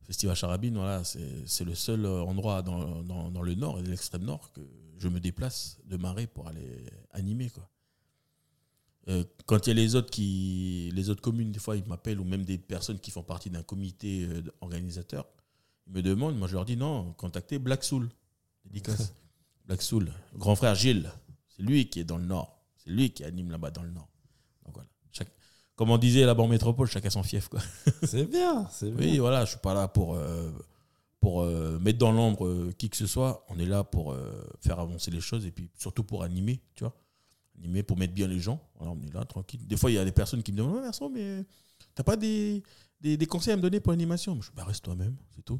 Festival 0.03 0.35
Charabine, 0.35 0.75
voilà, 0.75 1.03
c'est 1.03 1.63
le 1.63 1.75
seul 1.75 2.05
endroit 2.05 2.61
dans, 2.63 3.41
le 3.43 3.53
nord 3.53 3.79
et 3.79 3.83
l'extrême 3.83 4.23
nord 4.23 4.51
que 4.51 4.61
je 4.97 5.07
me 5.07 5.19
déplace 5.19 5.77
de 5.85 5.95
Marais 5.95 6.27
pour 6.27 6.47
aller 6.47 6.85
animer. 7.11 7.49
Quoi. 7.49 7.69
Euh, 9.07 9.23
quand 9.45 9.67
il 9.67 9.69
y 9.69 9.71
a 9.71 9.75
les 9.75 9.95
autres, 9.95 10.09
qui, 10.09 10.91
les 10.93 11.09
autres 11.09 11.21
communes, 11.21 11.51
des 11.51 11.59
fois, 11.59 11.75
ils 11.75 11.85
m'appellent, 11.85 12.19
ou 12.19 12.23
même 12.23 12.43
des 12.43 12.57
personnes 12.57 12.99
qui 12.99 13.11
font 13.11 13.23
partie 13.23 13.49
d'un 13.49 13.63
comité 13.63 14.25
euh, 14.25 14.41
organisateur, 14.61 15.25
me 15.91 16.01
demandent, 16.01 16.37
moi 16.37 16.47
je 16.47 16.53
leur 16.53 16.65
dis 16.65 16.77
non, 16.77 17.13
contactez 17.13 17.59
Black 17.59 17.83
Soul. 17.83 18.09
Dédicace. 18.65 19.13
Black 19.65 19.81
Soul. 19.81 20.11
Grand 20.35 20.55
frère 20.55 20.75
Gilles, 20.75 21.11
c'est 21.49 21.63
lui 21.63 21.89
qui 21.89 21.99
est 21.99 22.03
dans 22.03 22.17
le 22.17 22.25
nord. 22.25 22.57
C'est 22.77 22.89
lui 22.89 23.11
qui 23.11 23.23
anime 23.23 23.51
là-bas 23.51 23.71
dans 23.71 23.83
le 23.83 23.91
nord. 23.91 24.09
Donc 24.65 24.73
voilà. 24.75 24.89
Chaque- 25.11 25.31
comme 25.75 25.89
on 25.91 25.97
disait 25.97 26.25
là-bas 26.25 26.43
en 26.43 26.47
métropole, 26.47 26.87
chacun 26.87 27.09
son 27.09 27.23
fief. 27.23 27.47
Quoi. 27.47 27.59
C'est 28.03 28.25
bien, 28.25 28.67
c'est 28.71 28.91
bien. 28.91 29.07
Oui, 29.07 29.17
voilà, 29.19 29.45
je 29.45 29.51
suis 29.51 29.59
pas 29.59 29.73
là 29.73 29.87
pour, 29.87 30.15
euh, 30.15 30.51
pour 31.19 31.41
euh, 31.41 31.79
mettre 31.79 31.97
dans 31.99 32.11
l'ombre 32.11 32.45
euh, 32.47 32.71
qui 32.77 32.89
que 32.89 32.97
ce 32.97 33.07
soit. 33.07 33.45
On 33.49 33.57
est 33.59 33.65
là 33.65 33.83
pour 33.83 34.15
faire 34.61 34.79
avancer 34.79 35.11
les 35.11 35.21
choses 35.21 35.45
et 35.45 35.51
puis 35.51 35.69
surtout 35.77 36.03
pour 36.03 36.23
animer, 36.23 36.61
tu 36.75 36.83
vois. 36.83 36.95
Animer 37.57 37.83
pour 37.83 37.97
mettre 37.97 38.13
bien 38.13 38.27
les 38.27 38.39
gens. 38.39 38.59
Voilà, 38.75 38.91
on 38.93 39.01
est 39.07 39.13
là, 39.13 39.23
tranquille. 39.25 39.65
Des 39.67 39.77
fois, 39.77 39.91
il 39.91 39.95
y 39.95 39.97
a 39.99 40.05
des 40.05 40.11
personnes 40.11 40.41
qui 40.43 40.51
me 40.51 40.57
demandent, 40.57 40.75
ouais, 40.75 40.81
Vincent, 40.81 41.09
mais 41.09 41.45
t'as 41.95 42.03
pas 42.03 42.15
des, 42.15 42.63
des, 42.99 43.17
des 43.17 43.25
conseils 43.27 43.53
à 43.53 43.57
me 43.57 43.61
donner 43.61 43.79
pour 43.79 43.91
l'animation? 43.91 44.39
Je 44.41 44.49
dis, 44.49 44.55
bah, 44.55 44.63
reste 44.65 44.83
toi-même, 44.83 45.15
c'est 45.35 45.43
tout. 45.43 45.59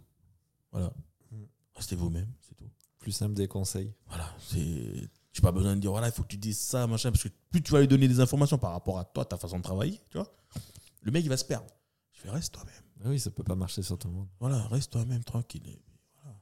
Voilà. 0.72 0.94
Mm. 1.32 1.44
Restez 1.76 1.96
vous-même, 1.96 2.32
c'est 2.42 2.56
tout. 2.56 2.70
Plus 3.00 3.12
simple 3.12 3.34
des 3.34 3.48
conseils. 3.48 3.94
Voilà, 4.08 4.30
c'est. 4.40 5.10
J'ai 5.34 5.42
pas 5.42 5.52
besoin 5.52 5.76
de 5.76 5.82
dire, 5.82 5.92
voilà, 5.92 6.08
il 6.08 6.14
faut 6.14 6.24
que 6.24 6.28
tu 6.28 6.38
dises 6.38 6.60
ça, 6.60 6.88
machin, 6.88 7.10
parce 7.12 7.24
que 7.24 7.30
plus 7.52 7.62
tu 7.62 7.72
vas 7.72 7.80
lui 7.80 7.88
donner 7.88 8.08
des 8.08 8.20
informations 8.20 8.58
par 8.58 8.72
rapport 8.72 9.00
à 9.00 9.06
toi, 9.06 9.24
ta 9.24 9.38
façon 9.38 9.58
de 9.60 9.64
travailler, 9.64 10.02
tu 10.10 10.18
vois, 10.18 10.30
le 11.02 11.12
mec, 11.12 11.24
il 11.24 11.30
va 11.30 11.38
se 11.38 11.46
perdre. 11.46 11.68
Je 12.12 12.22
fais, 12.22 12.30
reste 12.30 12.54
toi-même. 12.54 12.74
Ah 13.04 13.10
oui, 13.10 13.20
ça 13.20 13.32
peut 13.32 13.44
pas 13.44 13.56
marcher 13.56 13.82
sur 13.82 13.98
tout 13.98 14.08
le 14.08 14.14
monde. 14.14 14.28
Voilà, 14.40 14.68
reste 14.68 14.92
toi-même 14.92 15.24
tranquille. 15.24 15.80
Voilà. 16.22 16.38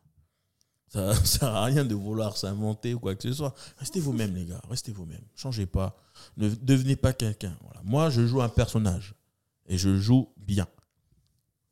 Ça 0.88 1.20
ne 1.22 1.26
sert 1.26 1.48
à 1.48 1.64
rien 1.66 1.86
de 1.86 1.96
vouloir 1.96 2.36
s'inventer 2.36 2.94
ou 2.94 3.00
quoi 3.00 3.16
que 3.16 3.24
ce 3.24 3.34
soit. 3.34 3.54
Restez 3.78 4.00
vous-même, 4.00 4.36
les 4.36 4.46
gars. 4.46 4.62
Restez 4.70 4.92
vous-même. 4.92 5.24
Changez 5.36 5.66
pas. 5.66 5.96
Ne 6.36 6.50
devenez 6.50 6.96
pas 6.96 7.14
quelqu'un. 7.14 7.58
Voilà. 7.64 7.82
Moi, 7.84 8.10
je 8.10 8.28
joue 8.28 8.42
un 8.42 8.50
personnage. 8.50 9.16
Et 9.68 9.78
je 9.78 9.98
joue 9.98 10.34
bien. 10.36 10.68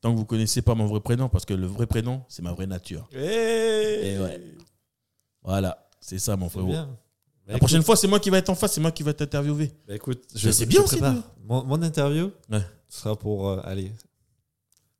Tant 0.02 0.14
que 0.14 0.18
vous 0.18 0.26
connaissez 0.26 0.61
pas 0.61 0.76
mon 0.76 0.86
vrai 0.86 0.99
prénom, 0.99 1.28
parce 1.30 1.45
que 1.45 1.53
le 1.53 1.65
vrai 1.68 1.88
prénom, 1.88 2.24
c'est 2.30 2.41
ma 2.44 2.53
vraie 2.53 2.68
nature. 2.68 3.07
Et 3.14 4.18
ouais. 4.19 4.41
Voilà. 5.44 5.88
C'est 5.99 6.19
ça, 6.19 6.36
mon 6.38 6.49
frérot. 6.49 6.68
bien. 6.68 6.86
Bah, 7.45 7.53
La 7.53 7.57
prochaine 7.60 7.82
fois, 7.84 7.95
c'est 7.95 8.07
moi 8.07 8.19
qui 8.19 8.30
va 8.30 8.38
être 8.38 8.49
en 8.49 8.56
face, 8.56 8.74
c'est 8.74 8.82
moi 8.82 8.91
qui 8.91 9.03
va 9.03 9.14
t'interviewer. 9.14 9.72
Bah, 9.88 9.95
écoute, 9.95 10.24
je, 10.36 10.52
c'est 10.52 10.65
bien 10.65 10.82
aussi 10.84 10.99
Mon, 11.44 11.64
mon 11.64 11.82
interview 11.82 12.32
Ouais. 12.52 12.61
sera 12.90 13.15
pour, 13.15 13.49
euh, 13.49 13.61
allez, 13.64 13.91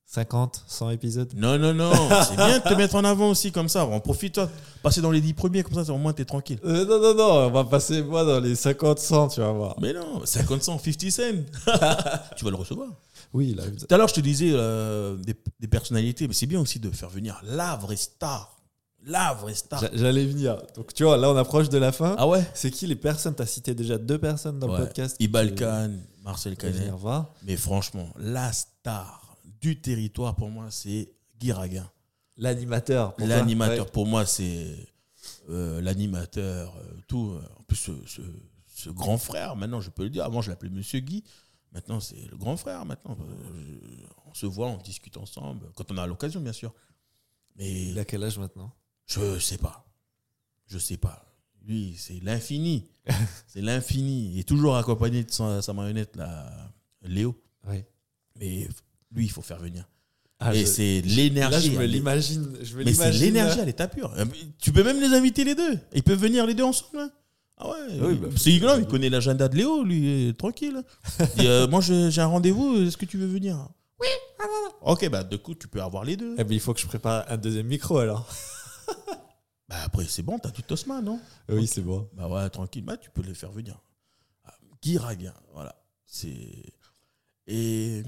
50, 0.06 0.64
100 0.68 0.90
épisodes. 0.92 1.34
Non, 1.36 1.58
non, 1.60 1.74
non. 1.74 1.92
C'est 2.24 2.36
bien 2.38 2.60
de 2.60 2.64
te 2.64 2.74
mettre 2.76 2.96
en 2.96 3.04
avant 3.04 3.30
aussi 3.30 3.52
comme 3.52 3.68
ça. 3.68 3.86
On 3.86 4.00
profite, 4.00 4.36
toi. 4.36 4.50
Passer 4.82 5.02
dans 5.02 5.12
les 5.12 5.20
10 5.20 5.34
premiers, 5.34 5.64
comme 5.64 5.84
ça, 5.84 5.92
au 5.94 5.98
moins, 5.98 6.14
t'es 6.14 6.24
tranquille. 6.24 6.60
Euh, 6.64 6.86
non, 6.86 7.00
non, 7.02 7.14
non, 7.14 7.48
on 7.48 7.52
va 7.52 7.66
passer 7.66 8.02
moi 8.02 8.24
dans 8.24 8.40
les 8.40 8.56
50, 8.56 9.00
100, 9.00 9.28
tu 9.28 9.42
vas 9.42 9.52
voir. 9.52 9.76
Mais 9.82 9.92
non, 9.92 10.26
50 10.26 10.64
cents, 10.64 10.80
50 10.80 11.12
cents. 11.12 11.22
tu 12.38 12.46
vas 12.46 12.52
le 12.52 12.56
recevoir. 12.56 12.88
Oui, 13.34 13.54
là, 13.54 13.64
Tout 13.70 13.88
à 13.94 13.98
l'heure, 13.98 14.08
je 14.08 14.14
te 14.16 14.20
disais 14.22 14.52
euh, 14.54 15.16
des, 15.18 15.36
des 15.60 15.68
personnalités, 15.68 16.28
mais 16.28 16.34
c'est 16.34 16.46
bien 16.46 16.60
aussi 16.60 16.80
de 16.80 16.90
faire 16.92 17.10
venir 17.10 17.40
la 17.44 17.76
vraie 17.76 17.96
star. 17.98 18.54
La 19.06 19.34
vraie 19.34 19.54
star. 19.54 19.80
j'a- 19.80 19.90
j'allais 19.94 20.26
venir. 20.26 20.58
Donc, 20.76 20.94
tu 20.94 21.04
vois, 21.04 21.18
là, 21.18 21.30
on 21.30 21.36
approche 21.38 21.70
de 21.70 21.78
la 21.78 21.92
fin. 21.92 22.16
Ah 22.18 22.28
ouais? 22.28 22.46
C'est 22.54 22.72
qui 22.72 22.88
les 22.88 22.96
personnes? 22.96 23.36
Tu 23.36 23.42
as 23.42 23.46
cité 23.46 23.74
déjà 23.76 23.98
deux 23.98 24.18
personnes 24.18 24.60
dans 24.60 24.68
Ouais. 24.70 24.80
le 24.80 24.86
podcast. 24.86 25.16
Ibal 25.20 25.50
qui- 25.56 25.64
Khan, 25.64 25.92
Marcel 26.24 26.58
Canet. 26.58 26.92
Mais 27.44 27.56
franchement, 27.58 28.10
la 28.18 28.52
star 28.52 29.38
du 29.62 29.80
territoire, 29.80 30.36
pour 30.36 30.50
moi, 30.50 30.66
c'est 30.70 31.10
Guy 31.40 31.52
Raguin. 31.52 31.90
L'animateur. 32.38 33.14
L'animateur, 33.20 33.86
Ouais. 33.86 33.92
pour 33.92 34.06
moi, 34.08 34.26
c'est 34.26 34.68
euh, 35.50 35.82
l'animateur, 35.82 36.76
euh, 36.78 36.84
tout. 37.08 37.34
En 37.60 37.64
plus, 37.64 37.76
ce, 37.78 37.92
ce- 38.06 38.22
ce 38.76 38.90
grand 38.90 39.18
frère, 39.18 39.56
maintenant, 39.56 39.82
je 39.82 39.90
peux 39.90 40.04
le 40.04 40.10
dire. 40.10 40.24
Avant, 40.26 40.42
je 40.42 40.50
l'appelais 40.50 40.70
Monsieur 40.70 41.00
Guy. 41.00 41.24
Maintenant, 41.78 42.00
c'est 42.00 42.26
le 42.32 42.36
grand 42.38 42.58
frère. 42.58 42.84
Maintenant, 42.86 43.16
Euh, 43.22 43.78
on 44.26 44.34
se 44.34 44.48
voit, 44.48 44.68
on 44.68 44.78
discute 44.78 45.16
ensemble, 45.18 45.70
quand 45.76 45.92
on 45.92 45.98
a 46.00 46.08
l'occasion, 46.08 46.42
bien 46.42 46.52
sûr. 46.54 46.74
Mais 47.56 47.90
Il 47.90 48.00
a 48.00 48.04
quel 48.04 48.24
âge 48.24 48.40
maintenant? 48.40 48.74
Je 49.06 49.38
sais 49.38 49.60
pas. 49.60 49.86
Je 50.66 50.80
sais 50.80 50.98
pas. 50.98 51.24
Lui, 51.64 51.96
c'est 51.96 52.20
l'infini. 52.24 52.90
c'est 53.48 53.62
l'infini. 53.62 54.32
Il 54.34 54.40
est 54.40 54.44
toujours 54.48 54.76
accompagné 54.76 55.24
de 55.24 55.30
sa, 55.30 55.62
sa 55.62 55.72
marionnette, 55.74 56.16
là, 56.16 56.52
Léo. 57.04 57.40
Oui. 57.68 57.84
Mais 58.40 58.68
lui, 59.12 59.26
il 59.26 59.32
faut 59.32 59.44
faire 59.44 59.60
venir. 59.60 59.88
Ah, 60.40 60.56
Et 60.56 60.66
c'est 60.66 61.02
Là, 61.02 61.08
l'énergie. 61.16 61.74
je 61.74 61.78
me 61.80 61.86
l'imagine. 61.86 62.58
Mais 62.78 62.94
c'est 62.96 63.12
l'énergie 63.12 63.58
là. 63.58 63.64
à 63.64 63.66
l'état 63.66 63.88
pur. 63.88 64.12
Tu 64.58 64.72
peux 64.72 64.84
même 64.84 65.00
les 65.00 65.16
inviter 65.16 65.44
les 65.44 65.54
deux. 65.54 65.78
Ils 65.94 66.02
peuvent 66.04 66.20
venir 66.20 66.44
les 66.48 66.56
deux 66.56 66.64
ensemble. 66.64 66.98
hein. 67.00 67.12
Ah 67.58 67.70
ouais. 67.70 67.76
Oui, 68.00 68.14
il- 68.14 68.20
bah, 68.20 68.28
c'est 68.38 68.58
grave, 68.60 68.82
il 68.82 68.88
connaît 68.88 69.10
l'agenda 69.10 69.48
de 69.48 69.56
Léo, 69.56 69.84
lui, 69.84 70.34
tranquille. 70.38 70.84
Il 71.20 71.26
dit, 71.42 71.48
euh, 71.48 71.68
moi, 71.68 71.82
je- 71.82 72.10
j'ai 72.10 72.22
un 72.22 72.28
rendez-vous, 72.28 72.76
est-ce 72.78 72.98
que 72.98 73.06
tu 73.06 73.18
veux 73.18 73.26
venir? 73.28 73.68
Oui. 74.00 74.08
Ok, 74.82 75.10
bah, 75.10 75.24
du 75.24 75.40
coup, 75.40 75.56
tu 75.56 75.68
peux 75.68 75.82
avoir 75.82 76.04
les 76.06 76.16
deux. 76.16 76.36
Eh 76.38 76.44
ben, 76.44 76.54
il 76.54 76.60
faut 76.60 76.74
que 76.74 76.80
je 76.80 76.86
prépare 76.88 77.26
un 77.30 77.38
deuxième 77.38 77.68
micro 77.68 77.98
alors. 77.98 78.28
Bah, 79.70 79.76
après, 79.84 80.06
c'est 80.08 80.24
bon, 80.24 80.40
t'as 80.40 80.50
tout 80.52 80.62
Tosma, 80.62 81.02
non? 81.02 81.20
Oui, 81.50 81.68
c'est 81.68 81.82
bon. 81.82 82.08
Bah 82.14 82.30
ouais, 82.30 82.50
tranquille, 82.50 82.86
bah, 82.86 82.96
tu 82.96 83.10
peux 83.10 83.22
les 83.22 83.34
faire 83.34 83.52
venir. 83.52 83.78
Ah, 84.46 84.54
Guy 84.82 84.98
Raguin, 84.98 85.34
voilà. 85.54 85.76
C'est. 86.06 86.64
Et 87.48 88.02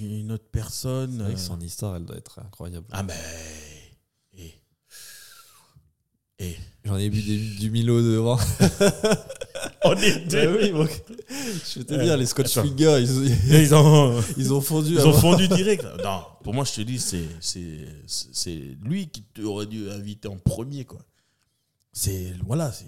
une 0.00 0.32
autre 0.32 0.48
personne. 0.50 1.18
Que 1.18 1.32
euh, 1.32 1.36
son 1.36 1.60
histoire, 1.60 1.96
elle 1.96 2.06
doit 2.06 2.16
être 2.16 2.38
incroyable. 2.38 2.86
Ah, 2.90 3.02
mais. 3.02 3.12
Et. 6.38 6.50
Et. 6.50 6.56
J'en 6.84 6.96
ai 6.98 7.08
bu 7.08 7.22
des- 7.22 7.38
du 7.60 7.70
Milo 7.70 8.00
devant. 8.02 8.38
On 9.84 9.94
est 9.96 10.30
Bah 10.30 10.52
oui, 10.58 10.70
bon. 10.70 10.86
Je 11.28 11.78
vais 11.78 11.84
te 11.84 11.94
dire, 11.94 12.16
les 12.16 12.26
Scotch. 12.26 12.54
Fingers, 12.54 13.00
ils, 13.02 13.36
Ils 13.62 13.74
ont, 13.74 14.20
ils 14.36 14.52
ont 14.52 14.60
fondu. 14.60 14.92
ils 14.94 15.06
ont 15.06 15.12
fondu 15.12 15.48
direct. 15.48 15.84
Non, 16.04 16.22
pour 16.42 16.52
moi, 16.54 16.64
je 16.64 16.72
te 16.72 16.80
dis, 16.82 16.98
c'est, 16.98 17.24
c'est, 17.40 17.86
c'est 18.06 18.60
lui 18.82 19.08
qui 19.08 19.24
aurait 19.42 19.66
dû 19.66 19.88
inviter 19.90 20.28
en 20.28 20.36
premier, 20.36 20.84
quoi. 20.84 21.00
C'est, 21.92 22.34
voilà, 22.44 22.72
c'est, 22.72 22.86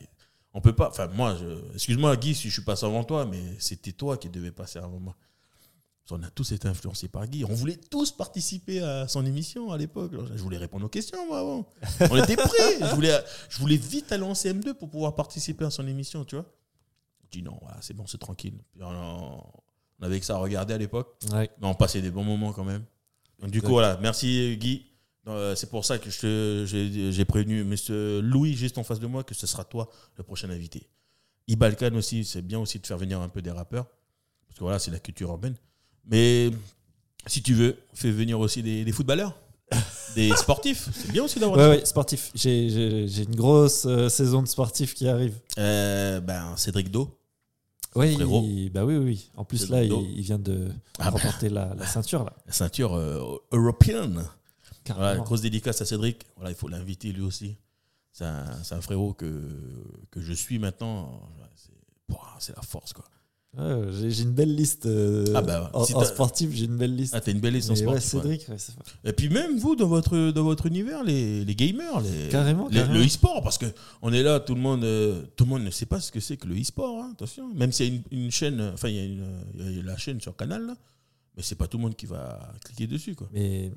on 0.52 0.60
peut 0.60 0.74
pas, 0.74 0.88
enfin, 0.90 1.06
moi, 1.14 1.36
je, 1.40 1.74
excuse-moi, 1.74 2.16
Guy, 2.16 2.34
si 2.34 2.48
je 2.48 2.52
suis 2.54 2.62
passé 2.62 2.84
avant 2.84 3.04
toi, 3.04 3.24
mais 3.24 3.40
c'était 3.58 3.92
toi 3.92 4.16
qui 4.16 4.28
devais 4.28 4.50
passer 4.50 4.78
avant 4.78 4.98
moi. 5.00 5.14
Qu'on 6.08 6.22
a 6.22 6.30
tous 6.30 6.52
été 6.52 6.68
influencés 6.68 7.08
par 7.08 7.26
Guy. 7.26 7.44
On 7.44 7.52
voulait 7.52 7.76
tous 7.76 8.12
participer 8.12 8.80
à 8.80 9.08
son 9.08 9.26
émission 9.26 9.72
à 9.72 9.76
l'époque. 9.78 10.12
Je 10.34 10.42
voulais 10.42 10.56
répondre 10.56 10.86
aux 10.86 10.88
questions, 10.88 11.26
moi, 11.26 11.40
avant. 11.40 11.68
On 12.10 12.22
était 12.22 12.36
prêts. 12.36 12.78
Je 12.80 12.94
voulais, 12.94 13.18
je 13.48 13.58
voulais 13.58 13.76
vite 13.76 14.12
aller 14.12 14.22
en 14.22 14.32
CM2 14.32 14.74
pour 14.74 14.88
pouvoir 14.88 15.16
participer 15.16 15.64
à 15.64 15.70
son 15.70 15.86
émission, 15.88 16.24
tu 16.24 16.36
vois. 16.36 16.46
Je 17.24 17.30
dis 17.30 17.42
non, 17.42 17.58
voilà, 17.60 17.78
c'est 17.80 17.94
bon, 17.94 18.06
c'est 18.06 18.18
tranquille. 18.18 18.54
Puis 18.72 18.82
on, 18.84 19.42
on 19.98 20.04
avait 20.04 20.20
que 20.20 20.26
ça 20.26 20.36
à 20.36 20.38
regarder 20.38 20.74
à 20.74 20.78
l'époque. 20.78 21.16
Ouais. 21.32 21.50
Mais 21.60 21.66
on 21.66 21.74
passait 21.74 22.02
des 22.02 22.10
bons 22.10 22.24
moments 22.24 22.52
quand 22.52 22.64
même. 22.64 22.84
Donc, 23.40 23.50
du 23.50 23.60
coup, 23.60 23.70
voilà. 23.70 23.98
Merci, 24.00 24.56
Guy. 24.58 24.86
Euh, 25.28 25.56
c'est 25.56 25.68
pour 25.68 25.84
ça 25.84 25.98
que 25.98 26.08
j'ai 26.08 27.24
prévenu 27.24 27.64
Monsieur 27.64 28.20
Louis 28.20 28.54
juste 28.54 28.78
en 28.78 28.84
face 28.84 29.00
de 29.00 29.08
moi 29.08 29.24
que 29.24 29.34
ce 29.34 29.46
sera 29.46 29.64
toi 29.64 29.90
le 30.16 30.22
prochain 30.22 30.48
invité. 30.50 30.88
Ibalkan 31.48 31.94
aussi, 31.96 32.24
c'est 32.24 32.42
bien 32.42 32.60
aussi 32.60 32.78
de 32.78 32.86
faire 32.86 32.98
venir 32.98 33.20
un 33.20 33.28
peu 33.28 33.42
des 33.42 33.50
rappeurs. 33.50 33.86
Parce 34.46 34.58
que 34.58 34.64
voilà, 34.64 34.78
c'est 34.78 34.90
la 34.92 35.00
culture 35.00 35.30
urbaine. 35.30 35.56
Mais 36.06 36.50
si 37.26 37.42
tu 37.42 37.54
veux, 37.54 37.76
fais 37.94 38.10
venir 38.10 38.38
aussi 38.40 38.62
des, 38.62 38.84
des 38.84 38.92
footballeurs, 38.92 39.36
des 40.14 40.30
sportifs. 40.36 40.88
C'est 40.94 41.10
bien 41.12 41.24
aussi 41.24 41.38
d'avoir 41.40 41.58
Ouais, 41.58 41.76
des 41.76 41.80
ouais, 41.80 41.84
sportif. 41.86 42.30
J'ai- 42.34 43.22
une 43.22 43.34
grosse 43.36 43.84
euh, 43.86 44.08
saison 44.08 44.42
de 44.42 44.48
sportif 44.48 44.94
qui 44.94 45.08
arrive. 45.08 45.34
Euh, 45.58 46.20
ben, 46.20 46.56
Cédric 46.56 46.90
Do. 46.90 47.10
Oui, 47.94 48.14
il- 48.20 48.70
bah 48.70 48.84
oui, 48.84 48.96
oui. 48.96 49.30
En 49.36 49.44
plus, 49.44 49.68
là, 49.70 49.82
il, 49.82 50.20
vient 50.22 50.38
de 50.38 50.68
Ah 50.98 51.10
bah. 51.10 51.18
remporter 51.18 51.48
la, 51.48 51.74
la 51.74 51.86
ceinture. 51.86 52.24
Là. 52.24 52.32
La 52.46 52.52
ceinture 52.52 52.94
euh, 52.94 53.38
européenne. 53.52 54.22
Voilà, 54.88 55.16
grosse 55.16 55.40
dédicace 55.40 55.80
à 55.80 55.84
Cédric. 55.84 56.26
Voilà, 56.36 56.50
il 56.50 56.56
faut 56.56 56.68
l'inviter 56.68 57.10
lui 57.10 57.22
aussi. 57.22 57.56
C'est 58.12 58.24
un, 58.24 58.44
un 58.70 58.80
frérot 58.80 59.14
que, 59.14 59.42
que 60.10 60.20
je 60.20 60.32
suis 60.32 60.58
maintenant. 60.58 61.20
C'est 62.38 62.54
la 62.54 62.62
force, 62.62 62.92
quoi. 62.92 63.04
Ouais, 63.58 63.86
j'ai 64.10 64.22
une 64.22 64.32
belle 64.32 64.54
liste. 64.54 64.84
euh, 64.86 65.24
Ah 65.34 65.40
bah, 65.40 65.70
en, 65.72 65.84
si 65.84 65.94
en 65.94 66.04
sportif, 66.04 66.50
j'ai 66.52 66.66
une 66.66 66.76
belle 66.76 66.94
liste. 66.94 67.14
Ah, 67.16 67.20
t'as 67.22 67.32
une 67.32 67.40
belle 67.40 67.54
liste 67.54 67.70
en 67.70 67.72
Mais 67.72 67.78
sport. 67.80 67.94
ouais, 67.94 68.00
Cédric, 68.00 68.46
ouais, 68.50 68.56
Et 69.04 69.12
puis 69.14 69.28
même 69.30 69.58
vous, 69.58 69.76
dans 69.76 69.88
votre, 69.88 70.30
dans 70.30 70.42
votre 70.44 70.66
univers, 70.66 71.02
les, 71.04 71.44
les 71.44 71.54
gamers, 71.54 72.00
les, 72.02 72.28
Carrément, 72.28 72.68
les- 72.68 72.76
carrément. 72.80 72.94
le 72.98 73.06
e-sport, 73.06 73.42
parce 73.42 73.56
que 73.56 73.66
on 74.02 74.12
est 74.12 74.22
là, 74.22 74.40
tout 74.40 74.54
le 74.54 74.60
monde, 74.60 74.84
euh, 74.84 75.22
tout 75.36 75.44
le 75.44 75.50
monde 75.50 75.62
ne 75.64 75.70
sait 75.70 75.86
pas 75.86 76.00
ce 76.00 76.12
que 76.12 76.20
c'est 76.20 76.36
que 76.36 76.46
le 76.46 76.60
e-sport. 76.60 77.02
hein, 77.02 77.10
attention, 77.12 77.48
même 77.54 77.72
s'il 77.72 77.86
y 77.86 77.90
a 77.90 77.94
une, 78.12 78.24
une 78.24 78.30
chaîne, 78.30 78.60
enfin 78.74 78.88
il 78.88 78.94
y 78.96 79.76
y 79.76 79.80
a 79.80 79.82
la 79.82 79.96
chaîne 79.96 80.20
sur 80.20 80.36
Canal, 80.36 80.66
là, 80.66 80.76
mais 81.36 81.42
c'est 81.42 81.54
pas 81.56 81.66
tout 81.66 81.78
le 81.78 81.82
monde 81.84 81.96
qui 81.96 82.06
va 82.06 82.52
cliquer 82.64 82.86
dessus, 82.86 83.14
quoi. 83.14 83.28
Mais 83.32 83.70
tu 83.70 83.76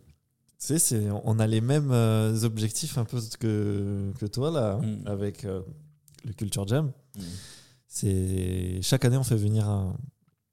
sais, 0.58 0.78
c'est- 0.80 1.08
on 1.24 1.40
a 1.40 1.48
les 1.48 1.62
mêmes 1.62 1.92
euh, 1.94 2.38
objectifs 2.44 2.98
un 2.98 3.06
peu 3.06 3.20
que, 3.40 4.12
que 4.20 4.26
toi, 4.26 4.52
là, 4.52 4.76
Mm. 4.78 5.08
avec 5.08 5.46
euh, 5.46 5.62
le 6.26 6.34
Culture 6.34 6.68
Jam. 6.68 6.92
Mm. 7.18 7.22
C'est 7.94 8.80
chaque 8.84 9.04
année, 9.04 9.18
on 9.18 9.24
fait 9.24 9.36
venir 9.36 9.68
un. 9.68 9.98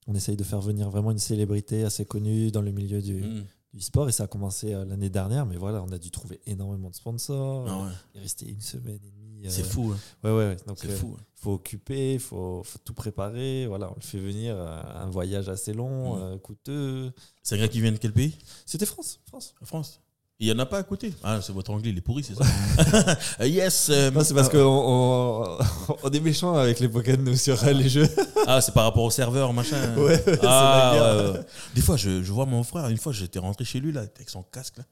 On 0.08 0.14
essaye 0.14 0.36
de 0.36 0.44
faire 0.44 0.60
venir 0.60 0.88
vraiment 0.88 1.10
une 1.10 1.18
célébrité 1.18 1.84
assez 1.84 2.04
connue 2.06 2.50
dans 2.50 2.62
le 2.62 2.70
milieu 2.72 3.02
du, 3.02 3.20
Mm. 3.22 3.44
du 3.74 3.80
sport 3.80 4.08
et 4.08 4.12
ça 4.12 4.24
a 4.24 4.26
commencé 4.26 4.72
euh, 4.72 4.84
l'année 4.86 5.10
dernière. 5.10 5.44
Mais 5.46 5.56
voilà, 5.56 5.82
on 5.82 5.92
a 5.92 5.98
dû 5.98 6.10
trouver 6.10 6.40
énormément 6.46 6.88
de 6.90 6.94
sponsors. 6.94 7.66
Ah 7.68 7.82
ouais, 7.84 7.90
Il 8.14 8.20
restait 8.22 8.46
une 8.46 8.60
semaine 8.60 9.00
et 9.04 9.10
demie. 9.10 9.46
euh, 9.46 9.50
C'est 9.50 9.64
fou, 9.64 9.92
hein. 9.92 9.98
Ouais, 10.24 10.30
ouais. 10.30 10.36
ouais. 10.50 10.56
Donc, 10.66 10.82
euh, 10.84 10.96
fou. 10.96 11.16
hein. 11.18 11.22
faut 11.34 11.54
occuper, 11.54 12.14
il 12.14 12.20
faut, 12.20 12.62
faut 12.64 12.78
tout 12.84 12.94
préparer. 12.94 13.66
Voilà, 13.66 13.90
on 13.90 13.96
le 13.96 14.00
fait 14.00 14.18
venir 14.20 14.54
euh, 14.56 14.80
un 14.94 15.10
voyage 15.10 15.48
assez 15.50 15.74
long, 15.74 16.16
Mm. 16.16 16.22
euh, 16.22 16.38
coûteux. 16.38 17.12
C'est 17.42 17.56
un 17.56 17.58
gars 17.58 17.68
qui 17.68 17.80
vient 17.82 17.92
de 17.92 17.98
quel 17.98 18.12
pays? 18.12 18.34
C'était 18.64 18.86
France, 18.86 19.20
France. 19.26 19.54
France. 19.62 20.00
Il 20.38 20.46
n'y 20.46 20.52
en 20.52 20.58
a 20.58 20.66
pas 20.66 20.78
à 20.78 20.82
côté. 20.82 21.14
Ah, 21.22 21.40
c'est 21.40 21.52
votre 21.52 21.70
anglais, 21.70 21.88
il 21.90 21.96
est 21.96 22.02
pourri, 22.02 22.22
c'est 22.22 22.34
ça 22.34 22.44
Euh, 23.40 23.46
Yes. 23.46 23.88
euh, 23.88 24.10
Non, 24.10 24.22
c'est 24.22 24.34
parce 24.34 24.50
qu'on 24.50 24.58
on, 24.58 25.58
on 26.02 26.10
est 26.10 26.20
méchant 26.20 26.54
avec 26.54 26.78
les 26.78 26.88
Pokémon 26.90 27.22
nous 27.22 27.36
sur 27.36 27.62
euh, 27.64 27.72
les 27.72 27.88
jeux. 27.88 28.06
Ah, 28.46 28.60
c'est 28.60 28.74
par 28.74 28.84
rapport 28.84 29.04
au 29.04 29.10
serveur, 29.10 29.52
machin. 29.54 29.96
Ouais, 29.96 30.22
Ah, 30.42 30.92
la 30.92 30.98
guerre. 30.98 31.24
ouais, 31.32 31.38
ouais. 31.38 31.46
Des 31.74 31.80
fois, 31.80 31.96
je, 31.96 32.22
je 32.22 32.32
vois 32.32 32.44
mon 32.44 32.62
frère. 32.64 32.86
Une 32.88 32.98
fois, 32.98 33.12
j'étais 33.12 33.38
rentré 33.38 33.64
chez 33.64 33.80
lui, 33.80 33.92
là, 33.92 34.00
avec 34.02 34.28
son 34.28 34.42
casque, 34.42 34.76
là. 34.76 34.84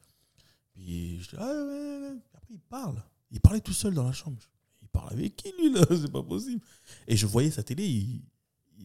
Puis, 0.73 1.21
je 1.23 1.29
dis, 1.29 1.37
ah, 1.39 1.45
ouais, 1.45 1.53
ouais, 1.53 1.99
ouais. 2.09 2.17
Après, 2.35 2.55
il 2.55 2.61
parle. 2.61 3.03
Il 3.31 3.41
parlait 3.41 3.61
tout 3.61 3.75
seul 3.75 3.93
dans 3.93 4.05
la 4.07 4.13
chambre. 4.13 4.39
Il 4.81 4.89
parle 4.89 5.13
avec 5.13 5.37
qui, 5.37 5.53
lui, 5.61 5.75
là? 5.75 5.83
C'est 5.91 6.11
pas 6.11 6.23
possible. 6.23 6.63
Et 7.07 7.17
je 7.19 7.27
voyais 7.27 7.51
sa 7.51 7.63
télé. 7.63 7.85
il- 7.85 8.23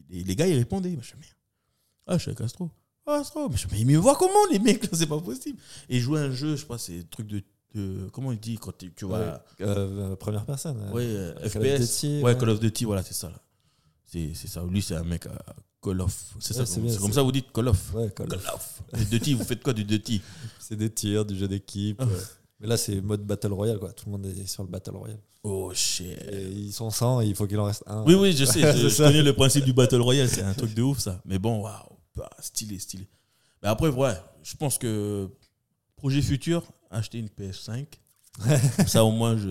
il- 0.10 0.28
les 0.28 0.36
gars, 0.36 0.46
ils 0.48 0.58
répondaient. 0.58 0.90
Je 0.90 0.96
me 1.16 1.20
merde. 1.22 1.34
Ah, 2.06 2.18
je 2.18 2.24
suis 2.24 2.32
à 2.32 2.36
Castro. 2.36 2.70
Ah. 3.10 3.48
Mais, 3.50 3.58
je, 3.58 3.68
mais 3.72 3.80
ils 3.80 3.86
me 3.88 3.98
voient 3.98 4.16
comment, 4.16 4.46
les 4.52 4.60
mecs, 4.60 4.88
C'est 4.94 5.08
pas 5.08 5.20
possible. 5.20 5.60
Et 5.90 6.00
jouait 6.00 6.20
un 6.22 6.32
jeu, 6.32 6.56
je 6.56 6.64
crois, 6.64 6.78
c'est 6.78 7.10
truc 7.10 7.28
de. 7.28 7.42
de- 7.76 8.08
comment 8.12 8.32
il 8.32 8.40
dit 8.40 8.58
quand 8.58 8.72
tu, 8.78 9.06
vois. 9.06 9.20
Ouais, 9.20 9.26
euh, 9.62 10.16
première 10.16 10.46
personne. 10.46 10.78
euh, 10.82 10.92
Ouais, 10.92 11.04
euh, 11.06 11.34
Call 11.50 11.62
of 11.62 11.68
FPS. 11.68 11.80
Duty, 12.02 12.08
ouais, 12.18 12.24
ouais. 12.24 12.38
Call 12.38 12.50
of 12.50 12.60
Duty, 12.60 12.86
voilà, 12.86 13.04
c'est 13.04 13.14
ça. 13.14 13.32
C'est 14.06 14.32
c'est 14.34 14.48
ça. 14.48 14.64
Lui, 14.70 14.82
c'est 14.82 14.96
un 14.96 15.04
mec 15.04 15.26
à 15.28 15.56
Call 15.82 16.02
of. 16.02 16.34
C'est 16.40 16.54
ça. 16.54 16.66
C'est 16.66 16.76
comme- 16.76 16.84
bien, 16.84 16.94
c'est 16.94 17.00
comme 17.00 17.08
c'est- 17.10 17.16
ça 17.16 17.22
vous 17.24 17.32
dites 17.32 17.52
Call 17.52 17.68
of. 17.68 17.94
Ouais, 17.94 18.10
Call 18.16 18.28
Call 18.28 18.40
of. 18.40 18.82
of. 18.94 19.00
Du 19.00 19.06
Duty, 19.06 19.34
vous 19.36 19.44
faites 19.44 19.64
quoi 19.64 19.74
du 19.74 19.84
Duty 19.84 20.22
C'est 20.60 20.76
des 20.76 20.90
tirs, 20.90 21.26
du 21.26 21.38
jeu 21.38 21.48
d'équipe. 21.48 22.02
Ah. 22.02 22.06
Mais 22.60 22.68
là, 22.68 22.76
c'est 22.76 23.00
mode 23.02 23.26
Battle 23.26 23.54
Royale, 23.54 23.80
quoi. 23.80 23.94
Tout 23.94 24.06
le 24.08 24.12
monde 24.14 24.26
est 24.26 24.46
sur 24.48 24.64
le 24.64 24.70
Battle 24.70 24.96
Royale. 24.98 25.20
Oh 25.44 25.72
shit. 25.74 26.08
Et 26.32 26.50
ils 26.50 26.74
sont 26.74 26.90
100 26.90 27.22
et 27.22 27.28
il 27.28 27.36
faut 27.36 27.48
qu'il 27.48 27.58
en 27.60 27.64
reste 27.64 27.84
un. 27.88 28.04
Oui, 28.06 28.16
oui, 28.16 28.34
je 28.36 28.44
sais. 28.44 28.60
je, 28.76 28.88
je 28.90 28.98
connais 28.98 29.22
le 29.22 29.32
principe 29.34 29.64
du 29.64 29.72
Battle 29.72 30.02
Royale. 30.02 30.28
C'est 30.28 30.42
un 30.42 30.54
truc 30.54 30.74
de 30.74 30.82
ouf, 30.82 31.00
ça. 31.00 31.22
Mais 31.24 31.40
bon, 31.40 31.62
waouh. 31.62 31.76
Bah, 32.20 32.30
stylé, 32.40 32.78
stylé. 32.80 33.08
Mais 33.64 33.70
après, 33.70 33.90
ouais, 33.90 34.14
je 34.44 34.56
pense 34.56 34.78
que 34.78 35.30
projet 35.96 36.22
futur, 36.22 36.64
acheter 36.92 37.18
une 37.20 37.28
PS5. 37.28 37.86
Comme 38.78 38.88
ça, 38.88 39.04
au 39.04 39.12
moins, 39.12 39.36
je, 39.38 39.50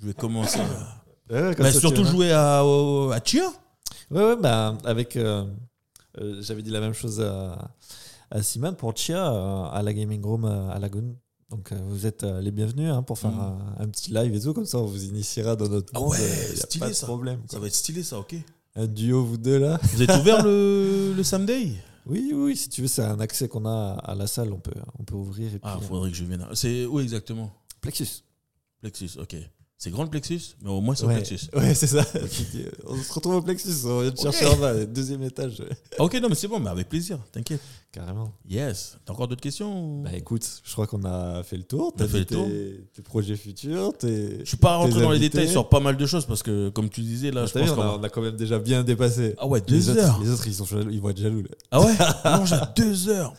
je 0.00 0.06
vais 0.06 0.14
commencer 0.14 0.58
à. 0.60 1.04
Ouais, 1.30 1.54
comme 1.54 1.64
Bah, 1.64 1.72
ça, 1.72 1.80
tu 1.80 1.86
surtout 1.86 2.04
jouer 2.04 2.32
à, 2.32 2.60
à 2.60 3.20
Chia. 3.24 3.48
Ouais, 4.10 4.24
ouais, 4.24 4.36
bah, 4.36 4.76
avec. 4.84 5.16
euh, 5.16 5.44
euh, 6.20 6.42
J'avais 6.42 6.62
dit 6.62 6.70
la 6.70 6.80
même 6.80 6.92
chose 6.92 7.20
à, 7.20 7.70
à 8.30 8.42
Simone 8.42 8.76
pour 8.76 8.96
Chia 8.96 9.32
euh, 9.32 9.64
à 9.70 9.82
la 9.82 9.92
Gaming 9.92 10.22
Room 10.24 10.44
à 10.44 10.78
Lagoon. 10.78 11.16
Donc 11.50 11.72
vous 11.72 12.04
êtes 12.06 12.22
les 12.24 12.50
bienvenus 12.50 12.90
hein, 12.90 13.02
pour 13.02 13.18
faire 13.18 13.30
Mm. 13.30 13.40
un, 13.78 13.84
un 13.84 13.88
petit 13.88 14.10
live 14.12 14.34
et 14.34 14.40
tout, 14.40 14.52
comme 14.54 14.66
ça 14.66 14.78
on 14.78 14.86
vous 14.86 15.04
initiera 15.04 15.54
dans 15.54 15.68
notre 15.68 15.92
Ah 15.94 16.00
ouais, 16.02 16.18
stylé, 16.56 16.80
pas 16.80 16.88
de 16.88 16.94
ça. 16.94 17.06
problème. 17.06 17.40
Ça 17.48 17.58
va 17.60 17.66
être 17.68 17.74
stylé, 17.74 18.02
ça, 18.02 18.18
ok. 18.18 18.34
Un 18.76 18.86
duo, 18.86 19.24
vous 19.24 19.36
deux 19.36 19.58
là 19.58 19.78
Vous 19.82 20.02
êtes 20.02 20.10
ouvert 20.18 20.42
le, 20.44 21.14
le 21.16 21.22
samedi 21.22 21.76
Oui, 22.06 22.32
oui, 22.34 22.56
si 22.56 22.68
tu 22.68 22.82
veux, 22.82 22.88
c'est 22.88 23.02
un 23.04 23.20
accès 23.20 23.48
qu'on 23.48 23.66
a 23.66 23.92
à 24.02 24.14
la 24.16 24.26
salle, 24.26 24.52
on 24.52 24.58
peut, 24.58 24.72
on 24.98 25.04
peut 25.04 25.14
ouvrir. 25.14 25.46
Et 25.54 25.58
puis, 25.58 25.60
Ah, 25.62 25.76
euh, 25.76 25.80
faudrait 25.80 26.10
que 26.10 26.16
je 26.16 26.24
vienne. 26.24 26.44
C'est 26.54 26.84
où 26.84 26.98
exactement? 26.98 27.52
Plexus. 27.80 28.22
Plexus, 28.80 29.10
ok. 29.18 29.36
C'est 29.84 29.90
grand 29.90 30.04
le 30.04 30.08
Plexus, 30.08 30.40
mais 30.62 30.70
au 30.70 30.80
moins 30.80 30.94
c'est 30.94 31.04
au 31.04 31.08
Plexus. 31.08 31.40
ouais 31.54 31.74
c'est 31.74 31.88
ça. 31.88 32.02
on 32.86 32.96
se 32.96 33.12
retrouve 33.12 33.34
au 33.34 33.42
Plexus, 33.42 33.84
on 33.84 34.00
vient 34.00 34.12
Ok. 34.12 34.18
chercher 34.18 34.46
en 34.46 34.56
bas, 34.56 34.82
deuxième 34.86 35.22
étage. 35.24 35.62
Ah, 35.98 36.04
ok, 36.04 36.14
non, 36.22 36.30
mais 36.30 36.34
c'est 36.34 36.48
bon, 36.48 36.58
mais 36.58 36.70
avec 36.70 36.88
plaisir, 36.88 37.18
t'inquiète. 37.30 37.60
Carrément. 37.92 38.32
Yes. 38.48 38.96
T'as 39.04 39.12
encore 39.12 39.28
d'autres 39.28 39.42
questions 39.42 40.00
Bah 40.00 40.14
écoute, 40.14 40.62
je 40.64 40.72
crois 40.72 40.86
qu'on 40.86 41.04
a 41.04 41.42
fait 41.42 41.58
le 41.58 41.64
tour. 41.64 41.92
T'as 41.94 42.08
fait 42.08 42.20
le 42.20 42.24
tour. 42.24 42.48
tes, 42.94 43.02
projets 43.02 43.36
futurs, 43.36 43.92
tes. 43.98 44.38
Je 44.38 44.44
suis 44.46 44.56
pas 44.56 44.76
rentré 44.76 45.02
dans 45.02 45.10
les 45.10 45.18
détails 45.18 45.50
sur 45.50 45.68
pas 45.68 45.80
mal 45.80 45.98
de 45.98 46.06
choses 46.06 46.24
parce 46.24 46.42
que, 46.42 46.70
comme 46.70 46.88
tu 46.88 47.02
disais, 47.02 47.30
là, 47.30 47.44
je 47.44 47.52
T'as 47.52 47.60
pense 47.60 47.68
vu, 47.68 47.74
on, 47.78 47.82
a, 47.82 47.84
qu'on 47.84 48.00
on 48.00 48.02
a 48.04 48.08
quand 48.08 48.22
même 48.22 48.36
déjà 48.36 48.58
bien 48.58 48.82
dépassé. 48.84 49.34
Ah 49.36 49.46
ouais, 49.46 49.60
les 49.60 49.66
deux 49.66 49.90
autres, 49.90 50.00
heures. 50.00 50.18
Les 50.22 50.30
autres, 50.30 50.46
ils, 50.46 50.54
sont 50.54 50.64
ils 50.90 50.98
vont 51.02 51.10
être 51.10 51.20
jaloux. 51.20 51.42
Là. 51.42 51.48
Ah 51.70 51.82
ouais? 51.82 51.94
Non, 52.24 52.46
j'ai 52.46 52.56
deux 52.74 53.10
heures. 53.10 53.34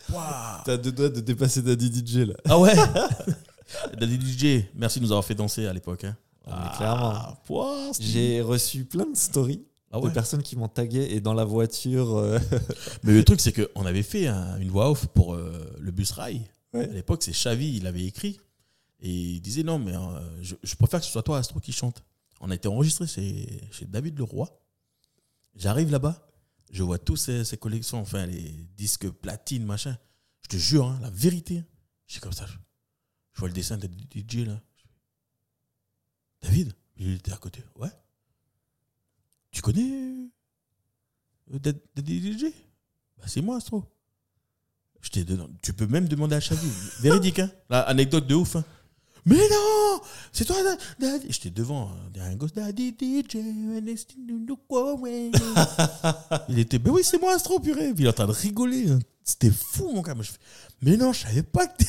T'as 0.64 0.76
deux 0.76 0.92
doigts 0.92 1.08
de 1.08 1.18
dépasser 1.18 1.60
Daddy 1.60 1.92
DJ 1.92 2.28
là. 2.28 2.34
Ah 2.48 2.56
ouais? 2.60 2.72
Daddy 4.00 4.14
DJ, 4.14 4.64
merci 4.76 5.00
de 5.00 5.04
nous 5.04 5.10
avoir 5.10 5.24
fait 5.24 5.34
danser 5.34 5.66
à 5.66 5.72
l'époque. 5.72 6.04
Hein. 6.04 6.16
Ah, 6.48 6.74
clairement. 6.76 7.36
J'ai 8.00 8.40
reçu 8.40 8.84
plein 8.84 9.06
de 9.10 9.16
stories 9.16 9.64
Ah 9.90 10.00
de 10.00 10.08
personnes 10.10 10.42
qui 10.42 10.56
m'ont 10.56 10.68
tagué 10.68 11.08
et 11.10 11.20
dans 11.20 11.34
la 11.34 11.44
voiture. 11.44 12.16
euh, 12.16 12.38
Mais 13.02 13.12
le 13.12 13.24
truc, 13.24 13.40
c'est 13.40 13.52
qu'on 13.52 13.84
avait 13.86 14.02
fait 14.02 14.26
un- 14.28 14.58
une 14.58 14.68
voix 14.70 14.90
off 14.90 15.06
pour 15.08 15.34
euh, 15.34 15.74
le 15.80 15.90
bus 15.90 16.12
rail. 16.12 16.42
Ouais. 16.72 16.88
À 16.88 16.92
l'époque, 16.92 17.22
c'est 17.22 17.32
Xavi, 17.32 17.76
il 17.76 17.86
avait 17.86 18.04
écrit. 18.04 18.38
Et 19.00 19.10
il 19.10 19.40
disait 19.40 19.62
non, 19.62 19.78
mais 19.78 19.94
euh, 19.96 20.42
je, 20.42 20.54
je 20.62 20.74
préfère 20.76 21.00
que 21.00 21.06
ce 21.06 21.12
soit 21.12 21.22
toi, 21.22 21.38
Astro, 21.38 21.60
qui 21.60 21.72
chante. 21.72 22.02
On 22.40 22.50
a 22.50 22.54
été 22.54 22.68
enregistré 22.68 23.06
chez, 23.06 23.60
chez 23.72 23.84
David 23.86 24.18
Leroy. 24.18 24.46
J'arrive 25.54 25.90
là-bas, 25.90 26.28
je 26.70 26.82
vois 26.82 26.98
tous 26.98 27.16
ces, 27.16 27.44
ces 27.44 27.56
collections, 27.56 27.98
enfin 28.00 28.26
les 28.26 28.52
disques 28.76 29.08
platine, 29.08 29.64
machin. 29.64 29.96
Je 30.42 30.48
te 30.48 30.56
jure, 30.56 30.86
hein, 30.86 30.98
la 31.02 31.10
vérité. 31.10 31.64
Je 32.06 32.12
suis 32.12 32.20
comme 32.20 32.32
ça. 32.32 32.44
Je, 32.46 32.52
je 33.32 33.38
vois 33.40 33.48
le 33.48 33.54
dessin 33.54 33.78
de 33.78 33.88
DJ 34.14 34.46
là. 34.46 34.60
David, 36.46 36.72
il 36.96 37.14
était 37.14 37.32
à 37.32 37.36
côté. 37.36 37.62
Ouais. 37.76 37.88
Tu 39.50 39.62
connais 39.62 40.12
euh, 41.52 41.58
Dad- 41.58 41.80
Daddy 41.94 42.32
DJ 42.38 42.44
bah, 43.18 43.24
C'est 43.26 43.40
moi, 43.40 43.56
Astro. 43.56 43.84
Je 45.00 45.10
t'ai 45.10 45.24
donné- 45.24 45.44
Tu 45.62 45.72
peux 45.72 45.86
même 45.86 46.08
demander 46.08 46.36
à 46.36 46.40
Xavi. 46.40 46.68
Véridique, 47.00 47.38
hein 47.40 47.50
La 47.68 47.80
anecdote 47.82 48.26
de 48.26 48.34
ouf. 48.34 48.56
hein. 48.56 48.64
Mais 49.24 49.36
non 49.36 50.00
C'est 50.32 50.44
toi, 50.44 50.62
Dad- 50.62 50.78
Daddy. 51.00 51.26
J'étais 51.30 51.50
devant, 51.50 51.90
hein, 51.90 51.96
derrière 52.12 52.32
un 52.32 52.36
gosse. 52.36 52.52
Daddy 52.52 52.94
DJ, 52.98 53.36
il 56.48 56.58
était, 56.58 56.78
ben 56.78 56.90
oui, 56.92 57.02
c'est 57.04 57.20
moi, 57.20 57.34
Astro, 57.34 57.58
purée. 57.60 57.92
Puis 57.92 58.04
il 58.04 58.06
est 58.06 58.10
en 58.10 58.12
train 58.12 58.26
de 58.26 58.32
rigoler. 58.32 58.90
hein. 58.90 58.98
C'était 59.24 59.50
fou, 59.50 59.92
mon 59.92 60.02
gars. 60.02 60.14
Moi, 60.14 60.22
je 60.24 60.30
fais, 60.32 60.38
mais 60.82 60.96
non, 60.96 61.12
je 61.12 61.22
savais 61.22 61.42
pas 61.42 61.66
que 61.66 61.78
t'es- 61.78 61.86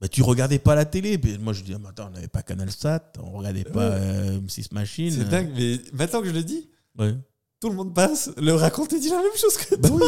bah, 0.00 0.08
tu 0.08 0.22
regardais 0.22 0.58
pas 0.58 0.74
la 0.74 0.84
télé. 0.84 1.18
Puis 1.18 1.38
moi, 1.38 1.52
je 1.52 1.62
dis, 1.62 1.72
ah, 1.74 1.78
mais 1.80 1.88
attends, 1.88 2.08
on 2.08 2.14
n'avait 2.14 2.28
pas 2.28 2.42
Canal 2.42 2.70
Sat, 2.70 3.12
on 3.22 3.30
regardait 3.38 3.64
pas 3.64 3.82
euh, 3.84 4.38
M6 4.40 4.72
Machine. 4.72 5.10
C'est 5.12 5.28
dingue, 5.28 5.50
mais 5.56 5.80
maintenant 5.92 6.20
que 6.20 6.28
je 6.28 6.32
le 6.34 6.42
dis, 6.44 6.68
Ouais. 6.98 7.14
tout 7.60 7.68
le 7.70 7.76
monde 7.76 7.94
passe, 7.94 8.30
le 8.36 8.52
raconte 8.54 8.92
et 8.92 9.00
dit 9.00 9.10
la 9.10 9.16
même 9.18 9.36
chose 9.36 9.56
que 9.56 9.74
Bah 9.76 9.88
toi. 9.88 9.98
oui. 10.00 10.06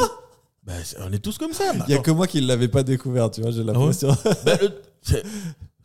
Bah, 0.63 0.75
on 1.01 1.13
est 1.13 1.19
tous 1.19 1.39
comme 1.39 1.53
ça. 1.53 1.73
Il 1.89 1.93
y 1.93 1.97
a 1.97 1.99
que 2.01 2.11
moi 2.11 2.27
qui 2.27 2.41
ne 2.43 2.47
l'avais 2.47 2.69
pas 2.69 2.83
découvert, 2.83 3.31
tu 3.31 3.41
vois, 3.41 3.51
j'ai 3.51 3.63
ouais 3.63 3.65
l'impression. 3.65 4.15
Bah, 4.45 4.57
le- 4.61 5.23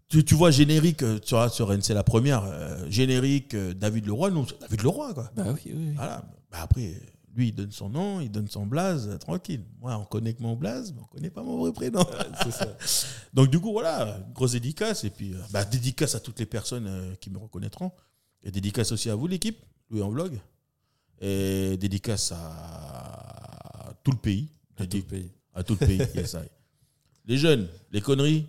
tu, 0.08 0.24
tu 0.24 0.36
vois, 0.36 0.52
générique, 0.52 1.02
euh, 1.02 1.18
tu 1.20 1.34
vois, 1.34 1.50
sur 1.50 1.72
NC 1.74 1.90
la 1.94 2.04
première, 2.04 2.44
euh, 2.46 2.86
générique, 2.90 3.56
euh, 3.56 3.74
David 3.74 4.06
Leroy, 4.06 4.30
c'est 4.32 4.60
David 4.62 4.84
Leroy, 4.84 5.14
quoi. 5.14 5.32
Bah 5.36 5.44
oui, 5.48 5.72
oui. 5.74 5.94
Voilà. 5.96 6.24
Bah, 6.52 6.60
après, 6.62 6.94
lui, 7.36 7.50
il 7.50 7.52
donne 7.56 7.72
son 7.72 7.90
nom, 7.90 8.22
il 8.22 8.32
donne 8.32 8.48
son 8.48 8.66
blaze, 8.66 9.18
tranquille. 9.20 9.64
Moi, 9.82 9.96
on 9.98 10.06
connaît 10.06 10.34
que 10.34 10.42
mon 10.42 10.56
blaze, 10.56 10.94
mais 10.94 11.02
on 11.02 11.06
connaît 11.06 11.30
pas 11.30 11.44
mon 11.44 11.58
vrai 11.60 11.74
prénom. 11.74 12.06
Ça. 12.50 12.78
Donc, 13.34 13.50
du 13.50 13.60
coup, 13.60 13.74
voilà, 13.74 14.18
grosse 14.34 14.54
dédicace. 14.54 15.04
Et 15.04 15.10
puis, 15.10 15.34
euh, 15.34 15.40
bah, 15.52 15.66
dédicace 15.66 16.16
à 16.16 16.22
toutes 16.22 16.40
les 16.40 16.46
personnes 16.46 16.88
euh, 16.88 17.14
qui 17.16 17.30
me 17.30 17.38
reconnaîtront. 17.38 17.92
Et 18.42 18.52
dédicace 18.52 18.92
aussi 18.94 19.10
à 19.10 19.16
vous, 19.16 19.28
l'équipe, 19.28 19.60
Louis 19.90 20.02
en 20.02 20.10
vlog. 20.10 20.40
Et 21.20 21.76
dédicace 21.78 22.32
à 22.32 23.94
tout 24.04 24.12
le 24.12 24.18
pays. 24.18 24.48
À 24.78 24.86
tout 24.86 24.98
le 24.98 25.04
pays. 25.04 25.32
À 25.54 25.64
tout 25.64 25.78
le 25.80 25.86
pays. 25.86 26.02
yes, 26.16 26.34
I. 26.34 26.38
Les 27.28 27.38
jeunes, 27.40 27.68
les 27.92 28.02
conneries, 28.02 28.46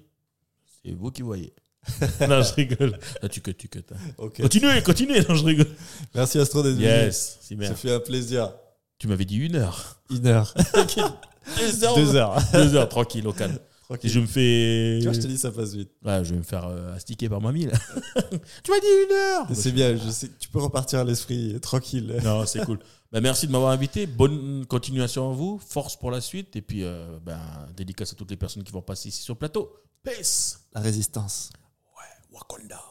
c'est 0.83 0.93
vous 0.93 1.11
qui 1.11 1.23
voyez. 1.23 1.55
non, 2.29 2.43
je 2.43 2.53
rigole. 2.55 2.99
Ah, 3.23 3.29
tu 3.29 3.41
cut, 3.41 3.55
tu 3.55 3.69
cut. 3.69 3.85
hein. 3.91 4.29
Continuez, 4.37 4.83
continuez. 4.83 5.21
Non, 5.27 5.35
je 5.35 5.45
rigole. 5.45 5.71
Merci 6.15 6.39
Astro 6.39 6.63
d'être. 6.63 6.79
Yes, 6.79 7.39
c'est 7.41 7.57
Ça 7.65 7.75
fait 7.75 7.95
un 7.95 8.01
plaisir. 8.01 8.53
Tu 8.99 9.09
m'avais 9.09 9.25
dit 9.25 9.37
une 9.37 9.57
heure. 9.57 10.01
Une 10.11 10.27
heure. 10.27 10.55
Deux 11.59 11.85
heures. 11.85 11.97
Deux 11.97 12.17
heures. 12.17 12.39
Deux 12.53 12.75
heures, 12.75 12.89
tranquille, 12.89 13.27
au 13.27 13.33
calme. 13.33 13.55
Et 13.55 13.87
Tranquille. 13.89 14.11
je 14.11 14.21
me 14.21 14.27
fais. 14.27 14.99
Tu 15.01 15.05
vois, 15.05 15.13
je 15.13 15.21
te 15.21 15.27
dis, 15.27 15.39
ça 15.39 15.53
passe 15.53 15.75
vite. 15.75 15.91
Ouais, 16.05 16.25
je 16.25 16.33
vais 16.33 16.39
me 16.39 16.43
faire 16.43 16.67
euh, 16.67 16.97
astiquer 16.97 17.29
par 17.29 17.41
mamie, 17.41 17.67
là. 17.67 17.73
tu 18.65 18.71
m'as 18.71 18.81
dit 18.81 18.87
une 19.09 19.13
heure 19.15 19.47
C'est 19.55 19.71
bien, 19.71 19.97
je 19.97 20.11
sais, 20.11 20.29
tu 20.41 20.49
peux 20.49 20.59
repartir 20.61 20.99
à 20.99 21.05
l'esprit 21.05 21.61
tranquille. 21.61 22.21
Non, 22.25 22.45
c'est 22.47 22.65
cool. 22.65 22.79
Bah, 23.13 23.21
merci 23.21 23.47
de 23.47 23.53
m'avoir 23.53 23.71
invité. 23.71 24.07
Bonne 24.07 24.67
continuation 24.67 25.31
à 25.31 25.35
vous. 25.35 25.61
Force 25.65 25.97
pour 25.97 26.11
la 26.11 26.21
suite. 26.21 26.57
Et 26.57 26.63
puis, 26.63 26.83
euh, 26.83 27.19
ben, 27.25 27.39
dédicace 27.77 28.13
à 28.13 28.17
toutes 28.17 28.31
les 28.31 28.37
personnes 28.37 28.65
qui 28.65 28.73
vont 28.73 28.83
passer 28.83 29.11
ici 29.11 29.23
sur 29.23 29.35
le 29.35 29.39
plateau. 29.39 29.73
Peace 30.03 30.59
La 30.75 30.81
résistance. 30.81 31.51
Wakanda 32.33 32.83